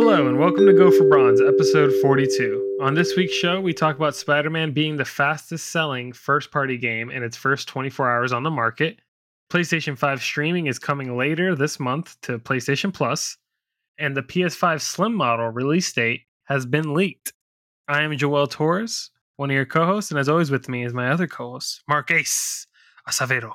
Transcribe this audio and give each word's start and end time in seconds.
Hello, 0.00 0.28
and 0.28 0.38
welcome 0.38 0.64
to 0.64 0.72
Go 0.72 0.92
for 0.92 1.08
Bronze, 1.08 1.40
episode 1.40 1.92
42. 2.00 2.78
On 2.80 2.94
this 2.94 3.16
week's 3.16 3.34
show, 3.34 3.60
we 3.60 3.74
talk 3.74 3.96
about 3.96 4.14
Spider 4.14 4.48
Man 4.48 4.70
being 4.70 4.96
the 4.96 5.04
fastest 5.04 5.72
selling 5.72 6.12
first 6.12 6.52
party 6.52 6.78
game 6.78 7.10
in 7.10 7.24
its 7.24 7.36
first 7.36 7.66
24 7.66 8.08
hours 8.08 8.32
on 8.32 8.44
the 8.44 8.50
market. 8.50 9.00
PlayStation 9.50 9.98
5 9.98 10.22
streaming 10.22 10.66
is 10.66 10.78
coming 10.78 11.16
later 11.16 11.56
this 11.56 11.80
month 11.80 12.16
to 12.22 12.38
PlayStation 12.38 12.94
Plus, 12.94 13.38
and 13.98 14.16
the 14.16 14.22
PS5 14.22 14.80
Slim 14.80 15.14
model 15.14 15.48
release 15.48 15.92
date 15.92 16.20
has 16.44 16.64
been 16.64 16.94
leaked. 16.94 17.32
I 17.88 18.02
am 18.02 18.16
Joel 18.16 18.46
Torres, 18.46 19.10
one 19.34 19.50
of 19.50 19.54
your 19.54 19.66
co 19.66 19.84
hosts, 19.84 20.12
and 20.12 20.20
as 20.20 20.28
always, 20.28 20.52
with 20.52 20.68
me 20.68 20.84
is 20.84 20.94
my 20.94 21.10
other 21.10 21.26
co 21.26 21.54
host, 21.54 21.82
Ace 22.08 22.68
Acevedo. 23.08 23.50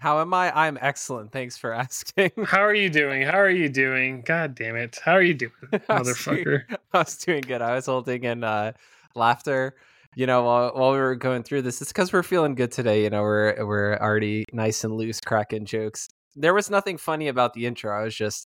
How 0.00 0.20
am 0.22 0.32
I? 0.32 0.50
I'm 0.66 0.78
excellent. 0.80 1.30
Thanks 1.30 1.58
for 1.58 1.72
asking. 1.84 2.30
How 2.46 2.60
are 2.60 2.74
you 2.74 2.88
doing? 2.88 3.20
How 3.22 3.38
are 3.38 3.50
you 3.50 3.68
doing? 3.68 4.22
God 4.22 4.54
damn 4.54 4.74
it. 4.76 4.98
How 5.04 5.12
are 5.12 5.22
you 5.22 5.34
doing, 5.34 5.52
I 5.90 5.98
was 5.98 6.08
motherfucker? 6.08 6.44
doing- 6.44 6.62
I 6.94 6.98
was 6.98 7.16
doing 7.18 7.40
good. 7.42 7.60
I 7.60 7.74
was 7.74 7.84
holding 7.86 8.24
in 8.24 8.42
uh, 8.42 8.72
laughter. 9.14 9.74
You 10.16 10.26
know, 10.26 10.42
while, 10.42 10.70
while 10.74 10.92
we 10.92 10.98
were 10.98 11.14
going 11.16 11.42
through 11.42 11.62
this, 11.62 11.82
it's 11.82 11.92
because 11.92 12.12
we're 12.12 12.22
feeling 12.22 12.54
good 12.54 12.72
today. 12.72 13.04
You 13.04 13.10
know, 13.10 13.22
we're 13.22 13.64
we're 13.64 13.96
already 13.98 14.44
nice 14.52 14.82
and 14.84 14.94
loose, 14.96 15.20
cracking 15.20 15.66
jokes. 15.66 16.08
There 16.34 16.54
was 16.54 16.70
nothing 16.70 16.96
funny 16.96 17.28
about 17.28 17.52
the 17.52 17.66
intro. 17.66 17.96
I 17.96 18.02
was 18.04 18.14
just 18.16 18.46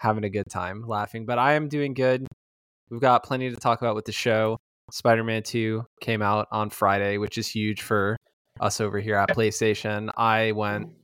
having 0.00 0.24
a 0.24 0.28
good 0.30 0.46
time, 0.50 0.82
laughing. 0.86 1.24
But 1.24 1.38
I 1.38 1.52
am 1.54 1.68
doing 1.68 1.94
good. 1.94 2.26
We've 2.90 3.00
got 3.00 3.22
plenty 3.22 3.48
to 3.48 3.56
talk 3.56 3.80
about 3.80 3.94
with 3.94 4.04
the 4.06 4.12
show. 4.12 4.58
Spider-Man 4.90 5.44
2 5.44 5.84
came 6.00 6.20
out 6.20 6.48
on 6.50 6.68
Friday, 6.68 7.16
which 7.16 7.38
is 7.38 7.46
huge 7.48 7.80
for 7.80 8.16
us 8.60 8.80
over 8.80 9.00
here 9.00 9.16
at 9.16 9.30
PlayStation. 9.30 10.10
I 10.16 10.52
went 10.52 10.86
mm-hmm. 10.86 10.94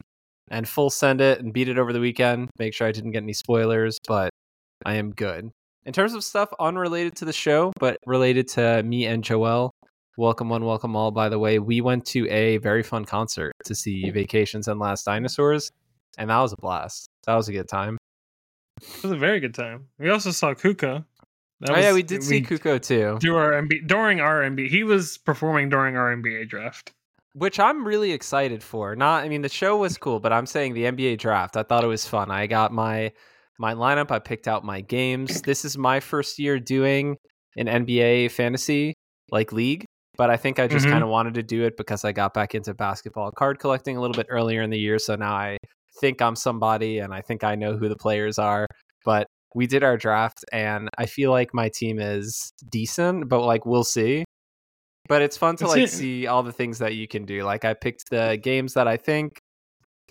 and 0.51 0.69
full 0.69 0.91
send 0.91 1.20
it 1.20 1.41
and 1.41 1.52
beat 1.52 1.69
it 1.69 1.79
over 1.79 1.92
the 1.92 2.01
weekend. 2.01 2.51
Make 2.59 2.74
sure 2.74 2.87
I 2.87 2.92
didn't 2.92 3.12
get 3.12 3.23
any 3.23 3.32
spoilers, 3.32 3.98
but 4.06 4.30
I 4.84 4.95
am 4.95 5.10
good. 5.10 5.51
In 5.84 5.92
terms 5.92 6.15
of 6.15 6.23
stuff 6.23 6.48
unrelated 6.60 7.16
to 7.16 7.24
the 7.24 7.32
show, 7.32 7.73
but 7.79 7.98
related 8.06 8.48
to 8.48 8.82
me 8.82 9.06
and 9.06 9.24
Joel, 9.24 9.71
welcome 10.16 10.48
one, 10.48 10.65
welcome 10.65 10.96
all. 10.96 11.10
By 11.10 11.29
the 11.29 11.38
way, 11.38 11.59
we 11.59 11.80
went 11.80 12.04
to 12.07 12.29
a 12.29 12.59
very 12.59 12.82
fun 12.82 13.04
concert 13.04 13.52
to 13.65 13.74
see 13.74 14.04
mm-hmm. 14.04 14.15
Vacations 14.15 14.68
and 14.68 14.79
Last 14.79 15.04
Dinosaurs, 15.04 15.70
and 16.18 16.30
that 16.30 16.38
was 16.41 16.52
a 16.52 16.57
blast. 16.57 17.09
That 17.26 17.37
was 17.37 17.48
a 17.48 17.52
good 17.52 17.68
time. 17.68 17.98
It 18.82 19.02
was 19.02 19.13
a 19.13 19.16
very 19.16 19.41
good 19.41 19.54
time. 19.54 19.87
We 19.98 20.10
also 20.10 20.32
saw 20.32 20.52
Cuco. 20.54 21.04
That 21.60 21.70
oh 21.70 21.79
yeah, 21.79 21.95
we 21.95 22.02
did 22.02 22.23
see 22.23 22.43
Cuco 22.43 22.80
too, 22.82 23.16
do 23.18 23.35
our 23.37 23.52
MB 23.52 23.87
during 23.87 24.20
our 24.20 24.43
MB. 24.43 24.68
He 24.68 24.85
was 24.85 25.16
performing 25.16 25.70
during 25.70 25.96
our 25.96 26.15
NBA 26.15 26.51
draft. 26.51 26.93
Which 27.37 27.60
I'm 27.60 27.87
really 27.87 28.12
excited 28.12 28.62
for. 28.62 28.96
Not, 28.96 29.23
I 29.24 29.29
mean, 29.29 29.42
the 29.42 29.48
show 29.51 29.76
was 29.76 29.98
cool, 29.98 30.20
but 30.20 30.32
I'm 30.32 30.46
saying 30.46 30.73
the 30.73 30.84
NBA 30.84 31.18
draft. 31.18 31.56
I 31.56 31.62
thought 31.62 31.84
it 31.84 31.88
was 31.88 32.06
fun. 32.06 32.30
I 32.30 32.46
got 32.46 32.73
my 32.73 33.12
my 33.59 33.74
lineup. 33.74 34.10
I 34.10 34.18
picked 34.18 34.48
out 34.48 34.65
my 34.65 34.80
games. 34.80 35.42
This 35.42 35.64
is 35.64 35.79
my 35.79 36.01
first 36.01 36.38
year 36.38 36.59
doing 36.59 37.16
an 37.57 37.66
NBA 37.68 38.30
fantasy 38.30 38.95
like 39.30 39.52
league, 39.52 39.84
but 40.18 40.30
I 40.30 40.37
think 40.37 40.59
I 40.59 40.66
just 40.66 40.87
Mhm. 40.87 40.90
kind 40.92 41.04
of 41.04 41.10
wanted 41.10 41.34
to 41.34 41.42
do 41.42 41.64
it 41.64 41.76
because 41.76 42.04
I 42.04 42.12
got 42.12 42.32
back 42.34 42.54
into 42.54 42.73
basketball 42.74 43.30
card 43.32 43.59
collecting 43.59 43.96
a 43.96 44.01
little 44.01 44.14
bit 44.16 44.26
earlier 44.30 44.62
in 44.62 44.70
the 44.70 44.79
year. 44.79 44.98
So 44.98 45.14
now 45.16 45.34
I 45.34 45.57
think 46.01 46.20
I'm 46.23 46.37
somebody 46.37 46.98
and 46.98 47.12
I 47.14 47.20
think 47.23 47.45
I 47.45 47.54
know 47.54 47.76
who 47.76 47.88
the 47.88 47.96
players 47.96 48.38
are. 48.38 48.66
But 49.04 49.26
we 49.54 49.66
did 49.66 49.82
our 49.82 49.96
draft 49.96 50.45
and 50.52 50.88
I 50.98 51.07
feel 51.07 51.30
like 51.30 51.54
my 51.54 51.68
team 51.70 51.98
is 51.98 52.51
decent, 52.70 53.29
but 53.29 53.40
like 53.45 53.64
we'll 53.66 53.84
see. 53.84 54.24
But 55.09 55.23
it's 55.23 55.37
fun 55.37 55.57
to 55.57 55.65
That's 55.65 55.74
like 55.74 55.85
it. 55.85 55.90
see 55.90 56.26
all 56.26 56.43
the 56.43 56.52
things 56.52 56.79
that 56.79 56.95
you 56.95 57.07
can 57.07 57.24
do. 57.24 57.45
Like 57.45 57.65
I 57.65 57.74
picked 57.74 58.10
the 58.10 58.38
games 58.43 58.74
that 58.74 58.88
I 58.88 58.96
think 58.96 59.40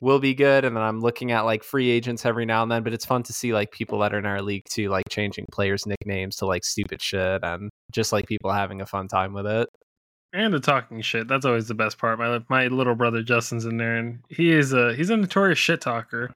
will 0.01 0.19
be 0.19 0.33
good 0.33 0.65
and 0.65 0.75
then 0.75 0.83
I'm 0.83 0.99
looking 0.99 1.31
at 1.31 1.41
like 1.41 1.63
free 1.63 1.89
agents 1.89 2.25
every 2.25 2.45
now 2.45 2.63
and 2.63 2.71
then, 2.71 2.83
but 2.83 2.93
it's 2.93 3.05
fun 3.05 3.23
to 3.23 3.33
see 3.33 3.53
like 3.53 3.71
people 3.71 3.99
that 3.99 4.13
are 4.13 4.19
in 4.19 4.25
our 4.25 4.41
league 4.41 4.65
too, 4.69 4.89
like 4.89 5.05
changing 5.09 5.45
players' 5.51 5.85
nicknames 5.85 6.35
to 6.37 6.45
like 6.45 6.63
stupid 6.63 7.01
shit 7.01 7.43
and 7.43 7.69
just 7.91 8.11
like 8.11 8.27
people 8.27 8.51
having 8.51 8.81
a 8.81 8.85
fun 8.85 9.07
time 9.07 9.33
with 9.33 9.47
it. 9.47 9.69
And 10.33 10.53
the 10.53 10.59
talking 10.59 11.01
shit. 11.01 11.29
That's 11.29 11.45
always 11.45 11.69
the 11.69 11.73
best 11.75 11.97
part. 11.97 12.19
My 12.19 12.41
my 12.49 12.67
little 12.67 12.95
brother 12.95 13.23
Justin's 13.23 13.63
in 13.63 13.77
there, 13.77 13.95
and 13.95 14.19
he 14.27 14.51
is 14.51 14.73
a 14.73 14.93
he's 14.93 15.09
a 15.09 15.15
notorious 15.15 15.59
shit 15.59 15.79
talker. 15.79 16.33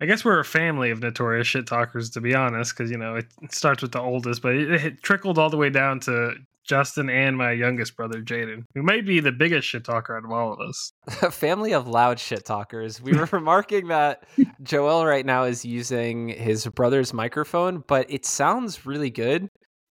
I 0.00 0.06
guess 0.06 0.24
we're 0.24 0.40
a 0.40 0.44
family 0.44 0.90
of 0.90 1.00
notorious 1.00 1.46
shit 1.46 1.66
talkers, 1.66 2.08
to 2.10 2.22
be 2.22 2.34
honest, 2.34 2.74
because 2.74 2.90
you 2.90 2.96
know 2.96 3.16
it, 3.16 3.26
it 3.42 3.52
starts 3.52 3.82
with 3.82 3.92
the 3.92 4.00
oldest, 4.00 4.40
but 4.40 4.54
it, 4.54 4.70
it 4.70 5.02
trickled 5.02 5.38
all 5.38 5.50
the 5.50 5.58
way 5.58 5.68
down 5.68 6.00
to 6.00 6.34
Justin 6.66 7.08
and 7.08 7.36
my 7.36 7.52
youngest 7.52 7.96
brother 7.96 8.20
Jaden, 8.20 8.64
who 8.74 8.82
may 8.82 9.00
be 9.00 9.20
the 9.20 9.32
biggest 9.32 9.68
shit 9.68 9.84
talker 9.84 10.16
out 10.16 10.24
of 10.24 10.30
all 10.30 10.52
of 10.52 10.60
us. 10.60 10.92
a 11.22 11.30
family 11.30 11.72
of 11.72 11.88
loud 11.88 12.18
shit 12.18 12.44
talkers. 12.44 13.00
We 13.00 13.16
were 13.16 13.28
remarking 13.32 13.88
that 13.88 14.24
Joel 14.62 15.06
right 15.06 15.24
now 15.24 15.44
is 15.44 15.64
using 15.64 16.28
his 16.28 16.66
brother's 16.66 17.12
microphone, 17.12 17.84
but 17.86 18.06
it 18.10 18.26
sounds 18.26 18.84
really 18.84 19.10
good. 19.10 19.48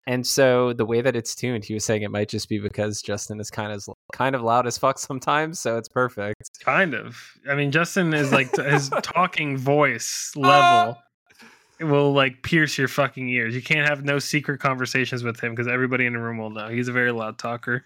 And 0.06 0.28
so 0.28 0.74
the 0.74 0.86
way 0.86 1.00
that 1.00 1.16
it's 1.16 1.34
tuned, 1.34 1.64
he 1.64 1.74
was 1.74 1.86
saying 1.86 2.02
it 2.02 2.12
might 2.12 2.28
just 2.28 2.50
be 2.50 2.60
because 2.60 3.02
Justin 3.02 3.40
is 3.40 3.50
kind 3.50 3.72
of 3.72 3.88
kind 4.12 4.36
of 4.36 4.42
loud 4.42 4.68
as 4.68 4.78
fuck 4.78 5.00
sometimes, 5.00 5.62
so 5.62 5.78
it's 5.78 5.88
perfect. 5.88 6.50
Kind 6.62 6.94
of. 6.94 7.18
I 7.50 7.56
mean, 7.56 7.72
Justin 7.72 8.14
is 8.14 8.34
like 8.34 8.54
his 8.54 8.90
talking 9.02 9.56
voice 9.56 10.34
ah, 10.36 10.40
level 10.40 10.92
it 10.92 10.98
will 11.86 12.14
like 12.14 12.44
pierce 12.44 12.78
your 12.78 12.88
fucking 12.88 13.30
ears. 13.30 13.56
You 13.56 13.62
can't 13.62 13.88
have 13.88 14.04
no 14.04 14.20
secret 14.20 14.60
conversations 14.60 15.24
with 15.24 15.40
him 15.40 15.52
because 15.54 15.68
everybody 15.68 16.06
in 16.06 16.14
the 16.14 16.20
room 16.20 16.38
will 16.38 16.50
know. 16.50 16.70
He's 16.70 16.88
a 16.88 16.92
very 16.94 17.12
loud 17.12 17.38
talker. 17.38 17.84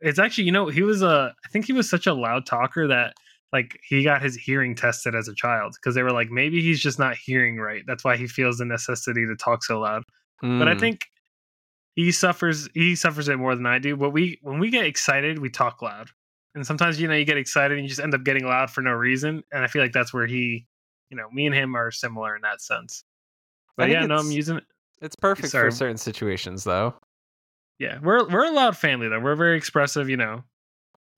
It's 0.00 0.18
actually, 0.18 0.44
you 0.44 0.52
know, 0.52 0.68
he 0.68 0.82
was 0.82 1.02
a. 1.02 1.34
I 1.44 1.48
think 1.48 1.66
he 1.66 1.72
was 1.72 1.88
such 1.90 2.06
a 2.06 2.14
loud 2.14 2.46
talker 2.46 2.86
that 2.88 3.14
like 3.52 3.78
he 3.86 4.02
got 4.04 4.22
his 4.22 4.36
hearing 4.36 4.74
tested 4.74 5.14
as 5.14 5.28
a 5.28 5.34
child 5.34 5.74
because 5.74 5.94
they 5.94 6.02
were 6.02 6.12
like 6.12 6.30
maybe 6.30 6.62
he's 6.62 6.80
just 6.80 6.98
not 6.98 7.16
hearing 7.16 7.58
right. 7.58 7.82
That's 7.86 8.04
why 8.04 8.16
he 8.16 8.26
feels 8.26 8.58
the 8.58 8.64
necessity 8.64 9.26
to 9.26 9.36
talk 9.36 9.64
so 9.64 9.80
loud. 9.80 10.04
But 10.58 10.68
I 10.68 10.74
Mm. 10.74 10.80
think 10.80 11.06
he 11.94 12.12
suffers 12.12 12.68
he 12.74 12.96
suffers 12.96 13.28
it 13.28 13.36
more 13.38 13.54
than 13.54 13.66
I 13.66 13.78
do. 13.78 13.96
But 13.96 14.10
we 14.10 14.38
when 14.42 14.58
we 14.58 14.70
get 14.70 14.86
excited, 14.86 15.38
we 15.38 15.50
talk 15.50 15.82
loud. 15.82 16.10
And 16.54 16.66
sometimes 16.66 17.00
you 17.00 17.08
know 17.08 17.14
you 17.14 17.24
get 17.24 17.36
excited 17.36 17.76
and 17.78 17.84
you 17.84 17.88
just 17.88 18.00
end 18.00 18.14
up 18.14 18.24
getting 18.24 18.44
loud 18.46 18.70
for 18.70 18.80
no 18.82 18.92
reason. 18.92 19.42
And 19.52 19.64
I 19.64 19.68
feel 19.68 19.82
like 19.82 19.92
that's 19.92 20.12
where 20.12 20.26
he, 20.26 20.66
you 21.10 21.16
know, 21.16 21.28
me 21.30 21.46
and 21.46 21.54
him 21.54 21.76
are 21.76 21.90
similar 21.90 22.36
in 22.36 22.42
that 22.42 22.60
sense. 22.60 23.04
But 23.76 23.90
yeah, 23.90 24.06
no, 24.06 24.16
I'm 24.16 24.30
using 24.30 24.58
it. 24.58 24.64
it's 25.00 25.16
perfect 25.16 25.48
sorry. 25.48 25.70
for 25.70 25.76
certain 25.76 25.96
situations, 25.96 26.64
though. 26.64 26.94
Yeah, 27.78 27.98
we're 28.02 28.28
we're 28.28 28.44
a 28.44 28.52
loud 28.52 28.76
family 28.76 29.08
though. 29.08 29.20
We're 29.20 29.36
very 29.36 29.56
expressive. 29.56 30.08
You 30.10 30.18
know, 30.18 30.44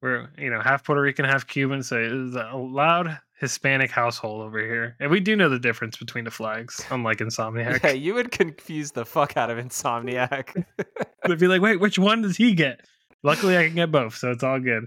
we're 0.01 0.29
you 0.39 0.49
know 0.49 0.61
half 0.61 0.85
Puerto 0.85 1.01
Rican, 1.01 1.25
half 1.25 1.47
Cuban. 1.47 1.83
So 1.83 1.99
it's 1.99 2.37
a 2.37 2.57
loud 2.57 3.19
Hispanic 3.41 3.91
household 3.91 4.43
over 4.43 4.61
here, 4.61 4.97
and 5.01 5.11
we 5.11 5.19
do 5.19 5.35
know 5.35 5.49
the 5.49 5.59
difference 5.59 5.97
between 5.97 6.25
the 6.25 6.31
flags, 6.31 6.81
unlike 6.91 7.19
Insomniac. 7.19 7.83
Yeah, 7.83 7.91
you 7.91 8.15
would 8.15 8.31
confuse 8.31 8.93
the 8.93 9.05
fuck 9.05 9.37
out 9.37 9.51
of 9.51 9.59
Insomniac. 9.59 10.65
They'd 11.27 11.39
be 11.41 11.49
like, 11.49 11.61
wait, 11.61 11.81
which 11.81 11.99
one 11.99 12.23
does 12.23 12.37
he 12.37 12.55
get? 12.55 12.87
Luckily, 13.25 13.59
I 13.59 13.67
can 13.67 13.75
get 13.75 13.91
both, 13.91 14.15
so 14.15 14.31
it's 14.31 14.45
all 14.45 14.61
good. 14.61 14.85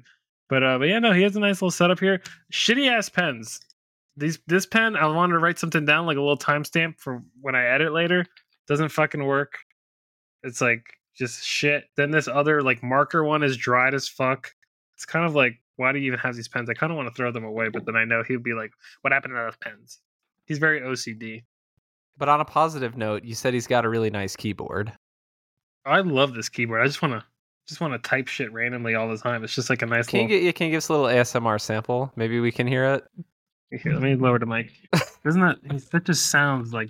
But 0.47 0.63
uh, 0.63 0.77
but 0.77 0.87
yeah, 0.87 0.99
no, 0.99 1.11
he 1.11 1.23
has 1.23 1.35
a 1.35 1.41
nice 1.41 1.55
little 1.55 1.71
setup 1.71 1.99
here. 1.99 2.21
Shitty 2.53 2.89
ass 2.89 3.09
pens. 3.09 3.59
These 4.17 4.39
this 4.47 4.65
pen, 4.65 4.95
I 4.95 5.05
wanted 5.07 5.33
to 5.33 5.39
write 5.39 5.59
something 5.59 5.85
down 5.85 6.05
like 6.05 6.17
a 6.17 6.21
little 6.21 6.37
timestamp 6.37 6.99
for 6.99 7.21
when 7.41 7.55
I 7.55 7.65
edit 7.65 7.93
later. 7.93 8.25
Doesn't 8.67 8.89
fucking 8.89 9.25
work. 9.25 9.57
It's 10.43 10.61
like 10.61 10.85
just 11.15 11.43
shit. 11.45 11.85
Then 11.97 12.11
this 12.11 12.27
other 12.27 12.61
like 12.61 12.81
marker 12.83 13.23
one 13.23 13.43
is 13.43 13.57
dried 13.57 13.93
as 13.93 14.07
fuck. 14.07 14.51
It's 14.95 15.05
kind 15.05 15.25
of 15.25 15.35
like, 15.35 15.55
why 15.75 15.91
do 15.91 15.99
you 15.99 16.07
even 16.07 16.19
have 16.19 16.35
these 16.35 16.47
pens? 16.47 16.69
I 16.69 16.73
kind 16.73 16.91
of 16.91 16.95
want 16.97 17.09
to 17.09 17.13
throw 17.13 17.31
them 17.31 17.43
away, 17.43 17.67
but 17.69 17.85
then 17.85 17.95
I 17.97 18.05
know 18.05 18.23
he'd 18.23 18.43
be 18.43 18.53
like, 18.53 18.71
what 19.01 19.11
happened 19.11 19.33
to 19.33 19.35
those 19.43 19.57
pens? 19.59 19.99
He's 20.45 20.57
very 20.59 20.79
OCD. 20.81 21.43
but 22.17 22.29
on 22.29 22.39
a 22.39 22.45
positive 22.45 22.95
note, 22.95 23.25
you 23.25 23.35
said 23.35 23.53
he's 23.53 23.67
got 23.67 23.83
a 23.83 23.89
really 23.89 24.09
nice 24.09 24.35
keyboard. 24.35 24.93
I 25.85 25.99
love 25.99 26.33
this 26.33 26.47
keyboard. 26.49 26.81
I 26.81 26.85
just 26.85 27.01
want 27.01 27.13
to 27.13 27.23
just 27.67 27.81
want 27.81 27.93
to 27.93 28.09
type 28.09 28.27
shit 28.27 28.53
randomly 28.53 28.95
all 28.95 29.09
the 29.09 29.17
time. 29.17 29.43
It's 29.43 29.55
just 29.55 29.69
like 29.69 29.81
a 29.81 29.85
nice 29.87 30.07
Can 30.07 30.21
you, 30.21 30.27
little. 30.27 30.43
get, 30.45 30.55
can 30.55 30.67
you 30.67 30.71
give 30.71 30.77
us 30.77 30.89
a 30.89 30.93
little 30.93 31.07
ASMR 31.07 31.59
sample? 31.59 32.11
Maybe 32.15 32.39
we 32.39 32.51
can 32.51 32.67
hear 32.67 32.85
it. 32.85 33.03
Here, 33.71 33.93
let 33.93 34.01
me 34.01 34.15
lower 34.15 34.39
the 34.39 34.45
mic. 34.45 34.71
Doesn't 35.23 35.41
that 35.41 35.89
that 35.91 36.05
just 36.05 36.29
sounds 36.29 36.71
like 36.73 36.89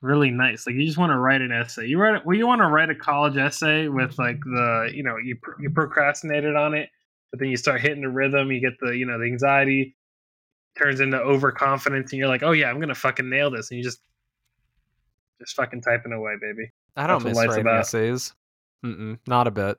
really 0.00 0.30
nice? 0.30 0.66
Like 0.66 0.76
you 0.76 0.84
just 0.84 0.98
want 0.98 1.10
to 1.10 1.18
write 1.18 1.40
an 1.40 1.52
essay. 1.52 1.86
You 1.86 1.98
write 1.98 2.24
well, 2.26 2.36
you 2.36 2.46
want 2.46 2.60
to 2.60 2.66
write 2.68 2.90
a 2.90 2.94
college 2.94 3.36
essay 3.36 3.88
with 3.88 4.18
like 4.18 4.40
the 4.40 4.90
you 4.94 5.02
know 5.02 5.16
you 5.16 5.38
you 5.58 5.70
procrastinated 5.70 6.56
on 6.56 6.74
it, 6.74 6.90
but 7.30 7.40
then 7.40 7.48
you 7.48 7.56
start 7.56 7.80
hitting 7.80 8.02
the 8.02 8.08
rhythm. 8.08 8.52
You 8.52 8.60
get 8.60 8.74
the 8.80 8.96
you 8.96 9.06
know 9.06 9.18
the 9.18 9.24
anxiety 9.24 9.96
turns 10.78 11.00
into 11.00 11.18
overconfidence, 11.18 12.12
and 12.12 12.18
you're 12.18 12.28
like, 12.28 12.42
oh 12.42 12.52
yeah, 12.52 12.68
I'm 12.68 12.80
gonna 12.80 12.94
fucking 12.94 13.28
nail 13.28 13.50
this, 13.50 13.70
and 13.70 13.78
you 13.78 13.84
just 13.84 14.00
just 15.40 15.56
fucking 15.56 15.80
typing 15.80 16.12
away, 16.12 16.34
baby. 16.40 16.70
I 16.96 17.06
don't 17.06 17.22
That's 17.22 17.36
miss 17.36 17.46
writing 17.46 17.62
about. 17.62 17.80
essays. 17.80 18.34
Mm-mm, 18.84 19.18
not 19.26 19.46
a 19.46 19.50
bit. 19.50 19.78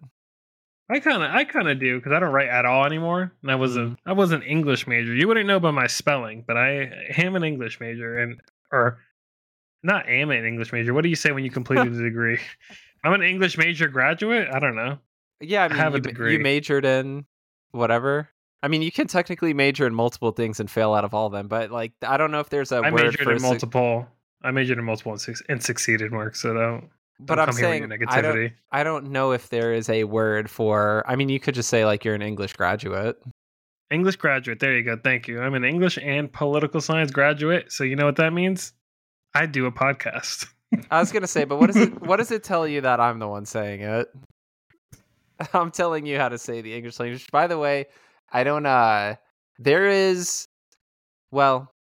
I 0.90 1.00
kind 1.00 1.24
of, 1.24 1.32
I 1.32 1.44
kind 1.46 1.70
of 1.70 1.80
do 1.80 1.98
because 1.98 2.12
I 2.12 2.20
don't 2.20 2.34
write 2.34 2.50
at 2.50 2.66
all 2.66 2.86
anymore. 2.86 3.32
And 3.42 3.52
I 3.52 3.56
was 3.56 3.78
a, 3.78 3.82
mm. 3.82 3.98
I 4.06 4.14
was 4.14 4.32
an 4.32 4.44
English 4.44 4.86
major. 4.86 5.14
You 5.14 5.28
wouldn't 5.28 5.48
know 5.48 5.60
by 5.60 5.72
my 5.72 5.88
spelling, 5.88 6.44
but 6.46 6.58
I 6.58 6.92
am 7.18 7.36
an 7.36 7.44
English 7.44 7.80
major, 7.80 8.18
and 8.18 8.42
or 8.72 9.00
not 9.82 10.08
am 10.08 10.32
an 10.32 10.46
English 10.46 10.74
major. 10.74 10.94
What 10.94 11.04
do 11.04 11.10
you 11.10 11.16
say 11.16 11.32
when 11.32 11.44
you 11.44 11.52
completed 11.52 11.94
the 11.94 12.04
degree? 12.04 12.40
I'm 13.04 13.14
an 13.14 13.24
English 13.24 13.58
major 13.58 13.88
graduate. 13.88 14.48
I 14.52 14.60
don't 14.60 14.76
know. 14.76 14.98
Yeah, 15.42 15.64
I 15.64 15.68
mean, 15.68 15.78
have 15.78 15.94
a 15.94 15.98
you, 15.98 16.04
ma- 16.04 16.08
degree. 16.10 16.34
you 16.34 16.40
majored 16.40 16.86
in 16.86 17.26
whatever. 17.72 18.30
I 18.62 18.70
mean, 18.70 18.82
you 18.82 18.94
can 18.94 19.08
technically 19.08 19.54
major 19.54 19.86
in 19.86 19.94
multiple 19.94 20.32
things 20.32 20.62
and 20.62 20.72
fail 20.72 20.94
out 20.94 21.04
of 21.04 21.14
all 21.14 21.28
of 21.28 21.34
them, 21.34 21.50
but 21.50 21.70
like, 21.70 21.92
I 22.02 22.16
don't 22.16 22.32
know 22.32 22.40
if 22.40 22.50
there's 22.50 22.72
a 22.72 22.78
I 22.78 22.92
word 22.92 23.06
majored 23.06 23.24
for 23.24 23.32
in 23.34 23.40
su- 23.40 23.46
multiple. 23.46 24.08
I 24.42 24.52
majored 24.52 24.78
in 24.78 24.86
multiple 24.86 25.12
and, 25.12 25.22
su- 25.22 25.36
and 25.50 25.62
succeeded, 25.62 26.12
Mark. 26.12 26.36
So 26.36 26.54
don't. 26.54 26.90
But 27.20 27.36
don't 27.36 27.50
I'm 27.50 27.54
saying 27.54 27.92
I 28.08 28.22
don't. 28.22 28.52
I 28.72 28.84
don't 28.84 29.12
know 29.12 29.32
if 29.32 29.50
there 29.50 29.74
is 29.74 29.90
a 29.90 30.04
word 30.04 30.50
for. 30.50 31.04
I 31.08 31.16
mean, 31.16 31.30
you 31.30 31.40
could 31.40 31.56
just 31.56 31.70
say 31.70 31.86
like 31.86 32.04
you're 32.04 32.16
an 32.16 32.22
English 32.22 32.54
graduate. 32.54 33.18
English 33.92 34.16
graduate. 34.16 34.60
There 34.60 34.76
you 34.76 34.84
go. 34.84 34.98
Thank 35.02 35.28
you. 35.28 35.40
I'm 35.40 35.54
an 35.54 35.64
English 35.64 35.98
and 36.02 36.32
political 36.32 36.82
science 36.82 37.12
graduate. 37.12 37.72
So 37.72 37.84
you 37.84 37.96
know 37.96 38.06
what 38.06 38.16
that 38.16 38.34
means? 38.34 38.74
I 39.36 39.46
do 39.46 39.66
a 39.66 39.72
podcast. 39.72 40.48
I 40.92 41.00
was 41.00 41.12
gonna 41.12 41.28
say, 41.28 41.44
but 41.46 41.60
what 41.60 41.68
does 41.68 41.78
it? 41.78 42.02
What 42.08 42.18
does 42.18 42.32
it 42.32 42.44
tell 42.44 42.68
you 42.68 42.82
that 42.82 43.00
I'm 43.00 43.20
the 43.20 43.28
one 43.28 43.46
saying 43.46 43.82
it? 43.82 44.08
I'm 45.54 45.72
telling 45.72 46.06
you 46.06 46.18
how 46.18 46.30
to 46.30 46.38
say 46.38 46.62
the 46.62 46.74
English 46.74 47.00
language. 47.00 47.28
By 47.32 47.48
the 47.48 47.58
way, 47.58 47.86
I 48.32 48.44
don't. 48.44 48.66
uh 48.66 49.16
There 49.60 49.88
is, 49.88 50.48
well, 51.32 51.73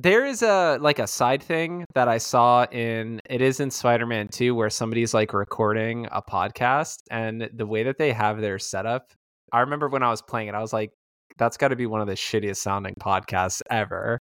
there 0.00 0.24
is 0.24 0.42
a 0.42 0.78
like 0.80 1.00
a 1.00 1.06
side 1.08 1.42
thing 1.42 1.84
that 1.94 2.08
I 2.08 2.18
saw 2.18 2.64
in. 2.70 3.20
It 3.28 3.42
is 3.42 3.58
in 3.58 3.70
Spider-Man 3.70 4.28
2 4.28 4.54
where 4.54 4.70
somebody's 4.70 5.12
like 5.12 5.34
recording 5.34 6.06
a 6.12 6.22
podcast, 6.22 6.98
and 7.10 7.50
the 7.52 7.66
way 7.66 7.82
that 7.82 7.98
they 7.98 8.12
have 8.12 8.40
their 8.40 8.58
setup. 8.60 9.12
I 9.52 9.60
remember 9.60 9.88
when 9.88 10.02
I 10.04 10.10
was 10.10 10.22
playing 10.22 10.48
it, 10.48 10.54
I 10.54 10.60
was 10.60 10.72
like, 10.72 10.92
"That's 11.36 11.56
got 11.56 11.68
to 11.68 11.76
be 11.76 11.86
one 11.86 12.00
of 12.00 12.06
the 12.06 12.14
shittiest 12.14 12.58
sounding 12.58 12.94
podcasts 13.00 13.60
ever." 13.70 14.18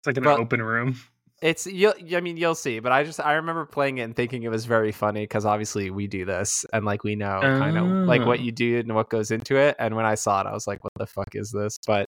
It's 0.00 0.06
like 0.06 0.16
in 0.16 0.22
But- 0.24 0.36
an 0.36 0.40
open 0.40 0.62
room. 0.62 0.96
It's 1.42 1.66
you. 1.66 1.92
I 2.16 2.20
mean, 2.22 2.38
you'll 2.38 2.54
see. 2.54 2.78
But 2.78 2.92
I 2.92 3.04
just 3.04 3.20
I 3.20 3.34
remember 3.34 3.66
playing 3.66 3.98
it 3.98 4.02
and 4.02 4.16
thinking 4.16 4.44
it 4.44 4.48
was 4.50 4.64
very 4.64 4.92
funny 4.92 5.24
because 5.24 5.44
obviously 5.44 5.90
we 5.90 6.06
do 6.06 6.24
this 6.24 6.64
and 6.72 6.86
like 6.86 7.04
we 7.04 7.16
know 7.16 7.40
kind 7.42 7.76
of 7.76 7.84
like 8.06 8.24
what 8.24 8.38
Oh. 8.38 8.42
you 8.42 8.50
do 8.52 8.78
and 8.78 8.94
what 8.94 9.10
goes 9.10 9.30
into 9.30 9.56
it. 9.56 9.76
And 9.78 9.94
when 9.94 10.06
I 10.06 10.14
saw 10.14 10.40
it, 10.40 10.46
I 10.46 10.52
was 10.54 10.66
like, 10.66 10.82
"What 10.82 10.92
the 10.96 11.06
fuck 11.06 11.28
is 11.34 11.50
this?" 11.50 11.76
But 11.86 12.06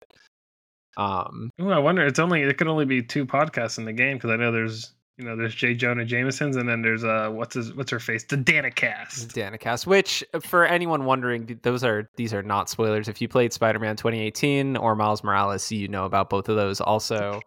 um, 0.97 1.49
Ooh, 1.61 1.71
I 1.71 1.79
wonder. 1.79 2.05
It's 2.05 2.19
only 2.19 2.41
it 2.41 2.57
could 2.57 2.67
only 2.67 2.85
be 2.85 3.01
two 3.01 3.25
podcasts 3.25 3.77
in 3.77 3.85
the 3.85 3.93
game 3.93 4.17
because 4.17 4.31
I 4.31 4.35
know 4.35 4.51
there's 4.51 4.91
you 5.17 5.25
know 5.25 5.35
there's 5.35 5.55
J. 5.55 5.73
Jonah 5.73 6.05
Jameson's 6.05 6.55
and 6.57 6.67
then 6.67 6.81
there's 6.81 7.03
uh 7.03 7.29
what's 7.31 7.55
his 7.55 7.73
what's 7.73 7.91
her 7.91 7.99
face 7.99 8.23
the 8.25 8.37
Danikast. 8.37 9.27
Danikast. 9.33 9.87
Which 9.87 10.23
for 10.41 10.65
anyone 10.65 11.05
wondering, 11.05 11.59
those 11.63 11.83
are 11.83 12.09
these 12.17 12.33
are 12.33 12.43
not 12.43 12.69
spoilers. 12.69 13.07
If 13.07 13.21
you 13.21 13.27
played 13.27 13.53
Spider-Man 13.53 13.95
2018 13.95 14.77
or 14.77 14.95
Miles 14.95 15.23
Morales, 15.23 15.71
you 15.71 15.87
know 15.87 16.05
about 16.05 16.29
both 16.29 16.49
of 16.49 16.55
those. 16.55 16.81
Also, 16.81 17.39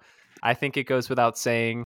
I 0.42 0.54
think 0.54 0.76
it 0.76 0.84
goes 0.84 1.08
without 1.08 1.38
saying. 1.38 1.84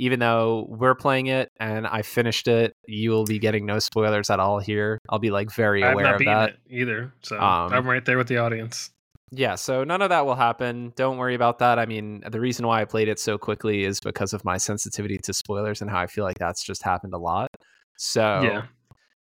Even 0.00 0.18
though 0.18 0.66
we're 0.68 0.96
playing 0.96 1.28
it 1.28 1.48
and 1.60 1.86
I 1.86 2.02
finished 2.02 2.48
it, 2.48 2.72
you 2.88 3.12
will 3.12 3.26
be 3.26 3.38
getting 3.38 3.64
no 3.64 3.78
spoilers 3.78 4.28
at 4.28 4.40
all 4.40 4.58
here. 4.58 4.98
I'll 5.08 5.20
be 5.20 5.30
like 5.30 5.52
very 5.52 5.82
aware 5.82 6.04
not 6.04 6.14
of 6.16 6.24
that. 6.24 6.48
it 6.48 6.56
either, 6.68 7.14
so 7.22 7.36
Um, 7.38 7.72
I'm 7.72 7.86
right 7.86 8.04
there 8.04 8.18
with 8.18 8.26
the 8.26 8.38
audience. 8.38 8.90
Yeah, 9.36 9.54
so 9.56 9.82
none 9.84 10.00
of 10.02 10.10
that 10.10 10.26
will 10.26 10.34
happen. 10.34 10.92
Don't 10.96 11.18
worry 11.18 11.34
about 11.34 11.58
that. 11.58 11.78
I 11.78 11.86
mean, 11.86 12.22
the 12.30 12.40
reason 12.40 12.66
why 12.66 12.80
I 12.82 12.84
played 12.84 13.08
it 13.08 13.18
so 13.18 13.36
quickly 13.38 13.84
is 13.84 13.98
because 14.00 14.32
of 14.32 14.44
my 14.44 14.58
sensitivity 14.58 15.18
to 15.18 15.32
spoilers 15.32 15.80
and 15.80 15.90
how 15.90 15.98
I 16.00 16.06
feel 16.06 16.24
like 16.24 16.38
that's 16.38 16.62
just 16.62 16.82
happened 16.82 17.14
a 17.14 17.18
lot. 17.18 17.48
So 17.96 18.42
Yeah. 18.42 18.62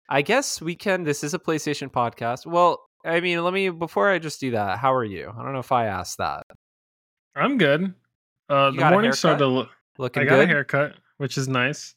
I 0.08 0.22
guess 0.22 0.60
we 0.60 0.74
can. 0.74 1.04
This 1.04 1.22
is 1.22 1.34
a 1.34 1.38
PlayStation 1.38 1.90
podcast. 1.90 2.46
Well, 2.46 2.80
I 3.04 3.20
mean, 3.20 3.42
let 3.44 3.52
me 3.52 3.68
before 3.70 4.10
I 4.10 4.18
just 4.18 4.40
do 4.40 4.50
that. 4.52 4.78
How 4.78 4.92
are 4.94 5.04
you? 5.04 5.32
I 5.36 5.42
don't 5.42 5.52
know 5.52 5.60
if 5.60 5.72
I 5.72 5.86
asked 5.86 6.18
that. 6.18 6.44
I'm 7.36 7.58
good. 7.58 7.94
Uh, 8.48 8.70
the 8.72 8.90
morning 8.90 9.12
started. 9.12 9.38
To 9.38 9.46
look, 9.46 9.68
Looking 9.98 10.22
I 10.22 10.26
got 10.26 10.36
good. 10.36 10.44
a 10.44 10.46
haircut, 10.48 10.94
which 11.18 11.36
is 11.38 11.46
nice. 11.46 11.94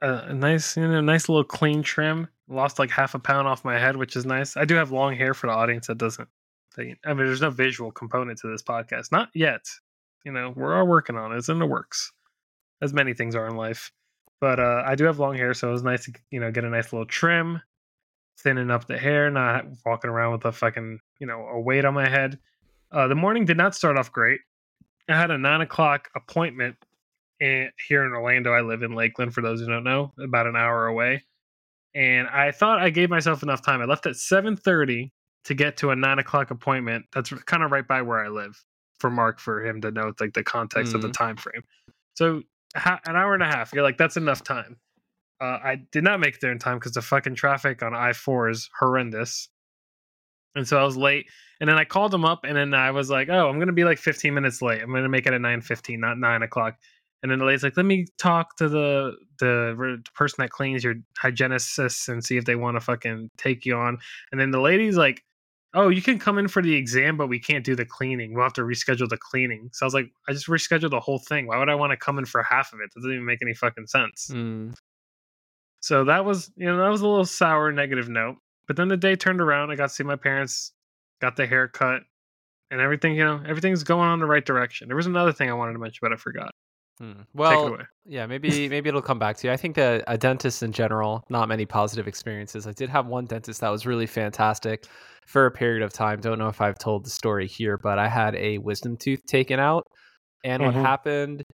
Uh, 0.00 0.22
a 0.26 0.34
nice, 0.34 0.76
you 0.76 0.86
know, 0.88 1.00
nice 1.00 1.28
little 1.28 1.44
clean 1.44 1.82
trim. 1.82 2.26
Lost 2.48 2.78
like 2.78 2.90
half 2.90 3.14
a 3.14 3.18
pound 3.18 3.46
off 3.48 3.64
my 3.64 3.78
head, 3.78 3.96
which 3.96 4.16
is 4.16 4.26
nice. 4.26 4.56
I 4.56 4.64
do 4.64 4.74
have 4.74 4.90
long 4.90 5.14
hair 5.14 5.34
for 5.34 5.46
the 5.46 5.52
audience 5.52 5.86
that 5.86 5.98
doesn't. 5.98 6.28
I 6.78 6.82
mean, 6.82 6.96
there's 7.04 7.40
no 7.40 7.50
visual 7.50 7.92
component 7.92 8.38
to 8.40 8.48
this 8.48 8.62
podcast, 8.62 9.12
not 9.12 9.28
yet. 9.34 9.64
You 10.24 10.32
know, 10.32 10.52
we're 10.56 10.76
all 10.76 10.86
working 10.86 11.16
on 11.16 11.32
it. 11.32 11.38
It's 11.38 11.48
in 11.48 11.58
the 11.58 11.66
works, 11.66 12.12
as 12.80 12.92
many 12.92 13.14
things 13.14 13.34
are 13.34 13.46
in 13.46 13.56
life. 13.56 13.90
But 14.40 14.58
uh, 14.58 14.82
I 14.84 14.94
do 14.94 15.04
have 15.04 15.18
long 15.18 15.36
hair, 15.36 15.54
so 15.54 15.68
it 15.68 15.72
was 15.72 15.84
nice 15.84 16.04
to 16.06 16.12
you 16.30 16.40
know 16.40 16.50
get 16.50 16.64
a 16.64 16.70
nice 16.70 16.92
little 16.92 17.06
trim, 17.06 17.60
thinning 18.38 18.70
up 18.70 18.86
the 18.86 18.98
hair, 18.98 19.30
not 19.30 19.66
walking 19.84 20.10
around 20.10 20.32
with 20.32 20.44
a 20.44 20.52
fucking 20.52 20.98
you 21.20 21.26
know 21.26 21.46
a 21.46 21.60
weight 21.60 21.84
on 21.84 21.94
my 21.94 22.08
head. 22.08 22.38
Uh, 22.90 23.08
the 23.08 23.14
morning 23.14 23.44
did 23.44 23.56
not 23.56 23.74
start 23.74 23.96
off 23.96 24.12
great. 24.12 24.40
I 25.08 25.16
had 25.16 25.30
a 25.30 25.38
nine 25.38 25.60
o'clock 25.60 26.08
appointment 26.14 26.76
in, 27.40 27.70
here 27.88 28.04
in 28.04 28.12
Orlando. 28.12 28.52
I 28.52 28.62
live 28.62 28.82
in 28.82 28.94
Lakeland, 28.94 29.34
for 29.34 29.42
those 29.42 29.60
who 29.60 29.66
don't 29.66 29.84
know, 29.84 30.12
about 30.22 30.46
an 30.46 30.56
hour 30.56 30.86
away. 30.86 31.24
And 31.94 32.28
I 32.28 32.52
thought 32.52 32.80
I 32.80 32.90
gave 32.90 33.10
myself 33.10 33.42
enough 33.42 33.62
time. 33.62 33.80
I 33.80 33.84
left 33.84 34.06
at 34.06 34.16
seven 34.16 34.56
thirty 34.56 35.12
to 35.44 35.54
get 35.54 35.76
to 35.78 35.90
a 35.90 35.96
nine 35.96 36.18
o'clock 36.18 36.50
appointment. 36.50 37.06
That's 37.14 37.30
kind 37.30 37.62
of 37.62 37.70
right 37.72 37.86
by 37.86 38.02
where 38.02 38.24
I 38.24 38.28
live. 38.28 38.62
For 39.00 39.10
Mark, 39.10 39.40
for 39.40 39.64
him 39.66 39.80
to 39.80 39.90
know 39.90 40.12
like 40.20 40.32
the 40.32 40.44
context 40.44 40.94
of 40.94 41.02
the 41.02 41.10
time 41.10 41.36
frame. 41.36 41.62
So 42.14 42.42
ha- 42.76 43.00
an 43.04 43.16
hour 43.16 43.34
and 43.34 43.42
a 43.42 43.46
half. 43.46 43.72
You're 43.72 43.82
like, 43.82 43.98
that's 43.98 44.16
enough 44.16 44.44
time. 44.44 44.76
Uh, 45.40 45.58
I 45.64 45.82
did 45.90 46.04
not 46.04 46.20
make 46.20 46.36
it 46.36 46.40
there 46.40 46.52
in 46.52 46.60
time 46.60 46.78
because 46.78 46.92
the 46.92 47.02
fucking 47.02 47.34
traffic 47.34 47.82
on 47.82 47.96
I 47.96 48.12
four 48.12 48.48
is 48.48 48.70
horrendous. 48.78 49.48
And 50.54 50.68
so 50.68 50.78
I 50.78 50.84
was 50.84 50.96
late. 50.96 51.26
And 51.60 51.68
then 51.68 51.78
I 51.78 51.84
called 51.84 52.14
him 52.14 52.24
up 52.24 52.44
and 52.44 52.56
then 52.56 52.74
I 52.74 52.92
was 52.92 53.10
like, 53.10 53.28
oh, 53.28 53.48
I'm 53.48 53.56
going 53.56 53.66
to 53.66 53.72
be 53.72 53.84
like 53.84 53.98
15 53.98 54.32
minutes 54.34 54.62
late. 54.62 54.80
I'm 54.80 54.90
going 54.90 55.02
to 55.02 55.08
make 55.08 55.26
it 55.26 55.34
at 55.34 55.40
9.15, 55.40 55.98
not 55.98 56.18
9 56.18 56.42
o'clock. 56.42 56.76
And 57.22 57.30
then 57.30 57.38
the 57.38 57.44
lady's 57.44 57.62
like, 57.62 57.76
let 57.76 57.86
me 57.86 58.06
talk 58.18 58.56
to 58.56 58.68
the 58.68 59.16
the 59.38 60.02
person 60.14 60.36
that 60.38 60.50
cleans 60.50 60.84
your 60.84 60.94
hygienist 61.16 62.08
and 62.08 62.24
see 62.24 62.36
if 62.36 62.44
they 62.44 62.56
want 62.56 62.76
to 62.76 62.80
fucking 62.80 63.30
take 63.36 63.64
you 63.64 63.76
on. 63.76 63.98
And 64.30 64.40
then 64.40 64.50
the 64.50 64.60
lady's 64.60 64.96
like, 64.96 65.22
oh, 65.74 65.88
you 65.88 66.02
can 66.02 66.18
come 66.18 66.38
in 66.38 66.48
for 66.48 66.62
the 66.62 66.74
exam, 66.74 67.16
but 67.16 67.28
we 67.28 67.38
can't 67.38 67.64
do 67.64 67.74
the 67.74 67.84
cleaning. 67.84 68.34
We'll 68.34 68.42
have 68.42 68.52
to 68.54 68.62
reschedule 68.62 69.08
the 69.08 69.16
cleaning. 69.16 69.70
So 69.72 69.84
I 69.84 69.86
was 69.86 69.94
like, 69.94 70.10
I 70.28 70.32
just 70.32 70.46
rescheduled 70.46 70.90
the 70.90 71.00
whole 71.00 71.18
thing. 71.18 71.46
Why 71.46 71.58
would 71.58 71.70
I 71.70 71.74
want 71.74 71.92
to 71.92 71.96
come 71.96 72.18
in 72.18 72.26
for 72.26 72.42
half 72.42 72.72
of 72.72 72.80
it? 72.80 72.90
That 72.94 73.00
doesn't 73.00 73.12
even 73.12 73.24
make 73.24 73.40
any 73.42 73.54
fucking 73.54 73.86
sense. 73.86 74.28
Mm. 74.30 74.74
So 75.80 76.04
that 76.04 76.24
was, 76.24 76.50
you 76.56 76.66
know, 76.66 76.76
that 76.78 76.88
was 76.88 77.00
a 77.00 77.08
little 77.08 77.24
sour 77.24 77.72
negative 77.72 78.08
note. 78.08 78.36
But 78.66 78.76
then 78.76 78.88
the 78.88 78.96
day 78.96 79.16
turned 79.16 79.40
around. 79.40 79.70
I 79.70 79.76
got 79.76 79.88
to 79.88 79.94
see 79.94 80.04
my 80.04 80.16
parents, 80.16 80.72
got 81.20 81.36
the 81.36 81.46
haircut, 81.46 82.02
and 82.70 82.80
everything, 82.80 83.16
you 83.16 83.24
know, 83.24 83.42
everything's 83.46 83.82
going 83.82 84.08
on 84.08 84.20
the 84.20 84.26
right 84.26 84.44
direction. 84.44 84.88
There 84.88 84.96
was 84.96 85.06
another 85.06 85.32
thing 85.32 85.50
I 85.50 85.54
wanted 85.54 85.72
to 85.72 85.78
mention, 85.78 85.98
but 86.00 86.12
I 86.12 86.16
forgot. 86.16 86.50
Mm. 87.02 87.26
Well. 87.34 87.78
Yeah, 88.04 88.26
maybe 88.26 88.68
maybe 88.68 88.88
it'll 88.88 89.00
come 89.00 89.20
back 89.20 89.36
to 89.38 89.46
you. 89.46 89.52
I 89.52 89.56
think 89.56 89.76
that 89.76 90.02
a 90.08 90.18
dentist 90.18 90.62
in 90.64 90.72
general, 90.72 91.22
not 91.30 91.48
many 91.48 91.64
positive 91.64 92.08
experiences. 92.08 92.66
I 92.66 92.72
did 92.72 92.88
have 92.88 93.06
one 93.06 93.26
dentist 93.26 93.60
that 93.60 93.68
was 93.70 93.86
really 93.86 94.06
fantastic 94.06 94.86
for 95.26 95.46
a 95.46 95.52
period 95.52 95.82
of 95.82 95.92
time. 95.92 96.20
Don't 96.20 96.38
know 96.38 96.48
if 96.48 96.60
I've 96.60 96.78
told 96.78 97.04
the 97.04 97.10
story 97.10 97.46
here, 97.46 97.78
but 97.78 98.00
I 98.00 98.08
had 98.08 98.34
a 98.34 98.58
wisdom 98.58 98.96
tooth 98.96 99.20
taken 99.26 99.60
out. 99.60 99.84
And 100.44 100.64
what 100.64 100.74
Mhm. 100.74 100.82
happened 100.82 101.44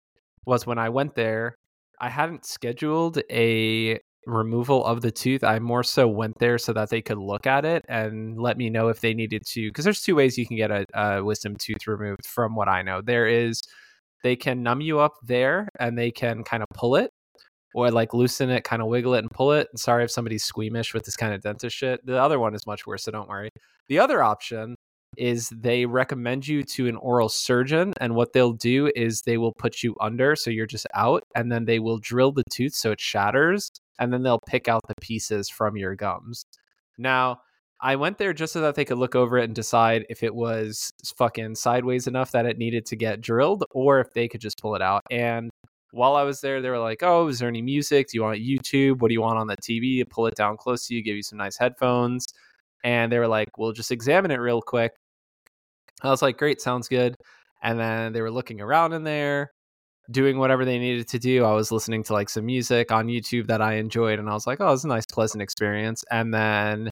was 0.47 0.67
when 0.67 0.79
I 0.79 0.89
went 0.89 1.15
there, 1.15 1.55
I 2.01 2.09
hadn't 2.09 2.47
scheduled 2.47 3.19
a 3.31 3.99
removal 4.27 4.85
of 4.87 5.03
the 5.03 5.11
tooth. 5.11 5.45
I 5.45 5.59
more 5.59 5.83
so 5.83 6.09
went 6.09 6.39
there 6.39 6.57
so 6.59 6.73
that 6.73 6.89
they 6.91 7.03
could 7.03 7.19
look 7.19 7.47
at 7.47 7.67
it 7.67 7.85
and 7.89 8.41
let 8.41 8.57
me 8.57 8.71
know 8.71 8.89
if 8.89 9.01
they 9.01 9.13
needed 9.13 9.43
to. 9.49 9.69
Because 9.69 9.85
there's 9.85 10.01
two 10.03 10.15
ways 10.15 10.39
you 10.39 10.47
can 10.47 10.57
get 10.57 10.71
a, 10.71 10.87
a 10.95 11.23
wisdom 11.23 11.57
tooth 11.57 11.87
removed, 11.87 12.25
from 12.27 12.55
what 12.55 12.69
I 12.69 12.81
know. 12.83 13.03
There 13.03 13.27
is 13.27 13.61
they 14.23 14.37
can 14.37 14.63
numb 14.63 14.81
you 14.81 14.99
up 14.99 15.15
there 15.23 15.69
and 15.79 15.97
they 15.99 16.11
can 16.11 16.45
kind 16.45 16.63
of 16.63 16.69
pull 16.75 16.97
it 16.97 17.11
or 17.75 17.91
like 17.91 18.15
loosen 18.15 18.51
it, 18.51 18.65
kind 18.65 18.83
of 18.83 18.89
wiggle 18.89 19.15
it 19.15 19.21
and 19.21 19.31
pull 19.31 19.53
it. 19.53 19.69
And 19.71 19.79
sorry 19.79 20.05
if 20.05 20.11
somebody's 20.11 20.45
squeamish 20.45 20.95
with 20.95 21.05
this 21.05 21.17
kind 21.17 21.35
of 21.35 21.43
dentist 21.43 21.77
shit. 21.77 22.05
The 22.05 22.21
other 22.21 22.39
one 22.39 22.55
is 22.55 22.67
much 22.67 22.87
worse, 22.87 23.05
so 23.05 23.13
don't 23.13 23.29
worry. 23.29 23.51
The 23.89 23.99
other 23.99 24.23
option 24.23 24.75
is 25.17 25.49
they 25.49 25.87
recommend 25.87 26.47
you 26.47 26.63
to 26.63 26.87
an 26.87 26.97
oral 26.97 27.29
surgeon 27.29 27.95
and 28.01 28.15
what 28.15 28.33
they'll 28.33 28.53
do 28.53 28.91
is 28.95 29.23
they 29.23 29.39
will 29.39 29.53
put 29.53 29.83
you 29.83 29.95
under 30.01 30.37
so 30.37 30.51
you're 30.51 30.67
just 30.67 30.87
out 30.95 31.25
and 31.35 31.51
then 31.51 31.65
they 31.65 31.79
will 31.79 31.99
drill 31.99 32.31
the 32.31 32.45
tooth 32.51 32.75
so 32.75 32.93
it 32.93 33.01
shatters 33.01 33.71
and 33.99 34.13
then 34.13 34.23
they'll 34.23 34.41
pick 34.47 34.69
out 34.69 34.83
the 34.87 34.95
pieces 35.01 35.49
from 35.49 35.77
your 35.77 35.95
gums. 35.97 36.45
Now, 36.99 37.41
I 37.81 37.97
went 37.97 38.19
there 38.19 38.33
just 38.33 38.53
so 38.53 38.61
that 38.63 38.75
they 38.75 38.85
could 38.85 38.99
look 38.99 39.15
over 39.15 39.39
it 39.39 39.45
and 39.45 39.55
decide 39.55 40.05
if 40.11 40.23
it 40.23 40.35
was 40.35 40.93
fucking 41.17 41.55
sideways 41.55 42.07
enough 42.09 42.33
that 42.33 42.47
it 42.47 42.59
needed 42.59 42.85
to 42.87 42.97
get 42.97 43.21
drilled 43.21 43.65
or 43.71 44.01
if 44.01 44.13
they 44.13 44.27
could 44.27 44.41
just 44.41 44.61
pull 44.61 44.75
it 44.75 44.83
out. 44.83 45.03
And 45.11 45.51
while 45.93 46.17
I 46.17 46.23
was 46.25 46.41
there, 46.41 46.61
they 46.61 46.71
were 46.71 46.79
like, 46.79 47.03
Oh, 47.03 47.29
is 47.29 47.39
there 47.39 47.49
any 47.49 47.63
music? 47.63 48.09
Do 48.09 48.19
you 48.19 48.23
want 48.23 48.41
YouTube? 48.41 48.99
What 49.01 49.09
do 49.09 49.15
you 49.15 49.23
want 49.23 49.39
on 49.39 49.47
the 49.47 49.57
TV? 49.57 50.09
Pull 50.09 50.27
it 50.27 50.35
down 50.35 50.57
close 50.57 50.87
to 50.87 50.95
you, 50.95 51.03
give 51.03 51.17
you 51.17 51.23
some 51.23 51.39
nice 51.39 51.57
headphones. 51.57 52.27
And 52.85 53.13
they 53.13 53.19
were 53.19 53.29
like, 53.29 53.57
We'll 53.59 53.73
just 53.73 53.93
examine 53.93 54.31
it 54.33 54.37
real 54.37 54.61
quick. 54.61 54.93
I 56.03 56.11
was 56.11 56.23
like, 56.23 56.37
Great, 56.37 56.61
sounds 56.61 56.89
good. 56.89 57.17
And 57.63 57.79
then 57.79 58.13
they 58.13 58.23
were 58.23 58.31
looking 58.31 58.61
around 58.61 58.93
in 58.93 59.05
there, 59.05 59.53
doing 60.11 60.39
whatever 60.39 60.65
they 60.65 60.79
needed 60.79 61.09
to 61.09 61.19
do. 61.19 61.45
I 61.45 61.53
was 61.53 61.73
listening 61.73 62.03
to 62.05 62.13
like 62.13 62.29
some 62.29 62.47
music 62.47 62.93
on 62.93 63.07
YouTube 63.07 63.47
that 63.49 63.63
I 63.63 63.75
enjoyed, 63.75 64.19
and 64.19 64.29
I 64.29 64.35
was 64.35 64.47
like, 64.47 64.61
Oh, 64.61 64.73
it's 64.73 64.85
a 64.85 64.89
nice, 64.89 65.07
pleasant 65.07 65.43
experience. 65.43 66.05
And 66.11 66.35
then 66.35 66.91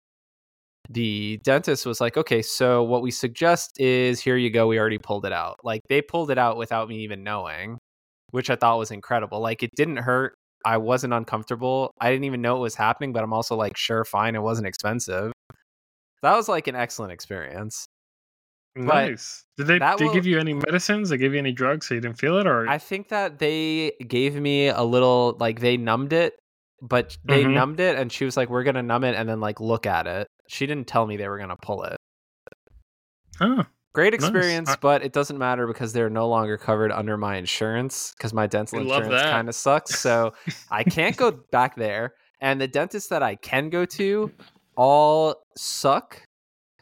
the 0.89 1.39
dentist 1.43 1.85
was 1.85 2.01
like, 2.01 2.17
okay, 2.17 2.41
so 2.41 2.83
what 2.83 3.01
we 3.01 3.11
suggest 3.11 3.79
is 3.79 4.19
here 4.19 4.37
you 4.37 4.49
go. 4.49 4.67
We 4.67 4.79
already 4.79 4.97
pulled 4.97 5.25
it 5.25 5.31
out. 5.31 5.59
Like 5.63 5.81
they 5.87 6.01
pulled 6.01 6.31
it 6.31 6.37
out 6.37 6.57
without 6.57 6.89
me 6.89 6.99
even 7.03 7.23
knowing, 7.23 7.77
which 8.31 8.49
I 8.49 8.55
thought 8.55 8.79
was 8.79 8.89
incredible. 8.91 9.39
Like 9.39 9.61
it 9.63 9.69
didn't 9.75 9.97
hurt. 9.97 10.33
I 10.65 10.77
wasn't 10.77 11.13
uncomfortable. 11.13 11.91
I 12.01 12.11
didn't 12.11 12.25
even 12.25 12.41
know 12.41 12.57
it 12.57 12.59
was 12.59 12.75
happening, 12.75 13.13
but 13.13 13.23
I'm 13.23 13.33
also 13.33 13.55
like, 13.55 13.77
sure, 13.77 14.03
fine. 14.03 14.35
It 14.35 14.41
wasn't 14.41 14.67
expensive. 14.67 15.31
That 16.21 16.35
was 16.35 16.49
like 16.49 16.67
an 16.67 16.75
excellent 16.75 17.13
experience. 17.13 17.85
Nice. 18.75 19.45
Did 19.57 19.67
they 19.67 19.79
that 19.79 19.97
they 19.97 20.05
will- 20.05 20.13
give 20.13 20.25
you 20.25 20.39
any 20.39 20.53
medicines? 20.53 21.09
They 21.09 21.17
give 21.17 21.33
you 21.33 21.39
any 21.39 21.51
drugs 21.51 21.87
so 21.87 21.95
you 21.95 22.01
didn't 22.01 22.17
feel 22.19 22.37
it, 22.37 22.47
or 22.47 22.67
I 22.67 22.77
think 22.77 23.09
that 23.09 23.39
they 23.39 23.93
gave 24.07 24.35
me 24.35 24.67
a 24.67 24.83
little 24.83 25.37
like 25.39 25.59
they 25.59 25.77
numbed 25.77 26.13
it, 26.13 26.33
but 26.81 27.17
they 27.23 27.43
Mhm. 27.43 27.53
numbed 27.53 27.79
it 27.79 27.97
and 27.97 28.11
she 28.11 28.25
was 28.25 28.35
like, 28.37 28.49
We're 28.49 28.63
gonna 28.63 28.83
numb 28.83 29.03
it 29.03 29.15
and 29.15 29.27
then 29.27 29.39
like 29.39 29.59
look 29.59 29.85
at 29.85 30.07
it. 30.07 30.27
She 30.47 30.65
didn't 30.65 30.87
tell 30.87 31.05
me 31.05 31.17
they 31.17 31.27
were 31.27 31.37
gonna 31.39 31.57
pull 31.61 31.83
it. 31.83 31.97
oh, 33.41 33.65
Great 33.93 34.13
experience, 34.13 34.69
I- 34.69 34.75
but 34.79 35.01
it 35.03 35.13
doesn't 35.13 35.37
matter 35.39 35.65
because 35.65 35.93
they're 35.93 36.09
no 36.11 36.27
longer 36.29 36.57
covered 36.57 36.91
under 36.91 37.17
my 37.17 37.37
insurance 37.37 38.13
because 38.15 38.33
my 38.33 38.45
dental 38.45 38.77
We 38.79 38.83
insurance 38.85 39.21
kind 39.23 39.49
of 39.49 39.55
sucks. 39.55 39.99
So 39.99 40.33
I 40.71 40.83
can't 40.83 41.17
go 41.17 41.31
back 41.31 41.75
there. 41.75 42.13
And 42.39 42.61
the 42.61 42.67
dentists 42.67 43.09
that 43.09 43.23
I 43.23 43.35
can 43.35 43.69
go 43.69 43.85
to 43.85 44.31
all 44.77 45.35
suck, 45.57 46.21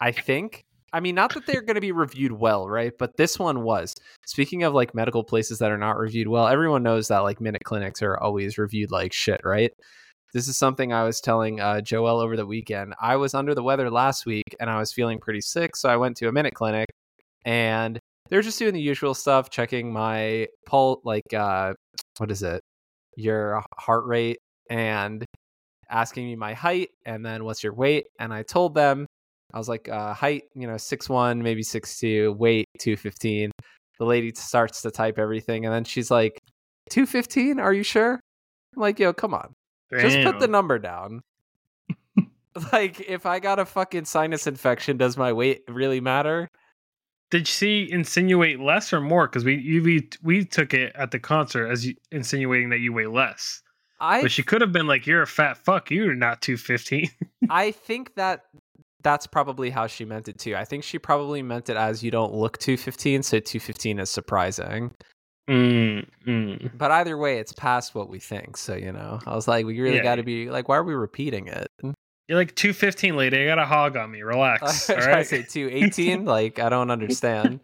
I 0.02 0.12
think. 0.12 0.66
I 0.94 1.02
mean, 1.02 1.16
not 1.16 1.34
that 1.34 1.46
they're 1.46 1.62
going 1.62 1.76
to 1.76 1.82
be 1.82 1.92
reviewed 1.92 2.32
well, 2.32 2.68
right? 2.70 2.94
But 2.98 3.18
this 3.18 3.38
one 3.38 3.64
was. 3.64 3.94
Speaking 4.26 4.64
of 4.64 4.74
like 4.74 4.96
medical 4.96 5.24
places 5.24 5.60
that 5.60 5.72
are 5.72 5.78
not 5.78 5.98
reviewed 5.98 6.30
well, 6.30 6.48
everyone 6.48 6.84
knows 6.84 7.10
that 7.10 7.20
like 7.20 7.42
minute 7.42 7.64
clinics 7.66 8.02
are 8.02 8.18
always 8.18 8.58
reviewed 8.58 8.92
like 8.92 9.12
shit, 9.12 9.42
right? 9.44 9.72
This 10.34 10.48
is 10.48 10.58
something 10.58 10.94
I 10.94 11.04
was 11.04 11.20
telling 11.20 11.60
uh, 11.60 11.82
Joel 11.82 12.20
over 12.20 12.38
the 12.38 12.46
weekend. 12.46 12.94
I 13.02 13.18
was 13.18 13.34
under 13.34 13.54
the 13.54 13.64
weather 13.64 13.90
last 13.90 14.26
week 14.26 14.56
and 14.60 14.70
I 14.70 14.80
was 14.80 14.92
feeling 14.94 15.20
pretty 15.20 15.42
sick. 15.42 15.76
So 15.76 15.90
I 15.90 15.98
went 15.98 16.18
to 16.18 16.28
a 16.28 16.32
minute 16.32 16.54
clinic 16.54 16.88
and 17.46 18.00
they're 18.30 18.42
just 18.42 18.60
doing 18.60 18.74
the 18.74 18.82
usual 18.82 19.14
stuff, 19.14 19.50
checking 19.50 19.92
my 19.92 20.48
pulse, 20.66 21.00
like, 21.04 21.34
uh, 21.34 21.74
what 22.18 22.32
is 22.32 22.44
it? 22.44 22.62
Your 23.16 23.64
heart 23.78 24.06
rate 24.06 24.40
and 24.70 25.26
asking 25.90 26.26
me 26.26 26.36
my 26.36 26.54
height 26.54 26.90
and 27.06 27.26
then 27.26 27.44
what's 27.44 27.64
your 27.64 27.74
weight. 27.74 28.08
And 28.20 28.34
I 28.34 28.44
told 28.44 28.76
them, 28.76 29.08
I 29.54 29.58
was 29.58 29.70
like, 29.70 29.90
uh, 29.90 30.14
height, 30.14 30.44
you 30.56 30.68
know, 30.68 30.78
six 30.78 31.10
one, 31.10 31.42
maybe 31.42 31.64
six 31.64 32.00
two, 32.00 32.34
weight 32.34 32.68
215. 32.80 33.52
The 34.00 34.06
lady 34.06 34.32
starts 34.36 34.82
to 34.84 34.92
type 34.92 35.18
everything 35.18 35.66
and 35.66 35.74
then 35.74 35.84
she's 35.84 36.12
like, 36.12 36.40
215? 36.90 37.60
Are 37.60 37.74
you 37.74 37.84
sure? 37.84 38.20
I'm 38.76 38.82
like, 38.82 39.00
yo, 39.00 39.14
come 39.14 39.34
on. 39.34 39.54
Just 39.92 40.22
put 40.24 40.40
the 40.40 40.48
number 40.48 40.80
down. 40.80 41.22
like, 42.74 43.00
if 43.02 43.26
I 43.26 43.40
got 43.40 43.60
a 43.60 43.66
fucking 43.66 44.06
sinus 44.06 44.48
infection, 44.48 44.98
does 44.98 45.18
my 45.18 45.32
weight 45.34 45.62
really 45.68 46.02
matter? 46.02 46.50
Did 47.30 47.48
she 47.48 47.90
insinuate 47.90 48.60
less 48.60 48.94
or 48.94 49.02
more? 49.02 49.28
Because 49.28 49.44
we 49.44 49.56
you, 49.56 49.84
we 49.84 50.10
we 50.24 50.46
took 50.46 50.74
it 50.74 50.94
at 50.96 51.12
the 51.12 51.20
concert 51.20 51.68
as 51.68 51.86
you, 51.86 51.96
insinuating 52.12 52.70
that 52.70 52.80
you 52.80 52.94
weigh 52.94 53.08
less, 53.08 53.62
I 54.00 54.22
but 54.22 54.32
she 54.32 54.44
could 54.44 54.62
have 54.62 54.72
been 54.72 54.88
like, 54.88 55.06
"You're 55.06 55.24
a 55.24 55.28
fat 55.28 55.58
fuck. 55.58 55.92
You're 55.92 56.16
not 56.16 56.42
215." 56.42 57.10
I 57.50 57.72
think 57.72 58.16
that 58.16 58.44
that's 59.08 59.26
probably 59.26 59.70
how 59.70 59.88
she 59.88 60.04
meant 60.04 60.28
it 60.28 60.38
too. 60.38 60.54
I 60.58 60.66
think 60.66 60.84
she 60.84 61.00
probably 61.00 61.42
meant 61.42 61.70
it 61.70 61.78
as 61.78 62.04
you 62.04 62.12
don't 62.12 62.34
look 62.34 62.58
215, 62.58 63.24
so 63.24 63.40
215 63.40 64.00
is 64.00 64.10
surprising. 64.10 64.92
mm, 65.50 66.06
mm. 66.28 66.72
But 66.78 66.92
either 66.92 67.18
way, 67.18 67.40
it's 67.40 67.54
past 67.54 67.96
what 67.96 68.10
we 68.10 68.20
think. 68.20 68.58
So, 68.58 68.76
you 68.76 68.92
know, 68.92 69.20
I 69.26 69.34
was 69.34 69.48
like, 69.48 69.66
we 69.66 69.80
really 69.80 69.96
Yeah. 69.96 70.04
got 70.04 70.16
to 70.16 70.24
be 70.24 70.50
like, 70.50 70.68
why 70.68 70.76
are 70.76 70.84
we 70.84 70.94
repeating 70.94 71.48
it? 71.48 71.68
You're 72.28 72.38
like 72.38 72.54
215, 72.56 73.16
lady. 73.16 73.42
I 73.44 73.46
got 73.46 73.60
a 73.60 73.66
hog 73.66 73.96
on 73.96 74.12
me. 74.12 74.22
Relax. 74.34 74.90
I 74.90 74.94
all 74.96 75.08
right. 75.08 75.26
say 75.26 75.44
218. 75.44 76.26
like, 76.26 76.60
I 76.60 76.68
don't 76.68 76.92
understand. 76.92 77.62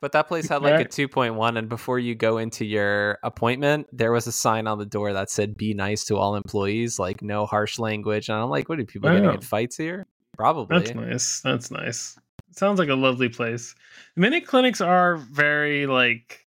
But 0.00 0.10
that 0.10 0.26
place 0.26 0.48
had 0.48 0.62
like 0.62 0.80
a 0.80 0.84
2.1. 0.84 1.56
And 1.56 1.68
before 1.68 2.00
you 2.00 2.16
go 2.16 2.38
into 2.38 2.64
your 2.64 3.20
appointment, 3.22 3.86
there 3.92 4.10
was 4.10 4.26
a 4.26 4.32
sign 4.32 4.66
on 4.66 4.78
the 4.80 4.84
door 4.86 5.12
that 5.12 5.30
said, 5.30 5.56
be 5.56 5.74
nice 5.74 6.02
to 6.06 6.16
all 6.16 6.34
employees, 6.34 6.98
like 6.98 7.22
no 7.22 7.46
harsh 7.46 7.78
language. 7.78 8.28
And 8.28 8.36
I'm 8.36 8.50
like, 8.50 8.68
what 8.68 8.80
are 8.80 8.84
people 8.84 9.10
getting 9.10 9.28
Wow. 9.28 9.34
in 9.36 9.40
fights 9.42 9.76
here? 9.76 10.08
Probably. 10.36 10.78
That's 10.78 10.94
nice. 10.94 11.40
That's 11.40 11.70
nice. 11.70 12.18
Sounds 12.50 12.78
like 12.78 12.88
a 12.88 12.94
lovely 12.94 13.28
place. 13.28 13.74
Minute 14.16 14.46
clinics 14.46 14.80
are 14.80 15.16
very 15.16 15.86
like 15.86 16.46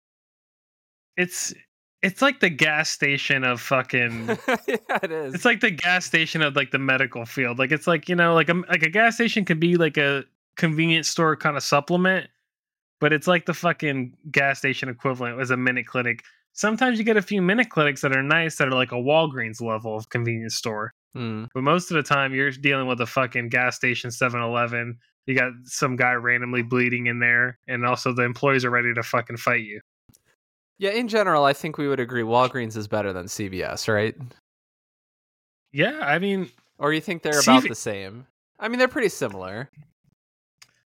it's 1.16 1.54
it's 2.02 2.22
like 2.22 2.40
the 2.40 2.50
gas 2.50 2.90
station 2.90 3.42
of 3.42 3.60
fucking 3.60 4.28
yeah, 4.68 4.98
it 5.02 5.10
is. 5.10 5.34
it's 5.34 5.44
like 5.44 5.60
the 5.60 5.70
gas 5.70 6.04
station 6.04 6.42
of 6.42 6.54
like 6.54 6.70
the 6.70 6.78
medical 6.78 7.24
field. 7.24 7.58
Like 7.58 7.72
it's 7.72 7.86
like, 7.86 8.08
you 8.08 8.14
know, 8.14 8.34
like 8.34 8.48
a 8.48 8.54
like 8.68 8.82
a 8.82 8.90
gas 8.90 9.14
station 9.16 9.44
could 9.44 9.60
be 9.60 9.76
like 9.76 9.96
a 9.96 10.24
convenience 10.56 11.08
store 11.08 11.36
kind 11.36 11.56
of 11.56 11.62
supplement, 11.62 12.28
but 13.00 13.12
it's 13.12 13.26
like 13.26 13.46
the 13.46 13.54
fucking 13.54 14.14
gas 14.30 14.58
station 14.58 14.88
equivalent 14.88 15.40
as 15.40 15.50
a 15.50 15.56
minute 15.56 15.86
clinic. 15.86 16.22
Sometimes 16.52 16.98
you 16.98 17.04
get 17.04 17.16
a 17.16 17.22
few 17.22 17.42
minute 17.42 17.70
clinics 17.70 18.00
that 18.02 18.16
are 18.16 18.22
nice 18.22 18.56
that 18.56 18.68
are 18.68 18.72
like 18.72 18.92
a 18.92 18.96
Walgreens 18.96 19.60
level 19.60 19.96
of 19.96 20.08
convenience 20.08 20.54
store. 20.54 20.92
Hmm. 21.14 21.44
But 21.54 21.62
most 21.62 21.90
of 21.90 21.96
the 21.96 22.02
time, 22.02 22.34
you're 22.34 22.50
dealing 22.50 22.86
with 22.86 23.00
a 23.00 23.06
fucking 23.06 23.48
gas 23.48 23.76
station 23.76 24.10
7 24.10 24.40
Eleven. 24.40 24.98
You 25.26 25.34
got 25.34 25.52
some 25.64 25.96
guy 25.96 26.12
randomly 26.12 26.62
bleeding 26.62 27.06
in 27.06 27.18
there, 27.18 27.58
and 27.66 27.84
also 27.84 28.12
the 28.12 28.22
employees 28.22 28.64
are 28.64 28.70
ready 28.70 28.92
to 28.94 29.02
fucking 29.02 29.38
fight 29.38 29.62
you. 29.64 29.80
Yeah, 30.78 30.90
in 30.90 31.08
general, 31.08 31.44
I 31.44 31.52
think 31.54 31.78
we 31.78 31.88
would 31.88 32.00
agree 32.00 32.22
Walgreens 32.22 32.76
is 32.76 32.86
better 32.86 33.12
than 33.12 33.26
CVS, 33.26 33.92
right? 33.92 34.14
Yeah, 35.72 35.98
I 36.02 36.18
mean, 36.18 36.50
Or 36.78 36.92
you 36.92 37.00
think 37.00 37.22
they're 37.22 37.40
about 37.40 37.62
CV 37.64 37.68
the 37.70 37.74
same? 37.74 38.26
I 38.60 38.68
mean, 38.68 38.78
they're 38.78 38.86
pretty 38.88 39.08
similar. 39.08 39.70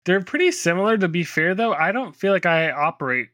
they're 0.05 0.21
pretty 0.21 0.51
similar. 0.51 0.97
To 0.97 1.07
be 1.07 1.23
fair, 1.23 1.53
though, 1.53 1.73
I 1.73 1.91
don't 1.91 2.15
feel 2.15 2.31
like 2.31 2.45
I 2.45 2.71
operate 2.71 3.27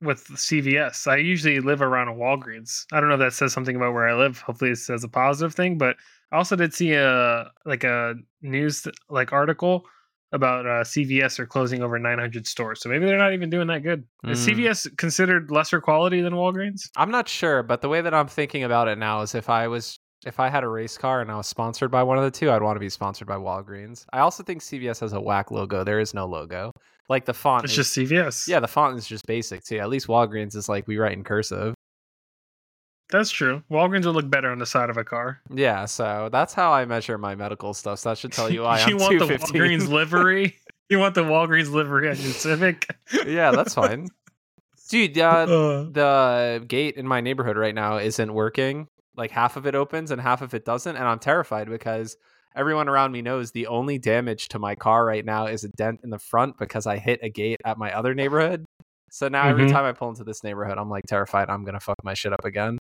with 0.00 0.26
CVS. 0.28 1.06
I 1.06 1.16
usually 1.16 1.60
live 1.60 1.82
around 1.82 2.08
a 2.08 2.12
Walgreens. 2.12 2.84
I 2.92 3.00
don't 3.00 3.08
know 3.08 3.14
if 3.14 3.20
that 3.20 3.32
says 3.32 3.52
something 3.52 3.76
about 3.76 3.92
where 3.94 4.08
I 4.08 4.14
live. 4.14 4.38
Hopefully, 4.40 4.70
it 4.70 4.76
says 4.78 5.04
a 5.04 5.08
positive 5.08 5.54
thing. 5.54 5.78
But 5.78 5.96
I 6.32 6.36
also 6.36 6.56
did 6.56 6.74
see 6.74 6.92
a 6.94 7.50
like 7.64 7.84
a 7.84 8.14
news 8.42 8.86
like 9.08 9.32
article 9.32 9.84
about 10.32 10.66
uh, 10.66 10.82
CVS 10.82 11.38
are 11.38 11.46
closing 11.46 11.80
over 11.82 11.96
900 11.96 12.44
stores. 12.46 12.80
So 12.80 12.88
maybe 12.88 13.06
they're 13.06 13.18
not 13.18 13.34
even 13.34 13.50
doing 13.50 13.68
that 13.68 13.84
good. 13.84 14.02
Is 14.24 14.44
Mm. 14.44 14.56
CVS 14.56 14.96
considered 14.96 15.50
lesser 15.52 15.80
quality 15.80 16.20
than 16.22 16.32
Walgreens? 16.32 16.90
I'm 16.96 17.12
not 17.12 17.28
sure, 17.28 17.62
but 17.62 17.82
the 17.82 17.88
way 17.88 18.00
that 18.00 18.12
I'm 18.12 18.26
thinking 18.26 18.64
about 18.64 18.88
it 18.88 18.98
now 18.98 19.20
is 19.22 19.36
if 19.36 19.48
I 19.48 19.68
was 19.68 20.00
if 20.26 20.40
I 20.40 20.48
had 20.48 20.64
a 20.64 20.68
race 20.68 20.96
car 20.98 21.20
and 21.20 21.30
I 21.30 21.36
was 21.36 21.46
sponsored 21.46 21.90
by 21.90 22.02
one 22.02 22.18
of 22.18 22.24
the 22.24 22.30
two, 22.30 22.50
I'd 22.50 22.62
want 22.62 22.76
to 22.76 22.80
be 22.80 22.88
sponsored 22.88 23.28
by 23.28 23.36
Walgreens. 23.36 24.06
I 24.12 24.20
also 24.20 24.42
think 24.42 24.62
CVS 24.62 25.00
has 25.00 25.12
a 25.12 25.20
whack 25.20 25.50
logo. 25.50 25.84
There 25.84 26.00
is 26.00 26.14
no 26.14 26.26
logo. 26.26 26.72
Like 27.08 27.24
the 27.26 27.34
font 27.34 27.64
It's 27.64 27.72
is- 27.72 27.76
just 27.76 27.94
CVS. 27.96 28.48
Yeah, 28.48 28.60
the 28.60 28.68
font 28.68 28.96
is 28.96 29.06
just 29.06 29.26
basic 29.26 29.64
too. 29.64 29.78
At 29.78 29.88
least 29.90 30.06
Walgreens 30.06 30.56
is 30.56 30.68
like 30.68 30.86
we 30.86 30.98
write 30.98 31.12
in 31.12 31.24
cursive. 31.24 31.74
That's 33.10 33.30
true. 33.30 33.62
Walgreens 33.70 34.06
will 34.06 34.14
look 34.14 34.30
better 34.30 34.50
on 34.50 34.58
the 34.58 34.66
side 34.66 34.88
of 34.90 34.96
a 34.96 35.04
car. 35.04 35.40
Yeah, 35.50 35.84
so 35.84 36.30
that's 36.32 36.54
how 36.54 36.72
I 36.72 36.84
measure 36.86 37.18
my 37.18 37.34
medical 37.34 37.74
stuff. 37.74 37.98
So 38.00 38.08
that 38.08 38.18
should 38.18 38.32
tell 38.32 38.50
you 38.50 38.62
why 38.62 38.78
I'm 38.80 38.88
you 38.88 38.96
want 38.96 39.18
the 39.18 39.26
215. 39.26 39.60
Walgreens 39.60 39.88
livery? 39.88 40.56
You 40.90 40.98
want 40.98 41.14
the 41.14 41.22
Walgreens 41.24 41.70
livery 41.72 42.10
on 42.10 42.16
your 42.16 42.32
Civic? 42.34 42.86
yeah, 43.26 43.52
that's 43.52 43.72
fine. 43.74 44.06
Dude, 44.90 45.16
uh, 45.18 45.22
Uh, 45.24 45.82
the 45.90 46.64
gate 46.68 46.96
in 46.96 47.08
my 47.08 47.22
neighborhood 47.22 47.56
right 47.56 47.74
now 47.74 47.96
isn't 47.96 48.32
working. 48.34 48.86
Like 49.16 49.30
half 49.30 49.56
of 49.56 49.66
it 49.66 49.74
opens 49.74 50.10
and 50.10 50.20
half 50.20 50.42
of 50.42 50.54
it 50.54 50.64
doesn't, 50.64 50.96
and 50.96 51.06
I'm 51.06 51.18
terrified 51.18 51.68
because 51.68 52.16
everyone 52.56 52.88
around 52.88 53.12
me 53.12 53.22
knows 53.22 53.50
the 53.52 53.66
only 53.66 53.98
damage 53.98 54.48
to 54.48 54.58
my 54.58 54.74
car 54.74 55.04
right 55.04 55.24
now 55.24 55.46
is 55.46 55.64
a 55.64 55.68
dent 55.70 56.00
in 56.04 56.10
the 56.10 56.18
front 56.18 56.58
because 56.58 56.86
I 56.86 56.98
hit 56.98 57.20
a 57.22 57.28
gate 57.28 57.60
at 57.64 57.78
my 57.78 57.92
other 57.96 58.14
neighborhood. 58.14 58.64
So 59.10 59.28
now 59.28 59.46
every 59.48 59.64
Mhm. 59.66 59.70
time 59.72 59.84
I 59.84 59.92
pull 59.92 60.08
into 60.08 60.24
this 60.24 60.42
neighborhood, 60.42 60.78
I'm 60.78 60.90
like 60.90 61.04
terrified 61.06 61.48
I'm 61.50 61.64
gonna 61.64 61.80
fuck 61.80 61.96
my 62.02 62.14
shit 62.14 62.32
up 62.32 62.44
again. 62.44 62.78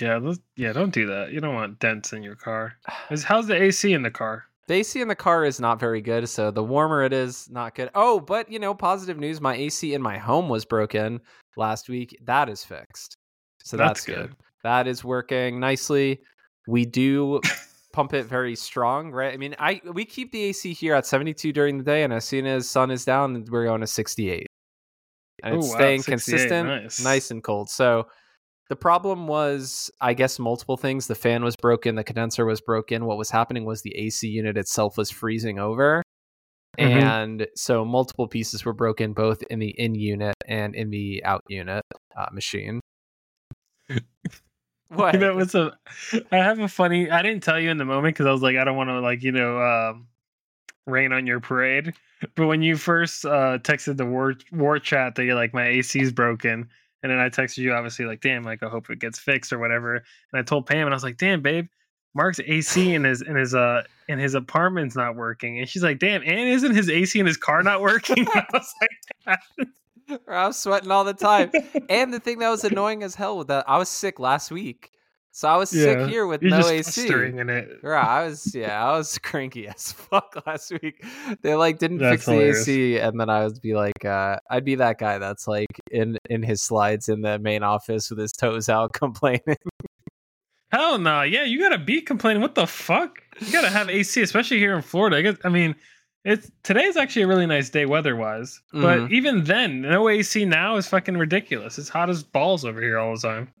yeah, 0.00 0.16
let's- 0.16 0.40
yeah. 0.56 0.72
Don't 0.72 0.94
do 0.94 1.06
that. 1.08 1.30
You 1.32 1.40
don't 1.40 1.54
want 1.54 1.78
dents 1.78 2.12
in 2.14 2.22
your 2.22 2.34
car. 2.36 2.74
How's 3.24 3.46
the 3.48 3.60
AC 3.60 3.92
in 3.92 4.02
the 4.02 4.10
car? 4.10 4.46
The 4.66 4.74
AC 4.76 5.00
in 5.00 5.08
the 5.08 5.14
car 5.16 5.44
is 5.44 5.60
not 5.60 5.78
very 5.80 6.00
good, 6.00 6.28
so 6.28 6.50
the 6.50 6.62
warmer 6.64 7.02
it 7.02 7.12
is, 7.12 7.50
not 7.50 7.74
good. 7.74 7.90
Oh, 7.94 8.18
but 8.20 8.50
you 8.50 8.58
know, 8.60 8.72
positive 8.72 9.18
news: 9.18 9.40
my 9.40 9.54
AC 9.54 9.92
in 9.92 10.00
my 10.00 10.16
home 10.16 10.48
was 10.48 10.64
broken 10.64 11.20
last 11.56 11.88
week. 11.88 12.16
That 12.24 12.48
is 12.48 12.64
fixed, 12.64 13.14
so 13.62 13.76
that's, 13.76 14.04
That's 14.04 14.06
good. 14.06 14.28
good. 14.30 14.36
That 14.62 14.86
is 14.86 15.02
working 15.04 15.60
nicely. 15.60 16.20
We 16.66 16.84
do 16.84 17.40
pump 17.92 18.14
it 18.14 18.26
very 18.26 18.54
strong, 18.54 19.10
right? 19.10 19.32
I 19.32 19.36
mean, 19.36 19.56
I 19.58 19.80
we 19.92 20.04
keep 20.04 20.32
the 20.32 20.42
AC 20.44 20.72
here 20.74 20.94
at 20.94 21.06
72 21.06 21.52
during 21.52 21.78
the 21.78 21.84
day, 21.84 22.02
and 22.02 22.12
as 22.12 22.24
soon 22.24 22.46
as 22.46 22.68
sun 22.68 22.90
is 22.90 23.04
down, 23.04 23.44
we're 23.50 23.64
going 23.64 23.80
to 23.80 23.86
68, 23.86 24.46
and 25.42 25.56
it's 25.56 25.66
Oh, 25.66 25.70
wow, 25.70 25.76
staying 25.76 26.02
consistent, 26.02 26.68
nice. 26.68 27.00
nice 27.02 27.30
and 27.30 27.42
cold. 27.42 27.70
So. 27.70 28.06
The 28.68 28.76
problem 28.76 29.26
was, 29.26 29.90
I 30.00 30.14
guess, 30.14 30.38
multiple 30.38 30.76
things. 30.76 31.08
The 31.08 31.16
fan 31.16 31.42
was 31.42 31.56
broken, 31.56 31.96
the 31.96 32.04
condenser 32.04 32.46
was 32.46 32.60
broken. 32.60 33.04
What 33.04 33.18
was 33.18 33.28
happening 33.28 33.64
was 33.64 33.82
the 33.82 33.92
AC 33.96 34.28
unit 34.28 34.56
itself 34.56 34.96
was 34.96 35.10
freezing 35.10 35.58
over. 35.58 36.04
Mhm. 36.78 37.02
And 37.02 37.46
so 37.56 37.84
multiple 37.84 38.28
pieces 38.28 38.64
were 38.64 38.72
broken 38.72 39.12
both 39.12 39.42
in 39.50 39.58
the 39.58 39.70
in 39.70 39.96
unit 39.96 40.36
and 40.46 40.76
in 40.76 40.90
the 40.90 41.24
out 41.24 41.42
unit 41.48 41.82
uh, 42.16 42.26
machine. 42.32 42.79
What? 44.90 45.18
Know, 45.18 45.38
it's 45.38 45.54
a. 45.54 45.76
I 46.32 46.36
have 46.36 46.58
a 46.58 46.68
funny. 46.68 47.10
I 47.10 47.22
didn't 47.22 47.42
tell 47.42 47.58
you 47.58 47.70
in 47.70 47.78
the 47.78 47.84
moment 47.84 48.14
because 48.14 48.26
I 48.26 48.32
was 48.32 48.42
like, 48.42 48.56
I 48.56 48.64
don't 48.64 48.76
want 48.76 48.88
to 48.88 49.00
like 49.00 49.22
you 49.22 49.32
know 49.32 49.60
um, 49.60 50.06
rain 50.86 51.12
on 51.12 51.26
your 51.26 51.40
parade. 51.40 51.94
But 52.34 52.46
when 52.46 52.62
you 52.62 52.76
first 52.76 53.24
uh, 53.24 53.58
texted 53.58 53.96
the 53.96 54.06
war 54.06 54.34
war 54.52 54.78
chat 54.78 55.14
that 55.14 55.24
you're 55.24 55.34
like 55.34 55.54
my 55.54 55.66
AC's 55.66 56.12
broken, 56.12 56.68
and 57.02 57.10
then 57.12 57.18
I 57.18 57.28
texted 57.28 57.58
you 57.58 57.72
obviously 57.72 58.04
like, 58.04 58.20
damn, 58.20 58.42
like 58.42 58.62
I 58.62 58.68
hope 58.68 58.90
it 58.90 58.98
gets 58.98 59.18
fixed 59.18 59.52
or 59.52 59.58
whatever. 59.58 59.96
And 59.96 60.04
I 60.34 60.42
told 60.42 60.66
Pam 60.66 60.86
and 60.86 60.90
I 60.90 60.96
was 60.96 61.04
like, 61.04 61.16
damn, 61.16 61.40
babe, 61.40 61.66
Mark's 62.14 62.40
AC 62.40 62.94
in 62.94 63.04
his 63.04 63.22
in 63.22 63.36
his 63.36 63.54
uh 63.54 63.82
in 64.08 64.18
his 64.18 64.34
apartment's 64.34 64.96
not 64.96 65.14
working, 65.14 65.58
and 65.58 65.68
she's 65.68 65.82
like, 65.82 65.98
"Damn, 65.98 66.22
and 66.22 66.48
isn't 66.48 66.74
his 66.74 66.90
AC 66.90 67.18
in 67.18 67.26
his 67.26 67.36
car 67.36 67.62
not 67.62 67.80
working?" 67.80 68.26
I 68.34 68.44
was 68.52 68.74
like, 69.26 69.68
I 70.28 70.46
was 70.46 70.56
sweating 70.58 70.90
all 70.90 71.04
the 71.04 71.14
time. 71.14 71.50
and 71.88 72.12
the 72.12 72.20
thing 72.20 72.38
that 72.38 72.48
was 72.50 72.64
annoying 72.64 73.02
as 73.02 73.14
hell 73.14 73.38
with 73.38 73.48
that, 73.48 73.64
I 73.68 73.78
was 73.78 73.88
sick 73.88 74.18
last 74.18 74.50
week. 74.50 74.90
So 75.32 75.48
I 75.48 75.56
was 75.56 75.72
Yeah, 75.72 75.84
sick 75.84 76.10
here 76.10 76.26
with 76.26 76.42
"You're 76.42 76.50
no 76.50 76.66
AC. 76.66 77.06
in 77.08 77.48
it." 77.50 77.68
Right, 77.84 78.04
I 78.04 78.24
was 78.24 78.52
yeah, 78.52 78.84
I 78.84 78.96
was 78.96 79.16
cranky 79.22 79.68
as 79.68 79.92
fuck 79.92 80.42
last 80.44 80.72
week. 80.82 81.04
They 81.42 81.54
like 81.54 81.78
didn't 81.78 81.98
That's 81.98 82.24
fix 82.24 82.26
the. 82.26 82.40
AC, 82.40 82.98
and 82.98 83.18
then 83.20 83.30
I 83.30 83.44
would 83.46 83.60
be 83.60 83.74
like, 83.74 84.04
uh, 84.04 84.38
I'd 84.50 84.64
be 84.64 84.74
that 84.74 84.98
guy 84.98 85.18
that's 85.18 85.46
like 85.46 85.68
in 85.92 86.18
in 86.28 86.42
his 86.42 86.62
slides 86.62 87.08
in 87.08 87.20
the 87.22 87.38
main 87.38 87.62
office 87.62 88.10
with 88.10 88.18
his 88.18 88.32
toes 88.32 88.68
out, 88.68 88.92
complaining. 88.92 89.56
Hell 90.72 90.98
no. 90.98 91.22
Yeah, 91.22 91.44
you 91.44 91.60
gotta 91.60 91.78
be 91.78 92.00
complaining. 92.00 92.42
What 92.42 92.54
the 92.54 92.66
fuck? 92.66 93.22
You 93.40 93.52
gotta 93.52 93.70
have 93.70 93.88
AC, 93.88 94.20
especially 94.22 94.58
here 94.58 94.74
in 94.74 94.82
Florida. 94.82 95.16
I 95.16 95.22
guess 95.22 95.36
I 95.44 95.48
mean 95.48 95.74
it's 96.24 96.50
today's 96.62 96.96
actually 96.96 97.22
a 97.22 97.26
really 97.26 97.46
nice 97.46 97.70
day 97.70 97.86
weather 97.86 98.14
wise. 98.16 98.60
But 98.72 98.98
Mhm. 99.00 99.10
even 99.12 99.44
then, 99.44 99.80
no 99.82 100.08
AC 100.08 100.44
now 100.44 100.76
is 100.76 100.86
fucking 100.86 101.16
ridiculous. 101.16 101.78
It's 101.78 101.88
hot 101.88 102.10
as 102.10 102.22
balls 102.22 102.64
over 102.64 102.80
here 102.80 102.98
all 102.98 103.14
the 103.14 103.20
time. 103.20 103.52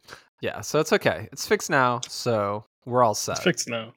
yeah, 0.42 0.60
so 0.60 0.80
it's 0.80 0.92
okay. 0.92 1.28
It's 1.32 1.46
fixed 1.46 1.70
now, 1.70 2.00
so 2.08 2.64
we're 2.86 3.02
all 3.02 3.14
set. 3.14 3.36
It's 3.36 3.44
fixed 3.44 3.68
now. 3.68 3.92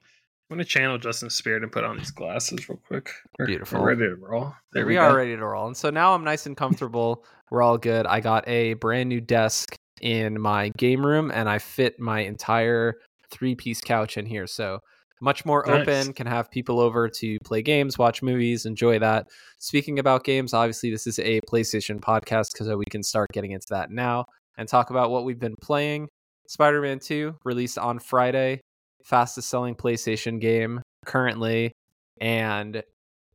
I'm 0.50 0.58
gonna 0.58 0.66
channel 0.66 0.98
Justin's 0.98 1.36
spirit 1.36 1.64
and 1.64 1.72
put 1.72 1.84
on 1.84 1.98
these 1.98 2.12
glasses 2.12 2.68
real 2.70 2.80
quick. 2.88 3.10
We're, 3.40 3.46
Beautiful. 3.48 3.82
We're 3.82 3.96
ready 3.96 4.02
to 4.10 4.16
roll. 4.16 4.54
There 4.74 4.86
we, 4.86 4.94
we, 4.94 4.98
are 4.98 5.10
go. 5.12 5.16
ready 5.18 5.36
to 5.36 5.46
roll. 5.46 5.68
And 5.68 5.76
so 5.78 5.90
now 5.90 6.14
I'm 6.14 6.24
nice 6.24 6.46
and 6.46 6.56
comfortable. 6.56 7.26
We're 7.50 7.62
all 7.64 7.78
good. 7.78 8.06
I 8.06 8.20
got 8.20 8.48
a 8.48 8.74
brand 8.76 9.10
new 9.10 9.22
desk 9.22 9.76
in 10.02 10.40
my 10.40 10.70
game 10.78 11.06
room 11.06 11.32
and 11.34 11.48
I 11.50 11.60
fit 11.60 12.00
my 12.00 12.20
entire 12.20 12.96
three 13.32 13.56
piece 13.56 13.80
couch 13.82 14.18
in 14.18 14.26
here. 14.26 14.46
So 14.48 14.80
much 15.22 15.46
more 15.46 15.64
Nice. 15.68 15.82
open, 15.82 16.14
can 16.14 16.28
have 16.28 16.52
people 16.52 16.80
over 16.80 17.08
to 17.08 17.38
play 17.46 17.62
games, 17.62 17.98
watch 17.98 18.22
movies, 18.22 18.66
enjoy 18.66 19.00
that. 19.00 19.28
Speaking 19.60 20.00
about 20.00 20.24
games, 20.24 20.54
obviously 20.54 20.92
this 20.92 21.08
is 21.08 21.20
a 21.20 21.40
PlayStation 21.50 22.00
podcast 22.00 22.54
because 22.54 22.70
uh, 22.70 22.78
we 22.78 22.86
can 22.86 23.04
start 23.04 23.30
getting 23.32 23.52
into 23.52 23.68
that 23.70 23.90
now 23.92 24.26
and 24.58 24.68
talk 24.68 24.90
about 24.90 25.12
what 25.12 25.24
we've 25.26 25.40
been 25.40 25.56
playing. 25.62 26.08
Spider 26.48 26.82
Man 26.82 27.00
2 27.00 27.38
released 27.46 27.78
on 27.78 28.00
Friday, 28.00 28.62
fastest 29.04 29.50
selling 29.50 29.76
PlayStation 29.76 30.40
game 30.42 30.82
currently. 31.06 31.72
And 32.20 32.84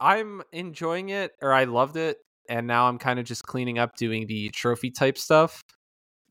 I'm 0.00 0.42
enjoying 0.52 1.08
it, 1.08 1.32
or 1.42 1.52
I 1.52 1.64
loved 1.64 1.96
it. 1.96 2.18
And 2.48 2.66
now 2.66 2.88
I'm 2.88 2.98
kind 2.98 3.18
of 3.18 3.24
just 3.26 3.42
cleaning 3.42 3.78
up 3.78 3.96
doing 3.96 4.26
the 4.26 4.48
trophy 4.50 4.90
type 4.90 5.18
stuff. 5.18 5.60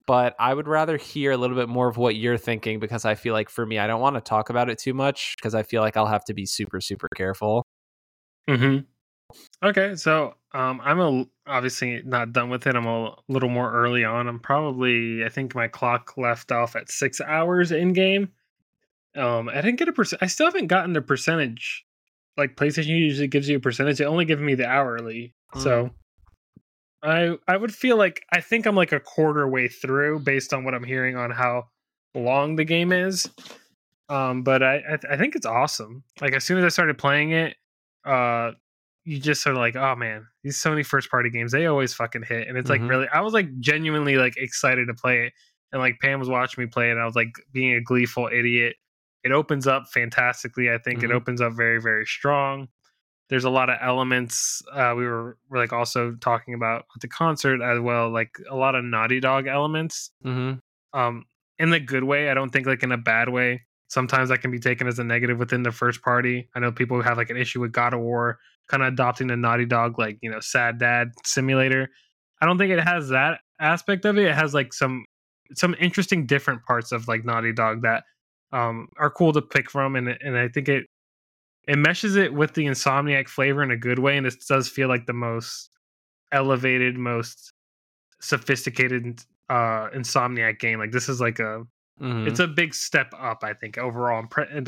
But 0.07 0.35
I 0.39 0.53
would 0.53 0.67
rather 0.67 0.97
hear 0.97 1.31
a 1.33 1.37
little 1.37 1.57
bit 1.57 1.69
more 1.69 1.87
of 1.89 1.97
what 1.97 2.15
you're 2.15 2.37
thinking 2.37 2.79
because 2.79 3.05
I 3.05 3.15
feel 3.15 3.33
like 3.33 3.49
for 3.49 3.65
me, 3.65 3.77
I 3.77 3.87
don't 3.87 4.01
want 4.01 4.15
to 4.15 4.21
talk 4.21 4.49
about 4.49 4.69
it 4.69 4.79
too 4.79 4.93
much 4.93 5.35
because 5.37 5.53
I 5.53 5.63
feel 5.63 5.81
like 5.81 5.97
I'll 5.97 6.07
have 6.07 6.23
to 6.25 6.33
be 6.33 6.45
super, 6.45 6.81
super 6.81 7.09
careful. 7.15 7.65
hmm 8.47 8.77
Okay, 9.63 9.95
so 9.95 10.35
um, 10.53 10.79
I'm 10.83 10.99
a, 10.99 11.25
obviously 11.45 12.01
not 12.05 12.31
done 12.31 12.49
with 12.49 12.65
it. 12.67 12.75
I'm 12.75 12.85
a 12.87 13.15
little 13.27 13.49
more 13.49 13.71
early 13.73 14.05
on. 14.05 14.27
I'm 14.27 14.39
probably, 14.39 15.25
I 15.25 15.29
think 15.29 15.53
my 15.53 15.67
clock 15.67 16.17
left 16.17 16.51
off 16.51 16.75
at 16.75 16.89
six 16.89 17.19
hours 17.19 17.71
in 17.71 17.91
game. 17.93 18.29
Um, 19.15 19.49
I 19.49 19.55
didn't 19.61 19.77
get 19.77 19.89
a 19.89 19.93
percent. 19.93 20.21
I 20.23 20.27
still 20.27 20.47
haven't 20.47 20.67
gotten 20.67 20.93
the 20.93 21.01
percentage. 21.01 21.85
Like 22.37 22.55
PlayStation 22.55 22.87
usually 22.87 23.27
gives 23.27 23.49
you 23.49 23.57
a 23.57 23.59
percentage. 23.59 23.99
It 23.99 24.05
only 24.05 24.25
gives 24.25 24.41
me 24.41 24.55
the 24.55 24.67
hourly. 24.67 25.33
So 25.53 25.91
I 27.03 27.37
I 27.47 27.57
would 27.57 27.73
feel 27.73 27.97
like 27.97 28.23
I 28.31 28.41
think 28.41 28.65
I'm 28.65 28.75
like 28.75 28.91
a 28.91 28.99
quarter 28.99 29.47
way 29.47 29.67
through 29.67 30.19
based 30.19 30.53
on 30.53 30.63
what 30.63 30.73
I'm 30.73 30.83
hearing 30.83 31.15
on 31.15 31.31
how 31.31 31.67
long 32.15 32.55
the 32.55 32.65
game 32.65 32.91
is. 32.91 33.29
Um, 34.09 34.43
but 34.43 34.63
I 34.63 34.75
I, 34.77 34.97
th- 34.97 35.05
I 35.11 35.17
think 35.17 35.35
it's 35.35 35.45
awesome. 35.45 36.03
Like 36.21 36.33
as 36.33 36.43
soon 36.43 36.57
as 36.57 36.63
I 36.63 36.69
started 36.69 36.97
playing 36.97 37.31
it, 37.31 37.55
uh, 38.05 38.51
you 39.03 39.19
just 39.19 39.41
sort 39.41 39.55
of 39.55 39.59
like, 39.59 39.75
oh 39.75 39.95
man, 39.95 40.27
these 40.43 40.57
Sony 40.57 40.85
first 40.85 41.09
party 41.11 41.29
games 41.29 41.51
they 41.51 41.65
always 41.67 41.93
fucking 41.93 42.23
hit, 42.23 42.47
and 42.47 42.57
it's 42.57 42.67
Mhm. 42.69 42.79
like 42.81 42.89
really. 42.89 43.07
I 43.09 43.21
was 43.21 43.33
like 43.33 43.47
genuinely 43.59 44.15
like 44.15 44.35
excited 44.37 44.87
to 44.87 44.93
play 44.93 45.27
it, 45.27 45.33
and 45.71 45.81
like 45.81 45.99
Pam 46.01 46.19
was 46.19 46.29
watching 46.29 46.63
me 46.63 46.67
play 46.69 46.89
it, 46.89 46.93
and 46.93 47.01
I 47.01 47.05
was 47.05 47.15
like 47.15 47.35
being 47.51 47.73
a 47.75 47.81
gleeful 47.81 48.27
idiot. 48.31 48.75
It 49.23 49.31
opens 49.31 49.67
up 49.67 49.87
fantastically. 49.93 50.71
I 50.71 50.77
think 50.77 51.01
Mhm. 51.01 51.05
it 51.05 51.11
opens 51.11 51.41
up 51.41 51.53
very 51.53 51.81
very 51.81 52.05
strong 52.05 52.69
there's 53.29 53.43
a 53.43 53.49
lot 53.49 53.69
of 53.69 53.77
elements 53.81 54.61
uh, 54.73 54.93
we 54.95 55.05
were, 55.05 55.37
were 55.49 55.57
like 55.57 55.73
also 55.73 56.15
talking 56.21 56.53
about 56.53 56.85
at 56.95 57.01
the 57.01 57.07
concert 57.07 57.61
as 57.61 57.79
well 57.79 58.09
like 58.09 58.37
a 58.49 58.55
lot 58.55 58.75
of 58.75 58.83
naughty 58.83 59.19
dog 59.19 59.47
elements. 59.47 60.11
Hmm 60.23 60.53
um 60.93 61.25
in 61.59 61.69
the 61.69 61.79
good 61.81 62.05
way 62.05 62.29
i 62.29 62.33
don't 62.33 62.51
think 62.51 62.65
like 62.65 62.83
in 62.83 62.91
a 62.91 62.97
bad 62.97 63.29
way. 63.29 63.61
Sometimes 63.89 64.29
that 64.29 64.41
can 64.41 64.51
be 64.51 64.59
taken 64.59 64.85
as 64.87 64.99
a 64.99 65.03
negative 65.03 65.37
within 65.37 65.63
the 65.63 65.71
first 65.71 66.01
party. 66.01 66.49
I 66.55 66.59
know 66.59 66.73
people 66.73 66.97
who 66.97 67.03
have 67.03 67.17
like 67.17 67.29
an 67.29 67.37
issue 67.37 67.61
with 67.61 67.71
god 67.71 67.93
of 67.93 67.99
war 68.01 68.39
kind 68.67 68.83
of 68.83 68.91
adopting 68.91 69.27
the 69.27 69.37
naughty 69.37 69.65
dog 69.65 69.97
like 69.97 70.17
you 70.21 70.29
know 70.29 70.39
sad 70.39 70.77
dad 70.77 71.11
simulator. 71.25 71.89
I 72.41 72.45
don't 72.45 72.57
think 72.57 72.71
it 72.71 72.79
has 72.79 73.09
that 73.09 73.39
aspect 73.59 74.05
of 74.05 74.17
it. 74.17 74.25
It 74.25 74.35
has 74.35 74.53
like 74.53 74.73
some 74.73 75.05
some 75.55 75.75
interesting 75.79 76.25
different 76.25 76.63
parts 76.63 76.91
of 76.91 77.07
like 77.07 77.25
naughty 77.25 77.53
dog 77.53 77.81
that 77.83 78.03
um 78.51 78.89
are 78.97 79.09
cool 79.09 79.33
to 79.33 79.41
pick 79.41 79.69
from 79.69 79.95
and 79.95 80.07
and 80.21 80.37
i 80.37 80.47
think 80.47 80.69
it 80.69 80.85
it 81.67 81.77
meshes 81.77 82.15
it 82.15 82.33
with 82.33 82.53
the 82.53 82.65
insomniac 82.65 83.27
flavor 83.27 83.61
in 83.63 83.71
a 83.71 83.77
good 83.77 83.99
way 83.99 84.17
and 84.17 84.25
it 84.25 84.35
does 84.47 84.69
feel 84.69 84.87
like 84.87 85.05
the 85.05 85.13
most 85.13 85.69
elevated 86.31 86.97
most 86.97 87.53
sophisticated 88.21 89.21
uh 89.49 89.89
insomniac 89.95 90.59
game. 90.59 90.79
Like 90.79 90.91
this 90.91 91.09
is 91.09 91.21
like 91.21 91.39
a 91.39 91.63
hmm 91.99 92.27
it's 92.27 92.39
a 92.39 92.47
big 92.47 92.73
step 92.75 93.11
up 93.19 93.43
i 93.43 93.53
think 93.53 93.77
overall 93.77 94.19
in 94.19 94.27
pre- 94.27 94.45
and 94.51 94.67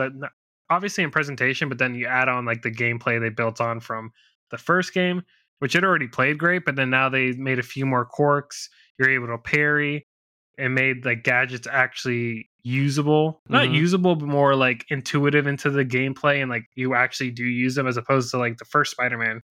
obviously 0.70 1.04
in 1.04 1.12
presentation 1.12 1.70
but 1.70 1.78
then 1.78 1.94
you 1.96 2.06
add 2.08 2.30
on 2.30 2.46
like 2.46 2.62
the 2.62 2.72
gameplay 2.72 3.20
they 3.20 3.30
built 3.30 3.62
on 3.62 3.80
from 3.80 4.12
the 4.52 4.58
first 4.58 4.94
game 4.94 5.22
which 5.60 5.74
had 5.74 5.84
already 5.84 6.08
played 6.08 6.38
great 6.38 6.66
but 6.66 6.76
then 6.76 6.90
now 6.90 7.10
they 7.10 7.32
made 7.34 7.60
a 7.60 7.64
few 7.64 7.86
more 7.86 8.06
quirks. 8.06 8.70
You're 8.98 9.12
able 9.12 9.28
to 9.28 9.38
parry 9.38 10.08
and 10.60 10.76
made 10.76 11.06
like 11.06 11.24
gadgets 11.24 11.68
actually 11.72 12.50
usable. 12.64 13.42
Not 13.50 13.68
Mhm. 13.70 13.76
usable 13.76 14.16
but 14.16 14.28
more 14.28 14.56
like 14.56 14.86
intuitive 14.90 15.48
into 15.48 15.70
the 15.70 15.86
gameplay 15.86 16.42
and 16.42 16.50
like 16.52 16.66
you 16.76 16.94
actually 16.94 17.32
do 17.32 17.44
use 17.46 17.76
them 17.76 17.88
as 17.88 17.98
opposed 17.98 18.32
to 18.32 18.38
like 18.38 18.58
the 18.58 18.66
first 18.66 18.92
spider-man. 18.92 19.42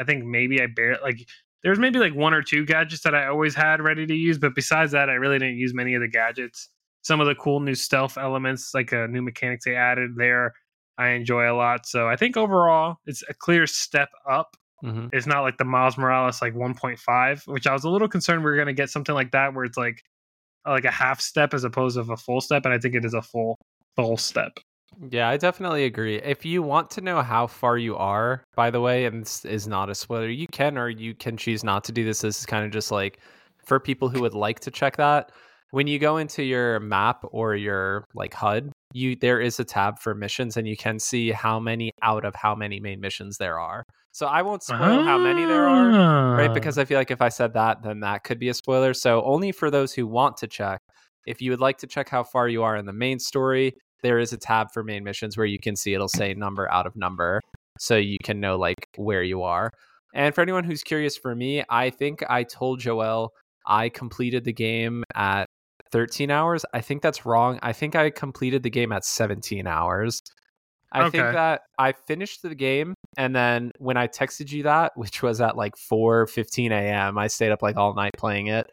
I 0.00 0.04
think 0.04 0.24
maybe 0.24 0.60
i 0.62 0.66
barely 0.66 1.00
like 1.02 1.18
there's 1.62 1.78
maybe 1.78 1.98
like 1.98 2.14
one 2.14 2.34
or 2.34 2.42
two 2.42 2.64
gadgets 2.66 3.02
that 3.02 3.14
i 3.14 3.26
always 3.26 3.54
had 3.54 3.80
ready 3.80 4.06
to 4.06 4.14
use 4.14 4.38
but 4.38 4.54
besides 4.54 4.92
that 4.92 5.08
i 5.08 5.14
really 5.14 5.38
didn't 5.38 5.56
use 5.56 5.72
many 5.74 5.94
of 5.94 6.00
the 6.02 6.08
gadgets. 6.08 6.68
Some 7.02 7.20
of 7.20 7.26
the 7.26 7.34
cool 7.34 7.60
new 7.60 7.74
stealth 7.74 8.16
elements 8.16 8.72
like 8.74 8.92
uh, 8.92 9.06
new 9.06 9.22
mechanics 9.22 9.64
they 9.64 9.76
added 9.76 10.12
there 10.16 10.52
i 10.98 11.08
enjoy 11.10 11.50
a 11.50 11.54
lot. 11.56 11.86
So 11.86 12.08
i 12.08 12.16
think 12.16 12.36
overall 12.36 12.96
it's 13.06 13.22
a 13.28 13.34
clear 13.34 13.66
step 13.66 14.08
up. 14.30 14.56
Hmm 14.80 15.06
it's 15.12 15.26
not 15.26 15.42
like 15.42 15.58
the 15.58 15.64
miles 15.64 15.96
morales 15.96 16.42
like 16.42 16.54
1.5 16.54 17.46
which 17.46 17.66
i 17.66 17.72
was 17.72 17.84
a 17.84 17.90
little 17.90 18.08
concerned 18.08 18.40
we 18.42 18.50
were 18.50 18.56
going 18.56 18.66
to 18.66 18.72
get 18.82 18.90
something 18.90 19.14
like 19.14 19.30
that 19.32 19.54
where 19.54 19.64
it's 19.64 19.76
like 19.78 20.02
like 20.66 20.84
a 20.84 20.90
half 20.90 21.20
step 21.20 21.54
as 21.54 21.64
opposed 21.64 21.96
to 21.96 22.12
a 22.12 22.16
full 22.16 22.40
step 22.40 22.64
and 22.64 22.74
i 22.74 22.78
think 22.78 22.94
it 22.94 23.04
is 23.04 23.14
a 23.14 23.22
full 23.22 23.58
full 23.96 24.16
step 24.16 24.58
Yeah, 25.10 25.28
I 25.28 25.36
definitely 25.36 25.84
agree. 25.84 26.16
If 26.16 26.44
you 26.44 26.62
want 26.62 26.90
to 26.92 27.00
know 27.00 27.20
how 27.22 27.48
far 27.48 27.78
you 27.78 27.96
are, 27.96 28.44
by 28.54 28.70
the 28.70 28.80
way, 28.80 29.06
and 29.06 29.22
this 29.22 29.44
is 29.44 29.66
not 29.66 29.90
a 29.90 29.94
spoiler, 29.94 30.28
you 30.28 30.46
can 30.46 30.78
or 30.78 30.88
you 30.88 31.14
can 31.14 31.36
choose 31.36 31.64
not 31.64 31.82
to 31.84 31.92
do 31.92 32.04
this. 32.04 32.20
This 32.20 32.38
is 32.38 32.46
kind 32.46 32.64
of 32.64 32.70
just 32.70 32.92
like 32.92 33.18
for 33.64 33.80
people 33.80 34.08
who 34.08 34.20
would 34.20 34.34
like 34.34 34.60
to 34.60 34.70
check 34.70 34.96
that. 34.98 35.32
When 35.70 35.88
you 35.88 35.98
go 35.98 36.18
into 36.18 36.44
your 36.44 36.78
map 36.78 37.24
or 37.32 37.56
your 37.56 38.06
like 38.14 38.34
HUD, 38.34 38.70
you 38.92 39.16
there 39.16 39.40
is 39.40 39.58
a 39.58 39.64
tab 39.64 39.98
for 39.98 40.14
missions 40.14 40.56
and 40.56 40.68
you 40.68 40.76
can 40.76 41.00
see 41.00 41.32
how 41.32 41.58
many 41.58 41.90
out 42.02 42.24
of 42.24 42.34
how 42.36 42.54
many 42.54 42.78
main 42.78 43.00
missions 43.00 43.38
there 43.38 43.58
are. 43.58 43.84
So 44.14 44.26
I 44.26 44.42
won't 44.42 44.62
spoil 44.62 45.02
how 45.02 45.18
many 45.18 45.44
there 45.44 45.66
are, 45.66 46.36
right? 46.36 46.48
Ah. 46.48 46.54
Because 46.54 46.78
I 46.78 46.84
feel 46.84 46.98
like 46.98 47.10
if 47.10 47.20
I 47.20 47.30
said 47.30 47.52
that, 47.54 47.82
then 47.82 47.98
that 48.00 48.22
could 48.22 48.38
be 48.38 48.48
a 48.48 48.54
spoiler. 48.54 48.94
So 48.94 49.20
only 49.24 49.50
for 49.50 49.72
those 49.72 49.92
who 49.92 50.06
want 50.06 50.36
to 50.36 50.46
check. 50.46 50.80
If 51.26 51.42
you 51.42 51.50
would 51.50 51.60
like 51.60 51.78
to 51.78 51.88
check 51.88 52.08
how 52.08 52.22
far 52.22 52.46
you 52.46 52.62
are 52.62 52.76
in 52.76 52.86
the 52.86 52.92
main 52.92 53.18
story, 53.18 53.74
there 54.04 54.20
is 54.20 54.32
a 54.32 54.36
tab 54.36 54.68
for 54.72 54.84
main 54.84 55.02
missions 55.02 55.36
where 55.36 55.46
you 55.46 55.58
can 55.58 55.74
see 55.74 55.94
it'll 55.94 56.06
say 56.06 56.32
number 56.32 56.70
out 56.70 56.86
of 56.86 56.94
number, 56.94 57.40
so 57.80 57.96
you 57.96 58.18
can 58.22 58.38
know 58.38 58.56
like 58.56 58.88
where 58.96 59.24
you 59.24 59.42
are. 59.42 59.72
And 60.14 60.32
for 60.32 60.42
anyone 60.42 60.62
who's 60.62 60.84
curious, 60.84 61.16
for 61.16 61.34
me, 61.34 61.64
I 61.68 61.90
think 61.90 62.22
I 62.30 62.44
told 62.44 62.78
Joel 62.78 63.32
I 63.66 63.88
completed 63.88 64.44
the 64.44 64.52
game 64.52 65.02
at 65.16 65.46
13 65.90 66.30
hours. 66.30 66.64
I 66.72 66.82
think 66.82 67.02
that's 67.02 67.26
wrong. 67.26 67.58
I 67.62 67.72
think 67.72 67.96
I 67.96 68.10
completed 68.10 68.62
the 68.62 68.70
game 68.70 68.92
at 68.92 69.04
17 69.04 69.66
hours. 69.66 70.22
I 70.94 71.10
think 71.10 71.24
that 71.32 71.62
I 71.78 71.92
finished 71.92 72.42
the 72.42 72.54
game 72.54 72.94
and 73.16 73.34
then 73.34 73.72
when 73.78 73.96
I 73.96 74.08
texted 74.08 74.50
you 74.52 74.62
that, 74.64 74.92
which 74.96 75.22
was 75.22 75.40
at 75.40 75.56
like 75.56 75.76
four 75.76 76.26
fifteen 76.26 76.72
a.m., 76.72 77.18
I 77.18 77.26
stayed 77.26 77.50
up 77.52 77.62
like 77.62 77.76
all 77.76 77.94
night 77.94 78.12
playing 78.16 78.48
it. 78.48 78.70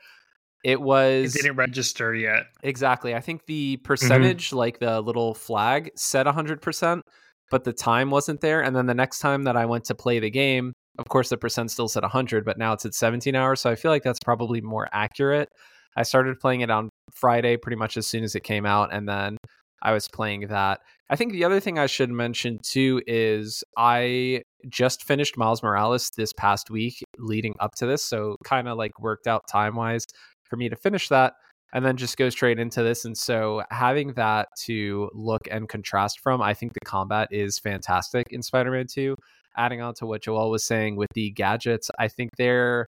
It 0.63 0.79
was. 0.79 1.35
it 1.35 1.41
didn't 1.41 1.57
register 1.57 2.13
yet 2.13 2.43
exactly. 2.63 3.15
I 3.15 3.19
think 3.19 3.45
the 3.47 3.77
Mm-hmm. 3.77 3.83
percentage, 3.83 4.53
like 4.53 4.79
the 4.79 5.01
little 5.01 5.33
flag, 5.33 5.89
said 5.95 6.27
100%, 6.27 7.01
but 7.49 7.63
the 7.63 7.73
time 7.73 8.11
wasn't 8.11 8.41
there. 8.41 8.61
And 8.61 8.75
then 8.75 8.85
the 8.85 8.93
next 8.93 9.19
time 9.19 9.43
that 9.43 9.57
I 9.57 9.65
went 9.65 9.85
to 9.85 9.95
play 9.95 10.19
the 10.19 10.29
game, 10.29 10.73
of 10.99 11.05
course, 11.09 11.29
the 11.29 11.37
percent 11.37 11.71
still 11.71 11.87
said 11.87 12.03
100, 12.03 12.45
but 12.45 12.57
now 12.57 12.73
it's 12.73 12.85
at 12.85 12.93
17 12.93 13.35
hours. 13.35 13.59
So 13.61 13.69
I 13.71 13.75
feel 13.75 13.91
like 13.91 14.03
that's 14.03 14.19
probably 14.23 14.61
more 14.61 14.87
accurate. 14.93 15.49
I 15.95 16.03
started 16.03 16.39
playing 16.39 16.61
it 16.61 16.69
on 16.69 16.89
Friday 17.13 17.57
pretty 17.57 17.75
much 17.77 17.97
as 17.97 18.05
soon 18.07 18.23
as 18.23 18.35
it 18.35 18.43
came 18.43 18.65
out. 18.65 18.93
And 18.93 19.07
then 19.09 19.37
I 19.81 19.93
was 19.93 20.07
playing 20.07 20.47
that. 20.47 20.79
I 21.09 21.15
think 21.15 21.33
the 21.33 21.43
other 21.43 21.59
thing 21.59 21.77
I 21.77 21.87
should 21.87 22.09
mention 22.09 22.59
too 22.63 23.01
is 23.07 23.63
I 23.77 24.43
just 24.69 25.03
finished 25.03 25.37
Miles 25.37 25.63
Morales 25.63 26.09
this 26.15 26.31
past 26.33 26.69
week 26.69 27.03
leading 27.17 27.55
up 27.59 27.75
to 27.75 27.85
this. 27.85 28.03
So 28.05 28.37
kind 28.43 28.67
of 28.67 28.77
like 28.77 28.99
worked 28.99 29.27
out 29.27 29.41
time 29.51 29.75
wise 29.75 30.05
for 30.43 30.55
me 30.55 30.69
to 30.69 30.75
finish 30.75 31.09
that 31.09 31.33
and 31.73 31.85
then 31.85 31.97
just 31.97 32.17
go 32.17 32.29
straight 32.29 32.59
into 32.59 32.83
this. 32.83 33.05
And 33.05 33.17
so 33.17 33.63
having 33.71 34.13
that 34.13 34.49
to 34.65 35.09
look 35.13 35.41
and 35.49 35.67
contrast 35.67 36.19
from, 36.21 36.41
I 36.41 36.53
think 36.53 36.73
the 36.73 36.85
combat 36.85 37.29
is 37.31 37.59
fantastic 37.59 38.27
in 38.29 38.41
Spider 38.41 38.71
Man 38.71 38.87
2. 38.87 39.15
Adding 39.57 39.81
on 39.81 39.93
to 39.95 40.05
what 40.05 40.23
Joel 40.23 40.49
was 40.49 40.63
saying 40.63 40.95
with 40.95 41.09
the 41.13 41.31
gadgets, 41.31 41.91
I 41.99 42.07
think 42.07 42.29
they're 42.37 42.85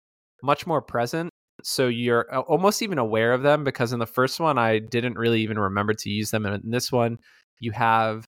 much 0.44 0.68
more 0.68 0.82
present. 0.82 1.30
So 1.64 1.88
you're 1.88 2.30
almost 2.42 2.82
even 2.82 2.98
aware 2.98 3.34
of 3.34 3.44
them 3.44 3.64
because 3.64 3.94
in 3.94 4.00
the 4.00 4.06
first 4.08 4.40
one, 4.40 4.58
I 4.58 4.80
didn't 4.80 5.18
really 5.18 5.42
even 5.42 5.60
remember 5.60 5.94
to 5.94 6.10
use 6.10 6.32
them. 6.32 6.46
And 6.46 6.64
in 6.64 6.72
this 6.72 6.92
one, 6.92 7.18
you 7.60 7.72
have 7.72 8.26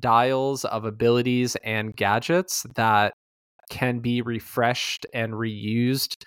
dials 0.00 0.64
of 0.66 0.84
abilities 0.84 1.56
and 1.64 1.96
gadgets 1.96 2.66
that 2.76 3.14
can 3.70 4.00
be 4.00 4.22
refreshed 4.22 5.06
and 5.14 5.34
reused 5.34 6.24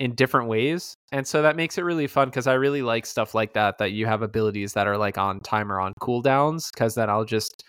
in 0.00 0.14
different 0.14 0.48
ways. 0.48 0.94
And 1.12 1.26
so 1.26 1.42
that 1.42 1.56
makes 1.56 1.78
it 1.78 1.82
really 1.82 2.06
fun 2.06 2.28
because 2.28 2.46
I 2.46 2.54
really 2.54 2.82
like 2.82 3.06
stuff 3.06 3.34
like 3.34 3.54
that, 3.54 3.78
that 3.78 3.92
you 3.92 4.06
have 4.06 4.22
abilities 4.22 4.74
that 4.74 4.86
are 4.86 4.96
like 4.98 5.18
on 5.18 5.40
timer 5.40 5.80
on 5.80 5.92
cooldowns, 6.00 6.70
because 6.72 6.94
then 6.94 7.10
I'll 7.10 7.24
just. 7.24 7.64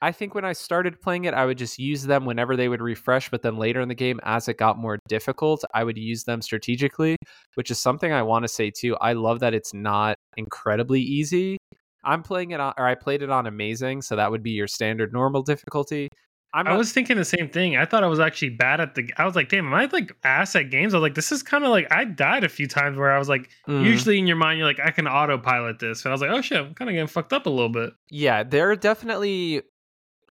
I 0.00 0.12
think 0.12 0.34
when 0.34 0.44
I 0.44 0.52
started 0.52 1.00
playing 1.00 1.24
it, 1.24 1.34
I 1.34 1.44
would 1.44 1.58
just 1.58 1.78
use 1.78 2.04
them 2.04 2.24
whenever 2.24 2.56
they 2.56 2.68
would 2.68 2.80
refresh. 2.80 3.30
But 3.30 3.42
then 3.42 3.56
later 3.56 3.80
in 3.80 3.88
the 3.88 3.94
game, 3.94 4.20
as 4.22 4.48
it 4.48 4.56
got 4.56 4.78
more 4.78 4.98
difficult, 5.08 5.64
I 5.74 5.84
would 5.84 5.98
use 5.98 6.24
them 6.24 6.40
strategically, 6.40 7.16
which 7.54 7.70
is 7.70 7.78
something 7.78 8.12
I 8.12 8.22
want 8.22 8.44
to 8.44 8.48
say 8.48 8.70
too. 8.70 8.96
I 9.00 9.14
love 9.14 9.40
that 9.40 9.54
it's 9.54 9.74
not 9.74 10.16
incredibly 10.36 11.00
easy. 11.00 11.58
I'm 12.04 12.22
playing 12.22 12.52
it 12.52 12.60
on, 12.60 12.74
or 12.78 12.86
I 12.86 12.94
played 12.94 13.22
it 13.22 13.30
on 13.30 13.46
amazing. 13.46 14.02
So 14.02 14.16
that 14.16 14.30
would 14.30 14.42
be 14.42 14.52
your 14.52 14.68
standard 14.68 15.12
normal 15.12 15.42
difficulty. 15.42 16.08
I'm 16.54 16.66
I 16.66 16.76
was 16.76 16.92
thinking 16.92 17.16
the 17.16 17.26
same 17.26 17.50
thing. 17.50 17.76
I 17.76 17.84
thought 17.84 18.02
I 18.02 18.06
was 18.06 18.20
actually 18.20 18.50
bad 18.50 18.80
at 18.80 18.94
the. 18.94 19.12
I 19.18 19.26
was 19.26 19.36
like, 19.36 19.50
damn, 19.50 19.66
am 19.66 19.74
I 19.74 19.84
like 19.92 20.16
ass 20.24 20.56
at 20.56 20.70
games? 20.70 20.94
I 20.94 20.96
was 20.96 21.02
like, 21.02 21.14
this 21.14 21.30
is 21.30 21.42
kind 21.42 21.62
of 21.62 21.70
like 21.70 21.92
I 21.92 22.04
died 22.04 22.42
a 22.42 22.48
few 22.48 22.66
times 22.66 22.96
where 22.96 23.12
I 23.12 23.18
was 23.18 23.28
like, 23.28 23.50
mm. 23.68 23.84
usually 23.84 24.18
in 24.18 24.26
your 24.26 24.36
mind 24.36 24.58
you're 24.58 24.66
like, 24.66 24.80
I 24.80 24.90
can 24.90 25.06
autopilot 25.06 25.78
this, 25.78 26.04
and 26.04 26.10
I 26.10 26.14
was 26.14 26.22
like, 26.22 26.30
oh 26.30 26.40
shit, 26.40 26.58
I'm 26.58 26.72
kind 26.72 26.88
of 26.88 26.94
getting 26.94 27.06
fucked 27.06 27.34
up 27.34 27.44
a 27.44 27.50
little 27.50 27.68
bit. 27.68 27.92
Yeah, 28.10 28.44
there 28.44 28.70
are 28.70 28.76
definitely, 28.76 29.60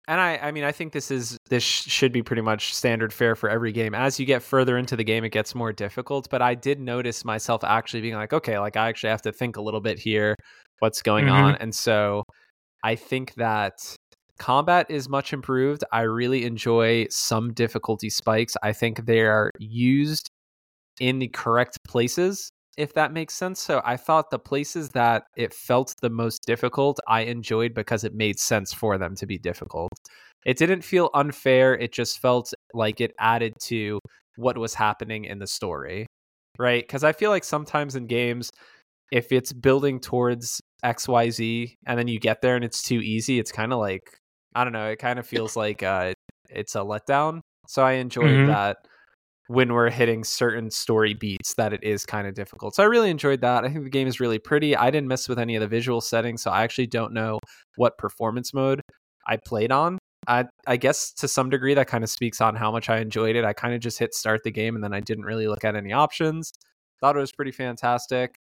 and 0.06 0.20
I, 0.20 0.36
I 0.36 0.50
mean, 0.52 0.64
I 0.64 0.72
think 0.72 0.92
this 0.92 1.10
is 1.10 1.38
this 1.48 1.62
should 1.62 2.12
be 2.12 2.22
pretty 2.22 2.42
much 2.42 2.74
standard 2.74 3.12
fare 3.12 3.34
for 3.34 3.48
every 3.48 3.72
game. 3.72 3.94
As 3.94 4.20
you 4.20 4.26
get 4.26 4.42
further 4.42 4.76
into 4.76 4.96
the 4.96 5.04
game, 5.04 5.24
it 5.24 5.30
gets 5.30 5.54
more 5.54 5.72
difficult. 5.72 6.28
But 6.30 6.42
I 6.42 6.54
did 6.54 6.80
notice 6.80 7.24
myself 7.24 7.64
actually 7.64 8.02
being 8.02 8.14
like, 8.14 8.32
okay, 8.32 8.58
like 8.58 8.76
I 8.76 8.88
actually 8.88 9.10
have 9.10 9.22
to 9.22 9.32
think 9.32 9.56
a 9.56 9.62
little 9.62 9.80
bit 9.80 9.98
here, 9.98 10.36
what's 10.80 11.02
going 11.02 11.26
mm-hmm. 11.26 11.34
on, 11.34 11.54
and 11.56 11.74
so 11.74 12.24
I 12.82 12.96
think 12.96 13.34
that 13.34 13.96
Combat 14.38 14.86
is 14.90 15.08
much 15.08 15.32
improved. 15.32 15.84
I 15.92 16.02
really 16.02 16.44
enjoy 16.44 17.06
some 17.08 17.52
difficulty 17.52 18.10
spikes. 18.10 18.56
I 18.62 18.72
think 18.72 19.06
they 19.06 19.20
are 19.20 19.50
used 19.58 20.28
in 21.00 21.18
the 21.18 21.28
correct 21.28 21.78
places, 21.86 22.50
if 22.76 22.94
that 22.94 23.12
makes 23.12 23.34
sense. 23.34 23.60
So 23.60 23.80
I 23.84 23.96
thought 23.96 24.30
the 24.30 24.38
places 24.38 24.90
that 24.90 25.24
it 25.36 25.54
felt 25.54 25.94
the 26.00 26.10
most 26.10 26.42
difficult, 26.46 26.98
I 27.06 27.22
enjoyed 27.22 27.74
because 27.74 28.04
it 28.04 28.14
made 28.14 28.38
sense 28.38 28.72
for 28.72 28.98
them 28.98 29.14
to 29.16 29.26
be 29.26 29.38
difficult. 29.38 29.92
It 30.44 30.58
didn't 30.58 30.82
feel 30.82 31.10
unfair. 31.14 31.74
It 31.74 31.92
just 31.92 32.20
felt 32.20 32.52
like 32.72 33.00
it 33.00 33.14
added 33.18 33.54
to 33.62 33.98
what 34.36 34.58
was 34.58 34.74
happening 34.74 35.24
in 35.24 35.38
the 35.38 35.46
story, 35.46 36.06
right? 36.58 36.82
Because 36.82 37.04
I 37.04 37.12
feel 37.12 37.30
like 37.30 37.44
sometimes 37.44 37.96
in 37.96 38.06
games, 38.06 38.50
if 39.10 39.32
it's 39.32 39.52
building 39.52 40.00
towards 40.00 40.60
XYZ 40.84 41.74
and 41.86 41.98
then 41.98 42.08
you 42.08 42.18
get 42.18 42.42
there 42.42 42.56
and 42.56 42.64
it's 42.64 42.82
too 42.82 43.00
easy, 43.00 43.38
it's 43.38 43.52
kind 43.52 43.72
of 43.72 43.78
like 43.78 44.18
I 44.54 44.62
don't 44.62 44.72
know. 44.72 44.88
It 44.88 44.98
kind 44.98 45.18
of 45.18 45.26
feels 45.26 45.56
like 45.56 45.82
uh, 45.82 46.12
it's 46.48 46.74
a 46.74 46.80
letdown. 46.80 47.40
So 47.66 47.82
I 47.82 47.92
enjoyed 47.92 48.26
mm-hmm. 48.26 48.46
that 48.48 48.76
when 49.48 49.72
we're 49.72 49.90
hitting 49.90 50.24
certain 50.24 50.70
story 50.70 51.14
beats 51.14 51.54
that 51.54 51.72
it 51.72 51.82
is 51.84 52.06
kind 52.06 52.26
of 52.26 52.34
difficult. 52.34 52.74
So 52.74 52.82
I 52.82 52.86
really 52.86 53.10
enjoyed 53.10 53.40
that. 53.42 53.64
I 53.64 53.68
think 53.68 53.84
the 53.84 53.90
game 53.90 54.08
is 54.08 54.20
really 54.20 54.38
pretty. 54.38 54.76
I 54.76 54.90
didn't 54.90 55.08
mess 55.08 55.28
with 55.28 55.38
any 55.38 55.54
of 55.54 55.60
the 55.60 55.68
visual 55.68 56.00
settings, 56.00 56.42
so 56.42 56.50
I 56.50 56.62
actually 56.62 56.86
don't 56.86 57.12
know 57.12 57.38
what 57.76 57.98
performance 57.98 58.54
mode 58.54 58.80
I 59.26 59.36
played 59.36 59.72
on. 59.72 59.98
I, 60.26 60.46
I 60.66 60.78
guess 60.78 61.12
to 61.14 61.28
some 61.28 61.50
degree 61.50 61.74
that 61.74 61.86
kind 61.86 62.02
of 62.02 62.08
speaks 62.08 62.40
on 62.40 62.56
how 62.56 62.72
much 62.72 62.88
I 62.88 62.98
enjoyed 62.98 63.36
it. 63.36 63.44
I 63.44 63.52
kind 63.52 63.74
of 63.74 63.80
just 63.80 63.98
hit 63.98 64.14
start 64.14 64.42
the 64.42 64.50
game 64.50 64.74
and 64.74 64.82
then 64.82 64.94
I 64.94 65.00
didn't 65.00 65.24
really 65.24 65.48
look 65.48 65.64
at 65.64 65.76
any 65.76 65.92
options. 65.92 66.52
Thought 67.00 67.16
it 67.16 67.20
was 67.20 67.32
pretty 67.32 67.52
fantastic. 67.52 68.36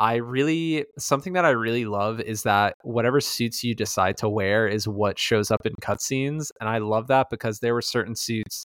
I 0.00 0.16
really 0.16 0.86
something 0.98 1.32
that 1.32 1.44
I 1.44 1.50
really 1.50 1.84
love 1.84 2.20
is 2.20 2.44
that 2.44 2.74
whatever 2.82 3.20
suits 3.20 3.64
you 3.64 3.74
decide 3.74 4.16
to 4.18 4.28
wear 4.28 4.68
is 4.68 4.86
what 4.86 5.18
shows 5.18 5.50
up 5.50 5.64
in 5.64 5.72
cutscenes, 5.82 6.50
and 6.60 6.68
I 6.68 6.78
love 6.78 7.08
that 7.08 7.28
because 7.30 7.58
there 7.58 7.74
were 7.74 7.82
certain 7.82 8.14
suits 8.14 8.64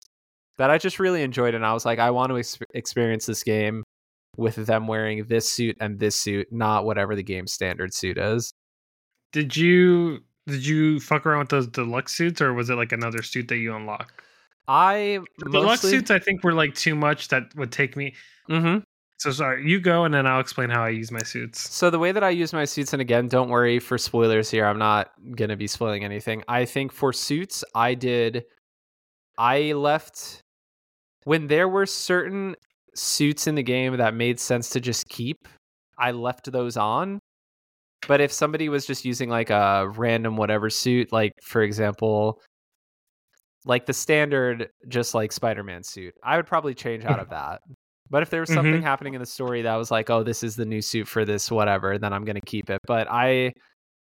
that 0.60 0.70
I 0.70 0.76
just 0.76 0.98
really 0.98 1.22
enjoyed, 1.22 1.54
and 1.54 1.64
I 1.64 1.72
was 1.72 1.86
like, 1.86 1.98
I 1.98 2.10
want 2.10 2.28
to 2.28 2.38
ex- 2.38 2.58
experience 2.74 3.24
this 3.24 3.42
game 3.42 3.82
with 4.36 4.56
them 4.56 4.86
wearing 4.86 5.24
this 5.24 5.50
suit 5.50 5.74
and 5.80 5.98
this 5.98 6.14
suit, 6.14 6.48
not 6.50 6.84
whatever 6.84 7.16
the 7.16 7.22
game 7.22 7.46
standard 7.46 7.94
suit 7.94 8.18
is. 8.18 8.52
Did 9.32 9.56
you 9.56 10.18
did 10.46 10.66
you 10.66 11.00
fuck 11.00 11.24
around 11.24 11.38
with 11.38 11.48
those 11.48 11.66
deluxe 11.66 12.14
suits, 12.14 12.42
or 12.42 12.52
was 12.52 12.68
it 12.68 12.74
like 12.74 12.92
another 12.92 13.22
suit 13.22 13.48
that 13.48 13.56
you 13.56 13.74
unlock? 13.74 14.22
I 14.68 15.20
the 15.38 15.48
deluxe 15.48 15.80
suits 15.80 16.10
I 16.10 16.18
think 16.18 16.44
were 16.44 16.52
like 16.52 16.74
too 16.74 16.94
much 16.94 17.28
that 17.28 17.44
would 17.56 17.72
take 17.72 17.96
me. 17.96 18.14
Mm-hmm. 18.50 18.80
So 19.16 19.30
sorry, 19.30 19.66
you 19.66 19.80
go 19.80 20.04
and 20.04 20.12
then 20.12 20.26
I'll 20.26 20.40
explain 20.40 20.68
how 20.68 20.84
I 20.84 20.90
use 20.90 21.10
my 21.10 21.22
suits. 21.22 21.74
So 21.74 21.88
the 21.88 21.98
way 21.98 22.12
that 22.12 22.22
I 22.22 22.28
use 22.28 22.52
my 22.52 22.66
suits, 22.66 22.92
and 22.92 23.00
again, 23.00 23.28
don't 23.28 23.48
worry 23.48 23.78
for 23.78 23.96
spoilers 23.96 24.50
here. 24.50 24.66
I'm 24.66 24.78
not 24.78 25.10
gonna 25.34 25.56
be 25.56 25.68
spoiling 25.68 26.04
anything. 26.04 26.44
I 26.48 26.66
think 26.66 26.92
for 26.92 27.14
suits, 27.14 27.64
I 27.74 27.94
did. 27.94 28.44
I 29.38 29.72
left 29.72 30.42
when 31.24 31.46
there 31.46 31.68
were 31.68 31.86
certain 31.86 32.54
suits 32.94 33.46
in 33.46 33.54
the 33.54 33.62
game 33.62 33.96
that 33.96 34.14
made 34.14 34.40
sense 34.40 34.70
to 34.70 34.80
just 34.80 35.08
keep. 35.08 35.48
I 35.98 36.12
left 36.12 36.50
those 36.50 36.76
on. 36.76 37.20
But 38.08 38.20
if 38.20 38.32
somebody 38.32 38.68
was 38.68 38.86
just 38.86 39.04
using 39.04 39.28
like 39.28 39.50
a 39.50 39.88
random 39.94 40.36
whatever 40.36 40.70
suit, 40.70 41.12
like 41.12 41.32
for 41.42 41.62
example, 41.62 42.40
like 43.66 43.84
the 43.84 43.92
standard 43.92 44.68
just 44.88 45.14
like 45.14 45.32
Spider-Man 45.32 45.82
suit, 45.82 46.14
I 46.24 46.36
would 46.36 46.46
probably 46.46 46.74
change 46.74 47.04
out 47.04 47.20
of 47.20 47.28
that. 47.30 47.60
But 48.08 48.22
if 48.22 48.30
there 48.30 48.40
was 48.40 48.52
something 48.52 48.74
mm-hmm. 48.74 48.82
happening 48.82 49.14
in 49.14 49.20
the 49.20 49.26
story 49.26 49.62
that 49.62 49.76
was 49.76 49.90
like, 49.90 50.10
oh, 50.10 50.24
this 50.24 50.42
is 50.42 50.56
the 50.56 50.64
new 50.64 50.82
suit 50.82 51.06
for 51.06 51.24
this, 51.24 51.50
whatever, 51.50 51.96
then 51.96 52.12
I'm 52.12 52.24
going 52.24 52.40
to 52.40 52.46
keep 52.46 52.68
it. 52.68 52.80
But 52.86 53.06
I, 53.08 53.52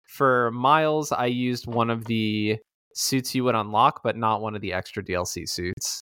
for 0.07 0.51
Miles, 0.51 1.11
I 1.11 1.25
used 1.25 1.67
one 1.67 1.89
of 1.89 2.05
the 2.05 2.57
suits 2.93 3.35
you 3.35 3.43
would 3.43 3.55
unlock, 3.55 4.01
but 4.03 4.15
not 4.15 4.41
one 4.41 4.55
of 4.55 4.61
the 4.61 4.71
extra 4.71 5.03
DLC 5.03 5.49
suits. 5.49 6.01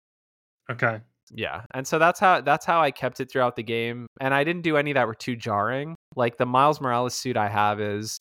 Okay. 0.69 0.99
Yeah. 1.32 1.63
And 1.73 1.86
so 1.86 1.99
that's 1.99 2.19
how 2.19 2.41
that's 2.41 2.65
how 2.65 2.82
I 2.82 2.91
kept 2.91 3.19
it 3.19 3.32
throughout 3.32 3.56
the 3.56 3.63
game. 3.63 4.08
And 4.21 4.34
I 4.34 4.43
didn't 4.43 4.62
do 4.62 4.77
any 4.77 4.93
that 4.93 5.08
were 5.08 5.15
too 5.15 5.36
jarring. 5.36 5.95
Like 6.15 6.38
the 6.38 6.45
Miles 6.45 6.80
Morales 6.80 7.13
suit 7.13 7.38
I 7.38 7.49
have 7.49 7.82
is 7.82 8.17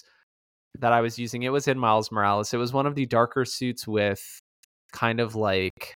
that 0.80 0.92
I 0.92 1.00
was 1.00 1.18
using, 1.18 1.42
it 1.42 1.50
was 1.50 1.68
in 1.68 1.78
Miles 1.78 2.10
Morales. 2.10 2.52
It 2.52 2.58
was 2.58 2.72
one 2.72 2.86
of 2.86 2.94
the 2.94 3.06
darker 3.06 3.44
suits 3.44 3.86
with 3.86 4.20
kind 4.92 5.20
of 5.20 5.34
like 5.34 5.94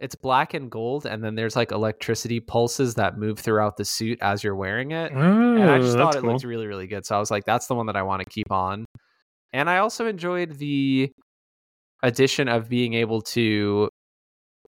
it's 0.00 0.14
black 0.14 0.52
and 0.52 0.70
gold, 0.70 1.06
and 1.06 1.24
then 1.24 1.36
there's 1.36 1.56
like 1.56 1.72
electricity 1.72 2.38
pulses 2.38 2.96
that 2.96 3.16
move 3.16 3.38
throughout 3.38 3.78
the 3.78 3.84
suit 3.84 4.18
as 4.20 4.44
you're 4.44 4.54
wearing 4.54 4.90
it. 4.90 5.12
and 5.12 5.70
I 5.70 5.78
just 5.78 5.96
thought 5.96 6.16
it 6.16 6.20
cool. 6.20 6.32
looked 6.32 6.44
really, 6.44 6.66
really 6.66 6.86
good. 6.86 7.06
So 7.06 7.16
I 7.16 7.18
was 7.18 7.30
like, 7.30 7.44
that's 7.46 7.66
the 7.66 7.74
one 7.74 7.86
that 7.86 7.96
I 7.96 8.02
want 8.02 8.20
to 8.20 8.28
keep 8.28 8.50
on. 8.50 8.84
And 9.54 9.70
I 9.70 9.78
also 9.78 10.06
enjoyed 10.06 10.58
the 10.58 11.10
addition 12.02 12.48
of 12.48 12.68
being 12.68 12.92
able 12.92 13.22
to 13.22 13.88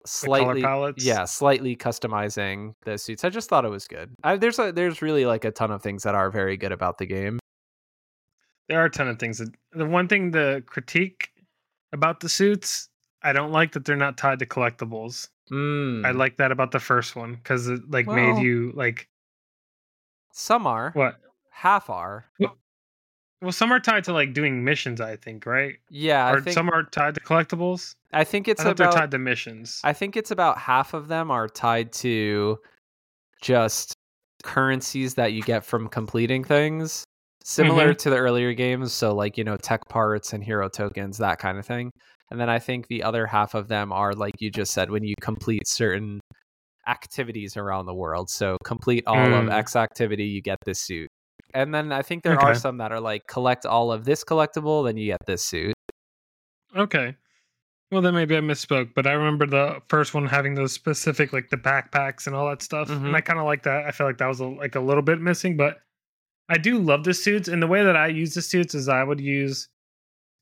slightly 0.06 0.62
yeah 0.98 1.24
slightly 1.24 1.76
customizing 1.76 2.72
the 2.84 2.96
suits 2.96 3.24
i 3.24 3.28
just 3.28 3.48
thought 3.48 3.64
it 3.64 3.68
was 3.68 3.86
good 3.86 4.14
I, 4.22 4.36
there's 4.36 4.58
a 4.58 4.72
there's 4.72 5.02
really 5.02 5.26
like 5.26 5.44
a 5.44 5.50
ton 5.50 5.70
of 5.70 5.82
things 5.82 6.02
that 6.04 6.14
are 6.14 6.30
very 6.30 6.56
good 6.56 6.72
about 6.72 6.98
the 6.98 7.06
game 7.06 7.38
there 8.68 8.80
are 8.80 8.86
a 8.86 8.90
ton 8.90 9.08
of 9.08 9.18
things 9.18 9.38
that, 9.38 9.54
the 9.72 9.86
one 9.86 10.08
thing 10.08 10.30
the 10.30 10.62
critique 10.66 11.30
about 11.92 12.20
the 12.20 12.28
suits 12.28 12.88
I 13.22 13.32
don't 13.32 13.52
like 13.52 13.72
that 13.72 13.84
they're 13.84 13.96
not 13.96 14.16
tied 14.16 14.38
to 14.40 14.46
collectibles. 14.46 15.28
Mm. 15.50 16.06
I 16.06 16.10
like 16.12 16.36
that 16.36 16.52
about 16.52 16.70
the 16.70 16.80
first 16.80 17.16
one 17.16 17.34
because 17.34 17.68
it 17.68 17.80
like 17.90 18.06
well, 18.06 18.16
made 18.16 18.42
you 18.42 18.72
like. 18.74 19.08
Some 20.32 20.66
are 20.66 20.92
what 20.94 21.16
half 21.50 21.90
are. 21.90 22.26
Well, 22.38 22.56
some 23.50 23.72
are 23.72 23.80
tied 23.80 24.04
to 24.04 24.12
like 24.12 24.32
doing 24.32 24.64
missions. 24.64 25.00
I 25.00 25.16
think 25.16 25.46
right. 25.46 25.76
Yeah, 25.90 26.32
or 26.32 26.40
think, 26.40 26.54
some 26.54 26.70
are 26.70 26.82
tied 26.84 27.14
to 27.14 27.20
collectibles. 27.20 27.92
I 28.12 28.24
think 28.24 28.48
it's 28.48 28.60
I 28.60 28.70
about 28.70 28.76
they're 28.76 29.00
tied 29.00 29.10
to 29.12 29.18
missions. 29.18 29.80
I 29.84 29.92
think 29.92 30.16
it's 30.16 30.30
about 30.30 30.58
half 30.58 30.94
of 30.94 31.08
them 31.08 31.30
are 31.30 31.48
tied 31.48 31.92
to 31.94 32.58
just 33.42 33.94
currencies 34.44 35.14
that 35.14 35.32
you 35.32 35.42
get 35.42 35.64
from 35.64 35.88
completing 35.88 36.44
things 36.44 37.04
similar 37.44 37.88
mm-hmm. 37.88 37.96
to 37.96 38.10
the 38.10 38.16
earlier 38.16 38.52
games 38.52 38.92
so 38.92 39.12
like 39.12 39.36
you 39.36 39.42
know 39.42 39.56
tech 39.56 39.80
parts 39.88 40.32
and 40.32 40.44
hero 40.44 40.68
tokens 40.68 41.18
that 41.18 41.38
kind 41.38 41.58
of 41.58 41.66
thing 41.66 41.90
and 42.30 42.40
then 42.40 42.50
I 42.50 42.58
think 42.58 42.88
the 42.88 43.02
other 43.02 43.26
half 43.26 43.54
of 43.54 43.68
them 43.68 43.92
are, 43.92 44.12
like 44.12 44.34
you 44.38 44.50
just 44.50 44.72
said, 44.72 44.90
when 44.90 45.04
you 45.04 45.14
complete 45.20 45.66
certain 45.66 46.20
activities 46.86 47.56
around 47.56 47.86
the 47.86 47.94
world. 47.94 48.30
So 48.30 48.56
complete 48.64 49.04
all 49.06 49.16
mm. 49.16 49.42
of 49.42 49.48
X 49.48 49.76
activity, 49.76 50.24
you 50.24 50.42
get 50.42 50.58
this 50.64 50.80
suit. 50.80 51.08
And 51.54 51.74
then 51.74 51.92
I 51.92 52.02
think 52.02 52.22
there 52.22 52.38
are 52.38 52.54
some 52.54 52.78
that 52.78 52.92
are 52.92 53.00
like 53.00 53.26
collect 53.26 53.64
all 53.66 53.90
of 53.90 54.04
this 54.04 54.22
collectible, 54.24 54.84
then 54.86 54.96
you 54.96 55.06
get 55.12 55.18
this 55.26 55.44
suit. 55.44 55.74
Okay. 56.76 57.16
Well, 57.90 58.02
then 58.02 58.12
maybe 58.14 58.36
I 58.36 58.40
misspoke, 58.40 58.90
but 58.94 59.06
I 59.06 59.12
remember 59.12 59.46
the 59.46 59.80
first 59.88 60.12
one 60.12 60.26
having 60.26 60.54
those 60.54 60.72
specific, 60.72 61.32
like 61.32 61.48
the 61.48 61.56
backpacks 61.56 62.26
and 62.26 62.36
all 62.36 62.46
that 62.50 62.60
stuff, 62.60 62.88
Mhm. 62.88 63.06
and 63.06 63.16
I 63.16 63.22
kind 63.22 63.38
of 63.38 63.46
like 63.46 63.62
that. 63.62 63.86
I 63.86 63.92
feel 63.92 64.06
like 64.06 64.18
that 64.18 64.26
was 64.26 64.40
a, 64.40 64.44
like 64.46 64.74
a 64.74 64.80
little 64.80 65.02
bit 65.02 65.20
missing, 65.22 65.56
but 65.56 65.78
I 66.50 66.58
do 66.58 66.78
love 66.78 67.04
the 67.04 67.14
suits. 67.14 67.48
And 67.48 67.62
the 67.62 67.66
way 67.66 67.82
that 67.82 67.96
I 67.96 68.08
use 68.08 68.34
the 68.34 68.42
suits 68.42 68.74
is 68.74 68.88
I 68.88 69.02
would 69.04 69.20
use 69.20 69.68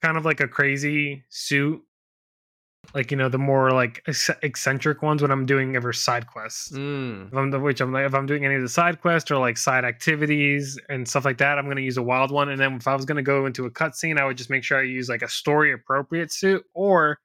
kind 0.02 0.16
of 0.16 0.24
like 0.24 0.40
a 0.40 0.48
crazy 0.48 1.22
suit, 1.28 1.82
like 2.94 3.10
you 3.10 3.16
know 3.16 3.28
the 3.28 3.38
more 3.38 3.70
like 3.70 4.02
eccentric 4.42 5.02
ones 5.02 5.22
when 5.22 5.30
I'm 5.30 5.46
doing 5.46 5.76
ever 5.76 5.92
side 5.92 6.26
quests. 6.26 6.72
Mm. 6.72 7.28
If 7.28 7.34
I'm 7.36 7.50
the 7.50 7.58
which 7.60 7.80
I'm 7.80 7.92
like 7.92 8.06
if 8.06 8.14
I'm 8.14 8.26
doing 8.26 8.44
any 8.44 8.54
of 8.54 8.62
the 8.62 8.68
side 8.68 9.00
quests 9.00 9.30
or 9.30 9.38
like 9.38 9.58
side 9.58 9.84
activities 9.84 10.78
and 10.88 11.08
stuff 11.08 11.24
like 11.24 11.38
that, 11.38 11.58
I'm 11.58 11.68
gonna 11.68 11.80
use 11.80 11.96
a 11.96 12.02
wild 12.02 12.30
one. 12.30 12.48
And 12.48 12.60
then 12.60 12.74
if 12.74 12.86
I 12.88 12.94
was 12.94 13.04
gonna 13.04 13.22
go 13.22 13.46
into 13.46 13.66
a 13.66 13.70
cutscene, 13.70 14.18
I 14.18 14.24
would 14.24 14.36
just 14.36 14.50
make 14.50 14.64
sure 14.64 14.78
I 14.78 14.82
use 14.82 15.08
like 15.08 15.22
a 15.22 15.28
story 15.28 15.72
appropriate 15.72 16.32
suit. 16.32 16.64
Or 16.74 17.18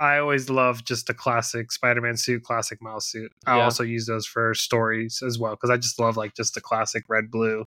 I 0.00 0.18
always 0.18 0.50
love 0.50 0.84
just 0.84 1.08
a 1.08 1.14
classic 1.14 1.70
Spider-Man 1.70 2.16
suit, 2.16 2.42
classic 2.42 2.82
Miles 2.82 3.06
suit. 3.06 3.32
I 3.46 3.56
Yeah. 3.58 3.64
also 3.64 3.84
use 3.84 4.06
those 4.06 4.26
for 4.26 4.52
stories 4.54 5.22
as 5.24 5.38
well 5.38 5.52
because 5.54 5.70
I 5.70 5.76
just 5.76 5.98
love 6.00 6.16
like 6.16 6.34
just 6.34 6.54
the 6.54 6.60
classic 6.60 7.04
red 7.08 7.30
blue 7.30 7.64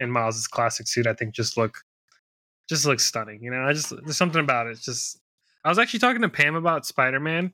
and 0.00 0.12
Miles's 0.12 0.46
classic 0.48 0.88
suit. 0.88 1.06
I 1.06 1.14
think 1.14 1.34
just 1.34 1.56
look 1.56 1.78
just 2.68 2.84
looks 2.84 3.04
stunning. 3.04 3.42
You 3.42 3.50
know, 3.50 3.62
I 3.62 3.72
just 3.72 3.90
there's 3.90 4.16
something 4.16 4.40
about 4.42 4.66
it. 4.66 4.70
It's 4.72 4.84
just 4.84 5.20
I 5.68 5.70
was 5.70 5.78
actually 5.78 5.98
talking 6.00 6.22
to 6.22 6.30
Pam 6.30 6.54
about 6.56 6.86
Spider-Man 6.86 7.52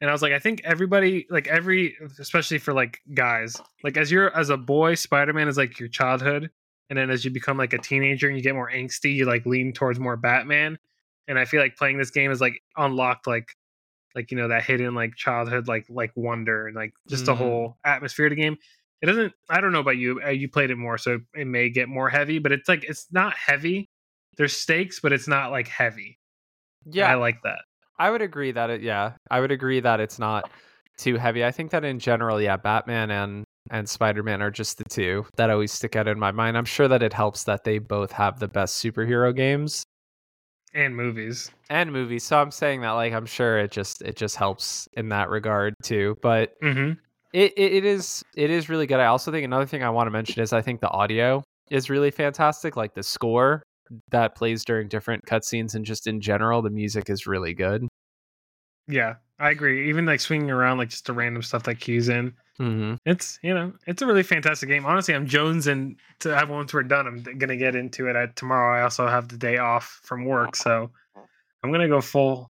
and 0.00 0.10
I 0.10 0.12
was 0.12 0.22
like, 0.22 0.32
I 0.32 0.40
think 0.40 0.62
everybody, 0.64 1.24
like 1.30 1.46
every, 1.46 1.94
especially 2.18 2.58
for 2.58 2.72
like 2.74 2.98
guys, 3.14 3.56
like 3.84 3.96
as 3.96 4.10
you're 4.10 4.36
as 4.36 4.50
a 4.50 4.56
boy, 4.56 4.96
Spider 4.96 5.32
Man 5.32 5.46
is 5.46 5.56
like 5.56 5.78
your 5.78 5.88
childhood, 5.88 6.50
and 6.90 6.98
then 6.98 7.10
as 7.10 7.24
you 7.24 7.30
become 7.30 7.56
like 7.56 7.72
a 7.72 7.78
teenager 7.78 8.26
and 8.26 8.36
you 8.36 8.42
get 8.42 8.56
more 8.56 8.68
angsty, 8.70 9.14
you 9.14 9.24
like 9.24 9.46
lean 9.46 9.72
towards 9.72 10.00
more 10.00 10.16
Batman. 10.16 10.78
And 11.28 11.38
I 11.38 11.44
feel 11.44 11.60
like 11.60 11.76
playing 11.76 11.96
this 11.98 12.10
game 12.10 12.32
is 12.32 12.40
like 12.40 12.60
unlocked 12.76 13.28
like, 13.28 13.54
like 14.16 14.32
you 14.32 14.36
know 14.36 14.48
that 14.48 14.64
hidden 14.64 14.94
like 14.96 15.14
childhood 15.14 15.68
like 15.68 15.86
like 15.88 16.10
wonder 16.16 16.66
and 16.66 16.74
like 16.74 16.92
just 17.08 17.26
the 17.26 17.34
Mm. 17.34 17.38
whole 17.38 17.78
atmosphere 17.84 18.26
of 18.26 18.30
the 18.30 18.36
game. 18.36 18.56
It 19.00 19.06
doesn't. 19.06 19.32
I 19.48 19.60
don't 19.60 19.70
know 19.70 19.80
about 19.80 19.96
you. 19.96 20.20
uh, 20.26 20.30
You 20.30 20.48
played 20.48 20.70
it 20.70 20.76
more, 20.76 20.98
so 20.98 21.20
it 21.34 21.46
may 21.46 21.70
get 21.70 21.88
more 21.88 22.08
heavy, 22.10 22.40
but 22.40 22.50
it's 22.50 22.68
like 22.68 22.82
it's 22.82 23.06
not 23.12 23.34
heavy. 23.36 23.88
There's 24.36 24.56
stakes, 24.56 24.98
but 24.98 25.12
it's 25.12 25.28
not 25.28 25.52
like 25.52 25.68
heavy. 25.68 26.18
Yeah, 26.86 27.10
I 27.10 27.14
like 27.14 27.42
that. 27.42 27.58
I 27.98 28.10
would 28.10 28.22
agree 28.22 28.52
that 28.52 28.70
it 28.70 28.82
yeah, 28.82 29.12
I 29.30 29.40
would 29.40 29.52
agree 29.52 29.80
that 29.80 30.00
it's 30.00 30.18
not 30.18 30.50
too 30.96 31.16
heavy. 31.16 31.44
I 31.44 31.50
think 31.50 31.70
that 31.70 31.84
in 31.84 31.98
general, 31.98 32.40
yeah, 32.40 32.56
Batman 32.56 33.10
and 33.10 33.44
and 33.70 33.88
Spider-Man 33.88 34.42
are 34.42 34.50
just 34.50 34.78
the 34.78 34.84
two 34.84 35.26
that 35.36 35.50
always 35.50 35.72
stick 35.72 35.96
out 35.96 36.06
in 36.08 36.18
my 36.18 36.32
mind. 36.32 36.56
I'm 36.58 36.64
sure 36.66 36.88
that 36.88 37.02
it 37.02 37.12
helps 37.14 37.44
that 37.44 37.64
they 37.64 37.78
both 37.78 38.12
have 38.12 38.38
the 38.38 38.48
best 38.48 38.82
superhero 38.82 39.34
games 39.34 39.84
And 40.74 40.94
movies. 40.96 41.50
and 41.70 41.92
movies. 41.92 42.24
So 42.24 42.38
I'm 42.40 42.50
saying 42.50 42.80
that 42.82 42.92
like 42.92 43.12
I'm 43.12 43.26
sure 43.26 43.58
it 43.58 43.70
just 43.70 44.02
it 44.02 44.16
just 44.16 44.36
helps 44.36 44.88
in 44.94 45.08
that 45.10 45.30
regard 45.30 45.74
too. 45.82 46.16
But 46.22 46.54
Mm-hmm. 46.62 46.92
it, 47.32 47.52
it, 47.56 47.72
it 47.74 47.84
is 47.84 48.22
it 48.36 48.50
is 48.50 48.68
really 48.68 48.86
good. 48.86 49.00
I 49.00 49.06
also 49.06 49.30
think 49.32 49.44
another 49.44 49.66
thing 49.66 49.82
I 49.82 49.90
want 49.90 50.06
to 50.06 50.10
mention 50.10 50.42
is 50.42 50.52
I 50.52 50.62
think 50.62 50.80
the 50.80 50.90
audio 50.90 51.42
is 51.70 51.90
really 51.90 52.10
fantastic. 52.10 52.76
Like 52.76 52.94
the 52.94 53.02
score 53.02 53.62
that 54.10 54.34
plays 54.34 54.64
during 54.64 54.88
different 54.88 55.24
cutscenes 55.26 55.74
and 55.74 55.84
just 55.84 56.06
in 56.06 56.20
general, 56.20 56.62
the 56.62 56.70
music 56.70 57.10
is 57.10 57.26
really 57.26 57.54
good. 57.54 57.86
Yeah, 58.86 59.14
I 59.38 59.50
agree. 59.50 59.88
Even 59.88 60.06
like 60.06 60.20
swinging 60.20 60.50
around, 60.50 60.78
like 60.78 60.90
just 60.90 61.06
the 61.06 61.12
random 61.12 61.42
stuff 61.42 61.62
that 61.64 61.76
cues 61.76 62.08
in. 62.08 62.34
Mm-hmm. 62.60 62.94
It's 63.04 63.38
you 63.42 63.52
know, 63.52 63.72
it's 63.86 64.02
a 64.02 64.06
really 64.06 64.22
fantastic 64.22 64.68
game. 64.68 64.86
Honestly, 64.86 65.14
I'm 65.14 65.26
Jones, 65.26 65.66
and 65.66 65.96
to 66.20 66.34
have 66.34 66.50
once 66.50 66.72
we're 66.72 66.82
done, 66.82 67.06
I'm 67.06 67.22
gonna 67.38 67.56
get 67.56 67.74
into 67.74 68.08
it. 68.08 68.16
I, 68.16 68.26
tomorrow, 68.36 68.78
I 68.78 68.82
also 68.82 69.08
have 69.08 69.28
the 69.28 69.36
day 69.36 69.58
off 69.58 70.00
from 70.04 70.24
work, 70.24 70.54
so 70.54 70.90
I'm 71.62 71.72
gonna 71.72 71.88
go 71.88 72.00
full, 72.00 72.50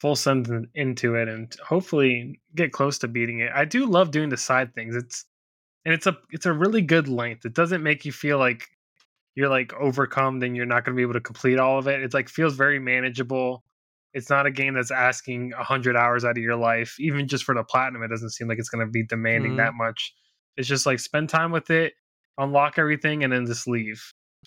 full 0.00 0.14
send 0.14 0.68
into 0.74 1.16
it, 1.16 1.28
and 1.28 1.52
hopefully 1.66 2.40
get 2.54 2.72
close 2.72 2.98
to 2.98 3.08
beating 3.08 3.40
it. 3.40 3.50
I 3.52 3.64
do 3.64 3.86
love 3.86 4.12
doing 4.12 4.28
the 4.28 4.36
side 4.36 4.72
things. 4.74 4.94
It's 4.94 5.24
and 5.84 5.92
it's 5.92 6.06
a 6.06 6.16
it's 6.30 6.46
a 6.46 6.52
really 6.52 6.82
good 6.82 7.08
length. 7.08 7.44
It 7.44 7.54
doesn't 7.54 7.82
make 7.82 8.04
you 8.04 8.12
feel 8.12 8.38
like 8.38 8.68
you're 9.34 9.48
like 9.48 9.72
overcome, 9.74 10.40
then 10.40 10.54
you're 10.54 10.66
not 10.66 10.84
gonna 10.84 10.96
be 10.96 11.02
able 11.02 11.14
to 11.14 11.20
complete 11.20 11.58
all 11.58 11.78
of 11.78 11.88
it. 11.88 12.02
It's 12.02 12.14
like 12.14 12.28
feels 12.28 12.54
very 12.54 12.78
manageable. 12.78 13.64
It's 14.12 14.30
not 14.30 14.46
a 14.46 14.50
game 14.50 14.74
that's 14.74 14.92
asking 14.92 15.52
hundred 15.56 15.96
hours 15.96 16.24
out 16.24 16.36
of 16.38 16.42
your 16.42 16.56
life, 16.56 16.94
even 17.00 17.26
just 17.26 17.44
for 17.44 17.54
the 17.54 17.64
platinum. 17.64 18.02
It 18.02 18.08
doesn't 18.08 18.30
seem 18.30 18.46
like 18.46 18.58
it's 18.58 18.68
going 18.68 18.86
to 18.86 18.90
be 18.90 19.04
demanding 19.04 19.52
Mhm. 19.52 19.56
that 19.56 19.74
much. 19.74 20.14
It's 20.56 20.68
just 20.68 20.86
like 20.86 21.00
spend 21.00 21.28
time 21.28 21.50
with 21.50 21.68
it, 21.70 21.94
unlock 22.38 22.78
everything, 22.78 23.24
and 23.24 23.32
then 23.32 23.44
just 23.46 23.66
leave. 23.66 24.00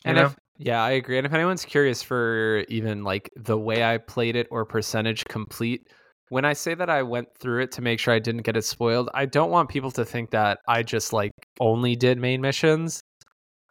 And 0.06 0.17
if 0.17 0.36
yeah, 0.58 0.82
I 0.82 0.91
agree. 0.91 1.17
And 1.17 1.28
if 1.28 1.34
anyone's 1.34 1.65
curious 1.65 2.02
for 2.02 2.63
even 2.69 3.04
like 3.04 3.30
the 3.36 3.58
way 3.58 3.84
I 3.84 3.97
played 3.97 4.36
it 4.38 4.47
or 4.50 4.65
percentage 4.65 5.26
complete, 5.26 5.88
when 6.30 6.45
I 6.45 6.54
say 6.54 6.73
that 6.73 6.89
I 6.89 7.04
went 7.04 7.28
through 7.38 7.63
it 7.63 7.71
to 7.73 7.82
make 7.82 8.00
sure 8.00 8.13
I 8.13 8.19
didn't 8.19 8.41
get 8.43 8.58
it 8.58 8.63
spoiled, 8.63 9.10
I 9.13 9.26
don't 9.26 9.52
want 9.52 9.69
people 9.69 9.91
to 9.91 10.06
think 10.06 10.32
that 10.32 10.60
I 10.67 10.82
just 10.82 11.12
like 11.12 11.34
only 11.60 11.95
did 11.95 12.17
main 12.17 12.39
missions 12.41 13.02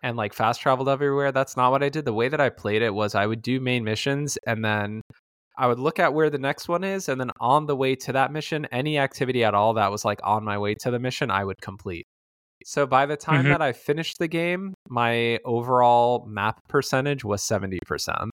and 0.02 0.16
like 0.16 0.32
fast 0.34 0.60
traveled 0.60 0.88
everywhere. 0.88 1.32
That's 1.32 1.56
not 1.56 1.70
what 1.70 1.82
I 1.82 1.88
did. 1.88 2.04
The 2.04 2.12
way 2.12 2.28
that 2.28 2.40
I 2.40 2.48
played 2.50 2.82
it 2.82 2.94
was 2.94 3.14
I 3.14 3.26
would 3.26 3.42
do 3.42 3.60
main 3.60 3.84
missions 3.84 4.36
and 4.46 4.64
then 4.64 5.00
I 5.58 5.66
would 5.66 5.78
look 5.78 5.98
at 5.98 6.12
where 6.14 6.28
the 6.30 6.38
next 6.38 6.68
one 6.68 6.84
is 6.84 7.08
and 7.08 7.20
then 7.20 7.30
on 7.40 7.66
the 7.66 7.76
way 7.76 7.96
to 7.96 8.12
that 8.12 8.30
mission, 8.32 8.66
any 8.72 8.98
activity 8.98 9.42
at 9.42 9.54
all 9.54 9.74
that 9.74 9.90
was 9.90 10.04
like 10.04 10.20
on 10.22 10.44
my 10.44 10.58
way 10.58 10.74
to 10.76 10.90
the 10.90 10.98
mission, 10.98 11.30
I 11.30 11.44
would 11.44 11.60
complete. 11.62 12.06
So 12.64 12.86
by 12.86 13.06
the 13.06 13.16
time 13.16 13.44
Mhm. 13.44 13.48
that 13.50 13.62
I 13.62 13.72
finished 13.72 14.18
the 14.18 14.28
game, 14.28 14.74
my 14.88 15.38
overall 15.44 16.26
map 16.26 16.60
percentage 16.68 17.24
was 17.24 17.42
70%. 17.42 18.30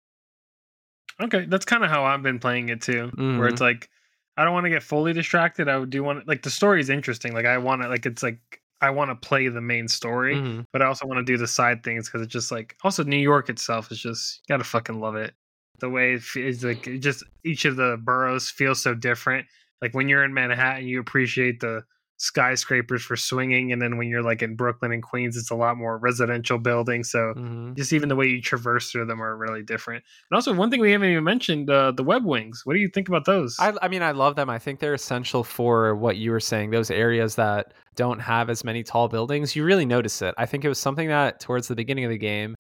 okay, 1.21 1.47
that's 1.47 1.65
kind 1.65 1.85
of 1.85 1.91
how 1.91 2.05
I've 2.05 2.23
been 2.23 2.39
playing 2.39 2.69
it 2.69 2.81
too. 2.83 3.11
Where 3.15 3.49
Mhm. 3.49 3.53
it's 3.53 3.61
like 3.61 3.89
I 4.37 4.45
don't 4.45 4.53
want 4.53 4.65
to 4.65 4.71
get 4.71 4.83
fully 4.83 5.13
distracted. 5.15 5.69
I 5.69 5.83
do 5.87 6.03
want 6.03 6.29
like 6.29 6.43
the 6.43 6.51
story 6.51 6.81
is 6.81 6.91
interesting. 6.91 7.33
Like 7.33 7.47
I 7.47 7.59
want 7.59 7.83
to 7.83 7.89
like 7.89 8.05
it's 8.07 8.23
like 8.23 8.39
I 8.81 8.91
want 8.91 9.11
to 9.11 9.15
play 9.29 9.49
the 9.49 9.61
main 9.61 9.89
story, 9.89 10.37
Mhm. 10.37 10.67
but 10.73 10.83
I 10.83 10.87
also 10.87 11.07
want 11.07 11.19
to 11.19 11.25
do 11.25 11.39
the 11.39 11.47
side 11.47 11.83
things 11.83 12.07
because 12.09 12.23
it's 12.23 12.33
just 12.33 12.53
like 12.53 12.77
also 12.85 13.03
New 13.05 13.17
York 13.17 13.49
itself 13.49 13.91
is 13.91 14.01
just 14.01 14.43
gotta 14.49 14.65
fucking 14.65 15.01
love 15.01 15.17
it. 15.17 15.35
The 15.81 15.89
way 15.91 16.15
it's 16.15 16.63
like 16.65 16.87
it 16.87 16.99
just 16.99 17.25
each 17.45 17.65
of 17.65 17.77
the 17.77 17.99
boroughs 18.03 18.51
feels 18.51 18.83
so 18.83 18.95
different. 18.95 19.47
Like 19.83 19.95
when 19.95 20.09
you're 20.09 20.25
in 20.25 20.33
Manhattan, 20.35 20.87
you 20.87 21.01
appreciate 21.01 21.61
the 21.61 21.85
skyscrapers 22.19 23.03
for 23.03 23.17
swinging, 23.17 23.73
and 23.73 23.81
then 23.81 23.97
when 23.99 24.09
you're 24.09 24.23
like 24.23 24.43
in 24.43 24.57
Brooklyn 24.57 24.93
and 24.93 25.03
Queens, 25.03 25.37
it's 25.37 25.51
a 25.51 25.55
lot 25.55 25.77
more 25.77 25.99
residential 25.99 26.59
buildings. 26.59 27.11
So 27.11 27.35
Mhm. 27.37 27.77
just 27.77 27.93
even 27.93 28.09
the 28.09 28.17
way 28.17 28.27
you 28.27 28.41
traverse 28.41 28.91
through 28.91 29.07
them 29.07 29.23
are 29.23 29.37
really 29.37 29.63
different. 29.63 30.05
And 30.31 30.37
also 30.37 30.55
one 30.55 30.71
thing 30.71 30.81
we 30.81 30.93
haven't 30.93 31.11
even 31.11 31.25
mentioned, 31.25 31.69
uh, 31.69 31.93
the 31.93 32.03
web 32.05 32.25
wings. 32.25 32.63
What 32.65 32.75
do 32.75 32.81
you 32.81 32.89
think 32.89 33.09
about 33.09 33.25
those? 33.27 33.57
I, 33.59 33.75
I 33.83 33.89
mean, 33.89 34.03
I 34.03 34.13
love 34.13 34.37
them. 34.37 34.49
I 34.49 34.59
think 34.59 34.81
they're 34.81 34.95
essential 34.95 35.45
for 35.45 35.95
what 35.95 36.17
you 36.17 36.31
were 36.31 36.41
saying. 36.41 36.71
Those 36.71 36.91
areas 36.91 37.35
that 37.37 37.75
don't 37.95 38.21
have 38.21 38.51
as 38.51 38.65
many 38.65 38.83
tall 38.83 39.09
buildings, 39.09 39.55
you 39.55 39.65
really 39.65 39.87
notice 39.87 40.23
it. 40.23 40.35
I 40.39 40.47
think 40.47 40.65
it 40.65 40.69
was 40.69 40.79
something 40.79 41.09
that 41.09 41.41
towards 41.41 41.69
the 41.69 41.75
beginning 41.77 42.05
of 42.05 42.11
the 42.11 42.19
game, 42.19 42.55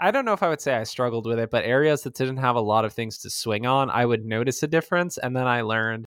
I 0.00 0.10
don't 0.10 0.24
know 0.24 0.32
if 0.32 0.42
I 0.42 0.48
would 0.48 0.60
say 0.60 0.74
I 0.74 0.82
struggled 0.82 1.26
with 1.26 1.38
it, 1.38 1.50
but 1.50 1.64
areas 1.64 2.02
that 2.02 2.14
didn't 2.14 2.38
have 2.38 2.56
a 2.56 2.60
lot 2.60 2.84
of 2.84 2.92
things 2.92 3.18
to 3.18 3.30
swing 3.30 3.66
on, 3.66 3.88
I 3.88 4.04
would 4.04 4.24
notice 4.24 4.62
a 4.62 4.66
difference. 4.66 5.16
And 5.18 5.36
then 5.36 5.46
I 5.46 5.60
learned 5.60 6.06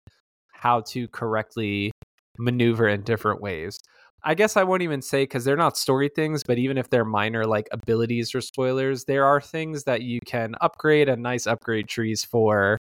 how 0.51 0.81
to 0.81 1.07
correctly 1.09 1.91
maneuver 2.37 2.87
in 2.87 3.01
different 3.03 3.41
ways. 3.41 3.79
I 4.23 4.33
guess 4.33 4.57
I 4.57 4.63
won't 4.63 4.81
even 4.81 5.01
say 5.01 5.23
because 5.23 5.45
they're 5.45 5.55
not 5.55 5.77
story 5.77 6.09
things, 6.09 6.43
but 6.43 6.57
even 6.57 6.77
if 6.77 6.89
they're 6.89 7.05
minor 7.05 7.45
like 7.45 7.67
abilities 7.71 8.33
or 8.33 8.41
spoilers, 8.41 9.05
there 9.05 9.23
are 9.25 9.39
things 9.39 9.83
that 9.83 10.01
you 10.01 10.19
can 10.25 10.55
upgrade 10.61 11.09
and 11.09 11.21
nice 11.21 11.45
upgrade 11.45 11.87
trees 11.87 12.23
for 12.23 12.79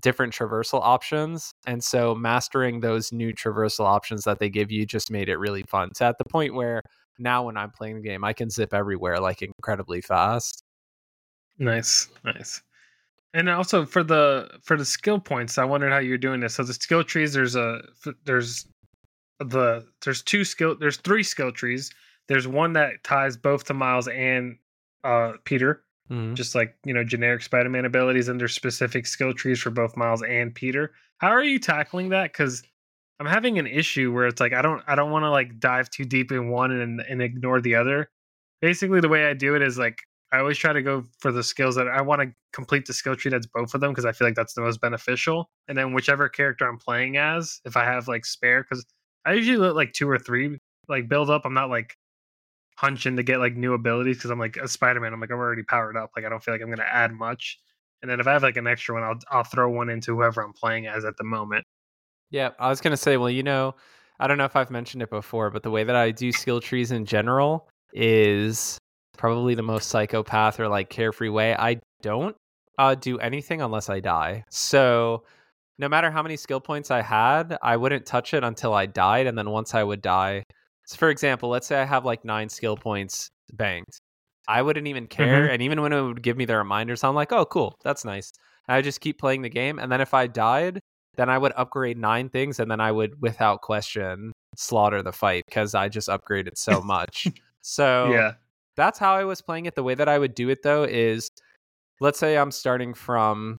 different 0.00 0.34
traversal 0.34 0.80
options. 0.82 1.52
And 1.66 1.82
so 1.82 2.14
mastering 2.14 2.80
those 2.80 3.12
new 3.12 3.32
traversal 3.32 3.84
options 3.84 4.24
that 4.24 4.40
they 4.40 4.50
give 4.50 4.70
you 4.72 4.84
just 4.84 5.10
made 5.10 5.28
it 5.28 5.36
really 5.36 5.62
fun. 5.62 5.94
So 5.94 6.06
at 6.06 6.18
the 6.18 6.24
point 6.24 6.54
where 6.54 6.82
now 7.18 7.44
when 7.44 7.56
I'm 7.56 7.70
playing 7.70 7.96
the 7.96 8.08
game, 8.08 8.24
I 8.24 8.32
can 8.32 8.50
zip 8.50 8.74
everywhere 8.74 9.20
like 9.20 9.42
incredibly 9.42 10.00
fast. 10.00 10.64
Nice, 11.58 12.08
nice. 12.24 12.62
And 13.34 13.48
also 13.48 13.84
for 13.84 14.02
the 14.02 14.58
for 14.62 14.76
the 14.76 14.84
skill 14.84 15.20
points, 15.20 15.58
I 15.58 15.64
wondered 15.64 15.90
how 15.92 15.98
you're 15.98 16.18
doing 16.18 16.40
this. 16.40 16.54
So 16.54 16.62
the 16.64 16.74
skill 16.74 17.04
trees, 17.04 17.32
there's 17.34 17.56
a 17.56 17.82
there's 18.24 18.66
the 19.40 19.86
there's 20.04 20.22
two 20.22 20.44
skill 20.44 20.76
there's 20.78 20.96
three 20.98 21.22
skill 21.22 21.52
trees. 21.52 21.90
There's 22.28 22.48
one 22.48 22.72
that 22.74 23.04
ties 23.04 23.36
both 23.36 23.64
to 23.64 23.74
Miles 23.74 24.08
and 24.08 24.58
uh 25.04 25.34
Peter, 25.44 25.84
Mhm. 26.10 26.34
just 26.34 26.54
like 26.54 26.76
you 26.84 26.94
know 26.94 27.04
generic 27.04 27.42
Spider-Man 27.42 27.84
abilities, 27.84 28.28
and 28.28 28.40
there's 28.40 28.54
specific 28.54 29.06
skill 29.06 29.34
trees 29.34 29.60
for 29.60 29.70
both 29.70 29.96
Miles 29.96 30.22
and 30.22 30.54
Peter. 30.54 30.92
How 31.18 31.28
are 31.28 31.44
you 31.44 31.58
tackling 31.58 32.08
that? 32.10 32.32
Because 32.32 32.62
I'm 33.20 33.26
having 33.26 33.58
an 33.58 33.66
issue 33.66 34.12
where 34.12 34.26
it's 34.26 34.40
like 34.40 34.52
I 34.54 34.62
don't 34.62 34.82
I 34.86 34.94
don't 34.94 35.10
want 35.10 35.24
to 35.24 35.30
like 35.30 35.60
dive 35.60 35.90
too 35.90 36.04
deep 36.04 36.32
in 36.32 36.48
one 36.48 36.70
and 36.72 37.00
and 37.02 37.22
ignore 37.22 37.60
the 37.60 37.74
other. 37.76 38.10
Basically, 38.62 39.00
the 39.00 39.08
way 39.08 39.26
I 39.26 39.34
do 39.34 39.54
it 39.54 39.62
is 39.62 39.78
like 39.78 40.00
I 40.32 40.38
always 40.38 40.58
try 40.58 40.72
to 40.72 40.82
go 40.82 41.04
for 41.20 41.32
the 41.32 41.42
skills 41.42 41.74
that 41.76 41.88
I 41.88 42.02
want 42.02 42.20
to 42.20 42.32
complete 42.52 42.86
the 42.86 42.92
skill 42.92 43.16
tree 43.16 43.30
that's 43.30 43.46
both 43.46 43.74
of 43.74 43.80
them 43.80 43.92
because 43.92 44.04
I 44.04 44.12
feel 44.12 44.26
like 44.26 44.34
that's 44.34 44.54
the 44.54 44.60
most 44.60 44.80
beneficial. 44.80 45.48
And 45.68 45.78
then 45.78 45.94
whichever 45.94 46.28
character 46.28 46.68
I'm 46.68 46.78
playing 46.78 47.16
as, 47.16 47.60
if 47.64 47.76
I 47.76 47.84
have 47.84 48.08
like 48.08 48.26
spare, 48.26 48.62
because 48.62 48.84
I 49.24 49.32
usually 49.32 49.56
let 49.56 49.74
like 49.74 49.92
two 49.92 50.08
or 50.08 50.18
three 50.18 50.58
like 50.88 51.08
build 51.08 51.30
up. 51.30 51.42
I'm 51.44 51.54
not 51.54 51.70
like 51.70 51.96
hunching 52.76 53.16
to 53.16 53.22
get 53.22 53.38
like 53.40 53.56
new 53.56 53.74
abilities 53.74 54.18
because 54.18 54.30
I'm 54.30 54.38
like 54.38 54.56
a 54.56 54.68
Spider-Man. 54.68 55.12
I'm 55.12 55.20
like 55.20 55.30
I'm 55.30 55.38
already 55.38 55.62
powered 55.62 55.96
up. 55.96 56.10
Like 56.14 56.24
I 56.24 56.28
don't 56.28 56.42
feel 56.42 56.54
like 56.54 56.62
I'm 56.62 56.70
gonna 56.70 56.82
add 56.82 57.12
much. 57.12 57.58
And 58.02 58.10
then 58.10 58.20
if 58.20 58.26
I 58.26 58.32
have 58.32 58.42
like 58.42 58.56
an 58.56 58.66
extra 58.66 58.94
one, 58.94 59.04
I'll 59.04 59.18
I'll 59.30 59.44
throw 59.44 59.70
one 59.70 59.88
into 59.88 60.14
whoever 60.14 60.42
I'm 60.42 60.52
playing 60.52 60.86
as 60.86 61.04
at 61.04 61.16
the 61.16 61.24
moment. 61.24 61.64
Yeah, 62.30 62.50
I 62.58 62.68
was 62.68 62.80
gonna 62.80 62.96
say, 62.96 63.16
well, 63.16 63.30
you 63.30 63.42
know, 63.42 63.74
I 64.20 64.26
don't 64.26 64.38
know 64.38 64.44
if 64.44 64.56
I've 64.56 64.70
mentioned 64.70 65.02
it 65.02 65.10
before, 65.10 65.50
but 65.50 65.62
the 65.62 65.70
way 65.70 65.84
that 65.84 65.96
I 65.96 66.10
do 66.10 66.32
skill 66.32 66.60
trees 66.60 66.90
in 66.90 67.04
general 67.04 67.68
is 67.92 68.78
probably 69.18 69.54
the 69.54 69.62
most 69.62 69.88
psychopath 69.90 70.58
or 70.60 70.68
like 70.68 70.88
carefree 70.88 71.28
way. 71.28 71.54
I 71.54 71.80
don't 72.02 72.34
uh, 72.78 72.94
do 72.94 73.18
anything 73.18 73.60
unless 73.60 73.90
I 73.90 74.00
die. 74.00 74.44
So 74.50 75.24
no 75.78 75.88
matter 75.88 76.10
how 76.10 76.22
many 76.22 76.36
skill 76.36 76.60
points 76.60 76.90
I 76.90 77.02
had, 77.02 77.58
I 77.62 77.76
wouldn't 77.76 78.06
touch 78.06 78.32
it 78.34 78.42
until 78.44 78.72
I 78.72 78.86
died, 78.86 79.26
and 79.26 79.36
then 79.36 79.50
once 79.50 79.74
I 79.74 79.82
would 79.82 80.00
die. 80.00 80.44
So 80.86 80.96
for 80.96 81.10
example, 81.10 81.48
let's 81.50 81.66
say 81.66 81.80
I 81.80 81.84
have 81.84 82.04
like 82.04 82.24
nine 82.24 82.48
skill 82.48 82.76
points 82.76 83.28
banked. 83.52 83.98
I 84.48 84.62
wouldn't 84.62 84.86
even 84.86 85.06
care, 85.06 85.46
Mhm. 85.46 85.52
and 85.52 85.62
even 85.62 85.82
when 85.82 85.92
it 85.92 86.00
would 86.00 86.22
give 86.22 86.36
me 86.38 86.46
the 86.46 86.56
reminders, 86.56 87.04
I'm 87.04 87.14
like, 87.14 87.32
"Oh, 87.32 87.44
cool, 87.44 87.74
that's 87.84 88.04
nice." 88.04 88.32
And 88.66 88.76
I 88.76 88.80
just 88.82 89.00
keep 89.02 89.18
playing 89.18 89.42
the 89.42 89.50
game, 89.50 89.78
and 89.78 89.92
then 89.92 90.00
if 90.00 90.14
I 90.14 90.26
died, 90.26 90.80
then 91.16 91.28
I 91.28 91.36
would 91.36 91.52
upgrade 91.56 91.98
nine 91.98 92.28
things, 92.30 92.58
and 92.58 92.70
then 92.70 92.80
I 92.80 92.90
would, 92.92 93.20
without 93.20 93.60
question, 93.60 94.32
slaughter 94.56 95.02
the 95.02 95.12
fight 95.12 95.44
because 95.46 95.74
I 95.74 95.88
just 95.88 96.08
upgraded 96.08 96.56
so 96.56 96.80
much. 96.80 97.26
so 97.60 98.12
yeah. 98.12 98.32
That's 98.78 98.98
how 98.98 99.12
I 99.14 99.24
was 99.24 99.42
playing 99.42 99.66
it. 99.66 99.74
The 99.74 99.82
way 99.82 99.94
that 99.94 100.08
I 100.08 100.18
would 100.18 100.34
do 100.34 100.48
it 100.48 100.62
though 100.62 100.84
is, 100.84 101.28
let's 102.00 102.18
say 102.18 102.38
I'm 102.38 102.50
starting 102.50 102.94
from 102.94 103.58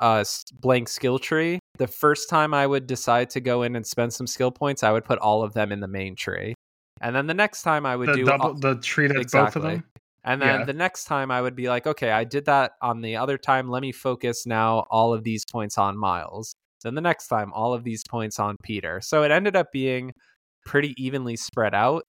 a 0.00 0.24
blank 0.60 0.88
skill 0.88 1.18
tree. 1.20 1.60
The 1.76 1.86
first 1.86 2.28
time 2.28 2.52
I 2.54 2.66
would 2.66 2.86
decide 2.88 3.30
to 3.30 3.40
go 3.40 3.62
in 3.62 3.76
and 3.76 3.86
spend 3.86 4.12
some 4.12 4.26
skill 4.26 4.50
points, 4.50 4.82
I 4.82 4.90
would 4.90 5.04
put 5.04 5.18
all 5.20 5.44
of 5.44 5.52
them 5.54 5.70
in 5.70 5.78
the 5.80 5.86
main 5.88 6.16
tree, 6.16 6.54
and 7.00 7.14
then 7.14 7.26
the 7.28 7.34
next 7.34 7.62
time 7.62 7.86
I 7.86 7.94
would 7.94 8.08
The 8.08 8.14
do 8.14 8.24
double 8.24 8.46
all- 8.46 8.54
the 8.54 8.74
tree 8.76 9.06
that's 9.06 9.32
both 9.32 9.54
of 9.54 9.62
them. 9.62 9.84
and 10.24 10.42
then 10.42 10.60
Yeah. 10.60 10.64
the 10.66 10.72
next 10.72 11.04
time 11.04 11.30
I 11.30 11.40
would 11.40 11.54
be 11.54 11.68
like, 11.68 11.86
okay, 11.86 12.10
I 12.10 12.24
did 12.24 12.46
that 12.46 12.72
on 12.82 13.00
the 13.02 13.16
other 13.16 13.38
time. 13.38 13.68
Let 13.68 13.82
me 13.82 13.92
focus 13.92 14.46
now 14.46 14.86
all 14.90 15.12
of 15.14 15.22
these 15.24 15.44
points 15.44 15.78
on 15.78 15.96
Miles. 15.96 16.54
Then 16.82 16.94
the 16.94 17.00
next 17.00 17.26
time, 17.28 17.52
all 17.52 17.72
of 17.74 17.82
these 17.82 18.02
points 18.08 18.38
on 18.38 18.56
Peter. 18.62 19.00
So 19.00 19.24
it 19.24 19.30
ended 19.32 19.56
up 19.56 19.66
being 19.72 20.12
pretty 20.64 20.94
evenly 21.02 21.34
spread 21.36 21.74
out, 21.74 22.04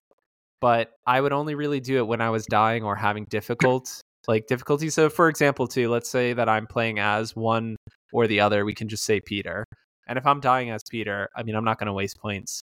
but 0.61 0.91
I 1.05 1.21
would 1.21 1.33
only 1.33 1.55
really 1.55 1.79
do 1.79 1.97
it 1.97 2.07
when 2.07 2.21
I 2.21 2.29
was 2.29 2.45
dying 2.45 2.83
or 2.83 2.95
having 2.95 3.25
difficult 3.25 4.01
like 4.27 4.47
difficulty. 4.47 4.89
So 4.89 5.09
for 5.09 5.29
example, 5.29 5.67
too, 5.67 5.89
let's 5.89 6.09
say 6.09 6.33
that 6.33 6.47
I'm 6.49 6.67
playing 6.67 6.99
as 6.99 7.35
one 7.35 7.75
or 8.11 8.27
the 8.27 8.41
other, 8.41 8.65
we 8.65 8.73
can 8.75 8.87
just 8.89 9.03
say 9.05 9.19
Peter. 9.21 9.65
And 10.07 10.17
if 10.17 10.25
I'm 10.27 10.39
dying 10.39 10.69
as 10.71 10.81
Peter, 10.89 11.29
I 11.35 11.43
mean 11.43 11.55
I'm 11.55 11.63
not 11.63 11.79
gonna 11.79 11.93
waste 11.93 12.19
points 12.19 12.61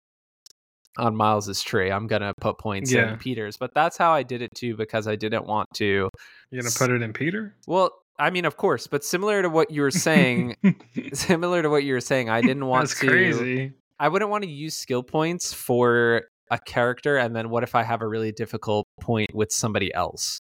on 0.98 1.14
Miles's 1.16 1.62
tree. 1.62 1.90
I'm 1.90 2.06
gonna 2.06 2.32
put 2.40 2.58
points 2.58 2.92
Yeah. 2.92 3.12
in 3.12 3.18
Peter's. 3.18 3.56
But 3.56 3.74
that's 3.74 3.96
how 3.96 4.12
I 4.12 4.22
did 4.22 4.42
it 4.42 4.50
too, 4.54 4.76
because 4.76 5.06
I 5.08 5.16
didn't 5.16 5.46
want 5.46 5.68
to 5.74 6.08
You're 6.50 6.62
gonna 6.62 6.74
put 6.76 6.90
it 6.90 7.02
in 7.02 7.12
Peter? 7.12 7.54
well, 7.66 7.90
I 8.18 8.30
mean, 8.30 8.46
of 8.46 8.56
course, 8.56 8.86
but 8.86 9.04
similar 9.04 9.42
to 9.42 9.50
what 9.50 9.70
you 9.70 9.82
were 9.82 9.90
saying, 9.90 10.56
similar 11.12 11.60
to 11.62 11.68
what 11.68 11.84
you 11.84 11.92
were 11.92 12.00
saying, 12.00 12.30
I 12.30 12.40
didn't 12.40 12.64
want 12.66 12.88
That's 12.88 13.00
to. 13.00 13.06
crazy. 13.08 13.72
I 13.98 14.08
wouldn't 14.08 14.30
want 14.30 14.44
to 14.44 14.50
use 14.50 14.74
skill 14.74 15.02
points 15.02 15.52
for 15.52 16.22
a 16.50 16.58
character, 16.58 17.16
and 17.16 17.34
then 17.34 17.50
what 17.50 17.62
if 17.62 17.74
I 17.74 17.82
have 17.82 18.02
a 18.02 18.08
really 18.08 18.32
difficult 18.32 18.86
point 19.00 19.34
with 19.34 19.50
somebody 19.52 19.92
else? 19.94 20.40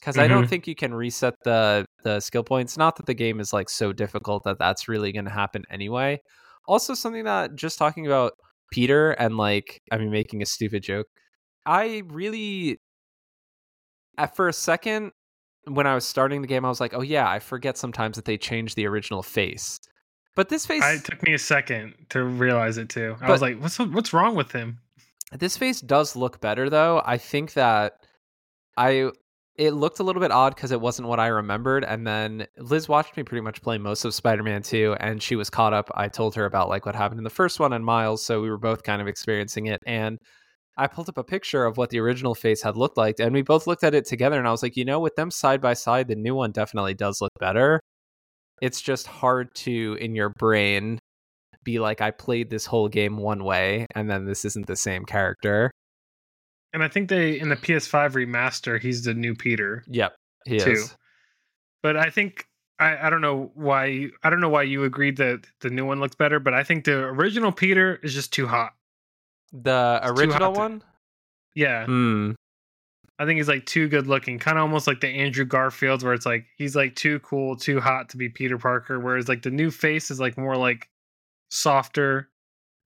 Because 0.00 0.18
I 0.18 0.26
don't 0.26 0.44
Mhm. 0.44 0.48
think 0.48 0.66
you 0.66 0.74
can 0.74 0.92
reset 0.94 1.34
the 1.44 1.84
the 2.04 2.18
skill 2.20 2.42
points. 2.42 2.76
Not 2.76 2.96
that 2.96 3.06
the 3.06 3.14
game 3.14 3.38
is 3.38 3.52
like 3.52 3.70
so 3.70 3.92
difficult 3.92 4.42
that 4.44 4.58
that's 4.58 4.88
really 4.88 5.12
going 5.12 5.26
to 5.26 5.30
happen 5.30 5.62
anyway. 5.70 6.20
Also, 6.66 6.94
something 6.94 7.24
that 7.24 7.54
just 7.54 7.78
talking 7.78 8.06
about 8.06 8.32
Peter 8.72 9.12
and 9.12 9.36
like, 9.36 9.80
I 9.92 9.98
mean, 9.98 10.10
making 10.10 10.42
a 10.42 10.46
stupid 10.46 10.82
joke. 10.82 11.06
I 11.64 12.02
really, 12.08 12.78
at 14.18 14.34
for 14.36 14.48
a 14.48 14.52
second, 14.52 15.12
when 15.66 15.86
I 15.86 15.94
was 15.94 16.04
starting 16.06 16.42
the 16.42 16.48
game, 16.48 16.64
I 16.64 16.68
was 16.68 16.80
like, 16.80 16.94
oh 16.94 17.02
yeah, 17.02 17.28
I 17.28 17.38
forget 17.38 17.78
sometimes 17.78 18.16
that 18.16 18.24
they 18.24 18.36
change 18.36 18.74
the 18.74 18.86
original 18.86 19.22
face. 19.22 19.78
But 20.34 20.48
this 20.48 20.66
face, 20.66 20.82
I, 20.82 20.94
it 20.94 21.04
took 21.04 21.22
me 21.22 21.34
a 21.34 21.38
second 21.38 21.94
to 22.10 22.24
realize 22.24 22.78
it 22.78 22.88
too. 22.88 23.16
I 23.20 23.26
But- 23.26 23.32
was 23.32 23.42
like, 23.42 23.60
"What's 23.60 23.78
what's 23.78 24.12
wrong 24.12 24.34
with 24.34 24.50
him?" 24.52 24.78
This 25.38 25.56
face 25.56 25.80
does 25.80 26.16
look 26.16 26.40
better 26.40 26.68
though. 26.70 27.02
I 27.04 27.18
think 27.18 27.54
that 27.54 27.94
I 28.76 29.10
it 29.56 29.72
looked 29.72 30.00
a 30.00 30.02
little 30.02 30.22
bit 30.22 30.30
odd 30.30 30.54
because 30.54 30.72
it 30.72 30.80
wasn't 30.80 31.08
what 31.08 31.20
I 31.20 31.26
remembered. 31.26 31.84
And 31.84 32.06
then 32.06 32.46
Liz 32.56 32.88
watched 32.88 33.16
me 33.16 33.22
pretty 33.22 33.42
much 33.42 33.60
play 33.62 33.78
most 33.78 34.04
of 34.04 34.14
Spider-Man 34.14 34.62
2, 34.62 34.96
and 34.98 35.22
she 35.22 35.36
was 35.36 35.50
caught 35.50 35.74
up. 35.74 35.90
I 35.94 36.08
told 36.08 36.34
her 36.36 36.46
about 36.46 36.68
like 36.68 36.86
what 36.86 36.94
happened 36.94 37.20
in 37.20 37.24
the 37.24 37.30
first 37.30 37.60
one 37.60 37.72
and 37.72 37.84
Miles, 37.84 38.24
so 38.24 38.40
we 38.40 38.50
were 38.50 38.58
both 38.58 38.82
kind 38.82 39.02
of 39.02 39.08
experiencing 39.08 39.66
it. 39.66 39.80
And 39.86 40.18
I 40.78 40.86
pulled 40.86 41.10
up 41.10 41.18
a 41.18 41.24
picture 41.24 41.66
of 41.66 41.76
what 41.76 41.90
the 41.90 42.00
original 42.00 42.34
face 42.34 42.62
had 42.62 42.76
looked 42.76 42.96
like, 42.96 43.20
and 43.20 43.32
we 43.32 43.42
both 43.42 43.66
looked 43.66 43.84
at 43.84 43.94
it 43.94 44.06
together. 44.06 44.38
And 44.38 44.48
I 44.48 44.52
was 44.52 44.62
like, 44.62 44.76
you 44.76 44.84
know, 44.86 45.00
with 45.00 45.16
them 45.16 45.30
side 45.30 45.60
by 45.60 45.74
side, 45.74 46.08
the 46.08 46.16
new 46.16 46.34
one 46.34 46.52
definitely 46.52 46.94
does 46.94 47.20
look 47.20 47.32
better. 47.38 47.80
It's 48.62 48.80
just 48.80 49.06
hard 49.06 49.54
to 49.56 49.98
in 50.00 50.14
your 50.14 50.30
brain 50.38 50.98
be 51.64 51.78
like, 51.78 52.00
I 52.00 52.10
played 52.10 52.50
this 52.50 52.66
whole 52.66 52.88
game 52.88 53.16
one 53.16 53.44
way, 53.44 53.86
and 53.94 54.10
then 54.10 54.24
this 54.24 54.44
isn't 54.44 54.66
the 54.66 54.76
same 54.76 55.04
character. 55.04 55.70
And 56.72 56.82
I 56.82 56.88
think 56.88 57.08
they 57.08 57.38
in 57.38 57.48
the 57.50 57.56
PS5 57.56 58.12
remaster, 58.12 58.80
he's 58.80 59.04
the 59.04 59.14
new 59.14 59.34
Peter. 59.34 59.84
Yep, 59.88 60.14
he 60.46 60.58
Two. 60.58 60.70
is. 60.72 60.96
But 61.82 61.96
I 61.96 62.10
think 62.10 62.46
I, 62.78 63.06
I 63.06 63.10
don't 63.10 63.20
know 63.20 63.50
why 63.54 63.86
you, 63.86 64.12
I 64.22 64.30
don't 64.30 64.40
know 64.40 64.48
why 64.48 64.62
you 64.62 64.84
agreed 64.84 65.18
that 65.18 65.46
the 65.60 65.68
new 65.70 65.84
one 65.84 66.00
looks 66.00 66.14
better, 66.16 66.40
but 66.40 66.54
I 66.54 66.64
think 66.64 66.84
the 66.84 66.98
original 67.04 67.52
Peter 67.52 68.00
is 68.02 68.14
just 68.14 68.32
too 68.32 68.46
hot. 68.46 68.72
The 69.52 70.00
It's 70.02 70.12
original 70.20 70.38
hot 70.38 70.54
to- 70.54 70.58
one? 70.60 70.82
Yeah, 71.54 71.84
Hmm. 71.84 72.32
I 73.18 73.26
think 73.26 73.36
he's 73.36 73.46
like 73.48 73.66
too 73.66 73.86
good 73.88 74.06
looking, 74.06 74.38
kind 74.38 74.56
of 74.56 74.62
almost 74.62 74.86
like 74.86 75.00
the 75.00 75.08
Andrew 75.08 75.44
Garfield, 75.44 76.02
where 76.02 76.14
it's 76.14 76.24
like 76.26 76.46
he's 76.56 76.74
like 76.74 76.96
too 76.96 77.20
cool, 77.20 77.54
too 77.56 77.78
hot 77.78 78.08
to 78.08 78.16
be 78.16 78.28
Peter 78.30 78.56
Parker. 78.58 78.98
Whereas 78.98 79.28
like 79.28 79.42
the 79.42 79.50
new 79.50 79.70
face 79.70 80.10
is 80.10 80.18
like 80.18 80.38
more 80.38 80.56
like 80.56 80.88
softer, 81.52 82.30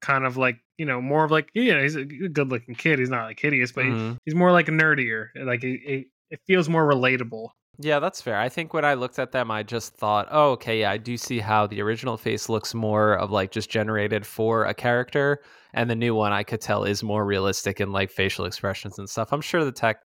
kind 0.02 0.24
of 0.26 0.36
like 0.36 0.58
you 0.76 0.84
know 0.84 1.00
more 1.00 1.24
of 1.24 1.30
like 1.30 1.50
you 1.54 1.72
know 1.72 1.82
he's 1.82 1.94
a 1.96 2.04
good 2.04 2.48
looking 2.48 2.74
kid. 2.74 2.98
He's 2.98 3.08
not 3.10 3.24
like 3.24 3.40
hideous, 3.40 3.72
but 3.72 3.84
he- 3.84 3.90
Mhm. 3.92 4.16
he's 4.24 4.34
more 4.34 4.52
like 4.52 4.66
nerdier. 4.66 5.28
Like 5.36 5.62
it, 5.64 5.80
it, 5.84 6.06
it 6.30 6.40
feels 6.46 6.68
more 6.68 6.86
relatable. 6.86 7.48
Yeah, 7.78 7.98
that's 8.00 8.22
fair. 8.22 8.38
I 8.38 8.48
think 8.48 8.72
when 8.72 8.86
I 8.86 8.94
looked 8.94 9.18
at 9.18 9.32
them, 9.32 9.50
I 9.50 9.62
just 9.62 9.94
thought, 9.96 10.28
oh, 10.30 10.52
okay, 10.52 10.80
yeah, 10.80 10.90
I 10.90 10.96
do 10.96 11.18
see 11.18 11.40
how 11.40 11.66
the 11.66 11.82
original 11.82 12.16
face 12.16 12.48
looks 12.48 12.72
more 12.74 13.14
of 13.18 13.30
like 13.30 13.50
just 13.50 13.68
generated 13.68 14.26
for 14.26 14.64
a 14.64 14.72
character, 14.74 15.40
and 15.74 15.88
the 15.90 15.94
new 15.94 16.14
one 16.14 16.32
I 16.32 16.42
could 16.42 16.60
tell 16.62 16.84
is 16.84 17.02
more 17.02 17.24
realistic 17.26 17.80
in 17.80 17.92
like 17.92 18.10
facial 18.10 18.46
expressions 18.46 18.98
and 18.98 19.08
stuff. 19.08 19.30
I'm 19.32 19.42
sure 19.42 19.62
the 19.64 19.72
tech 19.72 19.98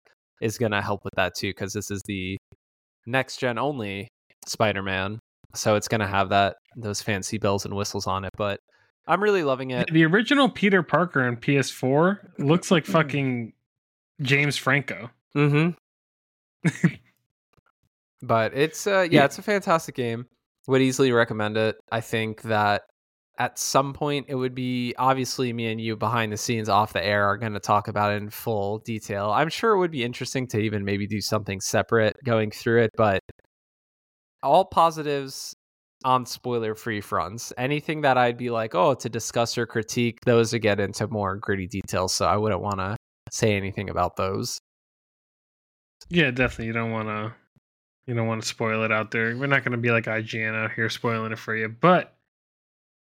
is 0.41 0.57
gonna 0.57 0.81
help 0.81 1.03
with 1.03 1.13
that 1.15 1.35
too, 1.35 1.49
because 1.49 1.73
this 1.73 1.91
is 1.91 2.01
the 2.07 2.37
next 3.05 3.37
gen 3.37 3.57
only 3.59 4.07
Spider-Man, 4.47 5.19
so 5.55 5.75
it's 5.75 5.87
gonna 5.87 6.07
have 6.07 6.29
that 6.29 6.57
those 6.75 7.01
fancy 7.01 7.37
bells 7.37 7.65
and 7.65 7.73
whistles 7.75 8.07
on 8.07 8.25
it. 8.25 8.31
But 8.37 8.59
I'm 9.07 9.21
really 9.23 9.43
loving 9.43 9.71
it. 9.71 9.91
The 9.91 10.05
original 10.05 10.49
Peter 10.49 10.83
Parker 10.83 11.27
in 11.27 11.37
PS4 11.37 12.19
looks 12.39 12.69
like 12.71 12.85
fucking 12.85 13.53
James 14.21 14.57
Franco. 14.57 15.09
Mm-hmm. 15.35 16.89
but 18.21 18.53
it's 18.55 18.85
uh 18.87 19.01
yeah, 19.09 19.19
Yeah. 19.21 19.25
it's 19.25 19.37
a 19.39 19.41
fantastic 19.43 19.95
game. 19.95 20.25
Would 20.67 20.81
easily 20.81 21.11
recommend 21.11 21.57
it. 21.57 21.77
I 21.91 22.01
think 22.01 22.43
that 22.43 22.83
at 23.39 23.57
some 23.57 23.93
point 23.93 24.25
it 24.29 24.35
would 24.35 24.53
be 24.53 24.93
obviously 24.99 25.53
me 25.53 25.71
and 25.71 25.79
you 25.79 25.95
behind 25.95 26.31
the 26.31 26.37
scenes 26.37 26.67
off 26.69 26.91
the 26.93 27.03
air 27.03 27.25
are 27.25 27.37
going 27.37 27.53
to 27.53 27.59
talk 27.59 27.87
about 27.87 28.11
it 28.11 28.21
in 28.21 28.29
full 28.29 28.79
detail. 28.79 29.31
I'm 29.31 29.47
sure 29.49 29.71
it 29.73 29.79
would 29.79 29.91
be 29.91 30.03
interesting 30.03 30.45
to 30.47 30.59
even 30.59 30.83
maybe 30.83 31.07
do 31.07 31.21
something 31.21 31.61
separate 31.61 32.17
going 32.25 32.51
through 32.51 32.83
it, 32.83 32.91
but 32.97 33.23
all 34.43 34.65
positives 34.65 35.55
on 36.05 36.25
spoiler 36.25 36.75
free 36.75 37.01
fronts. 37.01 37.51
Anything 37.57 38.01
that 38.01 38.17
I'd 38.17 38.37
be 38.37 38.49
like, 38.49 38.73
oh, 38.75 38.93
to 38.95 39.09
discuss 39.09 39.57
or 39.57 39.65
critique, 39.65 40.19
those 40.25 40.53
would 40.53 40.61
get 40.61 40.79
into 40.79 41.07
more 41.07 41.35
gritty 41.35 41.67
details. 41.67 42.13
So 42.13 42.25
I 42.25 42.37
wouldn't 42.37 42.61
want 42.61 42.77
to 42.77 42.95
say 43.31 43.55
anything 43.55 43.89
about 43.89 44.15
those. 44.15 44.59
Yeah, 46.09 46.31
definitely. 46.31 46.67
You 46.67 46.73
don't 46.73 46.91
want 46.91 47.09
to. 47.09 47.33
You 48.07 48.15
don't 48.15 48.27
want 48.27 48.41
to 48.41 48.47
spoil 48.47 48.83
it 48.83 48.91
out 48.91 49.11
there. 49.11 49.37
We're 49.37 49.45
not 49.45 49.63
going 49.63 49.73
to 49.73 49.77
be 49.77 49.91
like 49.91 50.05
IGN 50.05 50.55
out 50.55 50.71
here 50.71 50.89
spoiling 50.89 51.31
it 51.31 51.37
for 51.37 51.55
you, 51.55 51.69
but 51.69 52.15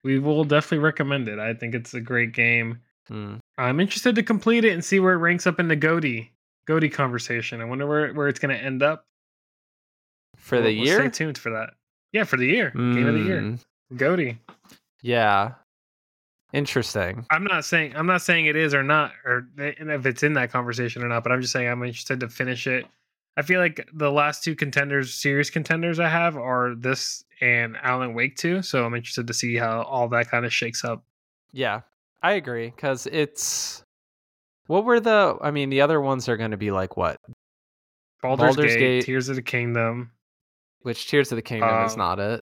we 0.05 0.19
will 0.19 0.45
definitely 0.45 0.85
recommend 0.85 1.27
it. 1.27 1.39
I 1.39 1.55
think 1.55 1.75
it's 1.75 1.95
a 1.95 2.03
great 2.03 2.35
game. 2.35 2.81
Hmm. 3.09 3.37
I'm 3.57 3.81
interested 3.81 4.15
to 4.17 4.23
complete 4.23 4.67
it 4.67 4.75
and 4.75 4.85
see 4.85 5.01
where 5.01 5.15
it 5.15 5.19
ranks 5.19 5.47
up 5.47 5.59
in 5.59 5.69
the 5.69 5.77
Goaty 5.77 6.33
Goaty 6.67 6.91
conversation. 6.91 7.63
I 7.63 7.65
wonder 7.65 7.87
where 7.87 8.13
where 8.13 8.29
it's 8.29 8.39
going 8.39 8.55
to 8.55 8.63
end 8.63 8.83
up. 8.83 9.07
For 10.41 10.57
the 10.57 10.65
We'll- 10.65 10.77
we'll 10.77 10.87
year? 10.87 10.99
stay 11.01 11.09
tuned 11.11 11.39
for 11.39 11.51
that. 11.51 11.71
Yeah, 12.13 12.25
for 12.25 12.37
the 12.37 12.47
year, 12.47 12.71
game 12.71 13.07
of 13.07 13.15
the 13.15 13.21
year, 13.21 13.41
Mm, 13.41 13.61
Goaty. 13.97 14.39
Yeah. 15.03 15.53
Interesting. 16.53 17.25
I'm 17.31 17.45
not 17.45 17.65
saying 17.65 17.95
I'm 17.95 18.07
not 18.07 18.23
saying 18.23 18.47
it 18.47 18.57
is 18.57 18.75
or 18.75 18.83
not, 18.83 19.13
or 19.25 19.47
if 19.57 20.05
it's 20.07 20.25
in 20.25 20.33
that 20.33 20.51
conversation 20.51 21.05
or 21.05 21.09
not. 21.09 21.23
But 21.23 21.31
I'm 21.31 21.41
just 21.41 21.53
saying 21.53 21.69
I'm 21.69 21.83
interested 21.85 22.19
to 22.21 22.29
finish 22.29 22.67
it. 22.67 22.87
I 23.37 23.43
feel 23.43 23.61
like 23.61 23.89
the 23.95 24.11
last 24.11 24.43
two 24.43 24.57
contenders, 24.57 25.15
serious 25.15 25.49
contenders 25.49 26.01
I 26.01 26.09
have, 26.09 26.37
are 26.37 26.75
this 26.75 27.25
and 27.41 27.77
Alan 27.83 28.15
Wake 28.15 28.37
2. 28.37 28.63
So 28.63 28.85
I'm 28.85 28.95
interested 28.95 29.29
to 29.29 29.33
see 29.35 29.55
how 29.57 29.83
all 29.83 30.09
that 30.09 30.29
kind 30.29 30.45
of 30.45 30.53
shakes 30.53 30.83
up. 30.85 31.05
Yeah, 31.53 31.83
I 32.23 32.33
agree 32.33 32.71
because 32.71 33.07
it's 33.07 33.85
What 34.67 34.85
were 34.85 34.99
the? 34.99 35.37
I 35.41 35.53
mean, 35.53 35.71
the 35.71 35.81
other 35.83 36.01
ones 36.01 36.29
are 36.29 36.37
going 36.37 36.51
to 36.51 36.57
be 36.57 36.73
like 36.73 36.97
what? 36.97 37.21
Baldur's, 38.23 38.57
Baldur's 38.57 38.75
Gate, 38.75 38.79
Gate. 38.81 39.05
Tears 39.05 39.29
of 39.29 39.37
the 39.37 39.43
Kingdom, 39.43 40.11
Which 40.83 41.09
Tears 41.09 41.31
of 41.33 41.37
the 41.37 41.43
Kingdom 41.43 41.85
is 41.85 41.93
Um, 41.93 41.99
not 41.99 42.19
it. 42.19 42.41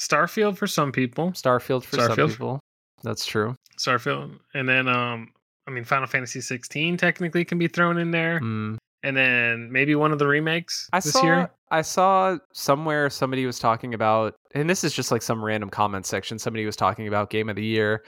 Starfield 0.00 0.56
for 0.56 0.66
some 0.66 0.92
people. 0.92 1.30
Starfield 1.32 1.84
for 1.84 1.96
some 1.96 2.28
people. 2.28 2.60
That's 3.02 3.26
true. 3.26 3.54
Starfield, 3.78 4.38
and 4.54 4.68
then 4.68 4.88
um, 4.88 5.32
I 5.66 5.70
mean, 5.70 5.84
Final 5.84 6.06
Fantasy 6.06 6.40
16 6.40 6.96
technically 6.96 7.44
can 7.44 7.58
be 7.58 7.68
thrown 7.68 7.98
in 7.98 8.10
there, 8.10 8.40
Mm. 8.40 8.76
and 9.02 9.16
then 9.16 9.70
maybe 9.72 9.94
one 9.94 10.12
of 10.12 10.18
the 10.18 10.26
remakes 10.26 10.88
I 10.92 11.00
this 11.00 11.12
saw 11.12 11.22
year. 11.22 11.50
I 11.70 11.82
saw 11.82 12.36
somewhere 12.52 13.08
somebody 13.10 13.46
was 13.46 13.58
talking 13.58 13.94
about 13.94 14.34
and 14.54 14.68
this 14.68 14.84
is 14.84 14.92
just 14.92 15.10
like 15.10 15.22
some 15.22 15.42
random 15.42 15.70
comment 15.70 16.04
section 16.04 16.38
somebody 16.38 16.66
was 16.66 16.76
talking 16.76 17.08
about 17.08 17.30
game 17.30 17.48
of 17.48 17.56
the 17.56 17.64
year 17.64 18.04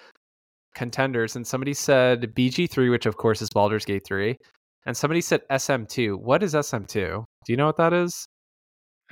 contenders 0.74 1.34
and 1.34 1.46
somebody 1.46 1.72
said 1.72 2.34
BG3 2.34 2.90
which 2.90 3.06
of 3.06 3.16
course 3.16 3.40
is 3.40 3.48
Baldur's 3.48 3.86
Gate 3.86 4.02
3 4.04 4.36
and 4.86 4.94
somebody 4.96 5.22
said 5.22 5.40
SM2. 5.50 6.16
What 6.20 6.42
is 6.42 6.52
SM2? 6.54 6.92
Do 7.46 7.52
you 7.52 7.56
know 7.56 7.64
what 7.66 7.78
that 7.78 7.94
is? 7.94 8.26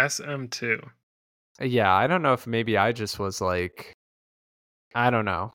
SM2. 0.01 0.85
Uh, 0.85 1.65
Yeah, 1.65 1.93
I 1.95 2.07
don't 2.07 2.23
know 2.23 2.33
if 2.33 2.47
maybe 2.47 2.77
I 2.77 2.93
just 2.93 3.19
was 3.19 3.41
like 3.41 3.93
I 4.95 5.11
don't 5.11 5.25
know. 5.25 5.53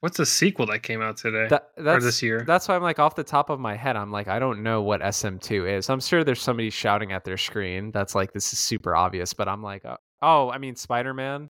What's 0.00 0.16
the 0.16 0.26
sequel 0.26 0.66
that 0.66 0.82
came 0.82 1.00
out 1.00 1.16
today 1.16 1.46
That 1.48 1.70
or 1.76 1.84
that's 1.84 2.04
this 2.04 2.22
year? 2.24 2.42
That's 2.44 2.66
why 2.66 2.74
I'm 2.74 2.82
like 2.82 2.98
off 2.98 3.14
the 3.14 3.22
top 3.22 3.50
of 3.50 3.60
my 3.60 3.76
head, 3.76 3.94
I'm 3.96 4.10
like, 4.10 4.26
I 4.26 4.40
don't 4.40 4.64
know 4.64 4.82
what 4.82 5.00
SM2 5.00 5.78
is. 5.78 5.88
I'm 5.88 6.00
sure 6.00 6.24
there's 6.24 6.42
somebody 6.42 6.70
shouting 6.70 7.12
at 7.12 7.24
their 7.24 7.36
screen 7.36 7.92
that's 7.92 8.14
like, 8.14 8.32
this 8.32 8.52
is 8.52 8.58
super 8.58 8.96
obvious, 8.96 9.32
but 9.32 9.46
I'm 9.46 9.62
like, 9.62 9.84
uh, 9.84 9.96
oh, 10.20 10.50
I 10.50 10.58
mean, 10.58 10.74
Spider 10.74 11.14
Man. 11.14 11.50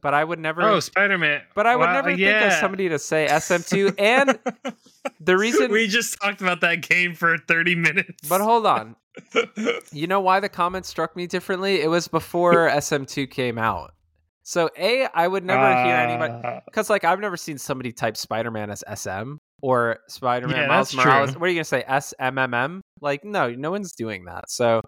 But 0.00 0.14
I 0.14 0.24
would 0.24 0.38
never, 0.38 0.62
oh, 0.62 0.80
Spider 0.80 1.18
Man. 1.18 1.42
but 1.54 1.66
I 1.66 1.76
would 1.76 1.90
never 1.90 2.16
think 2.16 2.42
of 2.42 2.54
somebody 2.54 2.88
to 2.88 2.98
say 2.98 3.26
SM2. 3.30 3.94
And 3.98 4.38
the 5.20 5.36
reason, 5.36 5.70
we 5.70 5.86
just 5.86 6.18
talked 6.22 6.40
about 6.40 6.62
that 6.62 6.80
game 6.80 7.14
for 7.14 7.36
30 7.36 7.74
minutes. 7.74 8.26
but 8.26 8.40
hold 8.40 8.64
on, 8.64 8.96
you 9.92 10.06
know 10.06 10.20
why 10.20 10.40
the 10.40 10.48
comment 10.48 10.86
struck 10.86 11.16
me 11.16 11.26
differently? 11.26 11.80
It 11.80 11.88
was 11.88 12.08
before 12.08 12.68
SM2 12.72 13.30
came 13.30 13.58
out. 13.58 13.92
So, 14.42 14.70
A, 14.78 15.06
I 15.14 15.28
would 15.28 15.44
never 15.44 15.74
hear 15.84 15.96
anybody, 15.96 16.32
Uh, 16.32 16.60
because 16.64 16.90
like 16.90 17.04
I've 17.04 17.20
never 17.20 17.36
seen 17.36 17.58
somebody 17.58 17.92
type 17.92 18.16
Spider 18.16 18.50
Man 18.50 18.70
as 18.70 18.82
SM 18.92 19.34
or 19.62 19.98
Spider 20.08 20.48
Man 20.48 20.62
Yeah, 20.62 20.68
Miles 20.68 20.94
Morales. 20.94 21.30
true. 21.32 21.40
What 21.40 21.46
are 21.46 21.50
you 21.50 21.56
gonna 21.56 21.64
say? 21.64 21.84
SMMM? 21.88 22.80
Like 23.00 23.24
no, 23.24 23.50
no 23.50 23.70
one's 23.70 23.92
doing 23.92 24.24
that. 24.24 24.50
So 24.50 24.80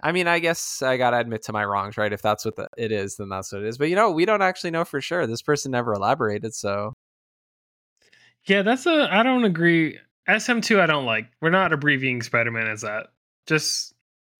I 0.00 0.12
mean, 0.12 0.28
I 0.28 0.38
guess 0.38 0.80
I 0.82 0.96
gotta 0.96 1.18
admit 1.18 1.42
to 1.44 1.52
my 1.52 1.64
wrongs, 1.64 1.96
right? 1.96 2.12
If 2.12 2.22
that's 2.22 2.44
what 2.44 2.54
the, 2.56 2.68
it 2.76 2.92
is, 2.92 3.16
then 3.16 3.28
that's 3.30 3.52
what 3.52 3.62
it 3.62 3.68
is. 3.68 3.78
But 3.78 3.88
you 3.88 3.96
know, 3.96 4.10
we 4.10 4.26
don't 4.26 4.42
actually 4.42 4.70
know 4.70 4.84
for 4.84 5.00
sure. 5.00 5.26
This 5.26 5.42
person 5.42 5.72
never 5.72 5.92
elaborated, 5.94 6.54
so 6.54 6.92
Yeah, 8.44 8.62
that's 8.62 8.86
a. 8.86 9.08
I 9.10 9.22
don't 9.22 9.44
agree. 9.44 9.98
SM2, 10.28 10.80
I 10.80 10.86
don't 10.86 11.06
like. 11.06 11.26
We're 11.40 11.50
not 11.50 11.72
abbreviating 11.72 12.22
Spider 12.22 12.50
Man 12.50 12.68
as 12.68 12.82
that. 12.82 13.08
Just 13.48 13.94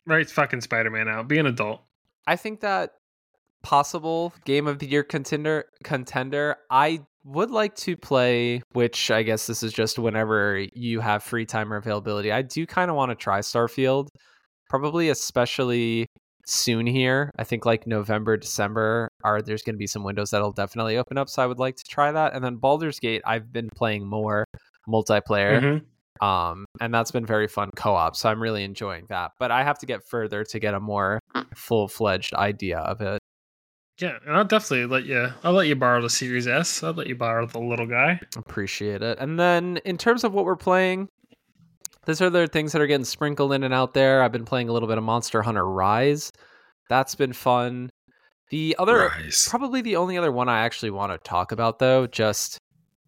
write 0.07 0.31
fucking 0.31 0.61
Spider 0.61 0.91
Man 0.91 1.09
out. 1.09 1.27
Be 1.27 1.39
an 1.39 1.47
adult. 1.47 1.83
I 2.27 2.37
think 2.37 2.61
that 2.61 2.93
possible 3.63 4.33
game 4.45 4.69
of 4.69 4.79
the 4.79 4.87
year 4.87 5.03
contender 5.03 5.65
contender 5.83 6.57
I 6.71 7.01
would 7.25 7.51
like 7.51 7.75
to 7.75 7.97
play 7.97 8.63
which 8.73 9.11
I 9.11 9.25
guess 9.25 9.49
this 9.49 9.65
is 9.65 9.73
just 9.73 9.99
whenever 9.99 10.65
you 10.75 11.01
have 11.01 11.25
free 11.25 11.45
time 11.45 11.73
or 11.73 11.77
availability. 11.77 12.31
I 12.31 12.43
do 12.43 12.65
kind 12.67 12.89
of 12.91 12.97
want 12.97 13.11
to 13.11 13.17
try 13.17 13.41
Starfield 13.41 14.09
probably 14.71 15.09
especially 15.09 16.07
soon 16.47 16.87
here. 16.87 17.33
I 17.37 17.45
think 17.45 17.67
like 17.67 17.87
November, 17.87 18.37
December 18.37 19.09
are 19.25 19.43
there's 19.43 19.63
going 19.63 19.75
to 19.75 19.79
be 19.79 19.87
some 19.89 20.05
windows 20.05 20.31
that'll 20.31 20.53
definitely 20.53 20.97
open 20.97 21.19
up 21.19 21.29
so 21.29 21.43
I 21.43 21.47
would 21.47 21.59
like 21.59 21.77
to 21.77 21.85
try 21.85 22.13
that. 22.13 22.35
And 22.35 22.45
then 22.45 22.57
Baldur's 22.57 23.01
Gate 23.01 23.23
I've 23.27 23.53
been 23.53 23.71
playing 23.75 24.07
more 24.07 24.45
multiplayer 24.89 25.61
Mhm. 25.61 25.85
Um 26.21 26.65
and 26.81 26.93
that's 26.93 27.11
been 27.11 27.27
very 27.27 27.47
fun 27.49 27.71
co-op 27.77 28.15
so 28.17 28.29
i'm 28.29 28.43
really 28.43 28.65
enjoying 28.65 29.05
that 29.09 29.33
but 29.39 29.51
i 29.51 29.63
have 29.63 29.79
to 29.79 29.87
get 29.87 30.03
further 30.05 30.45
to 30.45 30.59
get 30.59 30.75
a 30.75 30.81
more 30.81 31.19
full-fledged 31.55 32.35
idea 32.35 32.79
of 32.79 33.01
it 33.01 33.19
Yeah, 34.01 34.19
and 34.27 34.37
I'll 34.37 34.45
definitely 34.45 34.87
let 34.87 35.05
you. 35.07 35.29
I'll 35.43 35.53
let 35.55 35.67
you 35.67 35.75
borrow 35.75 36.01
the 36.01 36.09
Series 36.11 36.47
S. 36.47 36.85
I'll 36.85 36.93
let 36.95 37.09
you 37.09 37.17
borrow 37.17 37.47
the 37.47 37.59
little 37.59 37.87
guy. 37.87 38.21
appreciate 38.37 39.03
it 39.03 39.19
and 39.19 39.39
then 39.41 39.79
in 39.85 39.99
terms 39.99 40.23
of 40.25 40.33
what 40.33 40.45
we're 40.45 40.55
playing 40.57 41.09
these 42.07 42.23
are 42.23 42.31
the 42.31 42.47
things 42.47 42.73
that 42.73 42.81
are 42.81 42.87
getting 42.87 43.05
sprinkled 43.05 43.53
in 43.53 43.65
and 43.65 43.75
out 43.75 43.95
there 43.95 44.23
i've 44.23 44.33
been 44.33 44.45
playing 44.45 44.69
a 44.69 44.73
little 44.73 44.89
bit 44.89 44.99
of 44.99 45.05
monster 45.05 45.43
hunter 45.43 45.67
rise 45.69 46.31
that's 46.89 47.15
been 47.15 47.33
fun 47.33 47.91
the 48.51 48.75
other 48.79 49.11
probably 49.49 49.83
the 49.83 49.97
only 49.97 50.17
other 50.17 50.33
one 50.33 50.49
i 50.49 50.61
actually 50.61 50.91
want 50.91 51.13
to 51.13 51.19
talk 51.29 51.53
about 51.53 51.79
though 51.81 52.07
just 52.07 52.57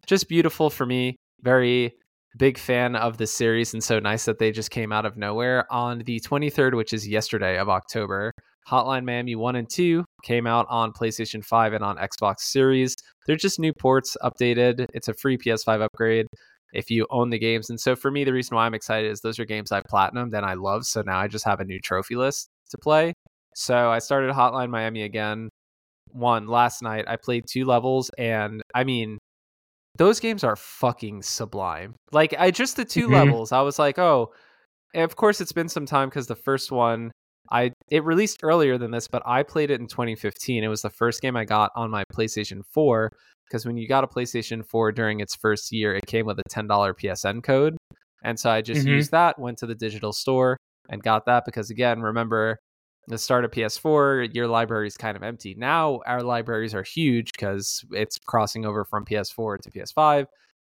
just 0.05 0.27
beautiful 0.27 0.69
for 0.69 0.85
me 0.85 1.15
very 1.41 1.93
big 2.37 2.57
fan 2.57 2.95
of 2.95 3.17
the 3.17 3.27
series 3.27 3.73
and 3.73 3.83
so 3.83 3.99
nice 3.99 4.25
that 4.25 4.39
they 4.39 4.51
just 4.51 4.71
came 4.71 4.91
out 4.91 5.05
of 5.05 5.17
nowhere. 5.17 5.65
On 5.71 5.99
the 5.99 6.19
23rd 6.21 6.75
which 6.75 6.93
is 6.93 7.07
yesterday 7.07 7.57
of 7.57 7.69
october 7.69 8.31
hotline 8.69 9.03
miami 9.03 9.35
1 9.35 9.55
and 9.55 9.69
2 9.69 10.05
came 10.23 10.47
out 10.47 10.65
on 10.69 10.91
playstation 10.93 11.43
5 11.43 11.73
and 11.73 11.83
on 11.83 11.97
xbox 11.97 12.41
series. 12.41 12.95
They're 13.25 13.35
just 13.35 13.59
new 13.59 13.73
ports 13.73 14.15
updated. 14.23 14.85
It's 14.93 15.07
a 15.07 15.13
free 15.13 15.37
ps5 15.37 15.81
upgrade 15.81 16.27
if 16.73 16.89
you 16.89 17.05
own 17.09 17.29
the 17.29 17.39
games 17.39 17.69
and 17.69 17.79
so 17.79 17.95
for 17.95 18.09
me 18.11 18.23
the 18.23 18.31
reason 18.31 18.55
why 18.55 18.65
i'm 18.65 18.73
excited 18.73 19.11
is 19.11 19.19
those 19.19 19.39
are 19.39 19.45
games 19.45 19.73
i 19.73 19.81
platinumed 19.81 20.33
and 20.33 20.45
i 20.45 20.53
love 20.53 20.85
so 20.85 21.01
now 21.01 21.19
i 21.19 21.27
just 21.27 21.43
have 21.43 21.59
a 21.59 21.65
new 21.65 21.79
trophy 21.79 22.15
list 22.15 22.49
to 22.69 22.77
play. 22.77 23.13
So 23.55 23.89
i 23.91 23.99
started 23.99 24.33
hotline 24.33 24.69
miami 24.69 25.03
again 25.03 25.49
one 26.13 26.47
last 26.47 26.81
night. 26.81 27.05
I 27.07 27.15
played 27.15 27.45
two 27.49 27.65
levels 27.65 28.09
and 28.17 28.61
i 28.73 28.83
mean 28.83 29.17
those 29.97 30.19
games 30.19 30.43
are 30.43 30.55
fucking 30.55 31.21
sublime. 31.23 31.95
Like 32.11 32.33
I 32.37 32.51
just 32.51 32.75
the 32.77 32.85
2 32.85 33.07
Mhm. 33.07 33.09
levels, 33.09 33.51
I 33.51 33.61
was 33.61 33.79
like, 33.79 33.99
oh, 33.99 34.33
and 34.93 35.03
of 35.03 35.15
course 35.17 35.41
it's 35.41 35.53
been 35.53 35.69
some 35.69 35.85
time 35.85 36.09
because 36.09 36.27
the 36.27 36.35
first 36.35 36.71
one 36.71 37.11
I 37.51 37.71
it 37.89 38.03
released 38.05 38.39
earlier 38.43 38.77
than 38.77 38.91
this, 38.91 39.07
but 39.09 39.23
I 39.25 39.43
played 39.43 39.71
it 39.71 39.81
in 39.81 39.87
2015. 39.87 40.63
It 40.63 40.69
was 40.69 40.81
the 40.83 40.89
first 40.91 41.21
game 41.21 41.35
I 41.37 41.45
got 41.45 41.71
on 41.75 41.91
my 41.91 42.03
PlayStation 42.13 42.61
4 42.73 43.09
because 43.47 43.65
when 43.65 43.77
you 43.77 43.87
got 43.87 44.03
a 44.05 44.07
PlayStation 44.07 44.65
4 44.65 44.91
during 44.93 45.19
its 45.21 45.35
first 45.35 45.71
year, 45.71 45.95
it 45.95 46.05
came 46.07 46.25
with 46.25 46.39
a 46.39 46.43
$10 46.49 46.93
PSN 46.95 47.41
code. 47.43 47.77
And 48.23 48.39
so 48.39 48.49
I 48.51 48.61
just 48.61 48.85
Mhm. 48.85 48.87
used 48.87 49.11
that, 49.11 49.39
went 49.39 49.57
to 49.59 49.67
the 49.67 49.75
digital 49.75 50.13
store 50.13 50.57
and 50.89 51.03
got 51.03 51.25
that 51.25 51.45
because 51.45 51.69
again, 51.71 52.01
remember 52.01 52.59
the 53.07 53.17
start 53.17 53.45
of 53.45 53.51
PS4, 53.51 54.33
your 54.33 54.47
library 54.47 54.87
is 54.87 54.97
kind 54.97 55.17
of 55.17 55.23
empty. 55.23 55.55
Now 55.57 56.01
our 56.05 56.21
libraries 56.21 56.73
are 56.75 56.83
huge 56.83 57.31
because 57.33 57.83
it's 57.91 58.17
crossing 58.17 58.65
over 58.65 58.85
from 58.85 59.05
PS4 59.05 59.59
to 59.61 59.71
PS5. 59.71 60.25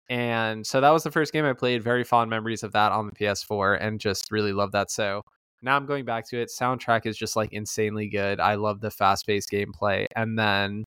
And 0.10 0.66
so 0.66 0.80
that 0.82 0.92
was 0.92 1.04
the 1.04 1.12
first 1.12 1.34
game 1.34 1.46
I 1.46 1.54
played. 1.54 1.84
Very 1.84 2.04
fond 2.04 2.30
memories 2.30 2.64
of 2.64 2.72
that 2.74 2.92
on 2.92 3.08
the 3.08 3.12
PS4 3.14 3.78
and 3.82 4.00
just 4.00 4.32
really 4.32 4.54
love 4.54 4.72
that. 4.72 4.92
So 4.92 5.22
now 5.62 5.76
I'm 5.76 5.86
going 5.86 6.06
back 6.06 6.28
to 6.30 6.40
it. 6.40 6.50
Soundtrack 6.50 7.06
is 7.06 7.18
just 7.18 7.36
like 7.36 7.52
insanely 7.54 8.08
good. 8.08 8.40
I 8.40 8.56
love 8.56 8.80
the 8.80 8.92
fast 8.92 9.26
paced 9.26 9.52
gameplay. 9.52 10.06
And 10.16 10.38
then 10.38 10.86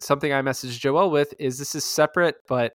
something 0.00 0.32
I 0.32 0.42
messaged 0.42 0.78
Joel 0.80 1.10
with 1.10 1.34
is 1.38 1.58
this 1.58 1.74
is 1.74 1.84
separate, 1.84 2.36
but 2.48 2.72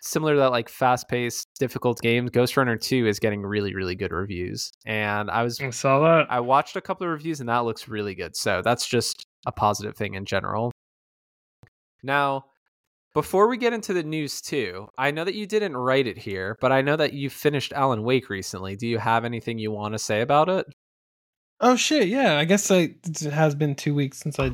similar 0.00 0.34
to 0.34 0.40
that 0.40 0.50
like 0.50 0.68
fast 0.68 1.08
paced, 1.08 1.48
difficult 1.58 2.00
game. 2.00 2.28
Ghostrunner 2.28 2.80
2 2.80 3.06
is 3.06 3.18
getting 3.18 3.42
really, 3.42 3.74
really 3.74 3.94
good 3.94 4.12
reviews. 4.12 4.72
And 4.86 5.30
I 5.30 5.42
was 5.42 5.60
I 5.60 5.70
saw 5.70 6.00
that. 6.00 6.26
I 6.30 6.40
watched 6.40 6.76
a 6.76 6.80
couple 6.80 7.06
of 7.06 7.12
reviews 7.12 7.40
and 7.40 7.48
that 7.48 7.60
looks 7.60 7.88
really 7.88 8.14
good. 8.14 8.36
So 8.36 8.62
that's 8.62 8.86
just 8.86 9.26
a 9.46 9.52
positive 9.52 9.96
thing 9.96 10.14
in 10.14 10.24
general. 10.24 10.72
Now, 12.02 12.46
before 13.12 13.48
we 13.48 13.56
get 13.56 13.72
into 13.72 13.92
the 13.92 14.02
news 14.02 14.40
too, 14.40 14.88
I 14.96 15.10
know 15.10 15.24
that 15.24 15.34
you 15.34 15.46
didn't 15.46 15.76
write 15.76 16.06
it 16.06 16.18
here, 16.18 16.56
but 16.60 16.72
I 16.72 16.80
know 16.80 16.96
that 16.96 17.12
you 17.12 17.28
finished 17.28 17.72
Alan 17.72 18.02
Wake 18.02 18.30
recently. 18.30 18.76
Do 18.76 18.86
you 18.86 18.98
have 18.98 19.24
anything 19.24 19.58
you 19.58 19.70
want 19.72 19.94
to 19.94 19.98
say 19.98 20.20
about 20.20 20.48
it? 20.48 20.66
Oh 21.60 21.76
shit! 21.76 22.08
Yeah, 22.08 22.38
I 22.38 22.46
guess 22.46 22.70
I, 22.70 22.94
it 23.04 23.20
has 23.20 23.54
been 23.54 23.74
two 23.74 23.94
weeks 23.94 24.18
since 24.20 24.38
I. 24.38 24.52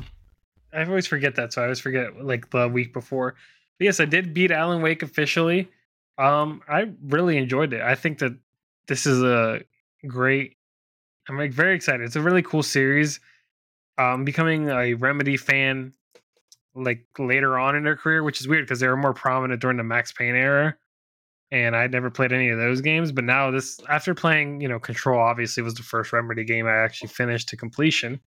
I 0.73 0.83
always 0.83 1.07
forget 1.07 1.35
that, 1.35 1.53
so 1.53 1.61
I 1.61 1.65
always 1.65 1.79
forget 1.79 2.21
like 2.21 2.49
the 2.49 2.67
week 2.67 2.93
before. 2.93 3.35
Yes, 3.79 3.99
I 3.99 4.05
did 4.05 4.33
beat 4.33 4.51
Alan 4.51 4.81
Wake 4.81 5.03
officially. 5.03 5.69
Um, 6.17 6.61
I 6.67 6.91
really 7.03 7.37
enjoyed 7.37 7.73
it. 7.73 7.81
I 7.81 7.95
think 7.95 8.19
that 8.19 8.33
this 8.87 9.05
is 9.05 9.21
a 9.21 9.61
great. 10.05 10.55
I'm 11.29 11.37
like 11.37 11.51
very 11.51 11.75
excited. 11.75 12.01
It's 12.01 12.15
a 12.15 12.21
really 12.21 12.41
cool 12.41 12.63
series. 12.63 13.19
Um, 13.97 14.25
becoming 14.25 14.69
a 14.69 14.93
Remedy 14.93 15.37
fan, 15.37 15.93
like 16.75 17.05
later 17.19 17.57
on 17.57 17.75
in 17.75 17.83
their 17.83 17.95
career, 17.95 18.23
which 18.23 18.39
is 18.39 18.47
weird 18.47 18.65
because 18.65 18.79
they 18.79 18.87
were 18.87 18.97
more 18.97 19.13
prominent 19.13 19.61
during 19.61 19.77
the 19.77 19.83
Max 19.83 20.11
Payne 20.11 20.35
era 20.35 20.77
and 21.51 21.75
I'd 21.75 21.91
never 21.91 22.09
played 22.09 22.33
any 22.33 22.49
of 22.49 22.57
those 22.57 22.81
games. 22.81 23.11
But 23.11 23.23
now 23.23 23.51
this, 23.51 23.79
after 23.89 24.13
playing, 24.13 24.61
you 24.61 24.67
know, 24.67 24.79
Control, 24.79 25.19
obviously 25.19 25.63
was 25.63 25.75
the 25.75 25.83
first 25.83 26.11
Remedy 26.13 26.43
game 26.43 26.67
I 26.67 26.77
actually 26.77 27.09
finished 27.09 27.49
to 27.49 27.57
completion, 27.57 28.19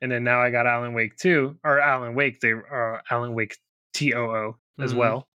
and 0.00 0.10
then 0.10 0.24
now 0.24 0.40
I 0.40 0.50
got 0.50 0.66
Alan 0.66 0.94
Wake 0.94 1.16
two 1.16 1.56
or 1.64 1.80
Alan 1.80 2.14
Wake, 2.14 2.40
they 2.40 2.52
uh, 2.52 2.98
Alan 3.10 3.34
Wake 3.34 3.56
T 3.94 4.14
O 4.14 4.24
O 4.30 4.56
as 4.80 4.92
Mhm. 4.92 4.96
well. 4.96 5.28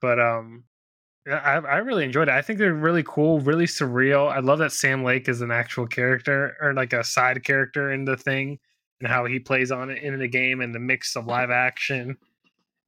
But 0.00 0.20
um, 0.20 0.64
I 1.28 1.56
I 1.56 1.76
really 1.78 2.04
enjoyed 2.04 2.28
it. 2.28 2.34
I 2.34 2.42
think 2.42 2.58
they're 2.58 2.74
really 2.74 3.04
cool, 3.06 3.40
really 3.40 3.66
surreal. 3.66 4.30
I 4.32 4.40
love 4.40 4.58
that 4.60 4.72
Sam 4.72 5.04
Lake 5.04 5.28
is 5.28 5.42
an 5.42 5.50
actual 5.50 5.86
character 5.86 6.56
or 6.60 6.74
like 6.74 6.92
a 6.92 7.04
side 7.04 7.44
character 7.44 7.92
in 7.92 8.04
the 8.06 8.16
thing, 8.16 8.58
and 9.00 9.08
how 9.08 9.26
he 9.26 9.38
plays 9.40 9.70
on 9.72 9.90
it 9.90 10.02
in 10.02 10.18
the 10.18 10.28
game 10.28 10.60
and 10.60 10.74
the 10.74 10.80
mix 10.80 11.16
of 11.16 11.26
live 11.26 11.50
action. 11.50 12.16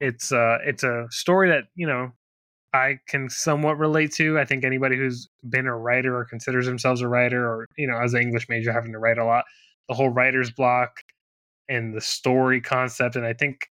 It's 0.01 0.33
uh, 0.33 0.59
it's 0.65 0.83
a 0.83 1.07
story 1.11 1.49
that 1.51 1.65
you 1.75 1.87
know 1.87 2.13
I 2.75 3.01
can 3.09 3.31
somewhat 3.31 3.79
relate 3.79 4.13
to. 4.15 4.39
I 4.39 4.45
think 4.47 4.65
anybody 4.65 4.97
who's 4.97 5.29
been 5.51 5.67
a 5.67 5.77
writer 5.77 6.17
or 6.17 6.25
considers 6.25 6.67
themselves 6.67 7.03
a 7.03 7.09
writer, 7.09 7.47
or 7.47 7.69
you 7.77 7.87
know, 7.89 7.99
as 7.99 8.15
an 8.15 8.23
English 8.23 8.49
major, 8.49 8.73
having 8.73 8.93
to 8.93 8.99
write 8.99 9.19
a 9.19 9.25
lot, 9.25 9.45
the 9.89 9.95
whole 9.95 10.11
writer's 10.11 10.51
block 10.51 11.03
and 11.69 11.95
the 11.95 12.01
story 12.01 12.61
concept, 12.61 13.17
and 13.17 13.27
I 13.27 13.33
think 13.35 13.69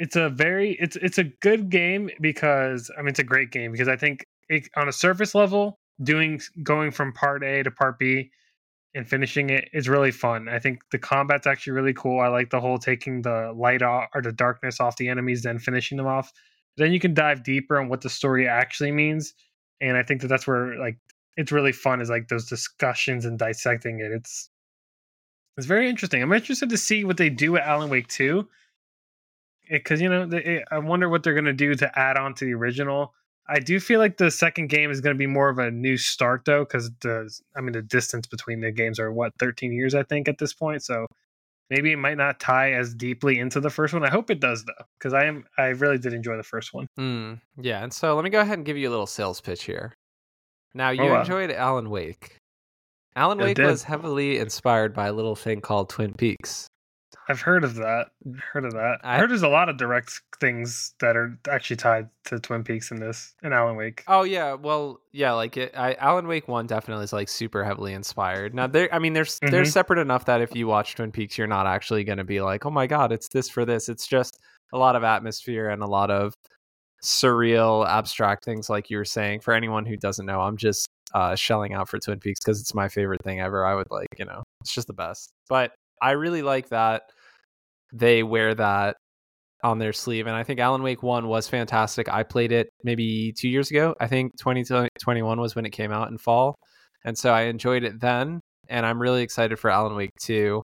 it's 0.00 0.16
a 0.16 0.30
very 0.30 0.72
it's 0.80 0.96
it's 0.96 1.18
a 1.18 1.24
good 1.24 1.68
game 1.68 2.08
because 2.22 2.90
I 2.96 3.02
mean 3.02 3.10
it's 3.10 3.18
a 3.18 3.24
great 3.24 3.52
game 3.52 3.70
because 3.70 3.86
I 3.86 3.96
think 3.96 4.26
it, 4.48 4.66
on 4.74 4.88
a 4.88 4.92
surface 4.92 5.34
level, 5.34 5.78
doing 6.02 6.40
going 6.62 6.90
from 6.90 7.12
part 7.12 7.44
A 7.44 7.62
to 7.62 7.70
part 7.70 7.98
B 7.98 8.30
and 8.94 9.06
finishing 9.06 9.50
it 9.50 9.68
is 9.74 9.90
really 9.90 10.10
fun. 10.10 10.48
I 10.48 10.58
think 10.58 10.80
the 10.90 10.98
combat's 10.98 11.46
actually 11.46 11.74
really 11.74 11.92
cool. 11.92 12.18
I 12.18 12.28
like 12.28 12.48
the 12.48 12.60
whole 12.60 12.78
taking 12.78 13.20
the 13.20 13.52
light 13.54 13.82
off 13.82 14.08
or 14.14 14.22
the 14.22 14.32
darkness 14.32 14.80
off 14.80 14.96
the 14.96 15.08
enemies, 15.08 15.42
then 15.42 15.58
finishing 15.58 15.98
them 15.98 16.06
off. 16.06 16.32
Then 16.78 16.92
you 16.92 16.98
can 16.98 17.12
dive 17.12 17.44
deeper 17.44 17.78
on 17.78 17.90
what 17.90 18.00
the 18.00 18.08
story 18.08 18.48
actually 18.48 18.92
means, 18.92 19.34
and 19.82 19.98
I 19.98 20.02
think 20.02 20.22
that 20.22 20.28
that's 20.28 20.46
where 20.46 20.78
like 20.78 20.96
it's 21.36 21.52
really 21.52 21.72
fun 21.72 22.00
is 22.00 22.08
like 22.08 22.28
those 22.28 22.46
discussions 22.46 23.26
and 23.26 23.38
dissecting 23.38 24.00
it. 24.00 24.12
It's 24.12 24.48
it's 25.58 25.66
very 25.66 25.90
interesting. 25.90 26.22
I'm 26.22 26.32
interested 26.32 26.70
to 26.70 26.78
see 26.78 27.04
what 27.04 27.18
they 27.18 27.28
do 27.28 27.52
with 27.52 27.62
Alan 27.62 27.90
Wake 27.90 28.08
2 28.08 28.48
because 29.70 30.00
you 30.00 30.08
know 30.08 30.28
I 30.70 30.78
wonder 30.78 31.08
what 31.08 31.22
they're 31.22 31.34
going 31.34 31.44
to 31.46 31.52
do 31.52 31.74
to 31.76 31.98
add 31.98 32.16
on 32.16 32.34
to 32.34 32.44
the 32.44 32.54
original. 32.54 33.14
I 33.48 33.58
do 33.58 33.80
feel 33.80 33.98
like 33.98 34.16
the 34.16 34.30
second 34.30 34.68
game 34.68 34.90
is 34.90 35.00
going 35.00 35.14
to 35.14 35.18
be 35.18 35.26
more 35.26 35.48
of 35.48 35.58
a 35.58 35.70
new 35.70 35.96
start 35.96 36.44
though, 36.44 36.64
because 36.64 36.90
the 37.00 37.30
I 37.56 37.60
mean 37.60 37.72
the 37.72 37.82
distance 37.82 38.26
between 38.26 38.60
the 38.60 38.70
games 38.70 38.98
are 39.00 39.12
what 39.12 39.32
13 39.38 39.72
years 39.72 39.94
I 39.94 40.02
think 40.04 40.28
at 40.28 40.38
this 40.38 40.52
point. 40.52 40.82
So 40.84 41.06
maybe 41.68 41.90
it 41.92 41.96
might 41.96 42.16
not 42.16 42.38
tie 42.40 42.72
as 42.72 42.94
deeply 42.94 43.38
into 43.38 43.60
the 43.60 43.70
first 43.70 43.92
one. 43.94 44.04
I 44.04 44.10
hope 44.10 44.30
it 44.30 44.40
does 44.40 44.64
though, 44.64 44.84
because 44.98 45.12
I 45.14 45.24
am 45.24 45.44
I 45.58 45.66
really 45.68 45.98
did 45.98 46.12
enjoy 46.12 46.36
the 46.36 46.42
first 46.44 46.72
one. 46.72 46.86
Mm, 46.98 47.40
yeah, 47.60 47.82
and 47.82 47.92
so 47.92 48.14
let 48.14 48.22
me 48.24 48.30
go 48.30 48.40
ahead 48.40 48.58
and 48.58 48.64
give 48.66 48.76
you 48.76 48.88
a 48.88 48.92
little 48.92 49.06
sales 49.06 49.40
pitch 49.40 49.64
here. 49.64 49.92
Now 50.74 50.90
you 50.90 51.02
Oh, 51.02 51.10
wow. 51.10 51.20
enjoyed 51.20 51.50
Alan 51.50 51.90
Wake. 51.90 52.36
Alan 53.16 53.38
Wake 53.38 53.58
was 53.58 53.82
heavily 53.82 54.38
inspired 54.38 54.94
by 54.94 55.08
a 55.08 55.12
little 55.12 55.34
thing 55.34 55.60
called 55.60 55.88
Twin 55.88 56.12
Peaks. 56.14 56.68
I've 57.30 57.40
heard 57.40 57.64
of 57.64 57.76
that. 57.76 58.08
Heard 58.52 58.64
of 58.64 58.72
that. 58.72 58.98
I 59.02 59.14
I- 59.14 59.18
heard 59.18 59.30
there's 59.30 59.42
a 59.42 59.48
lot 59.48 59.68
of 59.68 59.76
direct 59.76 60.20
things 60.40 60.94
that 61.00 61.16
are 61.16 61.38
actually 61.48 61.76
tied 61.76 62.08
to 62.24 62.38
Twin 62.40 62.64
Peaks 62.64 62.90
in 62.90 62.98
this 62.98 63.34
in 63.42 63.52
Alan 63.52 63.76
Wake. 63.76 64.02
Oh 64.08 64.22
yeah, 64.22 64.54
well 64.54 65.00
yeah, 65.12 65.32
like 65.32 65.56
it, 65.56 65.72
I, 65.76 65.94
Alan 65.94 66.26
Wake 66.26 66.48
one 66.48 66.66
definitely 66.66 67.04
is 67.04 67.12
like 67.12 67.28
super 67.28 67.62
heavily 67.64 67.92
inspired. 67.94 68.54
Now 68.54 68.66
there, 68.66 68.92
I 68.92 68.98
mean, 68.98 69.12
there's 69.12 69.38
they're 69.40 69.62
Mhm. 69.62 69.72
separate 69.72 69.98
enough 70.00 70.24
that 70.26 70.40
if 70.40 70.54
you 70.54 70.66
watch 70.66 70.94
Twin 70.96 71.12
Peaks, 71.12 71.38
you're 71.38 71.46
not 71.46 71.66
actually 71.66 72.04
going 72.04 72.18
to 72.18 72.24
be 72.24 72.40
like, 72.40 72.66
oh 72.66 72.70
my 72.70 72.86
god, 72.86 73.12
it's 73.12 73.28
this 73.28 73.48
for 73.48 73.64
this. 73.64 73.88
It's 73.88 74.06
just 74.06 74.38
a 74.72 74.78
lot 74.78 74.96
of 74.96 75.04
atmosphere 75.04 75.68
and 75.70 75.82
a 75.82 75.86
lot 75.86 76.10
of 76.10 76.34
surreal, 77.02 77.86
abstract 77.88 78.44
things, 78.44 78.68
like 78.68 78.90
you 78.90 78.96
were 78.96 79.04
saying. 79.04 79.40
For 79.40 79.54
anyone 79.54 79.86
who 79.86 79.96
doesn't 79.96 80.26
know, 80.26 80.40
I'm 80.40 80.56
just 80.56 80.86
uh, 81.14 81.34
shelling 81.34 81.72
out 81.72 81.88
for 81.88 81.98
Twin 81.98 82.20
Peaks 82.20 82.40
because 82.44 82.60
it's 82.60 82.74
my 82.74 82.88
favorite 82.88 83.22
thing 83.24 83.40
ever. 83.40 83.64
I 83.64 83.74
would 83.74 83.90
like, 83.90 84.08
you 84.18 84.24
know, 84.24 84.42
it's 84.60 84.74
just 84.74 84.86
the 84.86 84.92
best. 84.92 85.30
But 85.48 85.72
I 86.02 86.12
really 86.12 86.42
like 86.42 86.68
that 86.68 87.02
they 87.92 88.22
wear 88.22 88.54
that 88.54 88.96
on 89.62 89.78
their 89.78 89.92
sleeve. 89.92 90.26
And 90.26 90.36
I 90.36 90.42
think 90.42 90.60
Alan 90.60 90.82
Wake 90.82 91.02
1 91.02 91.28
was 91.28 91.48
fantastic. 91.48 92.08
I 92.08 92.22
played 92.22 92.52
it 92.52 92.70
maybe 92.82 93.32
two 93.36 93.48
years 93.48 93.70
ago. 93.70 93.94
I 94.00 94.06
think 94.06 94.36
2021 94.38 95.40
was 95.40 95.54
when 95.54 95.66
it 95.66 95.70
came 95.70 95.92
out 95.92 96.10
in 96.10 96.18
fall. 96.18 96.56
And 97.04 97.16
so 97.16 97.32
I 97.32 97.42
enjoyed 97.42 97.84
it 97.84 98.00
then. 98.00 98.40
And 98.68 98.86
I'm 98.86 99.00
really 99.00 99.22
excited 99.22 99.58
for 99.58 99.70
Alan 99.70 99.96
Wake 99.96 100.14
2. 100.20 100.62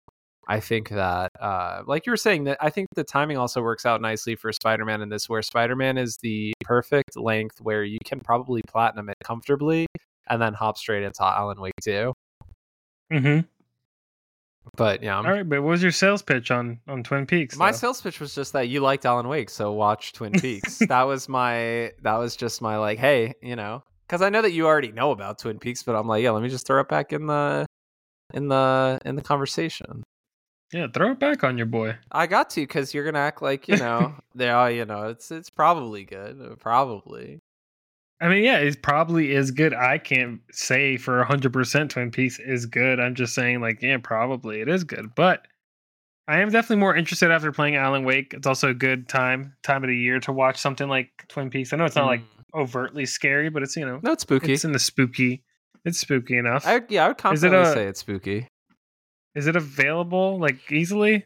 I 0.48 0.60
think 0.60 0.90
that, 0.90 1.32
uh, 1.40 1.84
like 1.88 2.06
you 2.06 2.12
were 2.12 2.18
saying, 2.18 2.44
that 2.46 2.58
I 2.60 2.70
think 2.70 2.88
the 2.96 3.04
timing 3.06 3.38
also 3.38 3.62
works 3.62 3.86
out 3.86 4.02
nicely 4.02 4.36
for 4.36 4.52
Spider 4.52 4.84
Man 4.84 5.02
in 5.02 5.08
this, 5.08 5.30
where 5.30 5.42
Spider 5.42 5.76
Man 5.76 5.98
is 5.98 6.18
the 6.22 6.54
perfect 6.62 7.16
length 7.16 7.62
where 7.62 7.84
you 7.84 8.00
can 8.04 8.20
probably 8.20 8.62
platinum 8.68 9.10
it 9.10 9.16
comfortably 9.24 9.88
and 10.30 10.42
then 10.42 10.54
hop 10.54 10.78
straight 10.78 11.04
into 11.04 11.24
Alan 11.24 11.62
Wake 11.62 11.74
2. 11.82 12.14
Mm-hmm. 13.12 13.40
But 14.76 15.04
yeah, 15.04 15.16
I'm- 15.16 15.26
All 15.26 15.32
right, 15.32 15.48
but 15.48 15.62
what 15.62 15.70
was 15.72 15.84
your 15.84 15.92
sales 15.92 16.22
pitch 16.22 16.50
on 16.52 16.80
on 16.88 17.04
Twin 17.04 17.26
Peaks? 17.26 17.56
My 17.58 17.72
though? 17.72 17.78
sales 17.78 18.02
pitch 18.02 18.20
was 18.20 18.34
just 18.34 18.54
that 18.54 18.70
you 18.70 18.80
liked 18.80 19.06
Alan 19.06 19.28
Wake, 19.28 19.50
so 19.50 19.72
watch 19.72 20.14
Twin 20.14 20.32
Peaks. 20.34 20.80
that 20.88 21.04
was 21.04 21.28
my 21.30 21.92
that 22.02 22.16
was 22.18 22.36
just 22.36 22.62
my 22.62 22.78
like, 22.78 22.98
hey, 23.00 23.34
you 23.42 23.56
know, 23.56 23.84
because 24.08 24.22
I 24.22 24.30
know 24.30 24.42
that 24.42 24.52
you 24.52 24.66
already 24.66 24.92
know 24.92 25.12
about 25.12 25.40
Twin 25.40 25.60
Peaks, 25.60 25.84
but 25.84 25.96
I'm 25.96 26.08
like, 26.08 26.24
yeah, 26.24 26.32
let 26.32 26.42
me 26.44 26.50
just 26.50 26.66
throw 26.66 26.80
it 26.82 26.88
back 26.88 27.14
in 27.14 27.28
the 27.28 27.66
in 28.34 28.48
the 28.48 29.00
in 29.06 29.16
the 29.16 29.22
conversation. 29.22 30.02
yeah, 30.72 30.88
throw 30.92 31.12
it 31.12 31.20
back 31.20 31.44
on 31.44 31.58
your 31.58 31.68
boy. 31.68 31.96
I 32.12 32.26
got 32.26 32.50
to 32.52 32.62
because 32.62 32.94
you're 32.94 33.06
gonna 33.06 33.20
act 33.20 33.42
like 33.44 33.68
you 33.68 33.78
know 33.78 34.16
they 34.36 34.50
are, 34.50 34.72
you 34.72 34.86
know, 34.86 35.10
it's 35.10 35.30
it's 35.30 35.50
probably 35.52 36.04
good, 36.04 36.58
probably. 36.60 37.40
I 38.22 38.30
mean, 38.30 38.44
yeah, 38.44 38.60
it 38.60 38.82
probably 38.82 39.34
is 39.34 39.52
good. 39.52 39.74
I 39.74 39.98
can't 39.98 40.40
say 40.52 40.98
for 40.98 41.24
hundred 41.24 41.52
percent 41.54 41.92
Twin 41.92 42.10
Peaks 42.12 42.40
is 42.40 42.66
good. 42.66 43.00
I'm 43.00 43.16
just 43.16 43.34
saying, 43.36 43.60
like, 43.62 43.82
yeah, 43.82 43.98
probably 44.02 44.62
it 44.62 44.70
is 44.70 44.84
good. 44.86 45.14
But 45.16 45.46
I 46.28 46.40
am 46.40 46.50
definitely 46.50 46.78
more 46.78 46.96
interested 46.96 47.32
after 47.32 47.52
playing 47.52 47.76
Alan 47.76 48.06
Wake. 48.06 48.34
It's 48.34 48.48
also 48.48 48.70
a 48.70 48.74
good 48.74 49.10
time 49.10 49.56
time 49.64 49.84
of 49.84 49.90
the 49.90 49.98
year 49.98 50.20
to 50.22 50.32
watch 50.32 50.58
something 50.58 50.88
like 50.88 51.10
Twin 51.28 51.50
Peaks. 51.50 51.74
I 51.74 51.78
know 51.78 51.86
it's 51.86 51.96
not 51.98 52.06
like 52.06 52.22
Mm. 52.22 52.62
overtly 52.62 53.06
scary, 53.06 53.50
but 53.50 53.62
it's 53.64 53.76
you 53.76 53.86
know, 53.86 54.00
no, 54.04 54.12
it's 54.14 54.22
spooky. 54.22 54.54
it's 54.54 54.64
in 54.64 54.72
the 54.72 54.80
spooky. 54.80 55.44
It's 55.84 56.00
spooky 56.00 56.38
enough. 56.38 56.66
I, 56.66 56.82
yeah, 56.88 57.06
I 57.06 57.08
would 57.10 57.18
Is 57.34 57.44
it 57.44 57.50
confidently 57.52 57.70
a- 57.72 57.74
say 57.74 57.86
it's 57.88 58.00
spooky. 58.00 58.48
is 59.36 59.48
it 59.48 59.56
available 59.58 60.40
like 60.40 60.72
easily? 60.72 61.26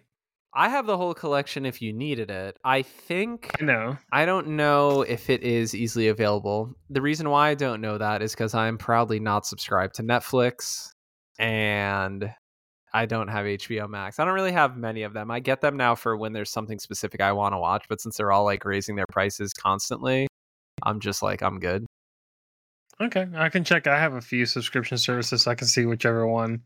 I 0.58 0.70
have 0.70 0.88
the 0.88 0.98
whole 0.98 1.14
collection 1.14 1.68
if 1.68 1.84
you 1.84 1.94
needed 1.94 2.32
it. 2.32 2.58
I 2.64 2.82
think 2.82 3.56
I 3.62 3.64
know. 3.64 3.98
I 4.12 4.26
don't 4.26 4.48
know 4.48 5.04
if 5.04 5.30
it 5.30 5.44
is 5.44 5.76
easily 5.76 6.08
available. 6.08 6.74
The 6.90 7.00
reason 7.00 7.30
why 7.30 7.50
I 7.50 7.54
don't 7.54 7.80
know 7.80 8.00
that 8.00 8.24
is 8.24 8.32
because 8.32 8.56
I'm 8.56 8.80
proudly 8.80 9.20
not 9.20 9.46
subscribed 9.46 9.94
to 9.96 10.04
Netflix 10.04 10.90
and 11.38 12.34
I 12.92 13.06
don't 13.06 13.28
have 13.28 13.46
HBO 13.46 13.88
Max. 13.88 14.18
I 14.18 14.26
don't 14.26 14.34
really 14.34 14.52
have 14.52 14.76
many 14.76 15.04
of 15.04 15.14
them. 15.14 15.30
I 15.30 15.42
get 15.42 15.62
them 15.62 15.78
now 15.78 15.94
for 15.94 16.18
when 16.18 16.34
there's 16.34 16.50
something 16.50 16.80
specific 16.80 17.22
I 17.22 17.34
want 17.34 17.54
to 17.54 17.60
watch, 17.60 17.86
but 17.88 18.02
since 18.02 18.18
they're 18.18 18.32
all 18.32 18.44
like 18.44 18.66
raising 18.66 18.96
their 18.96 19.06
prices 19.12 19.54
constantly, 19.54 20.26
I'm 20.82 21.00
just 21.00 21.22
like, 21.22 21.44
I'm 21.44 21.60
good. 21.60 21.86
Okay, 23.00 23.28
I 23.36 23.50
can 23.50 23.64
check. 23.64 23.86
I 23.86 24.00
have 24.00 24.16
a 24.16 24.22
few 24.22 24.48
subscription 24.48 24.98
services. 24.98 25.44
So 25.44 25.52
I 25.52 25.56
can 25.56 25.68
see 25.68 25.86
whichever 25.86 26.26
one, 26.26 26.64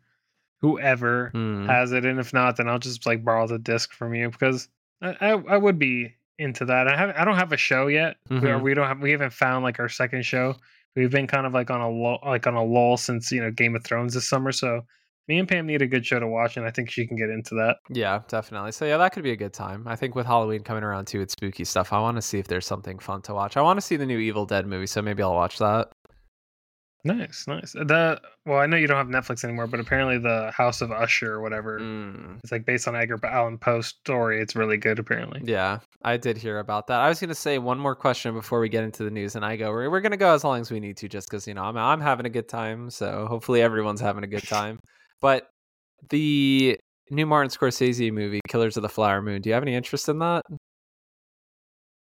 whoever 0.62 1.30
Hmm. 1.34 1.66
has 1.68 1.91
it, 1.91 2.05
and 2.05 2.20
if 2.20 2.34
not, 2.34 2.57
then 2.57 2.68
I'll 2.70 2.80
just 2.80 3.05
like 3.05 3.24
borrow 3.24 3.47
the 3.47 3.59
disc 3.59 3.93
from 3.93 4.14
you 4.14 4.30
because 4.30 4.68
I 5.01 5.16
I, 5.20 5.30
I 5.32 5.57
would 5.57 5.80
be 5.80 6.14
into 6.39 6.66
that. 6.66 6.88
I 6.88 6.95
have 6.97 7.14
I 7.18 7.26
don't 7.26 7.36
have 7.38 7.51
a 7.51 7.57
show 7.57 7.88
yet. 7.88 8.18
We, 8.30 8.38
Mhm. 8.38 8.62
we 8.62 8.74
don't 8.74 8.88
have 8.88 8.99
we 8.99 9.12
haven't 9.12 9.34
found 9.34 9.64
like 9.64 9.80
our 9.80 9.89
second 9.89 10.24
show. 10.26 10.55
We've 10.95 11.12
been 11.12 11.28
kind 11.28 11.45
of 11.45 11.53
like 11.53 11.70
on 11.72 11.82
a 11.82 11.89
lull, 11.89 12.20
like 12.26 12.47
on 12.47 12.55
a 12.55 12.64
lull 12.64 12.97
since 12.97 13.32
you 13.32 13.41
know 13.41 13.51
Game 13.51 13.76
of 13.76 13.84
Thrones 13.84 14.14
this 14.14 14.28
summer. 14.28 14.51
So 14.51 14.82
me 15.28 15.38
and 15.39 15.47
Pam 15.47 15.66
need 15.68 15.82
a 15.82 15.88
good 15.88 16.05
show 16.05 16.20
to 16.20 16.28
watch, 16.28 16.57
and 16.57 16.66
I 16.66 16.72
think 16.72 16.89
she 16.89 17.07
can 17.07 17.16
get 17.16 17.30
into 17.30 17.55
that. 17.55 17.78
Yeah, 17.89 18.22
definitely. 18.28 18.72
So 18.74 18.86
yeah, 18.86 18.97
that 18.97 19.14
could 19.14 19.24
be 19.24 19.32
a 19.32 19.36
good 19.38 19.53
time. 19.53 19.88
I 19.88 19.95
think 19.95 20.16
with 20.16 20.26
Halloween 20.26 20.64
coming 20.64 20.84
around 20.84 21.05
too, 21.05 21.22
it's 21.22 21.34
spooky 21.34 21.64
stuff. 21.64 21.93
I 21.93 21.99
want 22.01 22.18
to 22.18 22.22
see 22.22 22.39
if 22.39 22.47
there's 22.47 22.66
something 22.66 22.99
fun 22.99 23.22
to 23.24 23.34
watch. 23.34 23.55
I 23.55 23.62
want 23.62 23.78
to 23.78 23.82
see 23.86 23.95
the 23.95 24.05
new 24.05 24.18
Evil 24.18 24.45
Dead 24.45 24.66
movie, 24.68 24.88
so 24.88 25.01
maybe 25.01 25.22
I'll 25.24 25.36
watch 25.36 25.59
that. 25.59 25.91
Nice, 27.04 27.45
nice. 27.47 27.72
The 27.72 28.22
well, 28.45 28.60
I 28.60 28.68
know 28.68 28.78
you 28.78 28.86
don't 28.86 28.97
have 28.97 29.08
Netflix 29.08 29.43
anymore, 29.43 29.66
but 29.66 29.80
apparently 29.80 30.20
the 30.20 30.52
House 30.52 30.82
of 30.82 30.91
Usher 30.91 31.34
or 31.34 31.41
whatever. 31.41 31.80
Mm. 31.80 32.39
It's 32.43 32.52
like 32.52 32.66
based 32.66 32.88
on 32.88 32.95
Edgar 32.95 33.20
Allan 33.26 33.58
Poe's 33.58 33.88
story. 33.88 34.39
It's 34.39 34.56
really 34.56 34.78
good, 34.78 34.99
apparently. 34.99 35.41
Yeah, 35.43 35.80
I 36.04 36.18
did 36.18 36.38
hear 36.38 36.60
about 36.60 36.88
that. 36.88 37.02
I 37.02 37.10
was 37.10 37.20
going 37.20 37.30
to 37.30 37.36
say 37.36 37.58
one 37.58 37.80
more 37.80 37.95
question 37.95 38.36
before 38.36 38.60
we 38.60 38.70
get 38.70 38.84
into 38.84 39.04
the 39.04 39.10
news, 39.10 39.36
and 39.36 39.43
I 39.43 39.56
go, 39.56 39.72
we're, 39.72 39.89
we're 39.89 40.02
going 40.02 40.12
to 40.12 40.18
go 40.18 40.34
as 40.34 40.43
long 40.43 40.62
as 40.62 40.70
we 40.70 40.80
need 40.80 40.97
to, 40.97 41.10
just 41.10 41.30
because 41.30 41.47
you 41.47 41.56
know 41.56 41.64
I'm 41.64 41.78
I'm 41.78 42.02
having 42.02 42.28
a 42.28 42.30
good 42.30 42.47
time. 42.47 42.91
So 42.91 43.26
hopefully 43.28 43.62
everyone's 43.64 44.02
having 44.02 44.24
a 44.24 44.28
good 44.28 44.47
time. 44.47 44.80
But 45.22 45.47
the 46.10 46.80
new 47.10 47.26
Martin 47.26 47.49
Scorsese 47.49 48.12
movie, 48.12 48.41
Killers 48.47 48.78
of 48.78 48.84
the 48.84 48.89
Flower 48.89 49.22
Moon. 49.22 49.41
Do 49.41 49.49
you 49.49 49.54
have 49.54 49.64
any 49.64 49.76
interest 49.76 50.08
in 50.10 50.20
that? 50.20 50.43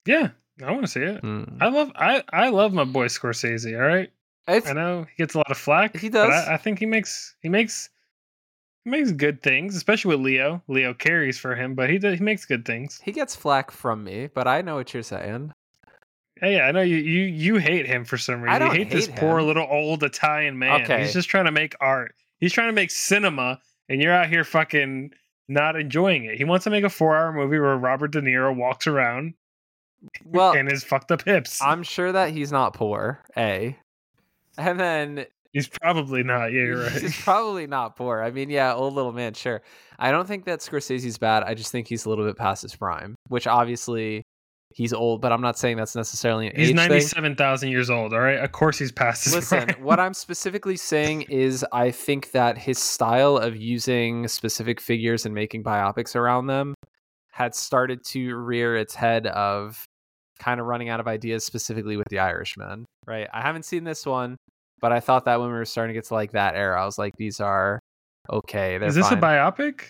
Yeah, 0.06 0.30
I 0.64 0.72
want 0.72 0.84
to 0.84 0.88
see 0.88 1.02
it. 1.02 1.22
Mm. 1.22 1.58
I 1.62 1.70
love 1.70 1.92
I 1.96 2.24
I 2.32 2.50
love 2.50 2.74
my 2.74 2.84
boy 2.84 3.08
Scorsese. 3.08 3.76
All 3.76 3.88
right, 3.88 4.10
It's 4.48 4.68
I 4.68 4.74
know 4.74 5.06
he 5.10 5.16
gets 5.18 5.36
a 5.36 5.38
lot 5.38 5.52
of 5.52 5.58
flack. 5.58 5.96
He 5.98 6.10
does. 6.10 6.30
I, 6.30 6.56
I 6.56 6.58
think 6.58 6.80
he 6.80 6.86
makes 6.86 7.36
he 7.42 7.50
makes 7.50 7.90
he 8.84 8.90
makes 8.90 9.12
good 9.12 9.44
things, 9.44 9.76
especially 9.76 10.16
with 10.16 10.26
Leo. 10.26 10.62
Leo 10.68 10.94
carries 10.94 11.38
for 11.38 11.56
him, 11.56 11.76
but 11.76 11.90
he 11.90 12.00
does, 12.00 12.18
he 12.18 12.24
makes 12.24 12.46
good 12.46 12.66
things. 12.66 13.00
he 13.04 13.12
gets 13.12 13.36
flack 13.36 13.70
from 13.72 14.04
me, 14.04 14.28
but 14.34 14.48
I 14.48 14.62
know 14.62 14.76
what 14.76 14.94
you're 14.94 15.04
saying. 15.04 15.54
Hey, 16.40 16.56
yeah, 16.56 16.64
I 16.66 16.72
know 16.72 16.82
you 16.82 16.96
you 16.98 17.22
you 17.26 17.56
hate 17.58 17.86
him 17.86 18.04
for 18.04 18.18
some 18.18 18.42
reason. 18.42 18.56
I 18.56 18.60
don't 18.60 18.72
you 18.74 18.84
hate, 18.84 18.90
this 18.90 19.06
hate 19.06 19.18
poor 19.18 19.42
little 19.44 19.68
old 19.70 20.02
Italian 20.04 20.58
man. 20.58 20.82
Okay. 20.82 21.02
He's 21.02 21.14
just 21.14 21.30
trying 21.30 21.46
to 21.46 21.52
make 21.52 21.76
art. 21.80 22.16
He's 22.40 22.52
trying 22.52 22.70
to 22.70 22.74
make 22.74 22.90
cinema, 22.90 23.60
and 23.90 24.02
you're 24.02 24.14
out 24.14 24.28
here 24.28 24.44
fucking 24.44 25.12
not 25.48 25.76
enjoying 25.76 26.26
it. 26.26 26.38
He 26.38 26.44
wants 26.44 26.64
to 26.64 26.72
make 26.72 26.84
a 26.84 26.90
four 26.90 27.16
hour 27.16 27.32
movie 27.32 27.60
where 27.60 27.78
Robert 27.78 28.12
De 28.12 28.22
Niro 28.22 28.56
walks 28.56 28.88
around 28.88 29.36
Well, 30.26 30.54
and 30.58 30.68
his 30.68 30.84
fucked 30.84 31.12
up 31.12 31.24
hips. 31.24 31.62
I'm 31.62 31.84
sure 31.84 32.12
that 32.12 32.32
he's 32.32 32.52
not 32.52 32.74
poor. 32.74 33.22
A, 33.38 33.78
and 34.62 34.80
then 34.80 35.26
He's 35.54 35.68
probably 35.68 36.24
not. 36.24 36.54
Yeah, 36.54 36.62
you're 36.64 36.84
right. 36.84 36.92
He's 37.02 37.20
probably 37.24 37.68
not 37.68 37.98
poor. 37.98 38.22
I 38.22 38.32
mean, 38.32 38.50
yeah, 38.50 38.74
old 38.74 38.94
little 38.94 39.12
man, 39.12 39.34
sure. 39.34 39.62
I 40.00 40.10
don't 40.12 40.26
think 40.26 40.46
that 40.46 40.60
Scorsese's 40.60 41.18
bad. 41.18 41.44
I 41.44 41.56
just 41.56 41.74
think 41.74 41.88
he's 41.90 42.06
a 42.06 42.10
little 42.10 42.26
bit 42.26 42.38
past 42.38 42.62
his 42.62 42.74
prime, 42.74 43.16
which 43.28 43.48
obviously 43.48 44.24
he's 44.74 44.94
old, 44.94 45.20
but 45.20 45.34
I'm 45.34 45.42
not 45.42 45.60
saying 45.60 45.76
that's 45.76 45.94
necessarily 45.94 46.48
an 46.48 46.54
He's 46.56 46.70
age 46.70 46.78
thing. 46.78 46.88
ninety-seven 46.88 47.36
thousand 47.36 47.70
years 47.70 47.90
old. 47.90 48.14
All 48.14 48.22
right, 48.22 48.40
of 48.40 48.54
course 48.54 48.80
he's 48.80 48.94
past 48.94 49.26
his 49.26 49.36
Listen, 49.36 49.68
prime. 49.68 49.84
what 49.84 50.00
I'm 50.00 50.14
specifically 50.14 50.78
saying 50.78 51.24
is 51.24 51.66
I 51.74 51.92
think 51.92 52.32
that 52.32 52.58
his 52.58 52.80
style 52.80 53.36
of 53.36 53.58
using 53.58 54.30
specific 54.30 54.80
figures 54.80 55.26
and 55.26 55.36
making 55.36 55.64
biopics 55.66 56.16
around 56.16 56.48
them 56.48 56.76
had 57.34 57.54
started 57.56 58.06
to 58.06 58.36
rear 58.38 58.78
its 58.78 58.96
head 58.96 59.28
of 59.28 59.84
kind 60.40 60.62
of 60.62 60.66
running 60.66 60.88
out 60.88 61.02
of 61.02 61.08
ideas 61.10 61.44
specifically 61.44 61.98
with 61.98 62.08
the 62.10 62.20
Irishman, 62.20 62.86
right? 63.06 63.28
I 63.34 63.42
haven't 63.42 63.64
seen 63.66 63.84
this 63.84 64.06
one, 64.06 64.38
but 64.82 64.92
I 64.92 65.00
thought 65.00 65.26
that 65.26 65.40
when 65.40 65.50
we 65.50 65.56
were 65.56 65.66
starting 65.66 65.94
to 65.94 65.98
get 65.98 66.08
to 66.08 66.14
like 66.14 66.32
that 66.32 66.56
era, 66.56 66.82
I 66.82 66.86
was 66.86 66.98
like 66.98 67.16
these 67.18 67.40
are 67.40 67.80
okay, 68.30 68.76
Is 68.76 68.96
this 68.96 69.10
fine. 69.10 69.18
a 69.18 69.22
biopic? 69.22 69.84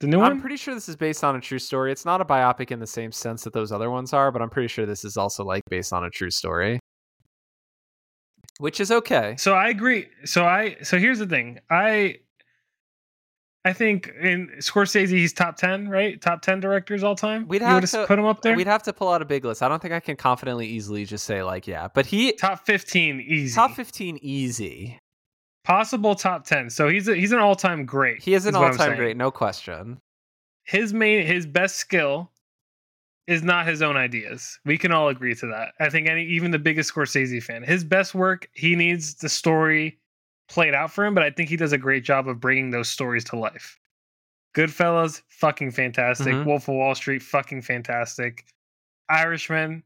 The 0.00 0.06
new 0.06 0.18
one? 0.18 0.32
I'm 0.32 0.40
pretty 0.40 0.56
sure 0.56 0.74
this 0.74 0.88
is 0.88 0.96
based 0.96 1.24
on 1.24 1.36
a 1.36 1.40
true 1.40 1.58
story. 1.58 1.90
It's 1.90 2.04
not 2.04 2.20
a 2.20 2.24
biopic 2.24 2.70
in 2.70 2.80
the 2.80 2.86
same 2.86 3.12
sense 3.12 3.44
that 3.44 3.52
those 3.52 3.72
other 3.72 3.90
ones 3.90 4.12
are, 4.12 4.30
but 4.30 4.42
I'm 4.42 4.50
pretty 4.50 4.68
sure 4.68 4.84
this 4.84 5.04
is 5.04 5.16
also 5.16 5.44
like 5.44 5.62
based 5.70 5.92
on 5.92 6.04
a 6.04 6.10
true 6.10 6.30
story. 6.30 6.78
Which 8.58 8.80
is 8.80 8.90
okay. 8.90 9.36
So 9.38 9.54
I 9.54 9.68
agree. 9.68 10.08
So 10.24 10.44
I 10.44 10.76
so 10.82 10.98
here's 10.98 11.18
the 11.18 11.26
thing. 11.26 11.58
I 11.70 12.16
I 13.66 13.72
think 13.72 14.12
in 14.20 14.48
Scorsese 14.58 15.08
he's 15.08 15.32
top 15.32 15.56
ten, 15.56 15.88
right? 15.88 16.20
Top 16.22 16.40
ten 16.40 16.60
directors 16.60 17.02
all 17.02 17.16
time. 17.16 17.48
We'd 17.48 17.62
have 17.62 17.84
to- 17.90 18.06
put 18.06 18.16
him 18.16 18.24
up 18.24 18.40
there. 18.40 18.54
We'd 18.54 18.68
have 18.68 18.84
to 18.84 18.92
pull 18.92 19.08
out 19.08 19.20
a 19.22 19.24
big 19.24 19.44
list. 19.44 19.60
I 19.60 19.66
don't 19.66 19.82
think 19.82 19.92
I 19.92 19.98
can 19.98 20.14
confidently 20.14 20.68
easily 20.68 21.04
just 21.04 21.24
say 21.24 21.42
like 21.42 21.66
yeah, 21.66 21.88
but 21.92 22.06
he 22.06 22.32
top 22.34 22.64
fifteen 22.64 23.20
easy. 23.20 23.56
top 23.56 23.72
15 23.72 24.20
easy. 24.22 25.00
Possible 25.64 26.14
top 26.14 26.44
ten. 26.44 26.70
So 26.70 26.88
he's 26.88 27.08
a, 27.08 27.16
he's 27.16 27.32
an 27.32 27.40
all 27.40 27.56
time 27.56 27.84
great. 27.84 28.22
He 28.22 28.34
is 28.34 28.46
an 28.46 28.54
all-time 28.54 28.94
great, 28.96 29.16
no 29.16 29.32
question. 29.32 29.98
His 30.62 30.94
main 30.94 31.26
his 31.26 31.44
best 31.44 31.74
skill 31.74 32.30
is 33.26 33.42
not 33.42 33.66
his 33.66 33.82
own 33.82 33.96
ideas. 33.96 34.60
We 34.64 34.78
can 34.78 34.92
all 34.92 35.08
agree 35.08 35.34
to 35.34 35.46
that. 35.48 35.72
I 35.80 35.90
think 35.90 36.08
any 36.08 36.24
even 36.24 36.52
the 36.52 36.60
biggest 36.60 36.94
Scorsese 36.94 37.42
fan, 37.42 37.64
his 37.64 37.82
best 37.82 38.14
work, 38.14 38.48
he 38.52 38.76
needs 38.76 39.16
the 39.16 39.28
story 39.28 39.98
played 40.48 40.74
out 40.74 40.90
for 40.90 41.04
him, 41.04 41.14
but 41.14 41.22
I 41.24 41.30
think 41.30 41.48
he 41.48 41.56
does 41.56 41.72
a 41.72 41.78
great 41.78 42.04
job 42.04 42.28
of 42.28 42.40
bringing 42.40 42.70
those 42.70 42.88
stories 42.88 43.24
to 43.24 43.38
life. 43.38 43.78
Goodfellas, 44.56 45.22
fucking 45.28 45.72
fantastic. 45.72 46.32
Mhm. 46.34 46.46
Wolf 46.46 46.68
of 46.68 46.74
Wall 46.74 46.94
Street, 46.94 47.22
fucking 47.22 47.62
fantastic. 47.62 48.44
Irishman, 49.10 49.82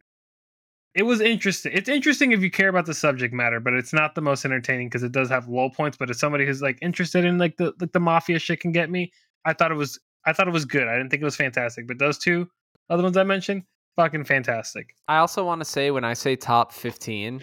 it 0.94 1.02
was 1.02 1.20
interesting. 1.20 1.72
It's 1.74 1.88
interesting 1.88 2.32
if 2.32 2.40
you 2.40 2.50
care 2.50 2.68
about 2.68 2.86
the 2.86 2.94
subject 2.94 3.32
matter, 3.34 3.60
but 3.60 3.74
it's 3.74 3.92
not 3.92 4.14
the 4.14 4.20
most 4.20 4.44
entertaining 4.44 4.88
because 4.88 5.02
it 5.02 5.12
does 5.12 5.28
have 5.28 5.48
low 5.48 5.70
points. 5.70 5.96
But 5.96 6.10
as 6.10 6.18
somebody 6.18 6.46
who's 6.46 6.62
like 6.62 6.78
interested 6.82 7.24
in 7.24 7.38
like 7.38 7.56
the 7.56 7.72
like 7.80 7.92
the 7.92 8.00
mafia 8.00 8.38
shit 8.38 8.60
can 8.60 8.72
get 8.72 8.90
me, 8.90 9.12
I 9.44 9.52
thought 9.52 9.70
it 9.70 9.76
was 9.76 9.98
I 10.24 10.32
thought 10.32 10.48
it 10.48 10.52
was 10.52 10.64
good. 10.64 10.88
I 10.88 10.96
didn't 10.96 11.10
think 11.10 11.22
it 11.22 11.24
was 11.24 11.36
fantastic, 11.36 11.86
but 11.86 11.98
those 11.98 12.18
two 12.18 12.48
other 12.90 13.02
ones 13.02 13.16
I 13.16 13.22
mentioned, 13.22 13.62
fucking 13.96 14.24
fantastic. 14.24 14.94
I 15.08 15.18
also 15.18 15.44
want 15.44 15.60
to 15.60 15.64
say 15.64 15.90
when 15.90 16.04
I 16.04 16.12
say 16.14 16.36
top 16.36 16.72
15, 16.72 17.42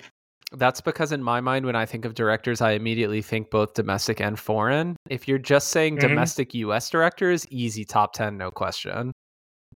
that's 0.54 0.80
because 0.82 1.12
in 1.12 1.22
my 1.22 1.42
mind 1.42 1.66
when 1.66 1.76
I 1.76 1.86
think 1.86 2.06
of 2.06 2.14
directors 2.14 2.62
I 2.62 2.72
immediately 2.72 3.22
think 3.22 3.50
both 3.50 3.74
domestic 3.74 4.22
and 4.22 4.40
foreign. 4.40 4.96
If 5.10 5.28
you're 5.28 5.38
just 5.40 5.70
saying 5.70 5.98
Mhm. 5.98 6.02
domestic 6.02 6.54
US 6.54 6.90
directors, 6.90 7.46
easy 7.50 7.84
top 7.86 8.14
10 8.14 8.38
no 8.38 8.50
question. 8.52 9.12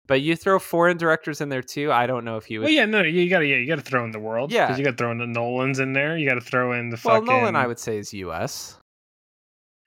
But 0.08 0.20
you 0.22 0.34
throw 0.34 0.58
foreign 0.58 0.96
directors 0.96 1.40
in 1.40 1.48
there 1.48 1.62
too, 1.62 1.92
I 1.92 2.06
don't 2.06 2.24
know 2.24 2.36
if 2.36 2.50
you 2.50 2.58
would 2.60 2.64
Well, 2.66 2.72
yeah, 2.74 2.86
no, 2.86 3.02
you 3.02 3.28
gotta 3.30 3.46
yeah, 3.46 3.56
you 3.56 3.66
gotta 3.68 3.82
throw 3.82 4.04
in 4.04 4.10
the 4.10 4.18
world. 4.18 4.50
Yeah. 4.50 4.66
because 4.66 4.78
you 4.78 4.84
gotta 4.84 4.96
throw 4.96 5.10
in 5.12 5.18
the 5.18 5.26
Nolans 5.26 5.78
in 5.78 5.92
there. 5.92 6.16
You 6.18 6.28
gotta 6.28 6.40
throw 6.40 6.72
in 6.72 6.88
the 6.90 6.98
Well, 7.04 7.20
fucking. 7.20 7.26
Nolan 7.26 7.54
I 7.56 7.66
would 7.66 7.78
say 7.78 7.98
is 7.98 8.12
US. 8.14 8.78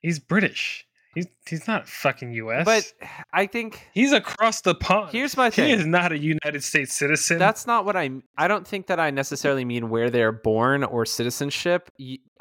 He's 0.02 0.20
British. 0.20 0.86
He's 1.16 1.28
he's 1.48 1.68
not 1.68 1.88
fucking 1.88 2.34
U.S. 2.34 2.66
But 2.66 2.92
I 3.34 3.46
think 3.48 3.88
he's 3.94 4.12
across 4.12 4.62
the 4.62 4.76
pond. 4.76 5.12
here's 5.12 5.36
my 5.38 5.50
thing: 5.50 5.68
he 5.68 5.72
is 5.74 5.86
not 5.86 6.12
a 6.12 6.18
United 6.18 6.64
States 6.64 6.94
citizen. 6.94 7.40
That's 7.40 7.66
not 7.66 7.86
what 7.86 7.96
I. 7.96 8.10
I 8.38 8.48
don't 8.50 8.68
think 8.68 8.88
that 8.88 9.00
I 9.00 9.10
necessarily 9.12 9.64
mean 9.66 9.90
where 9.90 10.10
they're 10.10 10.32
born 10.34 10.84
or 10.84 11.06
citizenship. 11.06 11.90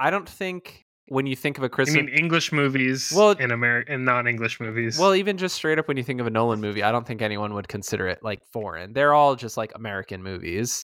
I 0.00 0.10
don't 0.10 0.28
think 0.28 0.84
when 1.08 1.26
you 1.26 1.36
think 1.36 1.58
of 1.58 1.64
a 1.64 1.68
Christmas. 1.68 1.96
mean 2.04 2.08
English 2.08 2.50
movies 2.50 3.12
Well- 3.14 3.32
in 3.32 3.50
America 3.50 3.92
and 3.92 4.04
non-English 4.06 4.58
movies. 4.58 4.98
well, 4.98 5.14
even 5.14 5.36
just 5.36 5.54
straight 5.54 5.78
up 5.78 5.86
when 5.86 5.96
you 5.98 6.02
think 6.02 6.18
of 6.20 6.26
a 6.26 6.30
Nolan 6.30 6.60
movie, 6.62 6.82
I 6.82 6.90
don't 6.92 7.06
think 7.06 7.20
anyone 7.22 7.52
would 7.54 7.68
consider 7.68 8.08
it 8.08 8.20
like 8.22 8.40
foreign. 8.52 8.92
They're 8.94 9.12
all 9.12 9.36
just 9.36 9.56
like 9.58 9.72
American 9.74 10.22
movies. 10.22 10.82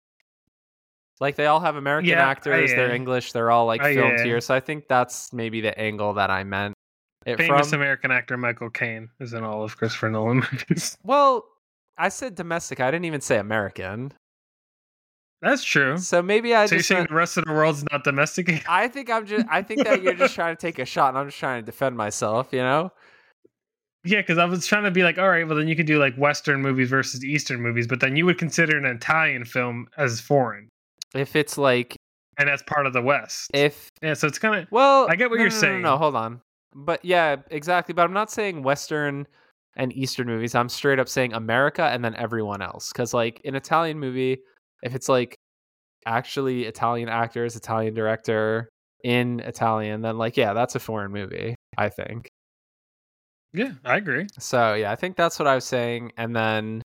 Like 1.22 1.36
they 1.36 1.48
all 1.48 1.60
have 1.60 1.76
American 1.76 2.10
Yeah, 2.10 2.26
I- 2.28 2.32
actors. 2.32 2.70
They're. 2.72 2.92
English. 2.94 3.32
They're 3.32 3.50
all 3.52 3.66
like 3.66 3.82
I- 3.82 3.94
filmed 3.96 4.20
here. 4.20 4.40
So 4.42 4.54
I 4.54 4.60
think 4.60 4.88
that's 4.88 5.34
maybe 5.34 5.62
the 5.62 5.78
angle 5.80 6.14
that 6.16 6.30
I 6.30 6.44
meant 6.44 6.76
famous 7.26 7.70
from. 7.70 7.80
American 7.82 8.12
actor 8.12 8.38
Michael 8.38 8.70
Caine 8.70 9.10
is 9.20 9.34
in 9.34 9.44
all 9.44 9.64
of 9.64 9.78
Christopher 9.78 10.10
Nolan 10.10 10.38
movies. 10.52 10.98
well, 11.04 11.46
I 11.98 12.10
said 12.10 12.36
domestic. 12.36 12.80
I 12.80 12.92
didn't 12.92 13.06
even 13.06 13.22
say 13.22 13.38
American. 13.38 14.14
That's 15.42 15.64
true. 15.64 15.98
So 15.98 16.22
maybe 16.22 16.54
I 16.54 16.66
so 16.66 16.76
you're 16.76 16.80
just 16.80 16.90
saying 16.90 17.00
meant- 17.00 17.10
the 17.10 17.16
rest 17.16 17.38
of 17.38 17.46
the 17.46 17.54
world's 17.54 17.84
not 17.92 18.04
domesticated? 18.04 18.64
I 18.70 18.88
think 18.90 19.10
I'm 19.10 19.26
just. 19.26 19.46
I 19.50 19.62
think 19.62 19.84
that 19.86 20.02
you're 20.02 20.14
just 20.14 20.36
trying 20.36 20.56
to 20.56 20.60
take 20.60 20.80
a 20.80 20.86
shot, 20.86 21.10
and 21.10 21.18
I'm 21.18 21.28
just 21.28 21.40
trying 21.40 21.62
to 21.62 21.66
defend 21.66 21.96
myself. 21.96 22.50
You 22.52 22.60
know. 22.60 22.92
Yeah, 24.06 24.20
because 24.22 24.38
I 24.38 24.46
was 24.46 24.66
trying 24.66 24.86
to 24.86 24.92
be 24.92 25.04
like, 25.04 25.18
all 25.18 25.28
right, 25.30 25.46
well 25.46 25.58
then 25.58 25.68
you 25.68 25.76
could 25.76 25.86
do 25.86 26.00
like 26.00 26.16
Western 26.16 26.62
movies 26.62 26.90
versus 26.90 27.24
Eastern 27.24 27.62
movies, 27.62 27.86
but 27.86 28.00
then 28.00 28.16
you 28.16 28.26
would 28.26 28.38
consider 28.38 28.78
an 28.78 28.86
Italian 28.86 29.44
film 29.44 29.88
as 29.98 30.22
foreign, 30.22 30.70
If 31.14 31.36
it's 31.36 31.58
like 31.58 31.96
and 32.38 32.48
that's 32.48 32.64
part 32.64 32.86
of 32.88 32.94
the 32.94 33.02
West. 33.02 33.52
if 33.54 33.90
yeah, 34.02 34.14
so 34.14 34.28
it's 34.28 34.40
kind 34.40 34.56
of 34.62 34.72
well, 34.72 35.08
I 35.10 35.16
get 35.18 35.30
what 35.30 35.36
no, 35.36 35.44
you're 35.44 35.50
no, 35.50 35.56
no, 35.56 35.62
saying. 35.62 35.82
No, 35.82 35.92
no, 35.92 35.98
hold 35.98 36.16
on. 36.16 36.42
But 36.74 37.04
yeah, 37.04 37.38
exactly. 37.50 37.94
But 37.94 38.04
I'm 38.04 38.14
not 38.14 38.32
saying 38.32 38.64
Western 38.64 39.28
and 39.76 39.94
Eastern 39.94 40.28
movies. 40.28 40.56
I'm 40.56 40.70
straight 40.70 41.00
up 41.00 41.10
saying 41.10 41.34
America 41.34 41.84
and 41.84 42.04
then 42.04 42.16
everyone 42.16 42.62
else. 42.62 42.92
Because 42.92 43.14
like 43.14 43.42
an 43.46 43.56
Italian 43.56 44.00
movie, 44.00 44.38
if 44.84 44.96
it's 44.96 45.10
like 45.10 45.36
actually 46.06 46.66
Italian 46.66 47.10
actors, 47.10 47.56
Italian 47.56 47.94
director 47.94 48.70
in 49.04 49.40
Italian, 49.42 50.02
then 50.02 50.18
like 50.18 50.38
yeah, 50.38 50.54
that's 50.54 50.76
a 50.76 50.80
foreign 50.80 51.12
movie. 51.12 51.56
I 51.78 51.90
think. 51.90 52.30
yeah, 53.54 53.74
I 53.86 53.98
agree. 53.98 54.28
So 54.38 54.74
yeah, 54.74 54.92
I 54.92 54.96
think 54.96 55.16
that's 55.16 55.40
what 55.40 55.48
I 55.48 55.56
was 55.56 55.66
saying. 55.66 56.12
And 56.18 56.36
then 56.36 56.82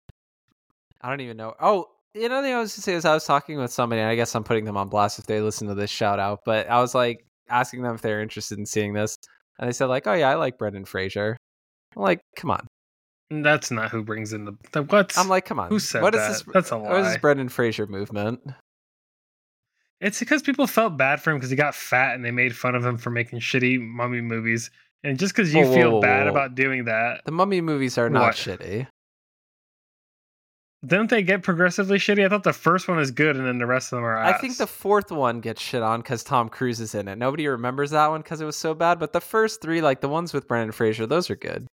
I 1.01 1.09
don't 1.09 1.21
even 1.21 1.37
know. 1.37 1.55
Oh, 1.61 1.87
you 2.15 2.29
know, 2.29 2.43
the 2.43 2.49
thing 2.49 2.55
I 2.55 2.61
was 2.61 2.75
to 2.75 2.83
say 2.83 2.95
is 2.95 3.05
I 3.05 3.15
was 3.15 3.25
talking 3.25 3.59
with 3.59 3.73
somebody, 3.73 4.01
and 4.01 4.11
I 4.11 4.15
guess 4.17 4.35
I'm 4.35 4.45
putting 4.45 4.65
them 4.65 4.77
on 4.77 4.89
blast 4.89 5.19
if 5.19 5.27
they 5.27 5.41
listen 5.41 5.67
to 5.69 5.75
this 5.75 5.91
shout 5.91 6.19
out. 6.19 6.41
But 6.45 6.69
I 6.69 6.81
was 6.81 6.95
like 6.95 7.25
asking 7.49 7.83
them 7.83 7.95
if 7.95 8.03
they're 8.03 8.21
interested 8.23 8.59
in 8.59 8.67
seeing 8.67 8.93
this, 8.93 9.17
and 9.59 9.69
they 9.69 9.73
said 9.73 9.87
like, 9.87 10.07
"Oh 10.07 10.15
yeah, 10.15 10.31
I 10.31 10.35
like 10.35 10.59
Brendan 10.59 10.85
Fraser." 10.85 11.37
I'm 11.97 12.03
like, 12.03 12.21
"Come 12.37 12.51
on!" 12.51 12.67
Mm, 13.33 13.43
that's 13.45 13.71
not 13.71 13.91
who 13.91 14.03
brings 14.03 14.33
in 14.33 14.45
the, 14.45 14.53
the 14.73 14.83
what? 14.83 15.13
I'm 15.17 15.29
like, 15.29 15.45
"Come 15.45 15.59
on!" 15.61 15.69
who 15.69 15.79
said 15.79 16.03
What 16.03 16.15
is 16.15 16.21
that? 16.21 16.29
this? 16.29 16.45
That's 16.53 16.73
a 16.73 16.79
What 16.79 17.01
is 17.01 17.07
this 17.09 17.17
Brendan 17.19 17.49
Fraser 17.49 17.87
movement? 17.87 18.41
It's 20.01 20.19
because 20.19 20.43
people 20.43 20.67
felt 20.67 20.97
bad 20.97 21.23
for 21.23 21.31
him 21.31 21.37
because 21.37 21.51
he 21.51 21.57
got 21.57 21.75
fat 21.77 22.15
and 22.17 22.25
they 22.25 22.33
made 22.33 22.57
fun 22.57 22.75
of 22.75 22.85
him 22.85 22.99
for 22.99 23.11
making 23.11 23.39
shitty 23.39 23.81
mummy 23.81 24.21
movies. 24.21 24.71
And 25.05 25.19
just 25.19 25.35
because 25.35 25.55
you 25.55 25.65
Whoa, 25.65 25.75
feel 25.75 25.91
whoa, 25.93 26.01
bad 26.01 26.25
whoa. 26.25 26.31
about 26.33 26.55
doing 26.55 26.85
that, 26.87 27.25
The 27.25 27.33
Mummy 27.33 27.61
movies 27.61 27.99
are 27.99 28.11
not 28.11 28.21
What? 28.23 28.35
shitty. 28.35 28.87
Don't 30.85 31.09
they 31.11 31.23
get 31.23 31.43
progressively 31.43 31.99
shitty? 31.99 32.25
I 32.25 32.29
thought 32.29 32.43
the 32.43 32.53
first 32.53 32.89
one 32.89 32.99
is 32.99 33.11
good 33.11 33.37
and 33.37 33.47
then 33.47 33.59
the 33.59 33.67
rest 33.67 33.93
of 33.93 33.99
them 33.99 34.05
are 34.05 34.19
I 34.19 34.33
think 34.39 34.57
the 34.57 34.67
fourth 34.67 35.13
one 35.13 35.41
gets 35.41 35.63
shit 35.63 35.83
on 35.83 36.01
because 36.01 36.25
Tom 36.25 36.49
Cruise 36.49 36.81
is 36.81 36.95
in 36.95 37.07
it. 37.09 37.17
Nobody 37.19 37.47
remembers 37.47 37.91
that 37.93 38.09
one 38.09 38.21
because 38.23 38.41
it 38.41 38.45
was 38.45 38.57
so 38.57 38.75
bad. 38.75 38.99
But 38.99 39.13
the 39.13 39.21
first 39.21 39.61
three, 39.63 39.81
like 39.81 40.01
the 40.01 40.09
ones 40.09 40.33
with 40.33 40.49
Brandon 40.49 40.73
Fraser, 40.73 41.07
those 41.07 41.31
are 41.31 41.37
good. 41.37 41.67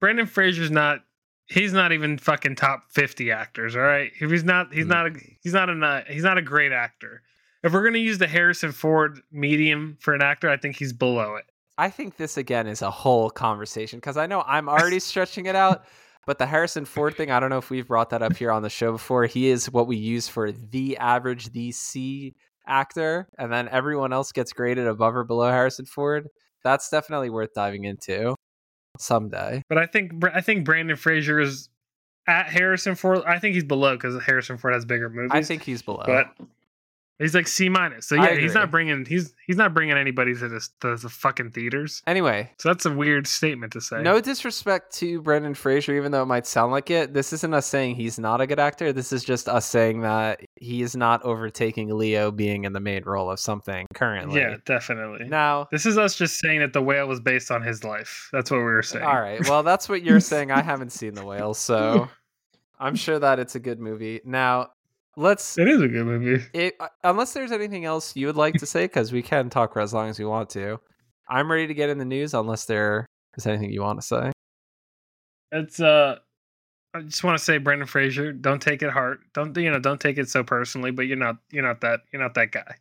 Brandon 0.00 0.26
Fraser's 0.26 0.70
not. 0.70 1.00
He's 1.46 1.72
not 1.72 1.92
even 1.92 2.18
fucking 2.18 2.56
top 2.56 2.84
fifty 2.90 3.32
actors. 3.32 3.74
All 3.74 3.82
right, 3.82 4.12
he's 4.18 4.44
not. 4.44 4.72
He's 4.72 4.84
Mm. 4.84 4.88
not. 4.88 5.06
A, 5.06 5.12
he's 5.42 5.52
not 5.54 5.68
a. 5.70 6.04
He's 6.08 6.22
not 6.22 6.38
a 6.38 6.42
great 6.42 6.72
actor. 6.72 7.22
If 7.64 7.72
we're 7.72 7.82
gonna 7.84 7.98
use 7.98 8.18
the 8.18 8.28
Harrison 8.28 8.70
Ford 8.70 9.20
medium 9.32 9.96
for 10.00 10.14
an 10.14 10.22
actor, 10.22 10.48
I 10.48 10.56
think 10.56 10.76
he's 10.76 10.92
below 10.92 11.36
it. 11.36 11.46
I 11.76 11.90
think 11.90 12.16
this 12.16 12.36
again 12.36 12.66
is 12.66 12.82
a 12.82 12.90
whole 12.90 13.30
conversation 13.30 13.98
because 13.98 14.16
I 14.16 14.26
know 14.26 14.42
I'm 14.46 14.68
already 14.68 14.98
stretching 15.00 15.46
it 15.46 15.56
out, 15.56 15.84
but 16.28 16.36
the 16.36 16.44
Harrison 16.44 16.84
Ford 16.84 17.16
thing, 17.16 17.30
I 17.30 17.40
don't 17.40 17.48
know 17.48 17.56
if 17.56 17.70
we've 17.70 17.88
brought 17.88 18.10
that 18.10 18.20
up 18.20 18.36
here 18.36 18.52
on 18.52 18.60
the 18.60 18.68
show 18.68 18.92
before. 18.92 19.24
He 19.24 19.48
is 19.48 19.70
what 19.72 19.86
we 19.86 19.96
use 19.96 20.28
for 20.28 20.52
the 20.52 20.98
average, 20.98 21.52
the 21.52 21.72
C 21.72 22.34
actor, 22.66 23.30
and 23.38 23.50
then 23.50 23.66
everyone 23.70 24.12
else 24.12 24.30
gets 24.30 24.52
graded 24.52 24.86
above 24.86 25.16
or 25.16 25.24
below 25.24 25.48
Harrison 25.48 25.86
Ford. 25.86 26.28
That's 26.62 26.90
definitely 26.90 27.30
worth 27.30 27.54
diving 27.54 27.84
into 27.84 28.34
someday. 28.98 29.62
But 29.70 29.78
I 29.78 29.86
think. 29.86 30.12
I 30.34 30.42
think 30.42 30.66
Brandon 30.66 30.96
Fraser 30.96 31.40
is 31.40 31.70
at 32.26 32.50
Harrison 32.50 32.94
Ford. 32.94 33.22
I 33.26 33.38
think 33.38 33.54
he's 33.54 33.64
below 33.64 33.96
because 33.96 34.22
Harrison 34.22 34.58
Ford 34.58 34.74
has 34.74 34.84
bigger 34.84 35.08
movies. 35.08 35.30
I 35.32 35.42
think 35.42 35.62
he's 35.62 35.80
below. 35.80 36.04
but 36.04 36.26
he's 37.18 37.34
like 37.34 37.46
C 37.48 37.68
minus. 37.68 38.06
So 38.08 38.14
yeah, 38.16 38.34
he's 38.36 38.54
not 38.54 38.70
bringing. 38.70 39.04
He's 39.04 39.34
he's 39.46 39.56
not 39.56 39.74
bringing 39.74 39.96
anybody 39.96 40.34
to 40.34 40.48
this 40.48 40.70
to 40.80 40.96
the 40.96 41.08
fucking 41.08 41.50
theaters. 41.50 42.02
anyway, 42.06 42.50
So 42.58 42.68
that's 42.68 42.86
a 42.86 42.92
weird 42.92 43.26
statement 43.26 43.72
to 43.74 43.80
say. 43.80 44.02
no 44.02 44.20
disrespect 44.20 44.94
to 44.96 45.20
Brendan 45.22 45.54
Fraser, 45.54 45.96
even 45.96 46.12
though 46.12 46.22
it 46.22 46.26
might 46.26 46.46
sound 46.46 46.72
like 46.72 46.90
it. 46.90 47.14
This 47.14 47.32
isn't 47.32 47.52
us 47.54 47.66
saying 47.66 47.96
he's 47.96 48.18
not 48.18 48.40
a 48.40 48.46
good 48.46 48.58
actor. 48.58 48.92
This 48.92 49.12
is 49.12 49.24
just 49.24 49.48
us 49.48 49.66
saying 49.66 50.00
that 50.02 50.40
he 50.56 50.82
is 50.82 50.94
not 50.96 51.22
overtaking 51.24 51.96
Leo 51.96 52.30
being 52.30 52.64
in 52.64 52.72
the 52.72 52.80
main 52.80 53.02
role 53.04 53.30
of 53.30 53.40
something 53.40 53.86
currently. 53.94 54.40
Yeah, 54.40 54.56
definitely. 54.66 55.26
Now, 55.28 55.68
This 55.72 55.86
is 55.86 55.98
us 55.98 56.14
just 56.16 56.38
saying 56.38 56.60
that 56.60 56.72
the 56.72 56.82
whale 56.82 57.06
was 57.08 57.20
based 57.20 57.50
on 57.50 57.62
his 57.62 57.84
life. 57.84 58.28
That's 58.32 58.50
what 58.50 58.58
we 58.58 58.64
were 58.64 58.82
saying. 58.82 59.04
all 59.04 59.20
right. 59.20 59.40
Well, 59.48 59.62
that's 59.62 59.88
what 59.88 60.02
you're 60.02 60.20
saying. 60.32 60.50
I 60.50 60.62
haven't 60.62 60.90
seen 60.92 61.14
the 61.14 61.24
whale, 61.24 61.54
so 61.54 62.08
I'm 62.80 62.94
sure 62.94 63.18
that 63.18 63.38
it's 63.38 63.54
a 63.54 63.60
good 63.60 63.80
movie. 63.80 64.20
Now, 64.24 64.68
let's. 65.18 65.58
It 65.58 65.68
is 65.68 65.82
a 65.82 65.88
good 65.88 66.06
movie. 66.06 66.44
It, 66.54 66.76
uh, 66.80 66.88
unless 67.04 67.34
there's 67.34 67.52
anything 67.52 67.84
else 67.84 68.16
you 68.16 68.26
would 68.26 68.36
like 68.36 68.54
to 68.54 68.66
say, 68.66 68.84
because 68.84 69.12
we 69.12 69.22
can 69.22 69.50
talk 69.50 69.74
for 69.74 69.80
as 69.80 69.92
long 69.92 70.08
as 70.08 70.18
we 70.18 70.24
want 70.24 70.48
to. 70.50 70.80
I'm 71.28 71.50
ready 71.50 71.66
to 71.66 71.74
get 71.74 71.90
in 71.90 71.98
the 71.98 72.04
news, 72.04 72.32
unless 72.32 72.64
there 72.64 73.06
is 73.36 73.46
anything 73.46 73.70
you 73.70 73.82
want 73.82 74.00
to 74.00 74.06
say. 74.06 74.32
It's 75.52 75.80
uh, 75.80 76.16
I 76.94 77.00
just 77.02 77.22
want 77.24 77.36
to 77.36 77.44
say, 77.44 77.58
Brendan 77.58 77.86
Fraser, 77.86 78.32
don't 78.32 78.62
take 78.62 78.82
it 78.82 78.90
hard. 78.90 79.18
Don't 79.34 79.54
you 79.56 79.70
know? 79.70 79.78
Don't 79.78 80.00
take 80.00 80.18
it 80.18 80.30
so 80.30 80.42
personally. 80.42 80.90
But 80.90 81.06
you're 81.06 81.18
not. 81.18 81.36
You're 81.50 81.64
not 81.64 81.80
that. 81.82 82.00
You're 82.12 82.22
not 82.22 82.34
that 82.34 82.52
guy. 82.52 82.76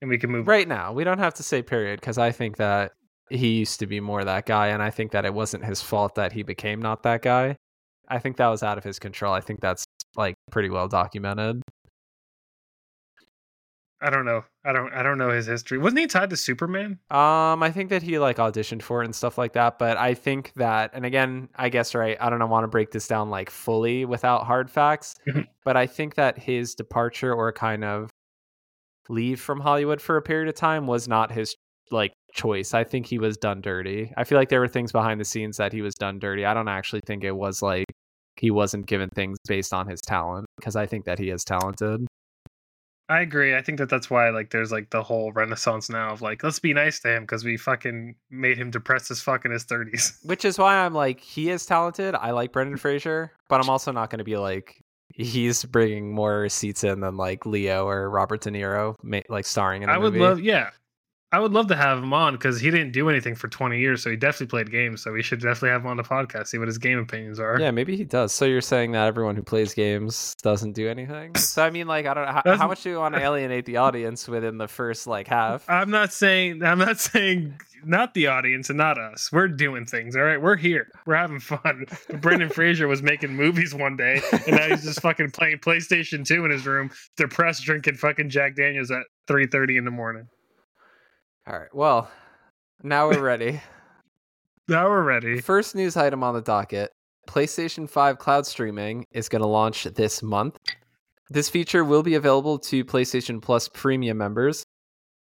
And 0.00 0.10
we 0.10 0.18
can 0.18 0.30
move 0.30 0.48
right 0.48 0.68
now. 0.68 0.92
We 0.92 1.04
don't 1.04 1.18
have 1.18 1.34
to 1.34 1.42
say 1.42 1.62
period 1.62 2.00
because 2.00 2.18
I 2.18 2.30
think 2.30 2.56
that 2.56 2.92
he 3.30 3.58
used 3.58 3.80
to 3.80 3.86
be 3.86 4.00
more 4.00 4.24
that 4.24 4.46
guy, 4.46 4.68
and 4.68 4.82
I 4.82 4.90
think 4.90 5.12
that 5.12 5.24
it 5.24 5.34
wasn't 5.34 5.64
his 5.64 5.80
fault 5.80 6.14
that 6.16 6.32
he 6.32 6.42
became 6.42 6.80
not 6.80 7.02
that 7.04 7.22
guy. 7.22 7.56
I 8.08 8.18
think 8.18 8.36
that 8.36 8.48
was 8.48 8.62
out 8.62 8.76
of 8.76 8.84
his 8.84 8.98
control. 8.98 9.32
I 9.32 9.40
think 9.40 9.60
that's 9.60 9.84
like 10.16 10.34
pretty 10.50 10.70
well 10.70 10.88
documented. 10.88 11.62
I 14.04 14.10
don't 14.10 14.26
know. 14.26 14.44
I 14.66 14.72
don't. 14.72 14.92
I 14.92 15.02
don't 15.02 15.16
know 15.16 15.30
his 15.30 15.46
history. 15.46 15.78
Wasn't 15.78 15.98
he 15.98 16.06
tied 16.06 16.28
to 16.28 16.36
Superman? 16.36 16.98
Um, 17.10 17.62
I 17.62 17.70
think 17.72 17.88
that 17.88 18.02
he 18.02 18.18
like 18.18 18.36
auditioned 18.36 18.82
for 18.82 19.00
it 19.00 19.06
and 19.06 19.14
stuff 19.14 19.38
like 19.38 19.54
that. 19.54 19.78
But 19.78 19.96
I 19.96 20.12
think 20.12 20.52
that, 20.56 20.90
and 20.92 21.06
again, 21.06 21.48
I 21.54 21.70
guess 21.70 21.94
right. 21.94 22.18
I 22.20 22.28
don't 22.28 22.38
know, 22.38 22.46
want 22.46 22.64
to 22.64 22.68
break 22.68 22.90
this 22.90 23.08
down 23.08 23.30
like 23.30 23.48
fully 23.48 24.04
without 24.04 24.44
hard 24.44 24.70
facts, 24.70 25.14
but 25.64 25.78
I 25.78 25.86
think 25.86 26.16
that 26.16 26.38
his 26.38 26.74
departure 26.74 27.32
or 27.32 27.50
kind 27.50 27.82
of 27.82 28.10
leave 29.08 29.40
from 29.40 29.60
Hollywood 29.60 30.02
for 30.02 30.18
a 30.18 30.22
period 30.22 30.48
of 30.48 30.54
time 30.54 30.86
was 30.86 31.08
not 31.08 31.32
his 31.32 31.56
like 31.90 32.12
choice. 32.34 32.74
I 32.74 32.84
think 32.84 33.06
he 33.06 33.18
was 33.18 33.38
done 33.38 33.62
dirty. 33.62 34.12
I 34.18 34.24
feel 34.24 34.36
like 34.36 34.50
there 34.50 34.60
were 34.60 34.68
things 34.68 34.92
behind 34.92 35.18
the 35.18 35.24
scenes 35.24 35.56
that 35.56 35.72
he 35.72 35.80
was 35.80 35.94
done 35.94 36.18
dirty. 36.18 36.44
I 36.44 36.52
don't 36.52 36.68
actually 36.68 37.00
think 37.06 37.24
it 37.24 37.34
was 37.34 37.62
like 37.62 37.86
he 38.36 38.50
wasn't 38.50 38.86
given 38.86 39.08
things 39.10 39.38
based 39.46 39.72
on 39.72 39.88
his 39.88 40.00
talent 40.00 40.46
because 40.56 40.76
I 40.76 40.86
think 40.86 41.04
that 41.04 41.18
he 41.18 41.30
is 41.30 41.44
talented. 41.44 42.06
I 43.08 43.20
agree. 43.20 43.54
I 43.54 43.60
think 43.60 43.78
that 43.78 43.90
that's 43.90 44.08
why 44.08 44.30
like 44.30 44.50
there's 44.50 44.72
like 44.72 44.88
the 44.90 45.02
whole 45.02 45.30
renaissance 45.32 45.90
now 45.90 46.12
of 46.12 46.22
like 46.22 46.42
let's 46.42 46.58
be 46.58 46.72
nice 46.72 47.00
to 47.00 47.08
him 47.14 47.24
because 47.24 47.44
we 47.44 47.58
fucking 47.58 48.14
made 48.30 48.56
him 48.56 48.70
depressed 48.70 49.10
as 49.10 49.20
fuck 49.20 49.44
in 49.44 49.50
his 49.50 49.64
thirties. 49.64 50.18
Which 50.22 50.44
is 50.44 50.58
why 50.58 50.76
I'm 50.76 50.94
like, 50.94 51.20
he 51.20 51.50
is 51.50 51.66
talented. 51.66 52.14
I 52.14 52.30
like 52.30 52.52
Brendan 52.52 52.76
Fraser, 52.78 53.32
but 53.48 53.60
I'm 53.60 53.68
also 53.68 53.92
not 53.92 54.08
going 54.08 54.18
to 54.18 54.24
be 54.24 54.38
like, 54.38 54.80
he's 55.12 55.64
bringing 55.66 56.14
more 56.14 56.48
seats 56.48 56.82
in 56.82 57.00
than 57.00 57.18
like 57.18 57.44
Leo 57.44 57.86
or 57.86 58.08
Robert 58.08 58.40
De 58.40 58.50
Niro, 58.50 58.94
like 59.28 59.44
starring 59.44 59.82
in. 59.82 59.88
The 59.88 59.94
I 59.94 59.98
would 59.98 60.14
movie. 60.14 60.24
love, 60.24 60.40
yeah, 60.40 60.70
I 61.34 61.40
would 61.40 61.52
love 61.52 61.66
to 61.66 61.74
have 61.74 61.98
him 61.98 62.12
on 62.12 62.34
because 62.34 62.60
he 62.60 62.70
didn't 62.70 62.92
do 62.92 63.10
anything 63.10 63.34
for 63.34 63.48
20 63.48 63.80
years, 63.80 64.04
so 64.04 64.08
he 64.08 64.14
definitely 64.14 64.46
played 64.46 64.70
games. 64.70 65.02
So 65.02 65.10
we 65.10 65.20
should 65.20 65.40
definitely 65.40 65.70
have 65.70 65.80
him 65.80 65.88
on 65.88 65.96
the 65.96 66.04
podcast, 66.04 66.46
see 66.46 66.58
what 66.58 66.68
his 66.68 66.78
game 66.78 66.96
opinions 67.00 67.40
are. 67.40 67.58
Yeah, 67.58 67.72
maybe 67.72 67.96
he 67.96 68.04
does. 68.04 68.32
So 68.32 68.44
you're 68.44 68.60
saying 68.60 68.92
that 68.92 69.08
everyone 69.08 69.34
who 69.34 69.42
plays 69.42 69.74
games 69.74 70.36
doesn't 70.44 70.74
do 70.74 70.88
anything? 70.88 71.34
So 71.34 71.64
I 71.64 71.70
mean, 71.70 71.88
like, 71.88 72.06
I 72.06 72.14
don't 72.14 72.26
know 72.26 72.40
how, 72.44 72.56
how 72.56 72.68
much 72.68 72.84
do 72.84 72.90
you 72.90 72.98
want 72.98 73.16
to 73.16 73.20
alienate 73.20 73.66
the 73.66 73.78
audience 73.78 74.28
within 74.28 74.58
the 74.58 74.68
first 74.68 75.08
like 75.08 75.26
half? 75.26 75.68
I'm 75.68 75.90
not 75.90 76.12
saying 76.12 76.62
I'm 76.62 76.78
not 76.78 77.00
saying 77.00 77.58
not 77.84 78.14
the 78.14 78.28
audience 78.28 78.70
and 78.70 78.78
not 78.78 78.96
us. 78.96 79.30
We're 79.32 79.48
doing 79.48 79.86
things, 79.86 80.14
all 80.14 80.22
right. 80.22 80.40
We're 80.40 80.56
here. 80.56 80.86
We're 81.04 81.16
having 81.16 81.40
fun. 81.40 81.86
But 82.08 82.20
Brendan 82.20 82.50
Fraser 82.50 82.86
was 82.86 83.02
making 83.02 83.34
movies 83.34 83.74
one 83.74 83.96
day, 83.96 84.22
and 84.30 84.56
now 84.56 84.68
he's 84.68 84.84
just 84.84 85.00
fucking 85.00 85.32
playing 85.32 85.58
PlayStation 85.58 86.24
2 86.24 86.44
in 86.44 86.52
his 86.52 86.64
room, 86.64 86.90
depressed, 87.16 87.64
drinking 87.64 87.96
fucking 87.96 88.30
Jack 88.30 88.54
Daniels 88.54 88.92
at 88.92 89.02
3:30 89.28 89.78
in 89.78 89.84
the 89.84 89.90
morning. 89.90 90.28
All 91.46 91.58
right. 91.58 91.74
Well, 91.74 92.10
now 92.82 93.08
we're 93.08 93.22
ready. 93.22 93.60
Now 94.66 94.88
we're 94.88 95.02
ready. 95.02 95.42
First 95.42 95.74
news 95.74 95.94
item 95.94 96.24
on 96.24 96.32
the 96.32 96.40
docket 96.40 96.90
PlayStation 97.28 97.86
5 97.86 98.18
cloud 98.18 98.46
streaming 98.46 99.04
is 99.12 99.28
going 99.28 99.42
to 99.42 99.46
launch 99.46 99.84
this 99.84 100.22
month. 100.22 100.56
This 101.28 101.50
feature 101.50 101.84
will 101.84 102.02
be 102.02 102.14
available 102.14 102.58
to 102.60 102.82
PlayStation 102.82 103.42
Plus 103.42 103.68
premium 103.68 104.16
members. 104.16 104.64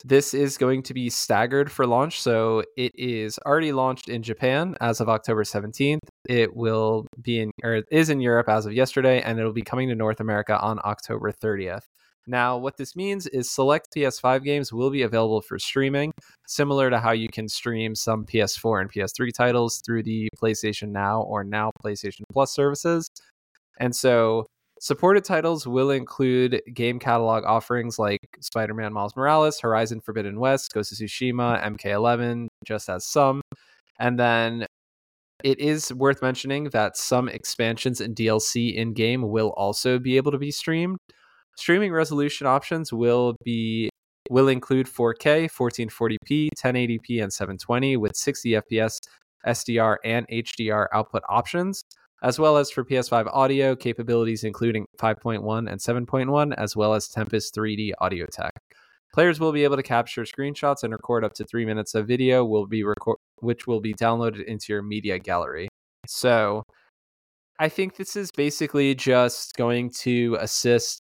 This 0.04 0.34
is 0.34 0.58
going 0.58 0.82
to 0.82 0.96
be 0.96 1.12
staggered 1.12 1.72
for 1.72 1.86
launch, 1.86 2.22
so 2.22 2.64
it 2.76 2.92
is 2.96 3.38
already 3.46 3.72
launched 3.72 4.10
in 4.10 4.24
Japan 4.24 4.76
as 4.82 5.00
of 5.00 5.10
October 5.10 5.44
17th. 5.44 6.00
It 6.28 6.56
will 6.56 7.06
be 7.22 7.42
in 7.42 7.52
or 7.64 7.84
is 7.92 8.10
in 8.10 8.22
Europe 8.22 8.50
as 8.50 8.66
of 8.66 8.74
yesterday 8.74 9.22
and 9.22 9.38
it'll 9.38 9.54
be 9.54 9.62
coming 9.62 9.90
to 9.90 9.96
North 9.96 10.22
America 10.22 10.60
on 10.60 10.80
October 10.86 11.32
30th. 11.32 11.84
Now, 12.28 12.58
what 12.58 12.78
this 12.78 12.96
means 12.96 13.28
is 13.28 13.50
select 13.50 13.88
PS5 13.96 14.44
games 14.44 14.72
will 14.72 14.92
be 14.92 15.02
available 15.02 15.42
for 15.42 15.58
streaming, 15.58 16.12
similar 16.48 16.90
to 16.90 17.00
how 17.00 17.12
you 17.12 17.28
can 17.28 17.48
stream 17.48 17.96
some 17.96 18.26
PS4 18.26 18.82
and 18.82 18.92
PS3 18.92 19.34
titles 19.34 19.82
through 19.86 20.04
the 20.04 20.30
PlayStation 20.42 20.90
Now 20.90 21.22
or 21.24 21.44
Now 21.44 21.72
PlayStation 21.84 22.22
Plus 22.32 22.54
services. 22.54 23.10
And 23.80 23.96
so, 23.96 24.46
supported 24.80 25.24
titles 25.24 25.68
will 25.68 25.92
include 25.92 26.62
game 26.74 27.00
catalog 27.00 27.44
offerings 27.46 27.98
like 27.98 28.20
Spider 28.42 28.74
Man 28.74 28.94
Miles 28.94 29.16
Morales, 29.16 29.60
Horizon 29.60 30.02
Forbidden 30.02 30.40
West, 30.40 30.74
Ghost 30.74 30.92
of 30.92 30.98
Tsushima, 30.98 31.64
MK11, 31.64 32.48
just 32.66 32.90
as 32.90 33.06
some. 33.06 33.42
And 34.00 34.20
then 34.20 34.66
it 35.44 35.60
is 35.60 35.94
worth 35.94 36.22
mentioning 36.22 36.66
that 36.66 36.98
some 36.98 37.30
expansions 37.30 38.02
and 38.02 38.16
DLC 38.16 38.76
in 38.76 38.94
game 38.94 39.30
will 39.30 39.50
also 39.56 39.98
be 40.00 40.18
able 40.18 40.32
to 40.32 40.38
be 40.38 40.52
streamed. 40.52 40.98
Streaming 41.60 41.92
resolution 41.92 42.48
options 42.48 42.94
will 42.94 43.36
be 43.44 43.90
will 44.30 44.48
include 44.48 44.88
4K, 44.88 45.52
1440p, 45.52 46.48
1080p, 46.58 47.22
and 47.22 47.34
720 47.34 47.98
with 47.98 48.16
60 48.16 48.52
FPS, 48.52 48.98
SDR, 49.46 49.98
and 50.06 50.26
HDR 50.30 50.88
output 50.94 51.22
options, 51.28 51.84
as 52.24 52.40
well 52.40 52.56
as 52.56 52.72
for 52.72 52.86
PS5 52.86 53.28
audio 53.34 53.76
capabilities 53.76 54.46
including 54.46 54.86
5.1 54.98 55.70
and 55.70 55.82
7.1, 55.82 56.54
as 56.58 56.78
well 56.78 56.94
as 56.94 57.10
Tempest 57.10 57.54
3D 57.54 57.92
audio 58.00 58.26
tech. 58.32 58.54
Players 59.14 59.42
will 59.42 59.52
be 59.52 59.66
able 59.66 59.76
to 59.76 59.84
capture 59.84 60.24
screenshots 60.24 60.84
and 60.84 60.94
record 60.94 61.26
up 61.26 61.34
to 61.34 61.44
three 61.44 61.66
minutes 61.66 61.94
of 61.94 62.08
video, 62.08 62.46
will 62.46 62.68
be 62.68 62.86
record 62.86 63.18
which 63.40 63.68
will 63.68 63.82
be 63.82 63.94
downloaded 63.94 64.46
into 64.46 64.72
your 64.72 64.82
media 64.82 65.20
gallery. 65.20 65.68
So, 66.08 66.64
I 67.60 67.68
think 67.68 67.98
this 67.98 68.16
is 68.16 68.32
basically 68.32 68.96
just 68.96 69.56
going 69.58 69.92
to 70.04 70.38
assist 70.40 71.02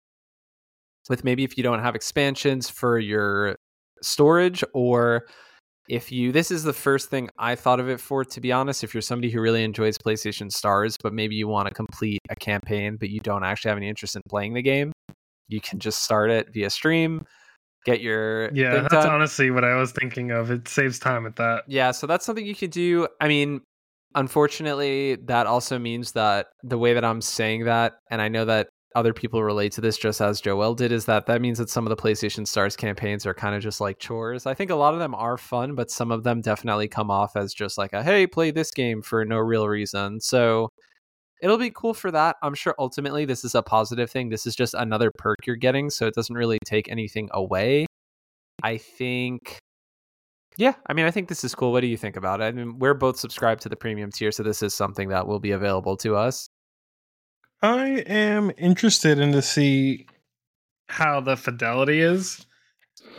with 1.08 1.24
maybe 1.24 1.44
if 1.44 1.56
you 1.56 1.62
don't 1.62 1.80
have 1.80 1.94
expansions 1.94 2.68
for 2.68 2.98
your 2.98 3.56
storage 4.02 4.62
or 4.74 5.24
if 5.88 6.12
you 6.12 6.30
this 6.32 6.50
is 6.50 6.62
the 6.62 6.72
first 6.72 7.10
thing 7.10 7.28
I 7.38 7.54
thought 7.54 7.80
of 7.80 7.88
it 7.88 8.00
for 8.00 8.24
to 8.24 8.40
be 8.40 8.52
honest 8.52 8.84
if 8.84 8.94
you're 8.94 9.00
somebody 9.02 9.30
who 9.30 9.40
really 9.40 9.64
enjoys 9.64 9.98
PlayStation 9.98 10.50
Stars 10.50 10.96
but 11.02 11.12
maybe 11.12 11.34
you 11.34 11.48
want 11.48 11.68
to 11.68 11.74
complete 11.74 12.20
a 12.30 12.36
campaign 12.36 12.96
but 12.98 13.10
you 13.10 13.20
don't 13.20 13.44
actually 13.44 13.70
have 13.70 13.78
any 13.78 13.88
interest 13.88 14.16
in 14.16 14.22
playing 14.28 14.54
the 14.54 14.62
game 14.62 14.92
you 15.48 15.60
can 15.60 15.78
just 15.78 16.02
start 16.02 16.30
it 16.30 16.52
via 16.52 16.70
stream 16.70 17.26
get 17.84 18.00
your 18.00 18.52
Yeah, 18.52 18.80
that's 18.80 18.92
done. 18.92 19.08
honestly 19.08 19.50
what 19.50 19.64
I 19.64 19.74
was 19.76 19.92
thinking 19.92 20.30
of. 20.30 20.50
It 20.50 20.68
saves 20.68 20.98
time 20.98 21.26
at 21.26 21.36
that. 21.36 21.64
Yeah, 21.66 21.90
so 21.90 22.06
that's 22.06 22.24
something 22.24 22.44
you 22.44 22.54
could 22.54 22.70
do. 22.70 23.08
I 23.20 23.28
mean, 23.28 23.62
unfortunately, 24.14 25.16
that 25.26 25.46
also 25.46 25.78
means 25.78 26.12
that 26.12 26.48
the 26.62 26.78
way 26.78 26.94
that 26.94 27.04
I'm 27.04 27.20
saying 27.20 27.64
that, 27.64 27.94
and 28.10 28.20
I 28.20 28.28
know 28.28 28.44
that 28.44 28.68
other 28.94 29.12
people 29.12 29.42
relate 29.42 29.72
to 29.72 29.80
this 29.80 29.96
just 29.96 30.20
as 30.20 30.40
Joel 30.40 30.74
did, 30.74 30.92
is 30.92 31.04
that 31.04 31.26
that 31.26 31.40
means 31.40 31.58
that 31.58 31.70
some 31.70 31.86
of 31.86 31.90
the 31.90 32.02
PlayStation 32.02 32.46
Stars 32.46 32.76
campaigns 32.76 33.24
are 33.24 33.34
kind 33.34 33.54
of 33.54 33.62
just 33.62 33.80
like 33.80 33.98
chores. 33.98 34.46
I 34.46 34.54
think 34.54 34.70
a 34.70 34.74
lot 34.74 34.94
of 34.94 35.00
them 35.00 35.14
are 35.14 35.38
fun, 35.38 35.74
but 35.74 35.90
some 35.90 36.10
of 36.10 36.24
them 36.24 36.40
definitely 36.40 36.88
come 36.88 37.10
off 37.10 37.36
as 37.36 37.54
just 37.54 37.78
like 37.78 37.92
a 37.92 38.02
hey, 38.02 38.26
play 38.26 38.50
this 38.50 38.70
game 38.70 39.02
for 39.02 39.24
no 39.24 39.38
real 39.38 39.68
reason. 39.68 40.20
So 40.20 40.70
it'll 41.42 41.58
be 41.58 41.70
cool 41.70 41.94
for 41.94 42.10
that. 42.10 42.36
I'm 42.42 42.54
sure 42.54 42.74
ultimately 42.78 43.24
this 43.24 43.44
is 43.44 43.54
a 43.54 43.62
positive 43.62 44.10
thing. 44.10 44.28
This 44.28 44.46
is 44.46 44.56
just 44.56 44.74
another 44.74 45.10
perk 45.18 45.38
you're 45.46 45.56
getting, 45.56 45.90
so 45.90 46.06
it 46.06 46.14
doesn't 46.14 46.36
really 46.36 46.58
take 46.64 46.88
anything 46.90 47.28
away. 47.32 47.86
I 48.62 48.76
think 48.78 49.58
yeah, 50.56 50.74
I 50.86 50.92
mean, 50.92 51.06
I 51.06 51.10
think 51.10 51.28
this 51.28 51.44
is 51.44 51.54
cool. 51.54 51.72
What 51.72 51.80
do 51.80 51.86
you 51.86 51.96
think 51.96 52.16
about 52.16 52.40
it? 52.40 52.44
I 52.44 52.52
mean, 52.52 52.78
we're 52.78 52.94
both 52.94 53.18
subscribed 53.18 53.62
to 53.62 53.68
the 53.68 53.76
premium 53.76 54.10
tier, 54.10 54.32
so 54.32 54.42
this 54.42 54.62
is 54.62 54.74
something 54.74 55.08
that 55.08 55.26
will 55.26 55.40
be 55.40 55.52
available 55.52 55.96
to 55.98 56.16
us. 56.16 56.48
I 57.62 57.88
am 58.06 58.52
interested 58.56 59.18
in 59.18 59.32
to 59.32 59.42
see 59.42 60.06
how 60.88 61.20
the 61.20 61.36
fidelity 61.36 62.00
is, 62.00 62.46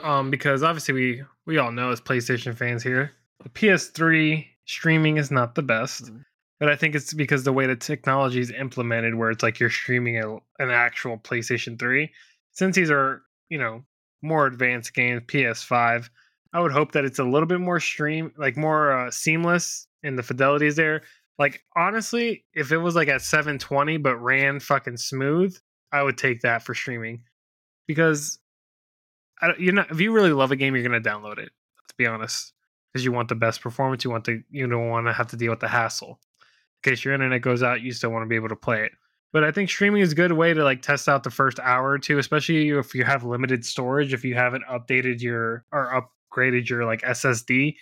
um, 0.04 0.30
because 0.32 0.64
obviously 0.64 0.94
we 0.94 1.24
we 1.46 1.58
all 1.58 1.72
know 1.72 1.92
as 1.92 2.02
PlayStation 2.02 2.56
fans 2.56 2.84
here, 2.84 3.12
the 3.44 3.50
PS3 3.50 4.48
streaming 4.66 5.18
is 5.18 5.32
not 5.32 5.56
the 5.56 5.64
best. 5.64 6.06
Mhm. 6.06 6.26
But 6.60 6.70
I 6.70 6.76
think 6.76 6.94
it's 6.94 7.14
because 7.14 7.44
the 7.44 7.54
way 7.54 7.66
the 7.66 7.76
technology 7.76 8.40
is 8.40 8.52
implemented, 8.52 9.16
where 9.16 9.32
it's 9.32 9.42
like 9.42 9.60
you're 9.60 9.72
streaming 9.72 10.18
a, 10.20 10.36
an 10.60 10.70
actual 10.70 11.18
PlayStation 11.18 11.78
3. 11.80 12.12
Since 12.52 12.76
these 12.76 12.92
are, 12.92 13.24
you 13.50 13.58
know, 13.58 13.84
more 14.22 14.46
advanced 14.46 14.94
games, 14.94 15.24
PS5, 15.26 16.10
I 16.54 16.60
would 16.60 16.72
hope 16.72 16.92
that 16.92 17.04
it's 17.06 17.18
a 17.18 17.24
little 17.24 17.48
bit 17.48 17.60
more 17.62 17.80
stream, 17.80 18.32
like 18.38 18.58
more 18.58 18.92
uh, 18.92 19.10
seamless, 19.10 19.88
and 20.04 20.20
the 20.20 20.24
fidelity 20.24 20.68
is 20.68 20.76
there. 20.76 21.02
Like 21.42 21.64
honestly, 21.76 22.46
if 22.54 22.72
it 22.72 22.78
was 22.78 22.94
like 22.94 23.08
at 23.08 23.24
720 23.24 23.98
but 23.98 24.16
ran 24.18 24.60
fucking 24.60 24.98
smooth, 24.98 25.58
I 25.92 26.04
would 26.04 26.16
take 26.16 26.42
that 26.42 26.62
for 26.62 26.76
streaming 26.76 27.24
because 27.88 28.38
I, 29.42 29.54
you're 29.58 29.74
not. 29.74 29.90
If 29.90 30.00
you 30.00 30.12
really 30.12 30.34
love 30.34 30.52
a 30.52 30.56
game, 30.56 30.76
you're 30.76 30.84
gonna 30.84 31.02
download 31.02 31.40
it. 31.40 31.50
Let's 31.80 31.96
be 31.98 32.06
honest, 32.06 32.54
because 32.94 33.04
you 33.04 33.12
want 33.12 33.28
the 33.28 33.34
best 33.34 33.60
performance. 33.60 34.04
You 34.04 34.12
want 34.12 34.26
the 34.26 34.44
you 34.52 34.68
don't 34.68 34.90
want 34.90 35.08
to 35.08 35.14
have 35.14 35.30
to 35.30 35.36
deal 35.36 35.50
with 35.50 35.62
the 35.62 35.68
hassle. 35.68 36.20
In 36.84 36.92
case 36.92 37.04
your 37.04 37.16
internet 37.16 37.42
goes 37.42 37.64
out, 37.64 37.82
you 37.82 37.92
still 37.92 38.12
want 38.12 38.22
to 38.22 38.30
be 38.30 38.36
able 38.36 38.50
to 38.50 38.56
play 38.56 38.84
it. 38.84 38.92
But 39.34 39.44
I 39.44 39.52
think 39.52 39.72
streaming 39.72 40.04
is 40.04 40.12
a 40.12 40.16
good 40.16 40.34
way 40.34 40.54
to 40.54 40.64
like 40.64 40.84
test 40.84 41.10
out 41.10 41.24
the 41.24 41.32
first 41.32 41.60
hour 41.60 41.90
or 41.90 41.98
two, 41.98 42.20
especially 42.20 42.70
if 42.70 42.94
you 42.94 43.04
have 43.04 43.24
limited 43.24 43.66
storage. 43.66 44.14
If 44.14 44.24
you 44.24 44.36
haven't 44.36 44.66
updated 44.70 45.22
your 45.22 45.66
or 45.72 46.06
upgraded 46.32 46.70
your 46.70 46.86
like 46.86 47.02
SSD 47.02 47.76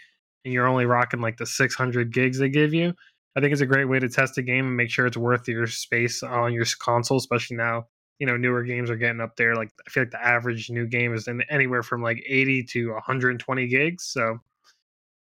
and 0.45 0.53
you're 0.53 0.66
only 0.66 0.86
rocking 0.86 1.20
like 1.20 1.36
the 1.36 1.45
600 1.45 2.14
gigs 2.14 2.39
they 2.39 2.47
give 2.47 2.74
you, 2.74 2.93
I 3.39 3.41
think 3.41 3.53
it's 3.53 3.61
a 3.61 3.65
great 3.65 3.85
way 3.85 3.99
to 3.99 4.09
test 4.09 4.37
a 4.37 4.41
game 4.41 4.67
and 4.67 4.75
make 4.75 4.89
sure 4.89 5.05
it's 5.05 5.15
worth 5.15 5.47
your 5.47 5.65
space 5.65 6.23
on 6.23 6.51
your 6.51 6.65
console, 6.77 7.17
especially 7.17 7.55
now. 7.55 7.87
You 8.19 8.27
know, 8.27 8.35
newer 8.35 8.63
games 8.63 8.89
are 8.89 8.97
getting 8.97 9.21
up 9.21 9.37
there. 9.37 9.55
Like 9.55 9.71
I 9.87 9.89
feel 9.89 10.03
like 10.03 10.11
the 10.11 10.21
average 10.21 10.69
new 10.69 10.85
game 10.85 11.13
is 11.13 11.29
in 11.29 11.41
anywhere 11.43 11.81
from 11.81 12.03
like 12.03 12.21
80 12.27 12.63
to 12.63 12.91
120 12.91 13.67
gigs. 13.67 14.03
So 14.03 14.39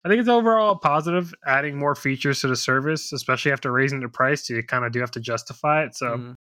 I 0.03 0.09
think 0.09 0.20
it's 0.20 0.30
overall 0.30 0.78
positive, 0.78 1.32
adding 1.45 1.78
more 1.78 1.93
features 1.93 2.41
to 2.41 2.47
the 2.47 2.55
service, 2.55 3.13
especially 3.13 3.51
after 3.51 3.72
raising 3.72 3.99
the 3.99 4.09
price. 4.09 4.49
You 4.49 4.63
kind 4.63 4.84
of 4.84 4.91
do 4.91 4.99
have 4.99 5.11
to 5.11 5.20
justify 5.20 5.84
it. 5.84 5.95
So 5.95 6.07
Mhm. 6.07 6.36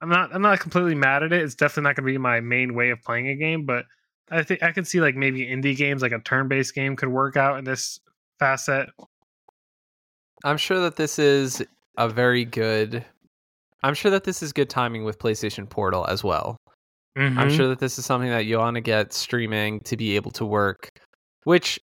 I'm 0.00 0.08
not 0.08 0.32
I'm 0.32 0.42
not 0.42 0.60
completely 0.60 0.94
mad 0.94 1.24
at 1.24 1.32
it. 1.32 1.42
It's 1.42 1.56
definitely 1.56 1.88
not 1.88 1.96
going 1.96 2.06
to 2.06 2.12
be 2.12 2.18
my 2.18 2.40
main 2.40 2.74
way 2.74 2.90
of 2.90 3.02
playing 3.02 3.28
a 3.28 3.34
game, 3.34 3.64
but 3.64 3.86
I 4.30 4.44
think 4.44 4.62
I 4.62 4.70
can 4.70 4.84
see 4.84 5.00
like 5.00 5.16
maybe 5.16 5.44
indie 5.44 5.76
games, 5.76 6.02
like 6.02 6.12
a 6.12 6.20
turn-based 6.20 6.74
game, 6.74 6.94
could 6.94 7.08
work 7.08 7.36
out 7.36 7.58
in 7.58 7.64
this 7.64 7.98
facet. 8.38 8.90
I'm 10.44 10.56
sure 10.56 10.80
that 10.80 10.96
this 10.96 11.18
is 11.18 11.64
a 11.96 12.08
very 12.08 12.44
good. 12.44 13.04
I'm 13.82 13.94
sure 13.94 14.10
that 14.10 14.24
this 14.24 14.42
is 14.42 14.52
good 14.52 14.68
timing 14.70 15.04
with 15.04 15.18
PlayStation 15.18 15.68
Portal 15.68 16.06
as 16.06 16.22
well. 16.24 16.56
I'm 17.16 17.48
Mhm. 17.48 17.56
sure 17.56 17.68
that 17.68 17.78
this 17.78 17.98
is 17.98 18.04
something 18.04 18.28
that 18.30 18.44
you 18.44 18.58
want 18.58 18.74
to 18.74 18.80
get 18.82 19.12
streaming 19.14 19.80
to 19.80 19.96
be 19.96 20.16
able 20.16 20.30
to 20.32 20.44
work, 20.44 20.90
which, 21.44 21.80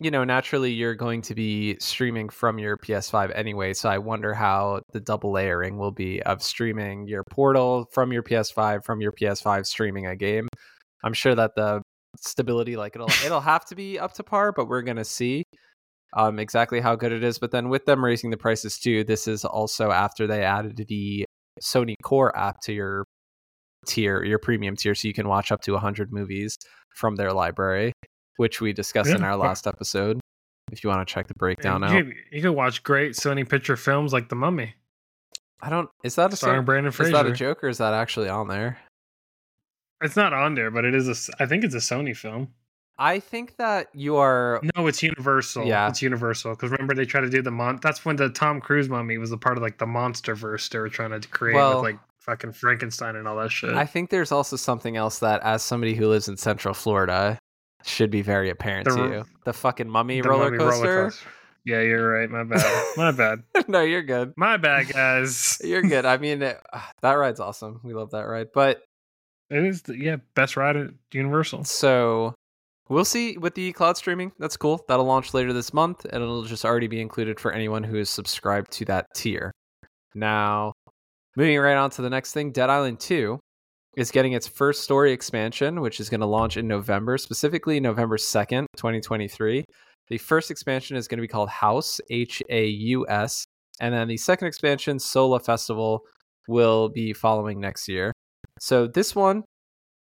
you 0.00 0.10
know, 0.10 0.24
naturally 0.24 0.72
you're 0.72 0.96
going 0.96 1.22
to 1.22 1.34
be 1.36 1.76
streaming 1.78 2.28
from 2.28 2.58
your 2.58 2.76
PS5 2.76 3.30
anyway. 3.32 3.74
So 3.74 3.88
I 3.88 3.98
wonder 3.98 4.34
how 4.34 4.80
the 4.92 4.98
double 5.00 5.30
layering 5.30 5.78
will 5.78 5.92
be 5.92 6.20
of 6.22 6.42
streaming 6.42 7.06
your 7.06 7.22
portal 7.30 7.86
from 7.92 8.12
your 8.12 8.22
PS5, 8.24 8.84
from 8.84 9.00
your 9.00 9.12
PS5 9.12 9.66
streaming 9.66 10.06
a 10.06 10.16
game. 10.16 10.48
I'm 11.04 11.12
sure 11.14 11.36
that 11.36 11.54
the 11.54 11.82
stability, 12.18 12.76
like 12.76 12.96
it'll 12.96 13.08
it'll 13.24 13.40
have 13.40 13.64
to 13.66 13.76
be 13.76 13.98
up 14.00 14.12
to 14.14 14.24
par, 14.24 14.50
but 14.52 14.66
we're 14.66 14.82
gonna 14.82 15.04
see 15.04 15.44
um 16.12 16.38
exactly 16.38 16.80
how 16.80 16.96
good 16.96 17.12
it 17.12 17.22
is. 17.22 17.38
But 17.38 17.50
then 17.50 17.68
with 17.68 17.86
them 17.86 18.04
raising 18.04 18.30
the 18.30 18.36
prices 18.36 18.78
too, 18.78 19.04
this 19.04 19.28
is 19.28 19.44
also 19.44 19.90
after 19.90 20.26
they 20.26 20.42
added 20.42 20.84
the 20.88 21.24
Sony 21.60 21.94
Core 22.02 22.36
app 22.36 22.60
to 22.62 22.72
your 22.72 23.04
tier, 23.86 24.22
your 24.22 24.38
premium 24.38 24.76
tier, 24.76 24.94
so 24.94 25.08
you 25.08 25.14
can 25.14 25.28
watch 25.28 25.52
up 25.52 25.62
to 25.62 25.72
100 25.72 26.12
movies 26.12 26.56
from 26.94 27.16
their 27.16 27.32
library, 27.32 27.92
which 28.36 28.60
we 28.60 28.72
discussed 28.72 29.10
in 29.10 29.22
our 29.22 29.36
last 29.36 29.66
episode. 29.66 30.20
If 30.70 30.82
you 30.82 30.90
want 30.90 31.06
to 31.06 31.12
check 31.12 31.26
the 31.26 31.34
breakdown 31.34 31.84
out, 31.84 31.92
you, 31.92 32.12
you 32.30 32.40
could 32.40 32.52
watch 32.52 32.82
great 32.82 33.12
Sony 33.12 33.46
picture 33.46 33.76
films 33.76 34.12
like 34.12 34.28
The 34.28 34.36
Mummy, 34.36 34.74
I 35.62 35.70
don't. 35.70 35.88
Is 36.02 36.16
that 36.16 36.32
a 36.32 36.36
starring 36.36 36.64
Brandon 36.64 36.92
is 36.92 37.12
that 37.12 37.26
a 37.26 37.32
joke 37.32 37.62
or 37.62 37.68
is 37.68 37.78
that 37.78 37.94
actually 37.94 38.28
on 38.28 38.48
there? 38.48 38.78
It's 40.02 40.16
not 40.16 40.32
on 40.32 40.56
there, 40.56 40.72
but 40.72 40.84
it 40.84 40.94
is 40.94 41.08
a. 41.08 41.32
I 41.40 41.46
think 41.46 41.62
it's 41.62 41.76
a 41.76 41.78
Sony 41.78 42.16
film. 42.16 42.48
I 43.02 43.18
think 43.20 43.56
that 43.56 43.88
you 43.94 44.16
are. 44.16 44.60
No, 44.76 44.86
it's 44.86 45.02
Universal. 45.02 45.66
Yeah. 45.66 45.88
it's 45.88 46.00
Universal. 46.02 46.52
Because 46.52 46.70
remember 46.70 46.94
they 46.94 47.04
tried 47.04 47.22
to 47.22 47.30
do 47.30 47.42
the 47.42 47.50
mon. 47.50 47.80
That's 47.82 48.04
when 48.04 48.16
the 48.16 48.28
Tom 48.30 48.60
Cruise 48.60 48.88
Mummy 48.88 49.18
was 49.18 49.32
a 49.32 49.36
part 49.36 49.56
of 49.56 49.62
like 49.62 49.78
the 49.78 49.86
Monster 49.86 50.34
Verse 50.34 50.68
they 50.68 50.78
were 50.78 50.88
trying 50.88 51.20
to 51.20 51.28
create 51.28 51.56
Well- 51.56 51.82
with 51.82 51.92
like 51.92 51.98
fucking 52.20 52.52
Frankenstein 52.52 53.16
and 53.16 53.26
all 53.26 53.36
that 53.38 53.50
shit. 53.50 53.74
I 53.74 53.84
think 53.84 54.10
there's 54.10 54.30
also 54.30 54.54
something 54.54 54.96
else 54.96 55.18
that, 55.18 55.42
as 55.42 55.62
somebody 55.64 55.94
who 55.96 56.06
lives 56.08 56.28
in 56.28 56.36
Central 56.36 56.72
Florida, 56.72 57.36
should 57.84 58.12
be 58.12 58.22
very 58.22 58.48
apparent 58.48 58.84
The 58.88 58.94
to 58.96 59.02
you. 59.08 59.24
The 59.44 59.52
fucking 59.52 59.88
mummy 59.90 60.20
The 60.20 60.28
roller 60.28 60.52
Mummy 60.52 60.58
coaster. 60.58 61.12
Yeah, 61.64 61.80
you're 61.80 62.08
right. 62.12 62.30
My 62.30 62.44
bad. 62.44 62.86
My 62.96 63.10
bad. 63.10 63.42
no, 63.68 63.82
you're 63.82 64.02
good. 64.02 64.34
My 64.36 64.56
bad, 64.56 64.92
guys. 64.92 65.60
You're 65.64 65.82
good. 65.82 66.04
I 66.04 66.16
mean, 66.16 66.42
it, 66.42 66.60
ah, 66.72 66.90
that 67.02 67.14
ride's 67.14 67.38
awesome. 67.40 67.80
We 67.84 67.94
love 67.94 68.10
that 68.12 68.22
ride. 68.22 68.48
But 68.52 68.82
It 69.50 69.64
is 69.64 69.82
the 69.82 69.96
yeah 69.96 70.16
best 70.34 70.56
ride 70.56 70.76
at 70.76 70.90
Universal. 71.12 71.64
So 71.64 72.34
we'll 72.88 73.04
see 73.04 73.38
with 73.38 73.54
the 73.54 73.72
cloud 73.72 73.96
streaming. 73.96 74.32
That's 74.38 74.56
cool. 74.56 74.84
That'll 74.88 75.04
launch 75.04 75.34
later 75.34 75.52
this 75.52 75.72
month, 75.72 76.04
and 76.04 76.22
it'll 76.22 76.44
just 76.44 76.64
already 76.64 76.88
be 76.88 77.00
included 77.00 77.40
for 77.40 77.52
anyone 77.52 77.82
who 77.82 77.96
is 77.96 78.10
subscribed 78.10 78.70
to 78.72 78.84
that 78.86 79.06
tier. 79.14 79.52
Now, 80.14 80.72
moving 81.36 81.58
right 81.58 81.76
on 81.76 81.90
to 81.90 82.02
the 82.02 82.10
next 82.10 82.32
thing, 82.32 82.52
Dead 82.52 82.70
Island 82.70 83.00
2 83.00 83.38
is 83.96 84.10
getting 84.10 84.32
its 84.32 84.46
first 84.46 84.82
story 84.82 85.12
expansion, 85.12 85.80
which 85.80 86.00
is 86.00 86.08
going 86.08 86.20
to 86.20 86.26
launch 86.26 86.56
in 86.56 86.66
November, 86.66 87.18
specifically 87.18 87.80
November 87.80 88.16
2nd, 88.16 88.66
2023. 88.76 89.64
The 90.08 90.18
first 90.18 90.50
expansion 90.50 90.96
is 90.96 91.08
going 91.08 91.18
to 91.18 91.22
be 91.22 91.28
called 91.28 91.48
House, 91.48 92.00
H 92.10 92.42
A 92.48 92.66
U 92.66 93.06
S, 93.08 93.44
and 93.80 93.94
then 93.94 94.08
the 94.08 94.16
second 94.16 94.48
expansion, 94.48 94.98
Sola 94.98 95.40
Festival, 95.40 96.00
will 96.48 96.88
be 96.88 97.12
following 97.12 97.60
next 97.60 97.88
year. 97.88 98.12
So 98.58 98.86
this 98.86 99.14
one 99.14 99.44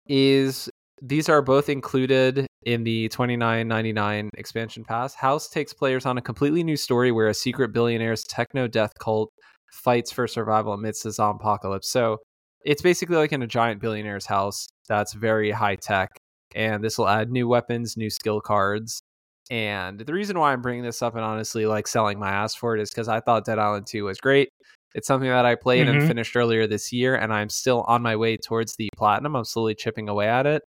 is 0.08 0.68
these 1.02 1.28
are 1.28 1.42
both 1.42 1.68
included 1.68 2.46
in 2.64 2.84
the 2.84 3.08
29.99 3.08 4.28
expansion 4.36 4.84
pass. 4.84 5.14
House 5.14 5.48
takes 5.48 5.72
players 5.72 6.06
on 6.06 6.16
a 6.16 6.22
completely 6.22 6.62
new 6.62 6.76
story 6.76 7.10
where 7.10 7.26
a 7.26 7.34
secret 7.34 7.72
billionaire's 7.72 8.22
techno 8.24 8.68
death 8.68 8.92
cult 9.00 9.30
fights 9.72 10.12
for 10.12 10.28
survival 10.28 10.72
amidst 10.72 11.02
the 11.02 11.10
zombie 11.10 11.40
apocalypse. 11.42 11.88
So 11.90 12.18
it's 12.64 12.82
basically 12.82 13.16
like 13.16 13.32
in 13.32 13.42
a 13.42 13.46
giant 13.48 13.82
billionaire's 13.82 14.26
house 14.26 14.68
that's 14.88 15.12
very 15.12 15.50
high 15.50 15.74
tech, 15.74 16.08
and 16.54 16.84
this 16.84 16.96
will 16.98 17.08
add 17.08 17.30
new 17.32 17.48
weapons, 17.48 17.96
new 17.96 18.10
skill 18.10 18.40
cards. 18.40 19.02
And 19.50 19.98
the 19.98 20.12
reason 20.12 20.38
why 20.38 20.52
I'm 20.52 20.62
bringing 20.62 20.84
this 20.84 21.02
up 21.02 21.16
and 21.16 21.24
honestly 21.24 21.66
like 21.66 21.88
selling 21.88 22.20
my 22.20 22.30
ass 22.30 22.54
for 22.54 22.76
it 22.76 22.80
is 22.80 22.90
because 22.90 23.08
I 23.08 23.18
thought 23.18 23.44
Dead 23.44 23.58
Island 23.58 23.86
2 23.88 24.04
was 24.04 24.18
great. 24.18 24.50
It's 24.94 25.08
something 25.08 25.28
that 25.28 25.44
I 25.46 25.56
played 25.56 25.88
and 25.88 25.98
Mhm. 26.00 26.06
finished 26.06 26.36
earlier 26.36 26.66
this 26.68 26.92
year, 26.92 27.16
and 27.16 27.32
I'm 27.32 27.48
still 27.48 27.82
on 27.88 28.02
my 28.02 28.14
way 28.14 28.36
towards 28.36 28.76
the 28.76 28.88
platinum. 28.96 29.34
I'm 29.34 29.44
slowly 29.44 29.74
chipping 29.74 30.08
away 30.08 30.28
at 30.28 30.46
it. 30.46 30.62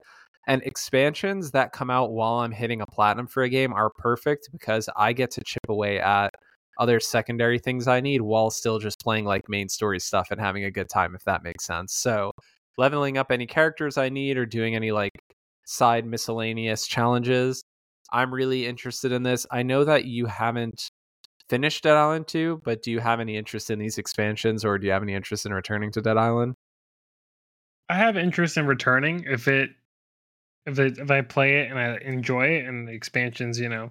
And 0.47 0.63
expansions 0.63 1.53
that 1.53 1.73
come 1.73 1.91
out 1.91 2.13
while 2.13 2.41
I'm 2.41 2.51
hitting 2.51 2.81
a 2.81 2.87
platinum 2.87 3.27
for 3.27 3.45
a 3.45 3.49
game 3.49 3.73
are 3.73 3.91
perfect 3.91 4.49
because 4.51 4.89
I 4.97 5.13
get 5.13 5.31
to 5.33 5.43
chip 5.45 5.69
away 5.69 6.01
at 6.01 6.35
other 6.79 6.99
secondary 6.99 7.59
things 7.59 7.87
I 7.87 8.01
need 8.01 8.23
while 8.23 8.51
still 8.51 8.79
just 8.79 9.01
playing 9.01 9.25
like 9.25 9.49
main 9.49 9.69
story 9.69 10.01
stuff 10.01 10.31
and 10.31 10.41
having 10.41 10.65
a 10.65 10.71
good 10.71 10.89
time, 10.89 11.15
if 11.15 11.25
that 11.25 11.45
makes 11.45 11.65
sense. 11.65 11.95
So, 11.95 12.33
leveling 12.77 13.19
up 13.19 13.31
any 13.31 13.47
characters 13.47 13.99
I 13.99 14.09
need 14.09 14.37
or 14.37 14.47
doing 14.47 14.75
any 14.75 14.91
like 14.91 15.13
side 15.65 16.07
miscellaneous 16.07 16.87
challenges, 16.87 17.63
I'm 18.11 18.35
really 18.35 18.67
interested 18.67 19.13
in 19.13 19.23
this. 19.23 19.47
I 19.51 19.63
know 19.63 19.85
that 19.85 20.07
you 20.07 20.27
haven't 20.27 20.91
finished 21.49 21.85
Dead 21.85 21.97
Island 21.97 22.27
2, 22.29 22.63
but 22.65 22.83
do 22.83 22.91
you 22.91 22.99
have 22.99 23.21
any 23.21 23.37
interest 23.37 23.71
in 23.71 23.79
these 23.79 23.99
expansions 23.99 24.65
or 24.65 24.79
do 24.79 24.87
you 24.87 24.93
have 24.93 25.03
any 25.03 25.15
interest 25.15 25.47
in 25.47 25.53
returning 25.53 25.93
to 25.93 26.01
Dead 26.01 26.17
Island? 26.17 26.55
I 27.89 27.97
have 27.97 28.17
interest 28.17 28.57
in 28.57 28.67
returning 28.67 29.25
if 29.27 29.49
it 29.49 29.71
if 30.67 30.79
it 30.79 30.99
if 30.99 31.11
I 31.11 31.23
play 31.23 31.61
it 31.61 31.71
and 31.71 31.79
I 31.79 31.97
enjoy 31.99 32.47
it 32.49 32.67
and 32.67 32.89
the 32.89 32.93
expansions, 32.93 33.59
you 33.59 33.69
know, 33.69 33.91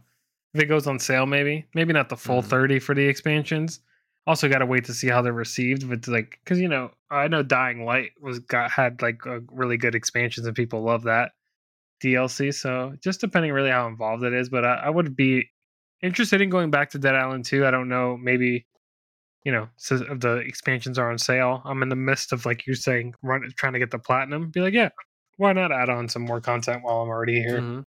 if 0.54 0.62
it 0.62 0.66
goes 0.68 0.88
on 0.88 1.00
sale, 1.00 1.26
maybe 1.26 1.66
maybe 1.74 1.94
not 1.94 2.10
the 2.10 2.18
full 2.18 2.42
Mhm. 2.42 2.46
thirty 2.46 2.80
for 2.80 2.96
the 2.96 3.06
expansions. 3.08 3.80
Also, 4.28 4.48
got 4.48 4.60
to 4.60 4.66
wait 4.68 4.86
to 4.86 4.94
see 4.94 5.08
how 5.08 5.22
they're 5.22 5.34
received. 5.34 5.90
But 5.90 6.08
like, 6.08 6.40
because 6.44 6.60
you 6.60 6.68
know, 6.70 6.92
I 7.10 7.28
know 7.28 7.44
Dying 7.44 7.86
Light 7.86 8.12
was 8.22 8.40
got 8.40 8.72
had 8.72 9.02
like 9.02 9.26
a 9.26 9.42
really 9.52 9.78
good 9.78 9.96
expansions 9.96 10.46
and 10.48 10.56
people 10.56 10.82
love 10.84 11.04
that 11.04 11.32
DLC. 12.04 12.54
So 12.54 12.96
just 13.02 13.22
depending 13.22 13.52
really 13.54 13.72
how 13.72 13.88
involved 13.88 14.24
it 14.24 14.34
is, 14.34 14.50
but 14.50 14.66
I, 14.66 14.76
I 14.76 14.90
would 14.90 15.16
be 15.16 15.50
interested 16.02 16.42
in 16.42 16.50
going 16.50 16.72
back 16.72 16.90
to 16.92 17.00
Dead 17.00 17.16
Island 17.16 17.46
2. 17.46 17.66
I 17.66 17.72
don't 17.72 17.90
know, 17.90 18.18
maybe 18.18 18.66
you 19.44 19.52
know, 19.52 19.68
so 19.78 19.96
if 19.96 20.20
the 20.20 20.38
expansions 20.38 21.00
are 21.00 21.10
on 21.12 21.18
sale. 21.18 21.62
I'm 21.66 21.82
in 21.84 21.90
the 21.90 21.96
midst 21.96 22.32
of 22.32 22.46
like 22.46 22.68
you're 22.68 22.76
saying, 22.76 23.16
run 23.24 23.50
trying 23.58 23.74
to 23.74 23.80
get 23.80 23.92
the 23.92 24.00
platinum. 24.00 24.50
Be 24.52 24.62
like, 24.62 24.74
yeah, 24.74 24.90
why 25.42 25.54
not 25.54 25.72
add 25.72 25.90
on 25.90 26.08
some 26.08 26.22
more 26.22 26.40
content 26.40 26.84
while 26.84 27.02
I'm 27.02 27.10
already 27.10 27.42
here? 27.42 27.60
Mhm. 27.60 27.84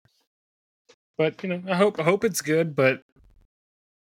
But 1.19 1.43
you 1.43 1.49
know, 1.49 1.63
I 1.69 1.75
hope 1.75 1.99
I 1.99 2.05
hope 2.05 2.23
it's 2.25 2.41
good. 2.41 2.77
But 2.77 3.03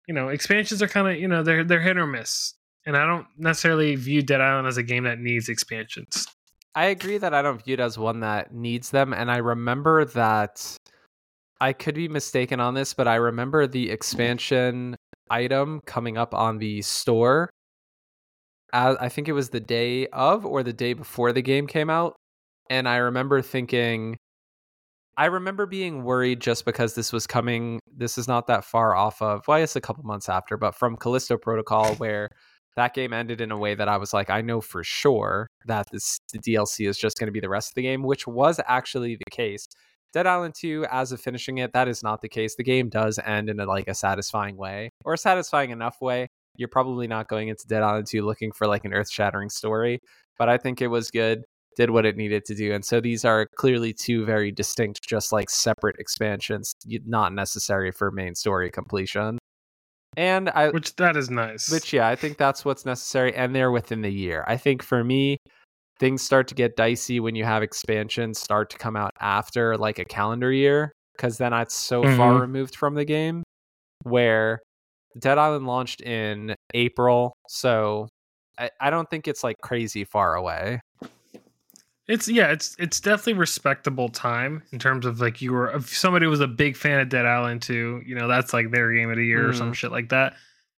you 0.06 0.12
know, 0.14 0.28
expansions 0.28 0.82
are 0.82 0.88
kind 0.88 1.08
of 1.08 1.16
you 1.16 1.26
know 1.26 1.42
they're 1.42 1.64
they're 1.64 1.80
hit 1.80 1.96
or 1.96 2.06
miss, 2.06 2.52
and 2.84 2.94
I 2.94 3.06
don't 3.06 3.26
necessarily 3.38 3.96
view 3.96 4.20
Dead 4.22 4.42
Island 4.42 4.68
as 4.68 4.76
a 4.76 4.82
game 4.82 5.04
that 5.04 5.18
needs 5.18 5.48
expansions. 5.48 6.26
I 6.74 6.86
agree 6.86 7.16
that 7.16 7.32
I 7.32 7.40
don't 7.40 7.64
view 7.64 7.74
it 7.74 7.80
as 7.80 7.98
one 7.98 8.20
that 8.20 8.52
needs 8.54 8.90
them. 8.90 9.12
And 9.14 9.30
I 9.30 9.38
remember 9.38 10.04
that 10.04 10.76
I 11.60 11.72
could 11.72 11.94
be 11.94 12.06
mistaken 12.06 12.60
on 12.60 12.74
this, 12.74 12.92
but 12.92 13.08
I 13.08 13.16
remember 13.16 13.66
the 13.66 13.90
expansion 13.90 14.94
item 15.30 15.80
coming 15.86 16.18
up 16.18 16.34
on 16.34 16.58
the 16.58 16.82
store. 16.82 17.50
I 18.72 19.08
think 19.08 19.26
it 19.28 19.32
was 19.32 19.48
the 19.48 19.60
day 19.60 20.06
of 20.08 20.44
or 20.44 20.62
the 20.62 20.74
day 20.74 20.92
before 20.92 21.32
the 21.32 21.42
game 21.42 21.66
came 21.66 21.88
out. 21.88 22.14
And 22.70 22.88
I 22.88 22.96
remember 22.96 23.42
thinking, 23.42 24.18
I 25.16 25.26
remember 25.26 25.66
being 25.66 26.04
worried 26.04 26.40
just 26.40 26.64
because 26.64 26.94
this 26.94 27.12
was 27.12 27.26
coming. 27.26 27.80
This 27.96 28.18
is 28.18 28.28
not 28.28 28.46
that 28.46 28.64
far 28.64 28.94
off 28.94 29.20
of, 29.20 29.42
well, 29.48 29.60
it's 29.60 29.74
a 29.76 29.80
couple 29.80 30.04
months 30.04 30.28
after, 30.28 30.56
but 30.56 30.74
from 30.76 30.96
Callisto 30.96 31.36
Protocol, 31.36 31.94
where 31.96 32.28
that 32.76 32.94
game 32.94 33.12
ended 33.12 33.40
in 33.40 33.50
a 33.50 33.58
way 33.58 33.74
that 33.74 33.88
I 33.88 33.96
was 33.96 34.12
like, 34.12 34.30
I 34.30 34.40
know 34.42 34.60
for 34.60 34.84
sure 34.84 35.48
that 35.66 35.88
this 35.90 36.20
the 36.32 36.38
DLC 36.38 36.88
is 36.88 36.96
just 36.96 37.18
going 37.18 37.26
to 37.26 37.32
be 37.32 37.40
the 37.40 37.48
rest 37.48 37.72
of 37.72 37.74
the 37.74 37.82
game, 37.82 38.04
which 38.04 38.26
was 38.28 38.60
actually 38.66 39.16
the 39.16 39.30
case. 39.30 39.66
Dead 40.12 40.26
Island 40.26 40.54
2, 40.54 40.86
as 40.90 41.10
of 41.12 41.20
finishing 41.20 41.58
it, 41.58 41.72
that 41.72 41.88
is 41.88 42.02
not 42.02 42.22
the 42.22 42.28
case. 42.28 42.54
The 42.54 42.62
game 42.62 42.88
does 42.88 43.18
end 43.18 43.50
in 43.50 43.60
a, 43.60 43.66
like 43.66 43.88
a 43.88 43.94
satisfying 43.94 44.56
way, 44.56 44.90
or 45.04 45.14
a 45.14 45.18
satisfying 45.18 45.70
enough 45.70 45.96
way 46.00 46.28
You're 46.56 46.68
probably 46.68 47.08
not 47.08 47.28
going 47.28 47.48
into 47.48 47.66
Dead 47.66 47.82
Island 47.82 48.06
2 48.06 48.22
looking 48.22 48.52
for 48.52 48.66
like 48.66 48.84
an 48.84 48.94
earth 48.94 49.10
shattering 49.10 49.50
story, 49.50 50.00
but 50.38 50.48
I 50.48 50.58
think 50.58 50.80
it 50.80 50.88
was 50.88 51.10
good, 51.10 51.42
did 51.78 51.90
what 51.90 52.04
it 52.04 52.16
needed 52.16 52.44
to 52.44 52.54
do. 52.54 52.74
And 52.74 52.84
so 52.84 53.00
these 53.00 53.24
are 53.24 53.46
clearly 53.56 53.92
two 53.94 54.24
very 54.24 54.50
distinct, 54.50 55.08
just 55.08 55.32
like 55.32 55.48
separate 55.48 55.96
expansions, 55.98 56.74
not 57.06 57.32
necessary 57.32 57.92
for 57.92 58.10
main 58.10 58.34
story 58.34 58.68
completion. 58.70 59.38
And 60.16 60.50
I, 60.50 60.70
which 60.70 60.96
that 60.96 61.16
is 61.16 61.30
nice. 61.30 61.70
which 61.70 61.92
yeah, 61.92 62.08
I 62.08 62.16
think 62.16 62.36
that's 62.36 62.64
what's 62.64 62.84
necessary, 62.84 63.32
and 63.34 63.54
they're 63.54 63.70
within 63.70 64.02
the 64.02 64.10
year. 64.10 64.44
I 64.48 64.56
think 64.56 64.82
for 64.82 65.04
me, 65.04 65.36
things 66.00 66.22
start 66.22 66.48
to 66.48 66.54
get 66.56 66.76
dicey 66.76 67.20
when 67.20 67.36
you 67.36 67.44
have 67.44 67.62
expansions 67.62 68.40
start 68.40 68.70
to 68.70 68.78
come 68.78 68.96
out 68.96 69.12
after 69.20 69.76
like 69.76 70.00
a 70.00 70.04
calendar 70.04 70.50
year, 70.52 70.92
because 71.16 71.38
then 71.38 71.52
that's 71.52 71.74
so 71.74 72.02
far 72.02 72.34
Mhm. 72.34 72.40
removed 72.40 72.74
from 72.74 72.94
the 72.94 73.04
game. 73.04 73.44
Where 74.02 74.60
Dead 75.18 75.38
Island 75.38 75.66
launched 75.68 76.00
in 76.00 76.56
April, 76.74 77.32
so 77.48 78.08
I, 78.58 78.70
I 78.80 78.90
don't 78.90 79.08
think 79.08 79.28
it's 79.28 79.44
like 79.44 79.56
crazy 79.62 80.04
far 80.04 80.34
away. 80.34 80.80
It's 82.08 82.26
yeah, 82.26 82.50
it's 82.50 82.74
it's 82.78 83.00
definitely 83.00 83.34
respectable 83.34 84.08
time 84.08 84.62
in 84.72 84.78
terms 84.78 85.04
of 85.04 85.20
like 85.20 85.42
you 85.42 85.52
were 85.52 85.70
if 85.76 85.94
somebody 85.94 86.26
was 86.26 86.40
a 86.40 86.48
big 86.48 86.74
fan 86.76 87.00
of 87.00 87.10
Dead 87.10 87.26
Island 87.26 87.60
2, 87.62 88.02
you 88.06 88.14
know, 88.14 88.26
that's 88.26 88.54
like 88.54 88.70
their 88.70 88.92
game 88.92 89.10
of 89.10 89.16
the 89.16 89.26
year 89.26 89.48
or 89.48 89.52
some 89.52 89.72
mm. 89.72 89.74
shit 89.74 89.92
like 89.92 90.08
that. 90.08 90.34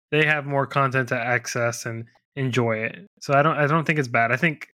They 0.10 0.26
have 0.26 0.48
more 0.48 0.66
content 0.66 1.10
to 1.10 1.16
access 1.16 1.86
and 1.86 2.06
enjoy 2.36 2.78
it. 2.78 3.08
So 3.22 3.36
I 3.36 3.44
don't 3.44 3.58
I 3.58 3.68
don't 3.68 3.86
think 3.86 4.00
it's 4.00 4.08
bad. 4.08 4.32
I 4.32 4.38
think 4.38 4.70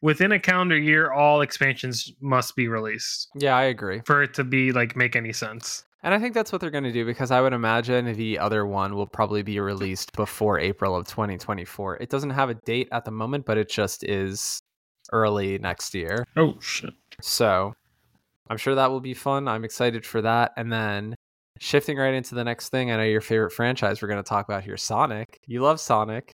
within 0.00 0.30
a 0.30 0.38
calendar 0.38 0.78
year 0.78 1.10
all 1.10 1.40
expansions 1.40 2.12
must 2.20 2.54
be 2.54 2.68
released 2.68 3.28
Yeah, 3.34 3.56
I 3.56 3.64
agree. 3.64 4.02
for 4.04 4.22
it 4.22 4.32
to 4.34 4.44
be 4.44 4.70
like 4.70 4.94
make 4.94 5.16
any 5.16 5.32
sense. 5.32 5.84
And 6.04 6.14
I 6.14 6.20
think 6.20 6.34
that's 6.34 6.52
what 6.52 6.60
they're 6.60 6.70
going 6.70 6.84
to 6.84 6.92
do 6.92 7.04
because 7.04 7.32
I 7.32 7.40
would 7.40 7.52
imagine 7.52 8.12
the 8.14 8.38
other 8.38 8.64
one 8.64 8.94
will 8.94 9.08
probably 9.08 9.42
be 9.42 9.58
released 9.58 10.12
before 10.12 10.60
April 10.60 10.94
of 10.94 11.08
2024. 11.08 11.96
It 11.96 12.10
doesn't 12.10 12.30
have 12.30 12.48
a 12.48 12.54
date 12.54 12.88
at 12.92 13.04
the 13.04 13.10
moment, 13.10 13.44
but 13.44 13.58
it 13.58 13.68
just 13.68 14.04
is 14.04 14.62
early 15.12 15.58
next 15.58 15.94
year. 15.94 16.24
Oh 16.36 16.54
shit. 16.60 16.94
So 17.20 17.72
I'm 18.48 18.56
sure 18.56 18.74
that 18.74 18.90
will 18.90 19.00
be 19.00 19.14
fun. 19.14 19.48
I'm 19.48 19.64
excited 19.64 20.06
for 20.06 20.22
that. 20.22 20.52
And 20.56 20.72
then 20.72 21.14
shifting 21.58 21.96
right 21.96 22.14
into 22.14 22.34
the 22.34 22.44
next 22.44 22.68
thing, 22.68 22.90
I 22.90 22.96
know 22.96 23.02
your 23.02 23.20
favorite 23.20 23.52
franchise 23.52 24.00
we're 24.00 24.08
going 24.08 24.22
to 24.22 24.28
talk 24.28 24.48
about 24.48 24.64
here 24.64 24.76
Sonic. 24.76 25.40
You 25.46 25.62
love 25.62 25.80
Sonic. 25.80 26.32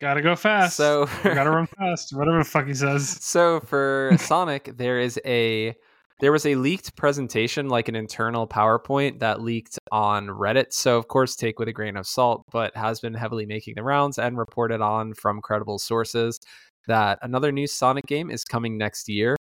Gotta 0.00 0.22
go 0.22 0.34
fast. 0.34 0.76
So 0.76 1.06
gotta 1.22 1.50
run 1.50 1.66
fast. 1.66 2.16
Whatever 2.16 2.38
the 2.38 2.44
fuck 2.44 2.66
he 2.66 2.72
says. 2.72 3.06
So 3.22 3.60
for 3.60 4.16
Sonic, 4.18 4.78
there 4.78 4.98
is 4.98 5.20
a 5.26 5.74
there 6.20 6.32
was 6.32 6.46
a 6.46 6.54
leaked 6.54 6.96
presentation, 6.96 7.68
like 7.68 7.88
an 7.88 7.96
internal 7.96 8.46
PowerPoint 8.46 9.20
that 9.20 9.42
leaked 9.42 9.78
on 9.92 10.28
Reddit. 10.28 10.72
So 10.72 10.96
of 10.96 11.08
course, 11.08 11.36
take 11.36 11.58
with 11.58 11.68
a 11.68 11.72
grain 11.72 11.98
of 11.98 12.06
salt, 12.06 12.44
but 12.50 12.74
has 12.76 13.00
been 13.00 13.12
heavily 13.12 13.44
making 13.44 13.74
the 13.76 13.82
rounds 13.82 14.18
and 14.18 14.38
reported 14.38 14.80
on 14.80 15.12
from 15.12 15.42
credible 15.42 15.78
sources 15.78 16.40
that 16.86 17.18
another 17.22 17.52
new 17.52 17.66
Sonic 17.66 18.06
game 18.06 18.30
is 18.30 18.44
coming 18.44 18.78
next 18.78 19.08
year. 19.08 19.36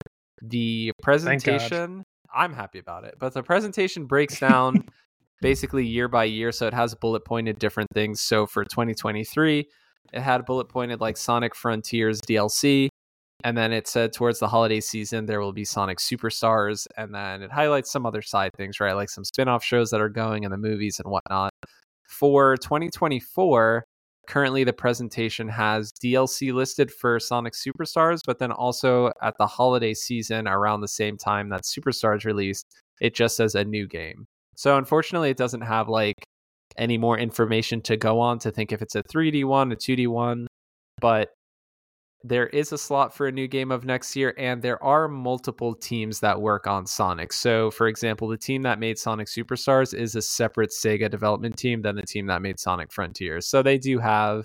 The 0.42 0.92
presentation, 1.02 2.04
I'm 2.34 2.52
happy 2.52 2.78
about 2.78 3.04
it, 3.04 3.14
but 3.18 3.34
the 3.34 3.42
presentation 3.42 4.06
breaks 4.06 4.38
down 4.38 4.84
basically 5.40 5.86
year 5.86 6.08
by 6.08 6.24
year, 6.24 6.52
so 6.52 6.66
it 6.66 6.74
has 6.74 6.94
bullet 6.94 7.24
pointed 7.24 7.58
different 7.58 7.90
things. 7.94 8.20
So 8.20 8.46
for 8.46 8.64
2023, 8.64 9.66
it 10.12 10.20
had 10.20 10.44
bullet 10.44 10.68
pointed 10.68 11.00
like 11.00 11.16
Sonic 11.16 11.54
Frontiers 11.54 12.20
DLC, 12.20 12.88
and 13.42 13.56
then 13.56 13.72
it 13.72 13.86
said 13.86 14.12
towards 14.12 14.38
the 14.38 14.48
holiday 14.48 14.80
season 14.80 15.26
there 15.26 15.40
will 15.40 15.52
be 15.52 15.64
Sonic 15.64 15.98
Superstars, 15.98 16.86
and 16.96 17.14
then 17.14 17.42
it 17.42 17.52
highlights 17.52 17.90
some 17.90 18.06
other 18.06 18.22
side 18.22 18.50
things, 18.56 18.80
right? 18.80 18.94
Like 18.94 19.10
some 19.10 19.24
spin 19.24 19.48
off 19.48 19.64
shows 19.64 19.90
that 19.90 20.00
are 20.00 20.08
going 20.08 20.44
and 20.44 20.52
the 20.52 20.58
movies 20.58 21.00
and 21.02 21.10
whatnot. 21.10 21.52
For 22.08 22.56
2024, 22.58 23.84
currently 24.26 24.64
the 24.64 24.72
presentation 24.72 25.48
has 25.48 25.92
DLC 25.92 26.52
listed 26.52 26.90
for 26.90 27.18
Sonic 27.20 27.54
Superstars, 27.54 28.20
but 28.26 28.38
then 28.38 28.52
also 28.52 29.12
at 29.22 29.36
the 29.38 29.46
holiday 29.46 29.94
season 29.94 30.48
around 30.48 30.80
the 30.80 30.88
same 30.88 31.16
time 31.16 31.48
that 31.50 31.62
Superstars 31.62 32.24
released, 32.24 32.66
it 33.00 33.14
just 33.14 33.36
says 33.36 33.54
a 33.54 33.64
new 33.64 33.86
game. 33.86 34.26
So 34.56 34.76
unfortunately, 34.76 35.30
it 35.30 35.36
doesn't 35.36 35.62
have 35.62 35.88
like 35.88 36.16
any 36.76 36.98
more 36.98 37.18
information 37.18 37.80
to 37.82 37.96
go 37.96 38.20
on 38.20 38.38
to 38.40 38.50
think 38.50 38.72
if 38.72 38.82
it's 38.82 38.94
a 38.94 39.02
3D 39.02 39.44
one, 39.44 39.72
a 39.72 39.76
2D 39.76 40.08
one, 40.08 40.46
but 41.00 41.30
there 42.24 42.46
is 42.46 42.72
a 42.72 42.78
slot 42.78 43.14
for 43.14 43.26
a 43.26 43.32
new 43.32 43.46
game 43.46 43.70
of 43.70 43.84
next 43.84 44.16
year, 44.16 44.34
and 44.38 44.62
there 44.62 44.82
are 44.82 45.08
multiple 45.08 45.74
teams 45.74 46.20
that 46.20 46.40
work 46.40 46.66
on 46.66 46.86
Sonic. 46.86 47.34
So, 47.34 47.70
for 47.70 47.86
example, 47.86 48.28
the 48.28 48.38
team 48.38 48.62
that 48.62 48.78
made 48.78 48.98
Sonic 48.98 49.28
Superstars 49.28 49.92
is 49.92 50.16
a 50.16 50.22
separate 50.22 50.70
Sega 50.70 51.10
development 51.10 51.58
team 51.58 51.82
than 51.82 51.96
the 51.96 52.02
team 52.02 52.26
that 52.28 52.40
made 52.40 52.58
Sonic 52.58 52.90
Frontiers. 52.90 53.46
So, 53.46 53.62
they 53.62 53.76
do 53.76 53.98
have 53.98 54.42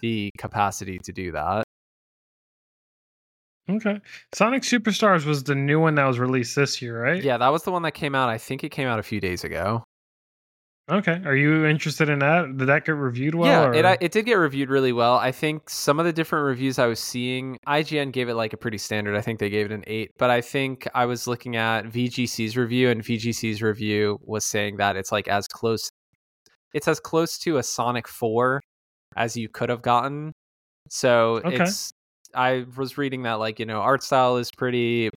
the 0.00 0.30
capacity 0.38 0.98
to 0.98 1.12
do 1.12 1.30
that. 1.32 1.62
Okay. 3.70 4.00
Sonic 4.32 4.62
Superstars 4.64 5.24
was 5.24 5.44
the 5.44 5.54
new 5.54 5.78
one 5.78 5.94
that 5.94 6.06
was 6.06 6.18
released 6.18 6.56
this 6.56 6.82
year, 6.82 7.00
right? 7.00 7.22
Yeah, 7.22 7.38
that 7.38 7.52
was 7.52 7.62
the 7.62 7.70
one 7.70 7.82
that 7.82 7.92
came 7.92 8.16
out. 8.16 8.28
I 8.28 8.38
think 8.38 8.64
it 8.64 8.70
came 8.70 8.88
out 8.88 8.98
a 8.98 9.04
few 9.04 9.20
days 9.20 9.44
ago. 9.44 9.84
Okay. 10.90 11.20
Are 11.24 11.36
you 11.36 11.64
interested 11.66 12.08
in 12.08 12.18
that? 12.18 12.56
Did 12.56 12.66
that 12.66 12.84
get 12.84 12.92
reviewed 12.92 13.34
well? 13.34 13.48
yeah, 13.48 13.64
or- 13.68 13.92
it, 13.94 13.98
it 14.02 14.12
did 14.12 14.24
get 14.26 14.34
reviewed 14.34 14.70
really 14.70 14.92
well. 14.92 15.14
I 15.16 15.30
think 15.32 15.70
some 15.70 15.98
of 16.00 16.04
the 16.06 16.12
different 16.12 16.46
reviews 16.46 16.78
I 16.78 16.86
was 16.86 16.98
seeing, 16.98 17.58
IGN 17.68 18.12
gave 18.12 18.28
it 18.28 18.34
like 18.34 18.52
a 18.52 18.56
pretty 18.56 18.78
standard. 18.78 19.16
I 19.16 19.20
think 19.20 19.38
they 19.38 19.50
gave 19.50 19.66
it 19.66 19.72
an 19.72 19.84
eight. 19.86 20.10
But 20.18 20.30
I 20.30 20.40
think 20.40 20.88
I 20.94 21.06
was 21.06 21.26
looking 21.26 21.54
at 21.56 21.84
VGC's 21.84 22.56
review, 22.56 22.90
and 22.90 23.02
VGC's 23.02 23.62
review 23.62 24.18
was 24.22 24.44
saying 24.44 24.78
that 24.78 24.96
it's 24.96 25.12
like 25.12 25.28
as 25.28 25.46
close, 25.46 25.90
it's 26.74 26.88
as 26.88 26.98
close 26.98 27.38
to 27.40 27.58
a 27.58 27.62
Sonic 27.62 28.08
Four 28.08 28.60
as 29.16 29.36
you 29.36 29.48
could 29.48 29.68
have 29.68 29.82
gotten. 29.82 30.32
So 30.88 31.36
Okay. 31.44 31.62
it's. 31.62 31.92
I 32.34 32.64
was 32.76 32.96
reading 32.96 33.22
that 33.24 33.34
like 33.34 33.58
you 33.58 33.66
know 33.66 33.80
art 33.80 34.02
style 34.02 34.36
is 34.36 34.50
pretty, 34.56 35.10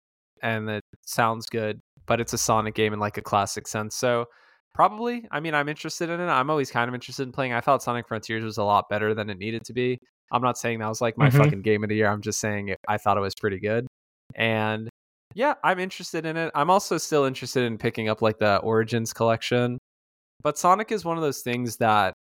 and 0.43 0.69
it 0.71 0.83
sounds 1.07 1.47
good, 1.47 1.81
but 2.07 2.21
it's 2.21 2.33
a 2.33 2.39
Sonic 2.39 2.75
game 2.75 2.93
in 2.93 2.99
like 3.01 3.19
a 3.19 3.23
classic 3.23 3.67
sense. 3.67 3.97
So 3.97 4.27
Probably. 4.75 5.27
I 5.31 5.41
mean, 5.41 5.55
I'm 5.55 5.69
interested 5.69 6.11
in 6.11 6.21
it. 6.21 6.27
I'm 6.27 6.49
always 6.49 6.71
kind 6.71 6.89
of 6.89 6.95
interested 6.95 7.25
in 7.25 7.33
playing. 7.33 7.53
I 7.53 7.61
thought 7.61 7.83
Sonic 7.83 8.07
Frontiers 8.09 8.45
was 8.45 8.57
a 8.59 8.65
lot 8.65 8.89
better 8.89 9.15
than 9.15 9.29
it 9.29 9.39
needed 9.39 9.65
to 9.65 9.73
be. 9.73 9.99
I'm 10.33 10.43
not 10.43 10.57
saying 10.59 10.79
that 10.79 10.89
was 10.89 11.01
like 11.01 11.19
my 11.19 11.29
Mhm. 11.29 11.39
fucking 11.39 11.63
game 11.63 11.83
of 11.83 11.89
the 11.89 11.97
year. 11.97 12.09
I'm 12.09 12.23
just 12.23 12.39
saying 12.39 12.69
it, 12.69 12.79
I 12.89 12.97
thought 12.97 13.17
it 13.17 13.21
was 13.21 13.35
pretty 13.35 13.59
good. 13.59 13.87
And 14.37 14.89
yeah, 15.35 15.55
I'm 15.65 15.79
interested 15.81 16.25
in 16.25 16.37
it. 16.37 16.53
I'm 16.55 16.71
also 16.71 16.99
still 16.99 17.25
interested 17.25 17.65
in 17.65 17.79
picking 17.79 18.09
up 18.09 18.23
like 18.23 18.39
the 18.39 18.59
Origins 18.59 19.13
collection. 19.13 19.79
But 20.43 20.57
Sonic 20.57 20.93
is 20.93 21.05
one 21.05 21.17
of 21.17 21.23
those 21.23 21.43
things 21.43 21.77
that 21.79 22.15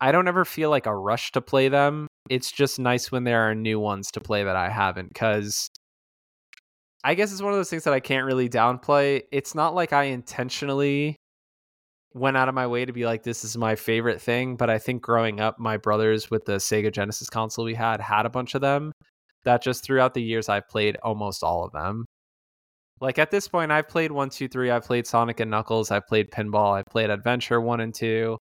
I 0.00 0.10
don't 0.10 0.26
ever 0.26 0.44
feel 0.44 0.70
like 0.70 0.86
a 0.86 0.94
rush 0.96 1.32
to 1.32 1.40
play 1.40 1.68
them. 1.68 2.08
It's 2.28 2.50
just 2.50 2.78
nice 2.78 3.12
when 3.12 3.24
there 3.24 3.42
are 3.48 3.54
new 3.54 3.78
ones 3.78 4.10
to 4.12 4.20
play 4.20 4.42
that 4.42 4.56
I 4.56 4.68
haven't 4.70 5.08
because 5.08 5.68
I 7.04 7.14
guess 7.14 7.30
it's 7.32 7.42
one 7.42 7.52
of 7.52 7.58
those 7.58 7.70
things 7.70 7.84
that 7.84 7.92
I 7.94 8.00
can't 8.00 8.24
really 8.26 8.48
downplay. 8.48 9.22
It's 9.32 9.54
not 9.54 9.74
like 9.74 9.92
I 9.92 10.04
intentionally 10.04 11.16
went 12.14 12.36
out 12.36 12.48
of 12.48 12.54
my 12.54 12.66
way 12.66 12.84
to 12.84 12.92
be 12.92 13.06
like 13.06 13.22
this 13.22 13.44
is 13.44 13.56
my 13.56 13.74
favorite 13.76 14.20
thing, 14.20 14.56
but 14.56 14.70
I 14.70 14.78
think 14.78 15.02
growing 15.02 15.40
up 15.40 15.58
my 15.58 15.76
brothers 15.76 16.30
with 16.30 16.44
the 16.44 16.56
Sega 16.56 16.92
Genesis 16.92 17.28
console 17.28 17.64
we 17.64 17.74
had 17.74 18.00
had 18.00 18.26
a 18.26 18.30
bunch 18.30 18.54
of 18.54 18.60
them 18.60 18.92
that 19.44 19.62
just 19.62 19.84
throughout 19.84 20.14
the 20.14 20.22
years 20.22 20.48
I've 20.48 20.68
played 20.68 20.96
almost 21.02 21.42
all 21.42 21.64
of 21.64 21.72
them. 21.72 22.06
Like 23.00 23.18
at 23.18 23.30
this 23.30 23.48
point 23.48 23.72
I've 23.72 23.88
played 23.88 24.12
1 24.12 24.30
2 24.30 24.48
3, 24.48 24.70
I've 24.70 24.84
played 24.84 25.06
Sonic 25.06 25.40
and 25.40 25.50
Knuckles, 25.50 25.90
I've 25.90 26.06
played 26.06 26.30
Pinball, 26.30 26.78
I've 26.78 26.86
played 26.86 27.10
Adventure 27.10 27.60
1 27.60 27.80
and 27.80 27.94
2. 27.94 28.36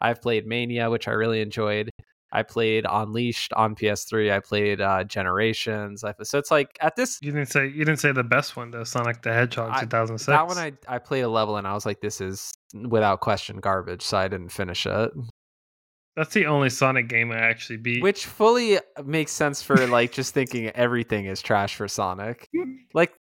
I've 0.00 0.20
played 0.22 0.46
Mania 0.46 0.90
which 0.90 1.08
I 1.08 1.12
really 1.12 1.40
enjoyed. 1.40 1.90
I 2.32 2.42
played 2.42 2.84
Unleashed 2.88 3.52
on 3.52 3.74
PS3. 3.76 4.32
I 4.32 4.40
played 4.40 4.80
uh, 4.80 5.04
Generations. 5.04 6.02
I, 6.02 6.14
so 6.22 6.38
it's 6.38 6.50
like 6.50 6.76
at 6.80 6.96
this 6.96 7.18
You 7.22 7.30
didn't 7.32 7.48
say 7.50 7.66
you 7.66 7.84
didn't 7.84 8.00
say 8.00 8.10
the 8.12 8.24
best 8.24 8.56
one 8.56 8.70
though. 8.72 8.84
Sonic 8.84 9.22
the 9.22 9.32
Hedgehog 9.32 9.70
I- 9.72 9.80
2006. 9.82 10.26
that 10.26 10.46
one 10.46 10.58
I 10.58 10.72
I 10.88 10.98
played 10.98 11.22
a 11.22 11.28
level 11.28 11.56
and 11.56 11.66
I 11.66 11.74
was 11.74 11.86
like, 11.86 12.00
this 12.00 12.20
is 12.20 12.52
without 12.74 13.20
question 13.20 13.58
garbage. 13.58 14.02
So 14.02 14.16
I 14.18 14.26
didn't 14.28 14.48
finish 14.50 14.84
it, 14.86 15.12
That's 16.16 16.34
the 16.34 16.46
only 16.46 16.70
Sonic 16.70 17.08
game 17.08 17.30
I 17.30 17.38
actually 17.38 17.76
beat. 17.78 18.02
which 18.02 18.26
fully 18.26 18.78
makes 19.04 19.30
sense 19.32 19.62
for 19.62 19.76
like 19.86 20.10
just 20.12 20.34
thinking 20.34 20.68
everything 20.70 21.26
is 21.26 21.40
trash 21.42 21.76
for 21.76 21.86
Sonic. 21.88 22.48
Like 22.94 23.12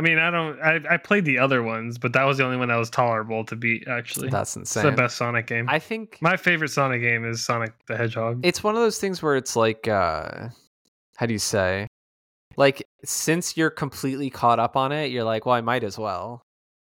I 0.00 0.02
mean, 0.02 0.18
I 0.18 0.30
don't. 0.30 0.58
I, 0.62 0.94
I 0.94 0.96
played 0.96 1.26
the 1.26 1.38
other 1.38 1.62
ones, 1.62 1.98
but 1.98 2.14
that 2.14 2.24
was 2.24 2.38
the 2.38 2.44
only 2.44 2.56
one 2.56 2.68
that 2.68 2.76
was 2.76 2.88
tolerable 2.88 3.44
to 3.44 3.54
beat. 3.54 3.86
Actually, 3.86 4.30
that's 4.30 4.56
insane. 4.56 4.86
it's 4.86 4.96
the 4.96 4.96
best 4.96 5.18
Sonic 5.18 5.46
game. 5.46 5.66
I 5.68 5.78
think 5.78 6.16
My 6.22 6.38
favorite 6.38 6.70
Sonic 6.70 7.02
game 7.02 7.26
is 7.26 7.44
Sonic 7.44 7.74
the 7.86 7.98
Hedgehog. 7.98 8.40
it's 8.42 8.64
one 8.64 8.74
of 8.74 8.80
those 8.80 8.98
things 8.98 9.22
where 9.22 9.36
it's 9.36 9.56
like, 9.56 9.86
uh, 9.88 10.48
how 11.16 11.26
do 11.26 11.34
you 11.34 11.38
say? 11.38 11.86
Like 12.56 12.82
since 13.04 13.58
you're 13.58 13.68
completely 13.68 14.30
caught 14.30 14.58
up 14.58 14.74
on 14.74 14.90
it, 14.90 15.10
you're 15.10 15.24
like, 15.24 15.44
well, 15.44 15.54
I 15.54 15.60
might 15.60 15.84
as 15.84 15.98
well. 15.98 16.40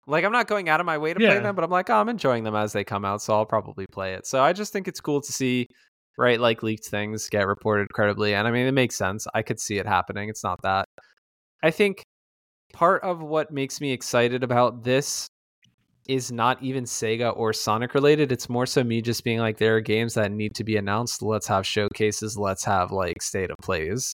Like 0.07 0.25
I'm 0.25 0.33
not 0.33 0.47
going 0.47 0.67
out 0.67 0.81
of 0.81 0.85
my 0.85 0.97
way 0.97 1.13
to 1.13 1.19
play 1.19 1.39
them, 1.39 1.55
but 1.55 1.63
I'm 1.63 1.71
like, 1.71 1.89
oh, 1.89 1.95
I'm 1.95 2.09
enjoying 2.09 2.43
them 2.43 2.53
as 2.53 2.73
they 2.73 2.83
come 2.83 3.05
out, 3.05 3.21
so 3.21 3.33
I'll 3.33 3.45
probably 3.45 3.85
play 3.93 4.15
it. 4.15 4.27
So 4.27 4.43
I 4.43 4.51
just 4.51 4.73
think 4.73 4.89
it's 4.89 4.99
cool 4.99 5.21
to 5.21 5.31
see, 5.31 5.67
right? 6.17 6.37
Like 6.37 6.63
leaked 6.63 6.87
things 6.87 7.29
get 7.29 7.47
reported 7.47 7.87
credibly, 7.93 8.33
and 8.33 8.45
I 8.45 8.51
mean, 8.51 8.67
it 8.67 8.73
makes 8.73 8.97
sense. 8.97 9.25
I 9.33 9.41
could 9.41 9.61
see 9.61 9.77
it 9.77 9.87
happening. 9.87 10.27
It's 10.27 10.43
not 10.43 10.61
that. 10.63 10.89
I 11.63 11.71
think 11.71 12.03
part 12.75 13.01
of 13.03 13.21
what 13.21 13.51
makes 13.51 13.79
me 13.79 13.91
excited 13.91 14.43
about 14.43 14.83
this 14.83 15.27
is 16.07 16.31
not 16.31 16.61
even 16.61 16.83
Sega 16.83 17.35
or 17.35 17.53
Sonic 17.53 17.93
related. 17.95 18.31
It's 18.31 18.49
more 18.49 18.65
so 18.65 18.83
me 18.83 19.01
just 19.01 19.23
being 19.23 19.39
like, 19.39 19.57
there 19.57 19.77
are 19.77 19.81
games 19.81 20.13
that 20.15 20.31
need 20.31 20.53
to 20.55 20.63
be 20.63 20.75
announced. 20.77 21.21
Let's 21.23 21.47
have 21.47 21.65
showcases. 21.65 22.37
Let's 22.37 22.63
have 22.65 22.91
like 22.91 23.21
state 23.21 23.49
of 23.49 23.57
plays. 23.59 24.13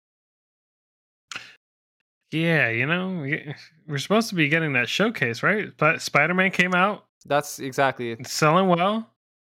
Yeah, 2.31 2.69
you 2.69 2.85
know, 2.85 3.21
we- 3.21 3.55
we're 3.87 3.97
supposed 3.97 4.29
to 4.29 4.35
be 4.35 4.49
getting 4.49 4.73
that 4.73 4.87
showcase, 4.87 5.41
right? 5.41 5.75
But 5.77 6.01
Spider 6.01 6.33
Man 6.35 6.51
came 6.51 6.75
out, 6.75 7.05
That's 7.25 7.59
exactly 7.59 8.11
it's 8.11 8.31
selling 8.31 8.67
well. 8.67 9.09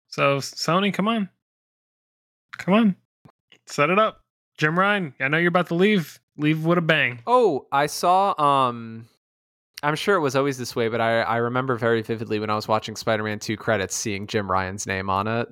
So 0.10 0.38
Sony, 0.38 0.94
come 0.94 1.08
on, 1.08 1.30
come 2.58 2.74
on, 2.74 2.96
set 3.68 3.90
it 3.90 3.98
up. 4.00 4.22
Jim 4.58 4.78
Ryan, 4.78 5.14
I 5.20 5.28
know 5.30 5.38
you're 5.38 5.48
about 5.50 5.68
to 5.68 5.76
leave. 5.76 6.20
Leave 6.38 6.66
with 6.66 6.78
a 6.78 6.82
bang. 6.82 7.20
Oh, 7.26 7.68
I 7.72 7.86
saw 7.86 8.34
um 8.40 9.08
I'm 9.84 9.96
sure 9.96 10.16
it 10.16 10.22
was 10.22 10.36
always 10.36 10.58
this 10.58 10.76
way, 10.76 10.88
but 10.88 11.00
I, 11.00 11.22
I 11.22 11.38
remember 11.38 11.76
very 11.76 12.02
vividly 12.02 12.40
when 12.40 12.50
I 12.50 12.56
was 12.56 12.68
watching 12.68 12.96
Spider-Man 12.96 13.38
2 13.38 13.56
credits 13.56 13.96
seeing 13.96 14.26
Jim 14.26 14.50
Ryan's 14.50 14.88
name 14.88 15.10
on 15.10 15.28
it. 15.28 15.48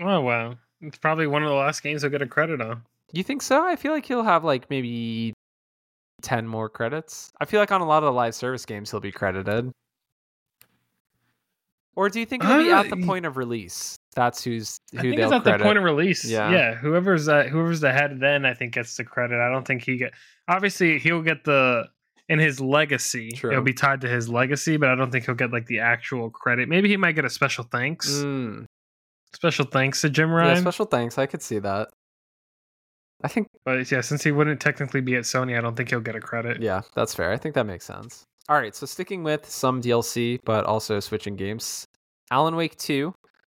Oh 0.00 0.20
wow, 0.20 0.56
it's 0.80 0.98
probably 0.98 1.26
one 1.26 1.42
of 1.42 1.48
the 1.48 1.54
last 1.54 1.82
games 1.82 2.02
he'll 2.02 2.10
get 2.10 2.22
a 2.22 2.26
credit 2.26 2.60
on. 2.60 2.82
You 3.12 3.22
think 3.22 3.42
so? 3.42 3.64
I 3.64 3.76
feel 3.76 3.92
like 3.92 4.06
he'll 4.06 4.24
have 4.24 4.42
like 4.42 4.68
maybe 4.70 5.34
10 6.22 6.46
more 6.46 6.68
credits. 6.68 7.30
I 7.40 7.44
feel 7.44 7.60
like 7.60 7.70
on 7.70 7.80
a 7.80 7.86
lot 7.86 8.02
of 8.02 8.08
the 8.08 8.12
live 8.12 8.34
service 8.34 8.66
games 8.66 8.90
he'll 8.90 9.00
be 9.00 9.12
credited. 9.12 9.70
Or 11.94 12.08
do 12.08 12.20
you 12.20 12.26
think 12.26 12.42
it'll 12.44 12.58
be 12.62 12.70
Uh, 12.72 12.80
at 12.80 12.90
the 12.90 12.96
point 13.04 13.26
of 13.26 13.36
release? 13.36 13.96
That's 14.14 14.42
who's 14.44 14.78
who 14.92 14.98
I 14.98 15.02
think 15.02 15.16
they'll 15.16 15.26
it's 15.28 15.36
at 15.36 15.42
credit. 15.42 15.58
the 15.58 15.64
point 15.64 15.78
of 15.78 15.84
release. 15.84 16.24
Yeah. 16.24 16.50
Yeah, 16.50 16.74
whoever's 16.74 17.28
uh, 17.28 17.44
whoever's 17.44 17.80
the 17.80 17.92
head 17.92 18.18
then, 18.20 18.44
I 18.46 18.54
think 18.54 18.74
gets 18.74 18.96
the 18.96 19.04
credit. 19.04 19.40
I 19.40 19.50
don't 19.50 19.66
think 19.66 19.82
he 19.84 19.96
get. 19.98 20.12
Obviously, 20.48 20.98
he'll 20.98 21.22
get 21.22 21.44
the 21.44 21.84
in 22.28 22.38
his 22.38 22.60
legacy. 22.60 23.30
True. 23.32 23.50
It'll 23.52 23.62
be 23.64 23.72
tied 23.74 24.00
to 24.02 24.08
his 24.08 24.28
legacy, 24.28 24.76
but 24.76 24.88
I 24.90 24.94
don't 24.94 25.10
think 25.10 25.26
he'll 25.26 25.34
get 25.34 25.52
like 25.52 25.66
the 25.66 25.80
actual 25.80 26.30
credit. 26.30 26.68
Maybe 26.68 26.88
he 26.88 26.96
might 26.96 27.12
get 27.12 27.24
a 27.24 27.30
special 27.30 27.64
thanks. 27.64 28.08
Mm, 28.10 28.66
Special 29.34 29.64
thanks 29.64 30.00
to 30.02 30.10
Jim 30.10 30.28
yeah, 30.30 30.36
Ryan. 30.36 30.60
special 30.62 30.84
thanks. 30.86 31.16
I 31.18 31.24
could 31.26 31.42
see 31.42 31.58
that. 31.58 31.88
I 33.24 33.28
think 33.28 33.48
but 33.64 33.90
yeah, 33.90 34.00
since 34.02 34.22
he 34.24 34.32
wouldn't 34.32 34.60
technically 34.60 35.00
be 35.00 35.14
at 35.16 35.22
Sony, 35.24 35.56
I 35.56 35.60
don't 35.60 35.76
think 35.76 35.88
he'll 35.90 36.00
get 36.00 36.16
a 36.16 36.20
credit. 36.20 36.60
Yeah, 36.60 36.82
that's 36.94 37.14
fair. 37.14 37.30
I 37.32 37.36
think 37.38 37.54
that 37.54 37.64
makes 37.66 37.84
sense. 37.86 38.24
All 38.48 38.56
right, 38.56 38.74
so 38.74 38.86
sticking 38.86 39.22
with 39.22 39.48
some 39.48 39.80
DLC, 39.80 40.38
but 40.44 40.64
also 40.64 40.98
switching 40.98 41.36
games. 41.36 41.86
Alan 42.30 42.56
Wake 42.56 42.76
2 42.76 43.14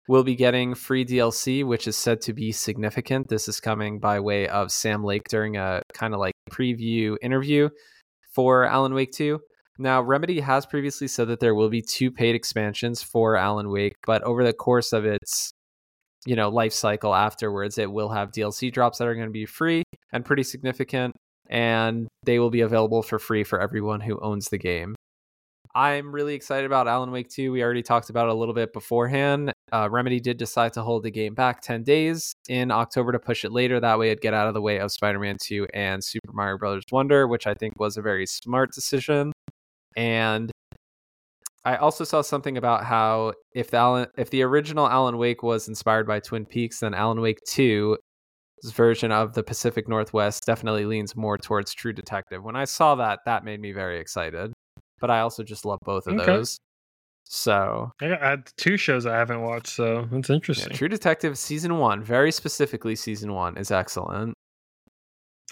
will 0.08 0.24
be 0.24 0.34
getting 0.34 0.74
free 0.74 1.06
DLC, 1.06 1.64
which 1.64 1.88
is 1.88 1.96
said 1.96 2.20
to 2.22 2.34
be 2.34 2.52
significant. 2.52 3.28
This 3.28 3.48
is 3.48 3.60
coming 3.60 3.98
by 3.98 4.20
way 4.20 4.46
of 4.46 4.70
Sam 4.70 5.02
Lake 5.02 5.22
during 5.30 5.56
a 5.56 5.80
kind 5.94 6.12
of 6.12 6.20
like 6.20 6.34
preview 6.50 7.16
interview 7.22 7.70
for 8.34 8.64
Alan 8.64 8.92
Wake 8.92 9.12
2. 9.12 9.40
Now, 9.78 10.02
Remedy 10.02 10.40
has 10.40 10.66
previously 10.66 11.08
said 11.08 11.28
that 11.28 11.40
there 11.40 11.54
will 11.54 11.70
be 11.70 11.82
two 11.82 12.10
paid 12.10 12.34
expansions 12.34 13.02
for 13.02 13.36
Alan 13.36 13.70
Wake, 13.70 13.94
but 14.06 14.22
over 14.22 14.44
the 14.44 14.52
course 14.52 14.92
of 14.92 15.06
its 15.06 15.52
you 16.26 16.36
know 16.36 16.48
life 16.48 16.72
cycle 16.72 17.14
afterwards 17.14 17.76
it 17.76 17.90
will 17.90 18.08
have 18.08 18.32
DLC 18.32 18.72
drops 18.72 18.98
that 18.98 19.06
are 19.06 19.14
going 19.14 19.26
to 19.26 19.32
be 19.32 19.44
free 19.44 19.82
and 20.12 20.24
pretty 20.24 20.42
significant 20.42 21.14
and 21.48 22.08
they 22.24 22.38
will 22.38 22.50
be 22.50 22.60
available 22.60 23.02
for 23.02 23.18
free 23.18 23.44
for 23.44 23.60
everyone 23.60 24.00
who 24.00 24.18
owns 24.20 24.48
the 24.48 24.58
game. 24.58 24.94
I'm 25.76 26.14
really 26.14 26.34
excited 26.34 26.66
about 26.66 26.86
Alan 26.86 27.10
Wake 27.10 27.28
2. 27.28 27.50
We 27.50 27.64
already 27.64 27.82
talked 27.82 28.08
about 28.08 28.28
it 28.28 28.32
a 28.32 28.34
little 28.34 28.54
bit 28.54 28.72
beforehand. 28.72 29.52
Uh, 29.72 29.88
Remedy 29.90 30.20
did 30.20 30.36
decide 30.36 30.72
to 30.74 30.82
hold 30.82 31.02
the 31.02 31.10
game 31.10 31.34
back 31.34 31.62
10 31.62 31.82
days 31.82 32.32
in 32.48 32.70
October 32.70 33.10
to 33.10 33.18
push 33.18 33.44
it 33.44 33.50
later. 33.50 33.80
That 33.80 33.98
way, 33.98 34.10
it'd 34.10 34.22
get 34.22 34.34
out 34.34 34.46
of 34.46 34.54
the 34.54 34.60
way 34.60 34.78
of 34.78 34.92
Spider 34.92 35.18
Man 35.18 35.36
2 35.42 35.66
and 35.74 36.02
Super 36.04 36.32
Mario 36.32 36.58
Brothers 36.58 36.84
Wonder, 36.92 37.26
which 37.26 37.48
I 37.48 37.54
think 37.54 37.80
was 37.80 37.96
a 37.96 38.02
very 38.02 38.24
smart 38.24 38.72
decision. 38.72 39.32
And 39.96 40.52
I 41.64 41.76
also 41.76 42.04
saw 42.04 42.22
something 42.22 42.56
about 42.56 42.84
how 42.84 43.32
if 43.52 43.72
the 43.72 43.78
Alan, 43.78 44.06
if 44.16 44.30
the 44.30 44.42
original 44.42 44.86
Alan 44.88 45.18
Wake 45.18 45.42
was 45.42 45.66
inspired 45.66 46.06
by 46.06 46.20
Twin 46.20 46.44
Peaks, 46.44 46.80
then 46.80 46.94
Alan 46.94 47.20
Wake 47.20 47.40
2 47.48 47.96
version 48.62 49.12
of 49.12 49.34
the 49.34 49.42
Pacific 49.42 49.88
Northwest 49.88 50.44
definitely 50.46 50.86
leans 50.86 51.14
more 51.16 51.36
towards 51.38 51.74
True 51.74 51.92
Detective. 51.92 52.42
When 52.42 52.56
I 52.56 52.64
saw 52.64 52.94
that, 52.96 53.20
that 53.26 53.44
made 53.44 53.60
me 53.60 53.72
very 53.72 53.98
excited. 53.98 54.52
But 55.00 55.10
I 55.10 55.20
also 55.20 55.42
just 55.42 55.64
love 55.64 55.78
both 55.84 56.06
of 56.06 56.14
Okay. 56.14 56.24
those. 56.24 56.58
So, 57.24 57.90
I 58.00 58.08
got 58.08 58.20
had 58.20 58.52
two 58.58 58.76
shows 58.76 59.06
I 59.06 59.16
haven't 59.16 59.40
watched, 59.40 59.68
so 59.68 60.06
it's 60.12 60.28
yeah, 60.28 60.34
interesting. 60.34 60.72
True 60.74 60.88
Detective 60.88 61.38
season 61.38 61.78
one, 61.78 62.02
very 62.02 62.30
specifically 62.30 62.94
season 62.94 63.32
one, 63.32 63.56
is 63.56 63.70
excellent. 63.70 64.34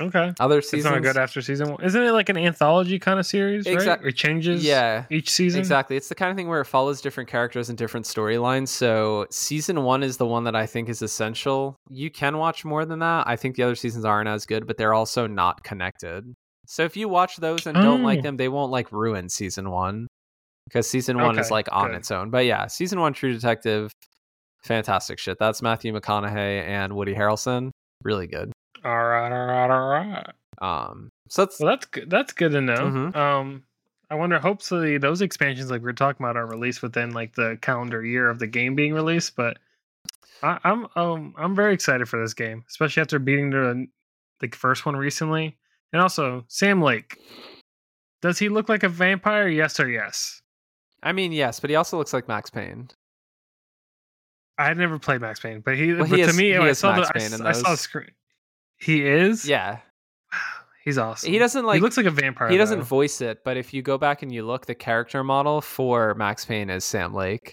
Okay, 0.01 0.32
Other 0.40 0.59
it's 0.59 0.70
seasons, 0.70 0.95
not 0.95 1.03
good 1.03 1.18
after 1.18 1.43
season 1.43 1.70
one. 1.70 1.84
Isn't 1.84 2.03
it 2.03 2.12
like 2.12 2.30
an 2.30 2.38
anthology 2.38 2.99
kind 2.99 3.20
of 3.20 3.26
series? 3.26 3.66
Right? 3.66 4.01
It 4.03 4.12
changes. 4.16 4.64
yeah, 4.64 5.05
each 5.11 5.28
season. 5.30 5.59
Exactly. 5.61 5.97
It's 5.99 6.09
the 6.09 6.14
kind 6.14 6.30
of 6.30 6.36
thing 6.36 6.49
where 6.49 6.62
it 6.62 6.64
follows 6.66 7.03
different 7.03 7.28
characters 7.28 7.68
and 7.68 7.76
different 7.76 8.07
storylines. 8.07 8.68
So 8.68 9.26
season 9.30 9.82
one 9.84 10.03
is 10.03 10.16
the 10.16 10.24
one 10.26 10.45
that 10.45 10.57
I 10.57 10.64
think 10.64 10.88
is 10.88 11.03
essential. 11.03 11.76
You 11.90 12.11
can 12.11 12.38
watch 12.38 12.64
more 12.64 12.86
than 12.86 13.01
that. 13.01 13.28
I 13.28 13.36
think 13.36 13.57
the 13.57 13.64
other 13.64 13.74
seasons 13.74 14.07
aren't 14.07 14.28
as 14.30 14.47
good, 14.47 14.66
but 14.66 14.78
they're 14.78 14.95
also 14.95 15.26
not 15.26 15.62
connected. 15.62 16.24
So 16.66 16.84
if 16.84 16.97
you 16.97 17.09
watch 17.09 17.36
those 17.36 17.66
and 17.66 17.76
don't 17.76 18.03
like 18.03 18.20
Oh. 18.20 18.22
them, 18.22 18.36
they 18.38 18.49
won't 18.49 18.72
like 18.72 18.90
ruin 18.93 19.28
season 19.28 19.70
one. 19.70 20.07
Because 20.68 20.88
season 20.88 21.18
one 21.18 21.38
is 21.38 21.51
like 21.51 21.68
on 21.70 21.88
good. 21.88 21.97
its 21.97 22.11
own. 22.11 22.30
But 22.30 22.47
yeah, 22.47 22.66
season 22.66 22.99
one 22.99 23.12
True 23.12 23.32
Detective, 23.34 23.90
fantastic 24.62 25.18
shit. 25.18 25.38
That's 25.38 25.61
Matthew 25.61 25.93
McConaughey 25.93 26.66
and 26.66 26.95
Woody 26.95 27.14
Harrelson. 27.14 27.70
Really 28.05 28.26
good. 28.26 28.53
All 28.85 29.05
right, 29.05 29.33
all 29.33 29.47
right, 29.47 29.70
all 29.70 29.89
right. 29.89 30.26
Um 30.61 31.11
so 31.28 31.45
that's 31.45 31.61
Well, 31.61 31.70
that's 31.70 31.87
good. 31.87 32.11
That's 32.11 32.33
good 32.33 32.53
to 32.53 32.61
know. 32.61 32.74
Mhm. 32.76 33.16
Um, 33.16 33.62
I 34.11 34.14
wonder. 34.14 34.39
Hopefully, 34.39 34.99
those 34.99 35.22
expansions, 35.22 35.70
like 35.70 35.83
we 35.83 35.89
are 35.89 35.95
talking 35.95 36.22
about, 36.24 36.37
are 36.37 36.45
released 36.47 36.83
within 36.83 37.12
like 37.12 37.35
the 37.35 37.59
calendar 37.62 38.05
year 38.05 38.28
of 38.28 38.39
the 38.39 38.47
game 38.47 38.74
being 38.74 38.93
released. 38.93 39.35
But 39.37 39.59
I, 40.43 40.59
I'm 40.64 40.87
um 40.97 41.35
I'm 41.39 41.55
very 41.57 41.72
excited 41.72 42.07
for 42.09 42.20
this 42.20 42.35
game, 42.35 42.64
especially 42.68 43.01
after 43.01 43.18
beating 43.18 43.49
the 43.51 43.87
the 44.41 44.49
first 44.49 44.85
one 44.85 44.95
recently, 44.97 45.57
and 45.95 46.03
also 46.03 46.45
Sam 46.49 46.83
Lake. 46.83 47.16
Does 48.20 48.39
he 48.39 48.49
look 48.51 48.68
like 48.68 48.83
a 48.83 48.89
vampire? 48.91 49.49
Yes 49.49 49.80
or 49.80 49.89
yes? 49.89 50.43
I 51.03 51.12
mean, 51.12 51.33
yes, 51.33 51.59
but 51.59 51.70
he 51.70 51.76
also 51.76 51.97
looks 51.97 52.12
like 52.12 52.28
Max 52.28 52.51
Payne. 52.51 52.91
I 54.59 54.66
had 54.66 54.76
never 54.76 54.99
played 54.99 55.20
Max 55.22 55.41
Payne, 55.41 55.61
but 55.61 55.76
he. 55.76 55.95
Well, 55.95 56.07
but 56.07 56.11
he 56.18 56.22
to 56.24 56.28
is- 56.28 56.37
me, 56.37 56.57
I 56.57 56.72
saw 56.72 56.95
Max 56.95 57.09
the, 57.09 57.14
I 57.14 57.18
Payne 57.18 57.33
s- 57.33 57.41
in 57.41 57.47
I, 57.47 57.53
saw 57.53 57.70
the 57.70 57.76
screen. 57.78 58.11
He 58.83 59.07
is. 59.07 59.49
Yeah. 59.49 59.78
he's 60.85 60.99
awesome. 60.99 61.30
He 61.30 61.39
doesn't 61.39 61.64
like 61.64 61.76
he 61.76 61.80
looks 61.80 61.97
like 61.97 62.07
a 62.07 62.11
vampire. 62.11 62.49
he 62.49 62.57
doesn't 62.57 62.80
though. 62.80 62.85
voice 62.85 63.20
it, 63.20 63.45
but 63.45 63.57
if 63.57 63.72
you 63.72 63.83
go 63.83 63.97
back 63.97 64.22
and 64.22 64.33
you 64.33 64.45
look, 64.45 64.66
the 64.66 64.74
character 64.74 65.22
model 65.22 65.61
for 65.61 66.14
Max 66.14 66.45
Payne 66.45 66.68
is 66.70 66.85
Sam 66.85 67.14
Lake. 67.14 67.53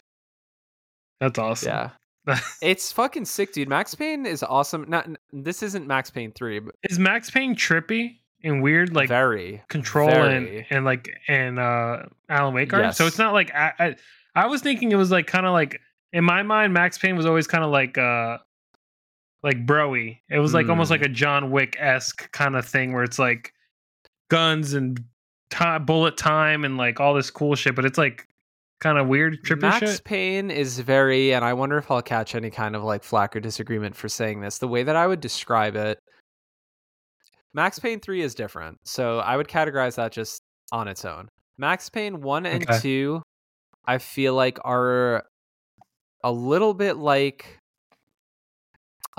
That's 1.20 1.38
awesome. 1.38 1.70
Yeah, 1.70 2.40
it's 2.62 2.92
fucking 2.92 3.26
sick, 3.26 3.54
dude. 3.54 3.70
Max 3.70 3.94
Payne 3.94 4.26
is 4.26 4.42
awesome. 4.42 4.86
Not 4.88 5.08
this 5.32 5.62
isn't 5.62 5.86
Max 5.86 6.10
Payne 6.10 6.32
three, 6.32 6.60
but 6.60 6.74
is 6.90 6.98
Max 6.98 7.30
Payne 7.30 7.56
trippy 7.56 8.18
and 8.44 8.64
weird? 8.64 8.96
Like 8.96 9.10
very. 9.10 9.62
control 9.68 10.10
Very. 10.10 10.60
and 10.60 10.66
and 10.70 10.86
like 10.86 11.10
and 11.28 11.60
uh 11.60 12.04
Alan 12.30 12.54
Wake 12.54 12.74
are. 12.74 12.92
So 12.92 13.06
it's 13.06 13.18
not 13.18 13.34
like 13.34 13.54
I, 13.54 13.74
I 13.80 13.96
I 14.36 14.48
was 14.48 14.62
thinking 14.62 14.92
it 14.92 14.96
was 14.96 15.12
like 15.12 15.28
kind 15.28 15.46
of 15.46 15.52
like 15.52 15.80
in 16.14 16.24
my 16.24 16.42
mind 16.42 16.74
Max 16.74 16.98
Payne 16.98 17.16
was 17.16 17.26
always 17.26 17.46
kind 17.48 17.64
of 17.64 17.70
like 17.70 17.98
uh 17.98 18.38
like 19.44 19.66
broy. 19.66 20.18
It 20.30 20.40
was 20.40 20.54
like 20.54 20.68
almost 20.70 20.90
Hmm. 20.90 20.94
like 20.96 21.02
a 21.02 21.10
John 21.10 21.52
Wick 21.52 21.76
esque 21.80 22.32
kind 22.32 22.56
of 22.56 22.66
thing 22.66 22.94
where 22.94 23.04
it's 23.04 23.20
like 23.20 23.54
guns 24.30 24.74
and 24.74 25.04
ti 25.50 25.80
bullet 25.80 26.18
time 26.18 26.64
and 26.66 26.78
like 26.78 27.00
all 27.00 27.14
this 27.14 27.32
cool 27.32 27.56
shit, 27.56 27.76
but 27.76 27.86
it's 27.86 27.98
like 27.98 28.28
kind 28.82 28.98
of 28.98 29.08
weird 29.08 29.44
trippy 29.44 29.62
Max 29.62 29.80
shit. 29.92 30.04
Payne 30.04 30.52
is 30.52 30.80
very, 30.80 31.34
and 31.34 31.44
I 31.44 31.54
wonder 31.54 31.78
if 31.78 31.90
I'll 31.92 32.02
catch 32.02 32.36
any 32.36 32.50
kind 32.50 32.76
of 32.76 32.84
like 32.84 33.04
flack 33.04 33.36
or 33.36 33.40
disagreement 33.40 33.96
for 33.96 34.08
saying 34.10 34.42
this. 34.42 34.58
The 34.60 34.68
way 34.68 34.84
that 34.84 34.96
I 34.96 35.06
would 35.08 35.20
describe 35.20 35.76
it, 35.76 36.00
Max 37.54 37.80
Payne 37.80 38.00
3 38.00 38.22
is 38.22 38.36
different. 38.36 38.78
So 38.86 39.20
I 39.20 39.36
would 39.36 39.48
categorize 39.48 39.96
that 39.96 40.12
just 40.12 40.44
on 40.72 40.88
its 40.88 41.04
own. 41.04 41.30
Max 41.58 41.90
Payne 41.90 42.22
1 42.22 42.46
and 42.46 42.64
Okay. 42.70 42.80
2, 42.80 43.22
I 43.86 43.98
feel 43.98 44.34
like 44.36 44.60
are 44.64 45.26
a 46.24 46.32
little 46.32 46.74
bit 46.74 46.98
like 46.98 47.59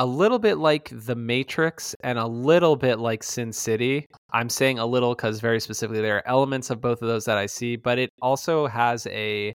a 0.00 0.06
little 0.06 0.38
bit 0.38 0.56
like 0.56 0.88
The 0.90 1.14
Matrix 1.14 1.94
and 2.02 2.18
a 2.18 2.26
little 2.26 2.74
bit 2.74 2.98
like 2.98 3.22
Sin 3.22 3.52
City. 3.52 4.06
I'm 4.32 4.48
saying 4.48 4.78
a 4.78 4.86
little 4.86 5.14
because 5.14 5.40
very 5.40 5.60
specifically 5.60 6.00
there 6.00 6.16
are 6.16 6.26
elements 6.26 6.70
of 6.70 6.80
both 6.80 7.02
of 7.02 7.08
those 7.08 7.26
that 7.26 7.36
I 7.36 7.44
see, 7.44 7.76
but 7.76 7.98
it 7.98 8.08
also 8.22 8.66
has 8.66 9.06
a 9.08 9.52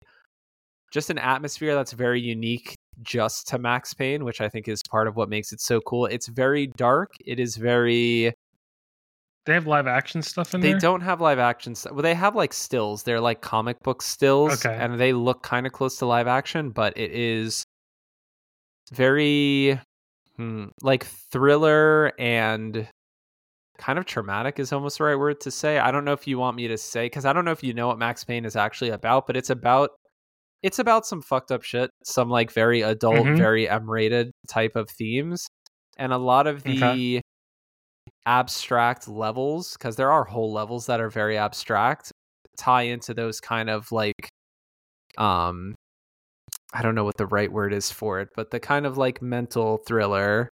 just 0.93 1.09
an 1.09 1.17
atmosphere 1.17 1.73
that's 1.73 1.93
very 1.93 2.22
unique 2.22 2.76
just 3.01 3.47
to 3.47 3.57
Max 3.57 3.95
Payne, 3.95 4.23
which 4.23 4.39
I 4.39 4.47
think 4.47 4.67
is 4.67 4.81
part 4.88 5.07
of 5.07 5.15
what 5.15 5.30
makes 5.30 5.51
it 5.51 5.59
so 5.61 5.81
cool. 5.81 6.05
It's 6.05 6.27
very 6.27 6.67
dark. 6.77 7.09
It 7.26 7.39
is 7.39 7.55
very 7.57 8.31
They 9.47 9.53
have 9.55 9.65
live 9.65 9.88
action 9.88 10.22
stuff 10.22 10.53
in 10.53 10.61
they 10.61 10.69
there. 10.69 10.76
They 10.77 10.80
don't 10.81 11.01
have 11.01 11.22
live 11.22 11.39
action 11.39 11.73
st- 11.73 11.95
well 11.95 12.03
they 12.03 12.13
have 12.13 12.35
like 12.35 12.53
stills. 12.53 13.01
They're 13.01 13.19
like 13.19 13.41
comic 13.41 13.80
book 13.81 14.03
stills 14.03 14.63
Okay. 14.63 14.77
and 14.80 14.99
they 14.99 15.11
look 15.11 15.41
kind 15.41 15.65
of 15.65 15.73
close 15.73 15.97
to 15.97 16.05
live 16.05 16.27
action, 16.27 16.69
but 16.69 16.95
it 16.95 17.09
is 17.11 17.63
very 18.93 19.80
hmm, 20.38 20.66
like 20.82 21.06
thriller 21.06 22.14
and 22.20 22.88
kind 23.80 23.99
of 23.99 24.06
traumatic 24.06 24.60
is 24.60 24.74
almost 24.74 24.98
the 24.99 25.06
right 25.06 25.16
word 25.20 25.41
to 25.41 25.52
say. 25.52 25.80
I 25.80 25.91
don't 25.91 26.06
know 26.06 26.14
if 26.14 26.28
you 26.28 26.40
want 26.40 26.57
me 26.57 26.68
to 26.70 26.78
say 26.78 27.10
cuz 27.10 27.26
I 27.26 27.34
don't 27.34 27.45
know 27.45 27.52
if 27.52 27.64
you 27.64 27.74
know 27.74 27.88
what 27.88 27.99
Max 27.99 28.24
Payne 28.26 28.45
is 28.45 28.56
actually 28.56 28.90
about, 28.91 29.28
but 29.28 29.38
it's 29.38 29.49
about 29.52 29.91
it's 30.64 30.80
about 30.80 31.06
some 31.07 31.22
fucked 31.22 31.52
up 31.52 31.64
shit, 31.64 31.91
some 32.06 32.30
like 32.30 32.52
very 32.52 32.82
adult, 32.82 33.28
Mhm. 33.28 33.38
very 33.38 33.70
M-rated 33.70 34.32
type 34.49 34.76
of 34.76 34.90
themes, 34.91 35.48
and 35.98 36.14
a 36.14 36.18
lot 36.20 36.48
of 36.48 36.64
the 36.66 36.72
Okay. 36.72 37.22
abstract 38.26 39.07
levels 39.07 39.74
because 39.74 39.95
there 39.95 40.12
are 40.12 40.24
whole 40.24 40.52
levels 40.52 40.88
that 40.88 40.99
are 40.99 41.10
very 41.10 41.38
abstract 41.38 42.12
tie 42.57 42.84
into 42.84 43.14
those 43.14 43.40
kind 43.40 43.70
of 43.70 43.91
like 43.91 44.30
um 45.20 45.74
I 46.76 46.81
don't 46.81 46.93
know 46.95 47.06
what 47.06 47.18
the 47.18 47.26
right 47.26 47.52
word 47.52 47.73
is 47.73 47.89
for 47.89 48.19
it, 48.19 48.30
but 48.35 48.52
the 48.52 48.60
kind 48.60 48.85
of 48.85 48.97
like 48.97 49.22
mental 49.22 49.77
thriller 49.88 50.49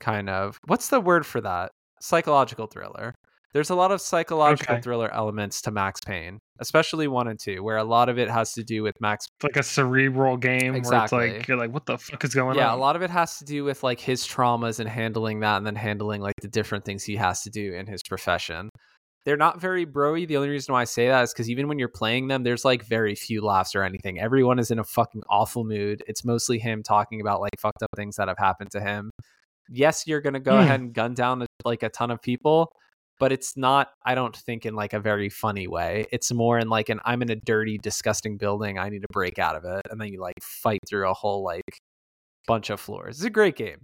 kind 0.00 0.28
of 0.28 0.58
what's 0.66 0.88
the 0.88 1.00
word 1.00 1.24
for 1.26 1.40
that? 1.42 1.70
Psychological 2.00 2.66
thriller. 2.66 3.14
There's 3.52 3.70
a 3.70 3.76
lot 3.76 3.92
of 3.92 4.00
psychological 4.00 4.74
Okay. 4.74 4.82
thriller 4.82 5.12
elements 5.14 5.62
to 5.62 5.70
Max 5.70 6.00
Payne, 6.04 6.40
especially 6.58 7.06
1 7.06 7.28
and 7.28 7.38
2, 7.38 7.62
where 7.62 7.76
a 7.76 7.84
lot 7.84 8.08
of 8.08 8.18
it 8.18 8.28
has 8.28 8.52
to 8.54 8.64
do 8.64 8.82
with 8.82 8.94
Max 9.00 9.26
It's 9.36 9.44
like 9.44 9.56
a 9.56 9.62
cerebral 9.62 10.36
game 10.36 10.72
where 10.72 10.80
it's 10.80 10.88
Exactly. 10.88 11.34
like 11.34 11.46
you're 11.46 11.56
like, 11.56 11.72
what 11.72 11.86
the 11.86 11.96
fuck 11.96 12.24
is 12.24 12.34
going 12.34 12.56
yeah, 12.56 12.70
on? 12.70 12.72
Yeah, 12.72 12.74
a 12.74 12.82
lot 12.82 12.96
of 12.96 13.02
it 13.02 13.10
has 13.10 13.38
to 13.38 13.44
do 13.44 13.62
with 13.62 13.84
like 13.84 14.00
his 14.00 14.26
traumas 14.26 14.80
and 14.80 14.88
handling 14.88 15.38
that 15.40 15.58
and 15.58 15.66
then 15.66 15.76
handling 15.76 16.20
like 16.20 16.34
the 16.42 16.48
different 16.48 16.84
things 16.84 17.04
he 17.04 17.14
has 17.14 17.42
to 17.42 17.50
do 17.50 17.74
in 17.74 17.86
his 17.86 18.02
profession. 18.02 18.70
They're 19.24 19.36
not 19.38 19.60
very 19.60 19.86
broy. 19.86 20.26
The 20.28 20.36
only 20.36 20.50
reason 20.50 20.72
why 20.74 20.82
I 20.82 20.84
say 20.84 21.08
that 21.08 21.22
is 21.22 21.32
because 21.32 21.48
even 21.48 21.66
when 21.66 21.78
you're 21.78 21.88
playing 21.88 22.28
them, 22.28 22.42
there's 22.42 22.64
like 22.64 22.84
very 22.84 23.14
few 23.14 23.40
laughs 23.42 23.74
or 23.74 23.82
anything. 23.82 24.18
Everyone 24.20 24.58
is 24.58 24.70
in 24.70 24.78
a 24.78 24.84
fucking 24.84 25.22
awful 25.30 25.64
mood. 25.64 26.02
It's 26.06 26.24
mostly 26.24 26.58
him 26.58 26.82
talking 26.82 27.20
about 27.22 27.40
like 27.40 27.58
fucked 27.58 27.82
up 27.82 27.88
things 27.96 28.16
that 28.16 28.28
have 28.28 28.36
happened 28.38 28.70
to 28.72 28.80
him. 28.80 29.10
Yes, 29.70 30.06
you're 30.06 30.20
gonna 30.20 30.40
go 30.40 30.52
Hmm. 30.56 30.62
ahead 30.64 30.80
and 30.80 30.92
gun 30.92 31.14
down 31.14 31.46
like 31.64 31.82
a 31.82 31.88
ton 31.88 32.10
of 32.10 32.20
people, 32.20 32.70
but 33.18 33.32
it's 33.32 33.56
not, 33.56 33.88
I 34.04 34.14
don't 34.14 34.36
think, 34.36 34.66
in 34.66 34.74
like 34.74 34.92
a 34.92 35.00
very 35.00 35.30
funny 35.30 35.66
way. 35.68 36.04
It's 36.12 36.30
more 36.30 36.58
in 36.58 36.68
like 36.68 36.90
an 36.90 37.00
I'm 37.06 37.22
in 37.22 37.30
a 37.30 37.36
dirty, 37.36 37.78
disgusting 37.78 38.36
building. 38.36 38.78
I 38.78 38.90
need 38.90 39.00
to 39.00 39.08
break 39.10 39.38
out 39.38 39.56
of 39.56 39.64
it. 39.64 39.80
And 39.90 39.98
then 39.98 40.08
you 40.12 40.20
like 40.20 40.34
fight 40.42 40.80
through 40.86 41.08
a 41.08 41.14
whole 41.14 41.42
like 41.42 41.62
bunch 42.46 42.68
of 42.68 42.78
floors. 42.78 43.16
It's 43.16 43.24
a 43.24 43.30
great 43.30 43.56
game. 43.56 43.78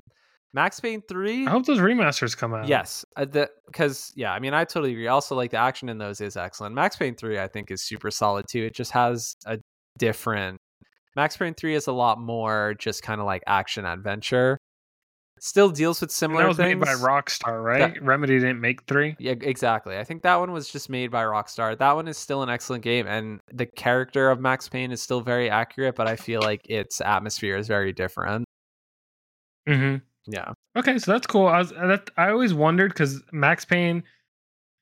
Max 0.52 0.80
Payne 0.80 1.02
3. 1.08 1.46
I 1.46 1.50
hope 1.50 1.64
those 1.66 1.78
remasters 1.78 2.36
come 2.36 2.54
out. 2.54 2.66
Yes, 2.66 3.04
uh, 3.16 3.24
because 3.66 4.12
yeah, 4.16 4.32
I 4.32 4.40
mean, 4.40 4.52
I 4.52 4.64
totally 4.64 4.92
agree. 4.92 5.06
Also, 5.06 5.36
like 5.36 5.52
the 5.52 5.58
action 5.58 5.88
in 5.88 5.98
those 5.98 6.20
is 6.20 6.36
excellent. 6.36 6.74
Max 6.74 6.96
Payne 6.96 7.14
three, 7.14 7.38
I 7.38 7.46
think, 7.46 7.70
is 7.70 7.82
super 7.82 8.10
solid 8.10 8.46
too. 8.48 8.64
It 8.64 8.74
just 8.74 8.90
has 8.92 9.36
a 9.46 9.58
different. 9.98 10.58
Max 11.14 11.36
Payne 11.36 11.54
three 11.54 11.74
is 11.74 11.86
a 11.86 11.92
lot 11.92 12.20
more 12.20 12.74
just 12.78 13.02
kind 13.02 13.20
of 13.20 13.26
like 13.26 13.42
action 13.46 13.84
adventure. 13.84 14.58
Still 15.38 15.70
deals 15.70 16.00
with 16.00 16.08
And 16.10 16.14
similar 16.14 16.42
that 16.42 16.48
was 16.48 16.56
things. 16.58 16.78
made 16.78 16.84
by 16.84 16.92
Rockstar, 16.94 17.64
right? 17.64 18.02
Remedy 18.02 18.38
didn't 18.40 18.60
make 18.60 18.82
three. 18.86 19.16
Yeah, 19.18 19.34
exactly. 19.40 19.96
I 19.96 20.04
think 20.04 20.22
that 20.22 20.36
one 20.36 20.52
was 20.52 20.68
just 20.68 20.90
made 20.90 21.10
by 21.10 21.22
Rockstar. 21.24 21.78
That 21.78 21.94
one 21.96 22.08
is 22.08 22.18
still 22.18 22.42
an 22.42 22.50
excellent 22.50 22.82
game, 22.84 23.06
and 23.06 23.40
the 23.52 23.64
character 23.66 24.30
of 24.30 24.38
Max 24.40 24.68
Payne 24.68 24.92
is 24.92 25.00
still 25.00 25.20
very 25.22 25.48
accurate. 25.48 25.94
But 25.94 26.08
I 26.08 26.16
feel 26.16 26.40
like 26.42 26.60
its 26.68 27.00
atmosphere 27.00 27.56
is 27.56 27.68
very 27.68 27.92
different. 27.92 28.44
hmm 29.66 29.96
Yeah, 30.30 30.52
Okay, 30.76 30.98
so 30.98 31.12
that's 31.12 31.26
cool. 31.26 31.46
I 31.46 31.58
was 31.58 31.72
uh, 31.72 31.86
that 31.88 32.10
I 32.16 32.30
always 32.30 32.54
wondered 32.54 32.92
because 32.92 33.22
Max 33.32 33.64
Payne 33.64 34.02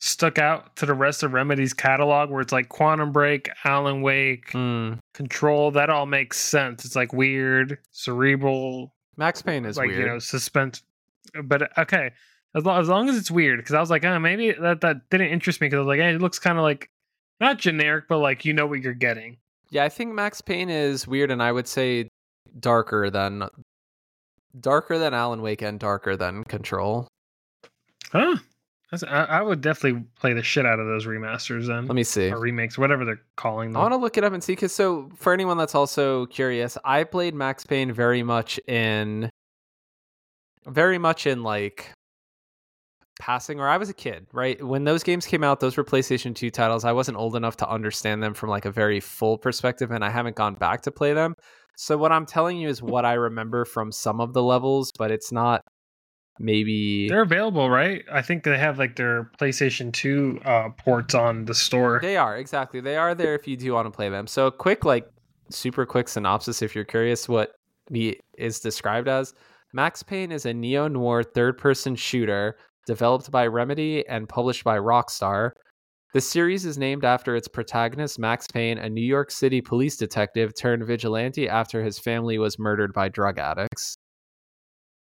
stuck 0.01 0.39
out 0.39 0.77
to 0.77 0.87
the 0.87 0.95
rest 0.95 1.23
of 1.23 1.33
Remedy's 1.33 1.73
catalog, 1.73 2.31
where 2.31 2.41
it's 2.41 2.53
like 2.53 2.69
Quantum 2.69 3.11
Break, 3.13 3.49
Alan 3.65 4.03
Wake, 4.03 4.51
Mm, 4.53 4.99
Control. 5.15 5.71
That 5.73 5.91
all 5.91 6.07
makes 6.07 6.39
sense. 6.39 6.85
It's 6.85 6.95
like 6.95 7.13
weird, 7.13 7.79
cerebral, 7.91 8.95
Max 9.17 9.43
Payne 9.43 9.65
is 9.65 9.77
like 9.77 9.89
weird. 9.89 10.01
you 10.01 10.07
know 10.07 10.19
suspense. 10.19 10.83
Uh, 11.37 11.43
but 11.43 11.63
uh, 11.63 11.69
okay, 11.79 12.11
as 12.55 12.65
long 12.65 12.81
as, 12.81 12.89
long 12.89 13.09
as 13.09 13.17
it's 13.17 13.31
weird, 13.31 13.59
because 13.59 13.75
I 13.75 13.81
was 13.81 13.91
like, 13.91 14.05
oh, 14.05 14.19
maybe 14.19 14.53
that 14.53 14.81
that 14.83 15.09
didn't 15.11 15.29
interest 15.31 15.61
me 15.61 15.67
because 15.67 15.79
I 15.79 15.81
was 15.81 15.89
like, 15.89 16.01
hey, 16.01 16.15
it 16.15 16.21
looks 16.23 16.39
kind 16.39 16.59
of 16.59 16.63
like 16.63 16.91
not 17.41 17.59
generic, 17.59 18.05
but 18.09 18.19
like 18.19 18.45
you 18.45 18.53
know 18.53 18.67
what 18.67 18.81
you're 18.83 18.95
getting. 18.95 19.39
Yeah, 19.71 19.85
I 19.85 19.89
think 19.89 20.15
Max 20.15 20.41
Payne 20.41 20.71
is 20.71 21.07
weird, 21.09 21.31
and 21.31 21.43
I 21.43 21.51
would 21.53 21.67
say 21.69 22.09
darker 22.61 23.11
than 23.11 23.49
darker 24.59 24.99
than 24.99 25.15
Alan 25.15 25.43
Wake 25.43 25.63
and 25.63 25.79
darker 25.79 26.17
than 26.17 26.45
Control. 26.45 27.09
Huh? 28.13 28.37
I, 29.07 29.25
I 29.25 29.43
would 29.43 29.61
definitely 29.61 30.05
play 30.19 30.33
the 30.33 30.43
shit 30.43 30.65
out 30.65 30.81
of 30.81 30.87
those 30.87 31.05
remasters 31.07 31.67
then, 31.67 31.87
Let 31.87 31.95
me 31.95 32.05
see. 32.05 32.31
or 32.31 32.41
remakes, 32.41 32.79
whatever 32.79 33.05
they're 33.05 33.21
calling 33.37 33.73
them. 33.73 33.77
I 33.77 33.83
want 33.83 33.93
to 33.93 33.99
look 33.99 34.17
it 34.17 34.25
up 34.25 34.33
and 34.33 34.43
see 34.43 34.53
because 34.53 34.75
so 34.75 35.11
for 35.15 35.35
anyone 35.35 35.59
that's 35.59 35.75
also 35.75 36.25
curious, 36.27 36.79
I 36.85 37.05
played 37.05 37.35
Max 37.35 37.67
Payne 37.67 37.93
very 37.93 38.23
much 38.23 38.59
in 38.67 39.29
very 40.67 40.97
much 40.97 41.27
in 41.27 41.43
like 41.43 41.93
passing 43.21 43.61
or 43.61 43.69
I 43.69 43.77
was 43.77 43.91
a 43.91 43.95
kid, 43.95 44.27
right? 44.33 44.63
When 44.65 44.85
those 44.85 45.03
games 45.03 45.27
came 45.27 45.45
out, 45.45 45.61
those 45.61 45.77
were 45.77 45.85
PlayStation 45.85 46.35
2 46.35 46.51
titles. 46.51 46.85
I 46.85 46.93
wasn't 46.93 47.19
old 47.19 47.37
enough 47.37 47.57
to 47.59 47.69
understand 47.69 48.23
them 48.23 48.33
from 48.33 48.49
like 48.49 48.65
a 48.65 48.71
very 48.71 49.01
full 49.01 49.37
perspective 49.37 49.91
and 49.91 50.03
I 50.03 50.09
haven't 50.09 50.37
gone 50.37 50.55
back 50.55 50.81
to 50.83 50.91
play 50.91 51.13
them. 51.13 51.35
So 51.81 51.97
what 51.97 52.11
I'm 52.11 52.27
telling 52.27 52.57
you 52.57 52.69
is 52.69 52.83
what 52.83 53.05
I 53.05 53.13
remember 53.13 53.65
from 53.65 53.93
some 53.93 54.21
of 54.21 54.33
the 54.33 54.43
levels, 54.43 54.91
but 54.99 55.13
it's 55.13 55.31
not 55.31 55.63
maybe 56.41 57.09
They're 57.09 57.23
available, 57.23 57.71
right? 57.71 58.05
I 58.11 58.21
think 58.21 58.43
they 58.43 58.59
have 58.59 58.81
like 58.81 58.97
their 58.97 59.31
PlayStation 59.41 59.93
2 59.93 60.41
uh, 60.45 60.69
ports 60.71 61.15
on 61.15 61.45
the 61.45 61.55
store. 61.55 62.01
They 62.03 62.17
are 62.17 62.37
exactly. 62.37 62.81
They 62.81 62.97
are 62.97 63.15
there 63.15 63.37
if 63.37 63.47
you 63.47 63.57
do 63.57 63.75
want 63.75 63.87
to 63.87 63.93
play 63.93 64.09
them. 64.09 64.27
So 64.27 64.49
a 64.49 64.53
quick, 64.53 64.85
like, 64.85 65.09
super 65.51 65.87
quick 65.87 66.09
synopsis, 66.09 66.63
if 66.63 66.75
you're 66.75 66.85
curious 66.85 67.29
what 67.29 67.53
the 67.89 68.19
is 68.37 68.59
described 68.59 69.07
as. 69.07 69.33
Max 69.73 70.03
Payne 70.03 70.33
is 70.33 70.47
a 70.47 70.53
neo 70.53 70.89
noir 70.89 71.23
third 71.23 71.59
person 71.59 71.95
shooter 71.95 72.57
developed 72.87 73.31
by 73.31 73.47
Remedy 73.47 74.05
and 74.09 74.29
published 74.29 74.65
by 74.65 74.79
Rockstar. 74.79 75.53
The 76.15 76.21
series 76.23 76.65
is 76.65 76.79
named 76.79 77.05
after 77.05 77.37
its 77.37 77.49
protagonist, 77.49 78.19
Max 78.19 78.47
Payne, 78.47 78.79
a 78.79 78.89
New 78.89 79.03
York 79.03 79.31
City 79.31 79.61
police 79.61 79.97
detective 79.97 80.55
turned 80.55 80.87
vigilante 80.87 81.49
after 81.49 81.83
his 81.83 81.99
family 81.99 82.39
was 82.39 82.59
murdered 82.59 82.95
by 82.95 83.09
drug 83.09 83.39
addicts. 83.39 83.97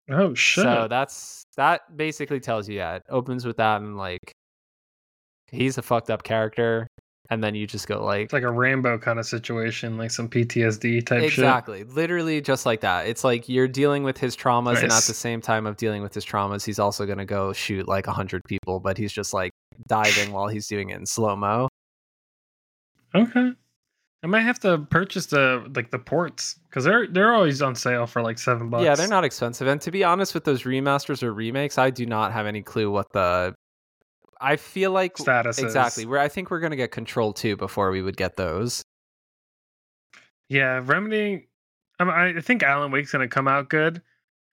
Oh 0.09 0.35
shit! 0.35 0.63
So 0.63 0.87
that's 0.87 1.43
that 1.57 1.97
basically 1.97 2.39
tells 2.39 2.69
you 2.69 2.77
yeah, 2.77 2.95
it 2.95 3.03
opens 3.09 3.45
with 3.45 3.57
that 3.57 3.81
and 3.81 3.97
like 3.97 4.31
he's 5.47 5.77
a 5.77 5.81
fucked 5.81 6.09
up 6.09 6.23
character 6.23 6.87
and 7.31 7.41
then 7.41 7.55
you 7.55 7.65
just 7.65 7.87
go 7.87 8.03
like 8.03 8.25
it's 8.25 8.33
like 8.33 8.43
a 8.43 8.51
Rambo 8.51 8.99
kind 8.99 9.17
of 9.17 9.25
situation, 9.25 9.97
like 9.97 10.11
some 10.11 10.29
PTSD 10.29 11.03
type 11.05 11.21
shit. 11.21 11.29
exactly 11.29 11.83
literally 11.85 12.41
just 12.41 12.65
like 12.65 12.81
that 12.81 13.07
it's 13.07 13.23
like 13.23 13.49
you're 13.49 13.67
dealing 13.69 14.03
with 14.03 14.17
his 14.17 14.35
traumas 14.35 14.83
and 14.83 14.91
at 14.91 15.03
the 15.03 15.13
same 15.13 15.41
time 15.41 15.65
of 15.65 15.77
dealing 15.77 16.03
with 16.03 16.13
his 16.13 16.25
traumas 16.25 16.65
he's 16.65 16.77
also 16.77 17.05
going 17.05 17.17
to 17.17 17.25
go 17.25 17.53
shoot 17.53 17.87
like 17.87 18.05
a 18.05 18.11
100 18.11 18.43
people 18.43 18.79
but 18.79 18.97
he's 18.97 19.13
just 19.13 19.33
like 19.33 19.51
diving 19.87 20.31
while 20.33 20.47
he's 20.47 20.67
doing 20.67 20.89
it 20.89 20.97
in 20.97 21.05
slow 21.05 21.35
mo. 21.35 21.67
Okay, 23.15 23.51
I 24.23 24.27
might 24.27 24.41
have 24.41 24.59
to 24.59 24.77
purchase 24.89 25.25
the 25.25 25.65
like 25.75 25.91
the 25.91 25.99
ports 25.99 26.59
because 26.69 26.83
they're 26.83 27.07
they're 27.07 27.33
always 27.33 27.61
on 27.61 27.75
sale 27.75 28.05
for 28.07 28.21
like 28.21 28.39
seven 28.39 28.69
bucks. 28.69 28.83
yeah 28.83 28.95
they're 28.95 29.07
not 29.07 29.23
expensive 29.25 29.67
and 29.67 29.81
to 29.81 29.91
be 29.91 30.03
honest 30.03 30.33
with 30.33 30.43
those 30.43 30.63
remasters 30.63 31.23
or 31.23 31.33
remakes 31.33 31.77
i 31.77 31.89
do 31.89 32.05
not 32.05 32.31
have 32.31 32.45
any 32.45 32.61
clue 32.61 32.89
what 32.91 33.07
the 33.13 33.53
i 34.41 34.55
feel 34.55 34.91
like 34.91 35.17
status. 35.17 35.59
exactly 35.59 36.05
where 36.05 36.19
i 36.19 36.27
think 36.27 36.49
we're 36.51 36.59
going 36.59 36.71
to 36.71 36.77
get 36.77 36.91
control 36.91 37.31
2 37.33 37.55
before 37.55 37.91
we 37.91 38.01
would 38.01 38.17
get 38.17 38.35
those 38.37 38.81
Yeah, 40.49 40.81
Remedy. 40.83 41.47
I, 41.99 42.03
mean, 42.03 42.37
I 42.37 42.41
think 42.41 42.63
Alan 42.63 42.91
Wake's 42.91 43.11
gonna 43.11 43.27
come 43.27 43.47
out 43.47 43.69
good, 43.69 44.01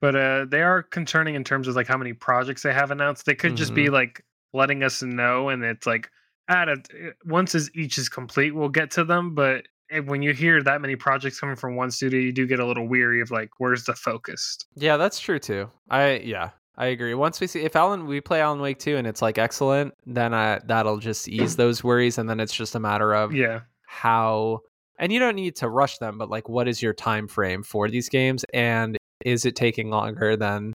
but 0.00 0.14
uh, 0.14 0.44
they 0.48 0.62
are 0.62 0.82
concerning 0.82 1.34
in 1.34 1.42
terms 1.44 1.66
of 1.66 1.74
like 1.74 1.86
how 1.88 1.96
many 1.96 2.12
projects 2.12 2.62
they 2.62 2.72
have 2.72 2.90
announced. 2.90 3.26
They 3.26 3.34
could 3.34 3.56
just 3.56 3.70
Mm-hmm. 3.72 3.84
be 3.84 3.90
like 3.90 4.24
letting 4.52 4.82
us 4.84 5.02
know, 5.02 5.48
and 5.48 5.64
it's 5.64 5.86
like 5.86 6.08
at 6.48 6.68
a, 6.68 6.76
once 7.24 7.54
is, 7.54 7.70
each 7.74 7.98
is 7.98 8.08
complete, 8.08 8.54
we'll 8.54 8.68
get 8.68 8.90
to 8.92 9.04
them. 9.04 9.34
But 9.34 9.66
eh, 9.90 9.98
when 10.00 10.22
you 10.22 10.32
hear 10.34 10.62
that 10.62 10.80
many 10.80 10.94
projects 10.94 11.40
coming 11.40 11.56
from 11.56 11.74
one 11.74 11.90
studio, 11.90 12.20
you 12.20 12.32
do 12.32 12.46
get 12.46 12.60
a 12.60 12.66
little 12.66 12.86
weary 12.86 13.20
of 13.20 13.30
like 13.30 13.50
where's 13.58 13.84
the 13.84 13.94
focus. 13.94 14.56
Yeah, 14.76 14.98
that's 14.98 15.18
true 15.18 15.38
too. 15.40 15.68
I 15.90 16.18
yeah, 16.18 16.50
I 16.80 16.86
agree. 16.86 17.12
Once 17.14 17.40
we 17.40 17.48
see 17.48 17.62
if 17.62 17.74
Alan 17.74 18.06
we 18.06 18.20
play 18.20 18.40
Alan 18.40 18.60
Wake 18.60 18.78
2 18.78 18.96
and 18.96 19.06
it's 19.06 19.20
like 19.20 19.36
excellent, 19.36 19.92
then 20.06 20.32
I 20.32 20.60
that'll 20.64 20.98
just 20.98 21.28
ease 21.28 21.56
those 21.56 21.82
worries 21.82 22.18
and 22.18 22.30
then 22.30 22.38
it's 22.40 22.54
just 22.54 22.74
a 22.76 22.80
matter 22.80 23.12
of 23.14 23.34
Yeah, 23.34 23.60
how 23.84 24.60
and 25.00 25.12
you 25.12 25.18
don't 25.18 25.34
need 25.34 25.56
to 25.56 25.68
rush 25.68 25.98
them, 25.98 26.18
but 26.18 26.30
like 26.30 26.48
what 26.48 26.68
is 26.68 26.80
your 26.80 26.94
time 26.94 27.26
frame 27.28 27.62
for 27.64 27.88
these 27.88 28.08
games 28.08 28.44
and 28.54 28.96
is 29.24 29.44
it 29.44 29.56
taking 29.56 29.90
longer 29.90 30.36
than 30.36 30.72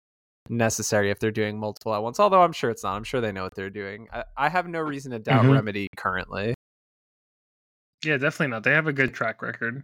necessary 0.49 1.11
if 1.11 1.19
they're 1.19 1.31
doing 1.31 1.59
multiple 1.61 1.95
at 1.95 2.03
once? 2.03 2.19
Although 2.19 2.43
I'm 2.43 2.53
sure 2.53 2.71
it's 2.71 2.83
not. 2.83 2.97
I'm 2.97 3.05
sure 3.05 3.21
they 3.21 3.31
know 3.33 3.43
what 3.45 3.55
they're 3.55 3.69
doing. 3.69 4.09
I, 4.11 4.25
I 4.39 4.49
have 4.49 4.67
no 4.67 4.81
reason 4.81 5.13
to 5.13 5.19
doubt 5.19 5.45
Mhm. 5.45 5.53
Remedy 5.53 5.87
currently. 5.99 6.55
yeah, 8.05 8.17
definitely 8.17 8.49
not. 8.53 8.63
They 8.65 8.73
have 8.73 8.87
a 8.87 8.93
good 8.95 9.13
track 9.13 9.43
record. 9.43 9.83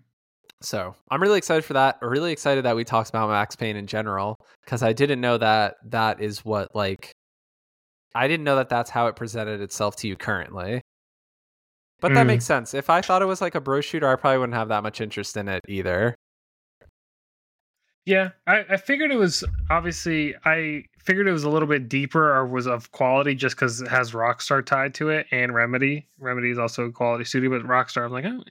So 0.62 0.94
I'm 1.10 1.20
really 1.22 1.38
excited 1.38 1.64
for 1.64 1.74
that. 1.74 1.98
Really 2.00 2.32
excited 2.32 2.64
that 2.64 2.76
we 2.76 2.84
talked 2.84 3.10
about 3.10 3.28
Max 3.28 3.54
Payne 3.56 3.76
in 3.76 3.86
general 3.86 4.36
because 4.64 4.82
I 4.82 4.92
didn't 4.92 5.20
know 5.20 5.36
that 5.38 5.74
that 5.86 6.20
is 6.20 6.44
what 6.44 6.74
like 6.74 7.12
I 8.14 8.26
didn't 8.28 8.44
know 8.44 8.56
that 8.56 8.70
that's 8.70 8.88
how 8.90 9.06
it 9.08 9.16
presented 9.16 9.60
itself 9.60 9.96
to 9.96 10.08
you 10.08 10.16
currently. 10.16 10.80
But 12.00 12.14
that 12.14 12.24
Mm. 12.24 12.28
makes 12.28 12.44
sense. 12.46 12.72
If 12.74 12.88
I 12.90 13.00
thought 13.02 13.22
it 13.22 13.26
was 13.26 13.40
like 13.40 13.54
a 13.54 13.60
bro 13.60 13.80
shooter, 13.80 14.08
I 14.08 14.16
probably 14.16 14.38
wouldn't 14.38 14.56
have 14.56 14.68
that 14.68 14.82
much 14.82 15.00
interest 15.00 15.36
in 15.36 15.48
it 15.48 15.62
either. 15.68 16.14
Yeah, 18.06 18.30
I, 18.46 18.64
I 18.70 18.76
figured 18.76 19.10
it 19.10 19.16
was 19.16 19.42
obviously 19.68 20.34
I 20.44 20.84
figured 21.04 21.26
it 21.26 21.32
was 21.32 21.44
a 21.44 21.50
little 21.50 21.66
bit 21.68 21.88
deeper 21.88 22.32
or 22.34 22.46
was 22.46 22.66
of 22.66 22.92
quality 22.92 23.34
just 23.34 23.56
because 23.56 23.80
it 23.80 23.88
has 23.88 24.12
Rockstar 24.12 24.64
tied 24.64 24.94
to 24.94 25.08
it 25.10 25.26
and 25.32 25.52
Remedy. 25.54 26.06
Remedy 26.18 26.50
is 26.50 26.58
also 26.58 26.84
a 26.84 26.92
quality 26.92 27.24
studio, 27.24 27.50
but 27.50 27.62
Rockstar, 27.66 28.04
I'm 28.04 28.12
like, 28.12 28.24
oh, 28.24 28.42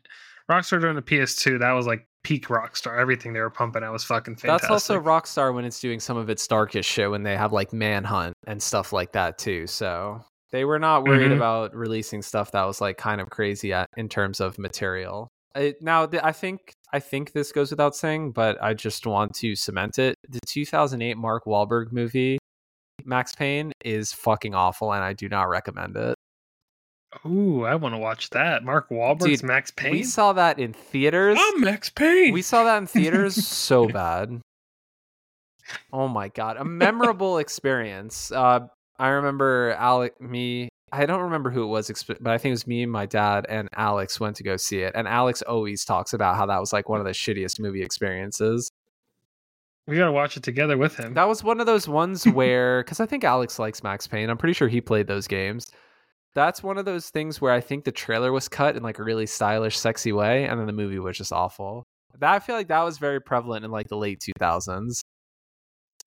Rockstar 0.52 0.80
during 0.80 0.96
the 0.96 1.02
PS2, 1.02 1.60
that 1.60 1.72
was 1.72 1.88
like 1.88 2.06
peak 2.24 2.48
Rockstar. 2.48 2.98
Everything 3.00 3.34
they 3.34 3.40
were 3.40 3.50
pumping 3.50 3.84
out 3.84 3.92
was 3.94 4.04
fucking 4.04 4.36
fantastic. 4.36 4.62
That's 4.70 4.72
also 4.72 5.00
Rockstar 5.00 5.54
when 5.54 5.66
it's 5.66 5.80
doing 5.80 6.00
some 6.00 6.18
of 6.18 6.30
its 6.30 6.46
darkest 6.48 6.90
shit 6.90 7.10
when 7.10 7.24
they 7.24 7.36
have 7.38 7.52
like 7.54 7.74
Manhunt 7.74 8.34
and 8.48 8.62
stuff 8.62 8.94
like 8.94 9.12
that 9.14 9.38
too. 9.38 9.66
So 9.68 10.22
they 10.52 10.66
were 10.66 10.80
not 10.80 11.04
worried 11.04 11.32
Mhm. 11.32 11.36
about 11.38 11.76
releasing 11.76 12.22
stuff 12.22 12.52
that 12.52 12.64
was 12.64 12.80
like 12.82 12.98
kind 12.98 13.20
of 13.22 13.30
crazy 13.30 13.74
at, 13.74 13.88
in 13.98 14.08
terms 14.10 14.40
of 14.40 14.58
material. 14.60 15.28
Now, 15.82 16.08
I 16.22 16.32
think 16.32 16.60
I 16.92 17.00
think 17.00 17.32
this 17.34 17.52
goes 17.52 17.72
without 17.72 17.96
saying, 17.96 18.32
but 18.32 18.62
I 18.62 18.74
just 18.74 19.06
want 19.06 19.34
to 19.36 19.56
cement 19.56 20.00
it. 20.00 20.16
The 20.30 20.40
2008 20.48 21.18
Mark 21.18 21.46
Wahlberg 21.46 21.92
movie, 21.92 22.38
Max 23.04 23.34
Payne, 23.36 23.72
is 23.84 24.14
fucking 24.14 24.54
awful, 24.56 24.94
and 24.94 25.04
I 25.04 25.14
do 25.14 25.28
not 25.28 25.50
recommend 25.50 25.96
it. 25.98 26.16
Ooh, 27.27 27.64
I 27.65 27.76
want 27.76 27.95
to 27.95 27.99
watch 27.99 28.30
that. 28.31 28.64
Mark 28.64 28.89
Wahlberg's 28.89 29.41
Dude, 29.41 29.43
Max 29.43 29.72
Payne. 29.72 29.91
We 29.91 30.03
saw 30.03 30.34
that 30.34 30.60
in 30.60 30.73
theaters. 30.73 31.38
I'm 31.39 31.61
Max 31.61 31.89
Payne. 31.89 32.34
We 32.34 32.41
saw 32.41 32.64
that 32.65 32.77
in 32.77 32.88
theaters 32.88 33.35
so 33.47 33.88
bad. 33.88 34.41
Oh 35.91 36.07
my 36.07 36.30
god, 36.30 36.57
a 36.57 36.65
memorable 36.65 37.38
experience. 37.39 38.31
Uh, 38.31 38.68
I 38.99 39.07
remember 39.10 39.76
Alec, 39.80 40.19
me. 40.22 40.69
I 40.91 41.06
don't 41.07 41.23
remember 41.23 41.49
who 41.49 41.64
it 41.64 41.68
was, 41.68 41.89
but 42.07 42.27
I 42.27 42.38
think 42.38 42.52
it 42.52 42.53
was 42.53 42.68
me 42.68 42.84
and 42.84 42.91
my 42.91 43.06
dad 43.07 43.47
and 43.49 43.68
Alex 43.76 44.19
went 44.19 44.35
to 44.38 44.43
go 44.43 44.56
see 44.56 44.80
it. 44.80 44.93
And 44.95 45.07
Alex 45.07 45.41
always 45.41 45.84
talks 45.84 46.14
about 46.14 46.35
how 46.35 46.45
that 46.45 46.60
was 46.60 46.72
like 46.72 46.88
one 46.88 46.99
of 46.99 47.06
the 47.06 47.11
shittiest 47.11 47.60
movie 47.60 47.81
experiences. 47.81 48.72
we 49.88 49.97
gotta 49.97 50.11
watch 50.11 50.38
it 50.38 50.43
together 50.43 50.77
with 50.77 50.95
him. 50.95 51.15
That 51.15 51.27
was 51.27 51.43
one 51.43 51.60
of 51.60 51.65
those 51.65 51.88
ones 51.89 52.26
where, 52.26 52.84
because 52.84 52.99
I 52.99 53.07
think 53.07 53.23
Alex 53.23 53.57
likes 53.60 53.84
Max 53.84 54.07
Payne. 54.07 54.30
I'm 54.30 54.38
pretty 54.38 54.53
sure 54.53 54.68
he 54.68 54.80
played 54.80 55.07
those 55.07 55.27
games. 55.27 55.65
That's 56.36 56.62
one 56.62 56.78
of 56.78 56.86
those 56.86 57.10
things 57.10 57.40
where 57.41 57.53
I 57.53 57.62
think 57.62 57.86
the 57.86 57.91
trailer 57.91 58.32
was 58.32 58.48
cut 58.49 58.76
in 58.76 58.84
like 58.84 58.99
a 58.99 59.03
really 59.03 59.26
stylish, 59.26 59.78
sexy 59.78 60.12
way, 60.12 60.45
and 60.45 60.60
then 60.60 60.68
the 60.68 60.74
movie 60.74 60.99
was 60.99 61.18
just 61.18 61.32
awful. 61.32 61.84
That 62.20 62.34
I 62.34 62.40
feel 62.40 62.56
like 62.56 62.68
that 62.68 62.84
was 62.84 62.98
very 62.98 63.20
prevalent 63.22 63.66
in 63.66 63.72
like 63.72 63.88
the 63.88 63.98
late 63.98 64.22
2000s. 64.40 64.99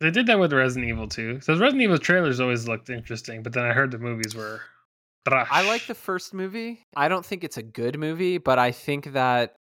They 0.00 0.10
did 0.10 0.26
that 0.26 0.38
with 0.38 0.52
Resident 0.52 0.88
Evil 0.88 1.08
too. 1.08 1.40
So 1.40 1.54
Resident 1.54 1.82
Evil 1.82 1.98
trailers 1.98 2.40
always 2.40 2.68
looked 2.68 2.88
interesting, 2.90 3.42
but 3.42 3.52
then 3.52 3.64
I 3.64 3.72
heard 3.72 3.90
the 3.90 3.98
movies 3.98 4.34
were. 4.34 4.60
trash. 5.26 5.48
I 5.50 5.66
like 5.68 5.86
the 5.86 5.94
first 5.94 6.32
movie. 6.32 6.82
I 6.94 7.08
don't 7.08 7.24
think 7.24 7.42
it's 7.42 7.56
a 7.56 7.62
good 7.62 7.98
movie, 7.98 8.38
but 8.38 8.58
I 8.58 8.70
think 8.70 9.12
that 9.12 9.54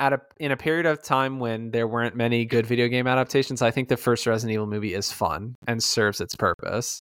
at 0.00 0.12
a 0.14 0.20
in 0.40 0.50
a 0.52 0.56
period 0.56 0.86
of 0.86 1.02
time 1.02 1.38
when 1.38 1.70
there 1.70 1.86
weren't 1.86 2.16
many 2.16 2.44
good 2.44 2.66
video 2.66 2.88
game 2.88 3.06
adaptations, 3.06 3.62
I 3.62 3.70
think 3.70 3.88
the 3.88 3.96
first 3.96 4.26
Resident 4.26 4.54
Evil 4.54 4.66
movie 4.66 4.94
is 4.94 5.12
fun 5.12 5.54
and 5.66 5.82
serves 5.82 6.20
its 6.20 6.34
purpose. 6.34 6.98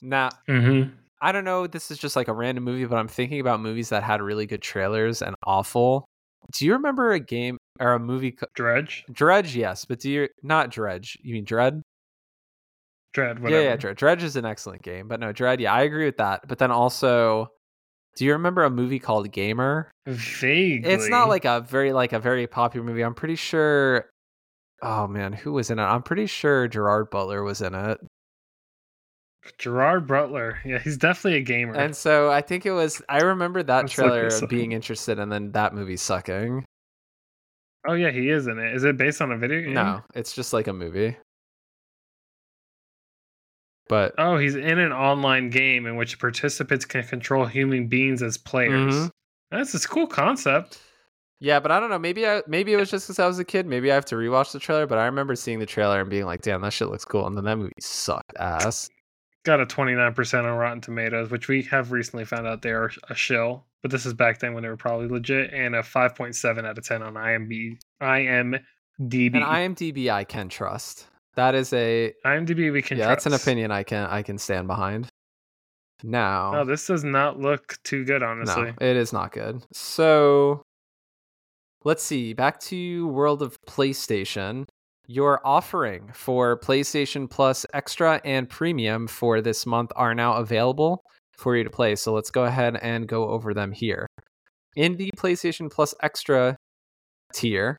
Now, 0.00 0.30
Mhm. 0.48 0.92
I 1.20 1.32
don't 1.32 1.44
know, 1.44 1.66
this 1.66 1.90
is 1.90 1.98
just 1.98 2.16
like 2.16 2.28
a 2.28 2.32
random 2.32 2.64
movie, 2.64 2.84
but 2.86 2.96
I'm 2.96 3.08
thinking 3.08 3.40
about 3.40 3.60
movies 3.60 3.90
that 3.90 4.02
had 4.02 4.22
really 4.22 4.46
good 4.46 4.62
trailers 4.62 5.22
and 5.22 5.36
awful. 5.44 6.06
Do 6.52 6.64
you 6.64 6.72
remember 6.72 7.12
a 7.12 7.20
game 7.20 7.58
or 7.78 7.92
a 7.92 7.98
movie 7.98 8.32
co- 8.32 8.46
Dredge, 8.54 9.04
Dredge? 9.12 9.54
Yes, 9.54 9.84
but 9.84 10.00
do 10.00 10.10
you 10.10 10.28
not 10.42 10.70
Dredge? 10.70 11.18
You 11.22 11.34
mean 11.34 11.44
Dredd? 11.44 11.82
Dredd, 13.14 13.40
whatever. 13.40 13.62
Yeah, 13.62 13.70
yeah, 13.70 13.76
Dredge. 13.76 13.98
Dredge 13.98 14.22
is 14.22 14.36
an 14.36 14.44
excellent 14.44 14.82
game, 14.82 15.08
but 15.08 15.20
no, 15.20 15.32
Dredd. 15.32 15.60
Yeah, 15.60 15.74
I 15.74 15.82
agree 15.82 16.06
with 16.06 16.16
that. 16.18 16.46
But 16.48 16.58
then 16.58 16.70
also, 16.70 17.48
do 18.16 18.24
you 18.24 18.32
remember 18.32 18.64
a 18.64 18.70
movie 18.70 18.98
called 18.98 19.30
Gamer? 19.30 19.90
Vaguely. 20.06 20.90
It's 20.90 21.08
not 21.08 21.28
like 21.28 21.44
a 21.44 21.60
very 21.60 21.92
like 21.92 22.12
a 22.12 22.18
very 22.18 22.46
popular 22.46 22.86
movie. 22.86 23.02
I'm 23.02 23.14
pretty 23.14 23.36
sure. 23.36 24.08
Oh 24.82 25.06
man, 25.06 25.32
who 25.32 25.52
was 25.52 25.70
in 25.70 25.78
it? 25.78 25.82
I'm 25.82 26.02
pretty 26.02 26.26
sure 26.26 26.66
Gerard 26.68 27.10
Butler 27.10 27.42
was 27.42 27.60
in 27.60 27.74
it. 27.74 27.98
Gerard 29.58 30.06
Butler. 30.06 30.58
Yeah, 30.64 30.78
he's 30.78 30.96
definitely 30.96 31.38
a 31.38 31.42
gamer. 31.42 31.74
And 31.74 31.94
so 31.96 32.30
I 32.30 32.40
think 32.40 32.66
it 32.66 32.72
was. 32.72 33.02
I 33.08 33.18
remember 33.20 33.62
that 33.62 33.82
Let's 33.82 33.92
trailer 33.92 34.28
up. 34.32 34.48
being 34.48 34.72
interested, 34.72 35.18
and 35.18 35.30
then 35.30 35.52
that 35.52 35.74
movie 35.74 35.96
sucking. 35.96 36.64
oh 37.86 37.94
yeah, 37.94 38.10
he 38.10 38.28
is 38.30 38.46
in 38.46 38.58
it. 38.58 38.74
Is 38.74 38.84
it 38.84 38.96
based 38.96 39.20
on 39.22 39.32
a 39.32 39.36
video 39.38 39.62
game? 39.62 39.74
No, 39.74 40.02
it's 40.14 40.32
just 40.34 40.52
like 40.52 40.66
a 40.68 40.72
movie. 40.72 41.16
But 43.88 44.14
Oh, 44.18 44.36
he's 44.38 44.54
in 44.54 44.78
an 44.78 44.92
online 44.92 45.50
game 45.50 45.86
in 45.86 45.96
which 45.96 46.18
participants 46.20 46.84
can 46.84 47.02
control 47.02 47.44
human 47.46 47.88
beings 47.88 48.22
as 48.22 48.38
players. 48.38 48.94
Mhm. 48.94 49.10
That's 49.50 49.74
a 49.74 49.88
cool 49.88 50.06
concept. 50.06 50.78
yeah, 51.40 51.58
but 51.58 51.72
I 51.72 51.80
don't 51.80 51.90
know. 51.90 51.98
Maybe 51.98 52.24
I 52.26 52.42
maybe 52.46 52.72
it 52.72 52.76
was 52.76 52.90
just 52.90 53.06
because 53.06 53.18
I 53.18 53.26
was 53.26 53.38
a 53.40 53.44
kid. 53.44 53.66
Maybe 53.66 53.90
I 53.90 53.94
have 53.96 54.04
to 54.06 54.14
rewatch 54.14 54.52
the 54.52 54.60
trailer. 54.60 54.86
But 54.86 54.98
I 54.98 55.06
remember 55.06 55.34
seeing 55.34 55.58
the 55.58 55.66
trailer 55.66 56.00
and 56.00 56.08
being 56.10 56.24
like, 56.26 56.42
"Damn, 56.42 56.60
that 56.60 56.72
shit 56.72 56.88
looks 56.88 57.04
cool." 57.04 57.26
And 57.26 57.36
then 57.36 57.44
that 57.46 57.56
movie 57.56 57.72
sucked 57.80 58.36
ass. 58.38 58.88
Got 59.44 59.60
a 59.60 59.66
29% 59.66 60.44
on 60.44 60.58
Rotten 60.58 60.80
Tomatoes, 60.80 61.30
which 61.30 61.48
we 61.48 61.62
have 61.64 61.92
recently 61.92 62.24
found 62.24 62.46
out 62.46 62.62
they 62.62 62.70
are 62.70 62.90
a 63.08 63.14
shill. 63.14 63.64
But 63.82 63.90
this 63.90 64.04
is 64.04 64.12
back 64.12 64.40
then 64.40 64.52
when 64.52 64.62
they 64.62 64.68
were 64.68 64.76
probably 64.76 65.08
legit, 65.08 65.52
and 65.54 65.74
a 65.74 65.82
5.7 65.82 66.66
out 66.66 66.76
of 66.76 66.84
10 66.84 67.02
on 67.02 67.14
IMB, 67.14 67.78
IMDb. 68.02 68.60
And 69.34 69.76
IMDb, 69.76 70.10
I 70.10 70.24
can 70.24 70.50
trust. 70.50 71.06
That 71.36 71.54
is 71.54 71.72
a 71.72 72.12
IMDb, 72.26 72.70
we 72.70 72.82
can 72.82 72.98
yeah. 72.98 73.06
That's 73.06 73.24
an 73.24 73.32
opinion 73.32 73.70
I 73.70 73.82
can 73.82 74.06
I 74.10 74.22
can 74.22 74.36
stand 74.36 74.66
behind. 74.66 75.08
Now, 76.02 76.52
No, 76.52 76.64
this 76.64 76.86
does 76.86 77.04
not 77.04 77.38
look 77.38 77.78
too 77.84 78.04
good, 78.04 78.22
honestly. 78.22 78.62
No, 78.62 78.74
it 78.80 78.96
is 78.96 79.12
not 79.12 79.32
good. 79.32 79.64
So 79.72 80.62
let's 81.84 82.02
see. 82.02 82.32
Back 82.32 82.60
to 82.60 83.06
World 83.08 83.42
of 83.42 83.60
PlayStation. 83.62 84.66
Your 85.12 85.44
offering 85.44 86.08
for 86.14 86.56
PlayStation 86.60 87.28
Plus 87.28 87.66
Extra 87.74 88.20
and 88.24 88.48
Premium 88.48 89.08
for 89.08 89.40
this 89.40 89.66
month 89.66 89.90
are 89.96 90.14
now 90.14 90.34
available 90.34 91.02
for 91.36 91.56
you 91.56 91.64
to 91.64 91.68
play. 91.68 91.96
So 91.96 92.12
let's 92.12 92.30
go 92.30 92.44
ahead 92.44 92.78
and 92.80 93.08
go 93.08 93.28
over 93.28 93.52
them 93.52 93.72
here. 93.72 94.06
In 94.76 94.98
the 94.98 95.10
PlayStation 95.16 95.68
Plus 95.68 95.96
Extra 96.00 96.56
tier, 97.34 97.76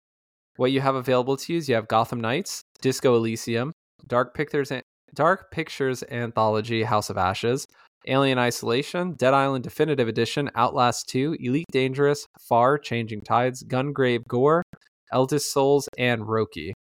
what 0.57 0.73
you 0.73 0.81
have 0.81 0.95
available 0.95 1.37
to 1.37 1.53
use, 1.53 1.69
you 1.69 1.75
have 1.75 1.87
Gotham 1.87 2.19
Knights, 2.19 2.63
Disco 2.81 3.15
Elysium, 3.15 3.71
Dark 4.07 4.35
Pictures, 4.35 4.73
Dark 5.15 5.51
Pictures 5.51 6.03
Anthology, 6.11 6.83
House 6.83 7.09
of 7.09 7.17
Ashes, 7.17 7.65
Alien 8.07 8.39
Isolation, 8.39 9.13
Dead 9.13 9.33
Island 9.33 9.63
Definitive 9.63 10.09
Edition, 10.09 10.49
Outlast 10.55 11.07
2, 11.07 11.37
Elite 11.39 11.65
Dangerous, 11.71 12.25
Far, 12.41 12.77
Changing 12.77 13.21
Tides, 13.21 13.63
Gungrave 13.63 14.27
Gore, 14.27 14.63
Eldest 15.13 15.53
Souls, 15.53 15.87
and 15.97 16.23
Roki. 16.23 16.73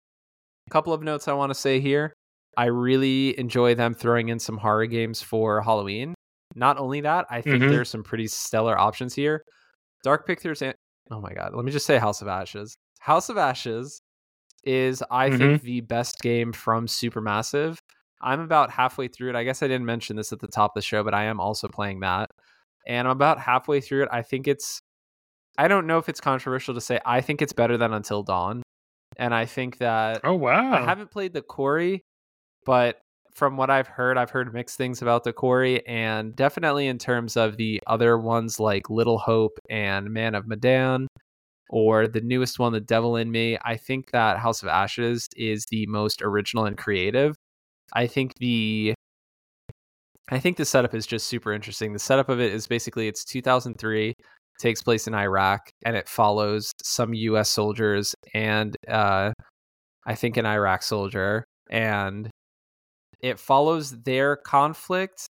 A 0.68 0.70
couple 0.70 0.92
of 0.92 1.02
notes 1.02 1.28
I 1.28 1.32
want 1.32 1.48
to 1.48 1.54
say 1.54 1.80
here. 1.80 2.12
I 2.58 2.66
really 2.66 3.38
enjoy 3.38 3.74
them 3.74 3.94
throwing 3.94 4.28
in 4.28 4.38
some 4.38 4.58
horror 4.58 4.84
games 4.84 5.22
for 5.22 5.62
Halloween. 5.62 6.12
Not 6.54 6.76
only 6.76 7.00
that, 7.00 7.24
I 7.30 7.40
think 7.40 7.62
Mhm. 7.62 7.68
there's 7.70 7.88
some 7.88 8.02
pretty 8.02 8.26
stellar 8.26 8.76
options 8.78 9.14
here. 9.14 9.44
Dark 10.02 10.26
Pictures 10.26 10.60
and 10.60 10.74
oh 11.10 11.20
my 11.22 11.32
god, 11.32 11.54
let 11.54 11.64
me 11.64 11.72
just 11.72 11.86
say 11.86 11.96
House 11.96 12.20
of 12.20 12.28
Ashes. 12.28 12.76
House 13.00 13.30
of 13.30 13.38
Ashes 13.38 14.02
is 14.62 15.02
I 15.10 15.30
think 15.30 15.62
the 15.62 15.80
best 15.80 16.20
game 16.20 16.52
from 16.52 16.86
Supermassive. 16.86 17.78
I'm 18.20 18.40
about 18.40 18.70
halfway 18.70 19.08
through 19.08 19.30
it. 19.30 19.36
I 19.36 19.44
guess 19.44 19.62
I 19.62 19.68
didn't 19.68 19.86
mention 19.86 20.16
this 20.16 20.32
at 20.32 20.40
the 20.40 20.48
top 20.48 20.72
of 20.72 20.74
the 20.74 20.82
show, 20.82 21.02
but 21.02 21.14
I 21.14 21.24
am 21.24 21.40
also 21.40 21.68
playing 21.68 22.00
that. 22.00 22.28
And 22.86 23.08
I'm 23.08 23.12
about 23.12 23.38
halfway 23.40 23.80
through 23.80 24.02
it. 24.02 24.08
I 24.12 24.20
think 24.20 24.46
it's 24.46 24.80
I 25.56 25.66
don't 25.68 25.86
know 25.86 25.96
if 25.98 26.08
it's 26.10 26.20
controversial 26.20 26.74
to 26.74 26.80
say 26.80 27.00
I 27.06 27.22
think 27.22 27.40
it's 27.40 27.54
better 27.54 27.78
than 27.78 27.94
Until 27.94 28.22
Dawn. 28.22 28.62
And 29.18 29.34
I 29.34 29.46
think 29.46 29.78
that 29.78 30.20
Oh, 30.24 30.34
wow. 30.34 30.72
I 30.72 30.84
haven't 30.84 31.10
played 31.10 31.32
the 31.32 31.42
Quarry, 31.42 32.04
but 32.64 33.00
from 33.34 33.56
what 33.56 33.70
I've 33.70 33.88
heard, 33.88 34.18
I've 34.18 34.30
heard 34.30 34.52
mixed 34.52 34.76
things 34.76 35.02
about 35.02 35.24
the 35.24 35.32
Quarry, 35.32 35.86
and 35.86 36.34
definitely 36.34 36.86
in 36.88 36.98
terms 36.98 37.36
of 37.36 37.56
the 37.56 37.80
other 37.86 38.18
ones 38.18 38.58
like 38.58 38.90
Little 38.90 39.18
Hope 39.18 39.58
and 39.70 40.10
Man 40.10 40.34
of 40.34 40.46
Medan, 40.46 41.06
or 41.70 42.08
the 42.08 42.20
newest 42.20 42.58
one, 42.58 42.72
The 42.72 42.80
Devil 42.80 43.16
in 43.16 43.30
Me. 43.30 43.58
I 43.62 43.76
think 43.76 44.10
that 44.12 44.38
House 44.38 44.62
of 44.62 44.68
Ashes 44.68 45.28
is 45.36 45.64
the 45.70 45.86
most 45.86 46.22
original 46.22 46.64
and 46.64 46.76
creative. 46.76 47.36
I 47.92 48.06
think 48.06 48.34
the 48.38 48.94
I 50.30 50.38
think 50.38 50.58
the 50.58 50.64
setup 50.64 50.94
is 50.94 51.06
just 51.06 51.26
super 51.26 51.52
interesting. 51.52 51.92
The 51.92 51.98
setup 51.98 52.28
of 52.28 52.40
it 52.40 52.52
is 52.52 52.66
basically 52.66 53.08
it's 53.08 53.24
2003, 53.24 54.14
takes 54.58 54.82
place 54.82 55.06
in 55.06 55.14
Iraq, 55.14 55.70
and 55.84 55.96
it 55.96 56.08
follows 56.08 56.72
some 56.82 57.14
U.S. 57.14 57.50
soldiers 57.50 58.14
and 58.34 58.76
uh, 58.88 59.32
I 60.06 60.14
think 60.14 60.36
an 60.36 60.46
Iraq 60.46 60.82
soldier, 60.82 61.44
and 61.70 62.30
it 63.20 63.38
follows 63.38 63.90
their 64.02 64.36
conflict, 64.36 65.26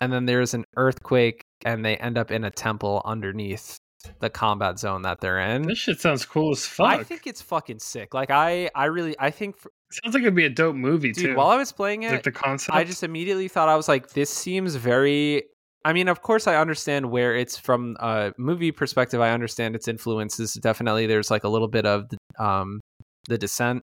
and 0.00 0.12
then 0.12 0.26
there's 0.26 0.54
an 0.54 0.64
earthquake, 0.76 1.42
and 1.64 1.84
they 1.84 1.96
end 1.96 2.18
up 2.18 2.30
in 2.30 2.44
a 2.44 2.50
temple 2.50 3.02
underneath 3.04 3.78
the 4.20 4.30
combat 4.30 4.78
zone 4.78 5.02
that 5.02 5.20
they're 5.20 5.40
in. 5.40 5.62
This 5.62 5.78
shit 5.78 6.00
sounds 6.00 6.24
cool 6.24 6.52
as 6.52 6.64
fuck. 6.66 6.86
I 6.86 7.02
think 7.02 7.26
it's 7.26 7.42
fucking 7.42 7.78
sick. 7.78 8.14
Like 8.14 8.30
I, 8.30 8.70
I 8.74 8.86
really, 8.86 9.14
I 9.18 9.30
think, 9.30 9.58
for, 9.58 9.70
sounds 9.90 10.14
like 10.14 10.22
it'd 10.22 10.34
be 10.34 10.44
a 10.44 10.50
dope 10.50 10.76
movie 10.76 11.12
dude. 11.12 11.24
too. 11.24 11.36
While 11.36 11.48
I 11.48 11.56
was 11.56 11.72
playing 11.72 12.02
like 12.02 12.12
it, 12.12 12.22
the 12.24 12.32
concept. 12.32 12.76
I 12.76 12.84
just 12.84 13.02
immediately 13.02 13.48
thought 13.48 13.68
I 13.68 13.76
was 13.76 13.88
like, 13.88 14.10
this 14.10 14.30
seems 14.30 14.74
very. 14.76 15.44
I 15.86 15.92
mean, 15.92 16.08
of 16.08 16.20
course, 16.20 16.48
I 16.48 16.56
understand 16.56 17.12
where 17.12 17.36
it's 17.36 17.56
from 17.56 17.96
a 18.00 18.32
movie 18.36 18.72
perspective. 18.72 19.20
I 19.20 19.30
understand 19.30 19.76
its 19.76 19.86
influences. 19.86 20.54
Definitely, 20.54 21.06
there's 21.06 21.30
like 21.30 21.44
a 21.44 21.48
little 21.48 21.68
bit 21.68 21.86
of 21.86 22.08
the, 22.08 22.44
um, 22.44 22.80
the 23.28 23.38
Descent. 23.38 23.82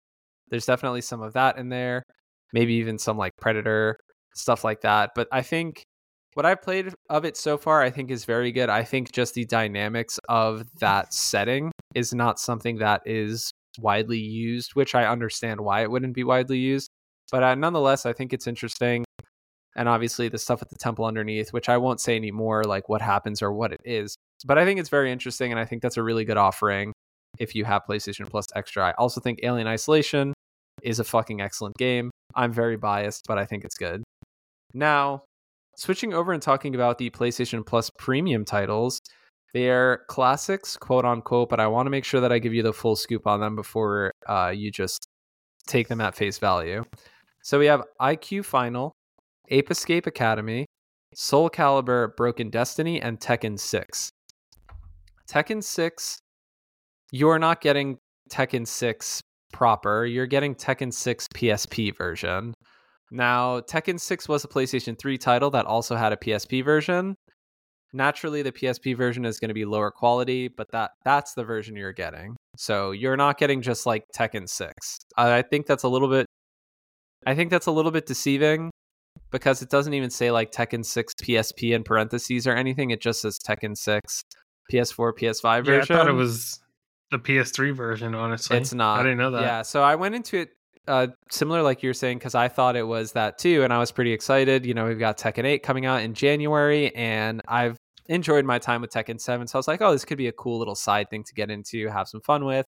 There's 0.49 0.65
definitely 0.65 1.01
some 1.01 1.21
of 1.21 1.33
that 1.33 1.59
in 1.59 1.69
there. 1.69 2.01
Maybe 2.53 2.73
even 2.73 2.97
some 2.97 3.17
like 3.17 3.33
Predator 3.39 3.97
stuff 4.33 4.63
like 4.63 4.81
that. 4.81 5.11
But 5.13 5.27
I 5.31 5.43
think 5.43 5.83
what 6.33 6.43
I've 6.43 6.63
played 6.63 6.91
of 7.11 7.23
it 7.23 7.37
so 7.37 7.55
far, 7.55 7.83
I 7.83 7.91
think 7.91 8.09
is 8.09 8.25
very 8.25 8.51
good. 8.51 8.67
I 8.67 8.83
think 8.83 9.11
just 9.11 9.35
the 9.35 9.45
dynamics 9.45 10.19
of 10.27 10.63
that 10.79 11.13
setting 11.13 11.71
is 11.93 12.15
not 12.15 12.39
something 12.39 12.79
that 12.79 13.03
is 13.05 13.51
widely 13.77 14.17
used, 14.17 14.71
which 14.73 14.95
I 14.95 15.05
understand 15.05 15.61
why 15.61 15.83
it 15.83 15.91
wouldn't 15.91 16.15
be 16.15 16.23
widely 16.23 16.57
used. 16.57 16.89
But 17.31 17.43
uh, 17.43 17.53
nonetheless, 17.53 18.07
I 18.07 18.13
think 18.13 18.33
it's 18.33 18.47
interesting. 18.47 19.05
And 19.75 19.87
obviously, 19.87 20.27
the 20.27 20.37
stuff 20.37 20.61
at 20.61 20.69
the 20.69 20.77
temple 20.77 21.05
underneath, 21.05 21.53
which 21.53 21.69
I 21.69 21.77
won't 21.77 22.01
say 22.01 22.15
anymore, 22.15 22.63
like 22.63 22.89
what 22.89 23.01
happens 23.01 23.41
or 23.41 23.53
what 23.53 23.71
it 23.71 23.81
is. 23.85 24.15
But 24.45 24.57
I 24.57 24.65
think 24.65 24.79
it's 24.79 24.89
very 24.89 25.11
interesting. 25.11 25.51
And 25.51 25.59
I 25.59 25.65
think 25.65 25.81
that's 25.81 25.97
a 25.97 26.03
really 26.03 26.25
good 26.25 26.37
offering 26.37 26.93
if 27.39 27.55
you 27.55 27.63
have 27.65 27.83
PlayStation 27.89 28.29
Plus 28.29 28.47
Extra. 28.55 28.87
I 28.87 28.91
also 28.93 29.21
think 29.21 29.39
Alien 29.43 29.67
Isolation 29.67 30.33
is 30.83 30.99
a 30.99 31.03
fucking 31.03 31.41
excellent 31.41 31.77
game. 31.77 32.11
I'm 32.35 32.51
very 32.51 32.75
biased, 32.75 33.25
but 33.27 33.37
I 33.37 33.45
think 33.45 33.63
it's 33.63 33.75
good. 33.75 34.03
Now, 34.73 35.23
switching 35.77 36.13
over 36.13 36.33
and 36.33 36.41
talking 36.41 36.75
about 36.75 36.97
the 36.97 37.09
PlayStation 37.09 37.65
Plus 37.65 37.89
premium 37.97 38.45
titles, 38.45 38.99
they're 39.53 40.01
classics, 40.07 40.77
quote 40.77 41.05
unquote, 41.05 41.49
but 41.49 41.59
I 41.59 41.67
want 41.67 41.85
to 41.85 41.91
make 41.91 42.05
sure 42.05 42.21
that 42.21 42.31
I 42.31 42.39
give 42.39 42.53
you 42.53 42.63
the 42.63 42.73
full 42.73 42.95
scoop 42.95 43.27
on 43.27 43.39
them 43.39 43.55
before 43.55 44.11
uh, 44.27 44.51
you 44.55 44.71
just 44.71 45.07
take 45.67 45.87
them 45.87 46.01
at 46.01 46.15
face 46.15 46.37
value. 46.37 46.83
So 47.43 47.59
we 47.59 47.65
have 47.65 47.83
IQ 47.99 48.45
Final, 48.45 48.93
Ape 49.49 49.71
Escape 49.71 50.07
Academy, 50.07 50.65
Soul 51.13 51.49
Calibur 51.49 52.15
Broken 52.15 52.49
Destiny, 52.49 53.01
and 53.01 53.19
Tekken 53.19 53.59
6. 53.59 54.11
Tekken 55.29 55.63
6, 55.63 56.19
you're 57.11 57.39
not 57.39 57.61
getting 57.61 57.97
Tekken 58.29 58.67
6 58.67 59.21
proper, 59.53 60.05
you're 60.05 60.27
getting 60.27 60.55
Tekken 60.55 60.93
6 60.93 61.27
PSP 61.33 61.97
version. 61.97 62.53
Now, 63.11 63.59
Tekken 63.59 63.99
6 63.99 64.29
was 64.29 64.45
a 64.45 64.47
PlayStation 64.47 64.97
3 64.97 65.17
title 65.17 65.49
that 65.51 65.65
also 65.65 65.95
had 65.95 66.13
a 66.13 66.17
PSP 66.17 66.63
version. 66.63 67.15
Naturally, 67.93 68.41
the 68.41 68.53
PSP 68.53 68.95
version 68.95 69.25
is 69.25 69.37
going 69.39 69.49
to 69.49 69.53
be 69.53 69.65
lower 69.65 69.91
quality, 69.91 70.47
but 70.47 70.71
that 70.71 70.91
that's 71.03 71.33
the 71.33 71.43
version 71.43 71.75
you're 71.75 71.91
getting. 71.91 72.37
So 72.55 72.91
you're 72.91 73.17
not 73.17 73.37
getting 73.37 73.61
just 73.61 73.85
like 73.85 74.05
Tekken 74.15 74.47
6. 74.47 74.99
I 75.17 75.41
think 75.41 75.65
that's 75.65 75.83
a 75.83 75.89
little 75.89 76.07
bit 76.07 76.25
I 77.25 77.35
think 77.35 77.51
that's 77.51 77.67
a 77.67 77.71
little 77.71 77.91
bit 77.91 78.05
deceiving 78.05 78.71
because 79.31 79.61
it 79.61 79.69
doesn't 79.69 79.93
even 79.93 80.09
say 80.09 80.31
like 80.31 80.51
Tekken 80.51 80.85
6 80.85 81.13
PSP 81.15 81.73
in 81.73 81.83
parentheses 81.83 82.47
or 82.47 82.55
anything. 82.55 82.91
It 82.91 83.01
just 83.01 83.21
says 83.21 83.37
Tekken 83.39 83.77
6 83.77 84.23
PS4, 84.71 85.13
PS5 85.13 85.65
version. 85.65 85.73
Yeah, 85.73 85.81
I 85.81 85.85
thought 85.85 86.09
it 86.09 86.13
was 86.13 86.59
the 87.11 87.19
PS3 87.19 87.75
version. 87.75 88.15
Honestly, 88.15 88.57
It's 88.57 88.73
not. 88.73 88.99
I 88.99 89.03
didn't 89.03 89.17
know 89.17 89.31
that. 89.31 89.41
Yeah, 89.41 89.61
so 89.61 89.81
I 89.81 89.95
went 89.95 90.15
into 90.15 90.37
it 90.37 90.49
uh, 90.87 91.07
similar, 91.29 91.61
like 91.61 91.83
you're 91.83 91.93
saying, 91.93 92.17
because 92.17 92.35
I 92.35 92.47
thought 92.47 92.75
it 92.75 92.87
was 92.87 93.13
that 93.13 93.37
too, 93.37 93.63
and 93.63 93.71
I 93.71 93.77
was 93.77 93.91
pretty 93.91 94.11
excited. 94.11 94.65
You 94.65 94.73
know, 94.73 94.85
we've 94.85 94.99
got 94.99 95.17
Tekken 95.17 95.45
8 95.45 95.63
coming 95.63 95.85
out 95.85 96.01
in 96.01 96.13
January, 96.13 96.93
and 96.95 97.41
I've 97.47 97.77
enjoyed 98.07 98.45
my 98.45 98.59
time 98.59 98.81
with 98.81 98.91
Tekken 98.91 99.19
7, 99.19 99.47
so 99.47 99.57
I 99.57 99.59
was 99.59 99.67
like, 99.67 99.81
oh, 99.81 99.91
this 99.91 100.05
could 100.05 100.17
be 100.17 100.27
a 100.27 100.33
cool 100.33 100.57
little 100.57 100.75
side 100.75 101.09
thing 101.09 101.23
to 101.23 101.33
get 101.33 101.49
into, 101.51 101.87
have 101.87 102.07
some 102.07 102.21
fun 102.21 102.45
with. 102.45 102.65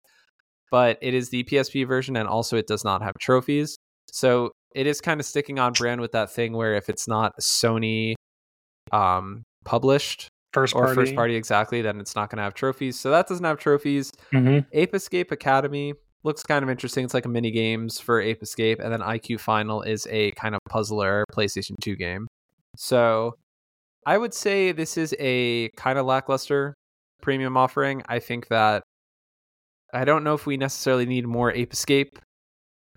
But 0.71 0.99
it 1.01 1.15
is 1.15 1.31
the 1.31 1.45
PSP 1.45 1.87
version, 1.87 2.17
and 2.17 2.29
also 2.29 2.57
it 2.57 2.67
does 2.67 2.85
not 2.85 3.03
have 3.03 3.15
trophies, 3.19 3.77
so 4.11 4.51
it 4.75 4.87
is 4.87 5.01
kind 5.01 5.21
of 5.21 5.27
sticking 5.27 5.59
on 5.59 5.73
brand 5.73 6.01
with 6.01 6.13
that 6.13 6.31
thing 6.31 6.53
where 6.53 6.75
if 6.75 6.89
it's 6.89 7.09
not 7.09 7.33
Sony 7.41 8.15
um, 8.93 9.43
published 9.65 10.29
First 10.53 10.75
or 10.75 10.87
party. 10.87 10.95
first 10.97 11.15
party 11.15 11.37
exactly, 11.37 11.81
then 11.81 12.01
it's 12.01 12.17
not 12.17 12.29
going 12.29 12.39
to 12.39 12.43
have 12.43 12.55
trophies. 12.55 12.99
So 12.99 13.11
that 13.11 13.29
doesn't 13.29 13.45
have 13.45 13.59
trophies. 13.59 14.11
Mhm. 14.33 14.67
Ape 14.73 14.95
Escape 14.97 15.31
Academy 15.31 15.95
looks 16.25 16.43
kind 16.43 16.65
of 16.65 16.69
interesting. 16.69 17.05
It's 17.05 17.15
like 17.15 17.25
a 17.25 17.29
mini 17.29 17.53
games 17.53 18.01
for 18.01 18.21
Ape 18.21 18.43
Escape, 18.43 18.81
and 18.81 18.93
then 18.93 19.01
IQ 19.01 19.39
Final 19.39 19.83
is 19.83 20.09
a 20.11 20.33
kind 20.33 20.57
of 20.57 20.61
puzzler 20.69 21.25
PlayStation 21.33 21.77
2 21.81 21.95
game. 21.95 22.27
So 22.77 23.35
I 24.05 24.19
would 24.19 24.35
say 24.35 24.73
this 24.73 24.97
is 24.97 25.15
a 25.21 25.69
kind 25.77 25.99
of 26.01 26.07
lackluster 26.07 26.75
premium 27.23 27.57
offering. 27.57 28.03
I 28.09 28.19
think 28.19 28.49
that 28.49 28.83
I 29.95 30.05
don't 30.05 30.25
know 30.25 30.35
if 30.35 30.47
we 30.47 30.57
necessarily 30.57 31.07
need 31.07 31.27
more 31.27 31.53
Ape 31.53 31.73
Escape. 31.73 32.19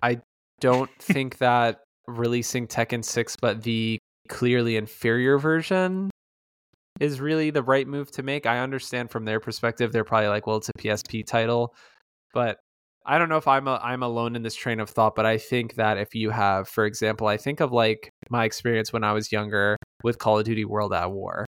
I 0.02 0.20
don't 0.64 0.90
think 0.98 1.36
that 1.36 1.80
releasing 2.06 2.66
Tekken 2.66 3.04
6 3.04 3.36
but 3.36 3.62
the 3.64 3.98
clearly 4.30 4.76
inferior 4.76 5.36
version 5.36 6.08
is 7.00 7.20
really 7.20 7.50
the 7.50 7.62
right 7.62 7.86
move 7.86 8.10
to 8.12 8.22
make. 8.22 8.46
I 8.46 8.60
understand 8.60 9.10
from 9.10 9.26
their 9.26 9.40
perspective, 9.40 9.92
they're 9.92 10.04
probably 10.04 10.28
like, 10.28 10.46
well, 10.46 10.56
it's 10.56 10.70
a 10.70 10.78
PSP 10.78 11.26
title, 11.26 11.74
but 12.32 12.56
I 13.04 13.18
don't 13.18 13.28
know 13.28 13.36
if 13.36 13.46
I'm 13.46 13.68
a, 13.68 13.78
I'm 13.82 14.02
alone 14.02 14.36
in 14.36 14.42
this 14.42 14.54
train 14.54 14.80
of 14.80 14.88
thought. 14.88 15.14
But 15.14 15.26
I 15.26 15.36
think 15.36 15.74
that 15.74 15.98
if 15.98 16.14
you 16.14 16.30
have, 16.30 16.66
for 16.66 16.86
example, 16.86 17.26
I 17.26 17.36
think 17.36 17.60
of 17.60 17.70
like 17.70 18.08
my 18.30 18.46
experience 18.46 18.90
when 18.90 19.04
I 19.04 19.12
was 19.12 19.30
younger 19.30 19.76
with 20.02 20.18
Call 20.18 20.38
of 20.38 20.46
Duty 20.46 20.64
World 20.64 20.94
at 20.94 21.12
War. 21.12 21.44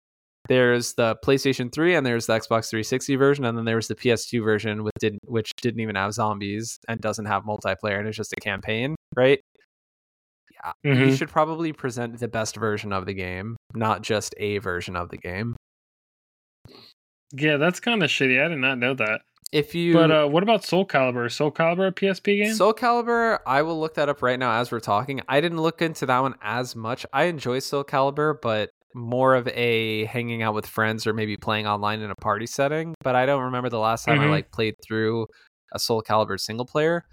There's 0.49 0.95
the 0.95 1.17
PlayStation 1.23 1.71
3 1.71 1.97
and 1.97 2.07
there's 2.07 2.29
the 2.29 2.33
Xbox 2.33 2.71
360 2.71 3.17
version, 3.17 3.45
and 3.45 3.59
then 3.59 3.67
there 3.67 3.77
was 3.77 3.89
the 3.89 3.95
PS2 3.95 4.43
version 4.43 4.85
with 4.85 4.95
didn't, 4.99 5.21
which 5.27 5.51
didn't 5.61 5.81
even 5.81 5.97
have 5.97 6.15
zombies 6.15 6.79
and 6.89 6.99
doesn't 6.99 7.27
have 7.27 7.45
multiplayer, 7.45 7.99
and 7.99 8.09
it's 8.09 8.17
just 8.17 8.33
a 8.33 8.41
campaign, 8.41 8.97
right? 9.17 9.41
Yeah, 10.53 10.73
you 10.85 10.91
Mhm. 11.09 11.19
should 11.19 11.29
probably 11.29 11.73
present 11.73 12.19
the 12.19 12.29
best 12.29 12.57
version 12.57 12.93
of 12.93 13.07
the 13.07 13.15
game, 13.15 13.57
not 13.75 14.03
just 14.03 14.35
a 14.39 14.59
version 14.59 14.97
of 14.97 15.09
the 15.11 15.17
game. 15.17 15.57
Yeah, 17.33 17.57
that's 17.57 17.81
kind 17.81 18.03
of 18.03 18.11
shitty. 18.11 18.43
I 18.45 18.49
did 18.49 18.59
not 18.59 18.79
know 18.79 18.95
that. 18.95 19.23
If 19.53 19.75
you 19.75 19.93
But 19.93 20.11
uh, 20.11 20.27
what 20.29 20.43
about 20.43 20.65
Soul 20.65 20.87
Calibur? 20.87 21.31
Soul 21.31 21.51
Calibur 21.51 21.89
a 21.89 21.93
PSP 21.93 22.43
game? 22.43 22.55
Soul 22.55 22.73
Calibur, 22.73 23.39
I 23.47 23.63
will 23.63 23.79
look 23.79 23.95
that 23.95 24.09
up 24.09 24.23
right 24.23 24.39
now 24.39 24.61
as 24.61 24.71
we're 24.73 24.81
talking. 24.81 25.21
I 25.29 25.41
didn't 25.41 25.61
look 25.61 25.83
into 25.83 26.07
that 26.07 26.21
one 26.21 26.35
as 26.43 26.75
much. 26.75 27.05
I 27.13 27.25
enjoy 27.25 27.59
Soul 27.59 27.85
Calibur, 27.85 28.41
but 28.41 28.71
more 28.95 29.35
of 29.35 29.49
a 29.49 30.05
hanging 30.07 30.43
out 30.43 30.55
with 30.55 30.67
friends 30.67 31.07
or 31.07 31.13
maybe 31.15 31.37
playing 31.37 31.67
online 31.67 32.01
in 32.01 32.11
a 32.11 32.15
party 32.15 32.47
setting. 32.47 32.95
But 33.03 33.15
I 33.15 33.27
don't 33.27 33.43
remember 33.45 33.69
the 33.69 33.79
last 33.79 34.05
time 34.05 34.21
I 34.21 34.25
Mhm. 34.27 34.31
like 34.31 34.53
played 34.53 34.75
through 34.87 35.27
a 35.73 35.79
Soul 35.79 36.03
Calibur 36.03 36.39
single 36.39 36.67
player. 36.67 37.05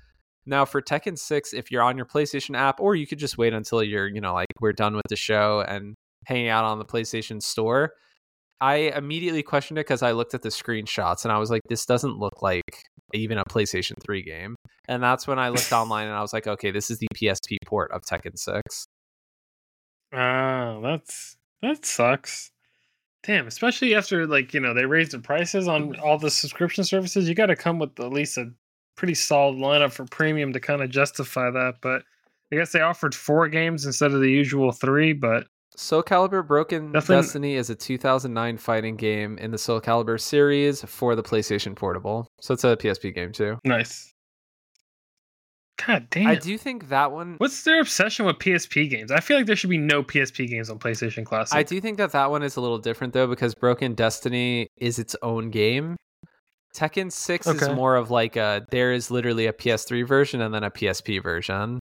Now 0.49 0.65
for 0.65 0.81
Tekken 0.81 1.17
6, 1.17 1.53
if 1.53 1.71
you're 1.71 1.84
on 1.84 1.95
your 1.95 2.07
PlayStation 2.07 2.57
app, 2.57 2.80
or 2.80 2.95
you 2.95 3.05
could 3.05 3.19
just 3.19 3.38
wait 3.38 3.53
until 3.53 3.84
you're, 3.84 4.07
you 4.07 4.19
know, 4.19 4.34
like 4.34 4.47
we're 4.59 4.73
done 4.73 4.95
with 4.95 5.05
the 5.07 5.15
show 5.15 5.63
and 5.67 5.93
hanging 6.26 6.49
out 6.49 6.65
on 6.65 6.80
the 6.80 6.85
PlayStation 6.85 7.39
store. 7.39 7.93
I 8.59 8.91
immediately 8.95 9.43
questioned 9.43 9.77
it 9.77 9.85
because 9.85 10.01
I 10.01 10.11
looked 10.11 10.34
at 10.34 10.41
the 10.41 10.49
screenshots 10.49 11.23
and 11.23 11.31
I 11.31 11.38
was 11.38 11.51
like, 11.51 11.61
this 11.69 11.85
doesn't 11.85 12.17
look 12.17 12.41
like 12.41 12.63
even 13.13 13.38
a 13.38 13.43
PlayStation 13.45 13.93
3 14.03 14.23
game. 14.23 14.55
And 14.88 15.03
that's 15.03 15.27
when 15.27 15.38
I 15.38 15.49
looked 15.49 15.71
online 15.71 16.07
and 16.07 16.15
I 16.15 16.21
was 16.21 16.34
like, 16.34 16.47
okay, 16.47 16.71
this 16.71 16.89
is 16.89 16.97
the 16.97 17.07
PSP 17.15 17.57
port 17.67 17.91
of 17.91 18.01
Tekken 18.01 18.38
6. 18.38 18.85
Ah, 20.13 20.80
that's 20.81 21.38
that 21.61 21.85
sucks. 21.85 22.51
Damn, 23.23 23.45
especially 23.45 23.93
after 23.93 24.26
like 24.26 24.55
you 24.55 24.59
know 24.59 24.73
they 24.73 24.85
raised 24.85 25.11
the 25.11 25.19
prices 25.19 25.67
on 25.67 25.99
all 25.99 26.17
the 26.17 26.31
subscription 26.31 26.84
services. 26.84 27.30
You 27.30 27.35
got 27.35 27.47
to 27.47 27.55
come 27.55 27.77
with 27.77 27.99
at 27.99 28.11
least 28.11 28.38
a 28.39 28.51
pretty 28.99 29.15
solid 29.15 29.55
lineup 29.55 29.93
for 29.93 30.03
premium 30.05 30.51
to 30.51 30.59
kind 30.59 30.84
of 30.84 30.89
justify 30.89 31.49
that. 31.49 31.76
But 31.81 32.03
I 32.51 32.57
guess 32.57 32.73
they 32.73 32.81
offered 32.81 33.15
four 33.15 33.47
games 33.47 33.85
instead 33.85 34.11
of 34.11 34.19
the 34.19 34.30
usual 34.30 34.73
three. 34.73 35.13
But 35.13 35.47
Soul 35.76 36.03
Calibur 36.03 36.45
Broken 36.45 36.91
Destiny 36.91 37.55
is 37.55 37.69
a 37.69 37.76
2009 37.76 38.57
fighting 38.57 38.97
game 38.97 39.38
in 39.38 39.51
the 39.51 39.57
Soul 39.57 39.80
Calibur 39.80 40.19
series 40.19 40.81
for 40.84 41.15
the 41.15 41.23
PlayStation 41.23 41.76
Portable. 41.76 42.27
So 42.41 42.53
it's 42.53 42.65
a 42.65 42.76
PSP 42.76 43.15
game 43.15 43.31
too. 43.31 43.57
nice. 43.63 44.13
God 45.88 46.07
damn. 46.09 46.27
I 46.27 46.35
do 46.35 46.57
think 46.57 46.89
that 46.89 47.13
one. 47.13 47.35
What's 47.38 47.63
their 47.63 47.80
obsession 47.80 48.26
with 48.26 48.35
PSP 48.35 48.89
games? 48.89 49.11
I 49.13 49.21
feel 49.21 49.38
like 49.38 49.45
there 49.45 49.55
should 49.55 49.69
be 49.69 49.77
no 49.77 50.03
PSP 50.03 50.49
games 50.49 50.69
on 50.69 50.77
PlayStation 50.77 51.26
Classic. 51.26 51.57
I 51.57 51.63
do 51.63 51.80
think 51.80 51.97
that 51.99 52.11
that 52.11 52.30
one 52.30 52.43
is 52.43 52.57
a 52.57 52.61
little 52.61 52.80
different 52.80 53.13
though 53.13 53.27
because 53.27 53.55
Broken 53.55 53.93
Destiny 53.93 54.67
is 54.76 54.99
its 54.99 55.15
own 55.21 55.51
game. 55.51 55.95
Tekken 56.74 57.12
6 57.12 57.48
is 57.48 57.70
more 57.70 57.96
of 57.96 58.12
like 58.12 58.36
a 58.36 58.66
there 58.70 58.91
is 58.91 59.10
literally 59.10 59.48
a 59.48 59.54
PS3 59.54 60.08
version 60.08 60.41
and 60.41 60.54
then 60.54 60.64
a 60.64 60.72
PSP 60.72 61.22
version. 61.22 61.80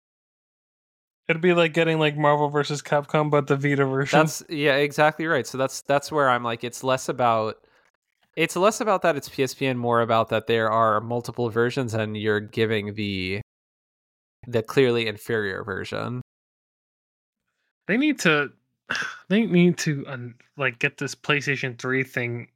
It'd 1.28 1.42
be 1.42 1.54
like 1.54 1.72
getting 1.72 1.98
like 1.98 2.16
Marvel 2.16 2.48
versus 2.48 2.82
Capcom, 2.82 3.30
but 3.30 3.48
the 3.48 3.56
Vita 3.56 3.84
version. 3.84 4.20
That's 4.20 4.44
yeah, 4.48 4.76
exactly 4.76 5.26
right. 5.26 5.46
So 5.46 5.58
that's 5.58 5.82
that's 5.82 6.12
where 6.12 6.30
I'm 6.30 6.44
like 6.44 6.62
it's 6.62 6.84
less 6.84 7.08
about 7.08 7.56
it's 8.36 8.54
less 8.54 8.80
about 8.80 9.02
that 9.02 9.16
it's 9.16 9.28
PSP 9.28 9.68
and 9.68 9.78
more 9.78 10.02
about 10.02 10.28
that 10.28 10.46
there 10.46 10.70
are 10.70 11.00
multiple 11.00 11.50
versions 11.50 11.94
and 11.94 12.16
you're 12.16 12.40
giving 12.40 12.94
the 12.94 13.40
the 14.46 14.62
clearly 14.62 15.08
inferior 15.08 15.64
version. 15.64 16.22
they 17.88 17.96
need 17.96 18.18
to 18.20 18.52
they 19.28 19.46
need 19.46 19.78
to 19.78 20.04
um, 20.06 20.34
like 20.56 20.78
get 20.78 20.98
this 20.98 21.14
PlayStation 21.14 21.78
3 21.78 22.04
thing 22.04 22.48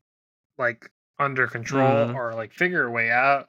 like 0.58 0.90
under 1.20 1.46
control 1.46 2.08
Mhm. 2.08 2.14
or 2.14 2.34
like 2.34 2.52
figure 2.52 2.84
a 2.84 2.90
way 2.90 3.10
out 3.10 3.48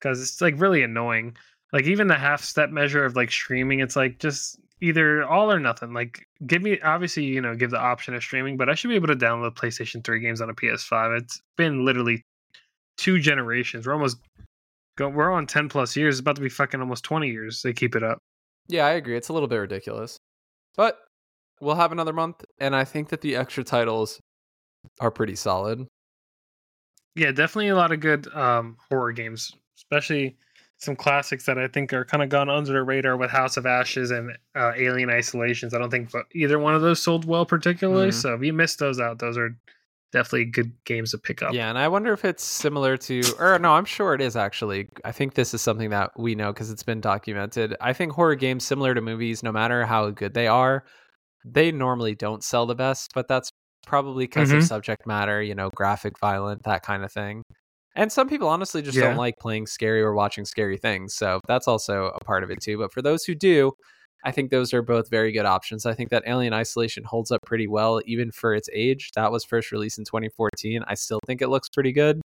cuz 0.00 0.22
it's 0.22 0.40
like 0.40 0.54
really 0.58 0.82
annoying. 0.82 1.36
Like 1.72 1.84
even 1.84 2.06
the 2.06 2.14
half 2.16 2.42
step 2.42 2.70
measure 2.70 3.04
of 3.04 3.16
like 3.16 3.30
streaming 3.30 3.80
it's 3.80 3.96
like 3.96 4.18
just 4.18 4.58
either 4.80 5.24
all 5.24 5.50
or 5.52 5.58
nothing. 5.60 5.92
Like 5.92 6.26
give 6.46 6.62
me 6.62 6.80
obviously 6.80 7.24
you 7.24 7.40
know 7.40 7.54
give 7.54 7.70
the 7.70 7.78
option 7.80 8.14
of 8.14 8.22
streaming, 8.22 8.56
but 8.56 8.68
I 8.70 8.74
should 8.74 8.88
be 8.88 8.94
able 8.94 9.08
to 9.08 9.16
download 9.16 9.54
PlayStation 9.56 10.02
3 10.04 10.20
games 10.20 10.40
on 10.40 10.48
a 10.48 10.54
PS5. 10.54 11.16
It's 11.20 11.42
been 11.56 11.84
literally 11.84 12.22
two 12.96 13.18
generations. 13.18 13.86
We're 13.86 13.92
almost 13.94 14.18
go 14.96 15.08
we're 15.08 15.30
on 15.32 15.46
10 15.46 15.68
plus 15.68 15.96
years. 15.96 16.14
It's 16.16 16.20
about 16.20 16.36
to 16.36 16.42
be 16.42 16.48
fucking 16.48 16.80
almost 16.80 17.04
20 17.04 17.28
years. 17.28 17.62
They 17.62 17.72
keep 17.72 17.94
it 17.96 18.02
up. 18.02 18.18
Yeah, 18.68 18.86
I 18.86 18.92
agree. 18.92 19.16
It's 19.16 19.28
a 19.28 19.32
little 19.32 19.48
bit 19.48 19.56
ridiculous. 19.56 20.16
But 20.76 20.98
we'll 21.60 21.74
have 21.74 21.90
another 21.92 22.12
month 22.12 22.44
and 22.58 22.74
I 22.76 22.84
think 22.84 23.08
that 23.08 23.20
the 23.20 23.34
extra 23.34 23.64
titles 23.64 24.20
are 25.00 25.10
pretty 25.10 25.34
solid. 25.34 25.86
Yeah, 27.18 27.32
definitely 27.32 27.68
a 27.68 27.76
lot 27.76 27.90
of 27.90 28.00
good 28.00 28.32
um, 28.34 28.76
horror 28.88 29.12
games, 29.12 29.52
especially 29.76 30.36
some 30.76 30.94
classics 30.94 31.44
that 31.46 31.58
I 31.58 31.66
think 31.66 31.92
are 31.92 32.04
kind 32.04 32.22
of 32.22 32.28
gone 32.28 32.48
under 32.48 32.72
the 32.72 32.82
radar 32.82 33.16
with 33.16 33.30
House 33.30 33.56
of 33.56 33.66
Ashes 33.66 34.12
and 34.12 34.38
uh, 34.54 34.72
Alien 34.76 35.10
Isolations. 35.10 35.74
I 35.74 35.78
don't 35.78 35.90
think 35.90 36.12
either 36.32 36.60
one 36.60 36.76
of 36.76 36.82
those 36.82 37.02
sold 37.02 37.24
well 37.24 37.44
particularly. 37.44 38.10
Mhm. 38.10 38.14
So 38.14 38.34
if 38.34 38.42
you 38.42 38.52
missed 38.52 38.78
those 38.78 39.00
out, 39.00 39.18
those 39.18 39.36
are 39.36 39.56
definitely 40.12 40.44
good 40.44 40.72
games 40.84 41.10
to 41.10 41.18
pick 41.18 41.42
up. 41.42 41.52
Yeah, 41.52 41.68
and 41.68 41.76
I 41.76 41.88
wonder 41.88 42.12
if 42.12 42.24
it's 42.24 42.44
similar 42.44 42.96
to, 42.96 43.22
or 43.40 43.58
no, 43.58 43.72
I'm 43.72 43.84
sure 43.84 44.14
it 44.14 44.20
is 44.20 44.36
actually. 44.36 44.88
I 45.04 45.10
think 45.10 45.34
this 45.34 45.52
is 45.52 45.60
something 45.60 45.90
that 45.90 46.12
we 46.16 46.36
know 46.36 46.52
because 46.52 46.70
it's 46.70 46.84
been 46.84 47.00
documented. 47.00 47.76
I 47.80 47.92
think 47.92 48.12
horror 48.12 48.36
games, 48.36 48.64
similar 48.64 48.94
to 48.94 49.00
movies, 49.00 49.42
no 49.42 49.50
matter 49.50 49.84
how 49.84 50.10
good 50.10 50.34
they 50.34 50.46
are, 50.46 50.84
they 51.44 51.72
normally 51.72 52.14
don't 52.14 52.44
sell 52.44 52.66
the 52.66 52.76
best, 52.76 53.10
but 53.14 53.26
that's 53.26 53.50
probably 53.88 54.24
because 54.24 54.52
of 54.52 54.60
Mhm. 54.60 54.66
subject 54.66 55.06
matter, 55.06 55.42
you 55.42 55.54
know, 55.54 55.70
graphic, 55.74 56.18
violent, 56.18 56.62
that 56.64 56.82
kind 56.82 57.04
of 57.04 57.12
thing. 57.12 57.42
And 57.96 58.12
some 58.12 58.28
people 58.28 58.46
honestly 58.48 58.82
just 58.82 58.96
Yeah. 58.96 59.04
don't 59.04 59.16
like 59.16 59.34
playing 59.40 59.66
scary 59.66 60.02
or 60.02 60.12
watching 60.14 60.44
scary 60.44 60.76
things. 60.76 61.14
So 61.14 61.40
that's 61.48 61.66
also 61.66 62.06
a 62.14 62.20
part 62.24 62.44
of 62.44 62.50
it 62.50 62.60
too. 62.60 62.78
But 62.78 62.92
for 62.92 63.02
those 63.02 63.24
who 63.24 63.34
do, 63.34 63.72
I 64.24 64.30
think 64.30 64.50
those 64.50 64.72
are 64.74 64.82
both 64.82 65.10
very 65.10 65.32
good 65.32 65.46
options. 65.46 65.86
I 65.86 65.94
think 65.94 66.10
that 66.10 66.22
Alien 66.26 66.52
Isolation 66.52 67.02
holds 67.04 67.30
up 67.30 67.40
pretty 67.46 67.66
well, 67.66 68.00
even 68.06 68.30
for 68.30 68.54
its 68.54 68.68
age. 68.72 69.10
That 69.14 69.32
was 69.32 69.44
first 69.44 69.72
released 69.72 69.98
in 69.98 70.04
2014. 70.04 70.84
I 70.86 70.94
still 70.94 71.20
think 71.26 71.40
it 71.42 71.48
looks 71.48 71.68
pretty 71.68 71.92
good. 71.92 72.20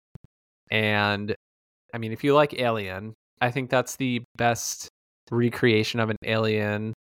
And 0.71 1.35
I 1.93 1.99
mean, 1.99 2.13
if 2.13 2.25
you 2.25 2.35
like 2.35 2.55
Alien, 2.59 3.15
I 3.41 3.51
think 3.51 3.71
that's 3.71 3.97
the 3.97 4.23
best 4.37 4.89
recreation 5.31 6.01
of 6.01 6.11
an 6.11 6.17
alien 6.25 6.95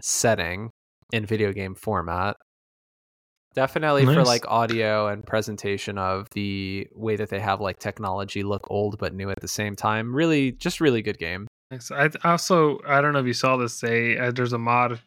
setting 0.00 0.70
in 1.12 1.26
video 1.26 1.52
game 1.52 1.74
format. 1.74 2.36
Definitely 3.56 4.04
for 4.04 4.22
like 4.22 4.44
audio 4.46 5.08
and 5.08 5.26
presentation 5.26 5.96
of 5.96 6.28
the 6.34 6.86
way 6.94 7.16
that 7.16 7.30
they 7.30 7.40
have 7.40 7.60
like 7.60 7.78
technology 7.78 8.42
look 8.42 8.66
old 8.70 8.98
but 8.98 9.14
new 9.14 9.30
at 9.30 9.40
the 9.40 9.48
same 9.48 9.74
time. 9.74 10.14
Really, 10.14 10.52
just 10.52 10.78
really 10.80 11.00
good 11.00 11.18
game. 11.18 11.48
I 11.90 12.10
also 12.22 12.78
I 12.86 13.00
don't 13.00 13.14
know 13.14 13.18
if 13.20 13.26
you 13.26 13.32
saw 13.32 13.56
this. 13.56 13.80
They 13.80 14.18
uh, 14.18 14.30
there's 14.30 14.52
a 14.52 14.58
mod 14.58 15.00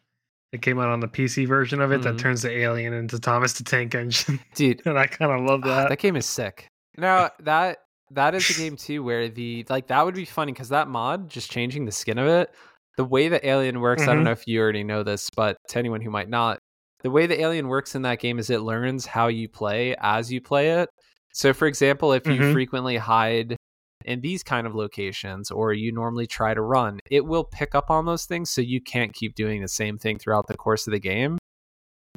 that 0.52 0.62
came 0.62 0.80
out 0.80 0.88
on 0.88 0.98
the 0.98 1.06
PC 1.06 1.46
version 1.46 1.80
of 1.80 1.92
it 1.92 2.00
Mhm. 2.00 2.02
that 2.02 2.18
turns 2.18 2.42
the 2.42 2.50
alien 2.50 2.92
into 2.92 3.20
Thomas 3.20 3.52
the 3.52 3.62
Tank 3.62 3.94
Engine, 3.94 4.40
Dude, 4.56 4.82
and 4.84 4.98
I 4.98 5.06
kind 5.06 5.30
of 5.30 5.46
love 5.48 5.60
Ah, 5.64 5.82
that. 5.82 5.88
that 5.90 5.98
game 6.00 6.16
is 6.16 6.26
sick. 6.26 6.66
No, 6.98 7.30
that 7.40 7.78
that 8.10 8.34
is 8.34 8.50
a 8.50 8.54
game 8.54 8.76
too 8.76 9.04
where 9.04 9.28
the 9.28 9.64
like 9.70 9.86
that 9.86 10.04
would 10.04 10.16
be 10.16 10.24
funny 10.24 10.50
because 10.52 10.70
that 10.70 10.88
mod 10.88 11.30
just 11.30 11.52
changing 11.52 11.84
the 11.84 11.92
skin 11.92 12.18
of 12.18 12.26
it, 12.26 12.52
the 12.96 13.04
way 13.04 13.28
the 13.28 13.46
alien 13.48 13.80
works. 13.80 14.02
I 14.02 14.06
don't 14.12 14.22
Mhm. 14.22 14.24
know 14.24 14.32
if 14.32 14.44
you 14.48 14.60
already 14.60 14.82
know 14.82 15.04
this, 15.04 15.30
but 15.36 15.56
to 15.68 15.78
anyone 15.78 16.00
who 16.00 16.10
might 16.10 16.28
not, 16.28 16.58
the 17.02 17.10
way 17.10 17.26
the 17.26 17.40
alien 17.40 17.68
works 17.68 17.94
in 17.94 18.02
that 18.02 18.20
game 18.20 18.38
is 18.38 18.50
it 18.50 18.60
learns 18.60 19.06
how 19.06 19.28
you 19.28 19.48
play 19.48 19.94
as 20.00 20.32
you 20.32 20.40
play 20.40 20.70
it. 20.80 20.88
So, 21.32 21.52
for 21.52 21.66
example, 21.66 22.12
if 22.12 22.26
you 22.26 22.40
Mhm. 22.40 22.52
frequently 22.52 22.96
hide 22.96 23.56
in 24.04 24.20
these 24.20 24.42
kind 24.42 24.66
of 24.66 24.74
locations 24.74 25.50
or 25.50 25.72
you 25.72 25.92
normally 25.92 26.26
try 26.26 26.54
to 26.54 26.62
run, 26.62 26.98
it 27.10 27.24
will 27.24 27.44
pick 27.44 27.74
up 27.74 27.90
on 27.90 28.06
those 28.06 28.24
things 28.24 28.50
so 28.50 28.60
you 28.60 28.80
can't 28.80 29.14
keep 29.14 29.34
doing 29.34 29.60
the 29.62 29.68
same 29.68 29.98
thing 29.98 30.18
throughout 30.18 30.46
the 30.46 30.56
course 30.56 30.86
of 30.86 30.92
the 30.92 30.98
game 31.00 31.38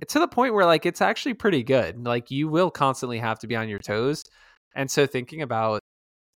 to 0.08 0.20
the 0.20 0.28
point 0.28 0.54
where 0.54 0.66
like 0.66 0.86
it's 0.86 1.02
actually 1.02 1.34
pretty 1.34 1.64
good. 1.64 2.04
Like 2.06 2.32
you 2.32 2.50
will 2.50 2.72
constantly 2.72 3.20
have 3.20 3.40
to 3.40 3.48
be 3.48 3.56
on 3.56 3.70
your 3.70 3.80
toes. 3.80 4.24
And 4.76 4.90
so 4.90 5.06
thinking 5.06 5.42
about 5.42 5.80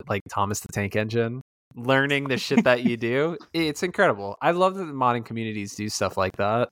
like 0.07 0.21
Thomas 0.29 0.59
the 0.59 0.71
Tank 0.71 0.95
Engine, 0.95 1.41
learning 1.75 2.27
the 2.27 2.37
shit 2.37 2.63
that 2.65 2.83
you 2.83 2.97
do, 2.97 3.37
it's 3.53 3.83
incredible. 3.83 4.37
I 4.41 4.51
love 4.51 4.75
that 4.75 4.85
the 4.85 4.93
modding 4.93 5.25
communities 5.25 5.75
do 5.75 5.89
stuff 5.89 6.17
like 6.17 6.37
that. 6.37 6.69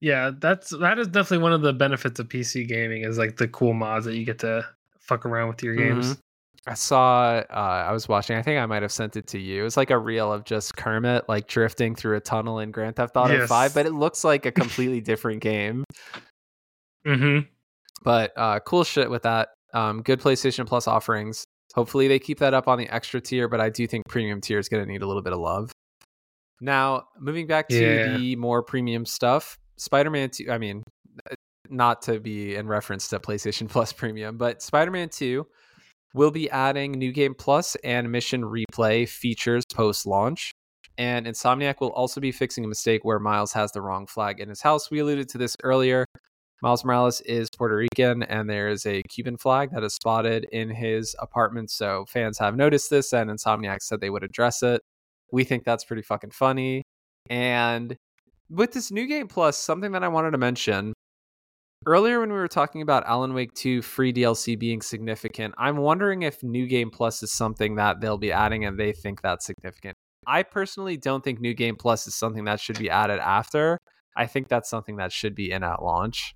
Yeah, 0.00 0.30
that's 0.38 0.70
that 0.70 0.98
is 0.98 1.08
definitely 1.08 1.42
one 1.42 1.52
of 1.52 1.62
the 1.62 1.72
benefits 1.72 2.20
of 2.20 2.28
PC 2.28 2.68
gaming 2.68 3.02
is 3.04 3.18
like 3.18 3.36
the 3.36 3.48
cool 3.48 3.72
mods 3.74 4.04
that 4.04 4.14
you 4.16 4.24
get 4.24 4.38
to 4.40 4.64
fuck 5.00 5.26
around 5.26 5.48
with 5.48 5.62
your 5.62 5.74
games. 5.74 6.14
Mhm. 6.14 6.18
I 6.66 6.74
saw 6.74 7.42
uh 7.50 7.84
I 7.88 7.92
was 7.92 8.08
watching, 8.08 8.36
I 8.36 8.42
think 8.42 8.60
I 8.60 8.66
might 8.66 8.82
have 8.82 8.92
sent 8.92 9.16
it 9.16 9.26
to 9.28 9.38
you. 9.38 9.60
It 9.62 9.64
was 9.64 9.76
like 9.76 9.90
a 9.90 9.98
reel 9.98 10.32
of 10.32 10.44
just 10.44 10.76
Kermit 10.76 11.28
like 11.28 11.48
drifting 11.48 11.94
through 11.96 12.16
a 12.16 12.20
tunnel 12.20 12.58
in 12.60 12.70
Grand 12.70 12.94
Theft 12.96 13.16
Auto 13.16 13.34
Yes. 13.38 13.48
5, 13.48 13.74
but 13.74 13.86
it 13.86 13.92
looks 13.92 14.22
like 14.22 14.46
a 14.46 14.52
completely 14.62 15.00
different 15.00 15.40
game. 15.40 15.82
Mm-hmm. 17.06 17.46
but 18.02 18.32
uh, 18.36 18.60
cool 18.60 18.84
shit 18.84 19.08
with 19.10 19.22
that. 19.22 19.48
Um, 19.72 20.02
good 20.02 20.20
PlayStation 20.20 20.66
Plus 20.66 20.86
offerings. 20.86 21.44
Hopefully 21.74 22.06
they 22.08 22.18
keep 22.18 22.38
that 22.38 22.54
up 22.54 22.68
on 22.68 22.78
the 22.78 22.88
extra 22.88 23.20
tier, 23.20 23.48
but 23.48 23.60
I 23.60 23.68
do 23.70 23.86
think 23.86 24.04
premium 24.08 24.40
tier 24.40 24.58
is 24.58 24.68
going 24.68 24.84
to 24.84 24.90
need 24.90 25.02
a 25.02 25.06
little 25.06 25.22
bit 25.22 25.32
of 25.32 25.38
love. 25.38 25.70
Now, 26.60 27.04
moving 27.18 27.46
back 27.46 27.68
to 27.68 27.80
Yeah. 27.80 28.16
the 28.18 28.36
more 28.36 28.62
premium 28.62 29.06
stuff, 29.06 29.58
Spider-Man 29.78 30.30
2, 30.30 30.50
I 30.50 30.58
mean, 30.58 30.82
uh, 31.30 31.34
not 31.70 32.02
to 32.02 32.20
be 32.20 32.56
in 32.56 32.66
reference 32.66 33.08
to 33.08 33.20
PlayStation 33.20 33.68
Plus 33.70 33.92
Premium, 33.92 34.36
but 34.36 34.62
Spider-Man 34.62 35.08
2 35.08 35.46
will 36.14 36.30
be 36.30 36.50
adding 36.50 36.92
New 36.92 37.12
Game 37.12 37.34
Plus 37.34 37.76
and 37.84 38.10
Mission 38.10 38.42
Replay 38.42 39.08
features 39.08 39.64
post-launch. 39.72 40.52
And 40.96 41.26
Insomniac 41.26 41.76
will 41.80 41.92
also 41.92 42.20
be 42.20 42.32
fixing 42.32 42.64
a 42.64 42.68
mistake 42.68 43.04
where 43.04 43.20
Miles 43.20 43.52
has 43.52 43.70
the 43.70 43.80
wrong 43.80 44.06
flag 44.06 44.40
in 44.40 44.48
his 44.48 44.60
house. 44.60 44.90
We 44.90 44.98
alluded 44.98 45.28
to 45.28 45.38
this 45.38 45.56
earlier. 45.62 46.04
Miles 46.60 46.84
Morales 46.84 47.20
is 47.20 47.48
Puerto 47.56 47.76
Rican, 47.76 48.24
and 48.24 48.50
there 48.50 48.68
is 48.68 48.84
a 48.84 49.04
Cuban 49.04 49.36
flag 49.36 49.70
that 49.70 49.84
is 49.84 49.94
spotted 49.94 50.44
in 50.50 50.70
his 50.70 51.14
apartment. 51.20 51.70
So 51.70 52.04
fans 52.08 52.36
have 52.38 52.56
noticed 52.56 52.90
this, 52.90 53.12
and 53.12 53.30
Insomniac 53.30 53.80
said 53.80 54.00
they 54.00 54.10
would 54.10 54.24
address 54.24 54.64
it. 54.64 54.82
We 55.30 55.44
think 55.44 55.62
that's 55.62 55.84
pretty 55.84 56.02
fucking 56.02 56.32
funny. 56.32 56.82
And 57.30 57.96
with 58.50 58.72
this 58.72 58.90
new 58.90 59.06
game 59.06 59.28
plus, 59.28 59.58
something 59.58 59.92
that 59.92 60.04
I 60.04 60.08
wanted 60.08 60.32
to 60.32 60.38
mention 60.38 60.92
earlier 61.86 62.20
when 62.20 62.30
we 62.30 62.38
were 62.38 62.48
talking 62.48 62.82
about 62.82 63.06
Alan 63.06 63.34
Wake 63.34 63.54
2 63.54 63.82
free 63.82 64.12
DLC 64.12 64.58
being 64.58 64.82
significant, 64.82 65.54
I'm 65.58 65.76
wondering 65.76 66.22
if 66.22 66.42
new 66.42 66.66
game 66.66 66.90
plus 66.90 67.22
is 67.22 67.32
something 67.32 67.76
that 67.76 68.00
they'll 68.00 68.18
be 68.18 68.32
adding 68.32 68.64
and 68.64 68.78
they 68.78 68.92
think 68.92 69.22
that's 69.22 69.46
significant. 69.46 69.96
I 70.26 70.42
personally 70.42 70.96
don't 70.96 71.24
think 71.24 71.40
new 71.40 71.54
game 71.54 71.76
plus 71.76 72.06
is 72.06 72.14
something 72.14 72.44
that 72.44 72.60
should 72.60 72.78
be 72.78 72.90
added 72.90 73.20
after. 73.20 73.78
I 74.16 74.26
think 74.26 74.48
that's 74.48 74.68
something 74.68 74.96
that 74.96 75.12
should 75.12 75.34
be 75.34 75.50
in 75.50 75.62
at 75.62 75.82
launch. 75.82 76.34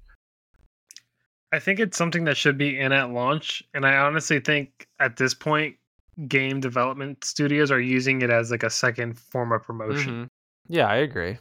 I 1.53 1.59
think 1.59 1.81
it's 1.81 1.99
something 1.99 2.25
that 2.25 2.39
should 2.39 2.57
be 2.57 2.79
in 2.79 2.93
at 2.93 3.11
launch, 3.11 3.63
and 3.75 3.85
I 3.85 3.99
honestly 3.99 4.41
think 4.41 4.87
at 4.99 5.17
this 5.17 5.35
point, 5.35 5.77
game 6.27 6.61
development 6.61 7.25
studios 7.25 7.71
are 7.71 7.81
using 7.81 8.23
it 8.23 8.31
as 8.31 8.51
like 8.51 8.63
a 8.63 8.71
second 8.71 9.19
form 9.19 9.53
of 9.53 9.63
promotion 9.63 10.25
Mhm. 10.25 10.27
Yeah, 10.69 10.87
I 10.87 10.97
agree. 10.97 11.39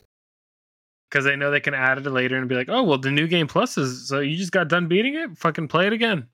Because 1.12 1.26
they 1.26 1.36
know 1.36 1.52
they 1.52 1.60
can 1.60 1.74
add 1.74 1.98
it 1.98 2.10
later 2.10 2.38
and 2.38 2.48
be 2.48 2.56
like, 2.56 2.70
"Oh, 2.70 2.84
well, 2.84 2.98
the 2.98 3.12
new 3.12 3.28
game 3.28 3.48
plus 3.48 3.78
is 3.78 4.08
so 4.08 4.20
you 4.20 4.38
just 4.38 4.52
got 4.54 4.70
done 4.70 4.88
beating 4.88 5.16
it, 5.16 5.38
fucking 5.38 5.68
play 5.68 5.86
it 5.88 5.94
again," 5.94 6.28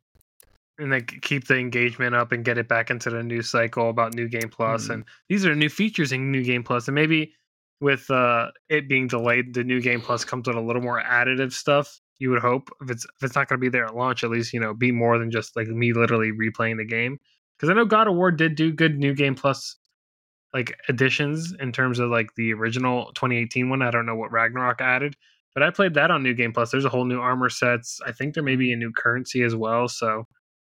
and 0.77 0.93
they 0.93 1.01
keep 1.01 1.47
the 1.47 1.57
engagement 1.57 2.13
up 2.15 2.31
and 2.31 2.45
get 2.45 2.57
it 2.57 2.67
back 2.67 2.89
into 2.91 3.09
the 3.09 3.23
new 3.23 3.41
cycle 3.41 3.89
about 3.89 4.13
new 4.13 4.27
game 4.27 4.49
plus 4.49 4.87
Mhm. 4.87 4.93
and 4.93 5.05
these 5.29 5.45
are 5.45 5.55
new 5.55 5.69
features 5.69 6.11
in 6.11 6.31
new 6.31 6.43
game 6.43 6.63
plus 6.63 6.87
and 6.87 6.95
maybe 6.95 7.33
with 7.81 8.09
uh 8.11 8.49
it 8.69 8.87
being 8.87 9.07
delayed 9.07 9.53
the 9.53 9.63
new 9.63 9.81
game 9.81 10.01
plus 10.01 10.23
comes 10.25 10.47
with 10.47 10.55
a 10.57 10.61
little 10.61 10.81
more 10.81 11.01
additive 11.01 11.51
stuff 11.53 11.99
you 12.19 12.31
would 12.31 12.41
hope. 12.41 12.69
If 12.81 12.89
it's 12.89 13.05
if 13.05 13.23
it's 13.23 13.35
not 13.35 13.47
going 13.47 13.59
to 13.59 13.61
be 13.63 13.69
there 13.69 13.85
at 13.85 13.95
launch 13.95 14.23
at 14.23 14.29
least 14.31 14.51
you 14.53 14.59
know 14.59 14.73
be 14.73 14.91
more 14.91 15.17
than 15.19 15.29
just 15.31 15.55
like 15.55 15.67
me 15.67 15.93
literally 15.93 16.31
replaying 16.31 16.77
the 16.77 16.85
game. 16.85 17.19
Because 17.57 17.69
i 17.69 17.73
know 17.73 17.85
god 17.85 18.07
of 18.07 18.15
war 18.15 18.31
did 18.31 18.55
do 18.55 18.71
good 18.71 18.97
new 18.99 19.13
game 19.15 19.35
plus 19.35 19.75
like 20.57 20.75
additions 20.89 21.53
in 21.59 21.71
terms 21.71 21.99
of 21.99 22.09
like 22.09 22.33
the 22.35 22.51
original 22.51 23.11
2018 23.13 23.69
one 23.69 23.83
i 23.83 23.91
don't 23.91 24.07
know 24.07 24.15
what 24.15 24.31
ragnarok 24.31 24.81
added 24.81 25.15
but 25.53 25.61
i 25.61 25.69
played 25.69 25.93
that 25.93 26.09
on 26.09 26.23
new 26.23 26.33
game 26.33 26.51
plus. 26.51 26.71
There's 26.71 26.85
a 26.85 26.89
whole 26.89 27.05
new 27.05 27.19
armor 27.19 27.49
sets. 27.49 27.99
I 28.05 28.11
think 28.11 28.33
there 28.33 28.43
may 28.43 28.55
be 28.55 28.73
a 28.73 28.75
new 28.75 28.91
currency 28.91 29.43
as 29.43 29.55
well 29.55 29.87
so 29.87 30.25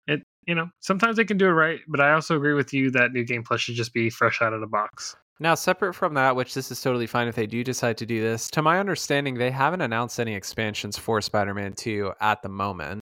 it 0.07 0.21
you 0.47 0.55
know 0.55 0.69
sometimes 0.79 1.17
they 1.17 1.25
can 1.25 1.37
do 1.37 1.47
it 1.47 1.51
right 1.51 1.79
but 1.89 1.99
i 1.99 2.13
also 2.13 2.37
agree 2.37 2.53
with 2.53 2.73
you 2.73 2.91
that 2.91 3.11
new 3.11 3.25
game 3.25 3.43
plus 3.43 3.59
should 3.61 3.75
just 3.75 3.93
be 3.93 4.09
fresh 4.09 4.41
out 4.41 4.53
of 4.53 4.61
the 4.61 4.67
box. 4.67 5.15
Now, 5.39 5.55
separate 5.55 5.95
from 5.95 6.13
that, 6.13 6.35
which 6.35 6.53
this 6.53 6.71
is 6.71 6.79
totally 6.79 7.07
fine 7.07 7.27
if 7.27 7.35
they 7.35 7.47
do 7.47 7.63
decide 7.63 7.97
to 7.97 8.05
do 8.05 8.21
this, 8.21 8.49
to 8.51 8.61
my 8.61 8.79
understanding, 8.79 9.33
they 9.33 9.49
haven't 9.51 9.81
announced 9.81 10.19
any 10.19 10.35
expansions 10.35 10.97
for 10.97 11.19
Spider 11.21 11.55
Man 11.55 11.73
2 11.73 12.13
at 12.21 12.41
the 12.43 12.49
moment. 12.49 13.02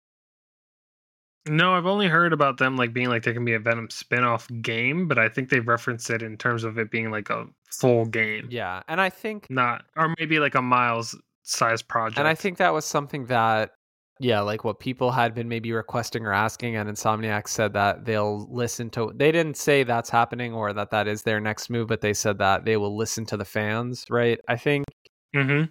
No 1.48 1.76
i've 1.76 1.86
only 1.86 2.08
heard 2.08 2.34
about 2.34 2.58
them 2.58 2.76
like 2.76 2.94
being 2.94 3.10
like 3.10 3.24
there 3.24 3.34
can 3.34 3.46
be 3.46 3.54
a 3.54 3.60
venom 3.60 3.90
spin-off 3.90 4.48
game 4.62 5.08
but 5.08 5.18
i 5.18 5.30
think 5.30 5.50
they've 5.50 5.68
referenced 5.68 6.10
it 6.10 6.22
in 6.22 6.38
terms 6.38 6.64
of 6.64 6.78
it 6.78 6.90
being 6.92 7.12
like 7.12 7.30
a 7.30 7.46
full 7.72 8.06
game 8.06 8.48
Yeah. 8.50 8.82
And 8.88 9.02
I 9.02 9.10
think 9.10 9.48
not 9.50 9.84
or 9.98 10.14
maybe 10.18 10.40
like 10.40 10.56
a 10.56 10.62
miles 10.62 11.16
size 11.44 11.82
project 11.82 12.18
And 12.18 12.28
I 12.28 12.36
think 12.36 12.58
that 12.58 12.74
was 12.74 12.86
something 12.86 13.26
that, 13.26 13.72
yeah, 14.20 14.40
like 14.40 14.64
what 14.64 14.80
people 14.80 15.12
had 15.12 15.36
been 15.36 15.50
maybe 15.50 15.72
requesting 15.74 16.26
or 16.26 16.32
asking, 16.34 16.78
and 16.78 16.90
Insomniac 16.90 17.48
said 17.50 17.74
that 17.74 18.06
they'll 18.06 18.48
listen 18.50 18.90
to. 18.92 19.12
They 19.14 19.32
didn't 19.32 19.58
say 19.58 19.84
that's 19.84 20.10
happening 20.10 20.54
or 20.54 20.72
that 20.74 20.90
that 20.92 21.08
is 21.08 21.24
their 21.24 21.42
next 21.42 21.70
move, 21.70 21.88
but 21.88 22.02
they 22.02 22.14
said 22.14 22.38
that 22.40 22.64
they 22.66 22.78
will 22.78 22.96
listen 22.96 23.26
to 23.28 23.38
the 23.38 23.46
fans, 23.46 24.06
right? 24.10 24.40
I 24.48 24.56
think. 24.56 24.86
mm-hmm. 25.36 25.66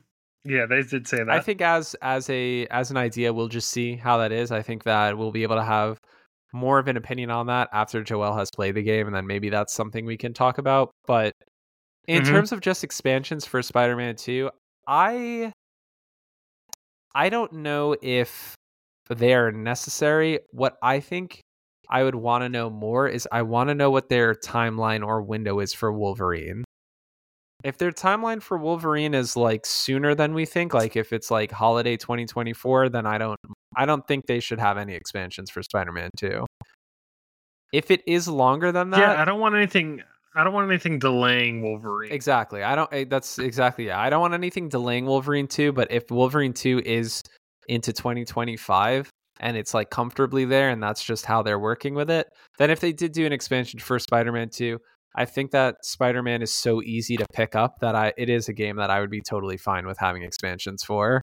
Yeah 0.45 0.67
they 0.67 0.83
did 0.83 1.07
say 1.09 1.19
that 1.19 1.31
I 1.31 1.41
think 1.41 1.61
as 1.61 1.95
as 2.03 2.29
a 2.31 2.67
as 2.67 2.91
an 2.91 2.97
idea, 2.97 3.33
we'll 3.33 3.49
just 3.49 3.71
see 3.71 3.97
how 3.97 4.19
that 4.19 4.33
is. 4.33 4.53
I 4.53 4.63
think 4.63 4.85
that 4.85 5.17
we'll 5.17 5.33
be 5.33 5.43
able 5.43 5.57
to 5.57 5.65
have 5.65 5.99
more 6.53 6.79
of 6.79 6.87
an 6.87 6.97
opinion 6.97 7.31
on 7.31 7.47
that 7.47 7.69
after 7.73 8.03
Joel 8.03 8.37
has 8.37 8.49
played 8.55 8.77
the 8.77 8.83
game, 8.83 9.07
and 9.07 9.15
then 9.17 9.27
maybe 9.27 9.49
that's 9.51 9.73
something 9.75 10.05
we 10.07 10.17
can 10.17 10.33
talk 10.35 10.59
about. 10.59 10.91
But 11.07 11.33
in 12.07 12.23
Mhm. 12.23 12.31
terms 12.31 12.53
of 12.53 12.61
just 12.61 12.85
expansions 12.85 13.45
for 13.47 13.63
Spider-Man 13.63 14.17
2, 14.17 14.51
I 14.87 15.53
I 17.15 17.29
don't 17.29 17.53
know 17.53 17.97
if 18.03 18.55
they 19.09 19.35
are 19.35 19.53
necessary. 19.53 20.41
What 20.51 20.77
I 20.83 21.01
think 21.01 21.41
I 21.89 22.03
would 22.03 22.15
want 22.15 22.43
to 22.43 22.49
know 22.49 22.71
more 22.71 23.07
is 23.09 23.29
I 23.31 23.43
want 23.43 23.69
to 23.69 23.75
know 23.75 23.91
what 23.91 24.09
their 24.09 24.35
timeline 24.35 25.07
or 25.07 25.23
window 25.23 25.61
is 25.61 25.73
for 25.73 25.93
Wolverine. 25.93 26.65
If 27.65 27.79
their 27.79 27.91
timeline 27.93 28.43
for 28.43 28.59
Wolverine 28.59 29.15
is 29.15 29.37
like 29.37 29.65
sooner 29.65 30.15
than 30.15 30.35
we 30.35 30.45
think, 30.45 30.75
like 30.75 30.97
if 30.97 31.13
it's 31.15 31.31
like 31.31 31.51
holiday 31.51 31.97
2024, 31.97 32.91
then 32.91 33.07
I 33.07 33.17
don't 33.19 33.41
I 33.75 33.87
don't 33.87 34.07
think 34.07 34.27
they 34.27 34.39
should 34.41 34.61
have 34.61 34.77
any 34.79 34.95
expansions 34.95 35.51
for 35.51 35.63
Spider-Man 35.63 36.11
2. 36.19 36.45
If 37.73 37.91
it 37.91 38.03
is 38.07 38.29
longer 38.29 38.71
than 38.71 38.91
that, 38.91 39.01
yeah, 39.01 39.21
I 39.21 39.25
don't 39.25 39.41
want 39.41 39.55
anything. 39.57 40.03
I 40.37 40.45
don't 40.45 40.53
want 40.53 40.71
anything 40.71 40.99
delaying 40.99 41.63
Wolverine. 41.63 42.13
Exactly. 42.13 42.63
I 42.63 42.75
don't. 42.75 42.93
eh, 42.93 43.05
That's 43.09 43.39
exactly. 43.39 43.87
Yeah. 43.87 44.01
I 44.01 44.11
don't 44.11 44.21
want 44.21 44.35
anything 44.35 44.69
delaying 44.69 45.07
Wolverine 45.07 45.47
two. 45.49 45.73
But 45.73 45.91
if 45.91 46.11
Wolverine 46.11 46.53
two 46.53 46.83
is 46.85 47.23
into 47.69 47.93
2025 47.93 49.09
and 49.41 49.57
it's 49.57 49.75
like 49.75 49.91
comfortably 49.91 50.45
there, 50.45 50.71
and 50.71 50.83
that's 50.83 51.03
just 51.03 51.25
how 51.25 51.43
they're 51.43 51.59
working 51.59 51.95
with 51.95 52.11
it, 52.11 52.29
then 52.59 52.71
if 52.71 52.81
they 52.81 52.93
did 52.93 53.13
do 53.13 53.25
an 53.27 53.33
expansion 53.33 53.81
for 53.81 53.99
Spider-Man 53.99 54.51
two, 54.51 54.79
I 55.15 55.25
think 55.25 55.53
that 55.53 55.77
Spider-Man 55.85 56.43
is 56.43 56.53
so 56.53 56.83
easy 56.83 57.17
to 57.17 57.27
pick 57.33 57.55
up 57.55 57.79
that 57.81 57.95
I 57.95 58.13
it 58.17 58.29
is 58.29 58.49
a 58.49 58.53
game 58.53 58.77
that 58.77 58.91
I 58.91 59.01
would 59.01 59.11
be 59.11 59.21
totally 59.21 59.57
fine 59.57 59.87
with 59.87 59.99
having 59.99 60.23
expansions 60.23 60.83
for. 60.83 61.23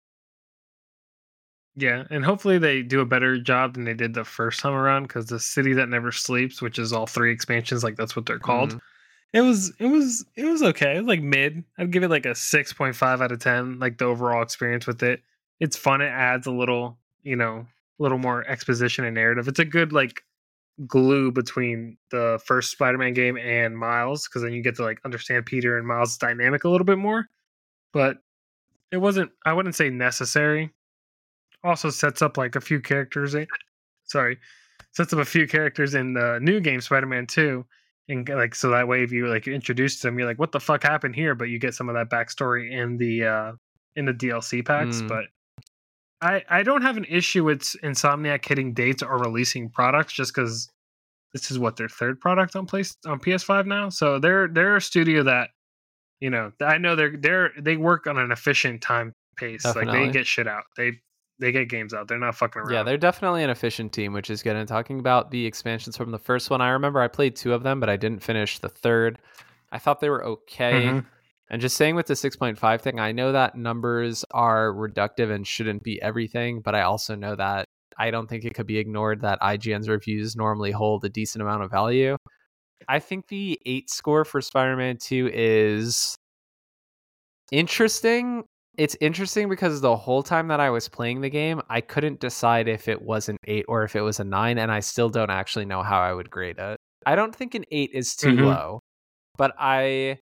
Yeah, 1.76 2.04
and 2.10 2.24
hopefully 2.24 2.58
they 2.58 2.82
do 2.82 3.00
a 3.00 3.06
better 3.06 3.38
job 3.40 3.74
than 3.74 3.84
they 3.84 3.94
did 3.94 4.14
the 4.14 4.24
first 4.24 4.60
time 4.60 4.74
around 4.74 5.04
because 5.04 5.26
the 5.26 5.40
city 5.40 5.72
that 5.74 5.88
never 5.88 6.12
sleeps, 6.12 6.62
which 6.62 6.78
is 6.78 6.92
all 6.92 7.06
three 7.06 7.32
expansions, 7.32 7.82
like 7.82 7.96
that's 7.96 8.14
what 8.14 8.26
they're 8.26 8.38
called. 8.38 8.74
Mhm. 8.74 8.80
It 9.32 9.40
was 9.40 9.72
it 9.80 9.86
was 9.86 10.24
it 10.36 10.44
was 10.44 10.62
okay. 10.62 10.94
It 10.96 11.00
was 11.00 11.08
like 11.08 11.22
mid. 11.22 11.64
I'd 11.76 11.90
give 11.90 12.04
it 12.04 12.10
like 12.10 12.26
a 12.26 12.34
six 12.36 12.72
point 12.72 12.94
five 12.94 13.20
out 13.20 13.32
of 13.32 13.40
ten. 13.40 13.80
Like 13.80 13.98
the 13.98 14.04
overall 14.04 14.42
experience 14.42 14.86
with 14.86 15.02
it, 15.02 15.22
it's 15.58 15.76
fun. 15.76 16.00
It 16.00 16.06
adds 16.06 16.46
a 16.46 16.52
little, 16.52 16.98
you 17.24 17.34
know, 17.34 17.66
a 17.98 18.02
little 18.02 18.18
more 18.18 18.46
exposition 18.48 19.04
and 19.04 19.16
narrative. 19.16 19.48
It's 19.48 19.58
a 19.58 19.64
good 19.64 19.92
like 19.92 20.22
glue 20.86 21.30
between 21.30 21.96
the 22.10 22.40
first 22.44 22.72
Spider-Man 22.72 23.14
game 23.14 23.36
and 23.36 23.76
Miles 23.76 24.26
because 24.28 24.42
then 24.42 24.52
you 24.52 24.62
get 24.62 24.76
to 24.76 24.82
like 24.82 25.00
understand 25.04 25.46
Peter 25.46 25.78
and 25.78 25.86
Miles' 25.86 26.16
dynamic 26.18 26.64
a 26.64 26.68
little 26.68 26.84
bit 26.84 26.98
more. 26.98 27.28
But 27.92 28.18
it 28.90 28.96
wasn't. 28.98 29.30
I 29.44 29.52
wouldn't 29.52 29.74
say 29.74 29.90
necessary. 29.90 30.72
Also 31.62 31.90
sets 31.90 32.22
up 32.22 32.36
like 32.36 32.56
a 32.56 32.60
few 32.60 32.80
characters. 32.80 33.34
In, 33.34 33.46
sorry, 34.04 34.38
sets 34.92 35.12
up 35.12 35.18
a 35.18 35.24
few 35.24 35.46
characters 35.46 35.94
in 35.94 36.12
the 36.14 36.38
new 36.42 36.60
game 36.60 36.80
Spider-Man 36.80 37.26
Two 37.26 37.64
and 38.08 38.28
like 38.28 38.54
so 38.54 38.70
that 38.70 38.86
way 38.86 39.02
if 39.02 39.12
you 39.12 39.26
like 39.28 39.48
introduce 39.48 40.00
them 40.00 40.18
you're 40.18 40.28
like 40.28 40.38
what 40.38 40.52
the 40.52 40.60
fuck 40.60 40.82
happened 40.82 41.14
here 41.14 41.34
but 41.34 41.48
you 41.48 41.58
get 41.58 41.74
some 41.74 41.88
of 41.88 41.94
that 41.94 42.10
backstory 42.10 42.70
in 42.70 42.98
the 42.98 43.24
uh 43.24 43.52
in 43.96 44.04
the 44.04 44.12
dlc 44.12 44.64
packs 44.66 45.00
Mm. 45.00 45.08
but 45.08 45.24
i 46.24 46.42
i 46.48 46.62
don't 46.62 46.82
have 46.82 46.96
an 46.96 47.04
issue 47.04 47.44
with 47.44 47.62
insomniac 47.82 48.44
hitting 48.44 48.72
dates 48.72 49.02
or 49.02 49.18
releasing 49.18 49.68
products 49.68 50.12
just 50.12 50.34
because 50.34 50.70
this 51.32 51.50
is 51.50 51.58
what 51.58 51.76
their 51.76 51.88
third 51.88 52.20
product 52.20 52.56
on 52.56 52.66
place 52.66 52.96
on 53.06 53.20
ps5 53.20 53.66
now 53.66 53.88
so 53.88 54.18
they're 54.18 54.48
they're 54.48 54.76
a 54.76 54.80
studio 54.80 55.22
that 55.22 55.50
you 56.20 56.30
know 56.30 56.50
i 56.62 56.78
know 56.78 56.96
they're 56.96 57.16
they're 57.16 57.50
they 57.58 57.76
work 57.76 58.06
on 58.06 58.18
an 58.18 58.32
efficient 58.32 58.80
time 58.82 59.12
pace 59.36 59.64
like 59.64 59.86
they 59.90 60.10
get 60.10 60.26
shit 60.26 60.48
out 60.48 60.64
they 60.76 60.92
they 61.40 61.50
get 61.52 61.68
games 61.68 61.92
out 61.92 62.08
they're 62.08 62.18
not 62.18 62.34
fucking 62.34 62.62
around 62.62 62.72
Yeah, 62.72 62.82
they're 62.84 62.96
definitely 62.96 63.42
an 63.42 63.50
efficient 63.50 63.92
team, 63.92 64.12
which 64.12 64.30
is 64.30 64.40
good. 64.40 64.54
And 64.54 64.68
talking 64.68 65.00
about 65.00 65.32
the 65.32 65.44
expansions 65.46 65.96
from 65.96 66.12
the 66.12 66.18
first 66.18 66.48
one, 66.48 66.60
I 66.60 66.68
remember 66.68 67.00
I 67.00 67.08
played 67.08 67.34
two 67.34 67.52
of 67.52 67.64
them, 67.64 67.80
but 67.80 67.90
I 67.90 67.96
didn't 67.96 68.20
finish 68.22 68.60
the 68.60 68.68
third. 68.68 69.18
I 69.72 69.78
thought 69.78 69.98
they 69.98 70.10
were 70.10 70.24
okay. 70.24 70.84
Mhm. 70.84 71.06
And 71.50 71.60
just 71.60 71.76
saying 71.76 71.94
with 71.94 72.06
the 72.06 72.14
6.5 72.14 72.80
thing, 72.80 72.98
I 72.98 73.12
know 73.12 73.32
that 73.32 73.54
numbers 73.54 74.24
are 74.32 74.72
reductive 74.72 75.30
and 75.30 75.46
shouldn't 75.46 75.82
be 75.82 76.00
everything, 76.00 76.60
but 76.60 76.74
I 76.74 76.82
also 76.82 77.14
know 77.14 77.36
that 77.36 77.66
I 77.98 78.10
don't 78.10 78.28
think 78.28 78.44
it 78.44 78.54
could 78.54 78.66
be 78.66 78.78
ignored 78.78 79.20
that 79.20 79.40
IGN's 79.40 79.88
reviews 79.88 80.36
normally 80.36 80.70
hold 80.72 81.04
a 81.04 81.08
decent 81.08 81.42
amount 81.42 81.62
of 81.62 81.70
value. 81.70 82.16
I 82.88 82.98
think 82.98 83.28
the 83.28 83.60
8 83.66 83.90
score 83.90 84.24
for 84.24 84.40
Spider 84.40 84.76
Man 84.76 84.96
2 84.96 85.30
is 85.32 86.16
interesting. 87.52 88.44
It's 88.76 88.96
interesting 89.00 89.48
because 89.48 89.80
the 89.80 89.96
whole 89.96 90.22
time 90.22 90.48
that 90.48 90.60
I 90.60 90.70
was 90.70 90.88
playing 90.88 91.20
the 91.20 91.30
game, 91.30 91.60
I 91.68 91.80
couldn't 91.80 92.20
decide 92.20 92.68
if 92.68 92.88
it 92.88 93.00
was 93.00 93.28
an 93.28 93.36
8 93.44 93.64
or 93.68 93.84
if 93.84 93.94
it 93.94 94.00
was 94.00 94.18
a 94.18 94.24
9, 94.24 94.58
and 94.58 94.72
I 94.72 94.80
still 94.80 95.08
don't 95.08 95.30
actually 95.30 95.64
know 95.66 95.82
how 95.82 96.00
I 96.00 96.12
would 96.12 96.30
grade 96.30 96.58
it. 96.58 96.78
I 97.06 97.14
don't 97.14 97.34
think 97.34 97.54
an 97.54 97.64
8 97.70 97.90
is 97.92 98.16
too 98.16 98.34
Mhm. 98.34 98.46
low, 98.46 98.80
but 99.36 99.52
I 99.58 100.18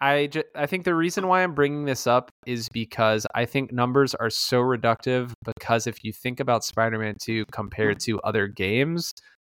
I 0.00 0.26
ju- 0.26 0.42
I 0.54 0.66
think 0.66 0.84
the 0.84 0.94
reason 0.94 1.26
why 1.26 1.42
I'm 1.42 1.54
bringing 1.54 1.86
this 1.86 2.06
up 2.06 2.30
is 2.46 2.68
because 2.68 3.26
I 3.34 3.46
think 3.46 3.72
numbers 3.72 4.14
are 4.14 4.30
so 4.30 4.60
reductive 4.60 5.32
because 5.44 5.86
if 5.86 6.04
you 6.04 6.12
think 6.12 6.38
about 6.40 6.64
Spider-Man 6.64 7.16
2 7.22 7.42
hmm. 7.42 7.50
compared 7.50 8.00
to 8.00 8.20
other 8.20 8.46
games, 8.46 9.12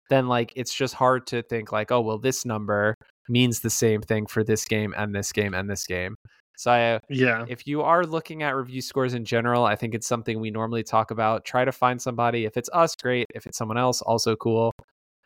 then 0.09 0.27
like 0.27 0.51
it's 0.55 0.73
just 0.73 0.95
hard 0.95 1.27
to 1.27 1.43
think 1.43 1.71
like, 1.71 1.91
oh, 1.91 2.01
well 2.01 2.17
this 2.17 2.45
number 2.45 2.95
means 3.29 3.59
the 3.59 3.69
same 3.69 4.01
thing 4.01 4.25
for 4.25 4.43
this 4.43 4.65
game 4.65 4.93
and 4.97 5.13
this 5.15 5.31
game 5.31 5.53
and 5.53 5.69
this 5.69 5.85
game. 5.85 6.15
So 6.57 6.71
I 6.71 6.99
yeah 7.09 7.45
if 7.47 7.65
you 7.65 7.81
are 7.81 8.03
looking 8.03 8.43
at 8.43 8.55
review 8.55 8.81
scores 8.81 9.13
in 9.13 9.25
general, 9.25 9.65
I 9.65 9.75
think 9.75 9.93
it's 9.95 10.07
something 10.07 10.39
we 10.39 10.51
normally 10.51 10.83
talk 10.83 11.11
about. 11.11 11.45
Try 11.45 11.65
to 11.65 11.71
find 11.71 12.01
somebody. 12.01 12.45
If 12.45 12.57
it's 12.57 12.69
us, 12.73 12.95
great. 12.95 13.27
If 13.33 13.45
it's 13.45 13.57
someone 13.57 13.77
else, 13.77 14.01
also 14.01 14.35
cool. 14.35 14.71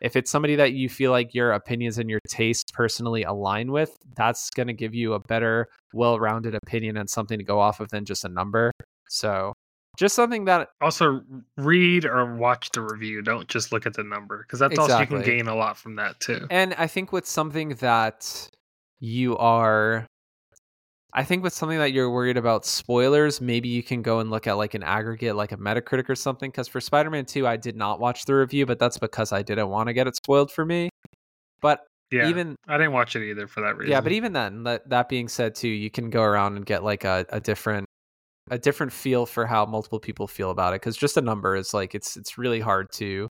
If 0.00 0.16
it's 0.16 0.30
somebody 0.30 0.56
that 0.56 0.72
you 0.72 0.88
feel 0.88 1.10
like 1.10 1.34
your 1.34 1.52
opinions 1.52 1.98
and 1.98 2.10
your 2.10 2.20
tastes 2.28 2.70
personally 2.72 3.22
align 3.22 3.72
with, 3.72 3.96
that's 4.14 4.50
going 4.50 4.66
to 4.66 4.74
give 4.74 4.94
you 4.94 5.14
a 5.14 5.20
better, 5.20 5.68
well 5.94 6.18
rounded 6.18 6.54
opinion 6.54 6.96
and 6.96 7.08
something 7.08 7.38
to 7.38 7.44
go 7.44 7.58
off 7.58 7.80
of 7.80 7.88
than 7.88 8.04
just 8.04 8.24
a 8.24 8.28
number. 8.28 8.72
So, 9.08 9.52
just 9.96 10.14
something 10.14 10.44
that, 10.44 10.68
also 10.82 11.22
read 11.56 12.04
or 12.04 12.36
watch 12.36 12.70
the 12.72 12.82
review 12.82 13.22
don't 13.22 13.48
just 13.48 13.72
look 13.72 13.86
at 13.86 13.94
the 13.94 14.04
number 14.04 14.42
because 14.42 14.58
that's 14.58 14.78
also 14.78 15.00
you 15.00 15.06
can 15.06 15.22
gain 15.22 15.48
a 15.48 15.54
lot 15.54 15.78
from 15.78 15.96
that 15.96 16.20
too 16.20 16.46
and 16.50 16.74
I 16.74 16.86
think 16.86 17.12
with 17.12 17.26
something 17.26 17.70
that 17.76 18.50
you 18.98 19.36
are. 19.38 20.06
I 21.16 21.24
think 21.24 21.42
with 21.42 21.54
something 21.54 21.78
that 21.78 21.92
you're 21.92 22.10
worried 22.10 22.36
about 22.36 22.64
spoilers, 22.64 23.40
maybe 23.40 23.68
you 23.68 23.82
can 23.82 24.02
go 24.02 24.20
and 24.20 24.30
look 24.30 24.46
at 24.46 24.58
like 24.58 24.74
an 24.74 24.82
aggregate, 24.82 25.34
like 25.34 25.50
a 25.50 25.56
Metacritic 25.56 26.08
or 26.08 26.14
something. 26.14 26.50
Because 26.50 26.68
for 26.68 26.80
Spider 26.80 27.10
Man 27.10 27.24
2, 27.24 27.46
I 27.46 27.56
did 27.56 27.74
not 27.74 27.98
watch 27.98 28.26
the 28.26 28.34
review, 28.34 28.66
but 28.66 28.78
that's 28.78 28.98
because 28.98 29.32
I 29.32 29.42
didn't 29.42 29.68
want 29.68 29.88
to 29.88 29.94
get 29.94 30.06
it 30.06 30.14
spoiled 30.14 30.52
for 30.52 30.64
me. 30.64 30.90
But 31.60 31.80
yeah 32.12 32.28
even 32.28 32.54
i 32.68 32.76
didn't 32.78 32.92
watch 32.92 33.16
it 33.16 33.28
either 33.28 33.48
for 33.48 33.62
that 33.62 33.76
reason 33.76 33.90
yeah, 33.90 34.00
but 34.00 34.12
even 34.12 34.32
then, 34.32 34.62
that 34.62 34.88
that 34.88 35.08
being 35.08 35.26
said, 35.26 35.56
too, 35.56 35.66
you 35.68 35.90
can 35.90 36.08
go 36.08 36.22
around 36.22 36.56
and 36.56 36.64
get 36.64 36.84
like 36.84 37.02
a, 37.04 37.26
a 37.30 37.40
different 37.40 37.86
a 38.50 38.58
different 38.58 38.92
feel 38.92 39.26
for 39.26 39.46
how 39.46 39.66
multiple 39.66 39.98
people 39.98 40.26
feel 40.26 40.50
about 40.50 40.72
it. 40.72 40.80
Because 40.80 40.96
just 40.96 41.16
a 41.16 41.20
number 41.20 41.56
is 41.56 41.74
like 41.74 41.94
it's 41.94 42.16
it's 42.16 42.38
really 42.38 42.60
hard 42.60 42.92
to. 42.92 43.28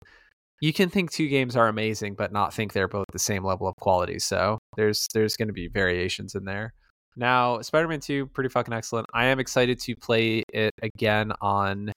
You 0.62 0.74
can 0.74 0.90
think 0.90 1.12
two 1.12 1.28
games 1.28 1.56
are 1.56 1.68
amazing, 1.68 2.16
but 2.16 2.32
not 2.32 2.54
think 2.54 2.74
they're 2.74 2.88
both 2.88 3.06
the 3.12 3.20
same 3.20 3.44
level 3.44 3.68
of 3.68 3.76
quality. 3.76 4.20
So 4.20 4.60
there's 4.78 5.08
there's 5.14 5.38
going 5.38 5.48
to 5.48 5.54
be 5.54 5.68
variations 5.68 6.36
in 6.36 6.46
there. 6.46 6.74
Now, 7.16 7.62
Spider-Man 7.62 8.02
2, 8.02 8.28
pretty 8.28 8.50
fucking 8.50 8.74
excellent. 8.74 9.08
I 9.14 9.26
am 9.26 9.40
excited 9.40 9.80
to 9.82 9.96
play 9.96 10.44
it 10.54 10.74
again 10.82 11.32
on 11.42 11.92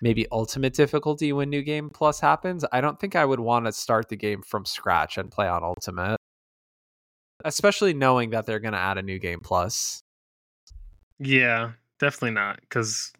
maybe 0.00 0.26
ultimate 0.32 0.74
difficulty 0.74 1.32
when 1.32 1.50
New 1.50 1.62
Game 1.62 1.90
Plus 1.90 2.20
happens. 2.20 2.64
I 2.72 2.80
don't 2.80 2.98
think 2.98 3.14
I 3.14 3.24
would 3.24 3.40
want 3.40 3.66
to 3.66 3.72
start 3.72 4.08
the 4.08 4.16
game 4.16 4.42
from 4.42 4.64
scratch 4.64 5.18
and 5.18 5.30
play 5.30 5.46
on 5.46 5.62
ultimate. 5.62 6.16
Especially 7.44 7.92
knowing 7.92 8.30
that 8.30 8.46
they're 8.46 8.60
going 8.60 8.72
to 8.72 8.78
add 8.78 8.98
a 8.98 9.02
New 9.02 9.18
Game 9.18 9.40
Plus. 9.40 10.00
yeah 11.18 11.72
definitely 12.00 12.32
not 12.32 12.60
because 12.62 13.12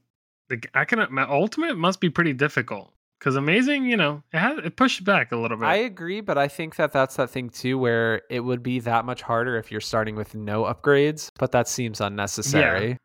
i 0.74 0.84
can 0.84 1.06
my 1.10 1.22
ultimate 1.28 1.76
must 1.76 2.00
be 2.00 2.10
pretty 2.10 2.32
difficult 2.32 2.91
because 3.22 3.36
amazing 3.36 3.84
you 3.84 3.96
know 3.96 4.20
it 4.32 4.38
has 4.38 4.58
it 4.64 4.76
pushed 4.76 5.04
back 5.04 5.30
a 5.30 5.36
little 5.36 5.56
bit. 5.56 5.66
I 5.66 5.76
agree, 5.76 6.20
but 6.20 6.36
I 6.36 6.48
think 6.48 6.74
that 6.74 6.92
that's 6.92 7.16
that 7.16 7.30
thing 7.30 7.50
too 7.50 7.78
where 7.78 8.22
it 8.28 8.40
would 8.40 8.64
be 8.64 8.80
that 8.80 9.04
much 9.04 9.22
harder 9.22 9.56
if 9.56 9.70
you're 9.70 9.80
starting 9.80 10.16
with 10.16 10.34
no 10.34 10.64
upgrades, 10.64 11.30
but 11.38 11.52
that 11.52 11.68
seems 11.68 12.00
unnecessary. 12.00 12.98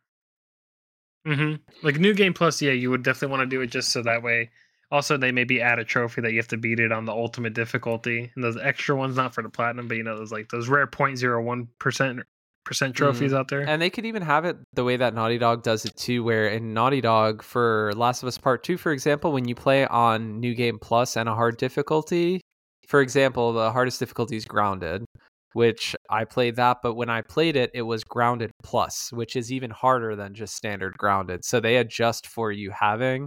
mm-hmm. 1.27 1.85
Like 1.85 1.99
new 1.99 2.15
game 2.15 2.33
plus 2.33 2.61
yeah 2.63 2.71
you 2.71 2.89
would 2.89 3.03
definitely 3.03 3.37
want 3.37 3.47
to 3.47 3.55
do 3.55 3.61
it 3.61 3.67
just 3.67 3.91
so 3.91 4.01
that 4.01 4.23
way. 4.23 4.49
Also 4.91 5.17
they 5.17 5.31
maybe 5.31 5.61
add 5.61 5.77
a 5.77 5.83
trophy 5.83 6.21
that 6.21 6.31
you 6.31 6.37
have 6.37 6.47
to 6.47 6.57
beat 6.57 6.79
it 6.79 6.91
on 6.91 7.05
the 7.05 7.11
ultimate 7.11 7.53
difficulty 7.53 8.31
and 8.33 8.43
those 8.43 8.57
extra 8.57 8.95
ones 8.95 9.17
not 9.17 9.35
for 9.35 9.43
the 9.43 9.49
platinum 9.49 9.87
but 9.87 9.97
you 9.97 10.03
know 10.03 10.17
those 10.17 10.31
like 10.31 10.49
those 10.49 10.67
rare 10.67 10.87
0.01 10.87 12.23
percent 12.67 12.93
percent 12.93 12.95
trophies 12.95 13.33
out 13.33 13.47
there 13.47 13.67
And 13.67 13.81
they 13.81 13.89
could 13.89 14.05
even 14.05 14.21
have 14.21 14.45
it 14.45 14.57
the 14.73 14.83
way 14.83 14.97
that 14.97 15.13
Naughty 15.13 15.37
Dog 15.37 15.63
does 15.63 15.85
it 15.85 15.95
too, 15.95 16.23
where 16.23 16.47
in 16.47 16.73
Naughty 16.73 17.01
Dog 17.01 17.41
for 17.41 17.93
Last 17.95 18.21
of 18.21 18.27
Us 18.27 18.37
Part 18.37 18.63
2, 18.63 18.77
for 18.77 18.91
example, 18.91 19.31
when 19.31 19.47
you 19.47 19.55
play 19.55 19.87
on 19.87 20.39
New 20.39 20.53
Game 20.53 20.77
Plus 20.79 21.17
and 21.17 21.27
a 21.27 21.33
hard 21.35 21.57
difficulty, 21.57 22.41
for 22.87 23.01
example, 23.01 23.53
the 23.53 23.71
hardest 23.71 23.99
difficulty 23.99 24.35
is 24.35 24.45
Grounded, 24.45 25.05
which 25.53 25.95
I 26.09 26.25
played 26.25 26.55
that, 26.57 26.77
but 26.83 26.95
when 26.95 27.09
I 27.09 27.21
played 27.21 27.55
it, 27.55 27.71
it 27.73 27.81
was 27.81 28.03
Grounded 28.03 28.51
Plus, 28.63 29.09
which 29.11 29.35
is 29.35 29.51
even 29.51 29.71
harder 29.71 30.15
than 30.15 30.33
just 30.33 30.55
standard 30.55 30.97
Grounded. 30.97 31.43
So 31.45 31.59
they 31.59 31.77
adjust 31.77 32.27
for 32.27 32.51
you 32.51 32.71
having 32.71 33.25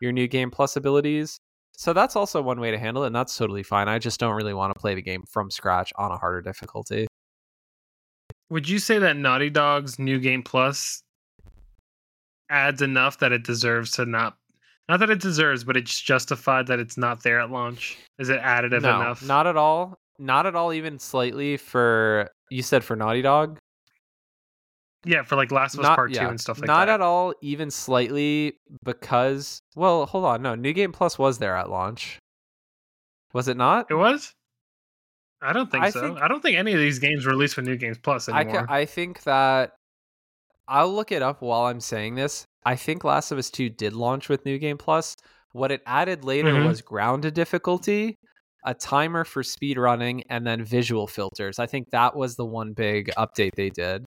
your 0.00 0.12
New 0.12 0.28
Game 0.28 0.50
Plus 0.50 0.76
abilities. 0.76 1.38
So 1.76 1.92
that's 1.92 2.16
also 2.16 2.42
one 2.42 2.58
way 2.58 2.72
to 2.72 2.78
handle 2.78 3.04
it, 3.04 3.08
and 3.08 3.16
that's 3.16 3.36
totally 3.36 3.62
fine. 3.62 3.88
I 3.88 3.98
just 3.98 4.18
don't 4.18 4.34
really 4.34 4.54
want 4.54 4.74
to 4.74 4.80
play 4.80 4.94
the 4.94 5.02
game 5.02 5.22
from 5.30 5.50
scratch 5.50 5.92
on 5.96 6.10
a 6.10 6.16
harder 6.16 6.42
difficulty. 6.42 7.06
Would 8.50 8.68
you 8.68 8.78
say 8.78 8.98
that 8.98 9.16
Naughty 9.16 9.50
Dog's 9.50 9.98
New 9.98 10.18
Game 10.18 10.42
Plus 10.42 11.02
adds 12.50 12.80
enough 12.80 13.18
that 13.18 13.32
it 13.32 13.44
deserves 13.44 13.90
to 13.92 14.06
not 14.06 14.36
Not 14.88 15.00
that 15.00 15.10
it 15.10 15.20
deserves, 15.20 15.64
but 15.64 15.76
it's 15.76 16.00
justified 16.00 16.66
that 16.68 16.78
it's 16.78 16.96
not 16.96 17.22
there 17.22 17.40
at 17.40 17.50
launch. 17.50 17.98
Is 18.18 18.30
it 18.30 18.40
additive 18.40 18.82
no, 18.82 19.00
enough? 19.00 19.22
not 19.22 19.46
at 19.46 19.56
all. 19.56 19.98
Not 20.18 20.46
at 20.46 20.56
all. 20.56 20.72
Even 20.72 20.98
slightly 20.98 21.56
for 21.56 22.30
you 22.50 22.62
said 22.62 22.82
for 22.84 22.96
Naughty 22.96 23.22
Dog. 23.22 23.58
Yeah, 25.04 25.22
for 25.22 25.36
like 25.36 25.52
Last 25.52 25.74
of 25.74 25.80
Us 25.80 25.84
not, 25.84 25.96
Part 25.96 26.10
yeah, 26.10 26.22
Two 26.24 26.28
and 26.28 26.40
stuff 26.40 26.58
like 26.58 26.66
not 26.66 26.80
that. 26.80 26.86
Not 26.86 26.94
at 26.94 27.00
all. 27.00 27.34
Even 27.42 27.70
slightly 27.70 28.58
because 28.82 29.60
well, 29.76 30.06
hold 30.06 30.24
on. 30.24 30.42
No, 30.42 30.54
New 30.54 30.72
Game 30.72 30.92
Plus 30.92 31.18
was 31.18 31.38
there 31.38 31.56
at 31.56 31.70
launch. 31.70 32.18
Was 33.32 33.46
it 33.46 33.56
not? 33.56 33.86
It 33.90 33.94
was. 33.94 34.32
I 35.40 35.52
don't 35.52 35.70
think 35.70 35.84
I 35.84 35.90
so. 35.90 36.00
think- 36.00 36.20
I 36.20 36.28
don't 36.28 36.40
think 36.42 36.56
any 36.56 36.72
of 36.72 36.78
these 36.80 36.98
games 36.98 37.26
released 37.26 37.56
with 37.56 37.66
New 37.66 37.76
Games 37.76 37.98
Plus 37.98 38.28
I, 38.28 38.40
anymore. 38.40 38.66
ca- 38.66 38.72
I 38.74 38.84
think 38.86 39.22
that 39.22 39.74
I'll 40.66 40.92
look 40.92 41.12
it 41.12 41.22
up 41.22 41.40
while 41.42 41.66
I'm 41.66 41.80
saying 41.80 42.16
this. 42.16 42.44
I 42.64 42.76
think 42.76 43.04
Last 43.04 43.30
of 43.32 43.38
Us 43.38 43.50
2 43.50 43.70
did 43.70 43.92
launch 43.94 44.28
with 44.28 44.44
New 44.44 44.58
Game 44.58 44.76
Plus. 44.78 45.16
What 45.52 45.70
it 45.72 45.80
added 45.86 46.24
later 46.24 46.52
Mhm. 46.52 46.66
was 46.66 46.82
grounded 46.82 47.34
difficulty, 47.34 48.16
a 48.64 48.74
timer 48.74 49.24
for 49.24 49.42
speed 49.42 49.78
running, 49.78 50.22
and 50.28 50.46
then 50.46 50.62
visual 50.64 51.06
filters. 51.06 51.58
I 51.58 51.66
think 51.66 51.90
that 51.90 52.14
was 52.16 52.36
the 52.36 52.44
one 52.44 52.72
big 52.74 53.10
update 53.16 53.54
they 53.56 53.70
did. 53.70 54.04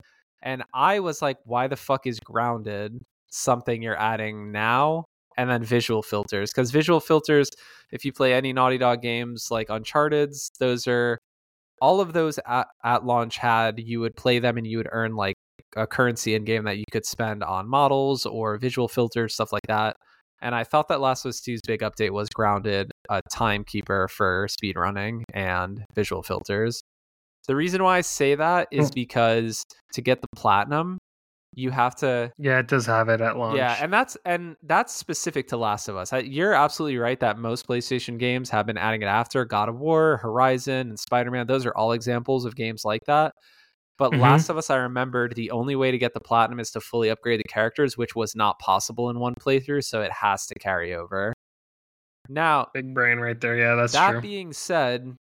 And 0.42 0.64
I 0.74 1.00
was 1.00 1.22
like, 1.22 1.38
why 1.44 1.68
the 1.68 1.76
fuck 1.76 2.06
is 2.08 2.20
grounded 2.20 3.00
something 3.32 3.82
you're 3.82 4.00
adding 4.00 4.52
now? 4.52 5.06
And 5.38 5.50
then 5.50 5.64
visual 5.64 6.02
filters. 6.02 6.52
Because 6.52 6.72
visual 6.72 7.00
filters, 7.00 7.50
if 7.92 8.06
you 8.06 8.14
play 8.14 8.34
any 8.34 8.54
Naughty 8.54 8.78
Dog 8.78 9.02
games 9.02 9.48
like 9.52 9.70
Uncharted's, 9.70 10.52
those 10.60 10.88
are 10.88 11.20
all 11.82 12.00
of 12.00 12.14
those 12.14 12.40
at, 12.48 12.68
at 12.84 13.06
launch 13.06 13.38
had 13.38 13.80
you 13.80 14.00
would 14.00 14.16
play 14.16 14.40
them 14.40 14.58
and 14.58 14.66
you 14.66 14.78
would 14.78 14.88
earn 14.92 15.16
like 15.16 15.36
a 15.76 15.86
currency 15.86 16.36
in 16.36 16.46
game 16.46 16.64
that 16.64 16.78
you 16.78 16.86
could 16.92 17.06
spend 17.06 17.44
on 17.44 17.68
models 17.68 18.26
or 18.26 18.58
visual 18.58 18.88
filters, 18.88 19.34
stuff 19.34 19.52
like 19.52 19.68
that. 19.68 19.98
And 20.42 20.54
I 20.54 20.64
thought 20.64 20.88
that 20.90 21.02
Last 21.02 21.26
of 21.26 21.30
Us 21.30 21.42
2's 21.42 21.62
big 21.66 21.82
update 21.82 22.12
was 22.12 22.30
grounded 22.30 22.92
a 23.10 23.22
timekeeper 23.32 24.08
for 24.08 24.48
speed 24.50 24.76
running 24.78 25.24
and 25.34 25.84
visual 25.96 26.24
filters. 26.24 26.82
The 27.48 27.56
reason 27.56 27.84
why 27.84 27.98
I 27.98 28.02
say 28.02 28.36
that 28.36 28.68
is 28.72 28.90
hmm. 28.90 28.94
because 28.96 29.64
to 29.94 30.02
get 30.02 30.22
the 30.22 30.28
platinum, 30.36 30.98
you 31.56 31.72
have 31.72 31.96
to 31.96 32.32
yeah, 32.38 32.60
it 32.60 32.68
does 32.68 32.86
have 32.86 33.10
it 33.10 33.22
at 33.22 33.38
launch. 33.38 33.58
yeah, 33.58 33.78
and 33.82 33.92
that's 33.92 34.16
and 34.26 34.56
that's 34.64 34.94
specific 34.94 35.48
to 35.48 35.58
Last 35.58 35.88
of 35.88 35.96
Us. 35.96 36.12
You're 36.24 36.54
absolutely 36.54 36.98
right 36.98 37.20
that 37.22 37.38
most 37.40 37.68
PlayStation 37.68 38.20
games 38.20 38.50
have 38.50 38.66
been 38.66 38.78
adding 38.78 39.02
it 39.02 39.06
after 39.08 39.44
God 39.46 39.70
of 39.70 39.80
War, 39.80 40.18
Horizon, 40.18 40.90
and 40.90 41.00
Spider 41.00 41.32
Man. 41.32 41.48
Those 41.48 41.66
are 41.66 41.76
all 41.76 41.94
examples 41.94 42.46
of 42.46 42.56
games 42.56 42.84
like 42.86 43.02
that. 43.08 43.34
But 43.98 44.12
Mhm. 44.12 44.20
Last 44.20 44.50
of 44.50 44.58
Us, 44.58 44.70
I 44.70 44.76
remembered 44.76 45.36
the 45.36 45.52
only 45.52 45.76
way 45.78 45.90
to 45.90 45.98
get 45.98 46.14
the 46.14 46.20
platinum 46.20 46.60
is 46.60 46.70
to 46.72 46.82
fully 46.82 47.10
upgrade 47.10 47.40
the 47.40 47.46
characters, 47.50 47.98
which 47.98 48.14
was 48.14 48.36
not 48.36 48.60
possible 48.60 49.10
in 49.10 49.20
one 49.20 49.36
playthrough, 49.36 49.86
so 49.86 50.02
it 50.02 50.12
has 50.12 50.46
to 50.48 50.56
carry 50.56 50.94
over. 50.94 51.34
Now, 52.28 52.68
big 52.74 52.94
brain 52.94 53.20
right 53.20 53.40
there. 53.40 53.56
Yeah, 53.56 53.76
that's 53.76 53.94
that 53.94 54.12
true. 54.12 54.22
being 54.22 54.52
said, 54.52 55.16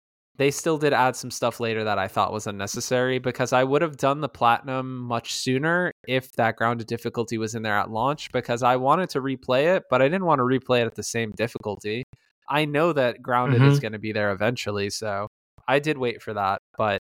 they 0.40 0.50
still 0.50 0.78
did 0.78 0.94
add 0.94 1.14
some 1.14 1.30
stuff 1.30 1.60
later 1.60 1.84
that 1.84 1.98
I 1.98 2.08
thought 2.08 2.32
was 2.32 2.46
unnecessary 2.46 3.18
because 3.18 3.52
I 3.52 3.62
would 3.62 3.82
have 3.82 3.98
done 3.98 4.22
the 4.22 4.28
platinum 4.28 4.98
much 5.00 5.34
sooner 5.34 5.92
if 6.08 6.32
that 6.32 6.56
grounded 6.56 6.86
difficulty 6.86 7.36
was 7.36 7.54
in 7.54 7.62
there 7.62 7.78
at 7.78 7.90
launch 7.90 8.32
because 8.32 8.62
I 8.62 8.76
wanted 8.76 9.10
to 9.10 9.20
replay 9.20 9.76
it, 9.76 9.82
but 9.90 10.00
I 10.00 10.06
didn't 10.06 10.24
want 10.24 10.38
to 10.38 10.44
replay 10.44 10.80
it 10.80 10.86
at 10.86 10.94
the 10.94 11.02
same 11.02 11.32
difficulty. 11.32 12.04
I 12.48 12.64
know 12.64 12.94
that 12.94 13.20
grounded 13.20 13.60
is 13.60 13.74
mm-hmm. 13.74 13.82
going 13.82 13.92
to 13.92 13.98
be 13.98 14.12
there 14.12 14.32
eventually, 14.32 14.88
so 14.88 15.28
I 15.68 15.78
did 15.78 15.98
wait 15.98 16.22
for 16.22 16.32
that, 16.32 16.62
but 16.78 17.00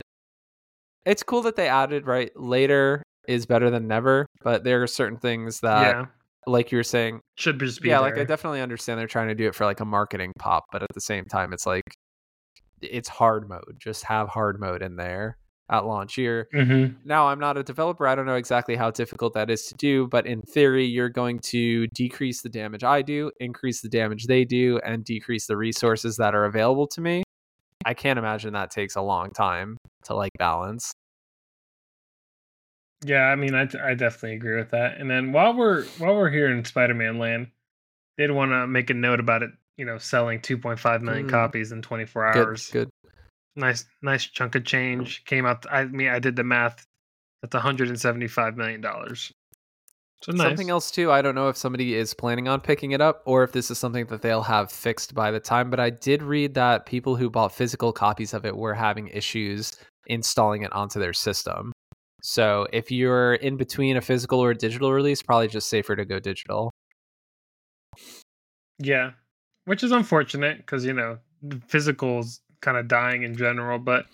it's 1.07 1.23
cool 1.23 1.41
that 1.41 1.57
they 1.57 1.69
added 1.69 2.07
right 2.07 2.31
later 2.37 3.03
is 3.27 3.47
better 3.47 3.71
than 3.71 3.89
never, 3.89 4.27
but 4.43 4.63
there 4.63 4.83
are 4.83 4.87
certain 4.87 5.17
things 5.17 5.61
that 5.61 5.97
yeah, 5.97 6.05
like 6.47 6.71
you 6.71 6.77
were 6.77 6.85
saying 6.85 7.23
should 7.39 7.59
just 7.59 7.81
be 7.81 7.89
yeah, 7.89 8.03
there. 8.03 8.11
like 8.11 8.19
I 8.19 8.25
definitely 8.25 8.61
understand 8.61 9.01
they're 9.01 9.07
trying 9.07 9.29
to 9.29 9.35
do 9.35 9.49
it 9.49 9.55
for 9.55 9.65
like 9.65 9.81
a 9.81 9.87
marketing 9.87 10.35
pop, 10.39 10.65
but 10.71 10.83
at 10.83 10.91
the 10.93 11.01
same 11.01 11.25
time, 11.25 11.55
it's 11.55 11.65
like 11.65 11.95
it's 12.83 13.09
hard 13.09 13.49
mode. 13.49 13.77
Just 13.79 14.05
have 14.05 14.29
hard 14.29 14.61
mode 14.61 14.83
in 14.83 14.97
there 14.97 15.37
at 15.71 15.87
launch. 15.87 16.19
You're 16.19 16.47
Mhm. 16.53 16.97
now 17.05 17.29
I'm 17.29 17.39
not 17.39 17.57
a 17.57 17.63
developer. 17.63 18.07
I 18.07 18.15
don't 18.15 18.27
know 18.27 18.35
exactly 18.37 18.77
how 18.77 18.91
difficult 18.91 19.33
that 19.35 19.49
is 19.51 19.67
to 19.67 19.75
do, 19.75 20.07
but 20.09 20.27
in 20.27 20.43
theory, 20.43 20.85
you're 20.85 21.09
going 21.09 21.39
to 21.51 21.87
decrease 21.89 22.43
the 22.43 22.49
damage 22.49 22.85
I 22.85 23.01
do, 23.03 23.31
increase 23.41 23.81
the 23.81 23.89
damage 23.89 24.27
they 24.27 24.45
do, 24.45 24.79
and 24.85 25.05
decrease 25.05 25.47
the 25.47 25.57
resources 25.57 26.17
that 26.17 26.35
are 26.35 26.45
available 26.45 26.87
to 26.89 27.01
me. 27.01 27.23
I 27.85 27.95
can't 27.95 28.19
imagine 28.19 28.53
that 28.53 28.71
takes 28.71 28.97
a 28.97 29.03
long 29.03 29.31
time 29.31 29.77
to 30.05 30.15
like 30.15 30.33
balance. 30.39 30.93
Yeah, 33.05 33.23
I 33.25 33.35
mean, 33.35 33.55
I, 33.55 33.63
I 33.83 33.95
definitely 33.95 34.35
agree 34.35 34.57
with 34.57 34.71
that. 34.71 34.99
And 34.99 35.11
then 35.11 35.33
while 35.33 35.55
we're 35.55 35.85
while 35.99 36.15
we're 36.15 36.31
here 36.31 36.49
in 36.49 36.65
Spider-Man 36.65 37.19
land, 37.19 37.49
did 38.17 38.31
want 38.31 38.53
to 38.53 38.67
make 38.67 38.91
a 38.91 38.95
note 38.95 39.19
about 39.21 39.43
it. 39.43 39.51
You 39.77 39.85
know, 39.85 39.99
selling 39.99 40.41
2.5 40.41 41.03
million 41.03 41.27
Mm. 41.27 41.31
copies 41.31 41.73
in 41.73 41.83
24 41.83 42.33
Good, 42.33 42.47
hours. 42.47 42.71
good. 42.71 42.91
Nice, 43.57 43.85
nice 44.01 44.25
chunk 44.25 44.55
of 44.55 44.65
change 44.65 45.25
came 45.25 45.45
out. 45.47 45.67
I 45.71 45.85
mean, 45.85 46.09
I 46.09 46.19
did 46.19 46.37
the 46.37 46.45
math. 46.45 46.87
That's 47.43 47.55
175 47.55 48.57
million 48.57 48.81
dollars. 48.81 49.33
So 50.23 50.31
nice. 50.31 50.43
Something 50.43 50.71
else 50.71 50.91
too. 50.93 51.11
I 51.11 51.21
don't 51.21 51.35
know 51.35 51.49
if 51.49 51.57
somebody 51.57 51.95
is 51.95 52.15
planning 52.15 52.47
on 52.47 52.61
picking 52.61 52.93
it 52.93 53.01
up 53.01 53.23
or 53.27 53.43
if 53.43 53.51
this 53.51 53.73
is 53.73 53.79
something 53.79 54.07
that 54.07 54.23
they'll 54.23 54.43
have 54.43 54.71
fixed 54.71 55.15
by 55.15 55.33
the 55.33 55.41
time. 55.41 55.69
But 55.69 55.81
I 55.81 55.91
did 55.91 56.23
read 56.23 56.55
that 56.55 56.87
people 56.87 57.17
who 57.17 57.29
bought 57.29 57.53
physical 57.53 57.93
copies 57.93 58.33
of 58.33 58.47
it 58.47 58.57
were 58.57 58.75
having 58.75 59.09
issues 59.09 59.73
installing 60.07 60.63
it 60.63 60.73
onto 60.73 61.01
their 61.01 61.13
system. 61.13 61.73
So 62.23 62.69
if 62.73 62.93
you're 62.93 63.35
in 63.35 63.57
between 63.57 63.97
a 63.97 64.01
physical 64.01 64.39
or 64.39 64.51
a 64.51 64.57
digital 64.57 64.93
release, 64.93 65.23
probably 65.23 65.49
just 65.49 65.69
safer 65.69 65.97
to 65.97 66.05
go 66.05 66.21
digital. 66.21 66.71
Yeah, 68.79 69.13
which 69.65 69.83
is 69.83 69.93
unfortunate 69.93 70.59
because 70.59 70.85
you 70.85 70.93
know 70.93 71.19
the 71.43 71.61
physical's 71.69 72.41
kind 72.61 72.77
of 72.77 72.89
dying 72.89 73.23
in 73.23 73.37
general. 73.37 73.79
But 73.79 74.07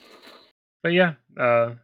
but 0.83 0.93
yeah, 0.93 1.15
uh, 1.39 1.75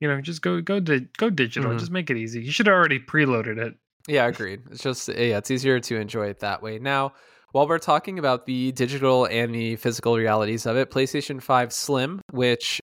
you 0.00 0.08
know, 0.08 0.20
just 0.20 0.42
go 0.42 0.60
go 0.60 0.80
di- 0.80 1.08
go 1.16 1.30
digital. 1.30 1.72
Mhm. 1.72 1.78
Just 1.78 1.90
make 1.92 2.10
it 2.10 2.16
easy. 2.16 2.42
You 2.42 2.50
should 2.52 2.66
have 2.66 2.74
already 2.74 2.98
preloaded 2.98 3.58
it. 3.58 3.74
Yeah, 4.06 4.26
agreed. 4.26 4.62
It's 4.70 4.82
just 4.82 5.08
yeah, 5.08 5.38
it's 5.38 5.50
easier 5.50 5.80
to 5.80 5.96
enjoy 5.96 6.26
it 6.26 6.40
that 6.40 6.62
way. 6.62 6.78
Now, 6.78 7.14
while 7.52 7.66
we're 7.66 7.78
talking 7.78 8.18
about 8.18 8.44
the 8.46 8.72
digital 8.72 9.26
and 9.26 9.54
the 9.54 9.76
physical 9.76 10.16
realities 10.16 10.66
of 10.66 10.76
it, 10.76 10.90
PlayStation 10.90 11.40
5 11.40 11.72
Slim, 11.72 12.20
which 12.32 12.80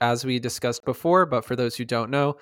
as 0.00 0.24
we 0.24 0.38
discussed 0.38 0.84
before, 0.84 1.26
but 1.26 1.44
for 1.44 1.56
those 1.56 1.76
who 1.76 1.84
don't 1.84 2.10
know, 2.10 2.36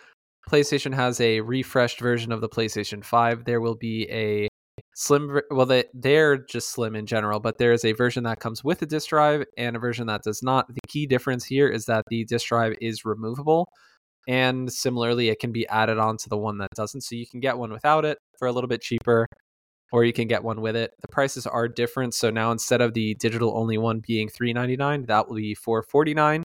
PlayStation 0.48 0.94
has 0.94 1.20
a 1.20 1.40
refreshed 1.40 1.98
version 2.00 2.32
of 2.32 2.40
the 2.40 2.48
PlayStation 2.48 3.04
5. 3.04 3.44
There 3.44 3.60
will 3.60 3.74
be 3.74 4.06
a 4.10 4.48
slim 4.94 5.40
well 5.50 5.66
they 5.66 5.84
they're 5.94 6.38
just 6.38 6.70
slim 6.70 6.96
in 6.96 7.06
general, 7.06 7.40
but 7.40 7.58
there 7.58 7.72
is 7.72 7.84
a 7.84 7.92
version 7.92 8.24
that 8.24 8.40
comes 8.40 8.64
with 8.64 8.82
a 8.82 8.86
disk 8.86 9.08
drive 9.08 9.44
and 9.56 9.76
a 9.76 9.78
version 9.78 10.06
that 10.08 10.22
does 10.22 10.42
not. 10.42 10.68
The 10.68 10.80
key 10.88 11.06
difference 11.06 11.44
here 11.44 11.68
is 11.68 11.86
that 11.86 12.04
the 12.08 12.24
disk 12.24 12.48
drive 12.48 12.74
is 12.80 13.04
removable 13.04 13.68
and 14.28 14.72
similarly 14.72 15.28
it 15.28 15.38
can 15.38 15.52
be 15.52 15.66
added 15.68 15.98
on 15.98 16.16
to 16.18 16.28
the 16.28 16.36
one 16.36 16.58
that 16.58 16.70
doesn't 16.74 17.00
so 17.02 17.14
you 17.14 17.26
can 17.26 17.40
get 17.40 17.58
one 17.58 17.72
without 17.72 18.04
it 18.04 18.18
for 18.38 18.46
a 18.48 18.52
little 18.52 18.68
bit 18.68 18.80
cheaper 18.80 19.26
or 19.92 20.04
you 20.04 20.12
can 20.12 20.28
get 20.28 20.44
one 20.44 20.60
with 20.60 20.76
it 20.76 20.92
the 21.00 21.08
prices 21.08 21.46
are 21.46 21.68
different 21.68 22.14
so 22.14 22.30
now 22.30 22.52
instead 22.52 22.80
of 22.80 22.94
the 22.94 23.14
digital 23.14 23.56
only 23.56 23.78
one 23.78 24.00
being 24.06 24.28
399 24.28 25.06
that 25.06 25.28
will 25.28 25.36
be 25.36 25.54
449 25.54 26.42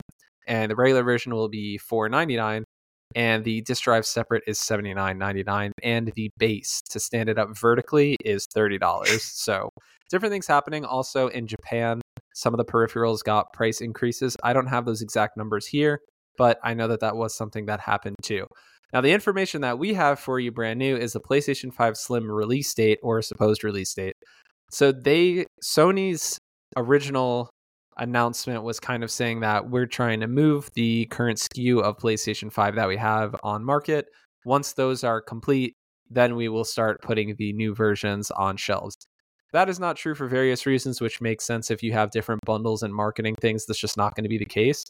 and 0.47 0.71
the 0.71 0.77
regular 0.77 1.03
version 1.03 1.35
will 1.35 1.49
be 1.49 1.79
499 1.79 2.65
and 3.15 3.45
the 3.45 3.61
disk 3.63 3.85
drive 3.85 4.07
separate 4.07 4.43
is 4.47 4.59
79.99 4.59 5.71
and 5.83 6.13
the 6.15 6.31
base 6.39 6.81
to 6.91 7.01
stand 7.01 7.29
it 7.29 7.39
up 7.39 7.57
vertically 7.57 8.17
is 8.25 8.47
$30 8.47 9.07
so 9.21 9.71
different 10.11 10.33
things 10.33 10.47
happening 10.47 10.85
also 10.85 11.29
in 11.29 11.47
japan 11.47 12.01
some 12.35 12.55
of 12.55 12.59
the 12.59 12.65
peripherals 12.65 13.23
got 13.23 13.53
price 13.53 13.81
increases 13.81 14.37
i 14.43 14.53
don't 14.53 14.67
have 14.67 14.85
those 14.85 15.03
exact 15.03 15.37
numbers 15.37 15.67
here 15.67 15.99
but 16.37 16.59
I 16.63 16.75
know 16.75 16.89
that 16.89 17.01
that 17.01 17.17
was 17.17 17.35
something 17.35 17.67
that 17.67 17.81
happened 17.81 18.17
too. 18.23 18.47
Now, 18.93 19.01
the 19.01 19.13
information 19.13 19.63
that 19.63 19.79
we 19.79 19.95
have 19.95 20.19
for 20.19 20.39
you 20.39 20.53
brand 20.53 20.79
new 20.79 20.97
is 20.97 21.15
the 21.15 21.21
PlayStation 21.21 21.73
5 21.73 21.97
Slim 21.97 22.31
release 22.31 22.73
date 22.75 22.99
or 23.03 23.23
supposed 23.23 23.65
release 23.65 23.95
date. 23.95 24.17
So, 24.71 24.93
they, 24.93 25.47
Sony's 25.65 26.39
original 26.77 27.51
announcement 28.03 28.65
was 28.65 28.81
kind 28.81 29.05
of 29.05 29.11
saying 29.11 29.41
that 29.41 29.71
we're 29.71 29.87
trying 29.87 30.21
to 30.21 30.27
move 30.27 30.71
the 30.75 31.07
current 31.07 31.39
SKU 31.39 31.81
of 31.83 31.97
PlayStation 31.97 32.53
5 32.53 32.75
that 32.75 32.89
we 32.89 32.97
have 32.97 33.37
on 33.43 33.65
market. 33.65 34.07
Once 34.45 34.73
those 34.73 35.05
are 35.05 35.21
complete, 35.21 35.75
then 36.11 36.35
we 36.35 36.49
will 36.49 36.65
start 36.65 37.01
putting 37.01 37.37
the 37.37 37.53
new 37.53 37.75
versions 37.75 38.31
on 38.33 38.57
shelves. 38.57 38.97
That 39.53 39.69
is 39.69 39.79
not 39.79 39.97
true 39.97 40.15
for 40.15 40.27
various 40.27 40.67
reasons, 40.67 41.01
which 41.01 41.21
makes 41.21 41.47
sense 41.47 41.71
if 41.71 41.83
you 41.83 41.93
have 41.93 42.11
different 42.11 42.41
bundles 42.45 42.83
and 42.83 42.93
marketing 42.93 43.37
things. 43.41 43.67
That's 43.67 43.79
just 43.79 43.97
not 43.97 44.15
going 44.15 44.25
to 44.25 44.29
be 44.29 44.39
the 44.39 44.45
case. 44.45 44.85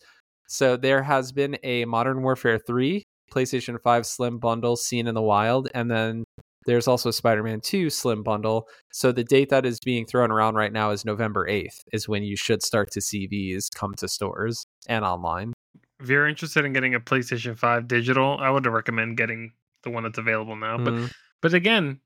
So 0.49 0.77
there 0.77 1.03
has 1.03 1.33
been 1.33 1.59
a 1.63 1.85
Modern 1.85 2.23
Warfare 2.23 2.59
3 2.59 3.03
PlayStation 3.31 3.81
5 3.83 4.07
Slim 4.07 4.39
bundle 4.39 4.77
seen 4.77 5.07
in 5.07 5.15
the 5.15 5.23
wild, 5.23 5.69
and 5.75 5.91
then 5.91 6.25
there's 6.67 6.89
also 6.89 7.11
Spider 7.11 7.43
Man 7.43 7.61
2 7.61 7.91
Slim 7.91 8.23
bundle. 8.23 8.69
So 8.93 9.13
the 9.13 9.25
date 9.25 9.49
that 9.51 9.67
is 9.67 9.79
being 9.81 10.07
thrown 10.07 10.31
around 10.31 10.55
right 10.55 10.73
now 10.73 10.91
is 10.91 11.05
November 11.05 11.47
8th, 11.49 11.83
is 11.93 12.09
when 12.09 12.23
you 12.23 12.37
should 12.37 12.63
start 12.63 12.91
to 12.93 13.01
see 13.01 13.27
these 13.27 13.69
come 13.71 13.95
to 13.97 14.09
stores 14.09 14.67
and 14.89 15.05
online. 15.05 15.53
If 16.01 16.09
you're 16.09 16.27
interested 16.27 16.65
in 16.65 16.73
getting 16.73 16.95
a 16.95 17.01
PlayStation 17.01 17.57
5 17.57 17.87
digital, 17.87 18.39
I 18.41 18.51
would 18.51 18.67
recommend 18.67 19.17
getting 19.17 19.53
the 19.85 19.91
one 19.91 20.03
that's 20.03 20.19
available 20.19 20.57
now. 20.57 20.79
But 20.79 20.95
Mm, 20.95 21.11
but 21.41 21.55
again, 21.55 22.01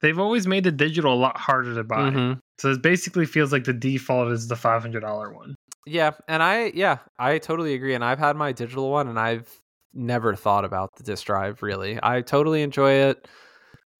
they've 0.00 0.18
always 0.18 0.46
made 0.46 0.64
the 0.64 0.72
digital 0.72 1.12
a 1.12 1.16
lot 1.16 1.38
harder 1.38 1.74
to 1.74 1.84
buy. 1.84 2.10
Mhm. 2.10 2.38
So 2.58 2.70
it 2.70 2.82
basically 2.82 3.26
feels 3.26 3.52
like 3.52 3.64
the 3.64 3.72
default 3.72 4.30
is 4.32 4.48
the 4.48 4.56
five 4.56 4.82
hundred 4.82 5.00
dollar 5.00 5.32
one. 5.32 5.54
Yeah, 5.86 6.12
and 6.28 6.42
I 6.42 6.72
yeah, 6.74 6.98
I 7.18 7.38
totally 7.38 7.74
agree. 7.74 7.94
And 7.94 8.04
I've 8.04 8.18
had 8.18 8.36
my 8.36 8.52
digital 8.52 8.90
one, 8.90 9.08
and 9.08 9.18
I've 9.18 9.48
never 9.94 10.36
thought 10.36 10.64
about 10.64 10.90
the 10.96 11.02
disk 11.02 11.26
drive. 11.26 11.62
Really, 11.62 11.98
I 12.02 12.20
totally 12.20 12.62
enjoy 12.62 12.92
it. 12.92 13.26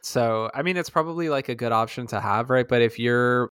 So 0.03 0.51
I 0.55 0.63
mean, 0.63 0.77
it's 0.77 0.91
probably 0.91 1.29
like 1.29 1.49
a 1.49 1.55
good 1.55 1.73
option 1.73 2.07
to 2.09 2.21
have, 2.21 2.51
right? 2.51 2.67
But 2.67 2.83
if 2.83 2.99
you're 2.99 3.49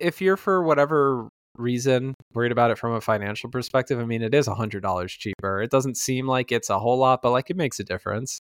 if 0.00 0.20
you're 0.20 0.36
for 0.36 0.62
whatever 0.62 1.28
reason 1.56 2.14
worried 2.34 2.52
about 2.52 2.70
it 2.70 2.78
from 2.78 2.92
a 2.92 3.00
financial 3.00 3.50
perspective, 3.50 3.98
I 3.98 4.04
mean, 4.04 4.22
it 4.22 4.34
is 4.34 4.48
a 4.48 4.54
hundred 4.54 4.82
dollars 4.82 5.12
cheaper. 5.12 5.62
It 5.62 5.70
doesn't 5.70 5.96
seem 5.96 6.26
like 6.26 6.52
it's 6.52 6.70
a 6.70 6.78
whole 6.78 6.98
lot, 6.98 7.20
but 7.22 7.30
like 7.30 7.50
it 7.50 7.56
makes 7.56 7.78
a 7.78 7.84
difference. 7.84 8.40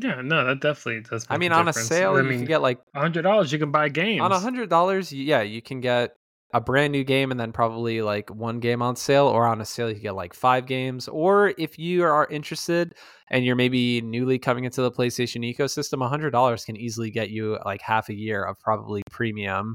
Yeah, 0.00 0.20
no, 0.22 0.44
that 0.46 0.60
definitely 0.60 1.02
does. 1.02 1.26
I 1.28 1.38
mean, 1.38 1.50
on 1.50 1.66
a 1.66 1.70
difference. 1.70 1.88
sale, 1.88 2.16
I 2.16 2.20
you 2.20 2.28
can 2.28 2.44
get 2.44 2.62
like 2.62 2.78
hundred 2.94 3.22
dollars. 3.22 3.52
You 3.52 3.58
can 3.58 3.72
buy 3.72 3.88
games 3.88 4.20
on 4.20 4.30
a 4.30 4.38
hundred 4.38 4.68
dollars 4.68 5.12
yeah 5.12 5.42
you 5.42 5.60
can 5.60 5.80
get 5.80 6.14
a 6.52 6.60
brand 6.60 6.92
new 6.92 7.04
game 7.04 7.30
and 7.30 7.38
then 7.38 7.52
probably 7.52 8.00
like 8.00 8.30
one 8.30 8.58
game 8.58 8.80
on 8.80 8.96
sale 8.96 9.26
or 9.26 9.46
on 9.46 9.60
a 9.60 9.64
sale 9.64 9.90
you 9.90 9.98
get 10.00 10.14
like 10.14 10.32
five 10.32 10.64
games 10.66 11.06
or 11.08 11.52
if 11.58 11.78
you 11.78 12.02
are 12.04 12.26
interested 12.30 12.94
and 13.30 13.44
you're 13.44 13.54
maybe 13.56 14.00
newly 14.00 14.38
coming 14.38 14.64
into 14.64 14.80
the 14.80 14.90
playstation 14.90 15.44
ecosystem 15.44 16.02
a 16.04 16.08
hundred 16.08 16.30
dollars 16.30 16.64
can 16.64 16.76
easily 16.76 17.10
get 17.10 17.28
you 17.30 17.58
like 17.66 17.82
half 17.82 18.08
a 18.08 18.14
year 18.14 18.42
of 18.42 18.58
probably 18.60 19.02
premium 19.10 19.74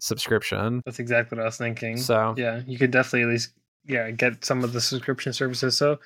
subscription 0.00 0.80
That's 0.84 0.98
exactly 0.98 1.36
what 1.36 1.42
I 1.42 1.46
was 1.46 1.56
thinking. 1.56 1.96
so 1.96 2.34
yeah, 2.36 2.62
you 2.66 2.78
could 2.78 2.90
definitely 2.90 3.22
at 3.22 3.28
least 3.28 3.50
yeah 3.86 4.10
get 4.10 4.44
some 4.44 4.64
of 4.64 4.72
the 4.72 4.80
subscription 4.80 5.32
services. 5.32 5.76
So 5.76 5.98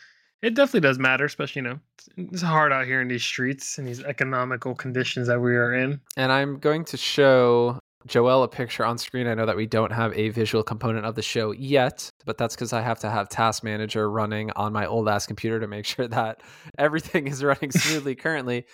it 0.43 0.55
definitely 0.55 0.81
does 0.81 0.99
matter, 0.99 1.25
especially 1.25 1.61
you 1.61 1.69
know 1.69 1.79
it's- 1.99 2.31
it's 2.33 2.43
hard 2.43 2.73
out 2.73 2.87
here 2.87 3.01
in 3.01 3.09
these 3.09 3.23
streets 3.25 3.79
and 3.79 3.87
these 3.87 4.03
economical 4.03 4.75
conditions 4.75 5.29
that 5.29 5.41
we 5.41 5.55
are 5.55 5.73
in. 5.75 6.01
and 6.17 6.33
i'm 6.33 6.59
going 6.59 6.85
to 6.85 6.97
show 6.97 7.79
Joel 8.07 8.43
a 8.43 8.49
picture 8.49 8.85
on 8.85 8.99
screen. 8.99 9.27
I 9.27 9.35
know 9.35 9.47
that 9.47 9.57
we 9.57 9.67
don't 9.67 9.93
have 9.93 10.13
a 10.17 10.31
visual 10.31 10.63
component 10.65 11.07
of 11.07 11.15
the 11.15 11.23
show 11.23 11.53
yet, 11.53 12.11
but 12.25 12.39
that's 12.39 12.55
because 12.55 12.73
I 12.73 12.81
have 12.81 12.99
to 13.01 13.11
have 13.11 13.29
Task 13.29 13.63
Manager 13.63 14.11
running 14.11 14.51
on 14.57 14.73
my 14.73 14.87
old 14.87 15.09
ass 15.09 15.27
computer 15.27 15.61
to 15.61 15.67
make 15.67 15.85
sure 15.87 16.09
that 16.09 16.43
everything 16.79 17.27
is 17.27 17.43
running 17.43 17.71
smoothly 17.71 18.15
currently. 18.17 18.67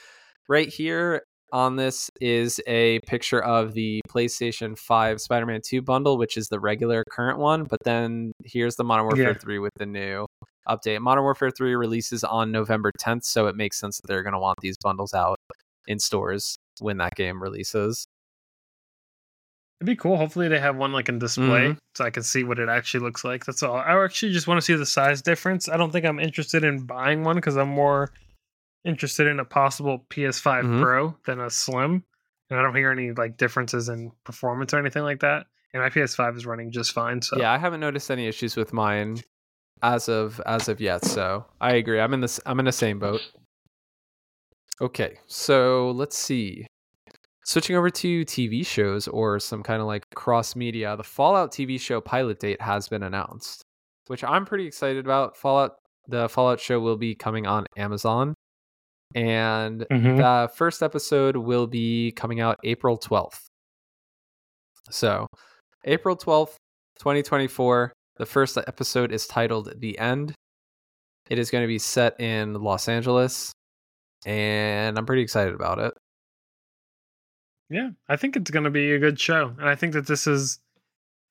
Right 0.48 0.68
here 0.68 1.22
on 1.52 1.76
this 1.76 2.10
is 2.20 2.60
a 2.66 3.00
picture 3.00 3.42
of 3.42 3.72
the 3.74 4.00
PlayStation 4.08 4.78
5 4.78 5.20
Spider 5.20 5.46
Man 5.46 5.60
2 5.64 5.82
bundle, 5.82 6.18
which 6.18 6.36
is 6.36 6.48
the 6.48 6.60
regular 6.60 7.04
current 7.10 7.38
one. 7.38 7.64
But 7.64 7.80
then 7.84 8.32
here's 8.44 8.76
the 8.76 8.84
Modern 8.84 9.06
Warfare 9.06 9.32
Yeah. 9.32 9.38
3 9.38 9.58
with 9.58 9.72
the 9.76 9.86
new 9.86 10.26
update. 10.68 11.00
Modern 11.00 11.24
Warfare 11.24 11.50
3 11.50 11.74
releases 11.74 12.24
on 12.24 12.52
November 12.52 12.92
10th, 13.00 13.24
so 13.24 13.46
it 13.46 13.56
makes 13.56 13.78
sense 13.78 13.98
that 14.00 14.08
they're 14.08 14.22
going 14.22 14.34
to 14.34 14.38
want 14.38 14.58
these 14.60 14.76
bundles 14.82 15.14
out 15.14 15.38
in 15.86 15.98
stores 15.98 16.56
when 16.80 16.98
that 16.98 17.14
game 17.14 17.42
releases. 17.42 18.06
It'd 19.80 19.86
be 19.86 19.94
cool. 19.96 20.16
Hopefully 20.16 20.48
they 20.48 20.58
have 20.58 20.76
one 20.76 20.92
like 20.92 21.08
in 21.08 21.18
display 21.20 21.68
Mhm. 21.68 21.78
so 21.94 22.04
I 22.04 22.10
can 22.10 22.24
see 22.24 22.42
what 22.42 22.58
it 22.58 22.68
actually 22.68 23.00
looks 23.04 23.22
like. 23.24 23.44
That's 23.44 23.62
all. 23.62 23.76
I 23.76 24.02
actually 24.04 24.32
just 24.32 24.48
want 24.48 24.58
to 24.58 24.64
see 24.64 24.74
the 24.74 24.84
size 24.86 25.22
difference. 25.22 25.68
I 25.68 25.76
don't 25.76 25.92
think 25.92 26.04
I'm 26.04 26.18
interested 26.18 26.64
in 26.64 26.84
buying 26.84 27.22
one 27.22 27.36
because 27.36 27.56
I'm 27.56 27.68
more 27.68 28.10
interested 28.84 29.26
in 29.28 29.38
a 29.38 29.44
possible 29.44 30.04
PS5 30.10 30.64
Mhm. 30.64 30.82
Pro 30.82 31.16
than 31.26 31.40
a 31.40 31.48
Slim. 31.50 32.02
And 32.50 32.58
I 32.58 32.62
don't 32.62 32.74
hear 32.74 32.90
any 32.90 33.12
like 33.12 33.36
differences 33.36 33.88
in 33.88 34.10
performance 34.24 34.72
or 34.74 34.78
anything 34.78 35.02
like 35.04 35.20
that. 35.20 35.46
And 35.74 35.82
my 35.82 35.90
PS5 35.90 36.36
is 36.36 36.46
running 36.46 36.72
just 36.72 36.92
fine. 36.92 37.20
So 37.22 37.38
Yeah, 37.38 37.52
I 37.52 37.58
haven't 37.58 37.80
noticed 37.80 38.10
any 38.10 38.26
issues 38.26 38.56
with 38.56 38.72
mine 38.72 39.22
as 39.82 40.08
of 40.08 40.40
as 40.46 40.68
of 40.68 40.80
yet. 40.80 41.04
So 41.04 41.44
I 41.60 41.74
agree. 41.74 42.00
I'm 42.00 42.14
in 42.14 42.20
this. 42.20 42.40
I'm 42.46 42.58
in 42.58 42.64
the 42.64 42.72
same 42.72 42.98
boat. 42.98 43.20
Okay, 44.80 45.18
so 45.26 45.90
let's 45.90 46.16
see. 46.16 46.66
Switching 47.48 47.76
over 47.76 47.88
to 47.88 48.26
TV 48.26 48.66
shows 48.66 49.08
or 49.08 49.40
some 49.40 49.62
kind 49.62 49.80
of 49.80 49.86
like 49.86 50.04
cross 50.14 50.54
media, 50.54 50.94
the 50.98 51.02
Fallout 51.02 51.50
TV 51.50 51.80
show 51.80 51.98
pilot 51.98 52.38
date 52.40 52.60
has 52.60 52.88
been 52.90 53.02
announced, 53.02 53.62
which 54.08 54.22
I'm 54.22 54.44
pretty 54.44 54.66
excited 54.66 55.02
about. 55.02 55.34
Fallout, 55.34 55.76
the 56.06 56.28
Fallout 56.28 56.60
show 56.60 56.78
will 56.78 56.98
be 56.98 57.14
coming 57.14 57.46
on 57.46 57.64
Amazon, 57.74 58.34
and 59.14 59.86
Mhm. 59.90 60.18
the 60.18 60.52
first 60.54 60.82
episode 60.82 61.38
will 61.38 61.66
be 61.66 62.12
coming 62.12 62.38
out 62.38 62.58
April 62.64 62.98
12th. 62.98 63.46
So, 64.90 65.26
April 65.86 66.16
12th, 66.16 66.58
2024. 66.98 67.94
The 68.16 68.26
first 68.26 68.58
episode 68.58 69.10
is 69.10 69.26
titled 69.26 69.72
The 69.80 69.98
End. 69.98 70.34
It 71.30 71.38
is 71.38 71.50
going 71.50 71.62
to 71.62 71.66
be 71.68 71.78
set 71.78 72.20
in 72.20 72.52
Los 72.52 72.88
Angeles, 72.88 73.52
and 74.26 74.98
I'm 74.98 75.06
pretty 75.06 75.22
excited 75.22 75.54
about 75.54 75.78
it. 75.78 75.94
Yeah, 77.70 77.90
I 78.08 78.16
think 78.16 78.36
it's 78.36 78.50
going 78.50 78.64
to 78.64 78.70
be 78.70 78.92
a 78.92 78.98
good 78.98 79.20
show. 79.20 79.54
And 79.58 79.68
I 79.68 79.74
think 79.74 79.92
that 79.92 80.06
this 80.06 80.26
is, 80.26 80.58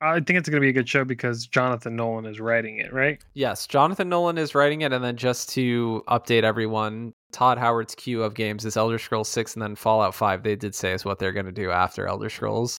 I 0.01 0.19
think 0.19 0.37
it's 0.37 0.47
going 0.49 0.61
to 0.61 0.65
be 0.65 0.69
a 0.69 0.73
good 0.73 0.87
show 0.87 1.03
because 1.03 1.47
Jonathan 1.47 1.95
Nolan 1.95 2.25
is 2.25 2.39
writing 2.39 2.77
it, 2.77 2.93
right? 2.93 3.19
Yes, 3.33 3.65
Jonathan 3.65 4.07
Nolan 4.09 4.37
is 4.37 4.53
writing 4.53 4.81
it, 4.81 4.93
and 4.93 5.03
then 5.03 5.17
just 5.17 5.49
to 5.53 6.03
update 6.07 6.43
everyone, 6.43 7.13
Todd 7.31 7.57
Howard's 7.57 7.95
queue 7.95 8.21
of 8.21 8.35
games 8.35 8.65
is 8.65 8.77
Elder 8.77 8.99
Scrolls 8.99 9.29
6 9.29 9.55
and 9.55 9.63
then 9.63 9.75
Fallout 9.75 10.13
5. 10.13 10.43
They 10.43 10.55
did 10.55 10.75
say 10.75 10.93
is 10.93 11.03
what 11.03 11.17
they're 11.17 11.31
going 11.31 11.47
to 11.47 11.51
do 11.51 11.71
after 11.71 12.05
Elder 12.07 12.29
Scrolls. 12.29 12.77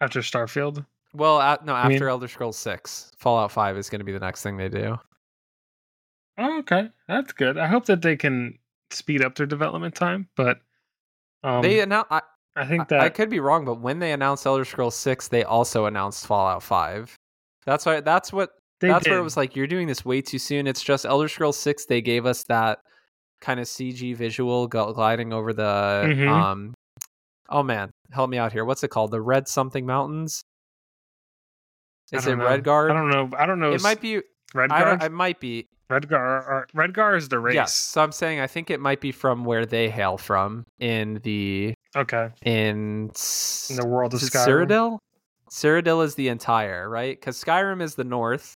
After 0.00 0.20
Starfield. 0.20 0.84
Well, 1.14 1.40
at, 1.40 1.64
no, 1.64 1.74
I 1.74 1.86
mean- 1.86 1.94
after 1.94 2.08
Elder 2.08 2.26
Scrolls 2.26 2.56
6. 2.58 3.12
Fallout 3.18 3.52
5 3.52 3.76
is 3.76 3.88
going 3.88 4.00
to 4.00 4.04
be 4.04 4.12
the 4.12 4.18
next 4.18 4.42
thing 4.42 4.56
they 4.56 4.68
do. 4.68 4.98
Oh, 6.38 6.58
okay. 6.60 6.90
That's 7.06 7.32
good. 7.32 7.56
I 7.58 7.66
hope 7.68 7.84
that 7.86 8.02
they 8.02 8.16
can 8.16 8.58
speed 8.90 9.22
up 9.22 9.36
their 9.36 9.46
development 9.46 9.94
time. 9.94 10.28
But 10.34 10.58
um, 11.42 11.62
they 11.62 11.80
announced. 11.80 12.08
I, 12.10 12.22
I 12.56 12.66
think 12.66 12.82
I- 12.82 12.84
that 12.90 13.00
I 13.00 13.08
could 13.08 13.30
be 13.30 13.40
wrong, 13.40 13.64
but 13.64 13.80
when 13.80 13.98
they 13.98 14.12
announced 14.12 14.46
Elder 14.46 14.64
Scrolls 14.64 14.94
6, 14.96 15.28
they 15.28 15.44
also 15.44 15.86
announced 15.86 16.26
Fallout 16.26 16.62
5. 16.62 17.14
That's 17.66 17.86
why. 17.86 18.00
That's 18.00 18.32
what. 18.32 18.50
that's 18.80 19.04
did. 19.04 19.10
where 19.10 19.20
it 19.20 19.22
was 19.22 19.36
like, 19.36 19.54
you're 19.56 19.66
doing 19.66 19.86
this 19.86 20.04
way 20.04 20.20
too 20.20 20.38
soon. 20.38 20.66
It's 20.66 20.82
just 20.82 21.04
Elder 21.04 21.28
Scrolls 21.28 21.56
6. 21.58 21.86
They 21.86 22.00
gave 22.00 22.26
us 22.26 22.44
that 22.48 22.78
kind 23.40 23.58
of 23.60 23.66
CG 23.66 24.14
visual 24.16 24.68
gliding 24.68 25.32
over 25.32 25.52
the. 25.52 26.02
Mhm. 26.06 26.28
um. 26.28 26.74
Oh 27.48 27.62
man, 27.62 27.90
help 28.10 28.30
me 28.30 28.38
out 28.38 28.52
here. 28.52 28.64
What's 28.64 28.82
it 28.82 28.88
called? 28.88 29.10
The 29.10 29.20
Red 29.20 29.46
something 29.48 29.84
mountains. 29.84 30.42
I 32.12 32.18
Is 32.18 32.26
it 32.26 32.36
know. 32.36 32.44
Redguard? 32.44 32.90
I 32.90 32.94
don't 32.94 33.08
know. 33.10 33.36
I 33.38 33.46
don't 33.46 33.58
know. 33.60 33.72
It 33.72 33.82
might 33.82 34.00
be. 34.00 34.20
Redguard. 34.54 35.02
I. 35.02 35.06
It 35.06 35.12
might 35.12 35.40
be. 35.40 35.68
Redguard. 35.90 36.12
Or, 36.46 36.62
uh, 36.62 36.64
Redguard 36.74 37.18
is 37.18 37.28
the 37.28 37.38
race. 37.38 37.54
Yes. 37.54 37.74
So 37.74 38.02
I'm 38.02 38.12
saying 38.12 38.40
I 38.40 38.46
think 38.46 38.70
it 38.70 38.80
might 38.80 39.00
be 39.00 39.12
from 39.12 39.44
where 39.44 39.66
they 39.66 39.90
hail 39.90 40.16
from 40.16 40.64
in 40.78 41.20
the 41.22 41.74
Okay. 41.94 42.30
in 42.42 43.10
In 43.70 43.76
the 43.76 43.86
world 43.86 44.14
of 44.14 44.20
Skyrim. 44.20 44.66
Cyrodiil? 44.68 44.98
Cyrodiil 45.50 46.02
is 46.04 46.14
the 46.14 46.28
entire, 46.28 46.88
right? 46.88 47.18
Because 47.18 47.42
Skyrim 47.42 47.82
is 47.82 47.94
the 47.94 48.04
north, 48.04 48.54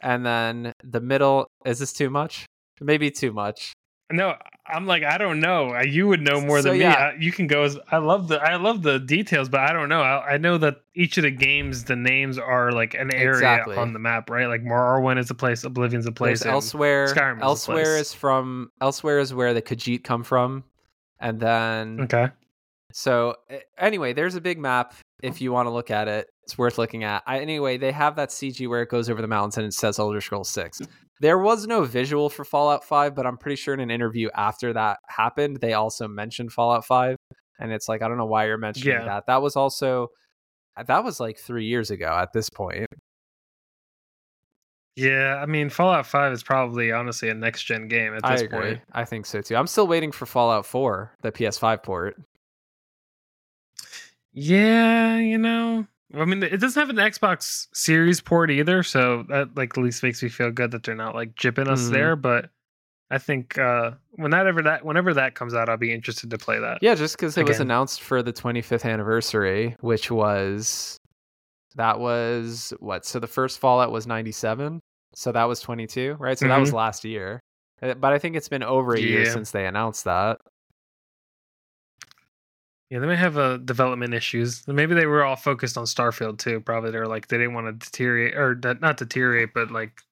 and 0.00 0.24
then 0.24 0.72
the 0.82 1.00
middle. 1.00 1.46
Is 1.66 1.78
this 1.78 1.92
too 1.92 2.08
much? 2.08 2.46
Maybe 2.80 3.10
too 3.10 3.32
much. 3.32 3.72
No, 4.12 4.36
I'm 4.66 4.86
like 4.86 5.02
I 5.02 5.18
don't 5.18 5.40
know. 5.40 5.76
You 5.80 6.06
would 6.08 6.20
know 6.20 6.40
more 6.40 6.58
So, 6.62 6.68
than 6.68 6.78
me. 6.78 6.84
yeah. 6.84 7.12
I, 7.12 7.14
you 7.18 7.32
can 7.32 7.46
go 7.46 7.62
as 7.62 7.78
I 7.90 7.96
love 7.98 8.28
the 8.28 8.40
I 8.40 8.56
love 8.56 8.82
the 8.82 8.98
details, 8.98 9.48
but 9.48 9.60
I 9.60 9.72
don't 9.72 9.88
know. 9.88 10.00
I, 10.02 10.34
I 10.34 10.36
know 10.38 10.58
that 10.58 10.76
each 10.94 11.16
of 11.18 11.22
the 11.22 11.30
games, 11.30 11.84
the 11.84 11.96
names 11.96 12.38
are 12.38 12.70
like 12.72 12.94
an 12.94 13.14
area 13.14 13.32
Exactly. 13.32 13.76
on 13.76 13.92
the 13.92 13.98
map, 13.98 14.30
right? 14.30 14.46
Like 14.46 14.62
Morrowind 14.62 15.18
is 15.18 15.30
a 15.30 15.34
place, 15.34 15.64
Oblivion's 15.64 16.06
a 16.06 16.12
place. 16.12 16.42
Elsweyr. 16.42 17.12
Skyrim 17.12 17.36
is 17.38 17.42
a 17.42 17.44
elsewhere 17.44 17.84
place. 17.84 18.00
is 18.00 18.14
from. 18.14 18.70
Elsweyr 18.80 19.20
is 19.20 19.32
where 19.34 19.54
the 19.54 19.62
Khajiit 19.62 20.04
come 20.04 20.22
from, 20.24 20.64
and 21.18 21.40
then 21.40 22.00
Okay. 22.02 22.28
So 22.92 23.36
eh, 23.48 23.60
anyway, 23.78 24.12
there's 24.12 24.34
a 24.34 24.40
big 24.40 24.58
map. 24.58 24.94
If 25.22 25.40
you 25.40 25.52
want 25.52 25.66
to 25.66 25.70
look 25.70 25.90
at 25.90 26.08
it, 26.08 26.28
it's 26.42 26.58
worth 26.58 26.78
looking 26.78 27.04
at. 27.04 27.22
I, 27.26 27.38
anyway, 27.38 27.78
they 27.78 27.92
have 27.92 28.16
that 28.16 28.30
CG 28.30 28.68
where 28.68 28.82
it 28.82 28.88
goes 28.88 29.08
over 29.08 29.22
the 29.22 29.28
mountains 29.28 29.56
and 29.56 29.64
it 29.66 29.72
says 29.72 29.98
Elder 30.00 30.20
Scrolls 30.20 30.50
Six. 30.50 30.82
There 31.22 31.38
was 31.38 31.68
no 31.68 31.84
visual 31.84 32.28
for 32.28 32.44
Fallout 32.44 32.82
Five, 32.84 33.14
but 33.14 33.26
I'm 33.28 33.38
pretty 33.38 33.54
sure 33.54 33.72
in 33.72 33.78
an 33.78 33.92
interview 33.92 34.28
after 34.34 34.72
that 34.72 34.98
happened, 35.06 35.58
they 35.60 35.72
also 35.74 36.08
mentioned 36.08 36.52
Fallout 36.52 36.84
Five, 36.84 37.16
and 37.60 37.70
it's 37.70 37.88
like 37.88 38.02
I 38.02 38.08
don't 38.08 38.18
know 38.18 38.26
why 38.26 38.46
you're 38.46 38.58
mentioning 38.58 38.96
Yeah. 38.98 39.04
that. 39.04 39.26
That 39.28 39.40
was 39.40 39.54
also 39.54 40.08
that 40.84 41.04
was 41.04 41.20
like 41.20 41.38
three 41.38 41.66
years 41.66 41.92
ago 41.92 42.06
at 42.08 42.32
this 42.32 42.50
point. 42.50 42.88
Yeah, 44.96 45.36
I 45.40 45.46
mean 45.46 45.70
Fallout 45.70 46.06
Five 46.06 46.32
is 46.32 46.42
probably 46.42 46.90
honestly 46.90 47.28
a 47.28 47.34
next 47.34 47.62
gen 47.64 47.86
game 47.86 48.14
at 48.14 48.24
I 48.24 48.32
this 48.32 48.42
agree. 48.42 48.58
point. 48.58 48.80
I 48.92 49.04
think 49.04 49.24
so 49.26 49.40
too. 49.42 49.54
I'm 49.54 49.68
still 49.68 49.86
waiting 49.86 50.10
for 50.10 50.26
Fallout 50.26 50.66
Four, 50.66 51.12
the 51.22 51.30
PS5 51.30 51.84
port. 51.84 52.16
Yeah, 54.32 55.18
you 55.18 55.38
know. 55.38 55.86
I 56.14 56.24
mean, 56.24 56.42
it 56.42 56.58
doesn't 56.60 56.80
have 56.80 56.90
an 56.90 56.96
Xbox 56.96 57.68
Series 57.72 58.20
port 58.20 58.50
either, 58.50 58.82
so 58.82 59.24
that 59.28 59.56
like 59.56 59.76
at 59.76 59.82
least 59.82 60.02
makes 60.02 60.22
me 60.22 60.28
feel 60.28 60.50
good 60.50 60.70
that 60.72 60.82
they're 60.82 60.94
not 60.94 61.14
like 61.14 61.34
jipping 61.34 61.68
us 61.68 61.88
Mhm. 61.88 61.92
there. 61.92 62.16
But 62.16 62.50
I 63.10 63.18
think 63.18 63.58
uh 63.58 63.92
when 64.12 64.30
that 64.32 64.46
ever 64.46 64.62
that 64.62 64.84
whenever 64.84 65.14
that 65.14 65.34
comes 65.34 65.54
out, 65.54 65.68
I'll 65.68 65.76
be 65.76 65.92
interested 65.92 66.30
to 66.30 66.38
play 66.38 66.58
that. 66.58 66.78
Yeah, 66.82 66.94
just 66.94 67.16
because 67.16 67.36
it 67.38 67.44
was 67.46 67.60
announced 67.60 68.02
for 68.02 68.22
the 68.22 68.32
25th 68.32 68.84
anniversary, 68.84 69.76
which 69.80 70.10
was 70.10 70.98
that 71.76 71.98
was 72.00 72.72
what? 72.80 73.04
So 73.06 73.18
the 73.18 73.26
first 73.26 73.58
Fallout 73.58 73.90
was 73.92 74.06
97, 74.06 74.80
so 75.14 75.32
that 75.32 75.44
was 75.44 75.60
22, 75.60 76.16
right? 76.18 76.38
So 76.38 76.46
that 76.48 76.58
was 76.58 76.72
last 76.72 77.04
year. 77.04 77.40
Uh, 77.80 77.94
But 77.94 78.12
I 78.12 78.18
think 78.18 78.36
it's 78.36 78.48
been 78.50 78.62
over 78.62 78.94
a 78.94 79.00
year 79.00 79.24
since 79.24 79.50
they 79.50 79.66
announced 79.66 80.04
that. 80.04 80.38
Yeah, 82.92 82.98
they 82.98 83.06
may 83.06 83.16
have 83.16 83.38
uh, 83.38 83.56
development 83.56 84.12
issues. 84.12 84.68
Maybe 84.68 84.94
they 84.94 85.06
were 85.06 85.24
all 85.24 85.34
focused 85.34 85.78
on 85.78 85.86
Starfield 85.86 86.36
too. 86.36 86.60
Probably 86.60 86.90
they're 86.90 87.06
like 87.06 87.28
they 87.28 87.38
didn't 87.38 87.54
want 87.54 87.66
to 87.68 87.86
deteriorate 87.86 88.34
or 88.36 88.54
not 88.82 88.98
deteriorate, 88.98 89.54
but 89.54 89.70
like 89.70 90.02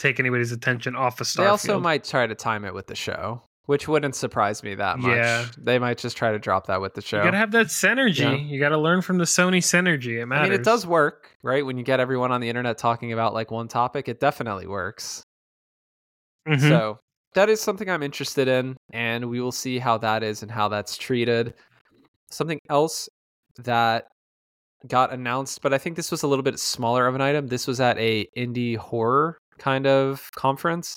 take 0.00 0.18
anybody's 0.18 0.50
attention 0.50 0.96
off 0.96 1.20
of 1.20 1.28
Starfield. 1.28 1.36
They 1.36 1.46
also 1.46 1.78
might 1.78 2.02
try 2.02 2.26
to 2.26 2.34
time 2.34 2.64
it 2.64 2.74
with 2.74 2.88
the 2.88 2.96
show, 2.96 3.44
which 3.66 3.86
wouldn't 3.86 4.16
surprise 4.16 4.64
me 4.64 4.74
that 4.74 4.98
much. 4.98 5.14
Yeah. 5.14 5.46
They 5.56 5.78
might 5.78 5.98
just 5.98 6.16
try 6.16 6.32
to 6.32 6.40
drop 6.40 6.66
that 6.66 6.80
with 6.80 6.94
the 6.94 7.00
show. 7.00 7.18
You 7.18 7.22
gotta 7.26 7.36
have 7.36 7.52
that 7.52 7.66
synergy. 7.66 8.18
Yeah. 8.22 8.34
You 8.34 8.58
gotta 8.58 8.78
learn 8.78 9.02
from 9.02 9.18
the 9.18 9.24
Sony 9.24 9.58
synergy. 9.58 10.20
It 10.20 10.26
matters. 10.26 10.46
I 10.48 10.50
mean, 10.50 10.60
it 10.60 10.64
does 10.64 10.84
work, 10.88 11.36
right? 11.44 11.64
When 11.64 11.78
you 11.78 11.84
get 11.84 12.00
everyone 12.00 12.32
on 12.32 12.40
the 12.40 12.48
internet 12.48 12.76
talking 12.76 13.12
about 13.12 13.34
like 13.34 13.52
one 13.52 13.68
topic, 13.68 14.08
it 14.08 14.18
definitely 14.18 14.66
works. 14.66 15.22
Mhm. 16.48 16.58
So 16.60 16.98
that 17.34 17.48
is 17.48 17.60
something 17.60 17.88
I'm 17.88 18.02
interested 18.02 18.48
in, 18.48 18.76
and 18.92 19.30
we 19.30 19.40
will 19.40 19.52
see 19.52 19.78
how 19.78 19.98
that 19.98 20.24
is 20.24 20.42
and 20.42 20.50
how 20.50 20.66
that's 20.66 20.96
treated. 20.96 21.54
Something 22.30 22.60
else 22.68 23.08
that 23.58 24.06
got 24.86 25.12
announced, 25.12 25.60
but 25.62 25.74
I 25.74 25.78
think 25.78 25.96
this 25.96 26.10
was 26.10 26.22
a 26.22 26.26
little 26.26 26.42
bit 26.42 26.58
smaller 26.58 27.06
of 27.06 27.14
an 27.14 27.20
item. 27.20 27.48
This 27.48 27.66
was 27.66 27.80
at 27.80 27.98
a 27.98 28.26
indie 28.36 28.76
horror 28.76 29.38
kind 29.58 29.86
of 29.86 30.28
conference. 30.36 30.96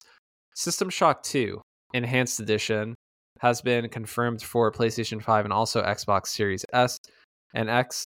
System 0.55 0.89
Shock 0.89 1.23
2 1.23 1.61
Enhanced 1.93 2.39
Edition 2.39 2.95
has 3.39 3.61
been 3.61 3.89
confirmed 3.89 4.41
for 4.41 4.71
PlayStation 4.71 5.21
5 5.21 5.45
and 5.45 5.53
also 5.53 5.83
Xbox 5.83 6.27
Series 6.27 6.65
S 6.71 6.97
and 7.53 7.69
X. 7.69 8.05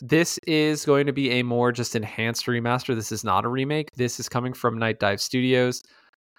This 0.00 0.38
is 0.46 0.84
going 0.84 1.06
to 1.06 1.12
be 1.12 1.30
a 1.32 1.42
more 1.42 1.72
just 1.72 1.96
enhanced 1.96 2.46
remaster. 2.46 2.94
This 2.94 3.12
is 3.12 3.24
not 3.24 3.44
a 3.44 3.48
remake. 3.48 3.88
This 3.96 4.20
is 4.20 4.28
coming 4.28 4.52
from 4.52 4.78
Nightdive 4.78 5.20
Studios. 5.20 5.80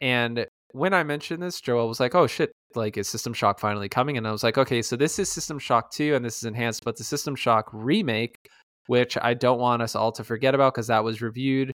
And 0.02 0.46
when 0.72 0.94
I 0.94 1.04
mentioned 1.04 1.42
this, 1.42 1.62
Joel 1.62 1.88
was 1.88 2.00
like, 2.00 2.16
"Oh 2.16 2.28
shit, 2.28 2.52
like 2.76 2.98
is 2.98 3.08
System 3.10 3.34
Shock 3.34 3.60
finally 3.60 3.90
coming?" 3.90 4.18
And 4.18 4.28
I 4.28 4.32
was 4.32 4.44
like, 4.44 4.58
"Okay, 4.58 4.82
so 4.82 4.96
this 4.96 5.20
is 5.20 5.32
System 5.32 5.60
Shock 5.60 5.92
2 5.92 6.16
and 6.16 6.24
this 6.24 6.38
is 6.38 6.44
enhanced, 6.44 6.84
but 6.86 6.98
the 6.98 7.04
System 7.04 7.36
Shock 7.36 7.70
remake, 7.74 8.50
which 8.88 9.18
I 9.22 9.34
don't 9.34 9.60
want 9.60 9.82
us 9.82 9.96
all 9.96 10.12
to 10.14 10.24
forget 10.24 10.56
about 10.56 10.74
because 10.74 10.88
that 10.88 11.04
was 11.04 11.22
reviewed 11.22 11.72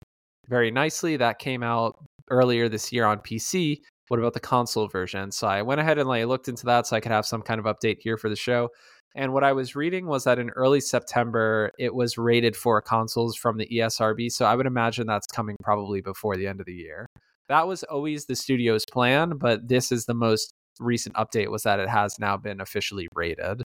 very 0.47 0.71
nicely. 0.71 1.17
That 1.17 1.39
came 1.39 1.63
out 1.63 1.97
earlier 2.29 2.69
this 2.69 2.91
year 2.91 3.05
on 3.05 3.19
PC. 3.19 3.81
What 4.09 4.19
about 4.19 4.33
the 4.33 4.39
console 4.39 4.87
version? 4.87 5.31
So 5.31 5.47
I 5.47 5.61
went 5.61 5.81
ahead 5.81 5.97
and 5.97 6.07
like 6.07 6.25
looked 6.25 6.47
into 6.47 6.65
that 6.65 6.87
so 6.87 6.95
I 6.95 6.99
could 6.99 7.11
have 7.11 7.25
some 7.25 7.41
kind 7.41 7.59
of 7.59 7.65
update 7.65 7.97
here 7.99 8.17
for 8.17 8.29
the 8.29 8.35
show. 8.35 8.69
And 9.15 9.33
what 9.33 9.43
I 9.43 9.51
was 9.51 9.75
reading 9.75 10.05
was 10.05 10.25
that 10.25 10.39
in 10.39 10.49
early 10.51 10.79
September, 10.79 11.71
it 11.79 11.93
was 11.93 12.17
rated 12.17 12.55
for 12.55 12.81
consoles 12.81 13.35
from 13.35 13.57
the 13.57 13.67
ESRB. 13.67 14.31
So 14.31 14.45
I 14.45 14.55
would 14.55 14.67
imagine 14.67 15.07
that's 15.07 15.27
coming 15.27 15.55
probably 15.61 16.01
before 16.01 16.37
the 16.37 16.47
end 16.47 16.59
of 16.59 16.65
the 16.65 16.73
year. 16.73 17.07
That 17.49 17.67
was 17.67 17.83
always 17.83 18.25
the 18.25 18.35
studio's 18.35 18.85
plan, 18.85 19.37
but 19.37 19.67
this 19.67 19.91
is 19.91 20.05
the 20.05 20.13
most 20.13 20.53
recent 20.79 21.15
update 21.15 21.49
was 21.49 21.63
that 21.63 21.79
it 21.79 21.89
has 21.89 22.19
now 22.19 22.37
been 22.37 22.61
officially 22.61 23.07
rated. 23.15 23.63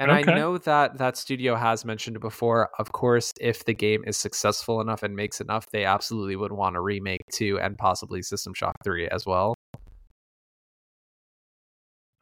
And 0.00 0.10
Okay. 0.10 0.32
I 0.32 0.34
know 0.34 0.58
that 0.58 0.98
that 0.98 1.16
studio 1.16 1.54
has 1.54 1.84
mentioned 1.84 2.18
before. 2.18 2.70
Of 2.80 2.90
course, 2.90 3.32
if 3.40 3.64
the 3.64 3.74
game 3.74 4.02
is 4.06 4.16
successful 4.16 4.80
enough 4.80 5.04
and 5.04 5.14
makes 5.14 5.40
enough, 5.40 5.66
they 5.70 5.84
absolutely 5.84 6.34
would 6.34 6.50
want 6.50 6.76
a 6.76 6.80
remake 6.80 7.20
too, 7.32 7.60
and 7.60 7.78
possibly 7.78 8.20
System 8.22 8.54
Shock 8.54 8.74
3 8.82 9.06
as 9.08 9.24
well. 9.24 9.54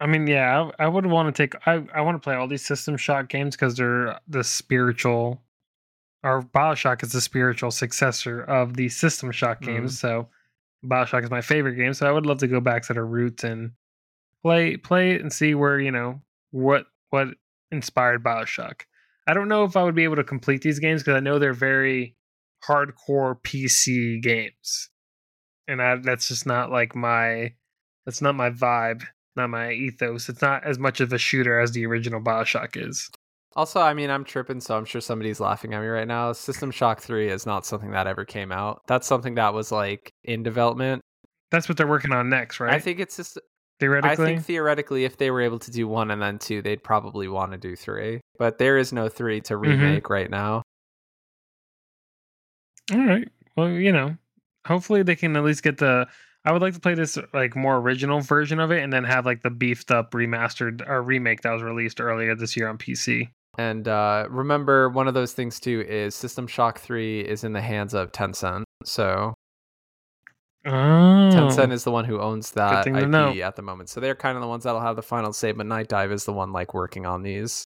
I 0.01 0.07
mean, 0.07 0.27
yeah, 0.27 0.71
I, 0.79 0.85
I 0.85 0.89
would 0.89 1.07
want 1.07 1.35
to 1.35 1.43
take. 1.43 1.55
I 1.67 1.85
I 1.95 2.01
want 2.03 2.17
to 2.17 2.25
play 2.25 2.35
all 2.35 2.49
these 2.49 2.67
System 2.67 2.97
Shock 2.97 3.29
games 3.29 3.57
because 3.57 3.77
they're 3.77 4.19
the 4.29 4.45
spiritual, 4.45 5.41
or 6.23 6.43
Bioshock 6.43 7.03
is 7.03 7.13
the 7.13 7.21
spiritual 7.21 7.71
successor 7.71 8.43
of 8.43 8.75
the 8.75 8.89
System 8.89 9.31
Shock 9.31 9.63
games. 9.63 9.97
Mm-hmm. 9.97 10.07
So, 10.07 10.29
Bioshock 10.85 11.25
is 11.25 11.31
my 11.31 11.41
favorite 11.41 11.77
game. 11.77 11.95
So 11.95 12.07
I 12.07 12.13
would 12.13 12.27
love 12.27 12.39
to 12.39 12.49
go 12.49 12.61
back 12.61 12.83
to 12.87 12.95
the 12.95 13.03
roots 13.03 13.45
and 13.45 13.73
play 14.43 14.77
play 14.77 15.13
it 15.13 15.21
and 15.21 15.33
see 15.33 15.55
where 15.55 15.79
you 15.79 15.91
know 15.91 16.21
what 16.51 16.87
what 17.11 17.29
inspired 17.71 18.23
Bioshock. 18.23 18.83
I 19.27 19.35
don't 19.35 19.49
know 19.49 19.65
if 19.65 19.77
I 19.77 19.85
would 19.85 19.95
be 19.95 20.05
able 20.05 20.17
to 20.17 20.25
complete 20.25 20.63
these 20.63 20.81
games 20.81 21.03
because 21.03 21.17
I 21.17 21.21
know 21.21 21.39
they're 21.39 21.53
very 21.53 22.17
hardcore 22.67 23.41
PC 23.43 24.21
games, 24.21 24.91
and 25.69 25.81
I, 25.81 25.97
that's 25.97 26.29
just 26.29 26.47
not 26.47 26.71
like 26.71 26.97
my 26.97 27.55
that's 28.05 28.21
not 28.21 28.35
my 28.35 28.51
vibe, 28.51 29.05
not 29.37 29.51
my 29.51 29.73
ethos. 29.73 30.29
It's 30.29 30.43
not 30.43 30.65
as 30.65 30.79
much 30.79 31.01
of 31.01 31.13
a 31.13 31.19
shooter 31.19 31.61
as 31.61 31.73
the 31.73 31.87
original 31.87 32.21
Bioshock 32.21 32.77
is. 32.77 33.11
Also, 33.55 33.81
I 33.81 33.93
mean, 33.93 34.11
I'm 34.11 34.24
tripping, 34.24 34.61
so 34.61 34.77
I'm 34.77 34.85
sure 34.85 35.01
somebody's 35.01 35.41
laughing 35.41 35.74
at 35.74 35.81
me 35.81 35.87
right 35.87 36.09
now. 36.09 36.33
System 36.33 36.70
Shock 36.70 37.01
3 37.03 37.29
is 37.29 37.45
not 37.45 37.66
something 37.66 37.91
that 37.91 38.07
ever 38.07 38.24
came 38.24 38.51
out. 38.51 38.83
That's 38.87 39.07
something 39.07 39.35
that 39.35 39.53
was 39.53 39.70
like 39.70 40.11
in 40.24 40.43
development. 40.43 41.03
That's 41.51 41.69
what 41.69 41.77
they're 41.77 41.87
working 41.87 42.12
on 42.12 42.31
next, 42.31 42.61
right? 42.61 42.73
I 42.73 42.79
think 42.79 42.99
it's 42.99 43.16
just 43.16 43.39
theoretically. 43.79 44.24
I 44.24 44.29
think 44.29 44.45
theoretically, 44.45 45.05
if 45.05 45.19
they 45.19 45.31
were 45.31 45.43
able 45.43 45.59
to 45.59 45.70
do 45.70 45.87
one 45.87 46.11
and 46.11 46.23
then 46.23 46.39
two, 46.39 46.62
they'd 46.62 46.83
probably 46.83 47.29
want 47.29 47.53
to 47.53 47.59
do 47.59 47.77
three. 47.77 48.23
But 48.39 48.57
there 48.57 48.79
is 48.79 48.93
no 48.93 49.09
three 49.09 49.41
to 49.43 49.55
Mm-hmm. 49.55 49.62
remake 49.62 50.09
right 50.09 50.31
now. 50.31 50.62
All 52.93 53.05
right. 53.07 53.29
Well, 53.57 53.69
you 53.69 53.93
know, 53.93 54.16
hopefully 54.66 55.03
they 55.03 55.16
can 55.16 55.37
at 55.37 55.45
least 55.45 55.62
get 55.62 55.79
the. 55.79 56.07
I 56.45 56.53
would 56.53 56.62
like 56.62 56.74
to 56.74 56.81
play 56.81 56.95
this 56.95 57.19
like 57.33 57.55
more 57.55 57.77
original 57.77 58.20
version 58.20 58.59
of 58.59 58.70
it, 58.73 58.83
and 58.83 58.93
then 58.93 59.05
have 59.05 59.27
like 59.27 59.43
the 59.43 59.51
beefed 59.51 59.91
up 59.91 60.12
remastered 60.12 60.87
or 60.89 61.03
remake 61.03 61.43
that 61.43 61.53
was 61.53 61.62
released 61.62 62.01
earlier 62.01 62.35
this 62.35 62.57
year 62.57 62.69
on 62.69 62.79
PC. 62.79 63.29
And 63.59 63.87
uh, 63.87 64.27
remember, 64.31 64.89
one 64.89 65.09
of 65.09 65.15
those 65.15 65.33
things 65.33 65.61
too 65.61 65.85
is 65.87 66.15
System 66.15 66.47
Shock 66.47 66.79
3 66.81 67.20
is 67.20 67.45
in 67.45 67.53
the 67.53 67.61
hands 67.61 67.93
of 67.95 68.11
Tencent. 68.12 68.65
So 68.85 69.35
Oh, 70.65 70.70
Tencent 70.70 71.73
is 71.73 71.83
the 71.85 71.91
one 71.91 72.05
who 72.05 72.20
owns 72.20 72.53
that 72.53 72.87
IP 72.87 73.09
know. 73.09 73.33
at 73.35 73.57
the 73.57 73.62
moment. 73.62 73.89
So 73.89 73.99
they're 74.01 74.15
kind 74.15 74.37
of 74.37 74.43
the 74.43 74.49
ones 74.49 74.65
that'll 74.65 74.81
have 74.81 74.97
the 74.97 75.03
final 75.03 75.33
say, 75.33 75.51
but 75.53 75.66
Nightdive 75.66 76.12
is 76.12 76.24
the 76.24 76.33
one 76.33 76.53
like 76.53 76.73
working 76.73 77.05
on 77.05 77.23
these, 77.23 77.65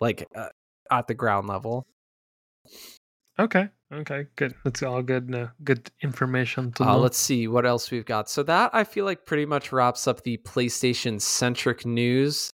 like 0.00 0.26
uh, 0.36 0.48
at 0.90 1.06
the 1.08 1.14
ground 1.14 1.48
level. 1.48 1.86
okay. 3.38 3.68
Okay, 3.92 4.26
good. 4.36 4.54
That's 4.64 4.82
all 4.82 5.02
good. 5.02 5.50
Good 5.62 5.90
information 6.02 6.72
to 6.72 6.84
Uh, 6.84 6.96
let's 6.96 7.16
see 7.18 7.46
what 7.46 7.64
else 7.64 7.90
we've 7.92 8.04
got. 8.04 8.28
So 8.28 8.42
that 8.42 8.74
I 8.74 8.82
feel 8.82 9.04
like 9.04 9.24
pretty 9.24 9.46
much 9.46 9.70
wraps 9.72 10.08
up 10.08 10.22
the 10.22 10.36
PlayStation 10.38 11.20
centric 11.20 11.86
news. 11.86 12.50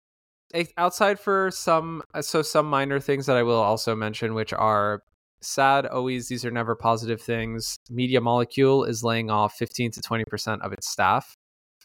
Outside 0.78 1.20
for 1.20 1.52
some, 1.52 2.02
uh, 2.14 2.22
so 2.22 2.42
some 2.42 2.68
minor 2.68 3.00
things 3.00 3.26
that 3.26 3.36
I 3.36 3.44
will 3.44 3.60
also 3.60 3.96
mention, 3.96 4.34
which 4.34 4.54
are 4.54 5.02
sad. 5.42 5.86
Always, 5.86 6.30
these 6.30 6.46
are 6.46 6.52
never 6.52 6.76
positive 6.76 7.22
things. 7.22 7.78
Media 7.90 8.22
Molecule 8.22 8.86
is 8.86 9.04
laying 9.04 9.30
off 9.30 9.56
15 9.56 9.92
to 9.92 10.02
20 10.02 10.24
percent 10.26 10.62
of 10.62 10.72
its 10.72 10.90
staff. 10.90 11.36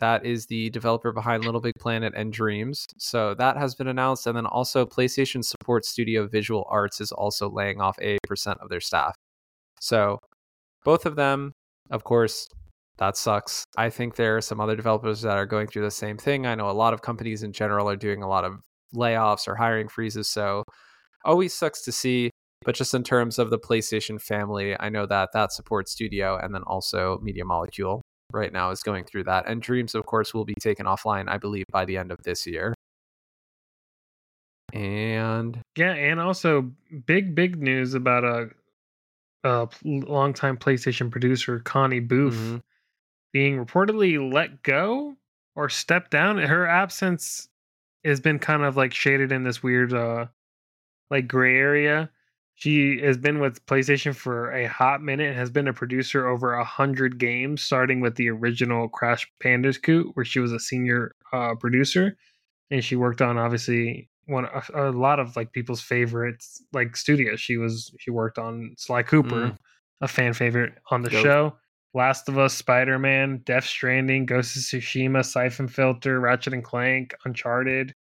That 0.00 0.24
is 0.24 0.46
the 0.46 0.70
developer 0.70 1.12
behind 1.12 1.44
Little 1.44 1.60
Big 1.60 1.74
Planet 1.78 2.12
and 2.16 2.32
Dreams. 2.32 2.86
So 2.98 3.34
that 3.34 3.56
has 3.56 3.74
been 3.74 3.88
announced, 3.88 4.26
and 4.26 4.36
then 4.36 4.46
also 4.46 4.86
PlayStation 4.86 5.44
Support 5.44 5.84
Studio 5.84 6.26
Visual 6.26 6.66
Arts 6.68 7.00
is 7.00 7.12
also 7.12 7.50
laying 7.50 7.80
off 7.80 7.98
a 8.00 8.18
percent 8.26 8.58
of 8.60 8.68
their 8.68 8.80
staff. 8.80 9.16
So 9.80 10.18
both 10.84 11.06
of 11.06 11.16
them, 11.16 11.52
of 11.90 12.04
course, 12.04 12.48
that 13.02 13.16
sucks. 13.16 13.64
I 13.76 13.90
think 13.90 14.14
there 14.14 14.36
are 14.36 14.40
some 14.40 14.60
other 14.60 14.76
developers 14.76 15.22
that 15.22 15.36
are 15.36 15.44
going 15.44 15.66
through 15.66 15.82
the 15.82 15.90
same 15.90 16.16
thing. 16.16 16.46
I 16.46 16.54
know 16.54 16.70
a 16.70 16.80
lot 16.84 16.94
of 16.94 17.02
companies 17.02 17.42
in 17.42 17.52
general 17.52 17.90
are 17.90 17.96
doing 17.96 18.22
a 18.22 18.28
lot 18.28 18.44
of 18.44 18.60
layoffs 18.94 19.48
or 19.48 19.56
hiring 19.56 19.88
freezes. 19.88 20.28
So 20.28 20.62
always 21.24 21.52
sucks 21.52 21.82
to 21.82 21.90
see. 21.90 22.30
But 22.64 22.76
just 22.76 22.94
in 22.94 23.02
terms 23.02 23.40
of 23.40 23.50
the 23.50 23.58
PlayStation 23.58 24.22
family, 24.22 24.76
I 24.78 24.88
know 24.88 25.04
that 25.06 25.30
that 25.32 25.50
support 25.50 25.88
studio 25.88 26.38
and 26.40 26.54
then 26.54 26.62
also 26.62 27.18
Media 27.24 27.44
Molecule 27.44 28.02
right 28.32 28.52
now 28.52 28.70
is 28.70 28.84
going 28.84 29.02
through 29.02 29.24
that. 29.24 29.48
And 29.48 29.60
Dreams, 29.60 29.96
of 29.96 30.06
course, 30.06 30.32
will 30.32 30.44
be 30.44 30.54
taken 30.60 30.86
offline, 30.86 31.28
I 31.28 31.38
believe, 31.38 31.64
by 31.72 31.84
the 31.84 31.96
end 31.96 32.12
of 32.12 32.18
this 32.22 32.46
year. 32.46 32.72
And 34.72 35.60
Yeah, 35.76 35.94
and 35.94 36.20
also 36.20 36.70
big 37.04 37.34
big 37.34 37.60
news 37.60 37.94
about 37.94 38.22
a, 38.22 38.50
a 39.42 39.68
longtime 39.82 40.56
PlayStation 40.56 41.10
producer 41.10 41.58
Connie 41.58 41.98
Booth 41.98 42.34
Mhm. 42.36 42.62
Being 43.32 43.64
reportedly 43.64 44.32
let 44.32 44.62
go 44.62 45.16
or 45.54 45.68
stepped 45.68 46.10
down. 46.10 46.38
Her 46.38 46.66
absence 46.66 47.48
has 48.04 48.20
been 48.20 48.38
kind 48.38 48.62
of 48.64 48.76
like 48.76 48.92
shaded 48.94 49.32
in 49.32 49.44
this 49.44 49.62
weird 49.62 49.92
uh 49.92 50.26
like 51.10 51.28
gray 51.28 51.56
area. 51.56 52.10
She 52.54 53.00
has 53.00 53.16
been 53.16 53.40
with 53.40 53.64
PlayStation 53.66 54.14
for 54.14 54.52
a 54.52 54.66
hot 54.68 55.02
minute 55.02 55.28
and 55.28 55.36
has 55.36 55.50
been 55.50 55.66
a 55.68 55.72
producer 55.72 56.28
over 56.28 56.52
a 56.54 56.64
hundred 56.64 57.18
games, 57.18 57.60
starting 57.62 58.00
with 58.00 58.14
the 58.16 58.28
original 58.30 58.88
Crash 58.88 59.28
Bandicoot, 59.42 60.08
where 60.14 60.24
she 60.24 60.38
was 60.38 60.52
a 60.52 60.60
senior 60.60 61.14
uh, 61.32 61.54
producer, 61.56 62.16
and 62.70 62.84
she 62.84 62.94
worked 62.94 63.20
on 63.22 63.36
obviously 63.38 64.08
one 64.26 64.44
a, 64.44 64.90
a 64.90 64.92
lot 64.92 65.18
of 65.18 65.34
like 65.34 65.52
people's 65.52 65.80
favorites 65.80 66.62
like 66.72 66.96
studios. 66.96 67.40
She 67.40 67.56
was 67.56 67.92
she 67.98 68.10
worked 68.10 68.38
on 68.38 68.74
Sly 68.78 69.02
Cooper, 69.02 69.48
Mm. 69.48 69.58
a 70.00 70.08
fan 70.08 70.32
favorite 70.32 70.74
on 70.90 71.02
the 71.02 71.10
Goat. 71.10 71.22
show. 71.22 71.56
Last 71.94 72.28
of 72.28 72.38
Us, 72.38 72.54
Spider 72.54 72.98
Man, 72.98 73.42
Death 73.44 73.64
Stranding, 73.64 74.26
Ghost 74.26 74.56
of 74.56 74.62
Tsushima, 74.62 75.24
Siphon 75.24 75.68
Filter, 75.68 76.18
Ratchet 76.20 76.54
and 76.54 76.64
Clank, 76.64 77.14
Uncharted, 77.24 77.94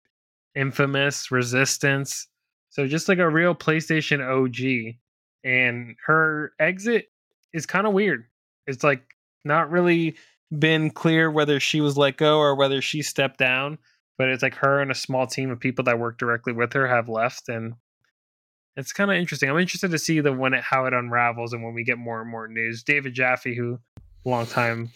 Infamous, 0.54 1.30
Resistance. 1.30 2.26
So 2.70 2.86
just 2.86 3.08
like 3.08 3.18
a 3.18 3.28
real 3.28 3.54
PlayStation 3.54 4.20
OG. 4.20 4.96
And 5.44 5.96
her 6.06 6.52
exit 6.58 7.06
is 7.52 7.66
kind 7.66 7.86
of 7.86 7.92
weird. 7.92 8.24
It's 8.66 8.82
like 8.82 9.02
not 9.44 9.70
really 9.70 10.14
been 10.58 10.90
clear 10.90 11.30
whether 11.30 11.60
she 11.60 11.80
was 11.80 11.96
let 11.96 12.16
go 12.16 12.38
or 12.38 12.54
whether 12.54 12.80
she 12.80 13.02
stepped 13.02 13.38
down. 13.38 13.78
but 14.18 14.28
it's 14.28 14.42
like 14.42 14.54
her 14.54 14.80
and 14.80 14.90
a 14.92 14.94
small 14.94 15.26
team 15.26 15.50
of 15.50 15.58
people 15.58 15.84
that 15.84 15.98
work 15.98 16.18
directly 16.18 16.52
with 16.52 16.72
her 16.74 16.86
have 16.86 17.08
left, 17.08 17.48
and 17.48 17.74
it's 18.76 18.92
kind 18.92 19.10
of 19.10 19.16
interesting. 19.16 19.50
I'm 19.50 19.58
interested 19.58 19.90
to 19.90 19.98
see 19.98 20.20
the 20.20 20.32
when 20.32 20.54
it 20.54 20.62
how 20.62 20.86
it 20.86 20.94
unravels 20.94 21.52
and 21.52 21.62
when 21.62 21.74
we 21.74 21.84
get 21.84 21.98
more 21.98 22.20
and 22.20 22.30
more 22.30 22.48
news. 22.48 22.82
David 22.82 23.14
Jaffe, 23.14 23.54
who 23.54 23.78
longtime 24.24 24.90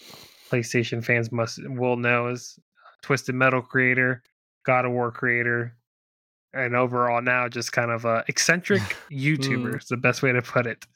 PlayStation 0.51 1.05
fans 1.05 1.31
must 1.31 1.61
will 1.69 1.97
know, 1.97 2.29
is 2.29 2.59
Twisted 3.03 3.35
Metal 3.35 3.63
creator, 3.63 4.23
God 4.65 4.85
of 4.85 4.93
War 4.93 5.11
creator, 5.11 5.77
and 6.55 6.75
overall 6.75 7.21
now 7.21 7.49
just 7.49 7.73
kind 7.73 7.91
of 7.91 8.05
a 8.05 8.25
eccentric 8.29 8.83
YouTuber. 9.13 9.73
Mm. 9.73 9.79
Is 9.79 9.89
the 9.89 9.97
best 9.97 10.23
way 10.23 10.33
to 10.33 10.43
put 10.43 10.67
it. 10.67 10.87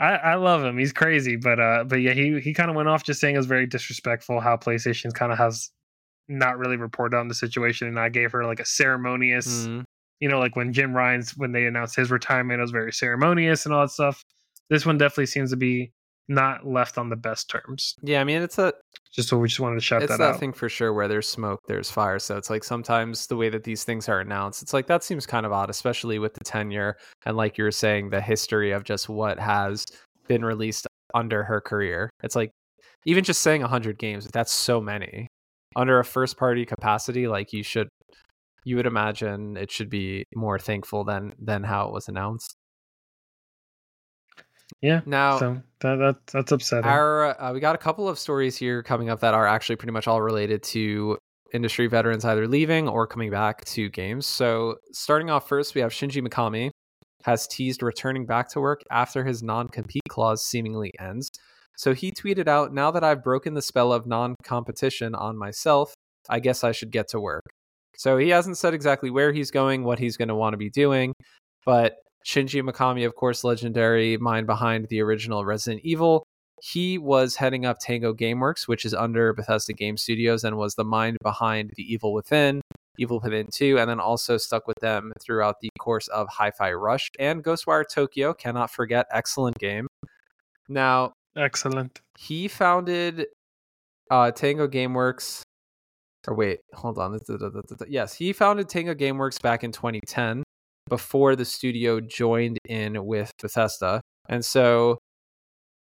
I, 0.00 0.14
I 0.14 0.34
love 0.34 0.64
him. 0.64 0.78
He's 0.78 0.92
crazy, 0.92 1.36
but 1.36 1.60
uh, 1.60 1.84
but 1.84 1.96
yeah, 1.96 2.12
he 2.12 2.40
he 2.40 2.52
kind 2.52 2.70
of 2.70 2.76
went 2.76 2.88
off 2.88 3.04
just 3.04 3.20
saying 3.20 3.34
it 3.34 3.38
was 3.38 3.46
very 3.46 3.66
disrespectful 3.66 4.40
how 4.40 4.56
PlayStation 4.56 5.12
kind 5.14 5.30
of 5.30 5.38
has 5.38 5.70
not 6.28 6.58
really 6.58 6.76
reported 6.76 7.16
on 7.16 7.28
the 7.28 7.34
situation, 7.34 7.86
and 7.86 8.00
I 8.00 8.08
gave 8.08 8.32
her 8.32 8.44
like 8.44 8.58
a 8.58 8.64
ceremonious, 8.64 9.66
Mm. 9.68 9.84
You 10.20 10.28
know, 10.28 10.38
like 10.38 10.56
when 10.56 10.72
Jim 10.72 10.94
Ryan's 10.94 11.36
when 11.36 11.52
they 11.52 11.66
announced 11.66 11.96
his 11.96 12.10
retirement, 12.10 12.58
it 12.58 12.62
was 12.62 12.70
very 12.70 12.92
ceremonious 12.92 13.66
and 13.66 13.74
all 13.74 13.82
that 13.82 13.90
stuff. 13.90 14.24
This 14.70 14.86
one 14.86 14.98
definitely 14.98 15.26
seems 15.26 15.50
to 15.50 15.56
be 15.56 15.92
not 16.28 16.66
left 16.66 16.98
on 16.98 17.08
the 17.08 17.16
best 17.16 17.48
terms. 17.48 17.94
Yeah, 18.02 18.20
I 18.20 18.24
mean 18.24 18.42
it's 18.42 18.58
a 18.58 18.72
Just 19.12 19.28
so 19.28 19.38
we 19.38 19.48
just 19.48 19.60
wanted 19.60 19.76
to 19.76 19.80
shout 19.80 20.02
it's 20.02 20.10
that 20.10 20.18
that 20.18 20.34
out. 20.34 20.40
thing 20.40 20.52
for 20.52 20.68
sure 20.68 20.92
where 20.92 21.06
there's 21.06 21.28
smoke, 21.28 21.60
there's 21.68 21.90
fire. 21.90 22.18
So 22.18 22.36
it's 22.36 22.50
like 22.50 22.64
sometimes 22.64 23.28
the 23.28 23.36
way 23.36 23.48
that 23.48 23.64
these 23.64 23.84
things 23.84 24.08
are 24.08 24.20
announced, 24.20 24.62
it's 24.62 24.72
like 24.72 24.88
that 24.88 25.04
seems 25.04 25.24
kind 25.26 25.46
of 25.46 25.52
odd, 25.52 25.70
especially 25.70 26.18
with 26.18 26.34
the 26.34 26.42
tenure 26.44 26.96
and 27.24 27.36
like 27.36 27.58
you 27.58 27.64
were 27.64 27.70
saying, 27.70 28.10
the 28.10 28.20
history 28.20 28.72
of 28.72 28.82
just 28.82 29.08
what 29.08 29.38
has 29.38 29.84
been 30.26 30.44
released 30.44 30.86
under 31.14 31.44
her 31.44 31.60
career. 31.60 32.10
It's 32.24 32.34
like 32.34 32.50
even 33.04 33.22
just 33.22 33.42
saying 33.42 33.60
100 33.60 33.98
games, 33.98 34.26
that's 34.32 34.52
so 34.52 34.80
many 34.80 35.28
under 35.76 36.00
a 36.00 36.04
first 36.04 36.36
party 36.36 36.66
capacity. 36.66 37.28
Like 37.28 37.52
you 37.52 37.62
should, 37.62 37.88
you 38.66 38.74
would 38.74 38.86
imagine 38.86 39.56
it 39.56 39.70
should 39.70 39.88
be 39.88 40.24
more 40.34 40.58
thankful 40.58 41.04
than 41.04 41.32
than 41.38 41.62
how 41.62 41.86
it 41.86 41.92
was 41.92 42.08
announced. 42.08 42.56
Yeah. 44.82 45.02
Now, 45.06 45.38
so 45.38 45.62
that, 45.80 45.96
that 45.96 46.16
that's 46.32 46.50
upsetting. 46.50 46.84
Our 46.84 47.40
uh, 47.40 47.52
we 47.52 47.60
got 47.60 47.76
a 47.76 47.78
couple 47.78 48.08
of 48.08 48.18
stories 48.18 48.56
here 48.56 48.82
coming 48.82 49.08
up 49.08 49.20
that 49.20 49.34
are 49.34 49.46
actually 49.46 49.76
pretty 49.76 49.92
much 49.92 50.08
all 50.08 50.20
related 50.20 50.64
to 50.64 51.16
industry 51.54 51.86
veterans 51.86 52.24
either 52.24 52.48
leaving 52.48 52.88
or 52.88 53.06
coming 53.06 53.30
back 53.30 53.64
to 53.66 53.88
games. 53.88 54.26
So 54.26 54.78
starting 54.92 55.30
off 55.30 55.48
first, 55.48 55.76
we 55.76 55.80
have 55.80 55.92
Shinji 55.92 56.20
Mikami 56.20 56.70
has 57.22 57.46
teased 57.46 57.84
returning 57.84 58.26
back 58.26 58.50
to 58.50 58.60
work 58.60 58.82
after 58.90 59.24
his 59.24 59.44
non-compete 59.44 60.02
clause 60.08 60.44
seemingly 60.44 60.92
ends. 61.00 61.30
So 61.76 61.94
he 61.94 62.10
tweeted 62.10 62.48
out, 62.48 62.74
"Now 62.74 62.90
that 62.90 63.04
I've 63.04 63.22
broken 63.22 63.54
the 63.54 63.62
spell 63.62 63.92
of 63.92 64.06
non-competition 64.06 65.14
on 65.14 65.38
myself, 65.38 65.94
I 66.28 66.40
guess 66.40 66.64
I 66.64 66.72
should 66.72 66.90
get 66.90 67.06
to 67.10 67.20
work." 67.20 67.44
So 67.96 68.18
he 68.18 68.28
hasn't 68.28 68.58
said 68.58 68.74
exactly 68.74 69.10
where 69.10 69.32
he's 69.32 69.50
going, 69.50 69.84
what 69.84 69.98
he's 69.98 70.16
going 70.16 70.28
to 70.28 70.34
want 70.34 70.52
to 70.52 70.58
be 70.58 70.70
doing, 70.70 71.14
but 71.64 71.96
Shinji 72.24 72.60
Mikami, 72.62 73.06
of 73.06 73.14
course, 73.14 73.44
legendary 73.44 74.16
mind 74.16 74.46
behind 74.46 74.88
the 74.88 75.00
original 75.00 75.44
Resident 75.44 75.82
Evil, 75.84 76.24
he 76.60 76.98
was 76.98 77.36
heading 77.36 77.64
up 77.66 77.78
Tango 77.80 78.12
Gameworks, 78.12 78.66
which 78.66 78.84
is 78.84 78.94
under 78.94 79.32
Bethesda 79.32 79.72
Game 79.72 79.96
Studios, 79.96 80.42
and 80.42 80.56
was 80.56 80.74
the 80.74 80.84
mind 80.84 81.18
behind 81.22 81.70
The 81.76 81.82
Evil 81.82 82.12
Within, 82.12 82.62
Evil 82.98 83.20
Within 83.22 83.46
2, 83.52 83.78
and 83.78 83.88
then 83.88 84.00
also 84.00 84.38
stuck 84.38 84.66
with 84.66 84.78
them 84.80 85.12
throughout 85.20 85.60
the 85.60 85.68
course 85.78 86.08
of 86.08 86.26
Hi 86.28 86.50
Fi 86.50 86.72
Rush 86.72 87.10
and 87.18 87.44
Ghostwire 87.44 87.84
Tokyo. 87.88 88.34
Cannot 88.34 88.70
forget, 88.70 89.06
excellent 89.12 89.58
game. 89.58 89.86
Now, 90.68 91.12
Excellent. 91.36 92.00
he 92.18 92.48
founded 92.48 93.26
uh, 94.10 94.30
Tango 94.32 94.66
Gameworks. 94.66 95.42
Or 96.26 96.34
wait, 96.34 96.60
hold 96.74 96.98
on. 96.98 97.18
Yes, 97.88 98.14
he 98.14 98.32
founded 98.32 98.68
Tango 98.68 98.94
Gameworks 98.94 99.40
back 99.40 99.62
in 99.62 99.72
2010 99.72 100.42
before 100.88 101.36
the 101.36 101.44
studio 101.44 102.00
joined 102.00 102.58
in 102.68 103.04
with 103.04 103.30
Bethesda. 103.40 104.00
And 104.28 104.44
so 104.44 104.98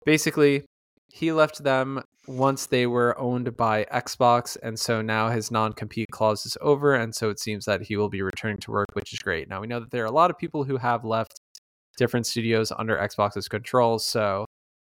basically, 0.05 0.65
he 1.11 1.31
left 1.31 1.63
them 1.63 2.01
once 2.27 2.67
they 2.67 2.85
were 2.85 3.19
owned 3.19 3.57
by 3.57 3.85
Xbox. 3.91 4.55
And 4.61 4.79
so 4.79 5.01
now 5.01 5.29
his 5.29 5.51
non 5.51 5.73
compete 5.73 6.07
clause 6.11 6.45
is 6.45 6.57
over. 6.61 6.95
And 6.95 7.13
so 7.13 7.29
it 7.29 7.39
seems 7.39 7.65
that 7.65 7.81
he 7.81 7.97
will 7.97 8.09
be 8.09 8.21
returning 8.21 8.57
to 8.59 8.71
work, 8.71 8.87
which 8.93 9.13
is 9.13 9.19
great. 9.19 9.49
Now, 9.49 9.61
we 9.61 9.67
know 9.67 9.79
that 9.79 9.91
there 9.91 10.03
are 10.03 10.07
a 10.07 10.11
lot 10.11 10.29
of 10.29 10.37
people 10.37 10.63
who 10.63 10.77
have 10.77 11.03
left 11.03 11.39
different 11.97 12.27
studios 12.27 12.71
under 12.77 12.97
Xbox's 12.97 13.47
control. 13.47 13.99
So, 13.99 14.45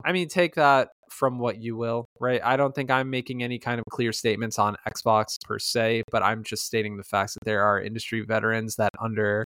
I 0.04 0.12
mean, 0.12 0.28
take 0.28 0.54
that 0.56 0.88
from 1.10 1.38
what 1.38 1.62
you 1.62 1.76
will, 1.76 2.06
right? 2.20 2.40
I 2.44 2.56
don't 2.56 2.74
think 2.74 2.90
I'm 2.90 3.08
making 3.08 3.42
any 3.42 3.58
kind 3.58 3.78
of 3.78 3.84
clear 3.90 4.12
statements 4.12 4.58
on 4.58 4.76
Xbox 4.88 5.36
per 5.42 5.58
se, 5.58 6.02
but 6.10 6.22
I'm 6.22 6.42
just 6.42 6.66
stating 6.66 6.96
the 6.96 7.04
facts 7.04 7.34
that 7.34 7.44
there 7.44 7.62
are 7.62 7.80
industry 7.80 8.22
veterans 8.22 8.76
that 8.76 8.90
under 9.00 9.44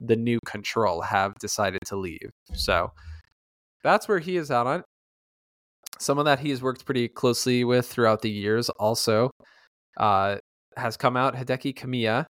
the 0.00 0.16
new 0.16 0.38
control 0.46 1.02
have 1.02 1.34
decided 1.40 1.80
to 1.86 1.96
leave. 1.96 2.30
So 2.54 2.92
that's 3.82 4.08
where 4.08 4.20
he 4.20 4.36
is 4.36 4.50
out 4.50 4.66
on. 4.66 4.84
Someone 5.98 6.26
that 6.26 6.38
he 6.38 6.50
has 6.50 6.62
worked 6.62 6.86
pretty 6.86 7.08
closely 7.08 7.64
with 7.64 7.86
throughout 7.86 8.22
the 8.22 8.30
years 8.30 8.70
also 8.70 9.30
uh, 9.98 10.38
has 10.76 10.96
come 10.96 11.16
out. 11.16 11.34
Hideki 11.34 11.74
Kamiya 11.74 12.24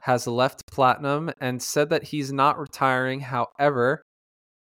has 0.00 0.26
left 0.26 0.62
Platinum 0.70 1.30
and 1.40 1.62
said 1.62 1.90
that 1.90 2.04
he's 2.04 2.32
not 2.32 2.58
retiring. 2.58 3.20
However, 3.20 4.02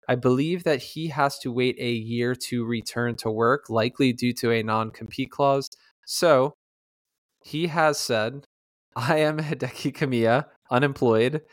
I 0.09 0.15
believe 0.15 0.63
that 0.63 0.81
he 0.81 1.09
has 1.09 1.37
to 1.37 1.51
wait 1.51 1.75
a 1.77 1.91
year 1.91 2.33
to 2.47 2.65
return 2.65 3.15
to 3.17 3.29
work, 3.29 3.69
likely 3.69 4.11
due 4.11 4.33
to 4.33 4.49
a 4.51 4.63
non 4.63 4.89
compete 4.89 5.29
clause. 5.29 5.69
So 6.07 6.55
he 7.43 7.67
has 7.67 7.99
said, 7.99 8.45
I 8.95 9.19
am 9.19 9.37
Hideki 9.37 9.93
Kamiya, 9.93 10.45
unemployed. 10.71 11.43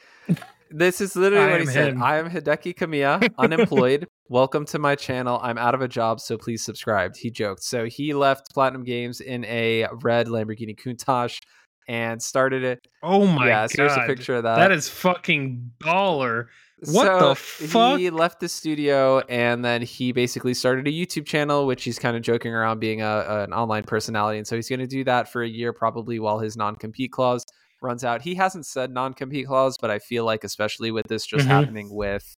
This 0.70 1.03
is 1.03 1.15
literally 1.16 1.51
what 1.51 1.61
he 1.61 1.66
am 1.66 1.73
said. 1.73 1.97
I 1.99 2.16
am 2.16 2.31
Hideki 2.31 2.74
Kamiya, 2.74 3.31
unemployed. 3.39 4.07
Welcome 4.31 4.65
to 4.66 4.78
my 4.78 4.95
channel. 4.95 5.39
I'm 5.43 5.59
out 5.59 5.74
of 5.74 5.83
a 5.83 5.89
job, 5.89 6.19
so 6.20 6.39
please 6.39 6.65
subscribe. 6.65 7.15
He 7.15 7.31
joked. 7.31 7.62
So 7.62 7.85
he 7.85 8.15
left 8.15 8.55
Platinum 8.55 8.85
Games 8.85 9.20
in 9.20 9.45
a 9.45 9.87
red 10.01 10.28
Lamborghini 10.28 10.74
Countach 10.74 11.41
and 11.89 12.23
started 12.23 12.65
it. 12.65 12.87
Oh 13.03 13.27
my 13.27 13.49
yeah, 13.49 13.62
god. 13.65 13.70
so 13.70 13.83
here's 13.83 13.97
a 13.99 14.07
picture 14.07 14.37
of 14.37 14.45
that. 14.45 14.57
that 14.57 14.73
is 14.73 14.89
fucking 14.89 15.73
baller. 15.78 16.47
What 16.81 17.07
so 17.07 17.28
the 17.31 17.35
fuck? 17.35 17.98
He 17.98 18.11
left 18.11 18.40
the 18.40 18.48
studio 18.48 19.20
and 19.20 19.65
then 19.65 19.81
he 19.82 20.12
basically 20.12 20.53
started 20.53 20.86
a 20.86 20.90
YouTube 20.90 21.24
channel, 21.24 21.66
which 21.66 21.85
he's 21.85 21.98
kind 21.98 22.16
of 22.16 22.23
joking 22.23 22.53
around 22.53 22.81
being 22.81 23.01
a, 23.01 23.44
an 23.44 23.53
online 23.55 23.85
personality. 23.85 24.36
And 24.39 24.47
so 24.47 24.57
he's 24.57 24.69
going 24.69 24.81
to 24.81 24.86
do 24.86 25.03
that 25.05 25.32
for 25.32 25.43
a 25.43 25.48
year, 25.48 25.73
probably 25.73 26.19
while 26.19 26.39
his 26.39 26.57
non 26.57 26.77
compete 26.77 27.12
clause 27.12 27.44
runs 27.81 28.05
out. 28.05 28.23
He 28.23 28.35
hasn't 28.35 28.66
said 28.66 28.90
non 28.90 29.15
compete 29.15 29.47
clause, 29.47 29.78
but 29.81 29.90
I 29.90 29.98
feel 29.98 30.24
like, 30.24 30.44
especially 30.44 30.90
with 30.90 31.07
this 31.09 31.24
just 31.24 31.47
Mhm. 31.47 31.51
happening 31.51 31.89
with 31.94 32.35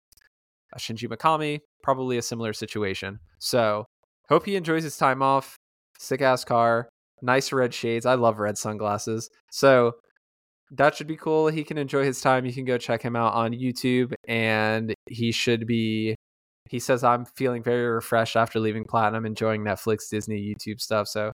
uh, 0.72 0.78
Shinji 0.78 1.08
Mikami, 1.08 1.60
probably 1.82 2.16
a 2.18 2.22
similar 2.22 2.52
situation. 2.52 3.18
So 3.40 3.86
hope 4.28 4.46
he 4.46 4.54
enjoys 4.54 4.84
his 4.84 4.96
time 4.96 5.20
off. 5.22 5.56
Sick 5.98 6.20
ass 6.22 6.44
car, 6.44 6.88
nice 7.22 7.52
red 7.52 7.74
shades. 7.74 8.06
I 8.06 8.14
love 8.14 8.38
red 8.38 8.56
sunglasses. 8.56 9.30
So 9.50 9.94
that 10.72 10.94
should 10.94 11.06
be 11.06 11.16
cool. 11.16 11.48
He 11.48 11.64
can 11.64 11.78
enjoy 11.78 12.04
his 12.04 12.20
time. 12.20 12.44
You 12.44 12.52
can 12.52 12.64
go 12.64 12.78
check 12.78 13.02
him 13.02 13.16
out 13.16 13.34
on 13.34 13.52
YouTube, 13.52 14.12
and 14.26 14.94
he 15.06 15.32
should 15.32 15.66
be. 15.66 16.14
He 16.68 16.78
says, 16.80 17.02
I'm 17.02 17.24
feeling 17.24 17.62
very 17.62 17.86
refreshed 17.88 18.36
after 18.36 18.60
leaving 18.60 18.84
Platinum, 18.84 19.24
enjoying 19.24 19.62
Netflix, 19.62 20.10
Disney, 20.10 20.54
YouTube 20.54 20.80
stuff. 20.80 21.08
So 21.08 21.32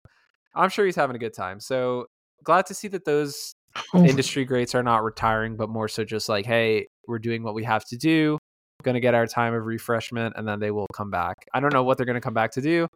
I'm 0.54 0.70
sure 0.70 0.86
he's 0.86 0.96
having 0.96 1.16
a 1.16 1.20
good 1.20 1.34
time. 1.34 1.60
So 1.60 2.06
glad 2.44 2.68
to 2.68 2.76
see 2.76 2.88
that 2.90 3.06
those 3.06 3.54
Oh, 3.94 4.04
industry 4.06 4.46
greats 4.46 4.76
are 4.76 4.84
not 4.84 5.04
retiring, 5.04 5.56
but 5.56 5.70
more 5.70 5.88
so 5.88 6.04
just 6.04 6.30
like, 6.30 6.46
hey, 6.46 6.88
we're 7.08 7.20
doing 7.20 7.44
what 7.44 7.56
we 7.56 7.64
have 7.64 7.84
to 7.86 7.98
do, 7.98 8.38
going 8.84 8.94
to 8.94 9.02
get 9.02 9.16
our 9.16 9.26
time 9.26 9.54
of 9.54 9.66
refreshment, 9.66 10.36
and 10.38 10.48
then 10.48 10.60
they 10.60 10.72
will 10.72 10.88
come 10.94 11.10
back. 11.10 11.38
I 11.54 11.60
don't 11.60 11.74
know 11.74 11.84
what 11.84 11.98
they're 11.98 12.06
going 12.06 12.16
to 12.16 12.22
come 12.22 12.34
back 12.34 12.52
to 12.52 12.62
do, 12.62 12.88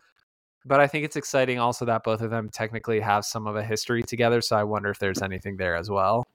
but 0.67 0.79
I 0.79 0.87
think 0.87 1.05
it's 1.05 1.15
exciting 1.15 1.59
also 1.59 1.85
that 1.85 2.03
both 2.03 2.21
of 2.21 2.29
them 2.29 2.49
technically 2.49 2.99
have 2.99 3.25
some 3.25 3.47
of 3.47 3.55
a 3.55 3.63
history 3.63 4.03
together. 4.03 4.41
So 4.41 4.55
I 4.57 4.63
wonder 4.63 4.89
if 4.89 4.99
there's 4.99 5.21
anything 5.21 5.57
there 5.57 5.75
as 5.75 5.89
well. 5.89 6.25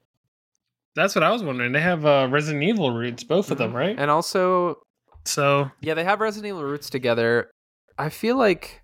That's 0.95 1.15
what 1.15 1.23
I 1.23 1.31
was 1.31 1.43
wondering. 1.43 1.71
They 1.71 1.81
have 1.81 2.05
uh, 2.05 2.27
Resident 2.29 2.63
Evil 2.63 2.91
roots, 2.93 3.23
both 3.23 3.49
of 3.51 3.57
them, 3.57 3.71
Mhm. 3.71 3.75
right? 3.75 3.95
And 3.99 4.11
also, 4.11 4.79
So 5.25 5.71
yeah, 5.81 5.93
they 5.93 6.03
have 6.03 6.19
Resident 6.19 6.49
Evil 6.49 6.63
roots 6.63 6.89
together. 6.89 7.51
I 7.97 8.09
feel 8.09 8.35
like 8.37 8.81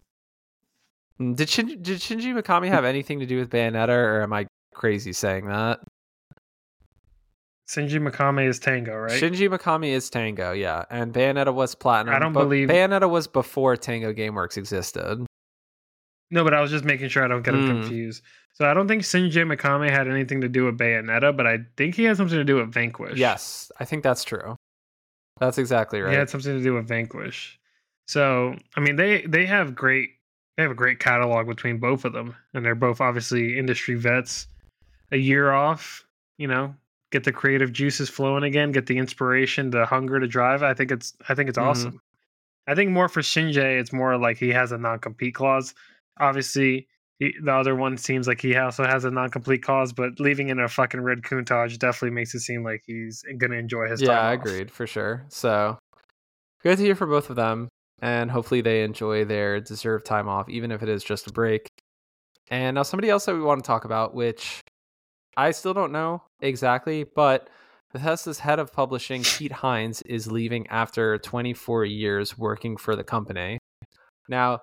Mm, 1.19 1.35
did 1.35 1.49
Shin- 1.49 1.81
did 1.83 1.99
Shinji 1.99 2.33
Mikami 2.33 2.69
have 2.69 2.85
anything 2.85 3.19
to 3.19 3.25
do 3.25 3.37
with 3.37 3.49
Bayonetta, 3.49 3.89
or 3.89 4.21
am 4.21 4.31
I 4.31 4.47
crazy 4.73 5.11
saying 5.11 5.47
that? 5.47 5.81
Shinji 7.69 7.99
Mikami 8.01 8.47
is 8.47 8.57
Tango, 8.57 8.95
right? 8.95 9.11
Shinji 9.21 9.47
Mikami 9.49 9.89
is 9.89 10.09
Tango, 10.09 10.53
yeah, 10.53 10.85
and 10.89 11.13
Bayonetta 11.13 11.53
was 11.53 11.75
Platinum. 11.75 12.15
I 12.15 12.19
don't 12.19 12.33
but 12.33 12.43
believe- 12.45 12.69
Bayonetta 12.69 13.09
was 13.09 13.27
before 13.27 13.75
Tango 13.77 14.11
GameWorks 14.13 14.57
existed. 14.57 15.25
No, 16.31 16.43
but 16.43 16.53
I 16.53 16.61
was 16.61 16.71
just 16.71 16.85
making 16.85 17.09
sure 17.09 17.23
I 17.23 17.27
don't 17.27 17.41
get 17.43 17.51
them 17.51 17.63
Mm. 17.63 17.81
confused. 17.81 18.23
So 18.53 18.65
I 18.69 18.73
don't 18.73 18.87
think 18.87 19.03
Shinji 19.03 19.43
Mikami 19.45 19.89
had 19.89 20.07
anything 20.07 20.41
to 20.41 20.49
do 20.49 20.65
with 20.65 20.77
Bayonetta, 20.77 21.35
but 21.35 21.47
I 21.47 21.59
think 21.77 21.95
he 21.95 22.03
had 22.03 22.17
something 22.17 22.37
to 22.37 22.43
do 22.43 22.57
with 22.57 22.73
Vanquish. 22.73 23.17
Yes, 23.17 23.71
I 23.79 23.85
think 23.85 24.03
that's 24.03 24.23
true. 24.23 24.55
That's 25.39 25.57
exactly 25.57 26.01
right. 26.01 26.11
He 26.11 26.17
had 26.17 26.29
something 26.29 26.57
to 26.57 26.63
do 26.63 26.73
with 26.73 26.87
Vanquish. 26.87 27.57
So 28.07 28.55
I 28.75 28.79
mean, 28.81 28.95
they 28.95 29.21
they 29.21 29.45
have 29.45 29.75
great 29.75 30.09
they 30.57 30.63
have 30.63 30.71
a 30.71 30.75
great 30.75 30.99
catalog 30.99 31.47
between 31.47 31.77
both 31.77 32.03
of 32.03 32.11
them, 32.13 32.35
and 32.53 32.65
they're 32.65 32.75
both 32.75 32.99
obviously 32.99 33.57
industry 33.57 33.95
vets. 33.95 34.47
a 35.11 35.17
year 35.17 35.51
off, 35.51 36.05
you 36.37 36.47
know, 36.47 36.75
get 37.11 37.23
the 37.23 37.31
creative 37.31 37.71
juices 37.73 38.09
flowing 38.11 38.43
again, 38.43 38.71
get 38.71 38.85
the 38.85 38.95
inspiration, 38.99 39.71
the 39.71 39.83
hunger 39.85 40.19
to 40.19 40.27
drive. 40.27 40.61
I 40.61 40.75
think 40.75 40.91
it's 40.91 41.15
I 41.27 41.33
think 41.33 41.49
it's 41.49 41.57
Mhm. 41.57 41.63
awesome. 41.63 42.01
I 42.67 42.75
think 42.75 42.91
more 42.91 43.09
for 43.09 43.21
Shinji, 43.21 43.79
it's 43.79 43.91
more 43.91 44.17
like 44.17 44.37
he 44.37 44.49
has 44.49 44.71
a 44.71 44.77
non 44.77 44.99
compete 44.99 45.33
clause. 45.33 45.73
Obviously, 46.19 46.87
he, 47.19 47.33
the 47.43 47.51
other 47.51 47.75
one 47.75 47.97
seems 47.97 48.27
like 48.27 48.41
he 48.41 48.55
also 48.55 48.85
has 48.85 49.03
a 49.03 49.11
non 49.11 49.29
complete 49.29 49.63
cause, 49.63 49.93
but 49.93 50.19
leaving 50.19 50.49
in 50.49 50.59
a 50.59 50.67
fucking 50.67 51.01
red 51.01 51.21
Countach 51.21 51.77
definitely 51.77 52.15
makes 52.15 52.33
it 52.33 52.39
seem 52.39 52.63
like 52.63 52.81
he's 52.85 53.23
gonna 53.37 53.55
enjoy 53.55 53.87
his 53.87 54.01
yeah, 54.01 54.09
time. 54.09 54.17
I 54.17 54.35
off. 54.35 54.45
agreed 54.45 54.71
for 54.71 54.87
sure. 54.87 55.25
So 55.29 55.77
good 56.63 56.77
to 56.77 56.83
hear 56.83 56.95
for 56.95 57.07
both 57.07 57.29
of 57.29 57.35
them, 57.35 57.67
and 58.01 58.31
hopefully 58.31 58.61
they 58.61 58.83
enjoy 58.83 59.25
their 59.25 59.59
deserved 59.59 60.05
time 60.05 60.29
off, 60.29 60.49
even 60.49 60.71
if 60.71 60.81
it 60.81 60.89
is 60.89 61.03
just 61.03 61.27
a 61.27 61.33
break. 61.33 61.67
And 62.49 62.75
now 62.75 62.83
somebody 62.83 63.09
else 63.09 63.25
that 63.25 63.35
we 63.35 63.41
want 63.41 63.63
to 63.63 63.67
talk 63.67 63.85
about, 63.85 64.15
which 64.15 64.61
I 65.37 65.51
still 65.51 65.73
don't 65.73 65.91
know 65.91 66.23
exactly, 66.41 67.03
but 67.03 67.49
Bethesda's 67.91 68.39
head 68.39 68.59
of 68.59 68.71
publishing, 68.71 69.23
Pete 69.23 69.51
Hines, 69.51 70.01
is 70.03 70.31
leaving 70.31 70.67
after 70.67 71.17
24 71.17 71.85
years 71.85 72.37
working 72.37 72.77
for 72.77 72.95
the 72.95 73.03
company. 73.03 73.59
Now, 74.27 74.59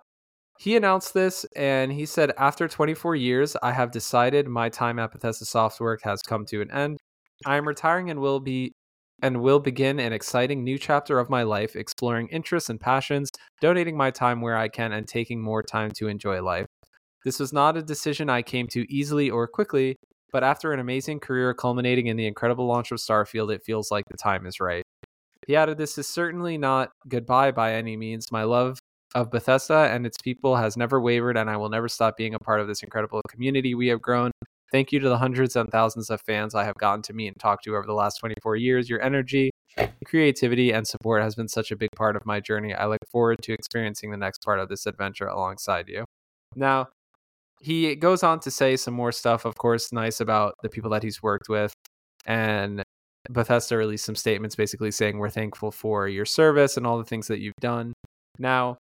he 0.59 0.77
announced 0.77 1.15
this 1.15 1.45
and 1.55 1.93
he 1.93 2.07
said, 2.07 2.33
After 2.39 2.69
24 2.69 3.17
years, 3.17 3.57
I 3.63 3.73
have 3.73 3.91
decided 3.91 4.49
my 4.49 4.69
time 4.69 4.99
at 4.99 5.13
Bethesda 5.13 5.45
Softwork 5.45 6.03
has 6.03 6.23
come 6.23 6.45
to 6.47 6.63
an 6.63 6.71
end. 6.71 6.99
I 7.45 7.57
am 7.57 7.69
retiring 7.69 8.11
and 8.11 8.21
will 8.21 8.41
be 8.41 8.73
and 9.23 9.41
will 9.41 9.61
begin 9.61 9.99
an 9.99 10.13
exciting 10.13 10.63
new 10.63 10.79
chapter 10.79 11.19
of 11.19 11.31
my 11.31 11.43
life, 11.43 11.75
exploring 11.75 12.29
interests 12.29 12.69
and 12.69 12.79
passions, 12.79 13.31
donating 13.63 13.97
my 13.97 14.11
time 14.11 14.43
where 14.43 14.57
I 14.57 14.69
can, 14.69 14.93
and 14.93 15.09
taking 15.09 15.41
more 15.41 15.63
time 15.63 15.91
to 15.93 16.09
enjoy 16.09 16.43
life. 16.43 16.67
This 17.25 17.41
was 17.41 17.53
not 17.53 17.79
a 17.79 17.83
decision 17.83 18.29
I 18.29 18.43
came 18.43 18.67
to 18.69 18.85
easily 18.93 19.31
or 19.31 19.49
quickly, 19.49 19.97
but 20.33 20.45
after 20.45 20.73
an 20.73 20.81
amazing 20.81 21.21
career 21.21 21.55
culminating 21.55 22.09
in 22.09 22.17
the 22.17 22.27
incredible 22.27 22.67
launch 22.67 22.93
of 22.93 22.99
Starfield, 22.99 23.55
it 23.55 23.65
feels 23.65 23.91
like 23.91 24.05
the 24.11 24.19
time 24.19 24.45
is 24.45 24.61
right. 24.61 24.83
He 25.47 25.57
added, 25.57 25.79
This 25.79 25.97
is 25.97 26.07
certainly 26.07 26.59
not 26.59 26.91
goodbye 27.09 27.53
by 27.53 27.73
any 27.73 27.97
means. 27.97 28.31
My 28.31 28.45
love 28.45 28.79
of 29.17 29.31
Bethesda 29.31 29.89
and 29.91 30.05
its 30.05 30.19
people 30.19 30.57
has 30.57 30.77
never 30.77 31.01
wavered, 31.01 31.39
and 31.39 31.49
I 31.49 31.57
will 31.57 31.71
never 31.71 31.89
stop 31.89 32.19
being 32.19 32.35
a 32.35 32.39
part 32.39 32.61
of 32.61 32.69
this 32.69 32.83
incredible 32.83 33.23
community 33.31 33.75
we 33.75 33.89
have 33.89 34.03
grown. 34.03 34.31
Thank 34.71 34.93
you 34.93 35.01
to 35.01 35.09
the 35.09 35.17
hundreds 35.17 35.57
and 35.57 35.71
thousands 35.71 36.11
of 36.11 36.21
fans 36.21 36.55
I 36.55 36.65
have 36.65 36.75
gotten 36.75 37.01
to 37.03 37.15
meet 37.15 37.29
and 37.29 37.39
talk 37.39 37.63
to 37.63 37.77
over 37.77 37.87
the 37.87 37.95
last 37.95 38.19
24 38.19 38.57
years. 38.57 38.91
Your 38.91 39.01
energy, 39.01 39.51
creativity, 40.05 40.71
and 40.71 40.87
support 40.87 41.23
has 41.23 41.35
been 41.35 41.49
such 41.49 41.71
a 41.71 41.77
big 41.77 41.89
part 41.97 42.15
of 42.15 42.27
my 42.27 42.41
journey. 42.41 42.75
I 42.75 42.87
look 42.87 42.99
forward 43.11 43.39
to 43.45 43.55
experiencing 43.55 44.11
the 44.11 44.19
next 44.19 44.45
part 44.45 44.61
of 44.61 44.69
this 44.69 44.85
adventure 44.85 45.29
alongside 45.29 45.89
you. 45.89 46.05
Now, 46.55 46.89
he 47.63 47.97
goes 47.97 48.23
on 48.23 48.41
to 48.41 48.51
say 48.51 48.77
some 48.77 48.93
more 48.93 49.13
stuff, 49.13 49.47
of 49.47 49.55
course, 49.57 49.95
nice 49.95 50.21
about 50.21 50.57
the 50.63 50.69
people 50.69 50.91
that 50.91 51.03
he's 51.03 51.23
worked 51.23 51.49
with. 51.49 51.73
And 52.27 52.83
Bethesda 53.31 53.79
released 53.79 54.05
some 54.05 54.15
statements 54.15 54.57
basically 54.57 54.91
saying, 54.91 55.17
We're 55.17 55.31
thankful 55.31 55.71
for 55.71 56.07
your 56.07 56.27
service 56.27 56.77
and 56.77 56.87
all 56.87 56.99
the 56.99 57.05
things 57.05 57.29
that 57.29 57.41
you've 57.41 57.55
done. 57.61 57.95
Now, 58.39 58.77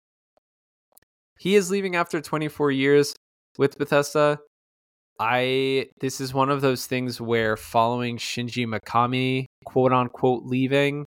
he 1.44 1.56
is 1.56 1.70
leaving 1.70 1.98
after 1.98 2.22
24 2.22 2.72
years 2.72 3.14
with 3.58 3.78
Bethesda. 3.78 4.40
I 5.20 5.88
this 6.00 6.22
is 6.22 6.34
one 6.34 6.50
of 6.50 6.62
those 6.62 6.88
things 6.88 7.20
where 7.20 7.58
following 7.58 8.18
Shinji 8.18 8.66
Mikami, 8.66 9.46
quote 9.66 9.92
unquote, 9.92 10.44
leaving, 10.46 11.06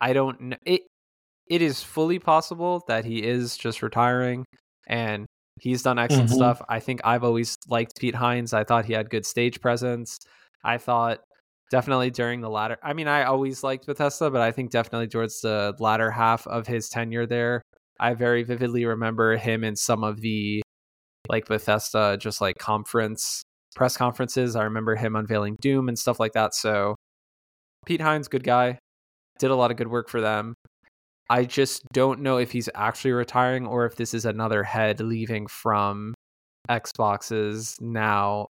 I 0.00 0.12
don't 0.12 0.40
know 0.40 0.56
it. 0.66 0.82
It 1.48 1.62
is 1.62 1.82
fully 1.82 2.18
possible 2.18 2.82
that 2.88 3.04
he 3.04 3.22
is 3.22 3.56
just 3.56 3.80
retiring, 3.80 4.44
and 4.88 5.26
he's 5.60 5.82
done 5.82 5.98
excellent 5.98 6.30
Mhm. 6.30 6.34
stuff. 6.34 6.60
I 6.68 6.80
think 6.80 7.00
I've 7.04 7.24
always 7.24 7.56
liked 7.68 7.92
Pete 8.00 8.16
Hines. 8.16 8.52
I 8.52 8.64
thought 8.64 8.84
he 8.84 8.92
had 8.94 9.08
good 9.08 9.24
stage 9.24 9.60
presence. 9.60 10.18
I 10.64 10.76
thought 10.76 11.20
definitely 11.70 12.10
during 12.10 12.40
the 12.40 12.50
latter. 12.50 12.78
I 12.82 12.92
mean, 12.94 13.06
I 13.08 13.22
always 13.24 13.62
liked 13.62 13.86
Bethesda, 13.86 14.28
but 14.30 14.40
I 14.42 14.50
think 14.50 14.70
definitely 14.72 15.08
towards 15.08 15.40
the 15.40 15.74
latter 15.78 16.10
half 16.10 16.46
of 16.48 16.66
his 16.66 16.88
tenure 16.88 17.26
there, 17.26 17.62
I 18.00 18.14
very 18.14 18.42
vividly 18.44 18.84
remember 18.84 19.36
him 19.36 19.64
in 19.64 19.76
some 19.76 20.04
of 20.04 20.20
the 20.20 20.62
like 21.28 21.46
Bethesda 21.46 22.16
just 22.18 22.40
like 22.40 22.56
conference 22.58 23.42
press 23.74 23.96
conferences. 23.96 24.56
I 24.56 24.64
remember 24.64 24.96
him 24.96 25.16
unveiling 25.16 25.56
Doom 25.60 25.88
and 25.88 25.98
stuff 25.98 26.18
like 26.18 26.32
that. 26.32 26.54
So 26.54 26.96
Pete 27.86 28.00
Hines, 28.00 28.28
good 28.28 28.44
guy, 28.44 28.78
did 29.38 29.50
a 29.50 29.54
lot 29.54 29.70
of 29.70 29.76
good 29.76 29.88
work 29.88 30.08
for 30.08 30.20
them. 30.20 30.54
I 31.30 31.44
just 31.44 31.82
don't 31.92 32.20
know 32.20 32.38
if 32.38 32.50
he's 32.50 32.70
actually 32.74 33.12
retiring 33.12 33.66
or 33.66 33.84
if 33.84 33.96
this 33.96 34.14
is 34.14 34.24
another 34.24 34.62
head 34.62 35.00
leaving 35.00 35.46
from 35.46 36.14
Xboxes 36.70 37.80
now 37.80 38.46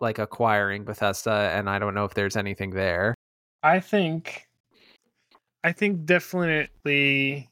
like 0.00 0.18
acquiring 0.18 0.84
Bethesda 0.84 1.50
and 1.54 1.68
I 1.68 1.78
don't 1.78 1.94
know 1.94 2.04
if 2.04 2.14
there's 2.14 2.36
anything 2.36 2.70
there. 2.70 3.14
I 3.62 3.80
think 3.80 4.46
I 5.64 5.72
think 5.72 6.04
definitely 6.04 7.48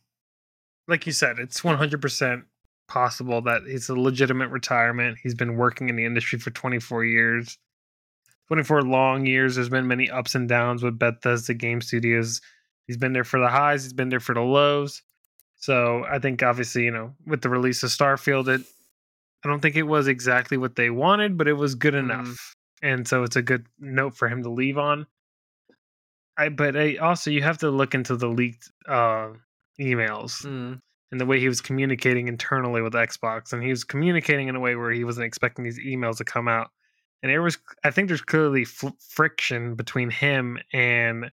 like 0.89 1.07
you 1.07 1.13
said, 1.13 1.39
it's 1.39 1.61
100% 1.63 2.45
possible 2.89 3.41
that 3.43 3.63
it's 3.67 3.89
a 3.89 3.95
legitimate 3.95 4.49
retirement. 4.51 5.19
He's 5.23 5.35
been 5.35 5.57
working 5.57 5.89
in 5.89 5.97
the 5.97 6.05
industry 6.05 6.39
for 6.39 6.51
24 6.51 7.05
years. 7.05 7.59
24 8.49 8.83
long 8.83 9.27
years. 9.27 9.57
There's 9.57 9.69
been 9.69 9.89
many 9.89 10.09
ups 10.09 10.35
and 10.37 10.49
downs 10.49 10.83
with 10.83 10.99
Bethesda 10.99 11.53
Game 11.55 11.81
Studios. 11.81 12.41
He's 12.87 12.97
been 12.97 13.13
there 13.13 13.25
for 13.25 13.41
the 13.41 13.49
highs, 13.49 13.83
he's 13.83 13.93
been 13.93 14.09
there 14.09 14.21
for 14.21 14.35
the 14.35 14.41
lows. 14.41 15.03
So 15.57 16.05
I 16.09 16.21
think 16.21 16.43
obviously, 16.45 16.85
you 16.85 16.93
know, 16.93 17.15
with 17.27 17.41
the 17.43 17.49
release 17.49 17.83
of 17.83 17.91
Starfield, 17.91 18.47
it 18.49 18.65
I 19.45 19.49
don't 19.49 19.61
think 19.61 19.77
it 19.77 19.83
was 19.85 20.07
exactly 20.09 20.57
what 20.57 20.77
they 20.77 20.91
wanted, 20.91 21.37
but 21.37 21.49
it 21.49 21.55
was 21.55 21.75
good 21.75 21.95
Mhm. 21.95 21.99
enough. 21.99 22.55
And 22.83 23.07
so 23.09 23.23
it's 23.25 23.37
a 23.37 23.43
good 23.43 23.67
note 23.79 24.17
for 24.17 24.29
him 24.29 24.43
to 24.45 24.51
leave 24.51 24.79
on. 24.79 25.07
I 26.37 26.49
but 26.51 26.77
I 26.77 26.97
also 26.97 27.31
you 27.31 27.43
have 27.43 27.59
to 27.59 27.71
look 27.71 27.95
into 27.95 28.17
the 28.17 28.29
leaked 28.29 28.71
uh 28.87 29.31
emails 29.81 30.44
Mm. 30.44 30.81
and 31.12 31.20
the 31.20 31.27
way 31.27 31.39
he 31.40 31.48
was 31.48 31.61
communicating 31.61 32.28
internally 32.28 32.82
with 32.82 32.94
Xbox, 32.94 33.53
and 33.53 33.62
he 33.62 33.70
was 33.70 33.85
communicating 33.85 34.48
in 34.48 34.57
a 34.57 34.61
way 34.61 34.77
where 34.77 34.90
he 34.90 35.05
wasn't 35.05 35.27
expecting 35.27 35.65
these 35.65 35.78
emails 35.78 36.16
to 36.19 36.24
come 36.24 36.48
out. 36.48 36.70
And 37.23 37.31
there 37.32 37.43
was, 37.43 37.59
I 37.85 37.90
think, 37.90 38.09
there's 38.09 38.20
clearly 38.23 38.62
f- 38.62 38.93
friction 39.01 39.74
between 39.74 40.11
him 40.11 40.59
and 40.73 41.31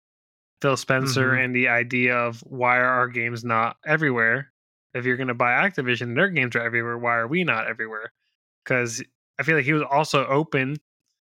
Phil 0.61 0.77
Spencer, 0.77 1.33
Mhm. 1.33 1.45
and 1.45 1.55
the 1.57 1.69
idea 1.69 2.17
of 2.17 2.41
why 2.41 2.79
are 2.79 2.87
our 2.89 3.09
games 3.09 3.45
not 3.45 3.77
everywhere? 3.87 4.53
If 4.95 5.05
you're 5.05 5.17
going 5.17 5.29
to 5.29 5.35
buy 5.35 5.53
Activision, 5.53 6.17
their 6.17 6.29
games 6.31 6.57
are 6.57 6.63
everywhere. 6.63 6.99
Why 6.99 7.17
are 7.17 7.29
we 7.29 7.45
not 7.45 7.69
everywhere? 7.69 8.13
Because 8.65 9.03
I 9.39 9.45
feel 9.45 9.55
like 9.57 9.65
he 9.67 9.73
was 9.73 9.83
also 9.89 10.27
open. 10.27 10.77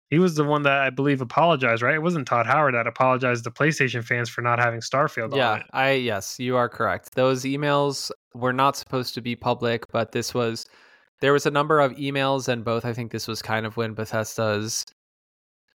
He 0.10 0.18
was 0.18 0.36
the 0.36 0.44
one 0.44 0.64
that 0.64 0.80
I 0.81 0.90
believe 0.90 1.22
apologized, 1.22 1.84
right? 1.84 1.94
It 1.94 2.02
wasn't 2.02 2.27
Todd 2.27 2.48
Howard 2.48 2.73
that 2.73 2.88
apologized 2.88 3.44
to 3.44 3.52
PlayStation 3.52 4.03
fans 4.03 4.27
for 4.27 4.41
not 4.41 4.57
having 4.60 4.80
Starfield 4.80 5.34
on 5.34 5.38
Yeah. 5.38 5.64
I 5.72 5.91
yes, 5.91 6.40
you 6.40 6.56
are 6.57 6.68
correct. 6.68 7.14
Those 7.15 7.44
emails 7.44 8.10
were 8.34 8.53
not 8.53 8.76
supposed 8.76 9.14
to 9.15 9.22
be 9.22 9.36
public, 9.36 9.86
but 9.91 10.11
this 10.11 10.34
was 10.34 10.65
there 11.22 11.34
was 11.34 11.45
a 11.45 11.52
number 11.52 11.80
of 11.80 11.91
emails 11.94 12.48
and 12.48 12.64
both 12.65 12.86
I 12.86 12.94
think 12.94 13.11
this 13.11 13.27
was 13.27 13.41
kind 13.41 13.65
of 13.65 13.77
when 13.77 13.94
Bethesda's 13.94 14.84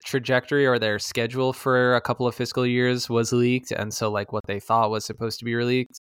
trajectory 0.06 0.66
or 0.66 0.80
their 0.80 1.00
schedule 1.00 1.54
for 1.54 1.96
a 1.96 2.02
couple 2.02 2.28
of 2.28 2.36
fiscal 2.36 2.66
years 2.66 3.10
was 3.10 3.32
leaked 3.32 3.72
and 3.72 3.94
so 3.94 4.10
like 4.12 4.34
what 4.34 4.44
they 4.48 4.60
thought 4.60 4.90
was 4.90 5.06
supposed 5.06 5.40
to 5.40 5.46
be 5.46 5.56
released 5.56 6.02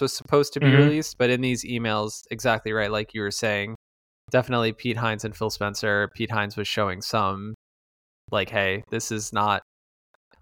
was 0.00 0.12
supposed 0.12 0.52
to 0.52 0.60
be 0.60 0.66
Mhm. 0.66 0.78
released, 0.78 1.16
but 1.18 1.30
in 1.30 1.40
these 1.40 1.64
emails 1.64 2.22
exactly 2.30 2.72
right 2.72 2.90
like 2.90 3.14
you 3.14 3.22
were 3.22 3.30
saying, 3.30 3.76
definitely 4.30 4.72
Pete 4.72 4.96
Hines 4.96 5.24
and 5.24 5.36
Phil 5.36 5.50
Spencer, 5.50 6.10
Pete 6.14 6.30
Hines 6.30 6.56
was 6.56 6.68
showing 6.68 7.02
some 7.02 7.54
like 8.30 8.50
hey, 8.50 8.84
this 8.90 9.10
is 9.12 9.32
not 9.32 9.62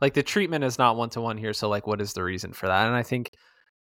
like 0.01 0.15
the 0.15 0.23
treatment 0.23 0.65
is 0.65 0.79
not 0.79 0.97
one 0.97 1.11
to 1.11 1.21
one 1.21 1.37
here 1.37 1.53
so 1.53 1.69
like 1.69 1.87
what 1.87 2.01
is 2.01 2.13
the 2.13 2.23
reason 2.23 2.53
for 2.53 2.67
that? 2.67 2.87
And 2.87 2.95
i 2.97 3.03
think 3.03 3.31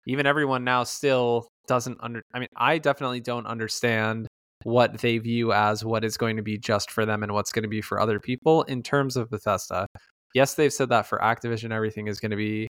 even 0.07 0.27
everyone 0.27 0.65
now 0.65 0.85
still 0.85 1.49
doesn't 1.67 1.99
under 2.01 2.23
i 2.35 2.39
mean 2.39 2.49
i 2.57 2.79
definitely 2.79 3.21
don't 3.21 3.47
understand 3.47 4.27
what 4.65 4.99
they 4.99 5.19
view 5.19 5.53
as 5.53 5.85
what 5.85 6.05
is 6.05 6.17
going 6.17 6.37
to 6.37 6.43
be 6.43 6.59
just 6.59 6.91
for 6.91 7.07
them 7.07 7.23
and 7.23 7.33
what's 7.33 7.53
going 7.53 7.63
to 7.63 7.69
be 7.69 7.81
for 7.81 8.01
other 8.01 8.19
people 8.19 8.63
in 8.65 8.83
terms 8.83 9.17
of 9.17 9.31
bethesda. 9.31 9.87
Yes 10.35 10.55
they've 10.55 10.73
said 10.73 10.89
that 10.89 11.07
for 11.07 11.19
activision 11.19 11.73
everything 11.73 12.09
is 12.09 12.21
going 12.21 12.31
to 12.31 12.37
be 12.37 12.69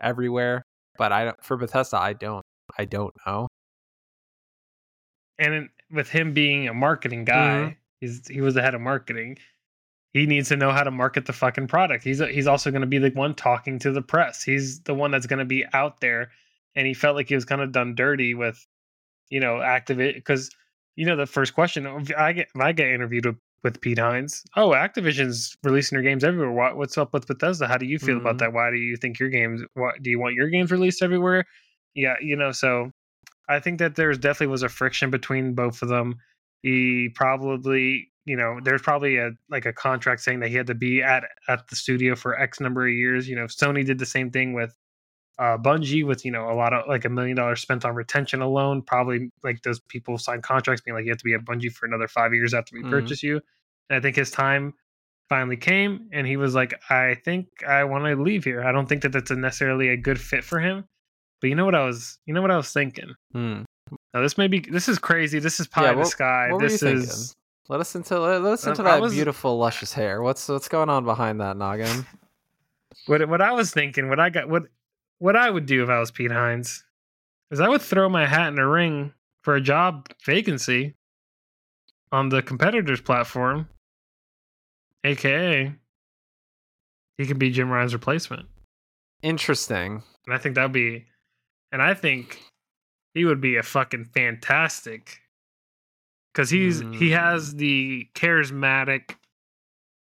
everywhere 0.00 0.62
but 0.96 1.12
i 1.12 1.32
for 1.42 1.56
bethesda 1.56 1.98
i 1.98 2.12
don't 2.12 2.44
i 2.78 2.84
don't 2.84 3.14
know. 3.26 3.46
And 5.38 5.54
in- 5.54 5.68
with 5.90 6.08
him 6.10 6.32
being 6.34 6.68
a 6.68 6.74
marketing 6.74 7.24
guy, 7.24 7.60
Mhm. 7.60 7.76
he's 8.00 8.28
he 8.28 8.40
was 8.40 8.54
the 8.54 8.62
head 8.62 8.74
of 8.74 8.80
marketing. 8.80 9.38
He 10.14 10.26
needs 10.26 10.48
to 10.48 10.56
know 10.56 10.70
how 10.72 10.82
to 10.84 10.90
market 10.90 11.26
the 11.26 11.32
fucking 11.32 11.68
product. 11.68 12.02
He's 12.04 12.18
he's 12.18 12.46
also 12.46 12.70
going 12.70 12.80
to 12.80 12.86
be 12.86 12.98
the 12.98 13.10
one 13.10 13.34
talking 13.34 13.78
to 13.80 13.92
the 13.92 14.02
press. 14.02 14.42
He's 14.42 14.80
the 14.82 14.94
one 14.94 15.10
that's 15.10 15.26
going 15.26 15.38
to 15.38 15.44
be 15.44 15.64
out 15.72 16.00
there, 16.00 16.30
and 16.74 16.86
he 16.86 16.94
felt 16.94 17.14
like 17.16 17.28
he 17.28 17.34
was 17.34 17.44
kind 17.44 17.60
of 17.60 17.72
done 17.72 17.94
dirty 17.94 18.34
with, 18.34 18.66
you 19.30 19.40
know, 19.40 19.60
Activate 19.60 20.14
because 20.16 20.50
you 20.96 21.06
know 21.06 21.16
the 21.16 21.26
first 21.26 21.54
question 21.54 21.86
if 21.86 22.10
I 22.16 22.32
get 22.32 22.48
if 22.54 22.60
I 22.60 22.72
get 22.72 22.88
interviewed 22.88 23.26
with, 23.26 23.36
with 23.62 23.80
Pete 23.80 23.98
Hines. 23.98 24.42
Oh, 24.56 24.70
Activision's 24.70 25.56
releasing 25.62 25.96
their 25.96 26.02
games 26.02 26.24
everywhere. 26.24 26.52
What, 26.52 26.76
what's 26.76 26.98
up 26.98 27.12
with 27.12 27.26
Bethesda? 27.26 27.68
How 27.68 27.76
do 27.76 27.86
you 27.86 27.98
feel 27.98 28.16
about 28.16 28.36
Mhm. 28.36 28.38
that? 28.40 28.52
Why 28.54 28.70
do 28.70 28.76
you 28.76 28.96
think 28.96 29.18
your 29.20 29.28
games? 29.30 29.62
What 29.74 30.02
do 30.02 30.10
you 30.10 30.18
want 30.18 30.34
your 30.34 30.48
games 30.48 30.70
released 30.72 31.02
everywhere? 31.02 31.44
Yeah, 31.94 32.14
you 32.20 32.34
know, 32.36 32.50
so 32.52 32.92
I 33.48 33.60
think 33.60 33.78
that 33.78 33.96
there's 33.96 34.18
definitely 34.18 34.48
was 34.48 34.62
a 34.62 34.68
friction 34.68 35.10
between 35.10 35.54
both 35.54 35.82
of 35.82 35.88
them. 35.88 36.16
He 36.62 37.10
probably 37.14 38.10
you 38.24 38.36
know, 38.36 38.60
there's 38.62 38.82
probably 38.82 39.16
a 39.16 39.30
like 39.48 39.64
a 39.64 39.72
contract 39.72 40.20
saying 40.20 40.40
that 40.40 40.48
he 40.50 40.54
had 40.56 40.66
to 40.66 40.74
be 40.74 41.02
at 41.02 41.24
at 41.48 41.66
the 41.68 41.76
studio 41.76 42.14
for 42.14 42.38
X 42.38 42.60
number 42.60 42.86
of 42.86 42.92
years. 42.92 43.26
You 43.26 43.36
know, 43.36 43.44
Sony 43.46 43.84
did 43.86 43.98
the 43.98 44.04
same 44.06 44.30
thing 44.30 44.52
with 44.52 44.76
uh 45.38 45.56
Bungie 45.56 46.04
with, 46.06 46.24
you 46.26 46.30
know, 46.30 46.50
a 46.50 46.52
lot 46.54 46.74
of 46.74 46.86
like 46.88 47.06
a 47.06 47.08
million 47.08 47.36
dollars 47.36 47.62
spent 47.62 47.86
on 47.86 47.94
retention 47.94 48.42
alone. 48.42 48.82
Probably 48.82 49.30
like 49.42 49.62
those 49.62 49.80
people 49.80 50.18
sign 50.18 50.42
contracts 50.42 50.82
being 50.82 50.94
like 50.94 51.04
you 51.06 51.10
have 51.10 51.18
to 51.18 51.24
be 51.24 51.32
at 51.32 51.44
Bungie 51.44 51.72
for 51.72 51.86
another 51.86 52.06
five 52.06 52.34
years 52.34 52.52
after 52.52 52.76
we 52.76 52.82
Mhm. 52.82 52.90
purchase 52.90 53.22
you. 53.22 53.40
And 53.88 53.96
I 53.96 54.00
think 54.00 54.16
his 54.16 54.30
time 54.30 54.74
finally 55.30 55.56
came 55.56 56.08
and 56.12 56.26
he 56.26 56.36
was 56.36 56.54
like, 56.54 56.74
I 56.90 57.14
think 57.14 57.48
I 57.66 57.84
want 57.84 58.04
to 58.04 58.22
leave 58.22 58.44
here. 58.44 58.62
I 58.62 58.72
don't 58.72 58.86
think 58.88 59.02
that 59.02 59.12
that's 59.12 59.30
a 59.30 59.36
necessarily 59.36 59.88
a 59.88 59.96
good 59.96 60.20
fit 60.20 60.44
for 60.44 60.58
him. 60.60 60.84
But 61.40 61.48
you 61.48 61.54
know 61.54 61.64
what 61.64 61.74
I 61.74 61.84
was 61.84 62.18
you 62.26 62.34
know 62.34 62.42
what 62.42 62.50
I 62.50 62.56
was 62.56 62.72
thinking? 62.72 63.14
Hmm. 63.32 63.62
Now 64.12 64.22
this 64.22 64.36
may 64.38 64.48
be 64.48 64.60
this 64.60 64.88
is 64.88 64.98
crazy. 64.98 65.38
This 65.38 65.60
is 65.60 65.66
pie 65.66 65.84
Yeah, 65.84 65.92
in 65.92 65.98
the 65.98 66.04
sky. 66.04 66.48
what 66.50 66.58
were 66.58 66.62
you 66.64 66.68
this 66.68 66.80
thinking? 66.80 67.02
is 67.02 67.34
Let 67.68 67.80
us 67.80 67.94
into 67.94 68.18
let 68.18 68.42
us 68.44 68.64
Um, 68.66 68.72
into 68.72 68.82
that 68.82 69.00
was- 69.00 69.14
beautiful 69.14 69.56
luscious 69.58 69.92
hair. 69.92 70.22
What's 70.22 70.48
what's 70.48 70.68
going 70.68 70.88
on 70.88 71.04
behind 71.04 71.40
that 71.40 71.56
noggin? 71.56 72.06
what 73.06 73.26
what 73.28 73.40
I 73.40 73.52
was 73.52 73.70
thinking, 73.70 74.08
what 74.08 74.18
I 74.20 74.30
got 74.30 74.48
what 74.48 74.64
what 75.18 75.36
I 75.36 75.48
would 75.50 75.66
do 75.66 75.82
if 75.82 75.88
I 75.88 75.98
was 76.00 76.10
Pete 76.10 76.30
Hines 76.32 76.84
is 77.50 77.60
I 77.60 77.68
would 77.68 77.82
throw 77.82 78.08
my 78.08 78.26
hat 78.26 78.48
in 78.48 78.54
the 78.56 78.66
ring 78.66 79.12
for 79.42 79.54
a 79.56 79.60
job 79.60 80.08
vacancy 80.24 80.94
on 82.12 82.28
the 82.28 82.42
competitor's 82.42 83.00
platform. 83.00 83.68
AKA 85.04 85.74
he 87.16 87.26
could 87.26 87.38
be 87.38 87.50
Jim 87.50 87.70
Ryan's 87.70 87.94
replacement. 87.94 88.48
Interesting. 89.22 90.02
And 90.26 90.34
I 90.34 90.38
think 90.38 90.54
that'd 90.54 90.72
be 90.72 91.06
and 91.72 91.82
I 91.82 91.94
think 91.94 92.40
he 93.14 93.24
would 93.24 93.40
be 93.40 93.56
a 93.56 93.62
fucking 93.62 94.06
fantastic 94.06 95.20
because 96.32 96.50
he's 96.50 96.82
he 96.92 97.10
has 97.10 97.54
the 97.56 98.08
charismatic 98.14 99.14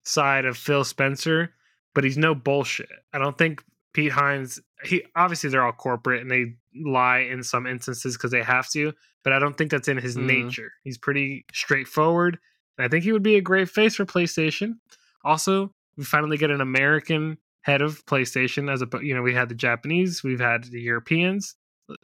side 0.03 0.45
of 0.45 0.57
Phil 0.57 0.83
Spencer, 0.83 1.53
but 1.93 2.03
he's 2.03 2.17
no 2.17 2.33
bullshit. 2.35 2.89
I 3.13 3.19
don't 3.19 3.37
think 3.37 3.63
Pete 3.93 4.11
Hines. 4.11 4.59
He 4.83 5.03
obviously 5.15 5.49
they're 5.49 5.63
all 5.63 5.71
corporate 5.71 6.21
and 6.21 6.31
they 6.31 6.55
lie 6.75 7.19
in 7.19 7.43
some 7.43 7.67
instances 7.67 8.17
because 8.17 8.31
they 8.31 8.41
have 8.43 8.69
to, 8.71 8.91
but 9.23 9.31
I 9.31 9.39
don't 9.39 9.57
think 9.57 9.71
that's 9.71 9.87
in 9.87 9.97
his 9.97 10.17
Mhm. 10.17 10.23
nature. 10.25 10.71
He's 10.83 10.97
pretty 10.97 11.45
straightforward, 11.53 12.39
and 12.77 12.85
I 12.85 12.89
think 12.89 13.03
he 13.03 13.11
would 13.11 13.23
be 13.23 13.35
a 13.35 13.41
great 13.41 13.69
face 13.69 13.95
for 13.95 14.05
PlayStation. 14.05 14.79
Also, 15.23 15.73
we 15.95 16.03
finally 16.03 16.37
get 16.37 16.51
an 16.51 16.59
American 16.61 17.37
head 17.63 17.81
of 17.81 18.05
PlayStation 18.05 18.71
as 18.71 18.81
a 18.81 18.87
you 19.03 19.13
know 19.15 19.21
we 19.21 19.33
had 19.33 19.49
the 19.49 19.55
Japanese, 19.55 20.23
we've 20.23 20.39
had 20.39 20.65
the 20.65 20.79
Europeans. 20.81 21.55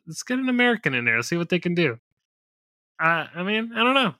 Let's 0.05 0.23
get 0.23 0.39
an 0.39 0.49
American 0.49 0.93
in 0.93 1.05
there. 1.05 1.15
Let's 1.17 1.29
see 1.29 1.37
what 1.37 1.49
they 1.49 1.59
can 1.59 1.73
do. 1.75 1.97
Uh, 3.01 3.27
I 3.33 3.43
mean, 3.43 3.71
I 3.73 3.83
don't 3.83 3.93
know. 3.93 4.13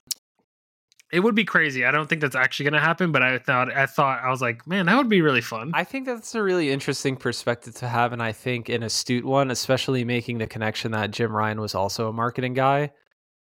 It 1.12 1.20
would 1.20 1.34
be 1.34 1.44
crazy. 1.44 1.84
I 1.84 1.90
don't 1.90 2.08
think 2.08 2.20
that's 2.20 2.36
actually 2.36 2.64
going 2.64 2.80
to 2.80 2.86
happen, 2.86 3.10
but 3.10 3.22
I 3.22 3.38
thought 3.38 3.70
I 3.76 3.86
thought 3.86 4.22
I 4.22 4.30
was 4.30 4.40
like, 4.40 4.66
man, 4.66 4.86
that 4.86 4.96
would 4.96 5.08
be 5.08 5.22
really 5.22 5.40
fun. 5.40 5.72
I 5.74 5.82
think 5.84 6.06
that's 6.06 6.34
a 6.36 6.42
really 6.42 6.70
interesting 6.70 7.16
perspective 7.16 7.74
to 7.76 7.88
have, 7.88 8.12
and 8.12 8.22
I 8.22 8.30
think 8.32 8.68
an 8.68 8.82
astute 8.84 9.24
one, 9.24 9.50
especially 9.50 10.04
making 10.04 10.38
the 10.38 10.46
connection 10.46 10.92
that 10.92 11.10
Jim 11.10 11.32
Ryan 11.32 11.60
was 11.60 11.74
also 11.74 12.08
a 12.08 12.12
marketing 12.12 12.54
guy. 12.54 12.92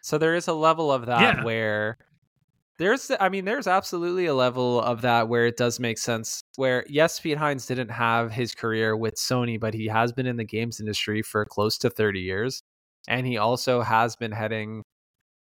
So 0.01 0.17
there 0.17 0.33
is 0.33 0.47
a 0.47 0.53
level 0.53 0.91
of 0.91 1.05
that 1.05 1.21
Yeah. 1.37 1.43
where 1.43 1.97
there's, 2.79 3.11
I 3.19 3.29
mean, 3.29 3.45
there's 3.45 3.67
absolutely 3.67 4.25
a 4.25 4.33
level 4.33 4.81
of 4.81 5.01
that 5.01 5.27
where 5.27 5.45
it 5.45 5.57
does 5.57 5.79
make 5.79 5.97
sense. 5.97 6.41
Where 6.55 6.85
yes, 6.89 7.19
Pete 7.19 7.37
Hines 7.37 7.65
didn't 7.65 7.89
have 7.89 8.31
his 8.31 8.55
career 8.55 8.97
with 8.97 9.15
Sony, 9.15 9.59
but 9.59 9.73
he 9.73 9.87
has 9.87 10.11
been 10.11 10.25
in 10.25 10.37
the 10.37 10.43
games 10.45 10.79
industry 10.79 11.21
for 11.21 11.45
close 11.45 11.77
to 11.79 11.89
30 11.89 12.21
years, 12.21 12.61
and 13.07 13.27
he 13.27 13.37
also 13.37 13.81
has 13.81 14.15
been 14.15 14.31
heading. 14.31 14.83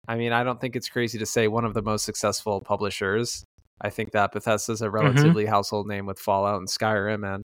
I 0.08 0.16
mean, 0.16 0.32
I 0.32 0.42
don't 0.44 0.60
think 0.60 0.76
it's 0.76 0.88
crazy 0.88 1.18
to 1.18 1.26
say 1.26 1.46
one 1.48 1.64
of 1.64 1.74
the 1.74 1.82
most 1.82 2.04
successful 2.04 2.60
publishers 2.60 3.44
I 3.80 3.90
think 3.90 4.12
that 4.12 4.32
Bethesda's 4.32 4.80
a 4.82 4.90
relatively 4.90 5.44
household 5.46 5.86
name 5.86 6.06
with 6.06 6.18
Fallout 6.18 6.58
and 6.58 6.68
Skyrim 6.68 7.34
and 7.34 7.42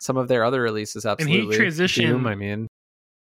some 0.00 0.16
of 0.16 0.28
their 0.28 0.44
other 0.44 0.60
releases. 0.60 1.06
Absolutely, 1.06 1.40
and 1.42 1.52
he 1.52 1.58
transitioned- 1.58 2.06
Doom, 2.06 2.26
I 2.26 2.34
mean, 2.34 2.66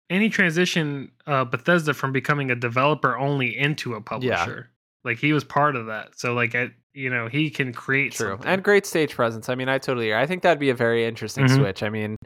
and 0.09 0.23
he 0.23 0.28
transitioned 0.28 1.11
uh, 1.27 1.45
Bethesda 1.45 1.95
from 1.95 2.12
becoming 2.12 2.51
a 2.51 2.57
developer 2.57 3.16
only 3.16 3.57
into 3.57 3.95
a 3.95 4.01
publisher. 4.01 4.70
Like 5.05 5.19
he 5.19 5.33
was 5.33 5.45
part 5.45 5.77
of 5.77 5.87
that. 5.87 6.19
So 6.19 6.35
like, 6.35 6.55
I, 6.55 6.71
you 6.93 7.09
know, 7.11 7.27
he 7.29 7.51
can 7.51 7.73
create 7.73 8.13
true 8.13 8.31
something. 8.31 8.47
and 8.47 8.63
great 8.63 8.85
stage 8.87 9.15
presence. 9.15 9.49
I 9.49 9.55
mean, 9.55 9.69
I 9.69 9.79
totally. 9.79 10.15
I 10.15 10.27
think 10.27 10.43
that'd 10.43 10.59
be 10.59 10.71
a 10.71 10.75
very 10.75 11.05
interesting 11.07 11.45
Mhm. 11.47 11.57
switch. 11.57 11.83
I 11.83 11.89
mean, 11.89 12.17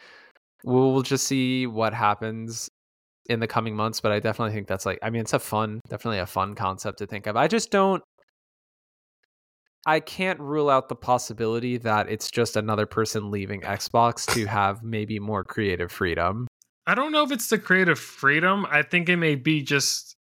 we'll, 0.65 0.93
we'll 0.93 1.03
just 1.03 1.27
see 1.27 1.67
what 1.67 1.95
happens 1.95 2.69
in 3.27 3.41
the 3.41 3.47
coming 3.47 3.77
months, 3.77 4.01
but 4.01 4.11
I 4.13 4.19
definitely 4.21 4.55
think 4.55 4.67
that's 4.67 4.85
like. 4.87 4.99
I 5.03 5.11
mean, 5.11 5.21
it's 5.23 5.33
a 5.33 5.39
fun, 5.39 5.81
definitely 5.89 6.19
a 6.19 6.27
fun 6.27 6.55
concept 6.55 6.99
to 6.99 7.07
think 7.07 7.27
of. 7.27 7.37
I 7.37 7.47
just 7.49 7.71
don't. 7.71 8.03
I 9.87 10.01
can't 10.01 10.41
rule 10.41 10.71
out 10.71 10.89
the 10.89 10.97
possibility 10.97 11.77
that 11.79 12.09
it's 12.09 12.31
just 12.31 12.57
another 12.57 12.87
person 12.87 13.31
leaving 13.31 13.61
Xbox 13.61 14.25
to 14.35 14.47
have 14.47 14.83
maybe 14.83 15.19
more 15.19 15.45
creative 15.45 15.93
freedom. 15.93 16.47
I 16.87 16.95
don't 16.95 17.13
know 17.13 17.23
if 17.23 17.31
it's 17.31 17.49
the 17.49 17.59
creative 17.59 17.99
freedom. 17.99 18.67
I 18.71 18.83
think 18.83 19.09
it 19.09 19.17
may 19.17 19.35
be 19.37 19.63
just. 19.63 20.17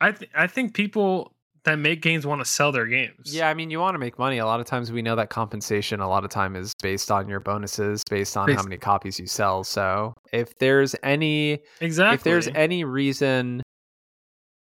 I 0.00 0.12
th- 0.12 0.30
I 0.34 0.46
think 0.46 0.74
people 0.74 1.32
that 1.64 1.78
make 1.78 2.00
games 2.02 2.26
want 2.26 2.40
to 2.40 2.44
sell 2.44 2.72
their 2.72 2.86
games. 2.86 3.34
Yeah, 3.34 3.48
I 3.48 3.54
mean, 3.54 3.70
you 3.70 3.80
want 3.80 3.94
to 3.94 3.98
make 3.98 4.18
money. 4.18 4.38
A 4.38 4.46
lot 4.46 4.60
of 4.60 4.66
times 4.66 4.90
we 4.90 5.02
know 5.02 5.16
that 5.16 5.30
compensation 5.30 6.00
a 6.00 6.08
lot 6.08 6.24
of 6.24 6.30
time 6.30 6.56
is 6.56 6.72
based 6.80 7.10
on 7.10 7.28
your 7.28 7.40
bonuses, 7.40 8.02
based 8.08 8.36
on 8.36 8.50
how 8.50 8.62
many 8.62 8.78
copies 8.78 9.18
you 9.20 9.26
sell. 9.26 9.64
So 9.64 10.14
if 10.32 10.58
there's 10.58 10.94
any 11.02 11.60
exactly. 11.80 12.14
if 12.14 12.22
there's 12.22 12.48
any 12.48 12.84
reason 12.84 13.62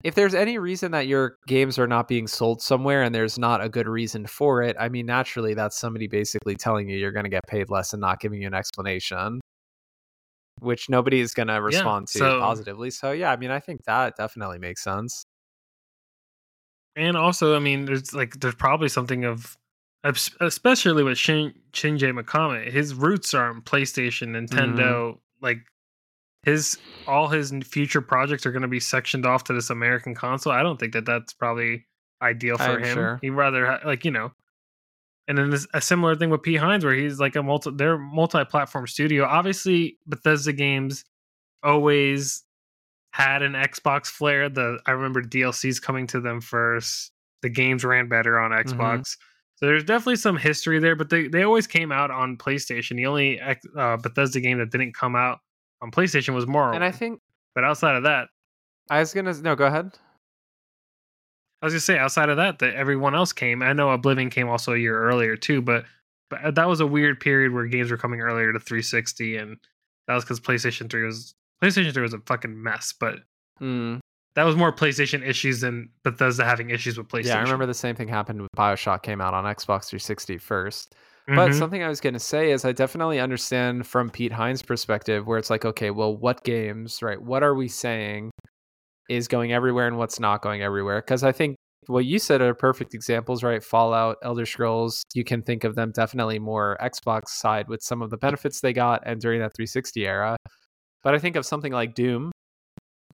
if 0.04 0.16
there's 0.16 0.36
any 0.36 0.58
reason 0.60 0.92
that 0.92 1.08
your 1.08 1.38
games 1.48 1.80
are 1.80 1.88
not 1.88 2.08
being 2.08 2.28
sold 2.28 2.62
somewhere 2.62 3.02
and 3.02 3.14
there's 3.14 3.40
not 3.40 3.64
a 3.64 3.68
good 3.68 3.88
reason 3.88 4.26
for 4.28 4.62
it, 4.62 4.76
I 4.80 4.90
mean 4.90 5.06
naturally 5.06 5.54
that's 5.54 5.78
somebody 5.78 6.08
basically 6.08 6.56
telling 6.56 6.90
you 6.90 6.98
you're 6.98 7.12
going 7.12 7.26
to 7.26 7.30
get 7.30 7.44
paid 7.48 7.70
less 7.70 7.94
and 7.94 8.02
not 8.02 8.20
giving 8.20 8.42
you 8.42 8.48
an 8.48 8.54
explanation. 8.54 9.42
Which 10.60 10.90
nobody 10.90 11.20
is 11.20 11.34
going 11.34 11.50
to 11.50 11.62
respond 11.62 12.08
to 12.08 12.18
so- 12.20 12.40
positively. 12.40 12.92
So 12.92 13.12
yeah, 13.12 13.32
I 13.32 13.38
mean 13.38 13.52
I 13.52 13.60
think 13.60 13.84
that 13.86 14.16
definitely 14.16 14.60
makes 14.60 14.84
sense. 14.84 15.26
And 16.98 17.16
also, 17.16 17.56
I 17.56 17.60
mean, 17.60 17.86
there's 17.86 18.14
like 18.14 18.40
there's 18.40 18.56
probably 18.56 18.90
something 18.90 19.24
of, 19.24 19.56
especially 20.04 21.04
with 21.04 21.18
Shin, 21.18 21.54
Shinji 21.72 22.12
Mikami. 22.12 22.72
His 22.72 22.96
roots 22.96 23.36
are 23.36 23.52
in 23.52 23.62
PlayStation, 23.62 24.30
Nintendo. 24.30 24.76
Mm-hmm. 24.76 25.18
Like 25.40 25.60
his 26.44 26.78
all 27.06 27.28
his 27.28 27.54
future 27.64 28.02
projects 28.02 28.46
are 28.48 28.52
going 28.52 28.64
to 28.64 28.68
be 28.68 28.80
sectioned 28.80 29.28
off 29.28 29.44
to 29.46 29.54
this 29.54 29.70
American 29.70 30.16
console. 30.16 30.54
I 30.54 30.64
don't 30.64 30.80
think 30.80 30.94
that 30.94 31.06
that's 31.06 31.34
probably 31.34 31.86
ideal 32.22 32.58
for 32.58 32.64
I'm 32.64 32.84
him. 32.84 32.94
sure. 32.96 33.20
He'd 33.22 33.30
rather 33.30 33.66
ha- 33.66 33.82
like 33.86 34.04
you 34.04 34.12
know. 34.12 34.32
And 35.28 35.38
then 35.38 35.50
there's 35.50 35.68
a 35.74 35.82
similar 35.82 36.16
thing 36.16 36.30
with 36.30 36.42
Pete 36.42 36.60
Hines, 36.60 36.86
where 36.86 36.96
he's 36.96 37.20
like 37.20 37.36
a 37.36 37.44
multi, 37.44 37.72
they're 37.76 37.98
multi-platform 37.98 38.88
studio. 38.88 39.26
Obviously, 39.26 39.98
Bethesda 40.08 40.54
games 40.54 41.04
always 41.62 42.44
had 43.18 43.42
an 43.42 43.54
Xbox 43.54 44.06
flair. 44.06 44.48
The 44.48 44.78
I 44.86 44.92
remember 44.92 45.24
DLCs 45.24 45.82
coming 45.82 46.06
to 46.08 46.22
them 46.22 46.40
first. 46.40 47.12
The 47.42 47.50
games 47.50 47.84
ran 47.84 48.08
better 48.08 48.38
on 48.38 48.52
Mm-hmm. 48.52 48.80
Xbox. 48.80 49.18
So 49.56 49.66
there's 49.66 49.84
definitely 49.84 50.18
some 50.18 50.38
history 50.38 50.78
there, 50.78 50.96
but 50.96 51.10
they, 51.10 51.28
they 51.28 51.42
always 51.42 51.66
came 51.66 51.92
out 51.92 52.12
on 52.12 52.38
PlayStation. 52.38 52.96
The 52.96 53.08
only 53.08 53.42
uh, 53.42 53.98
Bethesda 53.98 54.40
game 54.40 54.60
that 54.60 54.70
didn't 54.70 54.94
come 54.94 55.16
out 55.16 55.40
on 55.82 55.90
PlayStation 55.90 56.36
was 56.36 56.46
Morrowind. 56.46 56.76
And 56.76 56.84
I 56.84 56.92
think 56.92 57.20
but 57.56 57.64
outside 57.64 57.96
of 57.96 58.04
that, 58.04 58.28
I 58.92 59.00
was 59.00 59.16
going 59.16 59.26
to 59.26 59.42
no, 59.42 59.56
go 59.56 59.66
ahead. 59.66 59.92
I 61.64 61.66
was 61.66 61.74
gonna 61.74 61.82
say 61.82 61.98
outside 61.98 62.30
of 62.30 62.38
that, 62.38 62.60
that 62.60 62.76
everyone 62.76 63.16
else 63.16 63.34
came. 63.34 63.64
I 63.64 63.74
know 63.74 63.90
Oblivion 63.90 64.30
came 64.30 64.48
also 64.48 64.74
a 64.74 64.78
year 64.78 64.96
earlier 64.96 65.36
too, 65.36 65.64
but 65.64 65.86
but 66.30 66.54
that 66.54 66.68
was 66.68 66.82
a 66.82 66.86
weird 66.86 67.20
period 67.20 67.52
where 67.52 67.66
games 67.66 67.90
were 67.90 67.98
coming 67.98 68.22
earlier 68.22 68.54
to 68.54 68.60
360, 68.60 69.38
and 69.38 69.58
that 70.08 70.14
was 70.14 70.24
because 70.24 70.40
PlayStation 70.40 70.88
3 70.88 71.04
was 71.04 71.34
PlayStation 71.64 71.94
3 71.94 72.02
was 72.04 72.14
a 72.14 72.20
fucking 72.26 72.62
mess. 72.62 72.94
But 73.00 73.20
Mm. 73.62 74.00
that 74.36 74.44
was 74.44 74.56
more 74.56 74.72
PlayStation 74.72 75.28
issues 75.28 75.62
than 75.62 75.90
Bethesda 76.04 76.46
having 76.46 76.70
issues 76.70 76.98
with 76.98 77.08
PlayStation. 77.08 77.26
Yeah, 77.26 77.38
I 77.40 77.42
remember 77.42 77.66
the 77.66 77.74
same 77.74 77.96
thing 77.96 78.08
happened 78.08 78.42
with 78.42 78.52
BioShock 78.56 79.02
came 79.02 79.20
out 79.20 79.34
on 79.34 79.46
Xbox 79.46 79.90
360 79.90 80.38
first. 80.38 80.96
But 81.28 81.52
Mhm. 81.52 81.56
something 81.56 81.84
I 81.84 81.90
was 81.90 82.00
going 82.00 82.14
to 82.14 82.20
say 82.20 82.52
is 82.52 82.64
I 82.64 82.72
definitely 82.72 83.20
understand 83.20 83.86
from 83.88 84.10
Pete 84.10 84.32
Hines' 84.32 84.62
perspective 84.62 85.26
where 85.28 85.38
it's 85.38 85.50
like, 85.50 85.66
okay, 85.66 85.90
well, 85.92 86.16
what 86.16 86.44
games, 86.44 87.02
right? 87.02 87.22
What 87.22 87.44
are 87.44 87.54
we 87.56 87.68
saying 87.68 88.30
is 89.10 89.28
going 89.28 89.52
everywhere 89.52 89.88
and 89.88 89.98
what's 89.98 90.20
not 90.20 90.42
going 90.42 90.62
everywhere? 90.62 91.02
Because 91.02 91.24
I 91.24 91.32
think 91.32 91.56
what 91.88 92.06
you 92.06 92.20
said 92.20 92.42
are 92.42 92.54
perfect 92.54 92.94
examples, 92.94 93.44
right? 93.44 93.64
Fallout, 93.64 94.18
Elder 94.24 94.46
Scrolls, 94.46 95.04
you 95.16 95.24
can 95.24 95.42
think 95.42 95.64
of 95.64 95.76
them 95.76 95.92
definitely 95.92 96.38
more 96.40 96.78
Xbox 96.82 97.30
side 97.30 97.68
with 97.68 97.82
some 97.82 98.02
of 98.02 98.10
the 98.10 98.18
benefits 98.18 98.62
they 98.62 98.72
got 98.74 99.02
and 99.06 99.20
during 99.20 99.40
that 99.42 99.52
360 99.56 100.06
era. 100.06 100.38
But 101.08 101.16
I 101.16 101.20
think 101.20 101.38
of 101.38 101.46
something 101.46 101.72
like 101.72 101.96
Doom, 101.96 102.34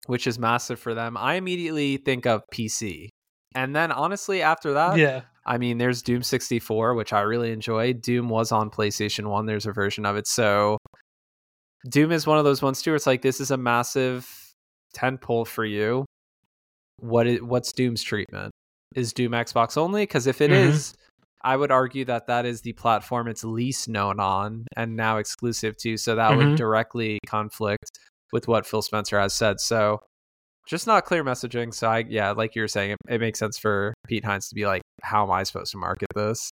which 0.07 0.27
is 0.27 0.39
massive 0.39 0.81
for 0.81 0.95
them. 0.95 1.15
I 1.15 1.35
immediately 1.35 1.99
think 1.99 2.25
of 2.25 2.41
PC. 2.51 3.09
And 3.55 3.77
then 3.77 3.93
honestly, 3.93 4.41
after 4.41 4.73
that, 4.73 4.97
yeah, 4.97 5.21
I 5.45 5.59
mean, 5.59 5.77
there's 5.77 6.01
Doom 6.01 6.23
64, 6.23 6.95
which 6.95 7.13
I 7.13 7.21
really 7.21 7.53
enjoyed. 7.53 8.01
Doom 8.01 8.31
was 8.31 8.51
on 8.51 8.71
PlayStation 8.71 9.27
1. 9.27 9.45
There's 9.45 9.67
a 9.67 9.73
version 9.73 10.07
of 10.07 10.17
it. 10.17 10.27
So 10.27 10.79
Doom 11.87 12.13
is 12.13 12.27
one 12.27 12.39
of 12.39 12.45
those 12.45 12.63
ones 12.63 12.81
too. 12.81 12.93
Where 12.93 12.97
it's 12.97 13.07
like 13.07 13.21
this 13.21 13.43
is 13.43 13.51
a 13.51 13.59
massive 13.59 14.27
tentpole 14.97 15.47
for 15.47 15.67
you. 15.67 16.07
What 16.97 17.27
is 17.27 17.43
what's 17.43 17.75
Doom's 17.75 18.03
treatment? 18.03 18.53
is 18.95 19.13
Doom 19.13 19.33
Xbox 19.33 19.77
only? 19.77 20.05
Because 20.05 20.27
if 20.27 20.41
it 20.41 20.51
Mhm. 20.51 20.55
is, 20.55 20.95
I 21.45 21.57
would 21.57 21.71
argue 21.71 22.05
that 22.07 22.27
that 22.29 22.47
is 22.47 22.61
the 22.61 22.73
platform 22.75 23.27
it's 23.29 23.43
least 23.45 23.89
known 23.89 24.21
on 24.21 24.67
and 24.77 24.97
now 24.97 25.19
exclusive 25.19 25.77
to. 25.79 25.97
So 25.97 26.15
that 26.15 26.33
Mhm. 26.33 26.37
would 26.37 26.57
directly 26.57 27.19
conflict 27.27 27.99
with 28.33 28.47
what 28.49 28.67
Phil 28.67 28.83
Spencer 28.83 29.19
has 29.19 29.35
said. 29.35 29.61
So 29.61 30.01
just 30.69 30.87
not 30.87 31.05
clear 31.05 31.25
messaging. 31.25 31.75
So 31.75 31.89
I, 31.89 31.99
yeah, 32.09 32.31
like 32.31 32.55
you 32.55 32.63
were 32.63 32.69
saying, 32.69 32.93
it, 32.93 32.99
it 33.09 33.21
makes 33.21 33.39
sense 33.41 33.59
for 33.59 33.93
Pete 34.07 34.25
Hines 34.25 34.49
to 34.49 34.55
be 34.55 34.67
like, 34.67 34.83
how 35.03 35.25
am 35.25 35.31
I 35.33 35.43
supposed 35.43 35.73
to 35.73 35.79
market 35.79 36.09
this? 36.15 36.51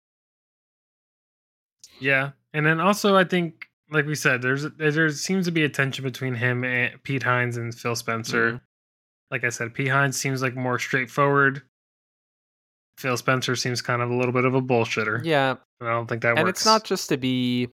Yeah, 2.01 2.31
and 2.53 2.65
then 2.65 2.81
also 2.81 3.17
I 3.17 3.25
think, 3.25 3.67
like 3.91 4.07
we 4.07 4.15
said, 4.15 4.43
there's 4.43 4.65
there 4.79 5.11
seems 5.11 5.47
to 5.47 5.51
be 5.53 5.65
a 5.65 5.69
tension 5.69 6.05
between 6.05 6.35
him 6.35 6.65
and 6.65 7.03
Pete 7.03 7.23
Hines 7.23 7.57
and 7.57 7.75
Phil 7.75 7.97
Spencer. 7.97 8.53
Mhm. 8.53 8.61
Like 9.31 9.45
I 9.45 9.51
said, 9.51 9.75
Pete 9.75 9.89
Hines 9.89 10.19
seems 10.19 10.41
like 10.43 10.55
more 10.55 10.79
straightforward. 10.79 11.63
Phil 12.99 13.17
Spencer 13.17 13.55
seems 13.55 13.81
kind 13.81 14.03
of 14.03 14.11
a 14.11 14.15
little 14.15 14.33
bit 14.33 14.45
of 14.45 14.55
a 14.55 14.61
bullshitter. 14.61 15.25
Yeah, 15.25 15.55
I 15.81 15.87
don't 15.87 16.09
think 16.09 16.23
that 16.23 16.37
and 16.37 16.45
works. 16.47 16.61
it's 16.61 16.67
not 16.67 16.83
just 16.85 17.09
to 17.11 17.17
be 17.17 17.69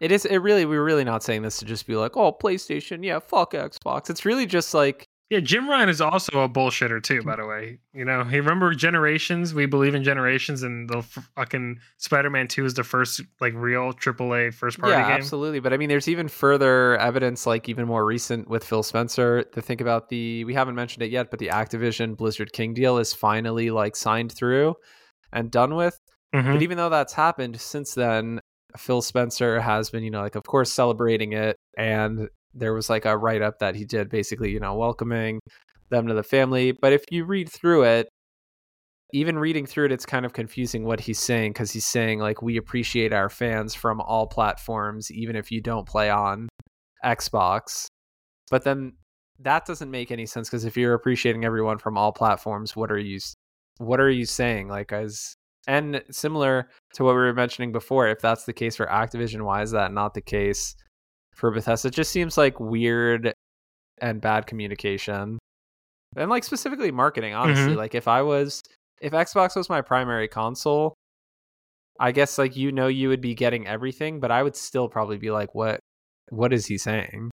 it 0.00 0.10
is 0.12 0.24
it 0.24 0.38
really 0.38 0.66
we're 0.66 0.84
really 0.84 1.04
not 1.04 1.22
saying 1.22 1.42
this 1.42 1.58
to 1.58 1.64
just 1.64 1.86
be 1.86 1.94
like 1.96 2.16
oh 2.16 2.32
playstation 2.32 3.04
yeah 3.04 3.18
fuck 3.18 3.52
xbox 3.52 4.10
it's 4.10 4.24
really 4.24 4.44
just 4.44 4.74
like 4.74 5.06
Yeah, 5.28 5.40
Jim 5.40 5.68
Ryan 5.68 5.88
is 5.88 6.00
also 6.00 6.40
a 6.40 6.48
bullshitter 6.48 7.02
too. 7.02 7.22
By 7.22 7.36
the 7.36 7.46
way, 7.46 7.78
you 7.92 8.04
know 8.04 8.22
he 8.22 8.38
remember 8.38 8.72
Generations. 8.74 9.54
We 9.54 9.66
believe 9.66 9.94
in 9.94 10.04
Generations, 10.04 10.62
and 10.62 10.88
the 10.88 11.02
fucking 11.02 11.80
Spider 11.98 12.30
Man 12.30 12.46
Two 12.46 12.64
is 12.64 12.74
the 12.74 12.84
first 12.84 13.20
like 13.40 13.52
real 13.54 13.92
AAA 13.92 14.54
first 14.54 14.78
party 14.78 14.92
yeah 14.92 15.08
game. 15.08 15.16
absolutely 15.16 15.58
but 15.60 15.72
i 15.72 15.76
mean 15.76 15.88
there's 15.88 16.08
even 16.08 16.28
further 16.28 16.96
evidence 16.98 17.46
like 17.46 17.68
even 17.68 17.86
more 17.86 18.04
recent 18.04 18.48
with 18.48 18.62
phil 18.64 18.82
spencer 18.82 19.42
to 19.42 19.60
think 19.60 19.80
about 19.80 20.08
the 20.08 20.44
we 20.44 20.54
haven't 20.54 20.74
mentioned 20.74 21.02
it 21.02 21.10
yet 21.10 21.30
but 21.30 21.38
the 21.38 21.48
activision 21.48 22.16
blizzard 22.16 22.52
king 22.52 22.72
deal 22.74 22.98
is 22.98 23.12
finally 23.12 23.70
like 23.70 23.96
signed 23.96 24.30
through 24.32 24.74
and 25.32 25.50
done 25.50 25.74
with 25.74 25.98
Mhm. 26.34 26.52
But 26.54 26.62
even 26.62 26.76
though 26.76 26.88
that's 26.90 27.12
happened 27.12 27.60
since 27.60 27.94
then, 27.94 28.40
Phil 28.76 29.00
Spencer 29.00 29.60
has 29.60 29.90
been, 29.90 30.02
you 30.02 30.10
know, 30.10 30.20
like, 30.20 30.34
of 30.34 30.42
course, 30.44 30.72
celebrating 30.72 31.32
it. 31.32 31.56
And 31.78 32.28
there 32.56 32.74
was 32.74 32.90
like 32.90 33.04
a 33.04 33.16
write 33.16 33.42
up 33.42 33.58
that 33.58 33.74
he 33.74 33.84
did 33.84 34.08
basically, 34.08 34.50
you 34.50 34.60
know, 34.60 34.74
welcoming 34.74 35.40
them 35.90 36.06
to 36.08 36.14
the 36.14 36.22
family. 36.22 36.72
But 36.72 36.92
if 36.92 37.04
you 37.10 37.24
read 37.24 37.50
through 37.50 37.84
it, 37.84 38.08
even 39.12 39.38
reading 39.38 39.66
through 39.66 39.86
it, 39.86 39.92
it's 39.92 40.06
kind 40.06 40.26
of 40.26 40.32
confusing 40.32 40.84
what 40.84 41.00
he's 41.00 41.20
saying 41.20 41.52
because 41.52 41.70
he's 41.70 41.86
saying, 41.86 42.18
like, 42.18 42.42
we 42.42 42.56
appreciate 42.56 43.12
our 43.12 43.28
fans 43.28 43.74
from 43.74 44.00
all 44.00 44.26
platforms, 44.26 45.10
even 45.12 45.36
if 45.36 45.52
you 45.52 45.60
don't 45.60 45.86
play 45.86 46.10
on 46.10 46.48
Xbox. 47.04 47.86
But 48.50 48.64
then 48.64 48.94
that 49.40 49.66
doesn't 49.66 49.90
make 49.90 50.10
any 50.10 50.26
sense 50.26 50.48
because 50.48 50.64
if 50.64 50.76
you're 50.76 50.94
appreciating 50.94 51.44
everyone 51.44 51.78
from 51.78 51.96
all 51.96 52.12
platforms, 52.12 52.74
what 52.74 52.90
are 52.90 52.98
you 52.98 53.20
what 53.78 54.00
are 54.00 54.10
you 54.10 54.24
saying? 54.24 54.68
Like 54.68 54.92
as 54.92 55.36
and 55.68 56.02
similar 56.10 56.68
to 56.94 57.04
what 57.04 57.14
we 57.14 57.20
were 57.20 57.34
mentioning 57.34 57.72
before, 57.72 58.08
if 58.08 58.20
that's 58.20 58.44
the 58.44 58.52
case 58.52 58.76
for 58.76 58.86
Activision, 58.86 59.42
why 59.42 59.62
is 59.62 59.72
that 59.72 59.92
not 59.92 60.14
the 60.14 60.22
case 60.22 60.74
for 61.36 61.50
Bethesda? 61.50 61.88
It 61.88 61.94
just 61.94 62.10
seems 62.10 62.36
like 62.36 62.58
weird 62.58 63.32
and 63.98 64.20
bad 64.20 64.46
communication. 64.46 65.38
And 66.16 66.30
like 66.30 66.44
specifically 66.44 66.90
marketing, 66.90 67.34
honestly. 67.34 67.74
Mhm. 67.74 67.76
Like 67.76 67.94
if 67.94 68.08
I 68.08 68.22
was 68.22 68.62
if 69.00 69.12
Xbox 69.12 69.54
was 69.54 69.68
my 69.68 69.82
primary 69.82 70.26
console, 70.28 70.94
I 72.00 72.12
guess 72.12 72.38
like 72.38 72.56
you 72.56 72.72
know 72.72 72.88
you 72.88 73.08
would 73.08 73.20
be 73.20 73.34
getting 73.34 73.66
everything, 73.66 74.18
but 74.20 74.30
I 74.30 74.42
would 74.42 74.56
still 74.56 74.88
probably 74.88 75.18
be 75.18 75.30
like, 75.30 75.54
what 75.54 75.80
what 76.30 76.52
is 76.52 76.66
he 76.66 76.78
saying? 76.78 77.30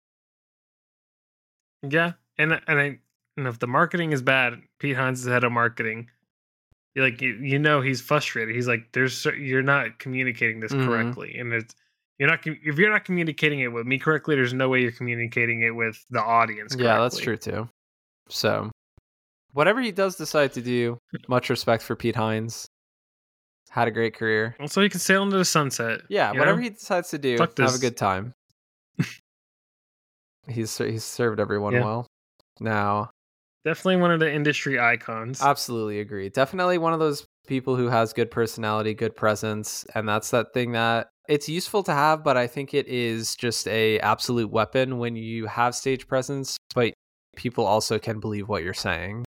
Yeah, 1.88 2.14
and 2.38 2.60
and 2.68 2.80
I 2.80 3.00
and 3.38 3.48
if 3.48 3.60
the 3.60 3.68
marketing 3.68 4.12
is 4.12 4.22
bad, 4.22 4.56
Pete 4.80 4.96
Hines 4.98 5.22
is 5.22 5.28
head 5.28 5.44
of 5.44 5.52
marketing. 5.52 6.10
Like 6.96 7.22
you, 7.22 7.34
you 7.36 7.58
know 7.58 7.82
he's 7.82 8.02
frustrated. 8.02 8.54
He's 8.56 8.68
like, 8.68 8.92
"There's 8.92 9.24
you're 9.26 9.64
not 9.64 9.98
communicating 10.00 10.60
this 10.60 10.74
Mhm. 10.74 10.86
correctly, 10.86 11.38
and 11.38 11.54
it's 11.54 11.74
you're 12.22 12.30
not 12.30 12.46
if 12.46 12.78
you're 12.78 12.92
not 12.92 13.04
communicating 13.04 13.62
it 13.62 13.70
with 13.70 13.88
me 13.88 13.98
correctly. 13.98 14.36
There's 14.36 14.54
no 14.54 14.70
way 14.70 14.80
you're 14.84 14.92
communicating 14.92 15.64
it 15.64 15.72
with 15.72 15.98
the 16.12 16.22
audience. 16.22 16.74
Correctly. 16.76 16.86
Yeah, 16.86 17.00
that's 17.00 17.18
true 17.18 17.36
too. 17.36 17.68
So, 18.30 18.70
whatever 19.54 19.82
he 19.82 19.92
does 19.92 20.18
decide 20.18 20.54
to 20.54 20.62
do, 20.62 21.00
much 21.28 21.50
respect 21.50 21.82
for 21.82 21.96
Pete 21.96 22.16
Hines. 22.16 22.68
Had 23.72 23.88
a 23.88 23.92
great 23.92 24.14
career. 24.14 24.56
Also, 24.60 24.84
he 24.84 24.90
can 24.90 25.00
sail 25.00 25.24
into 25.24 25.36
the 25.36 25.46
sunset. 25.46 26.02
Yeah, 26.10 26.32
whatever 26.34 26.58
know? 26.58 26.64
he 26.64 26.70
decides 26.70 27.10
to 27.10 27.18
do, 27.18 27.40
Fuck 27.40 27.58
have 27.58 27.74
a 27.74 27.80
good 27.80 27.98
time. 27.98 28.34
he's 30.48 30.78
he's 30.78 31.04
served 31.04 31.40
everyone 31.40 31.74
Yeah. 31.74 31.86
well. 31.86 32.08
Now, 32.60 33.10
definitely 33.66 33.96
one 33.96 34.12
of 34.12 34.20
the 34.20 34.32
industry 34.32 34.80
icons. 34.80 35.42
absolutely 35.42 36.02
agree. 36.02 36.30
Definitely 36.30 36.78
one 36.78 36.94
of 36.94 37.00
those 37.00 37.26
people 37.48 37.76
who 37.76 37.88
has 37.88 38.14
good 38.14 38.30
personality, 38.30 38.94
good 38.94 39.16
presence, 39.16 39.88
and 39.96 40.08
that's 40.08 40.30
that 40.30 40.54
thing 40.54 40.74
that 40.74 41.08
it's 41.32 41.48
useful 41.48 41.82
to 41.82 41.94
have, 41.94 42.26
but 42.26 42.36
I 42.36 42.46
think 42.46 42.74
it 42.74 42.88
is 42.90 43.38
just 43.38 43.66
a 43.70 43.98
absolute 44.00 44.52
weapon 44.52 44.98
when 44.98 45.16
you 45.16 45.46
have 45.46 45.74
stage 45.74 46.06
presence, 46.06 46.58
but 46.76 46.94
people 47.38 47.66
also 47.66 47.98
can 48.00 48.20
believe 48.20 48.50
what 48.50 48.64
you're 48.64 48.74
saying. 48.74 49.24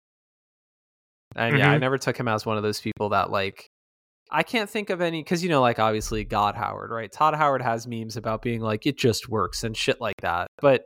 And 1.35 1.59
yeah, 1.59 1.73
I 1.73 1.77
Mhm. 1.77 1.81
never 1.81 1.99
took 1.99 2.17
him 2.17 2.29
as 2.29 2.47
one 2.47 2.57
of 2.57 2.63
those 2.63 2.81
people 2.81 3.09
that 3.09 3.33
like 3.33 3.67
I 4.31 4.45
can't 4.45 4.71
think 4.71 4.91
of 4.91 5.01
any 5.01 5.25
because 5.25 5.43
you 5.43 5.49
know, 5.49 5.61
like 5.61 5.81
obviously 5.81 6.23
God 6.23 6.55
Howard, 6.55 6.91
right? 6.91 7.11
Todd 7.11 7.35
Howard 7.35 7.63
has 7.63 7.89
memes 7.89 8.17
about 8.17 8.43
being 8.43 8.61
like 8.61 8.87
it 8.87 8.97
just 8.97 9.29
works 9.29 9.65
and 9.65 9.77
shit 9.77 10.01
like 10.01 10.21
that. 10.23 10.47
But 10.61 10.85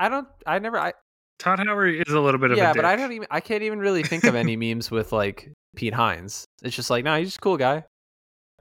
I 0.00 0.08
don't 0.08 0.26
I 0.44 0.58
never 0.58 0.76
I 0.76 0.94
Todd 1.38 1.60
Howard 1.60 2.02
is 2.04 2.12
a 2.12 2.20
little 2.20 2.40
bit 2.40 2.50
of 2.50 2.58
yeah, 2.58 2.72
but 2.74 2.84
I 2.84 2.96
don't 2.96 3.12
even 3.12 3.28
I 3.30 3.38
can't 3.38 3.62
even 3.62 3.78
really 3.78 4.02
think 4.02 4.24
of 4.24 4.34
any 4.34 4.56
memes 4.74 4.90
with 4.90 5.12
like 5.12 5.52
Pete 5.76 5.94
Hines. 5.94 6.44
It's 6.64 6.74
just 6.74 6.90
like, 6.90 7.04
no, 7.04 7.16
he's 7.16 7.28
just 7.28 7.38
a 7.38 7.40
cool 7.40 7.56
guy. 7.56 7.84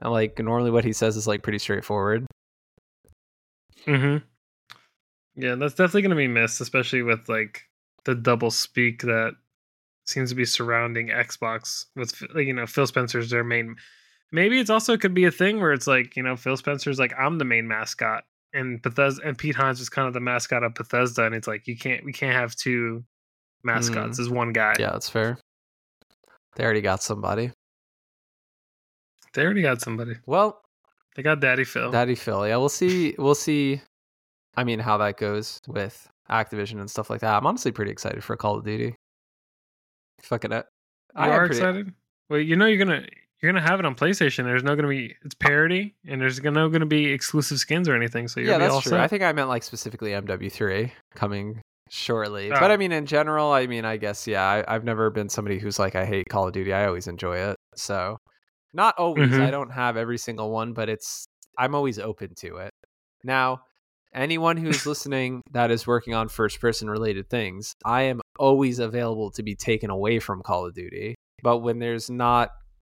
Like 0.04 0.40
normally 0.40 0.72
what 0.72 0.86
he 0.86 0.94
says 0.94 1.16
is 1.16 1.28
like 1.28 1.44
pretty 1.44 1.60
straightforward. 1.60 2.26
Mm-hmm. 3.86 4.26
Yeah, 5.36 5.56
that's 5.56 5.74
definitely 5.74 6.04
going 6.04 6.10
to 6.12 6.16
be 6.16 6.28
missed, 6.28 6.62
especially 6.62 7.02
with 7.02 7.28
like 7.28 7.64
the 8.06 8.16
double 8.16 8.52
speak 8.52 9.02
that 9.02 9.34
seems 10.06 10.30
to 10.30 10.36
be 10.36 10.46
surrounding 10.46 11.08
Xbox. 11.08 11.86
With 11.96 12.22
like, 12.34 12.46
you 12.46 12.54
know, 12.54 12.68
Phil 12.68 12.88
Spencer's 12.88 13.30
their 13.30 13.44
main. 13.44 13.76
Maybe 14.32 14.60
it's 14.60 14.70
also 14.70 14.98
could 14.98 15.14
be 15.14 15.26
a 15.26 15.32
thing 15.32 15.60
where 15.60 15.74
it's 15.74 15.88
like 15.88 16.16
you 16.16 16.24
know 16.24 16.36
Phil 16.36 16.58
Spencer's 16.58 17.00
like 17.00 17.14
I'm 17.18 17.38
the 17.38 17.46
main 17.46 17.68
mascot, 17.68 18.24
and 18.54 18.82
Bethesda 18.82 19.22
and 19.26 19.38
Pete 19.38 19.56
Hines 19.56 19.80
is 19.80 19.90
kind 19.90 20.08
of 20.08 20.14
the 20.14 20.20
mascot 20.20 20.64
of 20.64 20.74
Bethesda, 20.74 21.26
and 21.26 21.36
it's 21.36 21.48
like 21.48 21.68
you 21.68 21.78
can't 21.78 22.04
we 22.04 22.14
can't 22.14 22.36
have 22.36 22.56
two 22.56 23.04
mascots 23.64 24.20
as 24.20 24.30
one 24.30 24.52
guy. 24.52 24.76
Yeah, 24.80 24.92
that's 24.92 25.10
fair. 25.10 25.38
They 26.56 26.64
already 26.64 26.82
got 26.82 27.02
somebody. 27.02 27.52
They 29.34 29.44
already 29.44 29.62
got 29.62 29.82
somebody. 29.82 30.16
Well, 30.26 30.62
They 31.16 31.24
got 31.24 31.40
Daddy 31.40 31.64
Phil. 31.64 31.92
Daddy 31.92 32.16
Phil. 32.16 32.48
Yeah, 32.48 32.58
we'll 32.58 32.70
see. 32.70 33.16
We'll 33.20 33.36
see. 33.36 33.82
I 34.56 34.64
mean, 34.64 34.80
how 34.80 34.98
that 34.98 35.18
goes 35.18 35.60
with 35.68 36.08
Activision 36.30 36.80
and 36.80 36.90
stuff 36.90 37.10
like 37.10 37.22
that. 37.22 37.36
I'm 37.36 37.46
honestly 37.48 37.72
pretty 37.72 37.92
excited 37.92 38.24
for 38.24 38.36
Call 38.38 38.58
of 38.58 38.66
Duty. 38.66 38.96
Fucking 40.22 40.52
it. 40.52 40.66
you 41.16 41.22
are 41.22 41.46
excited. 41.46 41.92
Well, 42.30 42.40
you 42.40 42.56
know 42.56 42.66
you're 42.66 42.84
gonna 42.84 43.06
you're 43.42 43.52
gonna 43.52 43.68
have 43.68 43.80
it 43.80 43.86
on 43.86 43.96
PlayStation. 43.96 44.46
There's 44.46 44.64
no 44.64 44.76
gonna 44.76 44.88
be 44.88 45.16
it's 45.24 45.36
parody, 45.36 45.96
and 46.08 46.22
there's 46.22 46.42
no 46.42 46.70
gonna 46.70 46.86
be 46.86 47.08
exclusive 47.08 47.60
skins 47.60 47.90
or 47.90 47.96
anything. 47.96 48.28
So 48.28 48.40
you're 48.40 48.52
Yeah, 48.52 48.58
that's 48.60 48.82
true. 48.82 48.92
set. 48.92 49.00
I 49.02 49.08
think 49.08 49.22
I 49.24 49.34
meant 49.34 49.50
like 49.50 49.64
specifically 49.64 50.12
MW3 50.12 50.92
coming 51.16 51.62
shortly. 51.90 52.52
Oh. 52.52 52.60
But 52.60 52.72
I 52.72 52.78
mean, 52.78 52.92
in 52.92 53.06
general, 53.06 53.52
I 53.52 53.68
mean, 53.68 53.86
I 53.86 53.98
guess 53.98 54.26
yeah. 54.28 54.44
I, 54.44 54.74
I've 54.74 54.86
never 54.86 55.10
been 55.10 55.30
somebody 55.30 55.60
who's 55.60 55.78
like 55.78 55.96
I 55.96 56.06
hate 56.06 56.26
Call 56.30 56.48
of 56.48 56.54
Duty. 56.54 56.72
I 56.74 56.86
always 56.86 57.08
enjoy 57.08 57.38
it. 57.38 57.58
So 57.76 58.18
not 58.74 58.98
always. 58.98 59.30
Mhm. 59.30 59.42
I 59.42 59.52
don't 59.52 59.72
have 59.72 59.98
every 59.98 60.18
single 60.18 60.52
one, 60.52 60.74
but 60.74 60.90
it's 60.90 61.26
I'm 61.58 61.76
always 61.76 62.00
open 62.00 62.34
to 62.38 62.58
it. 62.58 62.72
Now, 63.24 63.62
anyone 64.14 64.58
who's 64.58 64.86
listening 64.86 65.42
that 65.52 65.72
is 65.72 65.86
working 65.86 66.14
on 66.14 66.28
first 66.30 66.60
person 66.60 66.90
related 66.90 67.30
things, 67.30 67.74
I 67.86 68.04
am 68.04 68.22
always 68.40 68.80
available 68.80 69.32
to 69.32 69.44
be 69.44 69.56
taken 69.56 69.90
away 69.90 70.20
from 70.20 70.42
Call 70.42 70.66
of 70.66 70.74
Duty. 70.74 71.16
But 71.44 71.60
when 71.60 71.80
there's 71.80 72.10
not 72.10 72.52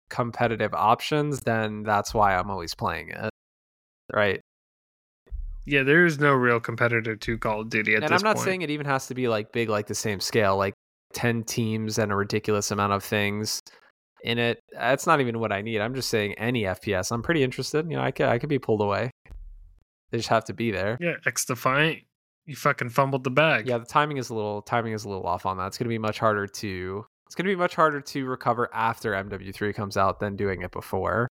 competitive 0.10 0.74
options, 0.74 1.40
then 1.42 1.84
that's 1.84 2.14
why 2.14 2.36
I'm 2.36 2.50
always 2.50 2.76
playing 2.76 3.10
it. 3.10 3.30
Right. 4.14 4.42
Yeah, 5.66 5.84
there 5.84 6.06
is 6.06 6.20
no 6.20 6.34
real 6.34 6.60
competitor 6.60 7.16
to 7.16 7.38
Call 7.38 7.62
of 7.62 7.70
Duty 7.70 7.94
at 7.94 7.98
and 7.98 8.04
this 8.04 8.10
point. 8.10 8.22
And 8.22 8.28
I'm 8.28 8.30
not 8.30 8.36
point. 8.38 8.46
saying 8.46 8.62
it 8.64 8.70
even 8.72 8.88
has 8.88 9.08
to 9.08 9.14
be 9.14 9.28
like 9.28 9.52
big, 9.52 9.70
like 9.70 9.86
the 9.88 9.96
same 9.96 10.20
scale, 10.20 10.58
like 10.58 10.74
10 11.14 11.44
teams 11.44 12.00
and 12.00 12.12
a 12.12 12.16
ridiculous 12.16 12.72
amount 12.72 12.94
of 12.94 13.04
things 13.04 13.62
in 14.24 14.38
it. 14.38 14.60
That's 14.72 15.08
not 15.08 15.22
even 15.22 15.40
what 15.40 15.52
I 15.52 15.62
need. 15.62 15.80
I'm 15.82 15.96
just 15.96 16.10
saying 16.10 16.34
any 16.34 16.64
FPS. 16.64 17.12
I'm 17.12 17.22
pretty 17.22 17.44
interested. 17.44 17.90
You 17.90 17.98
know, 17.98 18.04
I 18.04 18.12
could, 18.12 18.28
I 18.28 18.40
could 18.40 18.50
be 18.50 18.60
pulled 18.60 18.82
away. 18.82 19.12
They 20.12 20.18
just 20.18 20.30
have 20.30 20.46
to 20.46 20.54
be 20.54 20.72
there. 20.72 20.98
yeah, 21.00 21.14
XDefiant, 21.26 22.04
you 22.46 22.56
fucking 22.56 22.90
fumbled 22.90 23.24
the 23.24 23.30
bag. 23.30 23.68
Yeah, 23.68 23.78
the 23.78 23.86
timing 23.86 24.18
is 24.18 24.30
a 24.30 24.34
little 24.34 24.62
timing 24.64 24.94
is 24.94 25.06
a 25.06 25.10
little 25.10 25.28
off 25.28 25.46
on 25.46 25.58
that. 25.58 25.68
It's 25.68 25.78
to 25.86 25.90
be 25.90 26.00
much 26.00 26.18
harder 26.18 26.48
to 26.48 27.06
it's 27.28 27.36
to 27.46 27.52
be 27.52 27.56
much 27.56 27.76
harder 27.76 28.02
to 28.02 28.26
recover 28.26 28.70
after 28.74 29.12
MW3 29.12 29.76
comes 29.76 29.98
out 29.98 30.20
than 30.20 30.36
doing 30.36 30.64
it 30.64 30.72
before. 30.72 31.28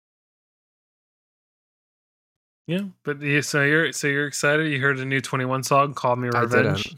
yeah. 2.68 2.82
But 3.06 3.20
so 3.44 3.64
you're 3.64 3.94
so 3.94 4.08
you're 4.08 4.28
excited. 4.28 4.70
You 4.70 4.82
heard 4.82 5.00
a 5.00 5.06
new 5.06 5.22
Twenty 5.22 5.46
One 5.46 5.64
song, 5.64 5.94
called 5.94 6.20
Me 6.20 6.30
I 6.34 6.42
Revenge." 6.42 6.98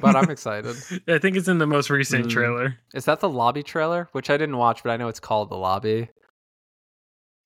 But 0.00 0.14
I'm 0.16 0.30
excited. 0.30 0.76
I 1.08 1.18
think 1.18 1.36
it's 1.36 1.48
in 1.48 1.58
the 1.58 1.66
most 1.66 1.90
recent 1.90 2.26
Mm. 2.26 2.30
trailer. 2.30 2.78
Is 2.94 3.04
that 3.06 3.20
the 3.20 3.28
lobby 3.28 3.62
trailer? 3.62 4.08
Which 4.12 4.30
I 4.30 4.36
didn't 4.36 4.56
watch, 4.56 4.82
but 4.82 4.90
I 4.90 4.96
know 4.96 5.08
it's 5.08 5.20
called 5.20 5.50
the 5.50 5.56
lobby. 5.56 6.08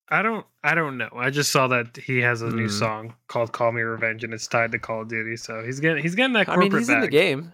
I 0.08 0.20
don't 0.22 0.44
I 0.62 0.74
don't 0.74 0.98
know. 0.98 1.08
I 1.16 1.30
just 1.30 1.50
saw 1.52 1.68
that 1.68 1.96
he 1.96 2.18
has 2.18 2.42
a 2.42 2.50
new 2.50 2.66
Mm. 2.66 2.78
song 2.78 3.14
called 3.28 3.52
Call 3.52 3.72
Me 3.72 3.80
Revenge 3.82 4.24
and 4.24 4.34
it's 4.34 4.46
tied 4.46 4.72
to 4.72 4.78
Call 4.78 5.02
of 5.02 5.08
Duty. 5.08 5.36
So 5.36 5.62
he's 5.64 5.80
getting 5.80 6.02
he's 6.02 6.14
getting 6.14 6.34
that 6.34 6.40
I 6.48 6.54
corporate 6.54 6.72
mean, 6.72 6.78
he's 6.80 6.88
bag. 6.88 6.96
in 6.96 7.00
the 7.02 7.08
game. 7.08 7.52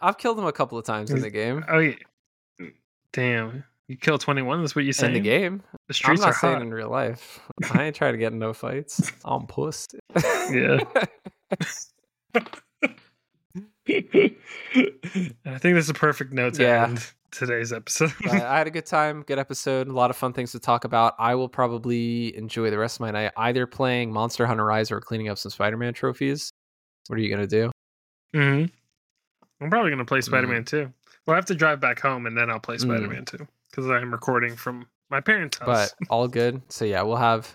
I've 0.00 0.16
killed 0.18 0.38
him 0.38 0.46
a 0.46 0.52
couple 0.52 0.78
of 0.78 0.84
times 0.84 1.10
in 1.10 1.20
the 1.20 1.30
game. 1.30 1.64
Oh 1.68 1.78
yeah. 1.78 1.94
Damn. 3.12 3.64
You 3.88 3.96
kill 3.96 4.18
21, 4.18 4.60
that's 4.62 4.76
what 4.76 4.84
you 4.84 4.92
say. 4.92 5.08
In 5.08 5.14
the 5.14 5.18
game. 5.20 5.64
The 5.72 5.78
I'm 5.88 5.94
streets 5.94 6.20
not 6.20 6.28
are 6.30 6.34
saying 6.34 6.54
hot. 6.54 6.62
in 6.62 6.72
real 6.72 6.90
life. 6.90 7.40
I 7.72 7.82
ain't 7.82 7.96
trying 7.96 8.12
to 8.12 8.18
get 8.18 8.32
in 8.32 8.38
no 8.38 8.52
fights. 8.52 9.10
I'm 9.24 9.46
puss. 9.48 9.88
Yeah. 10.52 10.78
I 13.88 15.58
think 15.58 15.74
this 15.74 15.84
is 15.84 15.90
a 15.90 15.94
perfect 15.94 16.32
note 16.32 16.54
to 16.54 16.62
Yeah. 16.62 16.84
end 16.84 17.06
today's 17.32 17.72
episode. 17.72 18.12
I 18.28 18.58
had 18.58 18.66
a 18.66 18.70
good 18.70 18.86
time, 18.86 19.22
good 19.22 19.38
episode, 19.38 19.88
a 19.88 19.92
lot 19.92 20.10
of 20.10 20.16
fun 20.16 20.32
things 20.32 20.52
to 20.52 20.58
talk 20.58 20.84
about. 20.84 21.14
I 21.18 21.34
will 21.34 21.48
probably 21.48 22.36
enjoy 22.36 22.70
the 22.70 22.78
rest 22.78 22.96
of 22.96 23.00
my 23.00 23.10
night 23.10 23.32
either 23.36 23.66
playing 23.66 24.12
Monster 24.12 24.46
Hunter 24.46 24.64
Rise 24.64 24.90
or 24.90 25.00
cleaning 25.00 25.28
up 25.28 25.38
some 25.38 25.50
Spider-Man 25.50 25.94
trophies. 25.94 26.50
What 27.08 27.18
are 27.18 27.22
you 27.22 27.30
gonna 27.30 27.46
do? 27.46 27.70
hmm 28.32 28.64
I'm 29.62 29.68
probably 29.70 29.90
gonna 29.90 30.04
play 30.04 30.20
Spider 30.20 30.46
Mm. 30.46 30.50
Man 30.50 30.64
2. 30.64 30.92
Well, 31.26 31.34
I 31.34 31.36
have 31.36 31.46
to 31.46 31.54
drive 31.54 31.80
back 31.80 32.00
home 32.00 32.26
and 32.26 32.36
then 32.36 32.50
I'll 32.50 32.60
play 32.60 32.78
Spider 32.78 33.08
Man 33.08 33.24
2 33.24 33.46
because 33.70 33.90
I'm 33.90 34.10
recording 34.12 34.56
from 34.56 34.86
my 35.10 35.20
parents' 35.20 35.58
house. 35.58 35.66
But 35.66 35.94
all 36.10 36.28
good. 36.28 36.62
So 36.68 36.84
yeah, 36.84 37.02
we'll 37.02 37.16
have. 37.16 37.54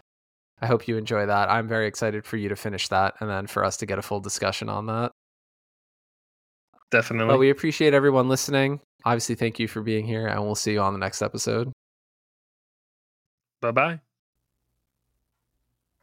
I 0.62 0.68
hope 0.68 0.88
you 0.88 0.98
enjoy 0.98 1.26
that. 1.26 1.50
I'm 1.50 1.68
very 1.68 1.86
excited 1.88 2.26
for 2.26 2.38
you 2.38 2.48
to 2.50 2.56
finish 2.56 2.88
that, 2.88 3.16
and 3.20 3.30
then 3.30 3.46
for 3.48 3.64
us 3.66 3.76
to 3.78 3.86
get 3.86 4.00
a 4.00 4.02
full 4.02 4.20
discussion 4.22 4.70
on 4.70 4.86
that. 4.86 5.12
Definitely. 6.92 7.34
But 7.34 7.40
we 7.40 7.50
appreciate 7.50 7.94
everyone 7.94 8.30
listening. 8.30 8.80
Obviously, 9.04 9.36
thank 9.36 9.60
you 9.60 9.68
for 9.68 9.82
being 9.82 10.06
here, 10.06 10.28
and 10.28 10.42
we'll 10.42 10.56
see 10.56 10.74
you 10.74 10.82
on 10.82 10.94
the 10.94 11.00
next 11.00 11.22
episode. 11.22 11.72
bye 13.62 13.72
bye. 13.72 14.00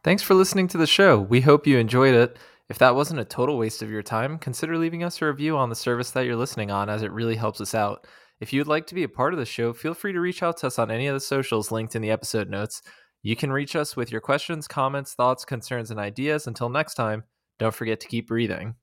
Thanks 0.03 0.21
for 0.21 0.33
listening 0.33 0.67
to 0.69 0.77
the 0.77 0.87
show. 0.87 1.19
We 1.19 1.41
hope 1.41 1.65
you 1.65 1.77
enjoyed 1.77 2.13
it. 2.13 2.37
If 2.69 2.77
that 2.79 2.95
wasn't 2.95 3.19
a 3.19 3.25
total 3.25 3.57
waste 3.57 3.81
of 3.81 3.89
your 3.89 4.01
time, 4.01 4.37
consider 4.37 4.77
leaving 4.77 5.03
us 5.03 5.21
a 5.21 5.27
review 5.27 5.57
on 5.57 5.69
the 5.69 5.75
service 5.75 6.11
that 6.11 6.25
you're 6.25 6.35
listening 6.35 6.71
on, 6.71 6.89
as 6.89 7.03
it 7.03 7.11
really 7.11 7.35
helps 7.35 7.61
us 7.61 7.73
out. 7.73 8.05
If 8.39 8.51
you'd 8.51 8.67
like 8.67 8.87
to 8.87 8.95
be 8.95 9.03
a 9.03 9.09
part 9.09 9.33
of 9.33 9.39
the 9.39 9.45
show, 9.45 9.71
feel 9.71 9.93
free 9.93 10.11
to 10.11 10.19
reach 10.19 10.43
out 10.43 10.57
to 10.57 10.67
us 10.67 10.79
on 10.79 10.91
any 10.91 11.07
of 11.07 11.13
the 11.13 11.19
socials 11.19 11.71
linked 11.71 11.95
in 11.95 12.01
the 12.01 12.11
episode 12.11 12.49
notes. 12.49 12.81
You 13.21 13.37
can 13.37 13.51
reach 13.51 13.75
us 13.75 13.95
with 13.95 14.11
your 14.11 14.19
questions, 14.19 14.67
comments, 14.67 15.13
thoughts, 15.13 15.45
concerns, 15.45 15.91
and 15.91 15.99
ideas. 15.99 16.47
Until 16.47 16.67
next 16.67 16.95
time, 16.95 17.23
don't 17.59 17.73
forget 17.73 18.01
to 18.01 18.07
keep 18.07 18.27
breathing. 18.27 18.75